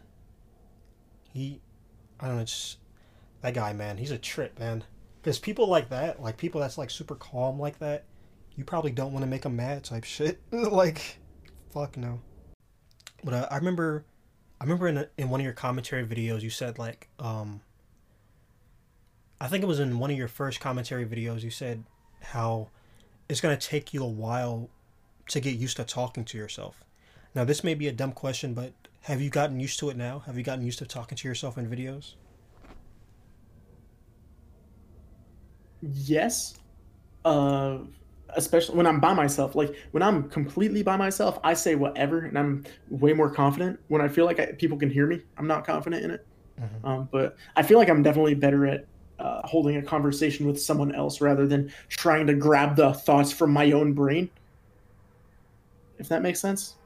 He, 1.31 1.61
I 2.19 2.27
don't 2.27 2.37
know, 2.37 2.43
just 2.43 2.77
that 3.41 3.53
guy, 3.53 3.73
man, 3.73 3.97
he's 3.97 4.11
a 4.11 4.17
trip, 4.17 4.59
man. 4.59 4.83
Because 5.21 5.39
people 5.39 5.67
like 5.67 5.89
that, 5.89 6.21
like 6.21 6.37
people 6.37 6.61
that's 6.61 6.77
like 6.77 6.89
super 6.89 7.15
calm 7.15 7.59
like 7.59 7.79
that, 7.79 8.05
you 8.55 8.63
probably 8.63 8.91
don't 8.91 9.13
want 9.13 9.23
to 9.23 9.29
make 9.29 9.43
them 9.43 9.55
mad 9.55 9.83
type 9.83 10.03
shit. 10.03 10.41
like, 10.51 11.19
fuck 11.71 11.97
no. 11.97 12.19
But 13.23 13.33
uh, 13.33 13.47
I 13.51 13.57
remember, 13.57 14.05
I 14.59 14.63
remember 14.63 14.87
in, 14.87 14.97
a, 14.97 15.07
in 15.17 15.29
one 15.29 15.39
of 15.39 15.43
your 15.43 15.53
commentary 15.53 16.05
videos, 16.05 16.41
you 16.41 16.49
said 16.49 16.79
like, 16.79 17.09
um, 17.19 17.61
I 19.41 19.47
think 19.47 19.63
it 19.63 19.67
was 19.67 19.79
in 19.79 19.99
one 19.99 20.11
of 20.11 20.17
your 20.17 20.27
first 20.27 20.59
commentary 20.59 21.05
videos, 21.05 21.43
you 21.43 21.51
said 21.51 21.83
how 22.21 22.69
it's 23.29 23.41
to 23.41 23.55
take 23.55 23.93
you 23.93 24.03
a 24.03 24.07
while 24.07 24.69
to 25.29 25.39
get 25.39 25.55
used 25.55 25.77
to 25.77 25.83
talking 25.83 26.25
to 26.25 26.37
yourself. 26.37 26.83
Now, 27.33 27.43
this 27.43 27.63
may 27.63 27.73
be 27.73 27.87
a 27.87 27.91
dumb 27.91 28.11
question, 28.11 28.53
but 28.53 28.73
have 29.01 29.21
you 29.21 29.29
gotten 29.29 29.59
used 29.59 29.79
to 29.79 29.89
it 29.89 29.97
now? 29.97 30.19
Have 30.19 30.37
you 30.37 30.43
gotten 30.43 30.65
used 30.65 30.79
to 30.79 30.85
talking 30.85 31.17
to 31.17 31.27
yourself 31.27 31.57
in 31.57 31.69
videos? 31.69 32.15
Yes. 35.81 36.55
Uh 37.25 37.79
especially 38.35 38.77
when 38.77 38.87
I'm 38.87 38.99
by 38.99 39.13
myself. 39.13 39.55
Like 39.55 39.75
when 39.91 40.03
I'm 40.03 40.29
completely 40.29 40.83
by 40.83 40.97
myself, 40.97 41.39
I 41.43 41.53
say 41.55 41.75
whatever 41.75 42.21
and 42.25 42.37
I'm 42.37 42.65
way 42.89 43.13
more 43.13 43.31
confident. 43.31 43.79
When 43.87 44.01
I 44.01 44.07
feel 44.07 44.25
like 44.25 44.39
I, 44.39 44.53
people 44.53 44.77
can 44.77 44.89
hear 44.91 45.07
me, 45.07 45.21
I'm 45.37 45.47
not 45.47 45.65
confident 45.65 46.03
in 46.05 46.11
it. 46.11 46.27
Mhm. 46.61 46.85
Um, 46.85 47.09
but 47.11 47.37
I 47.55 47.63
feel 47.63 47.79
like 47.79 47.89
I'm 47.89 48.03
definitely 48.03 48.35
better 48.35 48.67
at 48.67 48.87
uh, 49.19 49.41
holding 49.47 49.77
a 49.77 49.83
conversation 49.83 50.47
with 50.47 50.61
someone 50.61 50.93
else 50.95 51.21
rather 51.21 51.47
than 51.47 51.71
trying 51.89 52.27
to 52.27 52.35
grab 52.35 52.75
the 52.75 52.93
thoughts 52.93 53.31
from 53.31 53.51
my 53.51 53.71
own 53.71 53.93
brain. 53.93 54.29
If 55.99 56.09
that 56.09 56.21
makes 56.23 56.39
sense. 56.39 56.78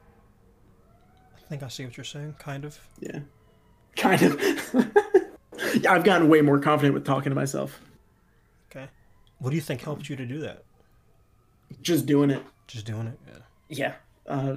I 1.44 1.48
think 1.48 1.62
I 1.62 1.68
see 1.68 1.84
what 1.84 1.96
you're 1.96 2.04
saying, 2.04 2.36
kind 2.38 2.64
of. 2.64 2.78
Yeah. 3.00 3.20
Kind 3.96 4.22
of. 4.22 4.40
yeah, 5.80 5.92
I've 5.92 6.02
gotten 6.02 6.28
way 6.28 6.40
more 6.40 6.58
confident 6.58 6.94
with 6.94 7.04
talking 7.04 7.30
to 7.30 7.36
myself. 7.36 7.80
Okay. 8.68 8.88
What 9.38 9.50
do 9.50 9.56
you 9.56 9.62
think 9.62 9.82
helped 9.82 10.08
you 10.08 10.16
to 10.16 10.26
do 10.26 10.40
that? 10.40 10.64
Just 11.80 12.04
doing 12.04 12.30
it. 12.30 12.42
Just 12.66 12.86
doing 12.86 13.06
it? 13.06 13.18
Yeah. 13.28 13.38
Yeah. 13.68 13.94
Uh, 14.26 14.56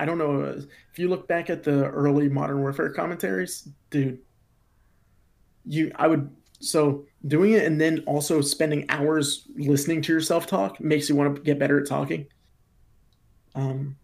I 0.00 0.06
don't 0.06 0.18
know. 0.18 0.42
uh, 0.42 0.60
If 0.92 0.98
you 0.98 1.08
look 1.08 1.28
back 1.28 1.50
at 1.50 1.62
the 1.62 1.84
early 1.86 2.28
Modern 2.28 2.58
Warfare 2.62 2.90
commentaries, 2.90 3.68
dude, 3.90 4.18
you, 5.64 5.92
I 5.94 6.08
would, 6.08 6.34
so 6.58 7.04
doing 7.28 7.52
it 7.52 7.64
and 7.64 7.80
then 7.80 8.00
also 8.06 8.40
spending 8.40 8.86
hours 8.88 9.46
listening 9.54 10.02
to 10.02 10.12
yourself 10.12 10.48
talk 10.48 10.80
makes 10.80 11.08
you 11.08 11.14
want 11.14 11.36
to 11.36 11.42
get 11.42 11.60
better 11.60 11.80
at 11.80 11.86
talking. 11.86 12.26
Um, 13.54 13.96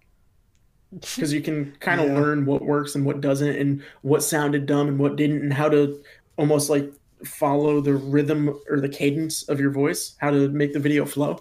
because 1.15 1.33
you 1.33 1.41
can 1.43 1.77
kind 1.81 2.01
of 2.01 2.09
Yeah. 2.09 2.13
learn 2.13 2.47
what 2.47 2.63
works 2.63 2.95
and 2.95 3.05
what 3.07 3.21
doesn't, 3.21 3.57
and 3.57 3.83
what 4.03 4.23
sounded 4.23 4.67
dumb 4.67 4.89
and 4.89 4.99
what 4.99 5.17
didn't, 5.17 5.43
and 5.43 5.53
how 5.53 5.69
to 5.69 6.03
almost 6.37 6.71
like 6.71 6.93
follow 7.25 7.81
the 7.81 7.95
rhythm 7.95 8.49
or 8.69 8.81
the 8.81 8.89
cadence 8.89 9.43
of 9.49 9.61
your 9.61 9.71
voice, 9.71 10.17
how 10.21 10.31
to 10.31 10.49
make 10.49 10.73
the 10.73 10.81
video 10.81 11.05
flow. 11.07 11.41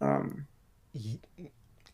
Um, 0.00 0.46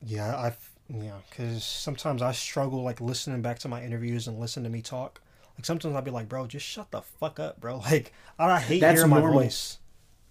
Yeah, 0.03 0.37
I 0.37 0.57
yeah, 0.89 1.21
because 1.29 1.65
sometimes 1.65 2.23
I 2.23 2.33
struggle 2.33 2.83
like 2.83 3.01
listening 3.01 3.43
back 3.43 3.59
to 3.61 3.69
my 3.69 3.83
interviews 3.85 4.27
and 4.27 4.39
listen 4.39 4.65
to 4.65 4.71
me 4.71 4.83
talk. 4.83 5.21
Like 5.57 5.65
sometimes 5.67 5.95
I'll 5.95 6.03
be 6.03 6.11
like, 6.11 6.29
bro, 6.29 6.47
just 6.47 6.67
shut 6.67 6.91
the 6.91 7.03
fuck 7.03 7.39
up, 7.39 7.61
bro. 7.61 7.79
Like 7.91 8.13
I, 8.39 8.51
I 8.53 8.61
hate 8.61 8.85
That's 8.85 8.87
hearing 8.87 9.11
my 9.11 9.21
normal. 9.21 9.21
voice. 9.21 9.79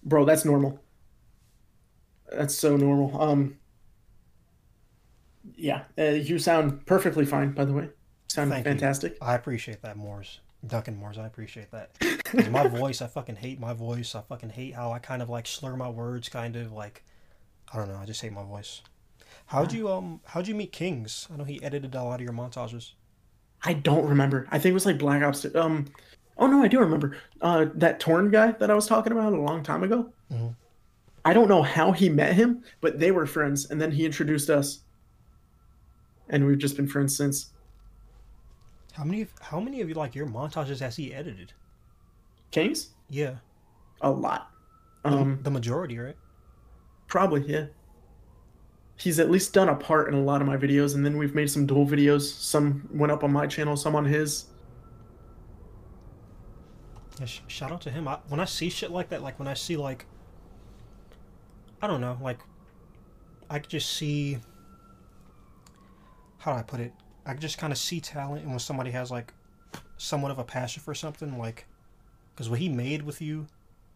bro 0.04 0.24
that's 0.26 0.44
normal 0.46 0.84
that's 2.32 2.54
so 2.56 2.76
normal 2.76 3.20
um 3.20 3.59
yeah 5.56 5.84
uh, 5.98 6.02
you 6.04 6.38
sound 6.38 6.84
perfectly 6.86 7.24
fine 7.24 7.52
by 7.52 7.64
the 7.64 7.72
way 7.72 7.84
you 7.84 7.90
sound 8.28 8.50
Thank 8.50 8.66
you. 8.66 8.72
fantastic 8.72 9.16
I 9.22 9.34
appreciate 9.34 9.82
that, 9.82 9.96
Mors. 9.96 10.40
Duncan 10.66 10.98
Mors, 10.98 11.16
I 11.16 11.26
appreciate 11.26 11.70
that. 11.70 11.90
my 12.50 12.66
voice, 12.80 13.00
I 13.00 13.06
fucking 13.06 13.36
hate 13.36 13.58
my 13.58 13.72
voice. 13.72 14.14
I 14.14 14.20
fucking 14.20 14.50
hate 14.50 14.74
how 14.74 14.92
I 14.92 14.98
kind 14.98 15.22
of 15.22 15.30
like 15.30 15.46
slur 15.46 15.74
my 15.76 15.88
words, 15.88 16.28
kind 16.28 16.54
of 16.56 16.70
like 16.72 17.02
I 17.72 17.78
don't 17.78 17.88
know. 17.88 17.96
I 17.96 18.04
just 18.04 18.20
hate 18.20 18.32
my 18.32 18.44
voice. 18.44 18.82
How'd 19.46 19.72
you 19.72 19.88
um 19.90 20.20
How'd 20.26 20.46
you 20.48 20.54
meet 20.54 20.70
Kings? 20.72 21.26
I 21.32 21.36
know 21.38 21.44
he 21.44 21.62
edited 21.62 21.94
a 21.94 22.02
lot 22.04 22.20
of 22.20 22.24
your 22.24 22.34
montages. 22.34 22.92
i 23.64 23.72
don't 23.72 24.06
remember 24.06 24.46
i 24.50 24.58
think 24.58 24.70
it 24.72 24.74
was 24.74 24.86
like 24.86 24.98
black 24.98 25.22
ops 25.22 25.44
um 25.54 25.86
oh 26.38 26.46
no 26.46 26.62
i 26.62 26.68
do 26.68 26.78
remember 26.80 27.16
uh 27.42 27.66
that 27.74 28.00
torn 28.00 28.30
guy 28.30 28.52
that 28.52 28.70
i 28.70 28.74
was 28.74 28.86
talking 28.86 29.12
about 29.12 29.32
a 29.34 29.40
long 29.40 29.62
time 29.62 29.82
ago 29.82 30.10
Mhm. 30.32 30.54
i 31.26 31.32
don't 31.34 31.48
know 31.48 31.62
how 31.62 31.92
he 31.92 32.08
met 32.08 32.32
him 32.34 32.62
but 32.80 32.98
they 32.98 33.10
were 33.10 33.26
friends 33.26 33.70
and 33.70 33.78
then 33.80 33.90
he 33.92 34.06
introduced 34.06 34.48
us 34.48 34.80
and 36.30 36.46
we've 36.46 36.58
just 36.58 36.76
been 36.76 36.86
friends 36.88 37.14
since 37.16 37.50
How 38.92 39.04
many? 39.04 39.22
of- 39.22 39.32
How 39.40 39.60
many 39.60 39.80
of 39.82 39.88
you 39.88 39.94
like 39.94 40.14
your 40.14 40.26
montages 40.26 40.80
has 40.80 40.96
he 40.96 41.12
edited? 41.14 41.52
kings 42.50 42.90
Yeah, 43.08 43.36
a 44.00 44.10
lot 44.10 44.50
the, 45.04 45.10
um 45.10 45.38
the 45.42 45.50
majority, 45.50 45.98
right? 45.98 46.16
Probably, 47.06 47.42
yeah. 47.46 47.66
He's 48.96 49.18
at 49.18 49.30
least 49.30 49.52
done 49.54 49.68
a 49.68 49.74
part 49.74 50.08
in 50.08 50.14
a 50.14 50.20
lot 50.22 50.40
of 50.42 50.46
my 50.46 50.56
videos, 50.56 50.94
and 50.94 51.04
then 51.06 51.16
we've 51.16 51.34
made 51.34 51.50
some 51.50 51.64
dual 51.66 51.86
videos. 51.86 52.22
Some 52.22 52.88
went 52.92 53.10
up 53.10 53.24
on 53.24 53.32
my 53.32 53.46
channel, 53.46 53.76
some 53.76 53.96
on 53.96 54.04
his. 54.04 54.46
Yeah, 57.18 57.26
sh- 57.26 57.40
shout 57.48 57.72
out 57.72 57.80
to 57.82 57.90
him. 57.90 58.06
I, 58.08 58.18
when 58.28 58.40
I 58.40 58.44
see 58.44 58.68
shit 58.70 58.90
like 58.90 59.08
that, 59.08 59.22
like 59.22 59.38
when 59.38 59.48
I 59.48 59.54
see 59.54 59.76
like, 59.76 60.04
I 61.82 61.86
don't 61.86 62.00
know, 62.00 62.18
like, 62.20 62.38
I 63.48 63.58
could 63.58 63.70
just 63.70 63.90
see. 63.94 64.38
How 66.40 66.52
do 66.52 66.58
I 66.58 66.62
put 66.62 66.80
it? 66.80 66.92
I 67.26 67.34
just 67.34 67.58
kind 67.58 67.72
of 67.72 67.78
see 67.78 68.00
talent, 68.00 68.42
and 68.42 68.50
when 68.50 68.58
somebody 68.58 68.90
has 68.90 69.10
like, 69.10 69.32
somewhat 69.98 70.30
of 70.30 70.38
a 70.38 70.44
passion 70.44 70.82
for 70.82 70.94
something, 70.94 71.38
like, 71.38 71.66
because 72.34 72.48
what 72.50 72.58
he 72.58 72.68
made 72.68 73.02
with 73.02 73.20
you, 73.20 73.46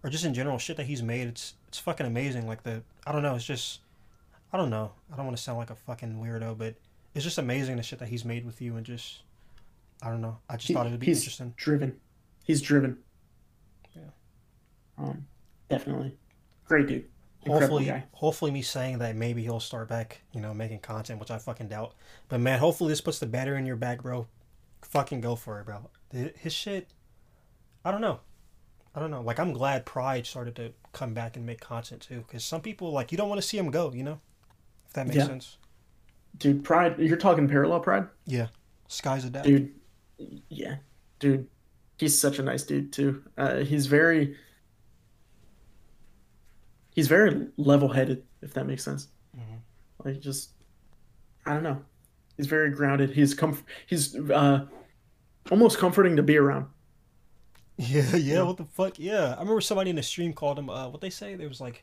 or 0.02 0.10
just 0.10 0.24
in 0.24 0.34
general, 0.34 0.58
shit 0.58 0.76
that 0.76 0.86
he's 0.86 1.02
made, 1.02 1.26
it's 1.26 1.54
it's 1.68 1.78
fucking 1.78 2.06
amazing. 2.06 2.46
Like 2.46 2.62
the, 2.62 2.82
I 3.06 3.12
don't 3.12 3.22
know, 3.22 3.34
it's 3.34 3.44
just, 3.46 3.80
I 4.52 4.58
don't 4.58 4.70
know. 4.70 4.92
I 5.12 5.16
don't 5.16 5.24
want 5.24 5.36
to 5.36 5.42
sound 5.42 5.58
like 5.58 5.70
a 5.70 5.74
fucking 5.74 6.16
weirdo, 6.22 6.56
but 6.58 6.74
it's 7.14 7.24
just 7.24 7.38
amazing 7.38 7.76
the 7.76 7.82
shit 7.82 7.98
that 8.00 8.08
he's 8.08 8.24
made 8.24 8.44
with 8.44 8.60
you, 8.60 8.76
and 8.76 8.84
just, 8.84 9.22
I 10.02 10.10
don't 10.10 10.20
know. 10.20 10.38
I 10.48 10.56
just 10.56 10.68
He- 10.68 10.74
thought 10.74 10.86
it 10.86 10.90
would 10.90 11.00
be 11.00 11.06
he's 11.06 11.20
interesting. 11.20 11.54
driven. 11.56 11.98
He's 12.44 12.60
driven. 12.60 12.98
Yeah. 13.96 14.02
Um, 14.98 15.26
definitely. 15.70 16.16
Great 16.66 16.86
dude. 16.86 17.06
Incredible 17.46 17.78
hopefully 17.78 17.84
guy. 17.86 18.04
hopefully 18.12 18.50
me 18.50 18.62
saying 18.62 18.98
that 18.98 19.16
maybe 19.16 19.42
he'll 19.42 19.60
start 19.60 19.88
back 19.88 20.20
you 20.32 20.40
know 20.40 20.54
making 20.54 20.78
content 20.80 21.20
which 21.20 21.30
i 21.30 21.38
fucking 21.38 21.68
doubt 21.68 21.94
but 22.28 22.40
man 22.40 22.58
hopefully 22.58 22.90
this 22.90 23.00
puts 23.00 23.18
the 23.18 23.26
battery 23.26 23.58
in 23.58 23.66
your 23.66 23.76
back 23.76 24.02
bro 24.02 24.26
fucking 24.82 25.20
go 25.20 25.36
for 25.36 25.60
it 25.60 25.66
bro 25.66 25.88
his 26.38 26.52
shit 26.52 26.88
i 27.84 27.90
don't 27.90 28.00
know 28.00 28.20
i 28.94 29.00
don't 29.00 29.10
know 29.10 29.20
like 29.22 29.38
i'm 29.38 29.52
glad 29.52 29.84
pride 29.84 30.26
started 30.26 30.54
to 30.56 30.72
come 30.92 31.12
back 31.14 31.36
and 31.36 31.44
make 31.44 31.60
content 31.60 32.00
too 32.02 32.24
because 32.26 32.44
some 32.44 32.60
people 32.60 32.92
like 32.92 33.10
you 33.12 33.18
don't 33.18 33.28
want 33.28 33.40
to 33.40 33.46
see 33.46 33.58
him 33.58 33.70
go 33.70 33.92
you 33.92 34.02
know 34.02 34.20
if 34.86 34.92
that 34.94 35.06
makes 35.06 35.16
Yeah. 35.18 35.26
sense 35.26 35.58
Dude, 36.36 36.64
Pride. 36.64 36.98
You're 36.98 37.16
talking 37.16 37.46
parallel 37.48 37.78
Pride? 37.80 38.08
yeah 38.26 38.48
sky's 38.88 39.24
a 39.24 39.30
dad 39.30 39.44
Dude. 39.44 39.72
Yeah. 40.48 40.76
Dude. 41.20 41.46
He's 41.98 42.18
such 42.18 42.38
a 42.38 42.42
nice 42.42 42.64
dude, 42.64 42.92
too. 42.92 43.22
Uh, 43.38 43.58
he's 43.58 43.86
very. 43.86 44.36
He's 46.94 47.06
very 47.08 47.48
level-headed, 47.58 48.22
if 48.40 48.54
that 48.54 48.66
makes 48.66 48.82
sense. 48.82 49.08
Like 50.04 50.20
just, 50.20 50.50
I 51.46 51.52
don't 51.54 51.62
know. 51.62 51.82
He's 52.36 52.46
very 52.46 52.70
grounded. 52.70 53.10
He's 53.10 53.34
comf- 53.34 53.62
He's 53.86 54.14
uh, 54.30 54.66
almost 55.50 55.78
comforting 55.78 56.16
to 56.16 56.22
be 56.22 56.36
around. 56.38 56.66
Yeah, 57.76 58.02
yeah. 58.12 58.16
Yeah. 58.16 58.42
What 58.42 58.56
the 58.58 58.66
fuck? 58.66 58.98
Yeah, 59.00 59.34
I 59.36 59.40
remember 59.40 59.60
somebody 59.60 59.90
in 59.90 59.96
the 59.96 60.02
stream 60.02 60.32
called 60.32 60.58
him. 60.60 60.70
Uh, 60.70 60.88
what 60.88 61.00
they 61.00 61.10
say? 61.10 61.34
There 61.34 61.48
was 61.48 61.60
like, 61.60 61.82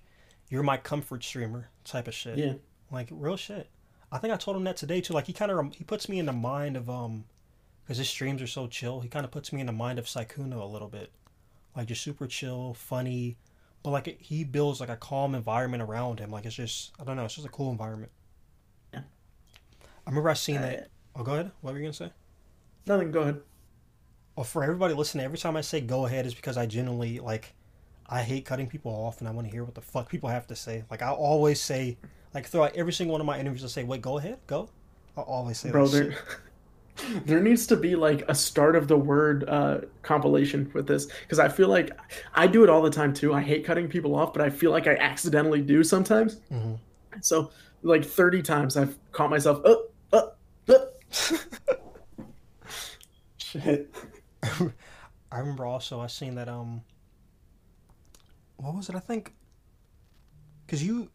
"You're 0.49 0.63
my 0.63 0.77
comfort 0.77 1.21
streamer" 1.21 1.69
type 1.83 2.07
of 2.07 2.13
shit. 2.13 2.38
Yeah. 2.38 2.53
Like 2.91 3.09
real 3.11 3.35
shit. 3.35 3.67
I 4.09 4.17
think 4.17 4.33
I 4.33 4.38
told 4.38 4.55
him 4.55 4.63
that 4.63 4.77
today 4.77 5.01
too. 5.01 5.13
Like 5.13 5.27
he 5.27 5.33
kind 5.33 5.51
of 5.51 5.73
he 5.75 5.83
puts 5.83 6.07
me 6.07 6.17
in 6.19 6.27
the 6.27 6.31
mind 6.31 6.77
of 6.77 6.89
um, 6.89 7.25
because 7.83 7.97
his 7.97 8.07
streams 8.07 8.41
are 8.41 8.47
so 8.47 8.67
chill. 8.67 9.01
He 9.01 9.09
kind 9.09 9.25
of 9.25 9.31
puts 9.31 9.51
me 9.51 9.59
in 9.59 9.65
the 9.67 9.73
mind 9.73 9.99
of 9.99 10.05
Saikuno 10.05 10.61
a 10.61 10.65
little 10.65 10.88
bit, 10.88 11.11
like 11.75 11.88
just 11.88 12.01
super 12.01 12.25
chill, 12.25 12.73
funny, 12.73 13.35
but 13.83 13.91
like 13.91 14.07
it, 14.07 14.17
he 14.19 14.43
builds 14.43 14.79
like 14.79 14.89
a 14.89 14.95
calm 14.95 15.35
environment 15.35 15.81
around 15.83 16.19
him. 16.19 16.29
Like 16.31 16.45
it's 16.45 16.55
just 16.55 16.91
I 16.99 17.03
don't 17.03 17.15
know. 17.15 17.25
It's 17.25 17.35
just 17.35 17.47
a 17.47 17.51
cool 17.51 17.71
environment. 17.71 18.11
Yeah. 18.93 19.01
I 20.05 20.09
remember 20.09 20.29
I 20.29 20.33
seen 20.33 20.57
Uh, 20.57 20.61
that. 20.61 20.89
Oh, 21.15 21.23
go 21.23 21.33
ahead. 21.33 21.51
What 21.61 21.73
were 21.73 21.79
you 21.79 21.85
gonna 21.85 21.93
say? 21.93 22.11
Nothing. 22.85 23.11
Go 23.11 23.21
ahead. 23.21 23.41
Well, 24.35 24.43
for 24.43 24.63
everybody 24.63 24.93
listening, 24.93 25.25
every 25.25 25.37
time 25.37 25.55
I 25.57 25.61
say 25.61 25.81
go 25.81 26.05
ahead 26.05 26.25
is 26.25 26.33
because 26.33 26.57
I 26.57 26.65
genuinely 26.65 27.19
like 27.19 27.53
I 28.07 28.21
hate 28.23 28.45
cutting 28.45 28.67
people 28.67 28.91
off 28.91 29.19
and 29.19 29.27
I 29.27 29.31
want 29.31 29.47
to 29.47 29.51
hear 29.51 29.63
what 29.63 29.75
the 29.75 29.81
fuck 29.81 30.09
people 30.09 30.29
have 30.29 30.47
to 30.47 30.55
say. 30.55 30.83
Like 30.89 31.01
I 31.01 31.09
always 31.11 31.61
say 31.61 31.97
like 32.33 32.47
throughout 32.47 32.75
every 32.75 32.93
single 32.93 33.11
one 33.13 33.21
of 33.21 33.27
my 33.27 33.39
interviews 33.39 33.63
I 33.63 33.67
say, 33.67 33.83
Wait, 33.83 34.01
go 34.01 34.17
ahead, 34.17 34.39
go. 34.47 34.69
I'll 35.17 35.23
always 35.23 35.59
say 35.59 35.71
Bro, 35.71 35.87
there, 37.26 37.39
needs 37.39 37.65
to 37.68 37.76
be 37.77 37.95
like 37.95 38.23
a 38.27 38.35
start 38.35 38.76
of 38.76 38.88
the 38.88 38.97
word 38.97 39.47
uh, 39.47 39.81
compilation 40.01 40.69
with 40.73 40.88
this 40.88 41.07
because 41.23 41.39
I 41.39 41.47
feel 41.49 41.68
like 41.68 41.91
I 42.34 42.47
do 42.47 42.63
it 42.63 42.69
all 42.69 42.81
the 42.81 42.89
time 42.89 43.13
too. 43.13 43.34
I 43.34 43.41
hate 43.41 43.65
cutting 43.65 43.88
people 43.88 44.15
off, 44.15 44.34
but 44.34 44.41
I 44.41 44.49
feel 44.49 44.72
like 44.72 44.88
I 44.88 44.95
accidentally 44.95 45.61
do 45.61 45.84
sometimes. 45.84 46.38
Mhm. 46.51 46.77
So, 47.22 47.51
like 47.84 48.05
30 48.05 48.41
times 48.41 48.77
I've 48.77 48.97
caught 49.11 49.30
myself, 49.30 49.61
oh, 49.65 49.88
oh, 50.13 50.31
oh. 50.69 50.88
Shit. 53.38 53.93
I 54.43 55.39
remember 55.39 55.65
also 55.65 55.99
I 55.99 56.07
seen 56.07 56.35
that 56.35 56.49
um 56.49 56.81
what 58.57 58.76
was 58.76 58.89
it? 58.89 58.95
I 58.95 58.99
think 58.99 59.34
cuz 60.68 60.84
you 60.84 61.09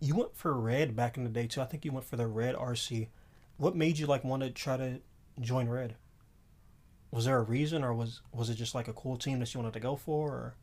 you 0.00 0.14
went 0.14 0.34
for 0.34 0.58
red 0.58 0.96
back 0.96 1.16
in 1.16 1.24
the 1.24 1.30
day 1.30 1.46
too. 1.46 1.60
I 1.60 1.66
think 1.66 1.84
you 1.84 1.92
went 1.92 2.06
for 2.06 2.16
the 2.16 2.26
red 2.26 2.54
RC. 2.54 3.08
What 3.58 3.76
made 3.76 3.98
you 3.98 4.06
like 4.06 4.24
want 4.24 4.42
to 4.42 4.50
try 4.50 4.76
to 4.76 5.00
join 5.40 5.68
red? 5.68 5.96
Was 7.10 7.24
there 7.24 7.38
a 7.38 7.42
reason 7.42 7.82
or 7.82 7.92
was 7.92 8.20
was 8.32 8.50
it 8.50 8.54
just 8.54 8.74
like 8.74 8.88
a 8.88 8.92
cool 8.92 9.16
team 9.16 9.38
that 9.40 9.52
you 9.52 9.60
wanted 9.60 9.74
to 9.74 9.80
go 9.80 9.96
for 9.96 10.30
or 10.30 10.54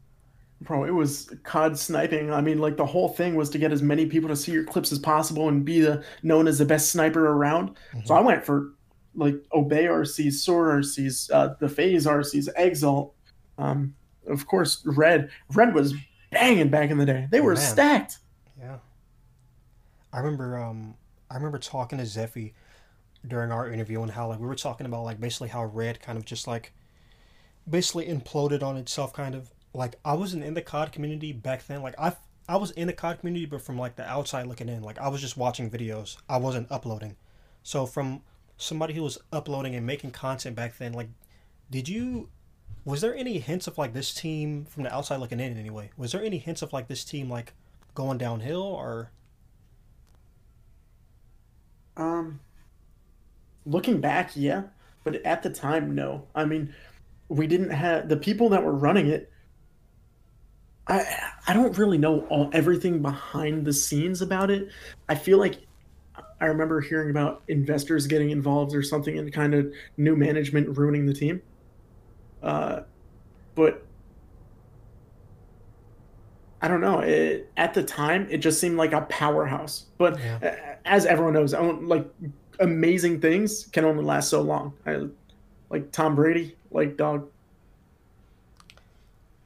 Bro, 0.60 0.86
it 0.86 0.92
was 0.92 1.32
COD 1.44 1.78
sniping. 1.78 2.34
I 2.34 2.42
mean, 2.42 2.58
like 2.58 2.78
the 2.78 2.86
whole 2.86 3.10
thing 3.10 3.36
was 3.36 3.50
to 3.52 3.60
get 3.60 3.72
as 3.72 3.84
many 3.84 4.08
people 4.08 4.28
to 4.30 4.36
see 4.36 4.52
your 4.52 4.64
clips 4.64 4.92
as 4.92 4.98
possible 4.98 5.50
and 5.50 5.64
be 5.64 5.82
the 5.82 6.04
known 6.24 6.48
as 6.48 6.58
the 6.58 6.66
best 6.66 6.90
sniper 6.90 7.28
around. 7.28 7.78
So 8.06 8.16
I 8.16 8.22
went 8.22 8.44
for 8.44 8.72
like 9.14 9.36
Obey 9.54 9.86
RCs, 9.86 10.34
Sword 10.34 10.84
RCs, 10.84 11.30
uh, 11.32 11.54
the 11.60 11.70
FaZe 11.70 12.08
RCs, 12.08 12.50
Exalt. 12.58 13.14
Um, 13.60 13.94
of 14.28 14.48
course, 14.48 14.82
Red. 14.84 15.30
Red 15.54 15.76
was 15.76 15.94
banging 16.32 16.70
back 16.70 16.90
in 16.90 16.98
the 16.98 17.06
day. 17.06 17.28
They 17.30 17.40
were 17.40 17.54
Man. 17.54 17.62
stacked. 17.62 18.18
Yeah. 18.60 18.78
I 20.12 20.20
remember 20.20 20.58
um 20.58 20.96
I 21.30 21.36
remember 21.36 21.60
talking 21.60 22.00
to 22.00 22.04
Zeffy 22.04 22.54
during 23.26 23.52
our 23.52 23.72
interview 23.72 24.02
and 24.02 24.12
how 24.12 24.28
like 24.28 24.40
we 24.40 24.48
were 24.48 24.56
talking 24.56 24.86
about 24.86 25.04
like 25.04 25.20
basically 25.20 25.50
how 25.50 25.66
Red 25.66 26.02
kind 26.02 26.18
of 26.18 26.26
just 26.26 26.48
like 26.48 26.74
basically 27.70 28.08
imploded 28.08 28.64
on 28.64 28.78
itself 28.78 29.14
kind 29.14 29.36
of. 29.36 29.52
Like 29.74 29.96
I 30.04 30.14
wasn't 30.14 30.44
in 30.44 30.54
the 30.54 30.62
COD 30.62 30.92
community 30.92 31.34
back 31.34 31.66
then. 31.68 31.82
Like 31.82 31.96
I 32.00 32.16
I 32.50 32.58
was 32.58 32.72
in 32.72 32.88
the 32.88 32.94
COD 32.94 33.20
community 33.20 33.46
but 33.46 33.62
from 33.62 33.78
like 33.78 33.96
the 33.96 34.08
outside 34.08 34.48
looking 34.48 34.70
in 34.70 34.82
like 34.82 35.00
I 35.00 35.08
was 35.08 35.22
just 35.22 35.38
watching 35.38 35.70
videos. 35.70 36.18
I 36.28 36.38
wasn't 36.38 36.72
uploading. 36.72 37.16
So 37.64 37.86
from 37.86 38.22
somebody 38.58 38.94
who 38.94 39.04
was 39.04 39.18
uploading 39.32 39.76
and 39.76 39.86
making 39.86 40.12
content 40.12 40.56
back 40.56 40.78
then 40.78 40.94
like 40.94 41.10
did 41.70 41.88
you 41.88 42.30
was 42.88 43.02
there 43.02 43.14
any 43.14 43.40
hints 43.40 43.68
of 43.68 43.78
like 43.78 43.92
this 43.92 44.14
team 44.14 44.64
from 44.64 44.84
the 44.84 44.96
outside 44.96 45.18
looking 45.18 45.42
in 45.42 45.58
anyway? 45.58 45.90
Was 45.98 46.14
there 46.14 46.24
any 46.24 46.38
hints 46.38 46.62
of 46.62 46.72
like 46.72 46.88
this 46.88 47.04
team 47.04 47.30
like 47.30 47.54
going 47.94 48.18
downhill 48.18 48.62
or? 48.62 49.12
Um, 51.98 52.40
looking 53.68 54.00
back, 54.02 54.32
yeah, 54.36 54.64
but 55.04 55.16
at 55.26 55.44
the 55.44 55.50
time, 55.50 55.94
no. 55.94 56.26
I 56.34 56.46
mean, 56.46 56.74
we 57.30 57.48
didn't 57.48 57.72
have 57.72 58.10
the 58.10 58.18
people 58.18 58.50
that 58.50 58.64
were 58.64 58.74
running 58.74 59.08
it. 59.08 59.32
I 60.88 61.06
I 61.48 61.54
don't 61.54 61.78
really 61.78 61.98
know 61.98 62.22
all 62.30 62.50
everything 62.54 63.02
behind 63.02 63.66
the 63.66 63.74
scenes 63.74 64.22
about 64.22 64.50
it. 64.50 64.70
I 65.10 65.16
feel 65.16 65.38
like 65.38 65.58
I 66.40 66.46
remember 66.46 66.80
hearing 66.82 67.10
about 67.10 67.44
investors 67.48 68.08
getting 68.08 68.30
involved 68.30 68.74
or 68.74 68.82
something, 68.82 69.18
and 69.18 69.32
kind 69.34 69.54
of 69.54 69.72
new 69.98 70.16
management 70.16 70.78
ruining 70.78 71.06
the 71.06 71.14
team. 71.14 71.42
Uh, 72.42 72.82
but 73.56 73.84
I 76.62 76.68
don't 76.68 76.82
know. 76.82 77.00
It, 77.00 77.52
at 77.58 77.74
the 77.74 77.84
time, 77.84 78.28
it 78.30 78.38
just 78.38 78.60
seemed 78.60 78.78
like 78.78 78.94
a 78.94 79.02
powerhouse. 79.02 79.86
But 79.98 80.20
Yeah. 80.20 80.76
as 80.86 81.06
everyone 81.06 81.34
knows, 81.34 81.54
I 81.54 81.60
don't- 81.62 81.88
like 81.88 82.08
amazing 82.60 83.22
things 83.22 83.66
can 83.72 83.86
only 83.86 84.04
last 84.04 84.30
so 84.30 84.42
long. 84.42 84.74
I, 84.86 85.08
like 85.70 85.92
Tom 85.92 86.16
Brady, 86.16 86.56
like 86.72 86.98
dog. 86.98 87.30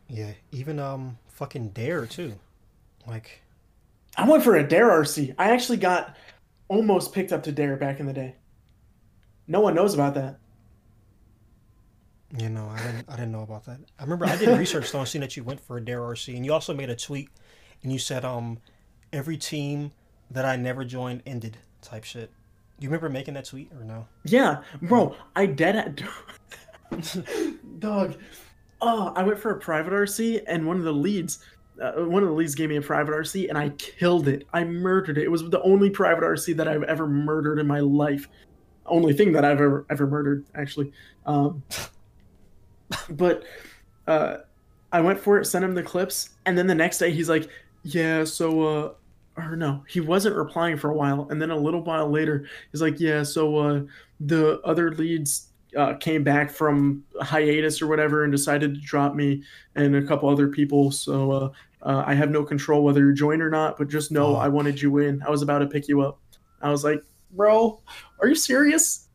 Yeah, 0.07 0.33
even 0.51 0.79
um 0.79 1.17
fucking 1.29 1.69
Dare 1.69 2.05
too. 2.05 2.33
Like 3.07 3.41
I 4.17 4.27
went 4.29 4.43
for 4.43 4.55
a 4.55 4.67
Dare 4.67 4.89
RC. 4.89 5.35
I 5.37 5.51
actually 5.51 5.77
got 5.77 6.15
almost 6.67 7.13
picked 7.13 7.31
up 7.31 7.43
to 7.43 7.51
Dare 7.51 7.77
back 7.77 7.99
in 7.99 8.05
the 8.05 8.13
day. 8.13 8.35
No 9.47 9.61
one 9.61 9.73
knows 9.75 9.93
about 9.93 10.13
that. 10.15 10.39
you 12.37 12.49
know, 12.49 12.67
I 12.69 12.77
didn't 12.81 13.09
I 13.09 13.15
didn't 13.15 13.31
know 13.31 13.41
about 13.43 13.65
that. 13.65 13.79
I 13.99 14.03
remember 14.03 14.25
I 14.25 14.35
did 14.37 14.49
research 14.59 14.91
though 14.91 14.99
and 14.99 15.07
seen 15.07 15.21
that 15.21 15.35
you 15.37 15.43
went 15.43 15.59
for 15.59 15.77
a 15.77 15.81
Dare 15.83 16.01
RC 16.01 16.35
and 16.35 16.45
you 16.45 16.53
also 16.53 16.73
made 16.73 16.89
a 16.89 16.95
tweet 16.95 17.29
and 17.83 17.91
you 17.91 17.99
said 17.99 18.23
um 18.25 18.59
every 19.11 19.37
team 19.37 19.91
that 20.29 20.45
I 20.45 20.55
never 20.55 20.85
joined 20.85 21.23
ended 21.25 21.57
type 21.81 22.03
shit. 22.03 22.31
Do 22.81 22.85
you 22.85 22.89
remember 22.89 23.09
making 23.09 23.35
that 23.35 23.45
tweet 23.45 23.71
or 23.77 23.83
no? 23.83 24.07
Yeah, 24.23 24.63
bro, 24.81 25.15
I 25.35 25.45
dead 25.45 25.75
at 25.75 26.01
dog. 27.79 28.15
Oh, 28.81 29.13
I 29.15 29.21
went 29.21 29.37
for 29.37 29.51
a 29.51 29.59
private 29.59 29.93
RC, 29.93 30.41
and 30.47 30.65
one 30.65 30.77
of 30.77 30.83
the 30.83 30.91
leads, 30.91 31.45
uh, 31.79 31.91
one 31.91 32.23
of 32.23 32.29
the 32.29 32.33
leads 32.33 32.55
gave 32.55 32.69
me 32.69 32.77
a 32.77 32.81
private 32.81 33.11
RC, 33.11 33.49
and 33.49 33.55
I 33.55 33.69
killed 33.69 34.27
it. 34.27 34.47
I 34.51 34.63
murdered 34.63 35.19
it. 35.19 35.25
It 35.25 35.29
was 35.29 35.47
the 35.47 35.61
only 35.61 35.91
private 35.91 36.23
RC 36.23 36.57
that 36.57 36.67
I've 36.67 36.81
ever 36.81 37.05
murdered 37.05 37.59
in 37.59 37.67
my 37.67 37.81
life. 37.81 38.27
Only 38.87 39.13
thing 39.13 39.31
that 39.33 39.45
I've 39.45 39.61
ever 39.61 39.85
ever 39.91 40.07
murdered, 40.07 40.47
actually. 40.55 40.91
Um, 41.27 41.61
but 43.11 43.43
uh, 44.07 44.37
I 44.91 45.01
went 45.01 45.19
for 45.19 45.37
it, 45.39 45.45
sent 45.45 45.63
him 45.63 45.75
the 45.75 45.83
clips, 45.83 46.31
and 46.47 46.57
then 46.57 46.65
the 46.65 46.73
next 46.73 46.97
day 46.97 47.11
he's 47.11 47.29
like, 47.29 47.47
"Yeah, 47.83 48.23
so." 48.23 48.61
uh 48.63 48.93
or 49.49 49.55
no, 49.55 49.83
he 49.87 49.99
wasn't 50.01 50.35
replying 50.35 50.77
for 50.77 50.89
a 50.89 50.95
while, 50.95 51.27
and 51.29 51.41
then 51.41 51.51
a 51.51 51.55
little 51.57 51.81
while 51.83 52.09
later, 52.09 52.45
he's 52.71 52.81
like, 52.81 52.99
"Yeah, 52.99 53.23
so 53.23 53.57
uh, 53.57 53.81
the 54.19 54.59
other 54.61 54.91
leads 54.93 55.47
uh, 55.77 55.93
came 55.95 56.23
back 56.23 56.51
from 56.51 57.03
hiatus 57.21 57.81
or 57.81 57.87
whatever 57.87 58.23
and 58.23 58.31
decided 58.31 58.75
to 58.75 58.81
drop 58.81 59.15
me 59.15 59.41
and 59.75 59.95
a 59.95 60.01
couple 60.03 60.27
other 60.27 60.49
people. 60.49 60.91
So 60.91 61.31
uh, 61.31 61.49
uh, 61.81 62.03
I 62.05 62.13
have 62.13 62.29
no 62.29 62.43
control 62.43 62.83
whether 62.83 62.99
you 63.05 63.13
join 63.13 63.41
or 63.41 63.49
not, 63.49 63.77
but 63.77 63.87
just 63.87 64.11
know 64.11 64.35
I 64.35 64.49
wanted 64.49 64.81
you 64.81 64.97
in. 64.97 65.21
I 65.23 65.29
was 65.29 65.41
about 65.41 65.59
to 65.59 65.67
pick 65.67 65.87
you 65.87 66.01
up. 66.01 66.19
I 66.61 66.69
was 66.69 66.83
like, 66.83 67.01
bro, 67.31 67.79
are 68.19 68.27
you 68.27 68.35
serious? 68.35 69.07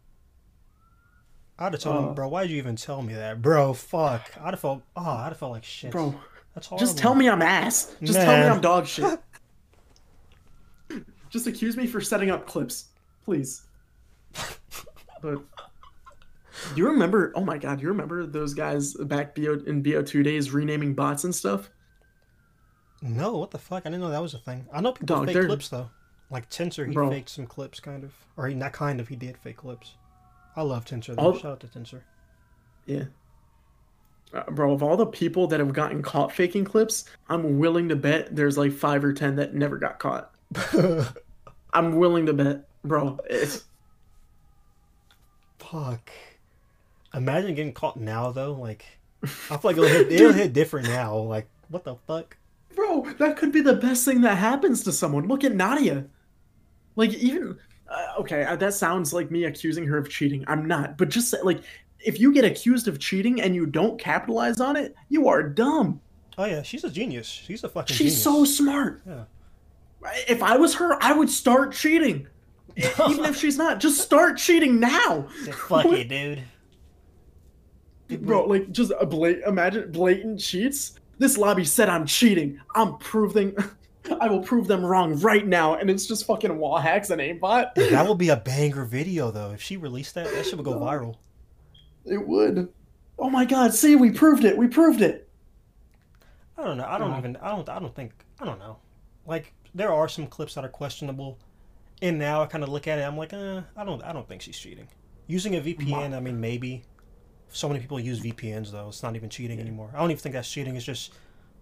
I'd 1.58 1.72
have 1.72 1.80
told 1.82 1.96
Uh. 2.04 2.08
him, 2.08 2.14
bro, 2.14 2.28
why'd 2.28 2.48
you 2.50 2.56
even 2.56 2.76
tell 2.76 3.02
me 3.02 3.12
that? 3.14 3.40
Bro, 3.42 3.74
fuck. 3.74 4.30
I'd 4.42 4.50
have 4.52 4.60
felt 4.60 4.82
oh, 4.96 5.02
I'd 5.04 5.28
have 5.28 5.36
felt 5.38 5.52
like 5.52 5.64
shit. 5.64 5.90
Bro, 5.90 6.14
That's 6.54 6.66
horrible. 6.66 6.86
just 6.86 6.98
tell 6.98 7.14
me 7.14 7.28
I'm 7.28 7.42
ass. 7.42 7.94
Just 8.02 8.18
tell 8.18 8.36
me 8.42 8.46
I'm 8.48 8.60
dog 8.60 8.86
shit. 8.86 9.04
just 11.36 11.46
accuse 11.46 11.76
me 11.76 11.86
for 11.86 12.00
setting 12.00 12.30
up 12.30 12.46
clips, 12.46 12.86
please. 13.24 13.62
But 15.22 15.40
you 16.74 16.86
remember? 16.86 17.32
Oh 17.34 17.40
my 17.44 17.56
god, 17.56 17.80
you 17.80 17.88
remember 17.88 18.26
those 18.26 18.52
guys 18.52 18.92
back 18.94 19.34
BO, 19.34 19.54
in 19.66 19.82
BO2 19.82 20.22
days 20.22 20.50
renaming 20.52 20.94
bots 20.94 21.24
and 21.24 21.34
stuff? 21.34 21.70
No, 23.00 23.38
what 23.38 23.50
the 23.50 23.58
fuck? 23.58 23.86
I 23.86 23.88
didn't 23.88 24.02
know 24.02 24.10
that 24.10 24.20
was 24.22 24.34
a 24.34 24.38
thing. 24.38 24.66
I 24.72 24.80
know 24.82 24.92
people 24.92 25.06
Dog, 25.16 25.26
fake 25.26 25.34
they're- 25.34 25.46
clips 25.46 25.68
though. 25.70 25.90
Like 26.30 26.50
Tensor, 26.50 26.86
he 26.86 26.92
Bro. 26.92 27.10
faked 27.10 27.30
some 27.30 27.46
clips 27.46 27.80
kind 27.80 28.04
of. 28.04 28.12
Or 28.36 28.46
he 28.46 28.54
not 28.54 28.72
kind 28.72 29.00
of, 29.00 29.08
he 29.08 29.16
did 29.16 29.38
fake 29.38 29.56
clips. 29.58 29.94
I 30.54 30.62
love 30.62 30.84
Tensor 30.84 31.16
though. 31.16 31.22
All- 31.22 31.38
Shout 31.38 31.52
out 31.52 31.60
to 31.60 31.66
Tensor. 31.68 32.02
Yeah. 32.84 33.04
Uh, 34.34 34.42
bro, 34.50 34.72
of 34.74 34.82
all 34.82 34.96
the 34.98 35.06
people 35.06 35.46
that 35.46 35.60
have 35.60 35.72
gotten 35.72 36.02
caught 36.02 36.30
faking 36.32 36.64
clips, 36.64 37.04
I'm 37.28 37.58
willing 37.58 37.88
to 37.88 37.96
bet 37.96 38.36
there's 38.36 38.58
like 38.58 38.72
five 38.72 39.02
or 39.02 39.14
ten 39.14 39.36
that 39.36 39.54
never 39.54 39.78
got 39.78 39.98
caught. 39.98 40.30
I'm 41.76 41.96
willing 41.96 42.26
to 42.26 42.32
bet, 42.32 42.68
bro. 42.84 43.18
It's 43.28 43.64
Fuck. 45.58 46.10
Imagine 47.14 47.54
getting 47.54 47.72
caught 47.72 47.98
now 47.98 48.30
though. 48.30 48.52
Like, 48.52 48.84
I 49.22 49.56
feel 49.56 49.60
like 49.62 49.76
it'll 49.76 49.88
hit, 49.88 50.12
it'll 50.12 50.32
hit 50.32 50.52
different 50.52 50.88
now. 50.88 51.16
Like, 51.16 51.48
what 51.68 51.84
the 51.84 51.96
fuck? 52.06 52.36
Bro, 52.74 53.14
that 53.18 53.36
could 53.36 53.52
be 53.52 53.60
the 53.60 53.74
best 53.74 54.04
thing 54.04 54.20
that 54.22 54.36
happens 54.36 54.84
to 54.84 54.92
someone. 54.92 55.28
Look 55.28 55.44
at 55.44 55.54
Nadia. 55.54 56.06
Like 56.94 57.12
even 57.14 57.58
uh, 57.88 58.20
okay, 58.20 58.44
uh, 58.44 58.56
that 58.56 58.74
sounds 58.74 59.12
like 59.12 59.30
me 59.30 59.44
accusing 59.44 59.86
her 59.86 59.98
of 59.98 60.08
cheating. 60.08 60.44
I'm 60.46 60.66
not, 60.66 60.96
but 60.96 61.08
just 61.08 61.34
like 61.44 61.60
if 62.00 62.20
you 62.20 62.32
get 62.32 62.44
accused 62.44 62.88
of 62.88 62.98
cheating 62.98 63.40
and 63.40 63.54
you 63.54 63.66
don't 63.66 63.98
capitalize 63.98 64.60
on 64.60 64.76
it, 64.76 64.94
you 65.08 65.28
are 65.28 65.42
dumb. 65.42 66.00
Oh 66.38 66.44
yeah, 66.44 66.62
she's 66.62 66.84
a 66.84 66.90
genius. 66.90 67.26
She's 67.26 67.64
a 67.64 67.68
fucking. 67.68 67.94
She's 67.94 68.22
genius. 68.22 68.22
so 68.22 68.44
smart. 68.44 69.02
Yeah. 69.06 69.24
If 70.28 70.42
I 70.42 70.56
was 70.56 70.74
her, 70.74 71.02
I 71.02 71.12
would 71.12 71.30
start 71.30 71.72
cheating. 71.72 72.28
Even 72.76 73.24
if 73.24 73.36
she's 73.36 73.56
not, 73.56 73.80
just 73.80 74.00
start 74.00 74.36
cheating 74.36 74.78
now. 74.78 75.22
Fuck 75.68 75.86
it, 75.86 76.08
dude. 76.08 76.42
Bro, 78.20 78.44
like 78.44 78.70
just 78.70 78.92
a 79.00 79.06
blat- 79.06 79.40
imagine 79.46 79.90
blatant 79.90 80.40
cheats. 80.40 80.98
This 81.18 81.36
lobby 81.38 81.64
said 81.64 81.88
I'm 81.88 82.06
cheating. 82.06 82.60
I'm 82.74 82.98
proving 82.98 83.56
I 84.20 84.28
will 84.28 84.40
prove 84.40 84.66
them 84.66 84.84
wrong 84.84 85.18
right 85.20 85.46
now, 85.46 85.74
and 85.74 85.90
it's 85.90 86.06
just 86.06 86.26
fucking 86.26 86.56
wall 86.58 86.78
hacks 86.78 87.10
and 87.10 87.20
aimbot. 87.20 87.74
That 87.74 88.06
would 88.06 88.18
be 88.18 88.28
a 88.28 88.36
banger 88.36 88.84
video 88.84 89.30
though. 89.30 89.50
If 89.50 89.62
she 89.62 89.76
released 89.76 90.14
that, 90.14 90.30
that 90.30 90.44
shit 90.44 90.56
would 90.56 90.64
go 90.64 90.74
viral. 90.74 91.16
It 92.04 92.26
would. 92.26 92.72
Oh 93.18 93.30
my 93.30 93.44
god, 93.44 93.74
see 93.74 93.96
we 93.96 94.10
proved 94.10 94.44
it. 94.44 94.56
We 94.56 94.68
proved 94.68 95.00
it. 95.00 95.28
I 96.58 96.64
don't 96.64 96.76
know. 96.76 96.86
I 96.86 96.98
don't 96.98 97.16
even. 97.18 97.36
I 97.36 97.50
don't. 97.50 97.68
I 97.68 97.78
don't 97.78 97.94
think. 97.94 98.12
I 98.40 98.44
don't 98.44 98.58
know. 98.58 98.78
Like 99.26 99.52
there 99.76 99.92
are 99.92 100.08
some 100.08 100.26
clips 100.26 100.54
that 100.54 100.64
are 100.64 100.70
questionable, 100.70 101.38
and 102.00 102.18
now 102.18 102.42
I 102.42 102.46
kind 102.46 102.64
of 102.64 102.70
look 102.70 102.88
at 102.88 102.98
it. 102.98 103.02
I'm 103.02 103.16
like, 103.16 103.32
uh, 103.32 103.62
I 103.76 103.84
don't. 103.84 104.02
I 104.02 104.12
don't 104.12 104.26
think 104.26 104.42
she's 104.42 104.58
cheating. 104.58 104.88
Using 105.26 105.54
a 105.56 105.60
VPN, 105.60 106.14
I 106.14 106.20
mean, 106.20 106.40
maybe. 106.40 106.84
So 107.48 107.68
many 107.68 107.80
people 107.80 108.00
use 108.00 108.20
VPNs 108.20 108.72
though. 108.72 108.88
It's 108.88 109.02
not 109.02 109.14
even 109.14 109.28
cheating 109.28 109.60
anymore. 109.60 109.90
I 109.94 109.98
don't 109.98 110.10
even 110.10 110.20
think 110.20 110.32
that's 110.34 110.50
cheating. 110.50 110.76
It's 110.76 110.84
just 110.84 111.12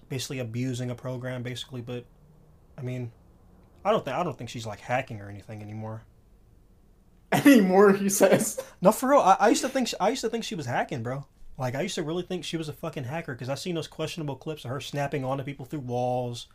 basically 0.09 0.39
abusing 0.39 0.91
a 0.91 0.95
program, 0.95 1.43
basically. 1.43 1.83
But 1.83 2.05
I 2.79 2.83
mean, 2.83 3.11
I 3.85 3.91
don't 3.91 4.05
think. 4.05 4.17
I 4.17 4.23
don't 4.23 4.39
think 4.39 4.51
she's 4.51 4.67
like 4.67 4.81
hacking 4.81 5.21
or 5.21 5.29
anything 5.29 5.61
anymore. 5.61 6.03
Anymore, 7.33 7.93
he 7.93 8.11
says. 8.11 8.61
No, 8.81 8.93
for 8.93 9.11
real. 9.11 9.19
I, 9.19 9.37
I 9.41 9.49
used 9.49 9.63
to 9.63 9.69
think. 9.69 9.89
I 9.99 10.11
used 10.11 10.21
to 10.21 10.29
think 10.29 10.45
she 10.45 10.55
was 10.55 10.67
hacking, 10.67 11.03
bro. 11.03 11.27
Like 11.59 11.75
I 11.75 11.83
used 11.83 11.97
to 11.97 12.03
really 12.03 12.23
think 12.23 12.45
she 12.45 12.57
was 12.57 12.69
a 12.69 12.73
fucking 12.73 13.05
hacker 13.05 13.35
because 13.35 13.49
I 13.49 13.55
seen 13.57 13.75
those 13.75 13.89
questionable 13.89 14.37
clips 14.37 14.65
of 14.65 14.71
her 14.71 14.81
snapping 14.81 15.25
onto 15.25 15.43
people 15.45 15.65
through 15.65 15.81
walls, 15.81 16.47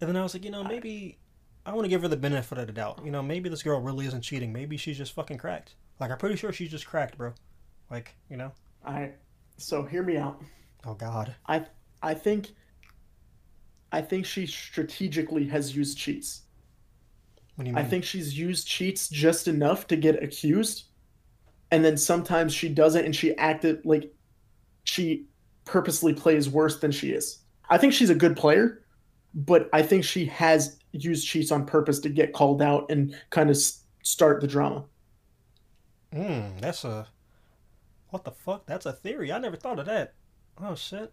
and 0.00 0.08
then 0.08 0.16
I 0.16 0.22
was 0.22 0.34
like, 0.34 0.44
you 0.44 0.50
know, 0.50 0.64
maybe 0.64 1.18
I 1.66 1.72
want 1.72 1.84
to 1.84 1.88
give 1.88 2.02
her 2.02 2.08
the 2.08 2.16
benefit 2.16 2.58
of 2.58 2.66
the 2.66 2.72
doubt. 2.72 3.00
You 3.04 3.10
know, 3.10 3.22
maybe 3.22 3.48
this 3.48 3.62
girl 3.62 3.80
really 3.80 4.06
isn't 4.06 4.22
cheating. 4.22 4.52
Maybe 4.52 4.76
she's 4.76 4.96
just 4.96 5.12
fucking 5.12 5.38
cracked. 5.38 5.74
Like 5.98 6.10
I'm 6.10 6.18
pretty 6.18 6.36
sure 6.36 6.52
she's 6.52 6.70
just 6.70 6.86
cracked, 6.86 7.18
bro. 7.18 7.34
Like 7.90 8.14
you 8.28 8.36
know. 8.36 8.52
I. 8.84 9.12
So 9.58 9.82
hear 9.82 10.02
me 10.02 10.16
out. 10.16 10.42
Oh 10.86 10.94
God. 10.94 11.34
I 11.46 11.66
I 12.02 12.14
think 12.14 12.52
I 13.92 14.00
think 14.00 14.24
she 14.24 14.46
strategically 14.46 15.46
has 15.48 15.76
used 15.76 15.98
cheats. 15.98 16.42
What 17.56 17.64
do 17.64 17.70
you 17.70 17.76
mean? 17.76 17.84
I 17.84 17.88
think 17.88 18.04
she's 18.04 18.38
used 18.38 18.66
cheats 18.66 19.08
just 19.08 19.48
enough 19.48 19.86
to 19.88 19.96
get 19.96 20.22
accused. 20.22 20.84
And 21.70 21.84
then 21.84 21.96
sometimes 21.96 22.54
she 22.54 22.68
doesn't 22.68 23.04
and 23.04 23.14
she 23.14 23.36
acted 23.36 23.84
like 23.84 24.12
she 24.84 25.26
purposely 25.64 26.14
plays 26.14 26.48
worse 26.48 26.80
than 26.80 26.90
she 26.90 27.10
is. 27.10 27.38
I 27.68 27.78
think 27.78 27.92
she's 27.92 28.10
a 28.10 28.14
good 28.14 28.36
player, 28.36 28.82
but 29.34 29.68
I 29.72 29.82
think 29.82 30.04
she 30.04 30.26
has 30.26 30.78
used 30.92 31.26
cheats 31.26 31.52
on 31.52 31.64
purpose 31.66 31.98
to 32.00 32.08
get 32.08 32.32
called 32.32 32.60
out 32.62 32.90
and 32.90 33.14
kind 33.30 33.48
of 33.50 33.56
s- 33.56 33.84
start 34.02 34.40
the 34.40 34.46
drama. 34.46 34.84
Hmm. 36.12 36.56
That's 36.60 36.84
a. 36.84 37.06
What 38.08 38.24
the 38.24 38.32
fuck? 38.32 38.66
That's 38.66 38.86
a 38.86 38.92
theory. 38.92 39.30
I 39.32 39.38
never 39.38 39.56
thought 39.56 39.78
of 39.78 39.86
that. 39.86 40.14
Oh 40.60 40.74
shit. 40.74 41.12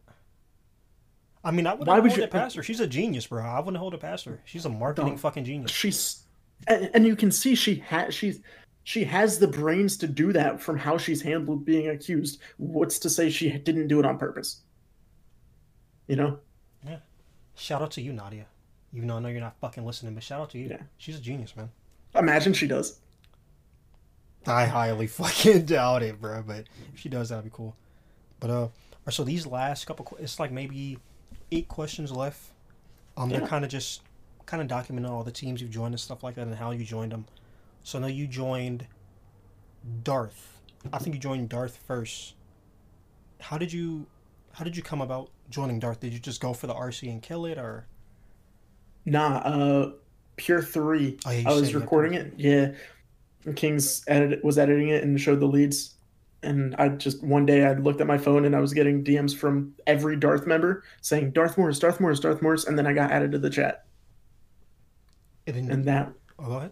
I 1.44 1.52
mean, 1.52 1.68
I 1.68 1.72
wouldn't 1.73 1.88
Why 1.88 1.99
would 1.99 2.10
hold 2.11 2.18
you- 2.18 2.23
it 2.23 2.31
past 2.31 2.56
her. 2.56 2.64
She's 2.64 2.80
a 2.80 2.88
genius, 2.88 3.27
bro. 3.27 3.44
I 3.45 3.60
wouldn't 3.60 3.77
hold 3.77 3.94
it 3.94 3.99
past 4.02 4.26
her. 4.26 4.41
She's 4.45 4.65
a 4.65 4.69
marketing 4.69 5.18
fucking 5.18 5.45
genius. 5.45 5.72
She's 5.72 6.23
and, 6.68 6.89
and 6.95 7.06
you 7.06 7.15
can 7.15 7.31
see 7.31 7.53
she 7.53 7.76
has 7.88 8.15
she's 8.15 8.41
she 8.84 9.03
has 9.03 9.38
the 9.38 9.48
brains 9.48 9.95
to 9.98 10.07
do 10.07 10.34
that 10.34 10.60
from 10.60 10.77
how 10.77 10.98
she's 10.98 11.22
handled 11.22 11.64
being 11.65 11.89
accused. 11.89 12.41
What's 12.57 12.98
to 12.99 13.10
say 13.10 13.30
she 13.30 13.52
didn't 13.52 13.88
do 13.89 13.99
it 13.99 14.06
on 14.06 14.18
purpose? 14.18 14.61
You 16.07 16.15
know? 16.15 16.39
Shout 17.57 17.81
out 17.81 17.91
to 17.91 18.01
you, 18.01 18.13
Nadia. 18.13 18.45
Even 18.93 19.07
though 19.09 19.17
I 19.17 19.19
know 19.19 19.29
you're 19.29 19.41
not 19.41 19.55
fucking 19.59 19.85
listening, 19.85 20.13
but 20.13 20.23
shout 20.23 20.39
out 20.39 20.49
to 20.51 20.57
you. 20.57 20.69
Yeah. 20.69 20.81
She's 20.97 21.17
a 21.17 21.21
genius, 21.21 21.55
man. 21.55 21.69
Imagine 22.15 22.53
she 22.53 22.67
does. 22.67 22.99
I 24.45 24.65
highly 24.65 25.07
fucking 25.07 25.65
doubt 25.65 26.03
it, 26.03 26.21
bro. 26.21 26.43
But 26.45 26.65
if 26.93 26.99
she 26.99 27.09
does, 27.09 27.29
that'd 27.29 27.43
be 27.43 27.51
cool. 27.53 27.75
But 28.39 28.49
uh, 28.49 28.67
so 29.09 29.23
these 29.23 29.45
last 29.45 29.85
couple, 29.85 30.15
it's 30.19 30.39
like 30.39 30.51
maybe 30.51 30.99
eight 31.51 31.67
questions 31.67 32.11
left. 32.11 32.41
Um, 33.17 33.29
Yeah. 33.29 33.39
they're 33.39 33.47
kind 33.47 33.65
of 33.65 33.71
just 33.71 34.01
kind 34.45 34.61
of 34.61 34.67
documenting 34.69 35.09
all 35.09 35.23
the 35.23 35.31
teams 35.31 35.59
you've 35.61 35.71
joined 35.71 35.93
and 35.93 35.99
stuff 35.99 36.23
like 36.23 36.35
that, 36.35 36.47
and 36.47 36.55
how 36.55 36.71
you 36.71 36.85
joined 36.85 37.11
them. 37.11 37.25
So 37.84 37.97
I 37.97 38.01
know 38.01 38.07
you 38.07 38.27
joined 38.27 38.88
Darth. 40.03 40.59
I 40.93 40.99
think 40.99 41.15
you 41.15 41.19
joined 41.19 41.49
Darth 41.49 41.77
first. 41.88 42.35
How 43.41 43.57
did 43.57 43.73
you, 43.73 44.05
how 44.53 44.63
did 44.63 44.77
you 44.77 44.84
come 44.84 45.01
about 45.01 45.29
joining 45.49 45.79
Darth? 45.79 45.99
Did 45.99 46.13
you 46.13 46.19
just 46.19 46.41
go 46.41 46.53
for 46.53 46.67
the 46.67 46.73
RC 46.73 47.09
and 47.11 47.21
kill 47.21 47.45
it, 47.45 47.57
or? 47.57 47.87
Nah, 49.05 49.37
uh 49.37 49.91
Pure 50.35 50.61
3. 50.63 51.17
Oh, 51.25 51.31
yeah, 51.31 51.49
I 51.49 51.53
was 51.53 51.73
recording 51.73 52.13
it. 52.13 52.33
Yeah. 52.37 52.73
King's 53.55 54.03
edit 54.07 54.43
was 54.43 54.57
editing 54.59 54.89
it 54.89 55.03
and 55.03 55.19
showed 55.19 55.39
the 55.39 55.47
leads. 55.47 55.95
And 56.43 56.75
I 56.75 56.89
just 56.89 57.23
one 57.23 57.45
day 57.45 57.65
I 57.65 57.73
looked 57.73 58.01
at 58.01 58.07
my 58.07 58.17
phone 58.17 58.45
and 58.45 58.55
I 58.55 58.59
was 58.59 58.73
getting 58.73 59.03
DMs 59.03 59.35
from 59.35 59.73
every 59.87 60.15
Darth 60.15 60.45
member 60.45 60.83
saying 61.01 61.31
Darth 61.31 61.57
Mors, 61.57 61.79
Darth 61.79 61.99
Mors, 61.99 62.19
Darth 62.19 62.41
Mors, 62.41 62.65
and 62.65 62.77
then 62.77 62.85
I 62.85 62.93
got 62.93 63.11
added 63.11 63.31
to 63.31 63.39
the 63.39 63.49
chat. 63.49 63.85
And 65.47 65.55
then, 65.55 65.71
And 65.71 65.85
that 65.85 66.13
oh, 66.37 66.45
go 66.45 66.57
ahead. 66.57 66.71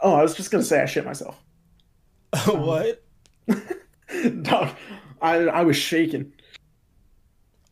oh, 0.00 0.14
I 0.14 0.22
was 0.22 0.34
just 0.34 0.50
gonna 0.50 0.62
say 0.62 0.80
I 0.80 0.86
shit 0.86 1.04
myself. 1.04 1.42
what? 2.46 3.02
Dog, 4.42 4.70
I 5.20 5.38
I 5.48 5.62
was 5.62 5.76
shaking. 5.76 6.32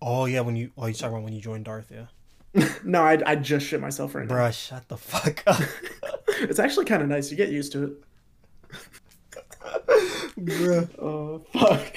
Oh 0.02 0.24
yeah, 0.24 0.40
when 0.40 0.56
you 0.56 0.70
oh 0.76 0.86
you 0.86 0.94
talking 0.94 1.14
about 1.14 1.24
when 1.24 1.32
you 1.32 1.40
joined 1.40 1.64
Darth, 1.66 1.90
yeah. 1.90 2.68
No, 2.84 3.02
I 3.02 3.20
I 3.26 3.36
just 3.36 3.66
shit 3.66 3.80
myself 3.80 4.14
right 4.14 4.26
now. 4.26 4.34
Bruh, 4.34 4.52
shut 4.52 4.88
the 4.88 4.96
fuck 4.96 5.42
up. 5.46 5.60
It's 6.42 6.58
actually 6.58 6.86
kind 6.86 7.02
of 7.02 7.08
nice. 7.08 7.30
You 7.30 7.36
get 7.36 7.50
used 7.50 7.72
to 7.72 7.84
it. 7.84 7.92
Bruh. 10.38 10.88
Oh 10.98 11.42
fuck. 11.52 11.96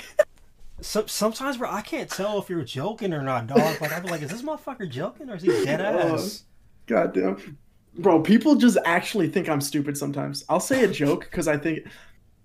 So, 0.82 1.06
sometimes, 1.06 1.58
bro, 1.58 1.72
I 1.72 1.82
can't 1.82 2.10
tell 2.10 2.40
if 2.40 2.50
you're 2.50 2.62
joking 2.64 3.14
or 3.14 3.22
not, 3.22 3.48
dog. 3.48 3.80
Like, 3.80 3.94
I'm 3.94 4.04
like, 4.04 4.22
is 4.22 4.32
this 4.32 4.42
motherfucker 4.42 4.90
joking 4.90 5.30
or 5.30 5.36
is 5.36 5.44
he 5.44 5.64
dead 5.64 5.80
oh, 5.80 6.16
ass? 6.16 6.44
Goddamn. 6.88 7.58
Bro, 7.98 8.24
people 8.24 8.56
just 8.56 8.78
actually 8.84 9.30
think 9.30 9.48
I'm 9.48 9.62
stupid 9.62 9.98
sometimes. 9.98 10.44
I'll 10.50 10.60
say 10.60 10.84
a 10.84 10.88
joke 10.90 11.22
because 11.22 11.48
I 11.48 11.58
think 11.58 11.88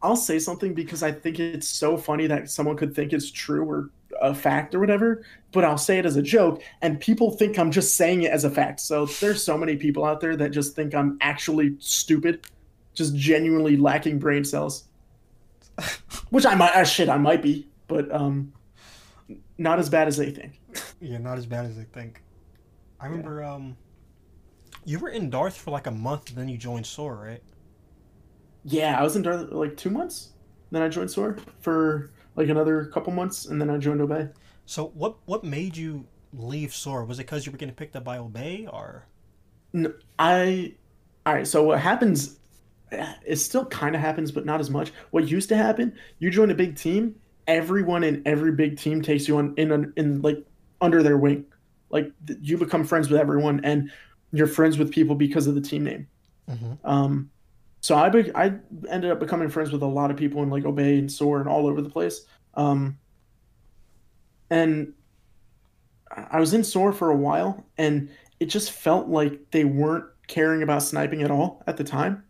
I'll 0.02 0.16
say 0.16 0.38
something 0.38 0.72
because 0.72 1.02
I 1.02 1.10
think 1.10 1.40
it's 1.40 1.66
so 1.66 1.96
funny 1.96 2.28
that 2.28 2.48
someone 2.48 2.76
could 2.76 2.94
think 2.94 3.12
it's 3.12 3.30
true 3.30 3.64
or 3.64 3.90
a 4.20 4.34
fact 4.34 4.74
or 4.74 4.80
whatever, 4.80 5.24
but 5.52 5.64
I'll 5.64 5.78
say 5.78 5.98
it 5.98 6.06
as 6.06 6.16
a 6.16 6.22
joke 6.22 6.62
and 6.82 7.00
people 7.00 7.30
think 7.30 7.58
I'm 7.58 7.70
just 7.70 7.96
saying 7.96 8.22
it 8.22 8.30
as 8.30 8.44
a 8.44 8.50
fact. 8.50 8.80
So 8.80 9.06
there's 9.06 9.42
so 9.42 9.56
many 9.56 9.76
people 9.76 10.04
out 10.04 10.20
there 10.20 10.36
that 10.36 10.50
just 10.50 10.74
think 10.74 10.94
I'm 10.94 11.18
actually 11.20 11.76
stupid, 11.78 12.46
just 12.94 13.14
genuinely 13.16 13.76
lacking 13.76 14.18
brain 14.18 14.44
cells. 14.44 14.84
Which 16.30 16.44
I 16.44 16.54
might 16.54 16.74
uh, 16.74 16.84
shit, 16.84 17.08
I 17.08 17.18
might 17.18 17.42
be, 17.42 17.68
but 17.86 18.12
um 18.12 18.52
not 19.58 19.78
as 19.78 19.88
bad 19.88 20.08
as 20.08 20.16
they 20.16 20.30
think. 20.30 20.60
Yeah, 21.00 21.18
not 21.18 21.38
as 21.38 21.46
bad 21.46 21.66
as 21.66 21.76
they 21.76 21.84
think. 21.84 22.22
I 23.00 23.06
remember, 23.06 23.42
um, 23.44 23.76
you 24.84 24.98
were 24.98 25.08
in 25.08 25.30
Darth 25.30 25.56
for 25.56 25.70
like 25.70 25.86
a 25.86 25.92
month, 25.92 26.34
then 26.34 26.48
you 26.48 26.56
joined 26.56 26.86
SOAR, 26.86 27.16
right? 27.16 27.42
Yeah, 28.64 28.98
I 28.98 29.02
was 29.02 29.16
in 29.16 29.22
Darth 29.22 29.50
like 29.50 29.76
two 29.76 29.90
months. 29.90 30.30
Then 30.70 30.82
I 30.82 30.88
joined 30.88 31.10
SOAR 31.10 31.36
for 31.60 32.10
like 32.38 32.48
another 32.48 32.84
couple 32.84 33.12
months, 33.12 33.46
and 33.46 33.60
then 33.60 33.68
I 33.68 33.78
joined 33.78 34.00
Obey. 34.00 34.28
So, 34.64 34.92
what 34.94 35.16
what 35.26 35.42
made 35.42 35.76
you 35.76 36.06
leave 36.32 36.72
SOAR? 36.72 37.04
Was 37.04 37.18
it 37.18 37.24
because 37.24 37.44
you 37.44 37.50
were 37.50 37.58
getting 37.58 37.74
picked 37.74 37.96
up 37.96 38.04
by 38.04 38.16
Obey, 38.18 38.68
or 38.72 39.06
No, 39.72 39.92
I. 40.18 40.74
All 41.26 41.34
right. 41.34 41.46
So 41.46 41.64
what 41.64 41.80
happens? 41.80 42.38
It 43.26 43.36
still 43.36 43.66
kind 43.66 43.96
of 43.96 44.00
happens, 44.00 44.30
but 44.30 44.46
not 44.46 44.60
as 44.60 44.70
much. 44.70 44.92
What 45.10 45.28
used 45.28 45.48
to 45.50 45.56
happen? 45.56 45.98
You 46.20 46.30
join 46.30 46.50
a 46.50 46.54
big 46.54 46.76
team. 46.76 47.16
Everyone 47.48 48.04
in 48.04 48.22
every 48.24 48.52
big 48.52 48.78
team 48.78 49.02
takes 49.02 49.26
you 49.26 49.36
on 49.36 49.54
in 49.56 49.92
in 49.96 50.22
like 50.22 50.38
under 50.80 51.02
their 51.02 51.18
wing. 51.18 51.44
Like 51.90 52.12
th- 52.24 52.38
you 52.40 52.56
become 52.56 52.84
friends 52.84 53.10
with 53.10 53.20
everyone, 53.20 53.62
and 53.64 53.90
you're 54.32 54.46
friends 54.46 54.78
with 54.78 54.92
people 54.92 55.16
because 55.16 55.48
of 55.48 55.56
the 55.56 55.60
team 55.60 55.82
name. 55.82 56.06
mm-hmm. 56.48 56.74
Um, 56.88 57.30
so 57.80 57.96
I 57.96 58.08
be- 58.08 58.34
I 58.34 58.54
ended 58.88 59.10
up 59.10 59.20
becoming 59.20 59.48
friends 59.48 59.70
with 59.70 59.82
a 59.82 59.86
lot 59.86 60.10
of 60.10 60.16
people 60.16 60.42
in 60.42 60.50
like 60.50 60.64
Obey 60.64 60.98
and 60.98 61.10
Soar 61.10 61.40
and 61.40 61.48
all 61.48 61.66
over 61.66 61.80
the 61.80 61.90
place. 61.90 62.26
Um, 62.54 62.98
and 64.50 64.94
I 66.10 66.40
was 66.40 66.54
in 66.54 66.64
Soar 66.64 66.92
for 66.92 67.10
a 67.10 67.16
while, 67.16 67.66
and 67.76 68.10
it 68.40 68.46
just 68.46 68.72
felt 68.72 69.08
like 69.08 69.50
they 69.50 69.64
weren't 69.64 70.06
caring 70.26 70.62
about 70.62 70.82
sniping 70.82 71.22
at 71.22 71.30
all 71.30 71.62
at 71.66 71.76
the 71.76 71.84
time. 71.84 72.24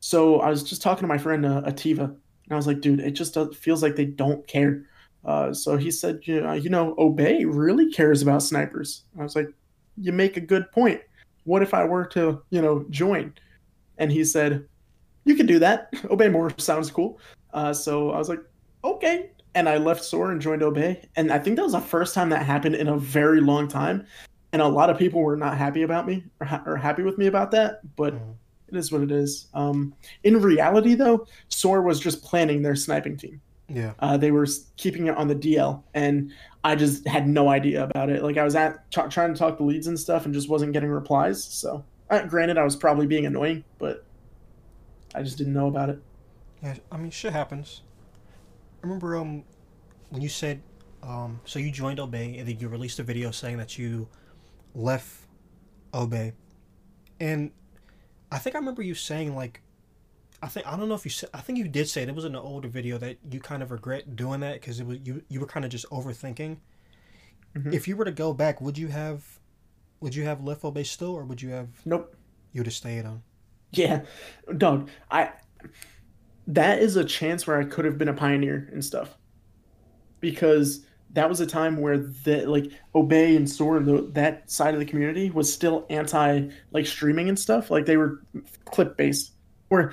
So 0.00 0.40
I 0.40 0.50
was 0.50 0.62
just 0.62 0.82
talking 0.82 1.02
to 1.02 1.06
my 1.06 1.18
friend 1.18 1.46
uh, 1.46 1.62
Ativa, 1.62 2.04
and 2.04 2.50
I 2.50 2.56
was 2.56 2.66
like, 2.66 2.80
dude, 2.80 3.00
it 3.00 3.12
just 3.12 3.34
does, 3.34 3.56
feels 3.56 3.82
like 3.82 3.96
they 3.96 4.04
don't 4.04 4.46
care. 4.46 4.84
Uh, 5.24 5.52
so 5.52 5.76
he 5.76 5.90
said, 5.90 6.20
you 6.24 6.40
know, 6.40 6.52
you 6.52 6.70
know, 6.70 6.94
Obey 6.98 7.44
really 7.44 7.90
cares 7.92 8.22
about 8.22 8.42
snipers. 8.42 9.04
I 9.18 9.22
was 9.22 9.36
like, 9.36 9.48
you 9.96 10.10
make 10.10 10.36
a 10.36 10.40
good 10.40 10.70
point. 10.72 11.00
What 11.44 11.62
if 11.62 11.74
I 11.74 11.84
were 11.84 12.06
to, 12.06 12.42
you 12.50 12.60
know, 12.60 12.84
join? 12.90 13.34
And 13.98 14.10
he 14.10 14.24
said, 14.24 14.66
you 15.24 15.34
can 15.34 15.46
do 15.46 15.58
that. 15.60 15.92
Obey 16.10 16.28
Mors 16.28 16.52
sounds 16.58 16.90
cool. 16.90 17.18
Uh, 17.52 17.72
so 17.72 18.10
I 18.10 18.18
was 18.18 18.28
like, 18.28 18.40
okay. 18.84 19.30
And 19.54 19.68
I 19.68 19.76
left 19.76 20.02
Soar 20.04 20.32
and 20.32 20.40
joined 20.40 20.62
Obey. 20.62 21.06
And 21.16 21.30
I 21.30 21.38
think 21.38 21.56
that 21.56 21.62
was 21.62 21.72
the 21.72 21.80
first 21.80 22.14
time 22.14 22.30
that 22.30 22.44
happened 22.44 22.74
in 22.74 22.88
a 22.88 22.96
very 22.96 23.40
long 23.40 23.68
time. 23.68 24.06
And 24.52 24.60
a 24.62 24.66
lot 24.68 24.90
of 24.90 24.98
people 24.98 25.22
were 25.22 25.36
not 25.36 25.56
happy 25.58 25.82
about 25.82 26.06
me 26.06 26.24
or, 26.40 26.46
ha- 26.46 26.62
or 26.66 26.76
happy 26.76 27.02
with 27.02 27.18
me 27.18 27.26
about 27.26 27.50
that. 27.52 27.80
But 27.96 28.14
Mhm. 28.14 28.34
it 28.68 28.76
is 28.76 28.90
what 28.90 29.02
it 29.02 29.10
is. 29.10 29.48
Um, 29.54 29.94
in 30.24 30.40
reality, 30.40 30.94
though, 30.94 31.26
Soar 31.48 31.82
was 31.82 32.00
just 32.00 32.22
planning 32.24 32.62
their 32.62 32.74
sniping 32.76 33.16
team. 33.16 33.40
Yeah. 33.68 33.92
Uh, 34.00 34.16
they 34.16 34.30
were 34.30 34.46
keeping 34.76 35.06
it 35.06 35.16
on 35.16 35.28
the 35.28 35.34
DL, 35.34 35.82
and 35.94 36.30
I 36.64 36.74
just 36.74 37.06
had 37.06 37.26
no 37.26 37.48
idea 37.48 37.84
about 37.84 38.10
it. 38.10 38.22
Like 38.22 38.36
I 38.36 38.44
was 38.44 38.54
at 38.54 38.90
t- 38.90 39.00
trying 39.08 39.32
to 39.32 39.38
talk 39.38 39.56
to 39.58 39.62
leads 39.64 39.86
and 39.86 39.98
stuff, 39.98 40.24
and 40.26 40.34
just 40.34 40.48
wasn't 40.50 40.72
getting 40.74 40.90
replies. 40.90 41.42
So, 41.42 41.82
uh, 42.10 42.26
granted, 42.26 42.58
I 42.58 42.64
was 42.64 42.76
probably 42.76 43.06
being 43.06 43.24
annoying, 43.24 43.64
but 43.78 44.04
I 45.14 45.22
just 45.22 45.38
didn't 45.38 45.52
know 45.52 45.66
about 45.68 45.90
it. 45.90 46.02
Yeah, 46.62 46.76
I 46.90 46.96
mean, 46.96 47.10
shit 47.10 47.32
happens. 47.32 47.82
I 48.82 48.86
remember 48.86 49.16
um 49.16 49.44
when 50.10 50.22
you 50.22 50.28
said 50.28 50.62
um 51.02 51.40
so 51.44 51.58
you 51.58 51.70
joined 51.70 52.00
Obey 52.00 52.38
and 52.38 52.48
then 52.48 52.58
you 52.58 52.68
released 52.68 52.98
a 52.98 53.02
video 53.02 53.30
saying 53.30 53.58
that 53.58 53.78
you 53.78 54.08
left 54.74 55.26
Obey, 55.94 56.32
and 57.20 57.50
I 58.30 58.38
think 58.38 58.56
I 58.56 58.58
remember 58.58 58.82
you 58.82 58.94
saying 58.94 59.34
like 59.36 59.60
I 60.42 60.48
think 60.48 60.66
I 60.66 60.76
don't 60.76 60.88
know 60.88 60.94
if 60.94 61.04
you 61.04 61.10
said 61.10 61.28
I 61.34 61.40
think 61.40 61.58
you 61.58 61.68
did 61.68 61.88
say 61.88 62.02
it. 62.02 62.08
It 62.08 62.14
was 62.14 62.24
in 62.24 62.34
an 62.34 62.40
older 62.40 62.68
video 62.68 62.98
that 62.98 63.18
you 63.30 63.40
kind 63.40 63.62
of 63.62 63.70
regret 63.70 64.16
doing 64.16 64.40
that 64.40 64.54
because 64.60 64.80
it 64.80 64.86
was 64.86 64.98
you 65.04 65.22
you 65.28 65.38
were 65.40 65.46
kind 65.46 65.64
of 65.64 65.70
just 65.70 65.88
overthinking. 65.90 66.56
Mhm. 67.54 67.72
If 67.74 67.86
you 67.86 67.96
were 67.96 68.06
to 68.06 68.12
go 68.12 68.32
back, 68.32 68.60
would 68.60 68.78
you 68.78 68.88
have 68.88 69.38
would 70.00 70.14
you 70.14 70.24
have 70.24 70.42
left 70.42 70.64
Obey 70.64 70.82
still, 70.84 71.10
or 71.14 71.24
would 71.24 71.42
you 71.42 71.50
have 71.50 71.68
Nope. 71.84 72.16
you 72.52 72.60
would 72.60 72.66
have 72.66 72.74
stayed 72.74 73.04
on? 73.04 73.22
Yeah, 73.72 74.02
dog. 74.58 74.88
I 75.10 75.30
that 76.46 76.80
is 76.80 76.96
a 76.96 77.04
chance 77.04 77.46
where 77.46 77.58
I 77.58 77.64
could 77.64 77.84
have 77.84 77.98
been 77.98 78.08
a 78.08 78.14
pioneer 78.14 78.68
and 78.72 78.84
stuff, 78.84 79.16
because 80.20 80.84
that 81.14 81.28
was 81.28 81.40
a 81.40 81.46
time 81.46 81.76
where 81.76 81.98
the 81.98 82.46
like 82.46 82.72
Obey 82.94 83.36
and 83.36 83.46
the, 83.46 84.10
that 84.12 84.50
side 84.50 84.74
of 84.74 84.80
the 84.80 84.86
community 84.86 85.30
was 85.30 85.52
still 85.52 85.86
anti 85.90 86.48
like 86.72 86.86
streaming 86.86 87.28
and 87.28 87.38
stuff. 87.38 87.70
Like 87.70 87.86
they 87.86 87.96
were 87.96 88.22
clip 88.64 88.96
based, 88.96 89.32
where 89.68 89.92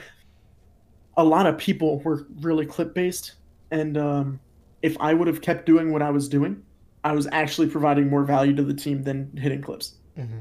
a 1.18 1.23
lot 1.23 1.45
of 1.45 1.57
people 1.57 1.99
were 1.99 2.26
really 2.39 2.65
clip 2.65 2.93
based. 2.93 3.35
And 3.72 3.97
um, 3.97 4.39
if 4.81 4.95
I 4.99 5.14
would 5.14 5.27
have 5.27 5.41
kept 5.41 5.65
doing 5.65 5.91
what 5.91 6.01
I 6.01 6.10
was 6.10 6.30
doing, 6.30 6.64
I 7.03 7.11
was 7.11 7.27
actually 7.31 7.68
providing 7.68 8.10
more 8.10 8.23
value 8.23 8.56
to 8.56 8.64
the 8.64 8.73
team 8.73 9.03
than 9.03 9.35
hitting 9.38 9.61
clips 9.61 9.95
Mm-hmm. 10.18 10.39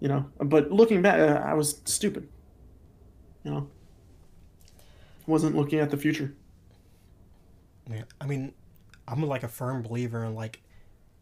you 0.00 0.08
know. 0.08 0.26
But 0.38 0.72
looking 0.72 1.02
back, 1.02 1.20
uh, 1.20 1.42
I 1.44 1.54
was 1.54 1.80
stupid. 1.84 2.28
You 3.46 3.52
know, 3.52 3.68
wasn't 5.28 5.54
looking 5.54 5.78
at 5.78 5.92
the 5.92 5.96
future. 5.96 6.34
Yeah, 7.88 8.02
I 8.20 8.26
mean, 8.26 8.52
I'm 9.06 9.22
like 9.22 9.44
a 9.44 9.48
firm 9.48 9.82
believer 9.82 10.24
in 10.24 10.34
like 10.34 10.62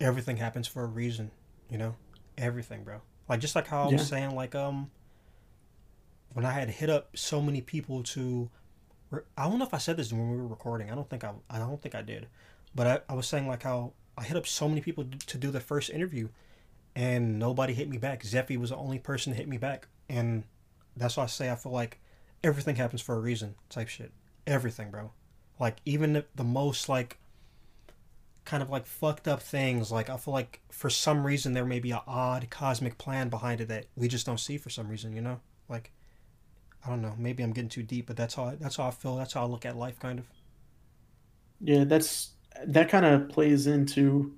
everything 0.01 0.39
happens 0.39 0.67
for 0.67 0.85
a 0.85 0.87
reason, 0.87 1.31
you 1.69 1.77
know, 1.77 1.97
everything, 2.39 2.83
bro. 2.83 3.03
Like 3.29 3.41
just 3.41 3.55
like 3.55 3.67
how 3.67 3.83
I 3.83 3.93
was 3.93 4.09
saying, 4.09 4.35
like 4.35 4.55
um, 4.55 4.91
when 6.33 6.47
I 6.47 6.53
had 6.53 6.71
hit 6.71 6.89
up 6.89 7.15
so 7.15 7.43
many 7.43 7.61
people 7.61 8.03
to, 8.05 8.49
re- 9.11 9.21
I 9.37 9.47
don't 9.47 9.59
know 9.59 9.67
if 9.67 9.75
I 9.75 9.79
said 9.79 9.99
this 9.99 10.11
when 10.11 10.31
we 10.31 10.39
were 10.39 10.47
recording. 10.47 10.91
I 10.91 10.95
don't 10.95 11.11
think 11.11 11.25
I, 11.25 11.33
I 11.51 11.59
don't 11.59 11.83
think 11.83 11.95
I 11.95 12.01
did, 12.01 12.29
but 12.75 12.87
I, 12.87 13.01
I 13.13 13.15
was 13.15 13.27
saying 13.27 13.47
like 13.47 13.65
how 13.65 13.93
I 14.17 14.25
hit 14.25 14.39
up 14.39 14.47
so 14.47 14.67
many 14.67 14.81
people 14.81 15.05
to, 15.05 15.19
to 15.27 15.37
do 15.37 15.51
the 15.51 15.61
first 15.61 15.91
interview, 15.91 16.31
and 16.97 17.39
nobody 17.39 17.75
hit 17.75 17.91
me 17.91 17.99
back. 17.99 18.23
Zeffy 18.23 18.57
was 18.57 18.71
the 18.71 18.77
only 18.77 18.99
person 18.99 19.35
to 19.35 19.37
hit 19.37 19.47
me 19.47 19.59
back, 19.59 19.89
and 20.09 20.45
that's 20.97 21.19
why 21.19 21.25
I 21.25 21.27
say 21.27 21.51
I 21.51 21.57
feel 21.57 21.73
like 21.73 22.01
everything 22.45 22.77
happens 22.77 23.01
for 23.01 23.17
a 23.17 23.21
reason, 23.21 23.57
type 23.71 23.89
shit. 23.89 24.13
Everything, 24.47 24.91
bro. 24.91 25.11
Like 25.59 25.79
even 25.85 26.13
the, 26.13 26.27
the 26.35 26.45
most 26.45 26.89
like 26.89 27.19
kind 28.45 28.63
of 28.63 28.71
like 28.71 28.87
fucked 28.87 29.27
up 29.27 29.43
things. 29.43 29.91
Like 29.91 30.11
I 30.11 30.17
feel 30.19 30.35
like 30.35 30.61
for 30.71 30.91
some 30.91 31.27
reason 31.27 31.55
there 31.55 31.65
may 31.65 31.81
be 31.81 31.91
an 31.91 32.01
odd 32.07 32.49
cosmic 32.51 32.99
plan 32.99 33.31
behind 33.31 33.61
it 33.61 33.69
that 33.69 33.87
we 33.97 34.07
just 34.07 34.27
don't 34.27 34.39
see 34.39 34.59
for 34.59 34.71
some 34.71 34.89
reason. 34.89 35.17
You 35.17 35.23
know, 35.23 35.41
like 35.69 35.91
I 36.87 36.91
don't 36.91 37.01
know. 37.01 37.15
Maybe 37.19 37.43
I'm 37.43 37.53
getting 37.53 37.71
too 37.71 37.83
deep, 37.83 38.07
but 38.07 38.17
that's 38.17 38.35
how 38.35 38.45
I, 38.45 38.55
that's 38.57 38.77
how 38.77 38.87
I 38.87 38.91
feel. 38.91 39.17
That's 39.17 39.33
how 39.33 39.43
I 39.43 39.47
look 39.47 39.65
at 39.65 39.77
life, 39.77 39.99
kind 39.99 40.19
of. 40.19 40.27
Yeah, 41.61 41.85
that's 41.85 42.33
that 42.67 42.91
kind 42.91 43.07
of 43.07 43.31
plays 43.31 43.67
into 43.67 44.37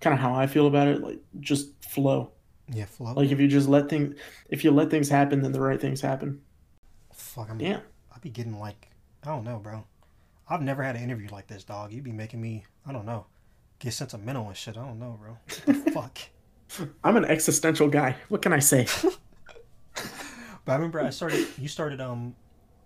kind 0.00 0.12
of 0.12 0.20
how 0.20 0.34
I 0.34 0.48
feel 0.48 0.66
about 0.66 0.88
it. 0.88 1.00
Like 1.00 1.20
just 1.38 1.70
flow. 1.84 2.32
Yeah, 2.70 2.86
flow. 2.86 3.12
Like 3.12 3.30
if 3.30 3.38
you 3.38 3.46
just 3.46 3.68
let 3.68 3.88
things, 3.88 4.18
if 4.48 4.64
you 4.64 4.72
let 4.72 4.90
things 4.90 5.08
happen, 5.08 5.42
then 5.42 5.52
the 5.52 5.60
right 5.60 5.80
things 5.80 6.00
happen. 6.00 6.40
Fuck, 7.28 7.50
I'm. 7.50 7.60
Yeah. 7.60 7.80
I'd 8.14 8.20
be 8.20 8.30
getting 8.30 8.58
like 8.58 8.90
I 9.22 9.28
don't 9.28 9.44
know, 9.44 9.58
bro. 9.58 9.84
I've 10.48 10.62
never 10.62 10.82
had 10.82 10.96
an 10.96 11.02
interview 11.02 11.28
like 11.30 11.46
this, 11.46 11.64
dog. 11.64 11.92
You'd 11.92 12.04
be 12.04 12.12
making 12.12 12.40
me 12.40 12.64
I 12.86 12.92
don't 12.92 13.06
know 13.06 13.26
get 13.78 13.92
sentimental 13.92 14.46
and 14.48 14.56
shit. 14.56 14.76
I 14.76 14.84
don't 14.84 14.98
know, 14.98 15.18
bro. 15.20 15.38
What 15.64 15.84
the 15.84 15.90
fuck. 15.92 16.18
I'm 17.02 17.16
an 17.16 17.24
existential 17.24 17.88
guy. 17.88 18.16
What 18.28 18.42
can 18.42 18.52
I 18.52 18.58
say? 18.58 18.86
But 20.64 20.72
I 20.74 20.76
remember 20.76 21.00
I 21.00 21.08
started. 21.08 21.46
You 21.56 21.66
started 21.66 21.98
um, 21.98 22.36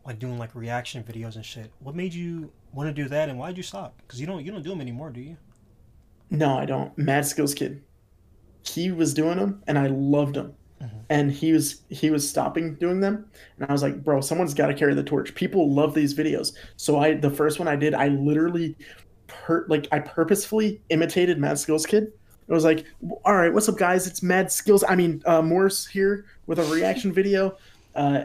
like 0.07 0.21
doing 0.21 0.39
like 0.39 0.55
reaction 0.55 1.03
videos 1.03 1.35
and 1.35 1.45
shit. 1.45 1.73
What 1.81 1.97
made 1.97 2.15
you 2.15 2.53
want 2.73 2.89
to 2.89 2.93
do 2.93 3.09
that, 3.09 3.29
and 3.29 3.37
why 3.41 3.49
did 3.49 3.57
you 3.57 3.65
stop? 3.65 4.01
Because 4.03 4.21
you 4.21 4.27
don't 4.29 4.45
you 4.45 4.53
don't 4.53 4.63
do 4.63 4.71
them 4.71 4.81
anymore, 4.81 5.11
do 5.11 5.21
you? 5.21 5.37
No, 6.31 6.57
I 6.57 6.65
don't. 6.65 6.97
Mad 6.97 7.27
Skills 7.27 7.55
Kid. 7.55 7.83
He 8.65 8.93
was 8.93 9.13
doing 9.13 9.37
them, 9.37 9.65
and 9.67 9.77
I 9.77 9.89
loved 9.89 10.37
them. 10.37 10.55
Mhm. 10.83 11.05
And 11.11 11.33
he 11.33 11.53
was 11.53 11.83
he 11.91 12.11
was 12.11 12.29
stopping 12.29 12.75
doing 12.77 13.01
them, 13.01 13.27
and 13.59 13.69
I 13.69 13.73
was 13.73 13.83
like, 13.83 14.03
bro, 14.05 14.21
someone's 14.21 14.55
got 14.55 14.67
to 14.69 14.75
carry 14.75 14.95
the 14.95 15.03
torch. 15.05 15.35
People 15.35 15.73
love 15.73 15.95
these 15.95 16.15
videos. 16.15 16.55
So 16.77 16.99
I 16.99 17.15
the 17.15 17.31
first 17.31 17.59
one 17.59 17.69
I 17.69 17.77
did, 17.77 17.95
I 17.95 18.09
literally, 18.09 18.77
per, 19.29 19.65
like 19.69 19.87
I 19.93 20.01
purposefully 20.01 20.83
imitated 20.91 21.39
Mad 21.39 21.59
Skills 21.59 21.87
Kid. 21.87 22.05
It 22.49 22.53
was 22.53 22.65
like, 22.65 22.85
all 23.25 23.37
right, 23.37 23.53
what's 23.53 23.69
up, 23.69 23.79
guys? 23.79 24.07
It's 24.07 24.23
Mad 24.23 24.51
Skills. 24.51 24.85
I 24.89 24.97
mean, 24.97 25.23
uh, 25.27 25.41
Mors 25.43 25.87
here 25.87 26.27
with 26.47 26.59
a 26.59 26.65
reaction 26.65 27.13
video, 27.21 27.57
uh, 27.95 28.25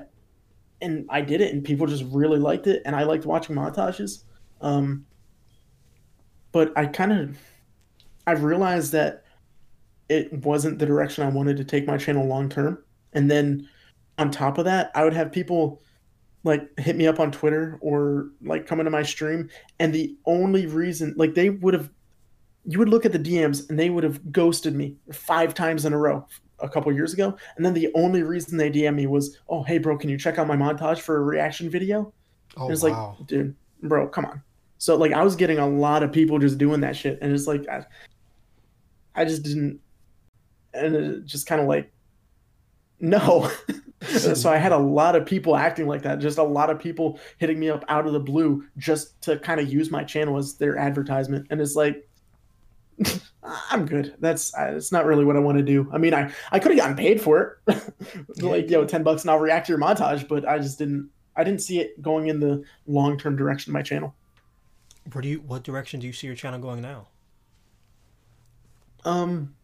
and 0.82 1.06
I 1.10 1.22
did 1.22 1.42
it, 1.42 1.54
and 1.54 1.64
people 1.64 1.88
just 1.88 2.06
really 2.12 2.40
liked 2.40 2.68
it, 2.68 2.82
and 2.86 2.96
I 2.96 3.04
liked 3.04 3.26
watching 3.26 3.56
montages. 3.56 4.24
Um, 4.62 5.06
but 6.52 6.74
I 6.78 6.86
kind 6.86 7.12
of 7.12 7.38
I've 8.26 8.44
realized 8.44 8.92
that 8.94 9.24
it 10.10 10.32
wasn't 10.46 10.80
the 10.80 10.86
direction 10.86 11.24
I 11.24 11.30
wanted 11.30 11.58
to 11.58 11.64
take 11.64 11.88
my 11.88 11.98
channel 11.98 12.26
long 12.26 12.50
term. 12.50 12.84
And 13.14 13.30
then 13.30 13.68
on 14.18 14.32
top 14.32 14.58
of 14.58 14.66
that, 14.66 14.92
I 14.96 15.04
would 15.04 15.14
have 15.14 15.32
people 15.32 15.82
like 16.44 16.68
hit 16.80 16.96
me 16.96 17.08
up 17.08 17.20
on 17.20 17.32
Twitter 17.32 17.78
or 17.82 18.30
like 18.42 18.66
come 18.66 18.80
into 18.80 18.92
my 18.92 19.04
stream. 19.04 19.50
And 19.80 19.94
the 19.94 20.16
only 20.26 20.66
reason, 20.66 21.14
like, 21.18 21.34
they 21.34 21.50
would 21.50 21.74
have, 21.74 21.90
you 22.66 22.80
would 22.80 22.90
look 22.90 23.06
at 23.06 23.12
the 23.12 23.20
DMs 23.20 23.70
and 23.70 23.78
they 23.78 23.90
would 23.90 24.04
have 24.04 24.32
ghosted 24.32 24.76
me 24.76 24.96
five 25.12 25.54
times 25.54 25.86
in 25.86 25.94
a 25.94 25.98
row 25.98 26.26
a 26.60 26.70
couple 26.70 26.92
years 26.94 27.14
ago. 27.14 27.38
And 27.56 27.66
then 27.66 27.74
the 27.74 27.90
only 27.96 28.24
reason 28.24 28.58
they 28.58 28.72
DM 28.72 28.96
me 28.96 29.08
was, 29.08 29.38
oh, 29.50 29.64
hey, 29.64 29.78
bro, 29.78 29.98
can 29.98 30.10
you 30.10 30.18
check 30.18 30.38
out 30.38 30.48
my 30.48 30.56
montage 30.56 31.00
for 31.00 31.18
a 31.18 31.22
reaction 31.22 31.70
video? 31.70 32.14
Oh 32.56 32.70
it's 32.72 32.84
wow. 32.84 33.16
like, 33.18 33.28
dude, 33.28 33.56
bro, 33.84 34.08
come 34.08 34.26
on. 34.26 34.42
So 34.78 34.96
like 34.96 35.14
I 35.14 35.24
was 35.24 35.36
getting 35.36 35.60
a 35.60 35.68
lot 35.68 36.04
of 36.04 36.12
people 36.12 36.40
just 36.40 36.58
doing 36.58 36.82
that 36.82 36.96
shit, 36.96 37.20
and 37.22 37.34
it's 37.34 37.48
like 37.48 37.68
I, 37.68 37.86
I 39.16 39.26
just 39.26 39.44
didn't, 39.44 39.80
and 40.78 40.96
it 40.96 41.26
just 41.26 41.48
kind 41.48 41.62
of 41.62 41.68
like, 41.68 41.92
no. 43.00 43.50
so 44.02 44.52
I 44.52 44.58
had 44.58 44.72
a 44.72 44.78
lot 44.78 45.16
of 45.16 45.26
people 45.26 45.56
acting 45.56 45.88
like 45.88 46.04
that, 46.04 46.20
just 46.20 46.38
a 46.38 46.44
lot 46.44 46.70
of 46.70 46.80
people 46.80 47.20
hitting 47.38 47.60
me 47.60 47.70
up 47.70 47.84
out 47.90 48.08
of 48.08 48.14
the 48.14 48.20
blue 48.20 48.66
just 48.78 49.20
to 49.24 49.38
kind 49.40 49.60
of 49.60 49.72
use 49.72 49.92
my 49.92 50.04
channel 50.04 50.38
as 50.38 50.56
their 50.56 50.78
advertisement, 50.78 51.48
and 51.50 51.62
it's 51.62 51.76
like. 51.76 52.08
I'm 53.70 53.86
good. 53.86 54.16
That's 54.20 54.52
it's 54.58 54.92
not 54.92 55.06
really 55.06 55.24
what 55.24 55.38
I 55.38 55.40
want 55.40 55.58
to 55.58 55.64
do. 55.64 55.90
I 55.94 55.98
mean, 55.98 56.14
I 56.14 56.34
I 56.52 56.60
could 56.60 56.72
have 56.72 56.80
gotten 56.80 56.98
paid 56.98 57.22
for 57.22 57.60
it, 57.68 57.84
like 58.42 58.70
yo, 58.70 58.86
ten 58.86 59.04
bucks 59.04 59.22
and 59.22 59.32
I'll 59.32 59.40
react 59.40 59.68
to 59.68 59.72
your 59.72 59.80
montage. 59.80 60.28
But 60.28 60.48
I 60.48 60.58
just 60.58 60.80
didn't. 60.80 61.10
I 61.36 61.44
didn't 61.44 61.62
see 61.62 61.80
it 61.80 62.02
going 62.02 62.28
in 62.28 62.40
the 62.40 62.64
long 62.88 63.18
term 63.18 63.36
direction 63.36 63.70
of 63.70 63.74
my 63.76 63.84
channel. 63.84 64.16
Where 65.14 65.22
do 65.22 65.30
you? 65.30 65.40
What 65.42 65.64
direction 65.64 66.00
do 66.00 66.08
you 66.08 66.14
see 66.14 66.28
your 66.28 66.36
channel 66.36 66.60
going 66.60 66.82
now? 66.82 67.08
Um, 69.06 69.56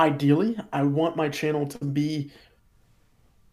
ideally, 0.00 0.58
I 0.72 0.82
want 0.82 1.16
my 1.16 1.28
channel 1.28 1.66
to 1.66 1.84
be 1.84 2.32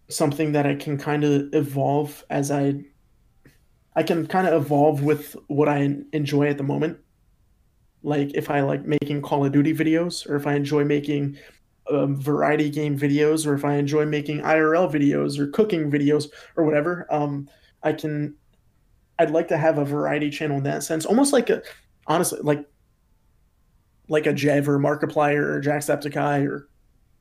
something 0.10 0.54
that 0.54 0.66
I 0.66 0.76
can 0.76 0.98
kind 0.98 1.24
of 1.24 1.54
evolve 1.54 2.24
as 2.30 2.50
I. 2.50 2.86
I 3.96 4.04
can 4.04 4.28
kind 4.28 4.48
of 4.48 4.62
evolve 4.62 5.02
with 5.02 5.36
what 5.48 5.68
I 5.68 5.98
enjoy 6.14 6.50
at 6.50 6.58
the 6.58 6.64
moment. 6.64 7.00
Like 8.04 8.30
if 8.36 8.52
I 8.52 8.62
like 8.62 8.86
making 8.86 9.24
Call 9.24 9.44
of 9.44 9.52
Duty 9.52 9.74
videos, 9.74 10.30
or 10.30 10.36
if 10.36 10.46
I 10.46 10.54
enjoy 10.54 10.84
making 10.84 11.36
um, 11.90 12.16
variety 12.16 12.70
game 12.70 12.98
videos, 12.98 13.48
or 13.48 13.56
if 13.56 13.66
I 13.66 13.74
enjoy 13.74 14.06
making 14.06 14.42
IRL 14.42 14.92
videos 14.92 15.40
or 15.40 15.48
cooking 15.48 15.92
videos 15.92 16.28
or 16.56 16.64
whatever, 16.64 17.08
um, 17.10 17.50
I 17.82 17.92
can 17.92 18.36
I'd 19.18 19.32
like 19.32 19.48
to 19.48 19.58
have 19.58 19.80
a 19.80 19.86
variety 19.86 20.30
channel 20.30 20.58
in 20.58 20.64
that 20.64 20.84
sense, 20.84 21.06
almost 21.06 21.34
like 21.34 21.50
a 21.50 21.64
honestly 22.06 22.40
like 22.44 22.66
like 24.10 24.26
a 24.26 24.34
Jev 24.34 24.68
or 24.68 24.80
Markiplier 24.80 25.44
or 25.44 25.62
Jacksepticeye 25.62 26.48
or 26.48 26.68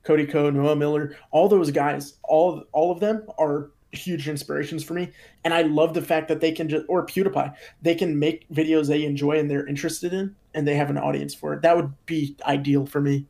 Cody 0.03 0.25
Ko, 0.25 0.49
Noel 0.49 0.75
Miller, 0.75 1.17
all 1.31 1.49
those 1.49 1.71
guys, 1.71 2.15
all 2.23 2.63
all 2.71 2.91
of 2.91 2.99
them 2.99 3.27
are 3.37 3.71
huge 3.91 4.27
inspirations 4.27 4.83
for 4.83 4.93
me. 4.93 5.11
And 5.43 5.53
I 5.53 5.63
love 5.63 5.93
the 5.93 6.01
fact 6.01 6.27
that 6.29 6.39
they 6.39 6.51
can 6.51 6.69
just 6.69 6.85
or 6.87 7.05
PewDiePie, 7.05 7.53
they 7.81 7.95
can 7.95 8.17
make 8.17 8.47
videos 8.49 8.87
they 8.87 9.03
enjoy 9.05 9.39
and 9.39 9.49
they're 9.49 9.67
interested 9.67 10.13
in 10.13 10.35
and 10.53 10.67
they 10.67 10.75
have 10.75 10.89
an 10.89 10.97
audience 10.97 11.33
for 11.33 11.53
it. 11.53 11.61
That 11.61 11.75
would 11.75 11.93
be 12.05 12.35
ideal 12.45 12.85
for 12.85 13.01
me. 13.01 13.25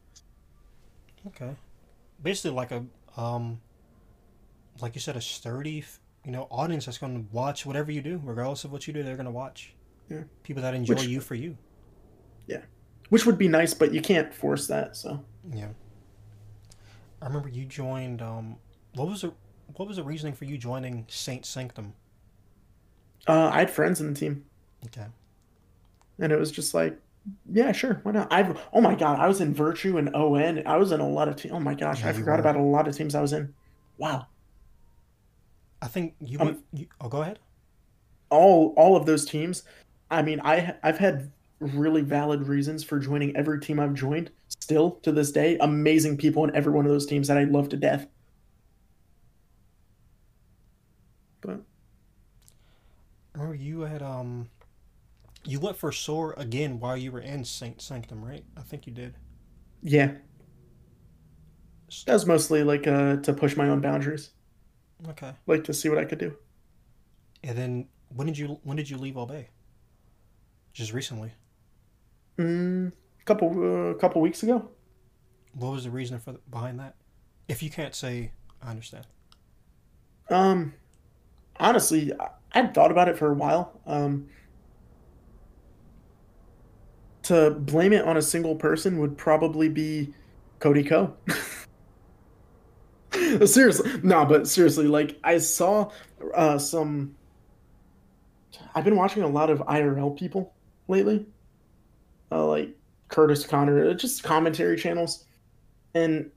Okay. 1.27 1.55
Basically 2.21 2.51
like 2.51 2.71
a 2.71 2.85
um 3.15 3.59
like 4.79 4.93
you 4.93 5.01
said, 5.01 5.15
a 5.15 5.21
sturdy 5.21 5.84
you 6.25 6.31
know, 6.34 6.45
audience 6.51 6.85
that's 6.85 6.97
gonna 6.97 7.23
watch 7.31 7.65
whatever 7.65 7.89
you 7.91 8.01
do, 8.01 8.21
regardless 8.23 8.65
of 8.65 8.71
what 8.71 8.85
you 8.85 8.93
do, 8.93 9.01
they're 9.01 9.15
gonna 9.15 9.31
watch. 9.31 9.73
Yeah. 10.09 10.23
People 10.43 10.61
that 10.61 10.73
enjoy 10.73 10.95
Which- 10.95 11.07
you 11.07 11.21
for 11.21 11.35
you. 11.35 11.57
Yeah. 12.47 12.61
Which 13.09 13.25
would 13.25 13.38
be 13.38 13.47
nice, 13.47 13.73
but 13.73 13.93
you 13.93 14.01
can't 14.01 14.34
force 14.34 14.67
that, 14.67 14.95
so 14.97 15.23
Yeah. 15.53 15.69
I 17.21 17.25
remember 17.27 17.49
you 17.49 17.65
joined. 17.65 18.21
Um, 18.21 18.57
what 18.95 19.07
was 19.07 19.21
the 19.21 19.34
what 19.75 19.88
was 19.88 19.97
the 19.97 20.03
reasoning 20.03 20.34
for 20.34 20.45
you 20.45 20.57
joining 20.57 21.05
Saint 21.09 21.45
Sanctum? 21.45 21.93
uh, 23.27 23.49
I 23.53 23.59
had 23.59 23.69
friends 23.69 23.99
in 23.99 24.13
the 24.13 24.19
team. 24.19 24.45
Okay. 24.85 25.05
and 26.19 26.31
it 26.31 26.39
was 26.39 26.51
just 26.51 26.73
like 26.73 26.97
yeah 27.51 27.73
sure 27.73 27.99
why 28.03 28.11
not 28.13 28.31
i've 28.31 28.57
oh 28.71 28.79
my 28.79 28.95
god 28.95 29.19
i 29.19 29.27
was 29.27 29.41
in 29.41 29.53
virtue 29.53 29.97
and 29.97 30.07
on 30.15 30.65
i 30.65 30.77
was 30.77 30.91
in 30.93 31.01
a 31.01 31.07
lot 31.09 31.27
of 31.27 31.35
teams 31.35 31.53
oh 31.53 31.59
my 31.59 31.73
gosh 31.75 31.99
Yeah, 32.01 32.09
i 32.09 32.13
forgot 32.13 32.34
were. 32.35 32.39
about 32.39 32.55
a 32.55 32.61
lot 32.61 32.88
of 32.88 32.95
teams 32.95 33.15
i 33.15 33.21
was 33.21 33.34
in 33.34 33.53
wow 33.97 34.27
I 35.81 35.88
think 35.88 36.15
you 36.21 36.39
Um, 36.39 36.45
went. 36.47 36.63
You, 36.73 36.88
oh, 37.01 37.09
go 37.09 37.21
ahead. 37.23 37.39
all 38.29 38.73
all 38.77 38.95
of 38.95 39.05
those 39.05 39.25
teams 39.25 39.63
i 40.09 40.21
mean 40.21 40.39
i 40.43 40.75
i've 40.84 40.97
had 40.99 41.31
really 41.59 42.01
valid 42.01 42.47
reasons 42.47 42.84
for 42.84 42.99
joining 42.99 43.35
every 43.35 43.59
team 43.59 43.79
i've 43.79 43.93
joined 43.93 44.29
still 44.47 44.91
to 45.01 45.11
this 45.11 45.31
day 45.31 45.57
amazing 45.59 46.15
people 46.17 46.43
in 46.43 46.55
every 46.55 46.71
one 46.71 46.85
of 46.85 46.91
those 46.91 47.05
teams 47.05 47.27
that 47.27 47.38
i 47.38 47.43
love 47.45 47.67
to 47.69 47.77
death 47.77 48.07
but 51.41 51.61
remember 53.34 53.55
you 53.55 53.81
had 53.81 54.01
um, 54.01 54.49
you 55.45 55.59
went 55.59 55.77
for 55.77 55.91
Soar 55.91 56.34
again 56.38 56.79
while 56.79 56.97
you 56.97 57.11
were 57.11 57.21
in 57.21 57.45
Saint 57.45 57.81
Sanctum, 57.81 58.23
right? 58.25 58.43
I 58.57 58.61
think 58.61 58.85
you 58.88 58.93
did. 58.93 59.13
yeah 59.81 60.11
that 62.05 62.13
was 62.13 62.25
mostly 62.25 62.63
like 62.63 62.85
uh 62.85 63.15
to 63.17 63.34
push 63.34 63.55
my 63.55 63.69
own 63.69 63.79
boundaries 63.79 64.31
Okay. 65.09 65.31
like 65.45 65.63
to 65.63 65.73
see 65.73 65.88
what 65.89 65.97
i 65.97 66.03
could 66.05 66.17
do 66.19 66.35
And 67.43 67.57
then 67.57 67.88
when 68.13 68.27
did 68.27 68.38
you 68.38 68.59
when 68.63 68.75
did 68.77 68.89
you 68.89 68.97
leave 68.97 69.15
Obey? 69.17 69.49
Just 70.73 70.91
recently. 70.93 71.31
Mm, 72.38 72.91
couple 73.26 73.89
uh, 73.91 73.93
couple 73.95 74.22
weeks 74.22 74.43
ago 74.43 74.69
What 75.53 75.72
was 75.72 75.84
the 75.85 75.89
reason 75.89 76.19
for 76.19 76.34
the, 76.34 76.39
behind 76.51 76.80
that? 76.80 76.95
If 77.47 77.64
you 77.64 77.69
can't 77.69 77.95
say, 77.95 78.31
I 78.61 78.69
understand. 78.69 79.07
Um, 80.30 80.73
honestly, 81.59 82.14
I- 82.19 82.30
I'd 82.53 82.73
thought 82.73 82.91
about 82.91 83.09
it 83.09 83.18
for 83.18 83.31
a 83.31 83.34
while. 83.34 83.80
Um, 83.85 84.27
to 87.23 87.51
blame 87.51 87.91
it 87.91 88.05
on 88.05 88.18
a 88.18 88.22
single 88.22 88.55
person 88.55 88.99
would 88.99 89.18
probably 89.18 89.68
be 89.68 90.14
Cody 90.59 90.84
Ko. 90.84 91.15
seriously, 93.45 93.99
no, 94.03 94.26
but 94.26 94.47
seriously, 94.47 94.88
like 94.88 95.18
I 95.23 95.38
saw 95.39 95.91
uh, 96.34 96.57
some. 96.57 97.15
I've 98.73 98.84
been 98.85 98.95
watching 98.95 99.23
a 99.23 99.27
lot 99.27 99.49
of 99.49 99.59
IRL 99.59 100.18
people 100.18 100.53
lately, 100.88 101.26
uh, 102.31 102.45
like 102.45 102.75
Curtis 103.09 103.45
Conner, 103.45 103.89
uh, 103.89 103.93
just 103.93 104.23
commentary 104.23 104.77
channels, 104.77 105.25
and 105.93 106.29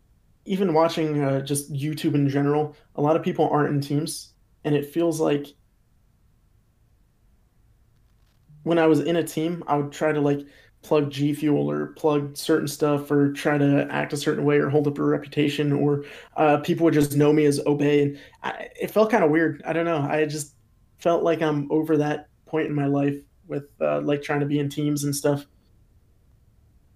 even 0.44 0.72
watching 0.72 1.22
uh, 1.22 1.40
just 1.40 1.72
YouTube 1.72 2.14
in 2.14 2.28
general. 2.28 2.76
A 2.96 3.02
lot 3.02 3.16
of 3.16 3.22
people 3.22 3.48
aren't 3.48 3.74
in 3.74 3.80
teams, 3.80 4.34
and 4.64 4.74
it 4.74 4.86
feels 4.86 5.20
like 5.20 5.46
when 8.62 8.78
I 8.78 8.86
was 8.86 9.00
in 9.00 9.16
a 9.16 9.24
team, 9.24 9.64
I 9.66 9.76
would 9.76 9.92
try 9.92 10.12
to 10.12 10.20
like 10.20 10.46
plug 10.82 11.10
G 11.10 11.34
Fuel 11.34 11.70
or 11.70 11.88
plug 11.88 12.36
certain 12.36 12.68
stuff 12.68 13.10
or 13.10 13.32
try 13.32 13.58
to 13.58 13.86
act 13.90 14.12
a 14.12 14.16
certain 14.16 14.44
way 14.44 14.58
or 14.58 14.70
hold 14.70 14.86
up 14.86 14.98
a 14.98 15.02
reputation, 15.02 15.72
or 15.72 16.04
uh, 16.36 16.58
people 16.58 16.84
would 16.84 16.94
just 16.94 17.16
know 17.16 17.32
me 17.32 17.44
as 17.44 17.60
Obey, 17.66 18.02
and 18.02 18.18
I, 18.42 18.68
it 18.80 18.90
felt 18.90 19.10
kind 19.10 19.24
of 19.24 19.30
weird. 19.30 19.62
I 19.66 19.72
don't 19.72 19.84
know. 19.84 20.00
I 20.00 20.24
just 20.26 20.54
felt 20.98 21.22
like 21.22 21.42
I'm 21.42 21.70
over 21.70 21.96
that 21.98 22.28
point 22.46 22.66
in 22.66 22.74
my 22.74 22.86
life 22.86 23.16
with 23.46 23.64
uh, 23.80 24.00
like 24.00 24.22
trying 24.22 24.40
to 24.40 24.46
be 24.46 24.58
in 24.58 24.68
teams 24.68 25.04
and 25.04 25.14
stuff. 25.14 25.46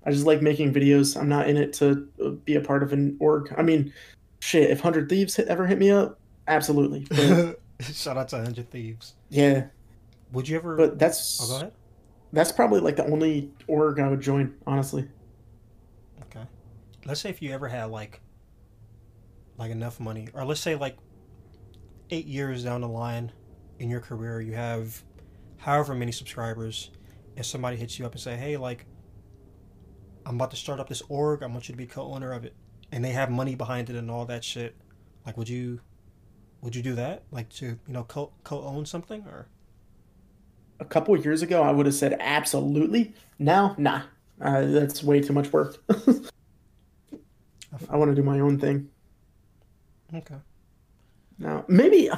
I 0.07 0.11
just 0.11 0.27
like 0.27 0.43
making 0.43 0.73
videos. 0.75 1.19
I'm 1.19 1.29
not 1.29 1.49
in 1.49 1.57
it 1.57 1.73
to 1.75 2.07
uh, 2.25 2.31
be 2.31 2.57
a 2.57 2.61
part 2.61 2.83
of 2.83 2.93
an 2.93 3.17
org. 3.21 3.53
I 3.57 3.63
mean, 3.63 3.93
shit, 4.41 4.71
if 4.71 4.85
100 4.85 5.09
Thieves 5.09 5.37
hit, 5.37 5.49
ever 5.49 5.67
hit 5.67 5.79
me 5.79 5.91
up, 5.91 6.19
absolutely. 6.49 7.07
But, 7.79 7.87
Shout 7.93 8.17
out 8.17 8.29
to 8.29 8.37
Hundred 8.37 8.71
Thieves. 8.71 9.15
yeah, 9.31 9.67
Would 10.33 10.49
you 10.49 10.57
ever? 10.57 10.77
but 10.77 10.97
that's 10.97 11.41
oh, 11.43 11.49
go 11.49 11.57
ahead. 11.57 11.73
that's 12.33 12.53
probably 12.53 12.79
like 12.81 12.95
the 12.95 13.05
only 13.05 13.51
org 13.67 13.99
I 13.99 14.09
would 14.09 14.21
join, 14.21 14.55
honestly. 14.65 15.09
Okay. 16.23 16.47
Let's 17.05 17.21
say 17.21 17.31
if 17.31 17.43
you 17.43 17.51
ever 17.53 17.67
had 17.67 17.87
like 17.87 18.21
like 19.59 19.73
enough 19.73 19.99
money, 19.99 20.29
or 20.35 20.45
let's 20.45 20.61
say 20.61 20.77
like 20.77 20.97
eight 22.11 22.27
years 22.27 22.63
down 22.63 22.81
the 22.81 22.89
line 22.89 23.33
in 23.81 23.91
your 23.91 24.01
career, 24.01 24.41
you 24.41 24.53
have 24.53 25.03
however 25.59 25.95
many 25.95 26.13
subscribers, 26.13 26.91
and 27.37 27.45
somebody 27.45 27.77
hits 27.77 27.99
you 27.99 28.07
up 28.07 28.13
and 28.13 28.21
say, 28.21 28.37
"Hey, 28.37 28.57
like, 28.57 28.87
I'm 30.27 30.37
about 30.37 30.51
to 30.53 30.57
start 30.57 30.81
up 30.81 30.89
this 30.89 31.03
org. 31.09 31.43
I 31.43 31.47
want 31.47 31.69
you 31.69 31.73
to 31.73 31.79
be 31.79 31.87
co-owner 31.87 32.33
of 32.33 32.45
it," 32.45 32.55
and 32.93 33.05
they 33.05 33.13
have 33.13 33.31
money 33.31 33.55
behind 33.55 33.91
it 33.91 33.97
and 33.97 34.11
all 34.11 34.25
that 34.27 34.45
shit. 34.45 34.75
Like, 35.27 35.37
would 35.37 35.49
you 35.49 35.81
would 36.61 36.75
you 36.75 36.83
do 36.83 36.95
that? 36.95 37.25
Like 37.31 37.51
to 37.51 37.67
you 37.67 37.79
know 37.93 38.05
co 38.05 38.33
co-own 38.43 38.87
something 38.87 39.25
or? 39.27 39.49
A 40.81 40.85
couple 40.85 41.15
of 41.15 41.25
years 41.25 41.41
ago, 41.43 41.63
I 41.63 41.71
would 41.71 41.87
have 41.87 41.95
said 41.95 42.17
absolutely. 42.19 43.15
Now, 43.39 43.77
nah, 43.79 44.03
uh, 44.41 44.63
that's 44.63 45.05
way 45.05 45.21
too 45.21 45.33
much 45.33 45.53
work. 45.53 45.77
I 47.89 47.97
want 47.97 48.11
to 48.11 48.15
do 48.15 48.23
my 48.23 48.41
own 48.41 48.59
thing. 48.59 48.89
Okay. 50.13 50.37
Now, 51.39 51.65
maybe 51.69 52.11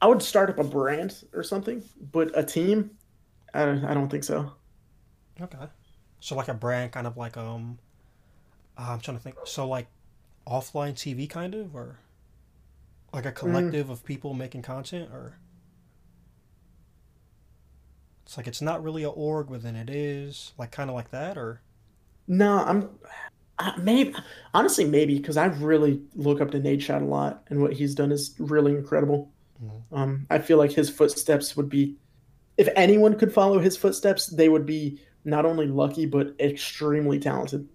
I 0.00 0.06
would 0.06 0.22
start 0.22 0.50
up 0.50 0.58
a 0.58 0.64
brand 0.64 1.24
or 1.32 1.42
something, 1.42 1.82
but 2.12 2.30
a 2.34 2.42
team, 2.42 2.90
I 3.54 3.64
don't, 3.64 3.84
I 3.84 3.94
don't 3.94 4.08
think 4.08 4.24
so. 4.24 4.52
Okay. 5.40 5.58
So 6.22 6.36
like 6.36 6.48
a 6.48 6.54
brand, 6.54 6.92
kind 6.92 7.06
of 7.06 7.16
like 7.16 7.36
um, 7.36 7.78
uh, 8.78 8.90
I'm 8.92 9.00
trying 9.00 9.16
to 9.16 9.22
think. 9.22 9.36
So 9.44 9.66
like 9.68 9.88
offline 10.46 10.94
TV, 10.94 11.26
kind 11.26 11.54
of, 11.54 11.74
or 11.74 11.98
like 13.12 13.26
a 13.26 13.32
collective 13.32 13.90
of 13.90 14.04
people 14.04 14.34
making 14.34 14.62
content, 14.62 15.10
or 15.12 15.38
it's 18.24 18.36
like 18.36 18.46
it's 18.46 18.62
not 18.62 18.82
really 18.82 19.02
a 19.02 19.10
org 19.10 19.50
within 19.50 19.76
it 19.76 19.90
is 19.90 20.52
like 20.58 20.70
kind 20.70 20.88
of 20.90 20.94
like 20.96 21.10
that, 21.10 21.36
or 21.36 21.60
No, 22.28 22.58
I'm 22.64 22.90
uh, 23.58 23.72
maybe 23.78 24.14
honestly 24.54 24.84
maybe 24.84 25.18
because 25.18 25.36
I 25.36 25.46
really 25.46 26.02
look 26.14 26.40
up 26.40 26.50
to 26.52 26.60
Nate 26.60 26.82
Shot 26.82 27.02
a 27.02 27.06
lot, 27.06 27.44
and 27.50 27.60
what 27.62 27.72
he's 27.74 27.94
done 27.94 28.12
is 28.12 28.34
really 28.38 28.72
incredible. 28.74 29.32
Mhm. 29.62 29.82
Um, 29.92 30.26
I 30.30 30.38
feel 30.38 30.58
like 30.58 30.72
his 30.72 30.90
footsteps 30.90 31.56
would 31.56 31.68
be, 31.68 31.96
if 32.56 32.68
anyone 32.76 33.18
could 33.18 33.32
follow 33.32 33.58
his 33.60 33.76
footsteps, 33.76 34.26
they 34.28 34.48
would 34.48 34.66
be 34.66 35.00
not 35.24 35.44
only 35.44 35.66
lucky 35.66 36.06
but 36.06 36.34
extremely 36.40 37.18
talented. 37.18 37.68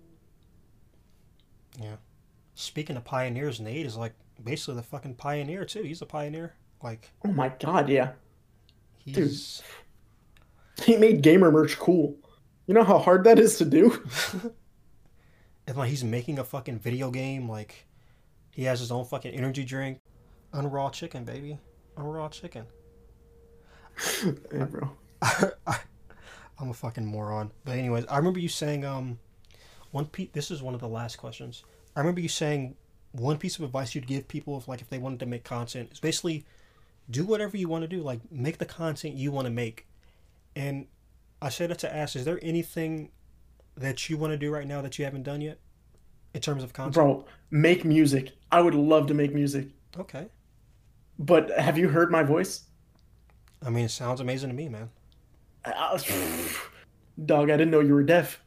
Yeah. 1.79 1.97
Speaking 2.55 2.97
of 2.97 3.05
pioneers, 3.05 3.59
Nate 3.59 3.85
is 3.85 3.95
like 3.95 4.13
basically 4.43 4.75
the 4.75 4.83
fucking 4.83 5.15
pioneer 5.15 5.65
too. 5.65 5.83
He's 5.83 6.01
a 6.01 6.05
pioneer. 6.05 6.53
Like 6.83 7.11
Oh 7.25 7.31
my 7.31 7.49
god, 7.59 7.89
yeah, 7.89 8.11
he's 8.97 9.63
he 10.83 10.95
made 10.95 11.21
gamer 11.21 11.51
merch 11.51 11.77
cool. 11.79 12.15
You 12.67 12.73
know 12.73 12.83
how 12.83 12.99
hard 12.99 13.23
that 13.23 13.39
is 13.39 13.57
to 13.57 13.65
do. 13.65 14.03
and 15.67 15.77
like 15.77 15.89
he's 15.89 16.03
making 16.03 16.39
a 16.39 16.43
fucking 16.43 16.79
video 16.79 17.09
game. 17.09 17.49
Like 17.49 17.87
he 18.51 18.63
has 18.63 18.79
his 18.79 18.91
own 18.91 19.05
fucking 19.05 19.33
energy 19.33 19.63
drink, 19.63 19.99
unraw 20.53 20.91
chicken, 20.91 21.23
baby, 21.23 21.59
unraw 21.97 22.31
chicken. 22.31 22.65
yeah, 24.53 24.65
bro. 24.65 24.91
I'm 26.59 26.69
a 26.69 26.73
fucking 26.73 27.05
moron. 27.05 27.51
But 27.65 27.77
anyways, 27.77 28.05
I 28.05 28.17
remember 28.17 28.39
you 28.39 28.49
saying 28.49 28.85
um 28.85 29.19
one 29.91 30.05
piece. 30.05 30.29
This 30.33 30.51
is 30.51 30.61
one 30.61 30.73
of 30.73 30.79
the 30.79 30.87
last 30.87 31.17
questions. 31.17 31.63
I 31.95 31.99
remember 31.99 32.21
you 32.21 32.29
saying 32.29 32.75
one 33.11 33.37
piece 33.37 33.57
of 33.57 33.63
advice 33.63 33.95
you'd 33.95 34.07
give 34.07 34.27
people 34.27 34.57
if 34.57 34.67
like 34.67 34.81
if 34.81 34.89
they 34.89 34.97
wanted 34.97 35.19
to 35.19 35.25
make 35.25 35.43
content 35.43 35.89
is 35.91 35.99
basically 35.99 36.45
do 37.09 37.25
whatever 37.25 37.57
you 37.57 37.67
want 37.67 37.83
to 37.83 37.87
do. 37.87 38.01
Like 38.01 38.19
make 38.31 38.57
the 38.57 38.65
content 38.65 39.15
you 39.15 39.31
want 39.31 39.45
to 39.45 39.51
make. 39.51 39.87
And 40.55 40.87
I 41.41 41.49
said 41.49 41.69
that 41.69 41.79
to 41.79 41.95
ask: 41.95 42.15
Is 42.15 42.25
there 42.25 42.39
anything 42.41 43.11
that 43.75 44.09
you 44.09 44.17
want 44.17 44.31
to 44.31 44.37
do 44.37 44.51
right 44.51 44.67
now 44.67 44.81
that 44.81 44.97
you 44.97 45.05
haven't 45.05 45.23
done 45.23 45.41
yet 45.41 45.59
in 46.33 46.41
terms 46.41 46.63
of 46.63 46.73
content? 46.73 46.95
Bro, 46.95 47.25
make 47.51 47.85
music. 47.85 48.31
I 48.51 48.61
would 48.61 48.75
love 48.75 49.07
to 49.07 49.13
make 49.13 49.33
music. 49.33 49.67
Okay. 49.97 50.27
But 51.19 51.51
have 51.51 51.77
you 51.77 51.89
heard 51.89 52.11
my 52.11 52.23
voice? 52.23 52.63
I 53.65 53.69
mean, 53.69 53.85
it 53.85 53.91
sounds 53.91 54.21
amazing 54.21 54.49
to 54.49 54.55
me, 54.55 54.69
man. 54.69 54.89
I- 55.71 55.93
was, 55.93 56.05
dog, 57.25 57.49
I 57.49 57.57
didn't 57.57 57.71
know 57.71 57.79
you 57.79 57.93
were 57.93 58.03
deaf. 58.03 58.41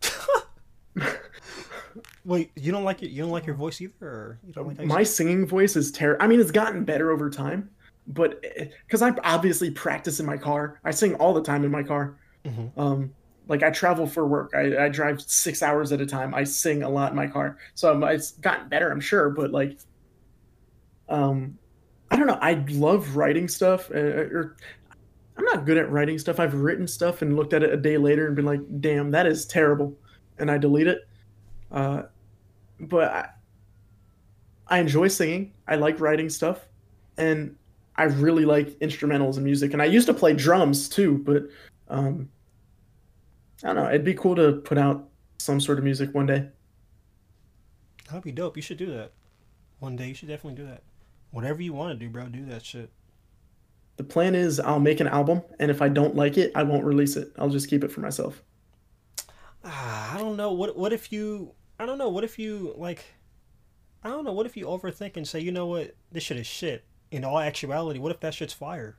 Wait, 2.24 2.52
you 2.54 2.70
don't 2.70 2.84
like 2.84 3.02
it? 3.02 3.10
You 3.10 3.22
don't 3.22 3.32
like 3.32 3.46
your 3.46 3.56
voice 3.56 3.80
either, 3.80 3.94
or 4.06 4.38
you 4.46 4.52
don't 4.52 4.68
like 4.68 4.80
you 4.80 4.86
My 4.86 5.02
singing 5.02 5.46
voice 5.46 5.74
is 5.76 5.90
terrible. 5.90 6.22
I 6.22 6.28
mean, 6.28 6.40
it's 6.40 6.52
gotten 6.52 6.84
better 6.84 7.10
over 7.10 7.28
time, 7.28 7.68
but 8.06 8.44
because 8.86 9.02
I 9.02 9.10
obviously 9.24 9.70
practice 9.70 10.20
in 10.20 10.26
my 10.26 10.36
car, 10.36 10.80
I 10.84 10.92
sing 10.92 11.14
all 11.16 11.34
the 11.34 11.42
time 11.42 11.64
in 11.64 11.70
my 11.70 11.82
car. 11.82 12.16
Mhm. 12.44 12.70
Um, 12.78 13.12
like 13.48 13.64
I 13.64 13.70
travel 13.70 14.06
for 14.06 14.24
work. 14.26 14.52
I, 14.54 14.84
I 14.84 14.88
drive 14.88 15.20
six 15.20 15.62
hours 15.64 15.90
at 15.90 16.00
a 16.00 16.06
time. 16.06 16.32
I 16.32 16.44
sing 16.44 16.84
a 16.84 16.88
lot 16.88 17.10
in 17.10 17.16
my 17.16 17.26
car, 17.26 17.58
so 17.74 17.92
um, 17.92 18.04
it's 18.04 18.32
gotten 18.32 18.68
better, 18.68 18.90
I'm 18.92 19.00
sure. 19.00 19.28
But 19.30 19.50
like, 19.50 19.78
um, 21.08 21.58
I 22.10 22.16
don't 22.16 22.28
know. 22.28 22.38
I 22.40 22.64
love 22.68 23.16
writing 23.16 23.48
stuff. 23.48 23.90
Uh, 23.90 23.98
or 23.98 24.56
I'm 25.36 25.44
not 25.44 25.64
good 25.64 25.78
at 25.78 25.90
writing 25.90 26.18
stuff. 26.18 26.38
I've 26.38 26.54
written 26.54 26.86
stuff 26.86 27.22
and 27.22 27.36
looked 27.36 27.52
at 27.52 27.62
it 27.62 27.72
a 27.72 27.76
day 27.76 27.96
later 27.96 28.26
and 28.26 28.36
been 28.36 28.44
like, 28.44 28.60
"Damn, 28.80 29.10
that 29.12 29.26
is 29.26 29.46
terrible," 29.46 29.96
and 30.38 30.50
I 30.50 30.58
delete 30.58 30.86
it. 30.86 31.06
Uh, 31.70 32.02
but 32.80 33.08
I, 33.10 33.28
I 34.68 34.78
enjoy 34.78 35.08
singing. 35.08 35.52
I 35.66 35.76
like 35.76 36.00
writing 36.00 36.28
stuff, 36.28 36.66
and 37.16 37.56
I 37.96 38.04
really 38.04 38.44
like 38.44 38.78
instrumentals 38.80 39.36
and 39.36 39.44
music. 39.44 39.72
And 39.72 39.82
I 39.82 39.86
used 39.86 40.06
to 40.06 40.14
play 40.14 40.34
drums 40.34 40.88
too, 40.88 41.18
but 41.18 41.44
um, 41.88 42.28
I 43.62 43.68
don't 43.68 43.76
know. 43.76 43.88
It'd 43.88 44.04
be 44.04 44.14
cool 44.14 44.34
to 44.36 44.52
put 44.52 44.78
out 44.78 45.08
some 45.38 45.60
sort 45.60 45.78
of 45.78 45.84
music 45.84 46.14
one 46.14 46.26
day. 46.26 46.48
That'd 48.06 48.24
be 48.24 48.32
dope. 48.32 48.56
You 48.56 48.62
should 48.62 48.78
do 48.78 48.92
that. 48.92 49.12
One 49.78 49.96
day 49.96 50.08
you 50.08 50.14
should 50.14 50.28
definitely 50.28 50.62
do 50.62 50.68
that. 50.68 50.82
Whatever 51.30 51.62
you 51.62 51.72
want 51.72 51.98
to 51.98 52.06
do, 52.06 52.10
bro, 52.10 52.28
do 52.28 52.44
that 52.46 52.64
shit. 52.64 52.90
The 53.96 54.04
plan 54.04 54.34
is 54.34 54.58
I'll 54.58 54.80
make 54.80 55.00
an 55.00 55.06
album, 55.08 55.42
and 55.60 55.70
if 55.70 55.82
I 55.82 55.88
don't 55.88 56.16
like 56.16 56.38
it, 56.38 56.52
I 56.54 56.62
won't 56.62 56.84
release 56.84 57.16
it. 57.16 57.32
I'll 57.38 57.50
just 57.50 57.68
keep 57.68 57.84
it 57.84 57.92
for 57.92 58.00
myself. 58.00 58.42
Ah, 59.64 60.14
I 60.14 60.18
don't 60.18 60.36
know. 60.36 60.52
What 60.52 60.76
what 60.76 60.92
if 60.92 61.12
you 61.12 61.52
I 61.78 61.86
don't 61.86 61.98
know, 61.98 62.08
what 62.08 62.24
if 62.24 62.38
you 62.38 62.74
like 62.76 63.04
I 64.04 64.08
don't 64.08 64.24
know, 64.24 64.32
what 64.32 64.46
if 64.46 64.56
you 64.56 64.66
overthink 64.66 65.16
and 65.16 65.26
say, 65.28 65.38
you 65.40 65.52
know 65.52 65.66
what, 65.66 65.94
this 66.10 66.24
shit 66.24 66.36
is 66.36 66.46
shit. 66.46 66.84
In 67.10 67.24
all 67.24 67.38
actuality, 67.38 67.98
what 68.00 68.10
if 68.10 68.20
that 68.20 68.34
shit's 68.34 68.52
fire? 68.52 68.96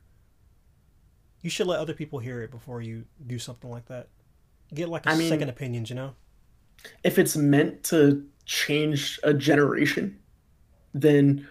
You 1.42 1.50
should 1.50 1.66
let 1.66 1.78
other 1.80 1.92
people 1.92 2.20
hear 2.20 2.40
it 2.42 2.50
before 2.50 2.80
you 2.80 3.04
do 3.26 3.38
something 3.38 3.68
like 3.70 3.86
that. 3.86 4.08
Get 4.72 4.88
like 4.88 5.04
a 5.04 5.10
I 5.10 5.16
mean- 5.16 5.28
second 5.28 5.50
opinions, 5.50 5.90
you 5.90 5.96
know? 5.96 6.14
If 7.02 7.18
it's 7.18 7.36
meant 7.36 7.82
to 7.84 8.24
change 8.46 9.18
a 9.22 9.32
generation, 9.34 10.18
then 10.92 11.46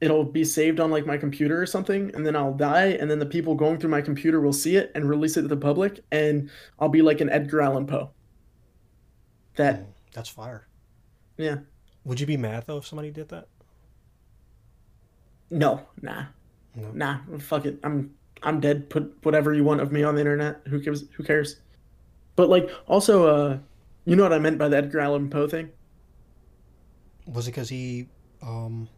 it'll 0.00 0.24
be 0.24 0.44
saved 0.44 0.80
on 0.80 0.90
like 0.90 1.06
my 1.06 1.16
computer 1.16 1.60
or 1.60 1.66
something, 1.66 2.10
and 2.14 2.24
then 2.26 2.36
I'll 2.36 2.54
die, 2.54 2.96
and 3.00 3.10
then 3.10 3.18
the 3.18 3.26
people 3.26 3.54
going 3.54 3.78
through 3.78 3.90
my 3.90 4.00
computer 4.00 4.40
will 4.40 4.52
see 4.52 4.76
it 4.76 4.92
and 4.94 5.08
release 5.08 5.36
it 5.36 5.42
to 5.42 5.48
the 5.48 5.56
public, 5.56 6.00
and 6.12 6.50
I'll 6.78 6.88
be 6.88 7.02
like 7.02 7.20
an 7.20 7.30
Edgar 7.30 7.60
Allan 7.62 7.86
Poe. 7.86 8.10
That 9.56 9.80
Mm, 9.80 9.86
that's 10.12 10.28
fire. 10.28 10.66
yeah. 11.36 11.58
Would 12.04 12.20
you 12.20 12.26
be 12.26 12.36
mad 12.36 12.64
though 12.66 12.78
if 12.78 12.86
somebody 12.86 13.10
did 13.10 13.28
that? 13.30 13.48
No, 15.50 15.86
nah, 16.02 16.26
No. 16.74 16.90
nah. 16.92 17.18
Fuck 17.38 17.66
it. 17.66 17.78
I'm 17.82 18.14
I'm 18.42 18.60
dead. 18.60 18.88
Put 18.90 19.16
whatever 19.24 19.52
you 19.54 19.64
want 19.64 19.80
of 19.80 19.90
me 19.92 20.02
on 20.04 20.14
the 20.14 20.20
internet. 20.20 20.60
Who 20.68 20.80
cares? 20.80 21.04
Who 21.16 21.22
cares? 21.24 21.56
But 22.36 22.48
like, 22.48 22.70
also, 22.86 23.26
uh, 23.26 23.58
you 24.04 24.14
know 24.14 24.22
what 24.22 24.32
I 24.32 24.38
meant 24.38 24.58
by 24.58 24.68
the 24.68 24.76
Edgar 24.76 25.00
Allan 25.00 25.28
Poe 25.28 25.48
thing? 25.48 25.70
Was 27.26 27.48
it 27.48 27.50
because 27.52 27.68
he 27.68 28.08
um 28.42 28.88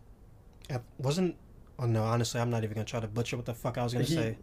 wasn't 0.98 1.36
oh 1.78 1.86
no, 1.86 2.02
honestly 2.02 2.40
I'm 2.40 2.50
not 2.50 2.64
even 2.64 2.74
gonna 2.74 2.84
try 2.84 3.00
to 3.00 3.08
butcher 3.08 3.36
what 3.36 3.46
the 3.46 3.54
fuck 3.54 3.78
I 3.78 3.84
was 3.84 3.92
gonna 3.92 4.04
He- 4.04 4.14
say. 4.14 4.38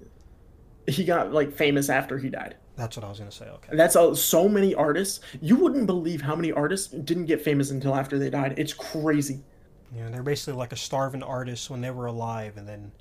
He 0.90 1.04
got 1.04 1.34
like 1.34 1.52
famous 1.52 1.90
after 1.90 2.18
he 2.18 2.30
died. 2.30 2.56
That's 2.78 2.96
what 2.96 3.04
I 3.04 3.10
was 3.10 3.20
gonna 3.20 3.32
say, 3.32 3.46
okay. 3.50 3.76
That's 3.76 3.96
all. 3.96 4.16
So 4.16 4.48
many 4.48 4.74
artists. 4.74 5.20
You 5.42 5.56
wouldn't 5.58 5.86
believe 5.86 6.22
how 6.22 6.36
many 6.36 6.52
artists 6.52 6.88
didn't 6.94 7.26
get 7.26 7.42
famous 7.42 7.72
until 7.72 7.94
after 7.96 8.18
they 8.18 8.30
died. 8.30 8.54
It's 8.58 8.72
crazy. 8.74 9.44
Yeah, 9.94 10.10
they're 10.10 10.24
basically 10.24 10.54
like 10.54 10.72
a 10.72 10.78
starving 10.78 11.24
artist 11.24 11.70
when 11.70 11.82
they 11.82 11.92
were 11.92 12.06
alive, 12.06 12.56
and 12.58 12.68
then 12.68 12.92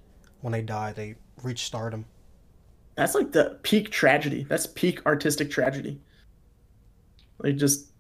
when 0.41 0.53
they 0.53 0.63
die, 0.63 0.93
they 0.93 1.17
reach 1.43 1.65
stardom. 1.65 2.07
That's 2.97 3.15
like 3.15 3.33
the 3.33 3.59
peak 3.63 3.91
tragedy. 3.91 4.45
That's 4.49 4.67
peak 4.67 5.05
artistic 5.07 5.51
tragedy. 5.51 6.01
Like 7.39 7.57
just 7.57 7.93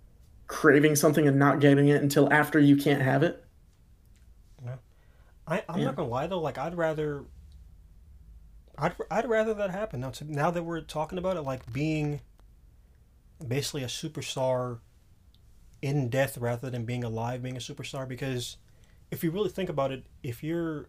craving 0.46 0.96
something 0.96 1.28
and 1.28 1.38
not 1.38 1.60
getting 1.60 1.88
it 1.88 2.02
until 2.02 2.32
after 2.32 2.58
you 2.58 2.76
can't 2.76 3.02
have 3.02 3.22
it. 3.22 3.44
I, 5.46 5.62
I'm 5.68 5.80
Yeah. 5.80 5.84
not 5.84 5.96
gonna 5.96 6.08
lie 6.08 6.26
though, 6.26 6.40
like 6.40 6.58
I'd 6.58 6.76
rather, 6.76 7.24
I'd 8.78 8.94
I'd 9.10 9.28
rather 9.28 9.54
that 9.54 9.70
happen. 9.70 10.00
Now, 10.00 10.10
to, 10.10 10.24
now 10.24 10.50
that 10.50 10.62
we're 10.62 10.80
talking 10.80 11.18
about 11.18 11.36
it, 11.36 11.42
like 11.42 11.70
being 11.72 12.20
basically 13.46 13.82
a 13.82 13.86
superstar 13.86 14.78
in 15.82 16.08
death 16.08 16.38
rather 16.38 16.70
than 16.70 16.84
being 16.84 17.04
alive, 17.04 17.42
being 17.42 17.56
a 17.56 17.60
superstar. 17.60 18.08
Because 18.08 18.56
if 19.10 19.24
you 19.24 19.30
really 19.30 19.50
think 19.50 19.68
about 19.68 19.92
it, 19.92 20.06
if 20.22 20.42
you're 20.42 20.88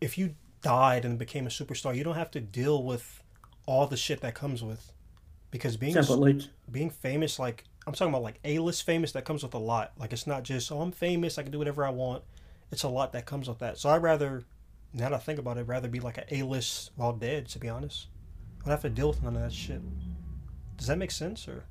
if 0.00 0.18
you 0.18 0.34
died 0.62 1.04
and 1.04 1.18
became 1.18 1.46
a 1.46 1.50
superstar, 1.50 1.96
you 1.96 2.04
don't 2.04 2.14
have 2.16 2.30
to 2.32 2.40
deal 2.40 2.82
with 2.82 3.22
all 3.66 3.86
the 3.86 3.96
shit 3.96 4.20
that 4.20 4.34
comes 4.34 4.62
with. 4.62 4.92
Because 5.50 5.76
being 5.76 6.02
being 6.70 6.90
famous, 6.90 7.38
like 7.38 7.64
I'm 7.86 7.94
talking 7.94 8.12
about 8.12 8.22
like 8.22 8.40
A 8.44 8.58
list 8.58 8.84
famous 8.84 9.12
that 9.12 9.24
comes 9.24 9.42
with 9.42 9.54
a 9.54 9.58
lot. 9.58 9.92
Like 9.98 10.12
it's 10.12 10.26
not 10.26 10.42
just 10.42 10.70
oh 10.72 10.80
I'm 10.80 10.92
famous, 10.92 11.38
I 11.38 11.42
can 11.42 11.52
do 11.52 11.58
whatever 11.58 11.84
I 11.84 11.90
want. 11.90 12.24
It's 12.70 12.82
a 12.82 12.88
lot 12.88 13.12
that 13.12 13.26
comes 13.26 13.48
with 13.48 13.60
that. 13.60 13.78
So 13.78 13.88
I'd 13.88 14.02
rather 14.02 14.44
now 14.92 15.10
that 15.10 15.14
I 15.14 15.18
think 15.18 15.38
about 15.38 15.56
it, 15.56 15.60
I'd 15.60 15.68
rather 15.68 15.88
be 15.88 16.00
like 16.00 16.18
an 16.18 16.24
A 16.30 16.42
list 16.42 16.90
while 16.96 17.12
dead, 17.12 17.48
to 17.48 17.58
be 17.58 17.68
honest. 17.68 18.06
I 18.60 18.64
don't 18.64 18.70
have 18.72 18.82
to 18.82 18.90
deal 18.90 19.08
with 19.08 19.22
none 19.22 19.36
of 19.36 19.42
that 19.42 19.52
shit. 19.52 19.80
Does 20.76 20.86
that 20.86 20.98
make 20.98 21.10
sense 21.10 21.46
or 21.46 21.64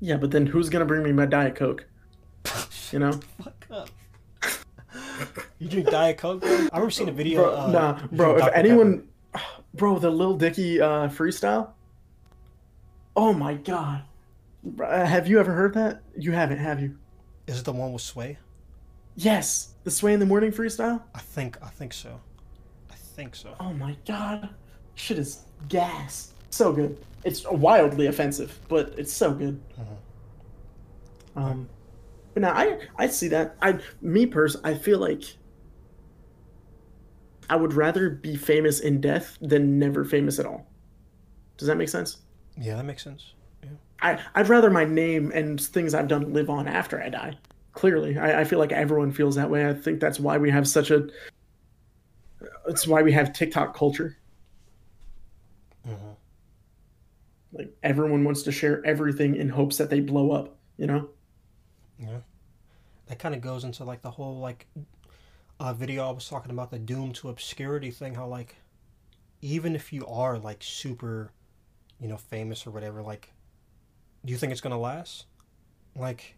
yeah, 0.00 0.16
but 0.16 0.32
then 0.32 0.46
who's 0.46 0.68
gonna 0.68 0.84
bring 0.84 1.04
me 1.04 1.12
my 1.12 1.26
Diet 1.26 1.54
Coke? 1.54 1.86
You 2.90 2.98
know? 2.98 3.12
fuck 3.42 3.66
up? 3.70 3.90
you 5.58 5.68
drink 5.68 5.88
Diet 5.90 6.18
Coke, 6.18 6.40
bro? 6.40 6.50
I 6.50 6.76
remember 6.76 6.90
seeing 6.90 7.08
a 7.08 7.12
video. 7.12 7.42
Bro, 7.44 7.56
uh, 7.56 7.70
nah, 7.70 8.06
bro. 8.10 8.34
If 8.34 8.40
Dr. 8.40 8.54
anyone, 8.54 9.08
bro, 9.74 9.98
the 9.98 10.10
Lil 10.10 10.36
Dicky 10.36 10.80
uh, 10.80 11.08
freestyle. 11.08 11.70
Oh 13.14 13.32
my 13.32 13.54
god, 13.54 14.02
uh, 14.82 15.06
have 15.06 15.28
you 15.28 15.38
ever 15.38 15.52
heard 15.52 15.74
that? 15.74 16.02
You 16.16 16.32
haven't, 16.32 16.58
have 16.58 16.80
you? 16.80 16.98
Is 17.46 17.60
it 17.60 17.64
the 17.64 17.72
one 17.72 17.92
with 17.92 18.02
Sway? 18.02 18.38
Yes, 19.14 19.71
the 19.84 19.90
Sway 19.90 20.12
in 20.12 20.20
the 20.20 20.26
Morning 20.26 20.52
freestyle. 20.52 21.02
I 21.14 21.20
think 21.20 21.58
I 21.62 21.68
think 21.68 21.92
so. 21.92 22.20
I 22.90 22.94
think 22.94 23.34
so. 23.34 23.54
Oh 23.60 23.72
my 23.72 23.96
god, 24.06 24.50
shit 24.94 25.18
is 25.18 25.44
gas. 25.68 26.32
So 26.50 26.72
good. 26.72 26.98
It's 27.24 27.44
wildly 27.50 28.06
offensive, 28.06 28.58
but 28.68 28.94
it's 28.98 29.12
so 29.12 29.32
good. 29.32 29.60
Um, 31.34 31.68
but 32.34 32.42
now 32.42 32.52
I 32.52 32.78
I 32.96 33.06
see 33.08 33.28
that. 33.28 33.56
I 33.62 33.78
me 34.00 34.26
person, 34.26 34.60
I 34.64 34.74
feel 34.74 34.98
like 34.98 35.22
I 37.48 37.56
would 37.56 37.74
rather 37.74 38.10
be 38.10 38.36
famous 38.36 38.80
in 38.80 39.00
death 39.00 39.36
than 39.40 39.78
never 39.78 40.04
famous 40.04 40.38
at 40.38 40.46
all. 40.46 40.66
Does 41.58 41.68
that 41.68 41.76
make 41.76 41.88
sense? 41.88 42.18
Yeah, 42.58 42.76
that 42.76 42.84
makes 42.84 43.02
sense. 43.02 43.34
Yeah. 43.62 43.70
I, 44.00 44.18
I'd 44.34 44.48
rather 44.48 44.70
my 44.70 44.84
name 44.84 45.30
and 45.34 45.60
things 45.60 45.94
I've 45.94 46.08
done 46.08 46.32
live 46.32 46.50
on 46.50 46.66
after 46.66 47.02
I 47.02 47.08
die. 47.08 47.38
Clearly, 47.72 48.18
I, 48.18 48.40
I 48.40 48.44
feel 48.44 48.58
like 48.58 48.72
everyone 48.72 49.12
feels 49.12 49.36
that 49.36 49.50
way. 49.50 49.68
I 49.68 49.74
think 49.74 50.00
that's 50.00 50.20
why 50.20 50.38
we 50.38 50.50
have 50.50 50.68
such 50.68 50.90
a. 50.90 51.08
It's 52.66 52.86
why 52.86 53.02
we 53.02 53.12
have 53.12 53.32
TikTok 53.32 53.74
culture. 53.74 54.18
Mhm. 55.86 56.16
Like 57.52 57.76
everyone 57.82 58.24
wants 58.24 58.42
to 58.42 58.52
share 58.52 58.84
everything 58.84 59.36
in 59.36 59.48
hopes 59.48 59.78
that 59.78 59.90
they 59.90 60.00
blow 60.00 60.32
up. 60.32 60.56
You 60.76 60.86
know? 60.86 61.08
Yeah. 61.98 62.20
That 63.06 63.18
kind 63.18 63.34
of 63.34 63.40
goes 63.40 63.64
into 63.64 63.84
like 63.84 64.02
the 64.02 64.10
whole 64.10 64.38
like 64.38 64.66
uh, 65.60 65.72
video 65.72 66.08
I 66.08 66.10
was 66.10 66.28
talking 66.28 66.50
about 66.50 66.70
the 66.70 66.78
doom 66.78 67.12
to 67.14 67.28
obscurity 67.28 67.90
thing. 67.90 68.14
How 68.14 68.26
like 68.26 68.56
even 69.42 69.74
if 69.74 69.92
you 69.92 70.06
are 70.06 70.38
like 70.38 70.58
super, 70.62 71.32
you 72.00 72.08
know, 72.08 72.16
famous 72.16 72.66
or 72.66 72.70
whatever, 72.70 73.02
like, 73.02 73.32
do 74.24 74.32
you 74.32 74.38
think 74.38 74.52
it's 74.52 74.60
gonna 74.60 74.78
last? 74.78 75.26
Like, 75.96 76.36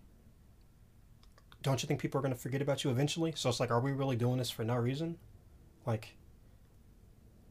don't 1.64 1.82
you 1.82 1.88
think 1.88 2.00
people 2.00 2.20
are 2.20 2.22
gonna 2.22 2.36
forget 2.36 2.62
about 2.62 2.84
you 2.84 2.90
eventually? 2.92 3.34
So 3.36 3.48
it's 3.50 3.60
like, 3.60 3.72
are 3.72 3.80
we 3.80 3.92
really 3.92 4.16
doing 4.16 4.38
this 4.38 4.50
for 4.52 4.64
no 4.64 4.76
reason? 4.76 5.18
Like, 5.86 6.16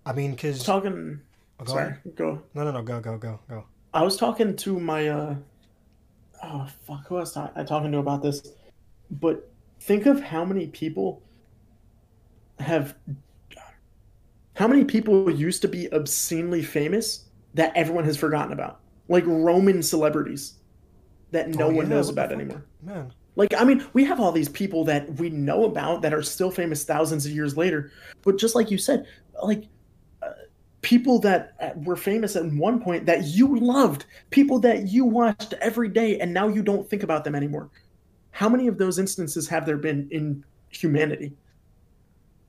I 0.05 0.13
mean, 0.13 0.35
cause 0.37 0.63
Talking. 0.63 1.21
Oh, 1.59 1.65
go 1.65 1.73
sorry, 1.73 1.87
ahead. 1.89 2.01
go. 2.15 2.43
no, 2.53 2.63
no, 2.65 2.71
no, 2.71 2.81
go, 2.83 2.99
go, 3.01 3.17
go, 3.17 3.39
go. 3.49 3.65
I 3.93 4.03
was 4.03 4.17
talking 4.17 4.55
to 4.55 4.79
my 4.79 5.07
uh 5.09 5.35
oh 6.43 6.67
fuck 6.85 7.07
who 7.07 7.15
was 7.15 7.35
I 7.37 7.51
I 7.55 7.63
talking 7.63 7.91
to 7.91 7.99
about 7.99 8.21
this? 8.21 8.41
But 9.11 9.49
think 9.79 10.05
of 10.05 10.21
how 10.21 10.45
many 10.45 10.67
people 10.67 11.23
have 12.59 12.95
how 14.55 14.67
many 14.67 14.85
people 14.85 15.29
used 15.29 15.61
to 15.63 15.67
be 15.67 15.91
obscenely 15.93 16.61
famous 16.63 17.25
that 17.53 17.71
everyone 17.75 18.05
has 18.05 18.17
forgotten 18.17 18.53
about. 18.53 18.79
Like 19.09 19.25
Roman 19.27 19.83
celebrities 19.83 20.55
that 21.31 21.49
no 21.49 21.69
Oh, 21.69 21.71
one 21.71 21.87
yeah, 21.89 21.89
knows 21.89 22.09
about 22.09 22.31
anymore. 22.31 22.65
Man, 22.81 23.13
Like, 23.35 23.53
I 23.55 23.63
mean, 23.63 23.85
we 23.93 24.03
have 24.05 24.19
all 24.19 24.31
these 24.31 24.49
people 24.49 24.83
that 24.85 25.11
we 25.15 25.29
know 25.29 25.65
about 25.65 26.01
that 26.03 26.13
are 26.13 26.21
still 26.21 26.51
famous 26.51 26.83
thousands 26.83 27.25
of 27.25 27.31
years 27.31 27.57
later. 27.57 27.91
But 28.21 28.37
just 28.37 28.55
like 28.55 28.69
you 28.69 28.77
said, 28.77 29.07
like 29.41 29.63
uh, 30.21 30.29
people 30.81 31.19
that 31.19 31.55
uh, 31.59 31.69
were 31.75 31.95
famous 31.95 32.35
at 32.35 32.45
one 32.45 32.81
point 32.81 33.05
that 33.07 33.25
you 33.25 33.57
loved, 33.59 34.05
people 34.29 34.59
that 34.59 34.87
you 34.87 35.05
watched 35.05 35.53
every 35.61 35.89
day, 35.89 36.19
and 36.19 36.33
now 36.33 36.47
you 36.47 36.61
don't 36.61 36.87
think 36.87 37.01
about 37.01 37.23
them 37.23 37.33
anymore. 37.33 37.69
How 38.31 38.49
many 38.49 38.67
of 38.67 38.77
those 38.77 38.99
instances 38.99 39.47
have 39.47 39.65
there 39.65 39.77
been 39.77 40.07
in 40.11 40.45
humanity? 40.69 41.33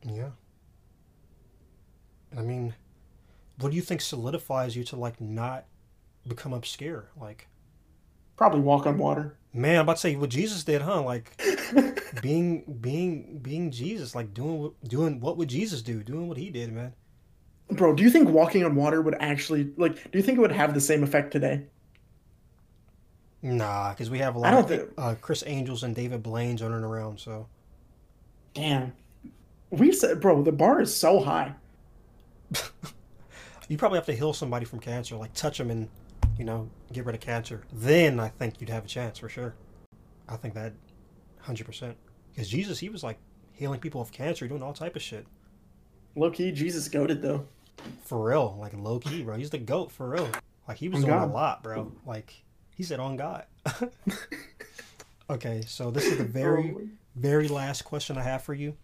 Yeah. 0.02 0.30
I 2.36 2.42
mean, 2.42 2.74
what 3.58 3.70
do 3.70 3.76
you 3.76 3.82
think 3.82 4.00
solidifies 4.00 4.76
you 4.76 4.84
to 4.84 4.96
like 4.96 5.20
not 5.20 5.64
become 6.26 6.52
obscure? 6.52 7.10
Like, 7.18 7.48
Probably 8.36 8.60
walk 8.60 8.86
on 8.86 8.98
water. 8.98 9.36
Man, 9.54 9.76
I'm 9.76 9.82
about 9.82 9.94
to 9.96 10.00
say 10.00 10.16
what 10.16 10.30
Jesus 10.30 10.64
did, 10.64 10.82
huh? 10.82 11.02
Like, 11.02 11.40
being 12.20 12.64
being 12.80 13.38
being 13.40 13.70
Jesus, 13.70 14.14
like 14.14 14.34
doing 14.34 14.60
what 14.60 14.84
doing 14.84 15.20
what 15.20 15.36
would 15.38 15.48
Jesus 15.48 15.82
do? 15.82 16.02
Doing 16.02 16.28
what 16.28 16.36
he 16.38 16.50
did, 16.50 16.72
man. 16.72 16.94
Bro, 17.70 17.94
do 17.96 18.02
you 18.02 18.10
think 18.10 18.28
walking 18.30 18.64
on 18.64 18.74
water 18.76 19.00
would 19.02 19.16
actually 19.20 19.72
like? 19.76 19.94
Do 20.10 20.18
you 20.18 20.22
think 20.24 20.38
it 20.38 20.40
would 20.42 20.52
have 20.52 20.74
the 20.74 20.80
same 20.80 21.04
effect 21.04 21.32
today? 21.32 21.66
Nah, 23.42 23.90
because 23.90 24.10
we 24.10 24.18
have 24.20 24.36
a 24.36 24.40
lot 24.40 24.48
I 24.48 24.50
don't 24.50 24.64
of 24.64 24.68
think. 24.68 24.90
uh, 24.98 25.14
Criss 25.20 25.44
Angels 25.46 25.82
and 25.84 25.94
David 25.94 26.22
Blaine's 26.22 26.62
running 26.62 26.84
around. 26.84 27.20
So 27.20 27.48
Damn, 28.54 28.92
we 29.70 29.92
said, 29.92 30.20
bro, 30.20 30.42
the 30.42 30.52
bar 30.52 30.80
is 30.80 30.94
so 30.94 31.20
high. 31.20 31.54
you 33.68 33.76
probably 33.78 33.98
have 33.98 34.06
to 34.06 34.14
heal 34.14 34.32
somebody 34.32 34.64
from 34.64 34.80
cancer, 34.80 35.16
like 35.16 35.34
touch 35.34 35.58
them 35.58 35.70
and 35.70 35.88
you 36.38 36.44
know 36.44 36.68
get 36.92 37.04
rid 37.04 37.14
of 37.14 37.20
cancer. 37.20 37.62
Then 37.72 38.20
I 38.20 38.28
think 38.28 38.60
you'd 38.60 38.70
have 38.70 38.84
a 38.84 38.88
chance 38.88 39.18
for 39.18 39.28
sure. 39.28 39.54
I 40.28 40.36
think 40.36 40.54
that 40.54 40.72
hundred 41.40 41.66
percent. 41.66 41.96
Because 42.32 42.48
Jesus, 42.48 42.78
he 42.78 42.88
was 42.88 43.02
like 43.02 43.18
healing 43.52 43.80
people 43.80 44.00
of 44.00 44.10
cancer, 44.10 44.48
doing 44.48 44.62
all 44.62 44.72
type 44.72 44.96
of 44.96 45.02
shit. 45.02 45.26
Low 46.16 46.30
key, 46.30 46.52
Jesus 46.52 46.88
goaded 46.88 47.22
though. 47.22 47.46
For 48.04 48.28
real, 48.28 48.56
like 48.58 48.72
low 48.74 48.98
key, 48.98 49.22
bro. 49.22 49.36
He's 49.36 49.50
the 49.50 49.58
goat 49.58 49.90
for 49.92 50.08
real. 50.08 50.28
Like 50.66 50.78
he 50.78 50.88
was 50.88 51.04
On 51.04 51.10
doing 51.10 51.20
God. 51.20 51.30
a 51.30 51.32
lot, 51.32 51.62
bro. 51.62 51.92
Like 52.06 52.44
he 52.76 52.82
said 52.82 53.00
on 53.00 53.16
God. 53.16 53.44
okay, 55.30 55.62
so 55.66 55.90
this 55.90 56.04
is 56.06 56.18
the 56.18 56.24
very, 56.42 56.74
very 57.16 57.48
last 57.48 57.82
question 57.82 58.16
I 58.18 58.22
have 58.22 58.42
for 58.42 58.54
you. 58.54 58.76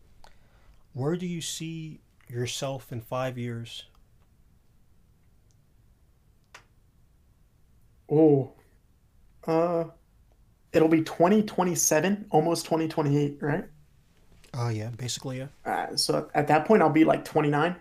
Where 0.92 1.16
do 1.16 1.26
you 1.26 1.40
see 1.40 2.00
yourself 2.28 2.92
in 2.92 3.00
five 3.00 3.38
years? 3.38 3.84
Oh, 8.10 8.52
uh, 9.46 9.84
it'll 10.72 10.88
be 10.88 11.02
2027, 11.02 12.26
almost 12.30 12.64
2028, 12.64 13.38
right? 13.40 13.64
Oh 14.54 14.68
yeah, 14.68 14.90
basically 14.90 15.38
yeah. 15.38 15.46
Uh, 15.64 15.96
so 15.96 16.28
at 16.34 16.48
that 16.48 16.66
point, 16.66 16.82
I'll 16.82 16.90
be 16.90 17.04
like 17.04 17.24
29. 17.24 17.76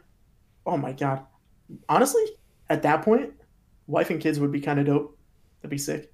Oh 0.66 0.77
my 0.77 0.91
God. 0.91 1.25
Honestly, 1.88 2.24
at 2.69 2.83
that 2.83 3.01
point, 3.01 3.33
wife 3.88 4.09
and 4.09 4.22
kids 4.22 4.40
would 4.40 4.51
be 4.51 4.61
kind 4.61 4.80
of 4.80 4.85
dope. 4.85 5.17
That'd 5.61 5.72
be 5.72 5.77
sick. 5.77 6.14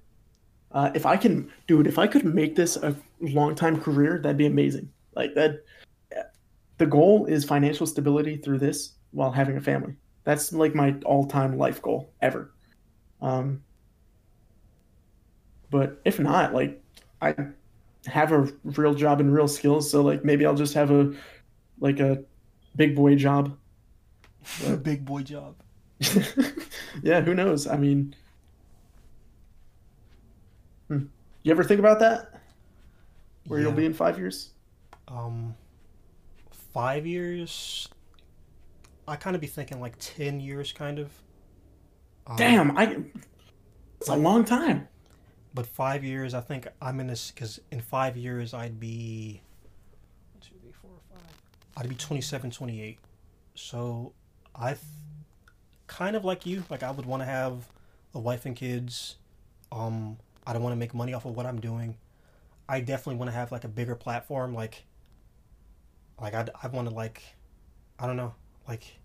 Uh, 0.72 0.90
if 0.94 1.06
I 1.06 1.16
can, 1.16 1.52
dude, 1.66 1.86
if 1.86 1.98
I 1.98 2.06
could 2.06 2.24
make 2.24 2.56
this 2.56 2.76
a 2.76 2.96
long 3.20 3.54
time 3.54 3.80
career, 3.80 4.18
that'd 4.22 4.36
be 4.36 4.46
amazing. 4.46 4.90
Like 5.14 5.34
that, 5.34 5.62
the 6.78 6.86
goal 6.86 7.26
is 7.26 7.44
financial 7.44 7.86
stability 7.86 8.36
through 8.36 8.58
this 8.58 8.94
while 9.12 9.30
having 9.30 9.56
a 9.56 9.60
family. 9.60 9.94
That's 10.24 10.52
like 10.52 10.74
my 10.74 10.96
all 11.04 11.26
time 11.26 11.56
life 11.56 11.80
goal 11.80 12.12
ever. 12.20 12.52
Um, 13.22 13.62
but 15.70 16.00
if 16.04 16.18
not, 16.18 16.54
like, 16.54 16.82
I 17.20 17.34
have 18.06 18.32
a 18.32 18.52
real 18.64 18.94
job 18.94 19.20
and 19.20 19.32
real 19.32 19.48
skills, 19.48 19.90
so 19.90 20.02
like 20.02 20.24
maybe 20.24 20.46
I'll 20.46 20.54
just 20.54 20.74
have 20.74 20.90
a 20.90 21.12
like 21.80 22.00
a 22.00 22.22
big 22.74 22.94
boy 22.94 23.16
job. 23.16 23.56
A 24.68 24.76
big 24.76 25.04
boy 25.04 25.22
job. 25.22 25.56
yeah, 27.02 27.20
who 27.20 27.34
knows? 27.34 27.66
I 27.66 27.76
mean, 27.76 28.14
hmm. 30.86 31.06
you 31.42 31.50
ever 31.50 31.64
think 31.64 31.80
about 31.80 31.98
that? 31.98 32.40
Where 33.48 33.60
you'll 33.60 33.72
be 33.72 33.86
in 33.86 33.92
five 33.92 34.18
years? 34.18 34.50
Um, 35.08 35.56
five 36.72 37.06
years. 37.06 37.88
I 39.08 39.16
kind 39.16 39.34
of 39.34 39.40
be 39.40 39.48
thinking 39.48 39.80
like 39.80 39.94
ten 39.98 40.38
years, 40.38 40.72
kind 40.72 41.00
of. 41.00 41.10
Um, 42.28 42.36
Damn, 42.36 42.78
I. 42.78 42.98
It's 43.98 44.08
a 44.08 44.14
long 44.14 44.44
time. 44.44 44.86
But 45.56 45.66
five 45.66 46.04
years, 46.04 46.34
I 46.34 46.42
think 46.42 46.68
I'm 46.82 47.00
in 47.00 47.06
this 47.06 47.30
because 47.30 47.58
in 47.70 47.80
five 47.80 48.14
years 48.14 48.52
I'd 48.52 48.78
be 48.78 49.40
one, 50.34 50.42
two, 50.42 50.54
three, 50.60 50.72
four, 50.82 50.90
five. 51.10 51.32
I'd 51.78 51.88
be 51.88 51.94
27, 51.94 52.50
28. 52.50 52.98
So 53.54 54.12
I 54.54 54.72
th- 54.72 54.80
kind 55.86 56.14
of 56.14 56.26
like 56.26 56.44
you. 56.44 56.62
Like 56.68 56.82
I 56.82 56.90
would 56.90 57.06
want 57.06 57.22
to 57.22 57.24
have 57.24 57.70
a 58.14 58.18
wife 58.18 58.44
and 58.44 58.54
kids. 58.54 59.16
Um, 59.72 60.18
I 60.46 60.52
don't 60.52 60.62
want 60.62 60.74
to 60.74 60.78
make 60.78 60.92
money 60.92 61.14
off 61.14 61.24
of 61.24 61.34
what 61.34 61.46
I'm 61.46 61.58
doing. 61.58 61.96
I 62.68 62.80
definitely 62.80 63.16
want 63.16 63.30
to 63.30 63.34
have 63.34 63.50
like 63.50 63.64
a 63.64 63.68
bigger 63.68 63.94
platform. 63.94 64.52
Like, 64.52 64.84
like 66.20 66.34
I 66.34 66.46
I 66.62 66.68
want 66.68 66.86
to 66.86 66.94
like, 66.94 67.22
I 67.98 68.06
don't 68.06 68.18
know. 68.18 68.34
Like, 68.68 68.98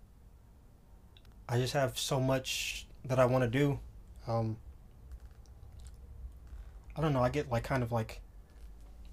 I 1.48 1.56
just 1.56 1.72
have 1.72 1.98
so 1.98 2.20
much 2.20 2.86
that 3.06 3.18
I 3.18 3.24
want 3.24 3.42
to 3.42 3.48
do. 3.48 3.78
Um, 4.28 4.58
I 6.96 7.00
don't 7.00 7.12
know. 7.12 7.22
I 7.22 7.28
get 7.28 7.50
like 7.50 7.64
kind 7.64 7.82
of 7.82 7.92
like 7.92 8.20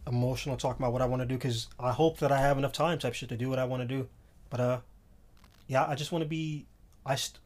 emotional 0.08 0.58
talking 0.58 0.82
about 0.82 0.93
what 0.93 1.01
I 1.01 1.06
want 1.06 1.22
to 1.22 1.25
do 1.25 1.35
because 1.35 1.67
I 1.80 1.91
hope 1.91 2.19
that 2.19 2.32
I 2.32 2.40
have 2.40 2.58
enough 2.58 2.74
time 2.74 2.99
type 2.99 3.14
shit 3.14 3.30
to 3.30 3.38
do 3.38 3.49
what 3.49 3.59
I 3.59 3.66
want 3.66 3.82
to 3.82 3.88
do. 3.88 4.08
But 4.49 4.59
uh, 4.59 4.80
yeah, 5.67 5.85
I 5.85 5.95
just 5.95 6.11
want 6.11 6.24
to 6.24 6.30
be. 6.30 6.66
I 7.06 7.16
st- 7.16 7.40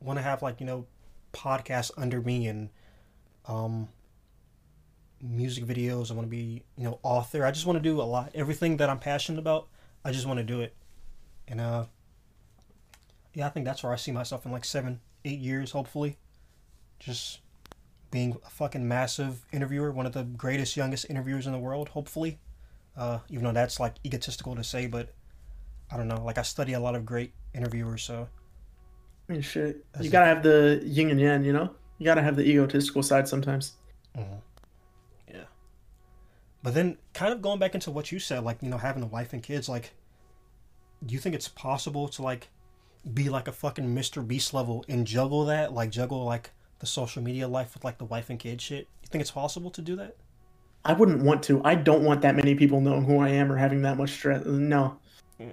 want 0.00 0.18
to 0.18 0.22
have 0.22 0.42
like 0.42 0.60
you 0.60 0.66
know, 0.66 0.86
podcasts 1.32 1.90
under 1.96 2.20
me 2.20 2.46
and 2.46 2.68
um, 3.46 3.88
music 5.22 5.64
videos. 5.64 6.10
I 6.10 6.14
want 6.14 6.26
to 6.26 6.30
be 6.30 6.62
you 6.76 6.84
know 6.84 6.98
author. 7.02 7.44
I 7.44 7.50
just 7.50 7.66
want 7.66 7.76
to 7.76 7.82
do 7.82 8.00
a 8.00 8.04
lot. 8.04 8.32
Everything 8.34 8.76
that 8.78 8.90
I'm 8.90 8.98
passionate 8.98 9.38
about, 9.38 9.68
I 10.04 10.12
just 10.12 10.26
want 10.26 10.38
to 10.38 10.44
do 10.44 10.60
it. 10.60 10.74
And 11.46 11.60
uh, 11.60 11.86
yeah, 13.34 13.46
I 13.46 13.50
think 13.50 13.64
that's 13.64 13.82
where 13.82 13.92
I 13.92 13.96
see 13.96 14.12
myself 14.12 14.44
in 14.44 14.52
like 14.52 14.64
seven, 14.64 15.00
eight 15.24 15.38
years, 15.38 15.70
hopefully. 15.70 16.18
Just 16.98 17.40
being 18.10 18.36
a 18.44 18.50
fucking 18.50 18.86
massive 18.86 19.44
interviewer, 19.52 19.90
one 19.92 20.06
of 20.06 20.12
the 20.12 20.24
greatest, 20.24 20.76
youngest 20.76 21.06
interviewers 21.10 21.46
in 21.46 21.52
the 21.52 21.58
world, 21.58 21.90
hopefully. 21.90 22.38
Uh, 22.96 23.20
even 23.28 23.44
though 23.44 23.52
that's 23.52 23.78
like 23.78 23.94
egotistical 24.04 24.56
to 24.56 24.64
say, 24.64 24.86
but 24.86 25.14
I 25.90 25.96
don't 25.96 26.08
know. 26.08 26.22
Like 26.24 26.38
I 26.38 26.42
study 26.42 26.72
a 26.72 26.80
lot 26.80 26.94
of 26.96 27.06
great 27.06 27.32
interviewers, 27.54 28.02
so 28.02 28.28
I 29.28 29.32
mean, 29.32 29.40
shit. 29.42 29.84
That's 29.92 30.04
You 30.04 30.08
it. 30.08 30.12
gotta 30.12 30.26
have 30.26 30.42
the 30.42 30.80
yin 30.84 31.10
and 31.10 31.20
yang, 31.20 31.44
you 31.44 31.52
know? 31.52 31.70
You 31.98 32.04
gotta 32.04 32.22
have 32.22 32.34
the 32.36 32.42
egotistical 32.44 33.02
side 33.02 33.28
sometimes. 33.28 33.74
mhm. 34.16 34.40
yeah. 35.28 35.44
But 36.62 36.74
then, 36.74 36.98
kind 37.14 37.32
of 37.32 37.40
going 37.40 37.58
back 37.60 37.74
into 37.74 37.90
what 37.90 38.10
you 38.10 38.18
said, 38.18 38.42
like 38.42 38.62
you 38.62 38.68
know, 38.68 38.78
having 38.78 39.02
a 39.02 39.06
wife 39.06 39.32
and 39.32 39.42
kids, 39.42 39.68
like, 39.68 39.92
do 41.04 41.14
you 41.14 41.20
think 41.20 41.34
it's 41.34 41.48
possible 41.48 42.08
to 42.08 42.22
like 42.22 42.48
be 43.14 43.28
like 43.28 43.46
a 43.46 43.52
fucking 43.52 43.94
Mr. 43.94 44.26
Beast 44.26 44.52
level 44.52 44.84
and 44.88 45.06
juggle 45.06 45.44
that, 45.46 45.72
like 45.72 45.90
juggle 45.90 46.24
like 46.24 46.50
the 46.78 46.86
social 46.86 47.22
media 47.22 47.48
life 47.48 47.74
with 47.74 47.84
like 47.84 47.98
the 47.98 48.04
wife 48.04 48.30
and 48.30 48.38
kid 48.38 48.60
shit? 48.60 48.88
You 49.02 49.08
think 49.08 49.22
it's 49.22 49.30
possible 49.30 49.70
to 49.70 49.82
do 49.82 49.96
that? 49.96 50.16
I 50.84 50.92
wouldn't 50.92 51.22
want 51.22 51.42
to. 51.44 51.62
I 51.64 51.74
don't 51.74 52.04
want 52.04 52.22
that 52.22 52.36
many 52.36 52.54
people 52.54 52.80
knowing 52.80 53.04
who 53.04 53.18
I 53.18 53.30
am 53.30 53.50
or 53.50 53.56
having 53.56 53.82
that 53.82 53.96
much 53.96 54.10
stress. 54.10 54.44
No. 54.44 54.98
Yeah, 55.38 55.46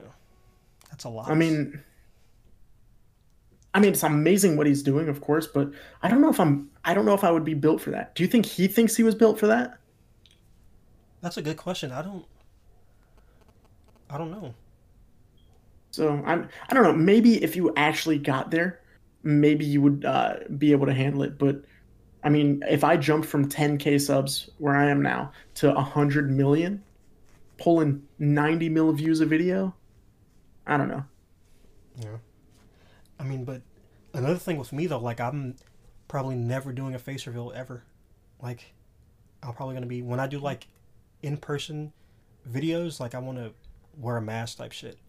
that's 0.90 1.04
a 1.04 1.10
lot. 1.10 1.30
I 1.30 1.34
mean, 1.34 1.84
I 3.76 3.80
mean, 3.80 3.92
it's 3.92 4.04
amazing 4.04 4.56
what 4.56 4.68
he's 4.68 4.82
doing, 4.82 5.10
of 5.10 5.20
course, 5.20 5.48
but 5.48 5.70
I 6.02 6.08
don't 6.08 6.22
know 6.22 6.30
if 6.30 6.40
I'm. 6.40 6.70
I 6.86 6.94
don't 6.94 7.06
know 7.06 7.14
if 7.14 7.26
I 7.26 7.32
would 7.32 7.44
be 7.44 7.54
built 7.54 7.82
for 7.82 7.92
that. 7.92 8.16
Do 8.16 8.24
you 8.24 8.30
think 8.30 8.46
he 8.46 8.68
thinks 8.68 8.96
he 8.96 9.04
was 9.04 9.16
built 9.16 9.38
for 9.38 9.48
that? 9.48 9.80
that's 11.22 11.38
a 11.38 11.42
good 11.42 11.58
question. 11.58 11.92
I 11.92 12.02
don't. 12.02 12.24
I 14.10 14.18
don't 14.18 14.32
know. 14.32 14.54
So 15.92 16.24
I'm. 16.26 16.48
I 16.70 16.74
don't 16.74 16.84
know. 16.84 16.94
Maybe 16.94 17.44
if 17.44 17.56
you 17.58 17.74
actually 17.76 18.18
got 18.18 18.50
there, 18.50 18.80
maybe 19.26 19.66
you 19.66 19.82
would 19.82 20.06
uh, 20.06 20.36
be 20.58 20.72
able 20.72 20.86
to 20.86 20.94
handle 20.94 21.24
it. 21.24 21.38
But 21.38 21.64
I 22.24 22.30
mean, 22.30 22.64
if 22.70 22.84
I 22.84 22.96
jumped 22.96 23.28
from 23.28 23.50
10k 23.50 24.00
subs 24.00 24.50
where 24.60 24.76
I 24.76 24.90
am 24.90 25.02
now 25.02 25.32
to 25.56 25.74
100 25.74 26.32
million, 26.32 26.82
pulling 27.58 28.04
90 28.20 28.70
mil 28.70 28.94
views 28.94 29.20
a 29.20 29.26
video, 29.26 29.76
I 30.66 30.78
don't 30.78 30.88
know. 30.88 31.04
Yeah. 32.00 32.18
I 33.20 33.24
mean, 33.24 33.44
but 33.44 33.62
another 34.14 34.38
thing 34.38 34.58
with 34.58 34.72
me 34.72 34.88
though, 34.88 35.00
like 35.00 35.20
I'm 35.20 35.56
probably 36.08 36.36
never 36.36 36.72
doing 36.72 36.94
a 36.96 37.00
face 37.00 37.26
reveal 37.28 37.52
ever. 37.56 37.84
Like, 38.42 38.74
I'm 39.42 39.54
probably 39.54 39.74
gonna 39.74 39.86
be 39.88 40.02
when 40.02 40.20
I 40.20 40.28
do 40.28 40.40
like 40.40 40.68
in 41.24 41.38
person 41.38 41.94
videos, 42.50 43.00
like 43.00 43.16
I 43.16 43.20
want 43.20 43.40
to 43.40 43.54
wear 43.98 44.18
a 44.18 44.22
mask 44.22 44.58
type 44.58 44.72
shit, 44.72 45.00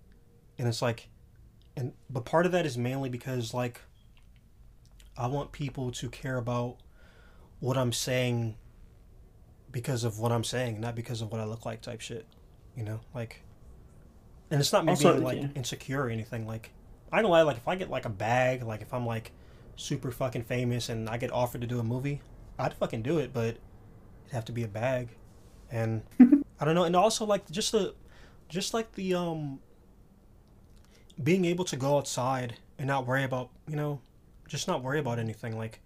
and 0.59 0.69
it's 0.69 0.81
like, 0.81 1.09
and 1.77 1.93
but 2.09 2.25
part 2.25 2.47
of 2.47 2.53
that 2.53 2.65
is 2.65 2.79
mainly 2.79 3.11
because 3.11 3.53
like 3.53 3.81
I 5.19 5.27
want 5.29 5.53
people 5.53 5.91
to 5.93 6.11
care 6.11 6.37
about 6.37 6.77
what 7.61 7.77
I'm 7.77 7.93
saying 7.93 8.57
because 9.71 10.05
of 10.05 10.19
what 10.19 10.33
I'm 10.33 10.45
saying, 10.45 10.81
not 10.81 10.95
because 10.95 11.21
of 11.21 11.31
what 11.31 11.41
I 11.41 11.45
look 11.45 11.65
like, 11.65 11.83
type 11.83 12.01
shit. 12.01 12.27
You 12.77 12.83
know, 12.83 13.01
like, 13.15 13.43
and 14.51 14.61
it's 14.61 14.73
not 14.73 14.85
me 14.85 14.91
Also, 14.91 15.13
being 15.13 15.25
like 15.25 15.39
yeah. 15.39 15.49
insecure 15.55 16.05
or 16.05 16.11
anything. 16.11 16.47
Like, 16.47 16.71
I 17.11 17.23
don't 17.23 17.31
lie. 17.31 17.43
Like, 17.43 17.57
if 17.57 17.67
I 17.67 17.75
get 17.77 17.91
like 17.91 18.05
a 18.05 18.11
bag, 18.11 18.63
like 18.63 18.83
if 18.83 18.93
I'm 18.93 19.07
like 19.07 19.33
super 19.77 20.11
fucking 20.11 20.45
famous 20.45 20.89
and 20.89 21.09
I 21.09 21.17
get 21.17 21.33
offered 21.33 21.63
to 21.63 21.67
do 21.67 21.79
a 21.79 21.83
movie, 21.83 22.21
I'd 22.59 22.75
fucking 22.75 23.03
do 23.03 23.19
it, 23.19 23.33
but 23.33 23.45
it'd 23.45 23.61
have 24.33 24.45
to 24.47 24.53
be 24.53 24.63
a 24.63 24.69
bag, 24.69 25.09
and 25.71 26.03
I 26.61 26.65
don't 26.65 26.75
know. 26.75 26.85
And 26.85 26.95
also 26.95 27.25
like 27.25 27.51
just 27.51 27.73
the, 27.73 27.95
just 28.49 28.75
like 28.75 28.93
the 28.93 29.15
um. 29.15 29.61
Being 31.23 31.47
able 31.47 31.65
to 31.67 31.77
go 31.77 31.97
outside 31.97 32.57
and 32.79 32.87
not 32.87 33.07
worry 33.07 33.25
about 33.25 33.49
you 33.67 33.75
know, 33.75 34.01
just 34.49 34.69
not 34.69 34.83
worry 34.83 34.99
about 34.99 35.19
anything 35.19 35.57
like. 35.57 35.81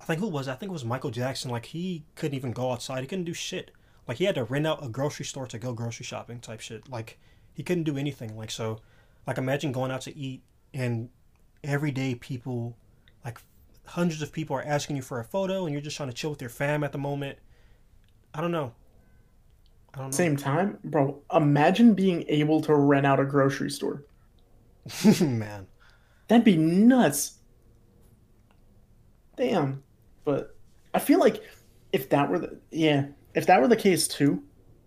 I 0.00 0.04
think 0.04 0.18
who 0.18 0.26
was? 0.26 0.48
I 0.48 0.54
think 0.54 0.70
it 0.70 0.72
was 0.72 0.84
Michael 0.84 1.10
Jackson. 1.10 1.50
Like 1.50 1.66
he 1.66 2.04
couldn't 2.16 2.36
even 2.36 2.52
go 2.52 2.72
outside. 2.72 3.00
He 3.00 3.06
couldn't 3.06 3.24
do 3.24 3.34
shit. 3.34 3.70
Like 4.08 4.18
he 4.18 4.24
had 4.24 4.34
to 4.34 4.44
rent 4.44 4.66
out 4.66 4.84
a 4.84 4.88
grocery 4.88 5.24
store 5.24 5.46
to 5.46 5.58
go 5.58 5.72
grocery 5.72 6.04
shopping 6.04 6.40
type 6.40 6.60
shit. 6.60 6.88
Like 6.88 7.18
he 7.52 7.62
couldn't 7.62 7.84
do 7.84 7.96
anything. 7.96 8.36
Like 8.36 8.50
so, 8.50 8.80
like 9.26 9.38
imagine 9.38 9.70
going 9.70 9.90
out 9.90 10.00
to 10.02 10.16
eat 10.16 10.42
and 10.74 11.08
every 11.62 11.90
day 11.90 12.14
people, 12.14 12.76
like 13.24 13.40
hundreds 13.86 14.22
of 14.22 14.32
people 14.32 14.56
are 14.56 14.64
asking 14.64 14.96
you 14.96 15.02
for 15.02 15.20
a 15.20 15.24
photo 15.24 15.64
and 15.64 15.72
you're 15.72 15.82
just 15.82 15.96
trying 15.96 16.08
to 16.08 16.14
chill 16.14 16.30
with 16.30 16.40
your 16.40 16.50
fam 16.50 16.82
at 16.82 16.92
the 16.92 16.98
moment. 16.98 17.38
I 18.34 18.40
don't 18.40 18.52
know. 18.52 18.72
I 19.94 19.98
don't 19.98 20.06
know. 20.08 20.12
Same 20.12 20.36
time, 20.36 20.78
bro. 20.84 21.20
Imagine 21.32 21.94
being 21.94 22.24
able 22.28 22.60
to 22.62 22.74
rent 22.74 23.06
out 23.06 23.20
a 23.20 23.24
grocery 23.24 23.70
store. 23.70 24.04
Man. 25.20 25.66
That'd 26.28 26.44
be 26.44 26.56
nuts. 26.56 27.38
Damn. 29.36 29.82
But 30.24 30.56
I 30.94 30.98
feel 30.98 31.18
like 31.18 31.42
if 31.92 32.08
that 32.10 32.28
were 32.30 32.38
the 32.38 32.58
yeah, 32.70 33.06
if 33.34 33.46
that 33.46 33.60
were 33.60 33.68
the 33.68 33.76
case 33.76 34.06
too, 34.08 34.42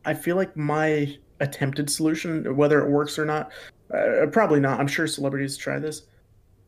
I 0.05 0.13
feel 0.13 0.35
like 0.35 0.55
my 0.55 1.17
attempted 1.39 1.89
solution, 1.89 2.55
whether 2.55 2.83
it 2.85 2.89
works 2.89 3.19
or 3.19 3.25
not, 3.25 3.51
uh, 3.93 4.27
probably 4.31 4.59
not. 4.59 4.79
I'm 4.79 4.87
sure 4.87 5.07
celebrities 5.07 5.57
try 5.57 5.79
this. 5.79 6.03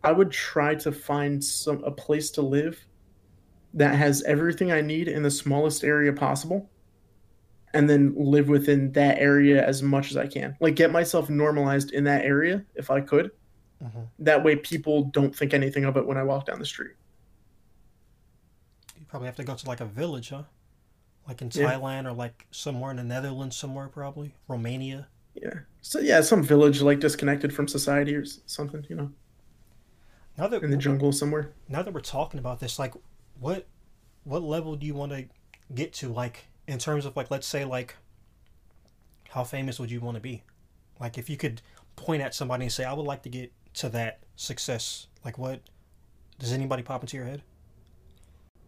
I 0.04 0.12
would 0.12 0.32
try 0.32 0.76
to 0.76 0.92
find 0.92 1.44
some 1.44 1.84
a 1.84 1.92
place 1.92 2.30
to 2.32 2.42
live 2.42 2.80
that 3.74 3.96
has 3.96 4.24
everything 4.24 4.72
I 4.72 4.82
need 4.82 5.08
in 5.08 5.24
the 5.24 5.32
smallest 5.32 5.84
area 5.84 6.12
possible, 6.14 6.70
and 7.74 7.90
then 7.90 8.14
live 8.18 8.50
within 8.50 8.92
that 8.94 9.20
area 9.20 9.66
as 9.66 9.84
much 9.84 10.12
as 10.12 10.18
I 10.18 10.28
can. 10.28 10.56
Like 10.60 10.76
get 10.76 10.92
myself 10.92 11.30
normalized 11.30 11.92
in 11.92 12.04
that 12.06 12.26
area 12.26 12.66
if 12.76 12.90
I 12.90 13.02
could. 13.02 13.32
Mhm. 13.84 14.08
That 14.20 14.44
way, 14.44 14.56
people 14.56 15.06
don't 15.06 15.36
think 15.36 15.54
anything 15.54 15.86
of 15.86 15.98
it 15.98 16.06
when 16.06 16.18
I 16.18 16.24
walk 16.24 16.48
down 16.48 16.60
the 16.60 16.66
street. 16.66 16.94
Probably 19.18 19.26
have 19.30 19.36
to 19.38 19.44
go 19.44 19.56
to 19.56 19.68
like 19.68 19.82
a 19.82 19.86
village, 19.86 20.30
huh? 20.30 20.44
Like 21.28 21.42
in 21.42 21.50
Yeah. 21.52 21.74
Thailand 21.74 22.06
or 22.06 22.14
like 22.14 22.46
somewhere 22.52 22.92
in 22.92 22.98
the 22.98 23.04
Netherlands, 23.04 23.56
somewhere 23.56 23.88
probably 23.88 24.36
Romania. 24.48 25.08
Yeah. 25.34 25.62
So 25.82 25.98
yeah, 26.00 26.22
some 26.22 26.44
village 26.44 26.84
like 26.84 27.00
disconnected 27.00 27.52
from 27.52 27.68
society 27.68 28.14
or 28.14 28.24
something, 28.46 28.86
you 28.88 28.96
know, 28.96 29.12
Now 30.38 30.46
that 30.48 30.62
in 30.62 30.70
the 30.70 30.78
jungle 30.78 31.12
somewhere. 31.12 31.52
now 31.68 31.82
that 31.82 31.92
we're 31.96 32.00
talking 32.00 32.40
about 32.40 32.60
this, 32.60 32.78
like, 32.78 32.94
what 33.40 33.66
what 34.24 34.44
level 34.44 34.76
do 34.76 34.86
you 34.86 34.94
want 34.94 35.12
to 35.14 35.26
get 35.74 35.94
to? 35.94 36.10
Like, 36.10 36.46
in 36.68 36.78
terms 36.78 37.04
of 37.08 37.16
like, 37.16 37.32
let's 37.32 37.48
say, 37.48 37.66
like, 37.66 37.96
how 39.30 39.44
famous 39.44 39.80
would 39.80 39.90
you 39.90 40.00
want 40.00 40.14
to 40.16 40.22
be? 40.22 40.44
Like, 41.00 41.18
if 41.18 41.28
you 41.28 41.38
could 41.38 41.64
point 41.96 42.22
at 42.22 42.36
somebody 42.36 42.66
and 42.66 42.72
say, 42.72 42.84
"I 42.84 42.94
would 42.94 43.06
like 43.08 43.24
to 43.24 43.30
get 43.30 43.52
to 43.76 43.90
that 43.90 44.20
success," 44.36 45.08
like, 45.26 45.40
what 45.40 45.62
does 46.38 46.52
anybody 46.52 46.84
pop 46.84 47.02
into 47.02 47.18
your 47.18 47.26
head? 47.26 47.42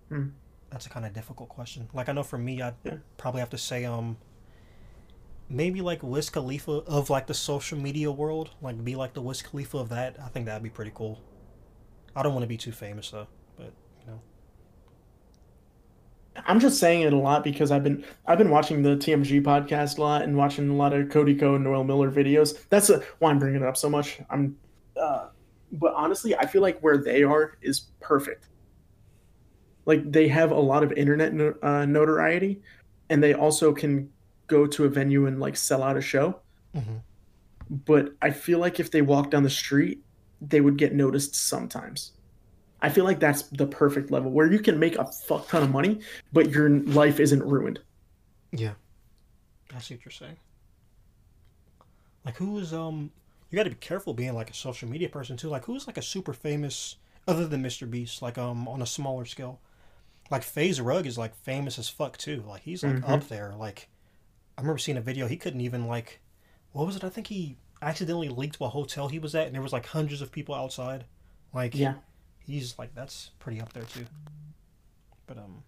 Hmm. 0.10 0.28
That's 0.72 0.86
a 0.86 0.90
kind 0.90 1.06
of 1.06 1.14
difficult 1.14 1.50
question. 1.50 1.88
Like, 1.94 2.10
I 2.10 2.12
know 2.12 2.24
for 2.24 2.38
me, 2.38 2.62
I'd 2.62 2.76
Yeah. 2.84 2.98
probably 3.18 3.40
have 3.40 3.50
to 3.52 3.58
say, 3.58 3.86
um, 3.86 4.18
maybe 5.50 5.82
like 5.82 6.04
Wiz 6.04 6.30
Khalifa 6.30 6.72
of 6.72 7.10
like 7.10 7.28
the 7.28 7.34
social 7.34 7.78
media 7.80 8.12
world, 8.12 8.52
like 8.62 8.84
be 8.84 8.96
like 8.96 9.14
the 9.14 9.22
Wiz 9.22 9.42
Khalifa 9.42 9.78
of 9.80 9.90
that. 9.90 10.18
I 10.24 10.28
think 10.28 10.46
that'd 10.46 10.62
be 10.64 10.70
pretty 10.70 10.92
cool. 10.94 11.20
I 12.16 12.24
don't 12.24 12.34
want 12.34 12.44
to 12.44 12.48
be 12.48 12.58
too 12.58 12.72
famous 12.72 13.10
though, 13.10 13.28
but 13.58 13.74
you 14.02 14.08
know. 14.08 14.22
I'm 16.46 16.60
just 16.60 16.80
saying 16.80 17.02
it 17.02 17.14
a 17.14 17.18
lot 17.18 17.44
because 17.44 17.72
I've 17.72 17.84
been 17.84 18.06
I've 18.26 18.38
been 18.38 18.50
watching 18.50 18.82
the 18.84 18.96
TMG 18.96 19.42
podcast 19.42 19.98
a 19.98 20.02
lot 20.02 20.22
and 20.22 20.38
watching 20.38 20.70
a 20.70 20.76
lot 20.76 20.94
of 20.94 21.10
Cody 21.10 21.36
Ko 21.36 21.56
and 21.56 21.64
Noel 21.64 21.84
Miller 21.84 22.12
videos. 22.12 22.58
That's 22.70 22.90
a, 22.90 23.02
why 23.20 23.32
I'm 23.32 23.40
bringing 23.40 23.62
it 23.62 23.68
up 23.68 23.78
so 23.78 23.90
much. 23.90 24.20
I'm, 24.30 24.58
uh, 25.00 25.30
but 25.72 25.94
honestly, 25.96 26.36
I 26.36 26.46
feel 26.46 26.62
like 26.62 26.80
where 26.82 26.98
they 26.98 27.24
are 27.24 27.58
is 27.62 27.88
perfect. 28.00 28.48
Like 29.86 30.12
they 30.12 30.28
have 30.28 30.52
a 30.52 30.60
lot 30.60 30.84
of 30.84 30.92
internet 30.94 31.34
no, 31.34 31.54
uh, 31.62 31.86
notoriety, 31.86 32.62
and 33.10 33.24
they 33.24 33.34
also 33.34 33.74
can 33.74 34.10
go 34.48 34.68
to 34.68 34.86
a 34.86 34.90
venue 34.90 35.26
and 35.26 35.40
like 35.40 35.56
sell 35.56 35.84
out 35.84 35.98
a 35.98 36.02
show. 36.02 36.40
Mm-hmm. 36.76 36.98
But 37.70 38.14
I 38.22 38.32
feel 38.32 38.60
like 38.60 38.80
if 38.80 38.92
they 38.92 39.02
walk 39.02 39.32
down 39.32 39.44
the 39.44 39.50
street, 39.50 40.00
they 40.42 40.62
would 40.62 40.78
get 40.78 40.94
noticed 40.94 41.36
sometimes. 41.36 42.12
I 42.82 42.90
feel 42.90 43.04
like 43.04 43.20
that's 43.20 43.44
the 43.44 43.68
perfect 43.68 44.10
level 44.10 44.32
where 44.32 44.52
you 44.52 44.60
can 44.60 44.80
make 44.80 44.98
a 44.98 45.06
fuck 45.06 45.48
ton 45.50 45.64
of 45.64 45.72
money, 45.72 46.00
but 46.32 46.50
your 46.50 46.70
life 46.70 47.20
isn't 47.20 47.44
ruined. 47.44 47.80
Yeah. 48.52 48.74
I 49.76 49.80
see 49.80 49.96
what 49.96 50.06
you're 50.06 50.12
saying. 50.12 50.38
Like 52.26 52.38
who's 52.38 52.74
um 52.74 53.12
you 53.50 53.58
gotta 53.58 53.70
be 53.70 53.76
careful 53.76 54.14
being 54.14 54.34
like 54.34 54.50
a 54.50 54.54
social 54.54 54.88
media 54.90 55.10
person 55.10 55.38
too. 55.38 55.50
Like 55.50 55.66
who's 55.66 55.88
like 55.88 55.98
a 55.98 56.02
super 56.02 56.34
famous 56.34 56.96
other 57.28 57.48
than 57.48 57.64
Mr. 57.64 57.90
Beast, 57.90 58.22
like 58.22 58.38
um 58.38 58.68
on 58.68 58.82
a 58.82 58.86
smaller 58.86 59.26
scale. 59.26 59.60
Like 60.30 60.44
FaZe 60.44 60.80
Rug 60.82 61.06
is 61.08 61.18
like 61.18 61.36
famous 61.36 61.80
as 61.80 61.90
fuck 61.90 62.18
too. 62.18 62.44
Like 62.48 62.62
he's 62.62 62.84
like 62.84 62.98
Mhm. 62.98 63.10
up 63.10 63.28
there. 63.28 63.56
Like 63.58 63.90
I 64.58 64.62
remember 64.62 64.78
seeing 64.78 64.98
a 64.98 65.02
video 65.02 65.28
he 65.28 65.38
couldn't 65.38 65.62
even 65.62 65.88
like 65.88 66.20
what 66.72 66.86
was 66.86 66.96
it? 66.96 67.04
I 67.04 67.10
think 67.10 67.28
he 67.28 67.58
accidentally 67.82 68.30
leaked 68.30 68.58
to 68.58 68.66
a 68.66 68.70
hotel 68.70 69.08
he 69.08 69.18
was 69.20 69.34
at 69.34 69.48
and 69.48 69.56
there 69.56 69.62
was 69.62 69.74
like 69.74 69.88
hundreds 69.88 70.22
of 70.22 70.32
people 70.32 70.54
outside. 70.54 71.06
Like 71.54 71.74
Yeah. 71.74 71.96
he's 72.40 72.78
like 72.78 72.94
that's 72.94 73.32
pretty 73.40 73.60
up 73.60 73.74
there 73.74 73.84
too. 73.86 74.06
But 75.26 75.38
um 75.40 75.64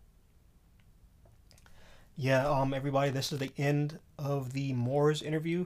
yeah, 2.15 2.47
um 2.47 2.73
everybody, 2.73 3.09
this 3.09 3.31
is 3.31 3.39
the 3.39 3.51
end 3.57 3.99
of 4.19 4.53
the 4.53 4.73
Mors 4.73 5.21
interview. 5.21 5.65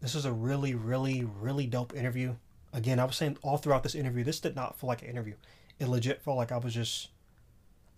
This 0.00 0.14
is 0.14 0.24
a 0.24 0.32
really, 0.32 0.74
really, 0.74 1.24
really 1.24 1.66
dope 1.66 1.94
interview. 1.94 2.36
Again, 2.72 2.98
I 2.98 3.04
was 3.04 3.16
saying 3.16 3.36
all 3.42 3.58
throughout 3.58 3.82
this 3.82 3.94
interview, 3.94 4.24
this 4.24 4.40
did 4.40 4.56
not 4.56 4.78
feel 4.78 4.88
like 4.88 5.02
an 5.02 5.08
interview. 5.08 5.34
It 5.78 5.88
legit 5.88 6.22
felt 6.22 6.36
like 6.38 6.52
I 6.52 6.56
was 6.58 6.72
just 6.72 7.08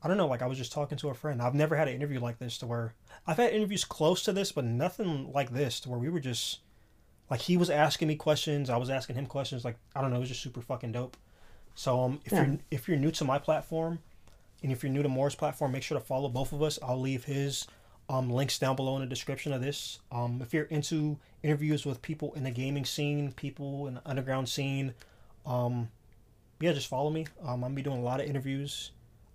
I 0.05 0.09
don't 0.09 0.17
know, 0.17 0.27
like 0.27 0.43
I 0.43 0.47
was 0.47 0.59
just 0.59 0.73
talking 0.73 0.99
to 0.99 1.11
a 1.11 1.15
friend. 1.15 1.41
I've 1.41 1.55
never 1.55 1.77
had 1.77 1.89
an 1.89 1.95
interview 1.95 2.19
like 2.21 2.39
this 2.39 2.59
to 2.59 2.67
where 2.67 2.95
I've 3.27 3.37
had 3.37 3.53
interviews 3.53 3.85
close 3.85 4.23
to 4.25 4.33
this, 4.33 4.51
but 4.53 4.65
nothing 4.65 5.33
like 5.33 5.51
this 5.51 5.79
to 5.81 5.91
where 5.91 5.99
we 5.99 6.09
were 6.09 6.21
just 6.21 6.59
like 7.31 7.41
he 7.41 7.57
was 7.57 7.71
asking 7.71 8.09
me 8.09 8.17
questions, 8.17 8.69
I 8.69 8.77
was 8.77 8.91
asking 8.91 9.17
him 9.17 9.27
questions. 9.27 9.65
Like 9.65 9.77
I 9.95 10.01
don't 10.01 10.11
know, 10.11 10.17
it 10.17 10.21
was 10.21 10.29
just 10.29 10.43
super 10.43 10.61
fucking 10.61 10.93
dope. 10.93 11.17
So 11.75 12.01
um, 12.03 12.21
if 12.25 12.33
Yeah. 12.33 12.45
you're 12.47 12.59
if 12.71 12.89
you're 12.89 12.97
new 12.97 13.11
to 13.13 13.25
my 13.25 13.39
platform, 13.39 14.01
and 14.63 14.71
if 14.73 14.83
you're 14.83 14.93
new 14.93 15.03
to 15.03 15.09
Mors' 15.09 15.35
platform, 15.35 15.73
make 15.73 15.83
sure 15.83 15.99
to 15.99 16.05
follow 16.05 16.29
both 16.29 16.53
of 16.53 16.63
us. 16.63 16.79
I'll 16.83 17.01
leave 17.01 17.25
his 17.25 17.67
um, 18.09 18.29
links 18.31 18.59
down 18.59 18.77
below 18.77 18.97
in 18.97 19.01
the 19.03 19.09
description 19.09 19.53
of 19.53 19.63
this. 19.63 20.01
Um, 20.11 20.41
if 20.43 20.53
you're 20.53 20.65
into 20.65 21.19
interviews 21.43 21.87
with 21.87 22.03
people 22.03 22.35
in 22.35 22.43
the 22.43 22.51
gaming 22.51 22.85
scene, 22.85 23.33
people 23.33 23.87
in 23.87 23.95
the 23.95 24.03
underground 24.05 24.49
scene, 24.49 24.95
um, 25.47 25.89
yeah, 26.61 26.73
just 26.73 26.89
follow 26.89 27.11
me. 27.11 27.27
Um, 27.43 27.55
I'm 27.55 27.61
gonna 27.61 27.75
be 27.75 27.83
doing 27.83 27.99
a 28.01 28.05
lot 28.05 28.21
of 28.21 28.27
interviews. 28.27 28.91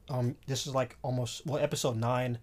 Um, 0.10 0.36
this 0.46 0.68
is 0.68 0.74
like 0.74 0.98
almost 1.02 1.46
well, 1.46 1.62
episode 1.62 1.98
nine 1.98 2.40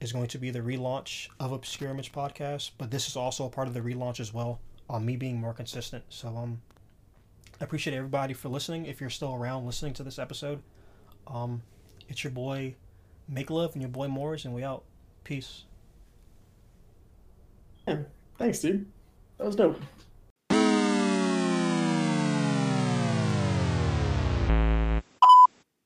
is 0.00 0.12
going 0.12 0.28
to 0.28 0.38
be 0.38 0.50
the 0.50 0.60
relaunch 0.60 1.28
of 1.40 1.52
Obscure 1.52 1.90
Image 1.90 2.12
podcast, 2.12 2.72
but 2.78 2.90
this 2.90 3.08
is 3.08 3.16
also 3.16 3.46
a 3.46 3.50
part 3.50 3.68
of 3.68 3.74
the 3.74 3.80
relaunch 3.80 4.20
as 4.20 4.32
well. 4.32 4.60
Um, 4.90 5.04
me 5.04 5.16
being 5.16 5.38
more 5.38 5.52
consistent. 5.52 6.04
So 6.08 6.28
um, 6.28 6.62
I 7.60 7.64
appreciate 7.64 7.96
everybody 7.96 8.32
for 8.34 8.48
listening. 8.48 8.86
If 8.86 9.00
you're 9.00 9.10
still 9.10 9.34
around 9.34 9.66
listening 9.66 9.92
to 9.94 10.02
this 10.02 10.18
episode, 10.18 10.62
um, 11.26 11.62
it's 12.08 12.24
your 12.24 12.30
boy 12.30 12.74
Make 13.28 13.50
Love 13.50 13.72
and 13.74 13.82
your 13.82 13.90
boy 13.90 14.08
Mors, 14.08 14.44
and 14.44 14.54
we 14.54 14.64
out. 14.64 14.84
Peace. 15.24 15.64
Thanks, 18.38 18.60
dude. 18.60 18.86
That 19.36 19.46
was 19.46 19.56
dope. 19.56 19.80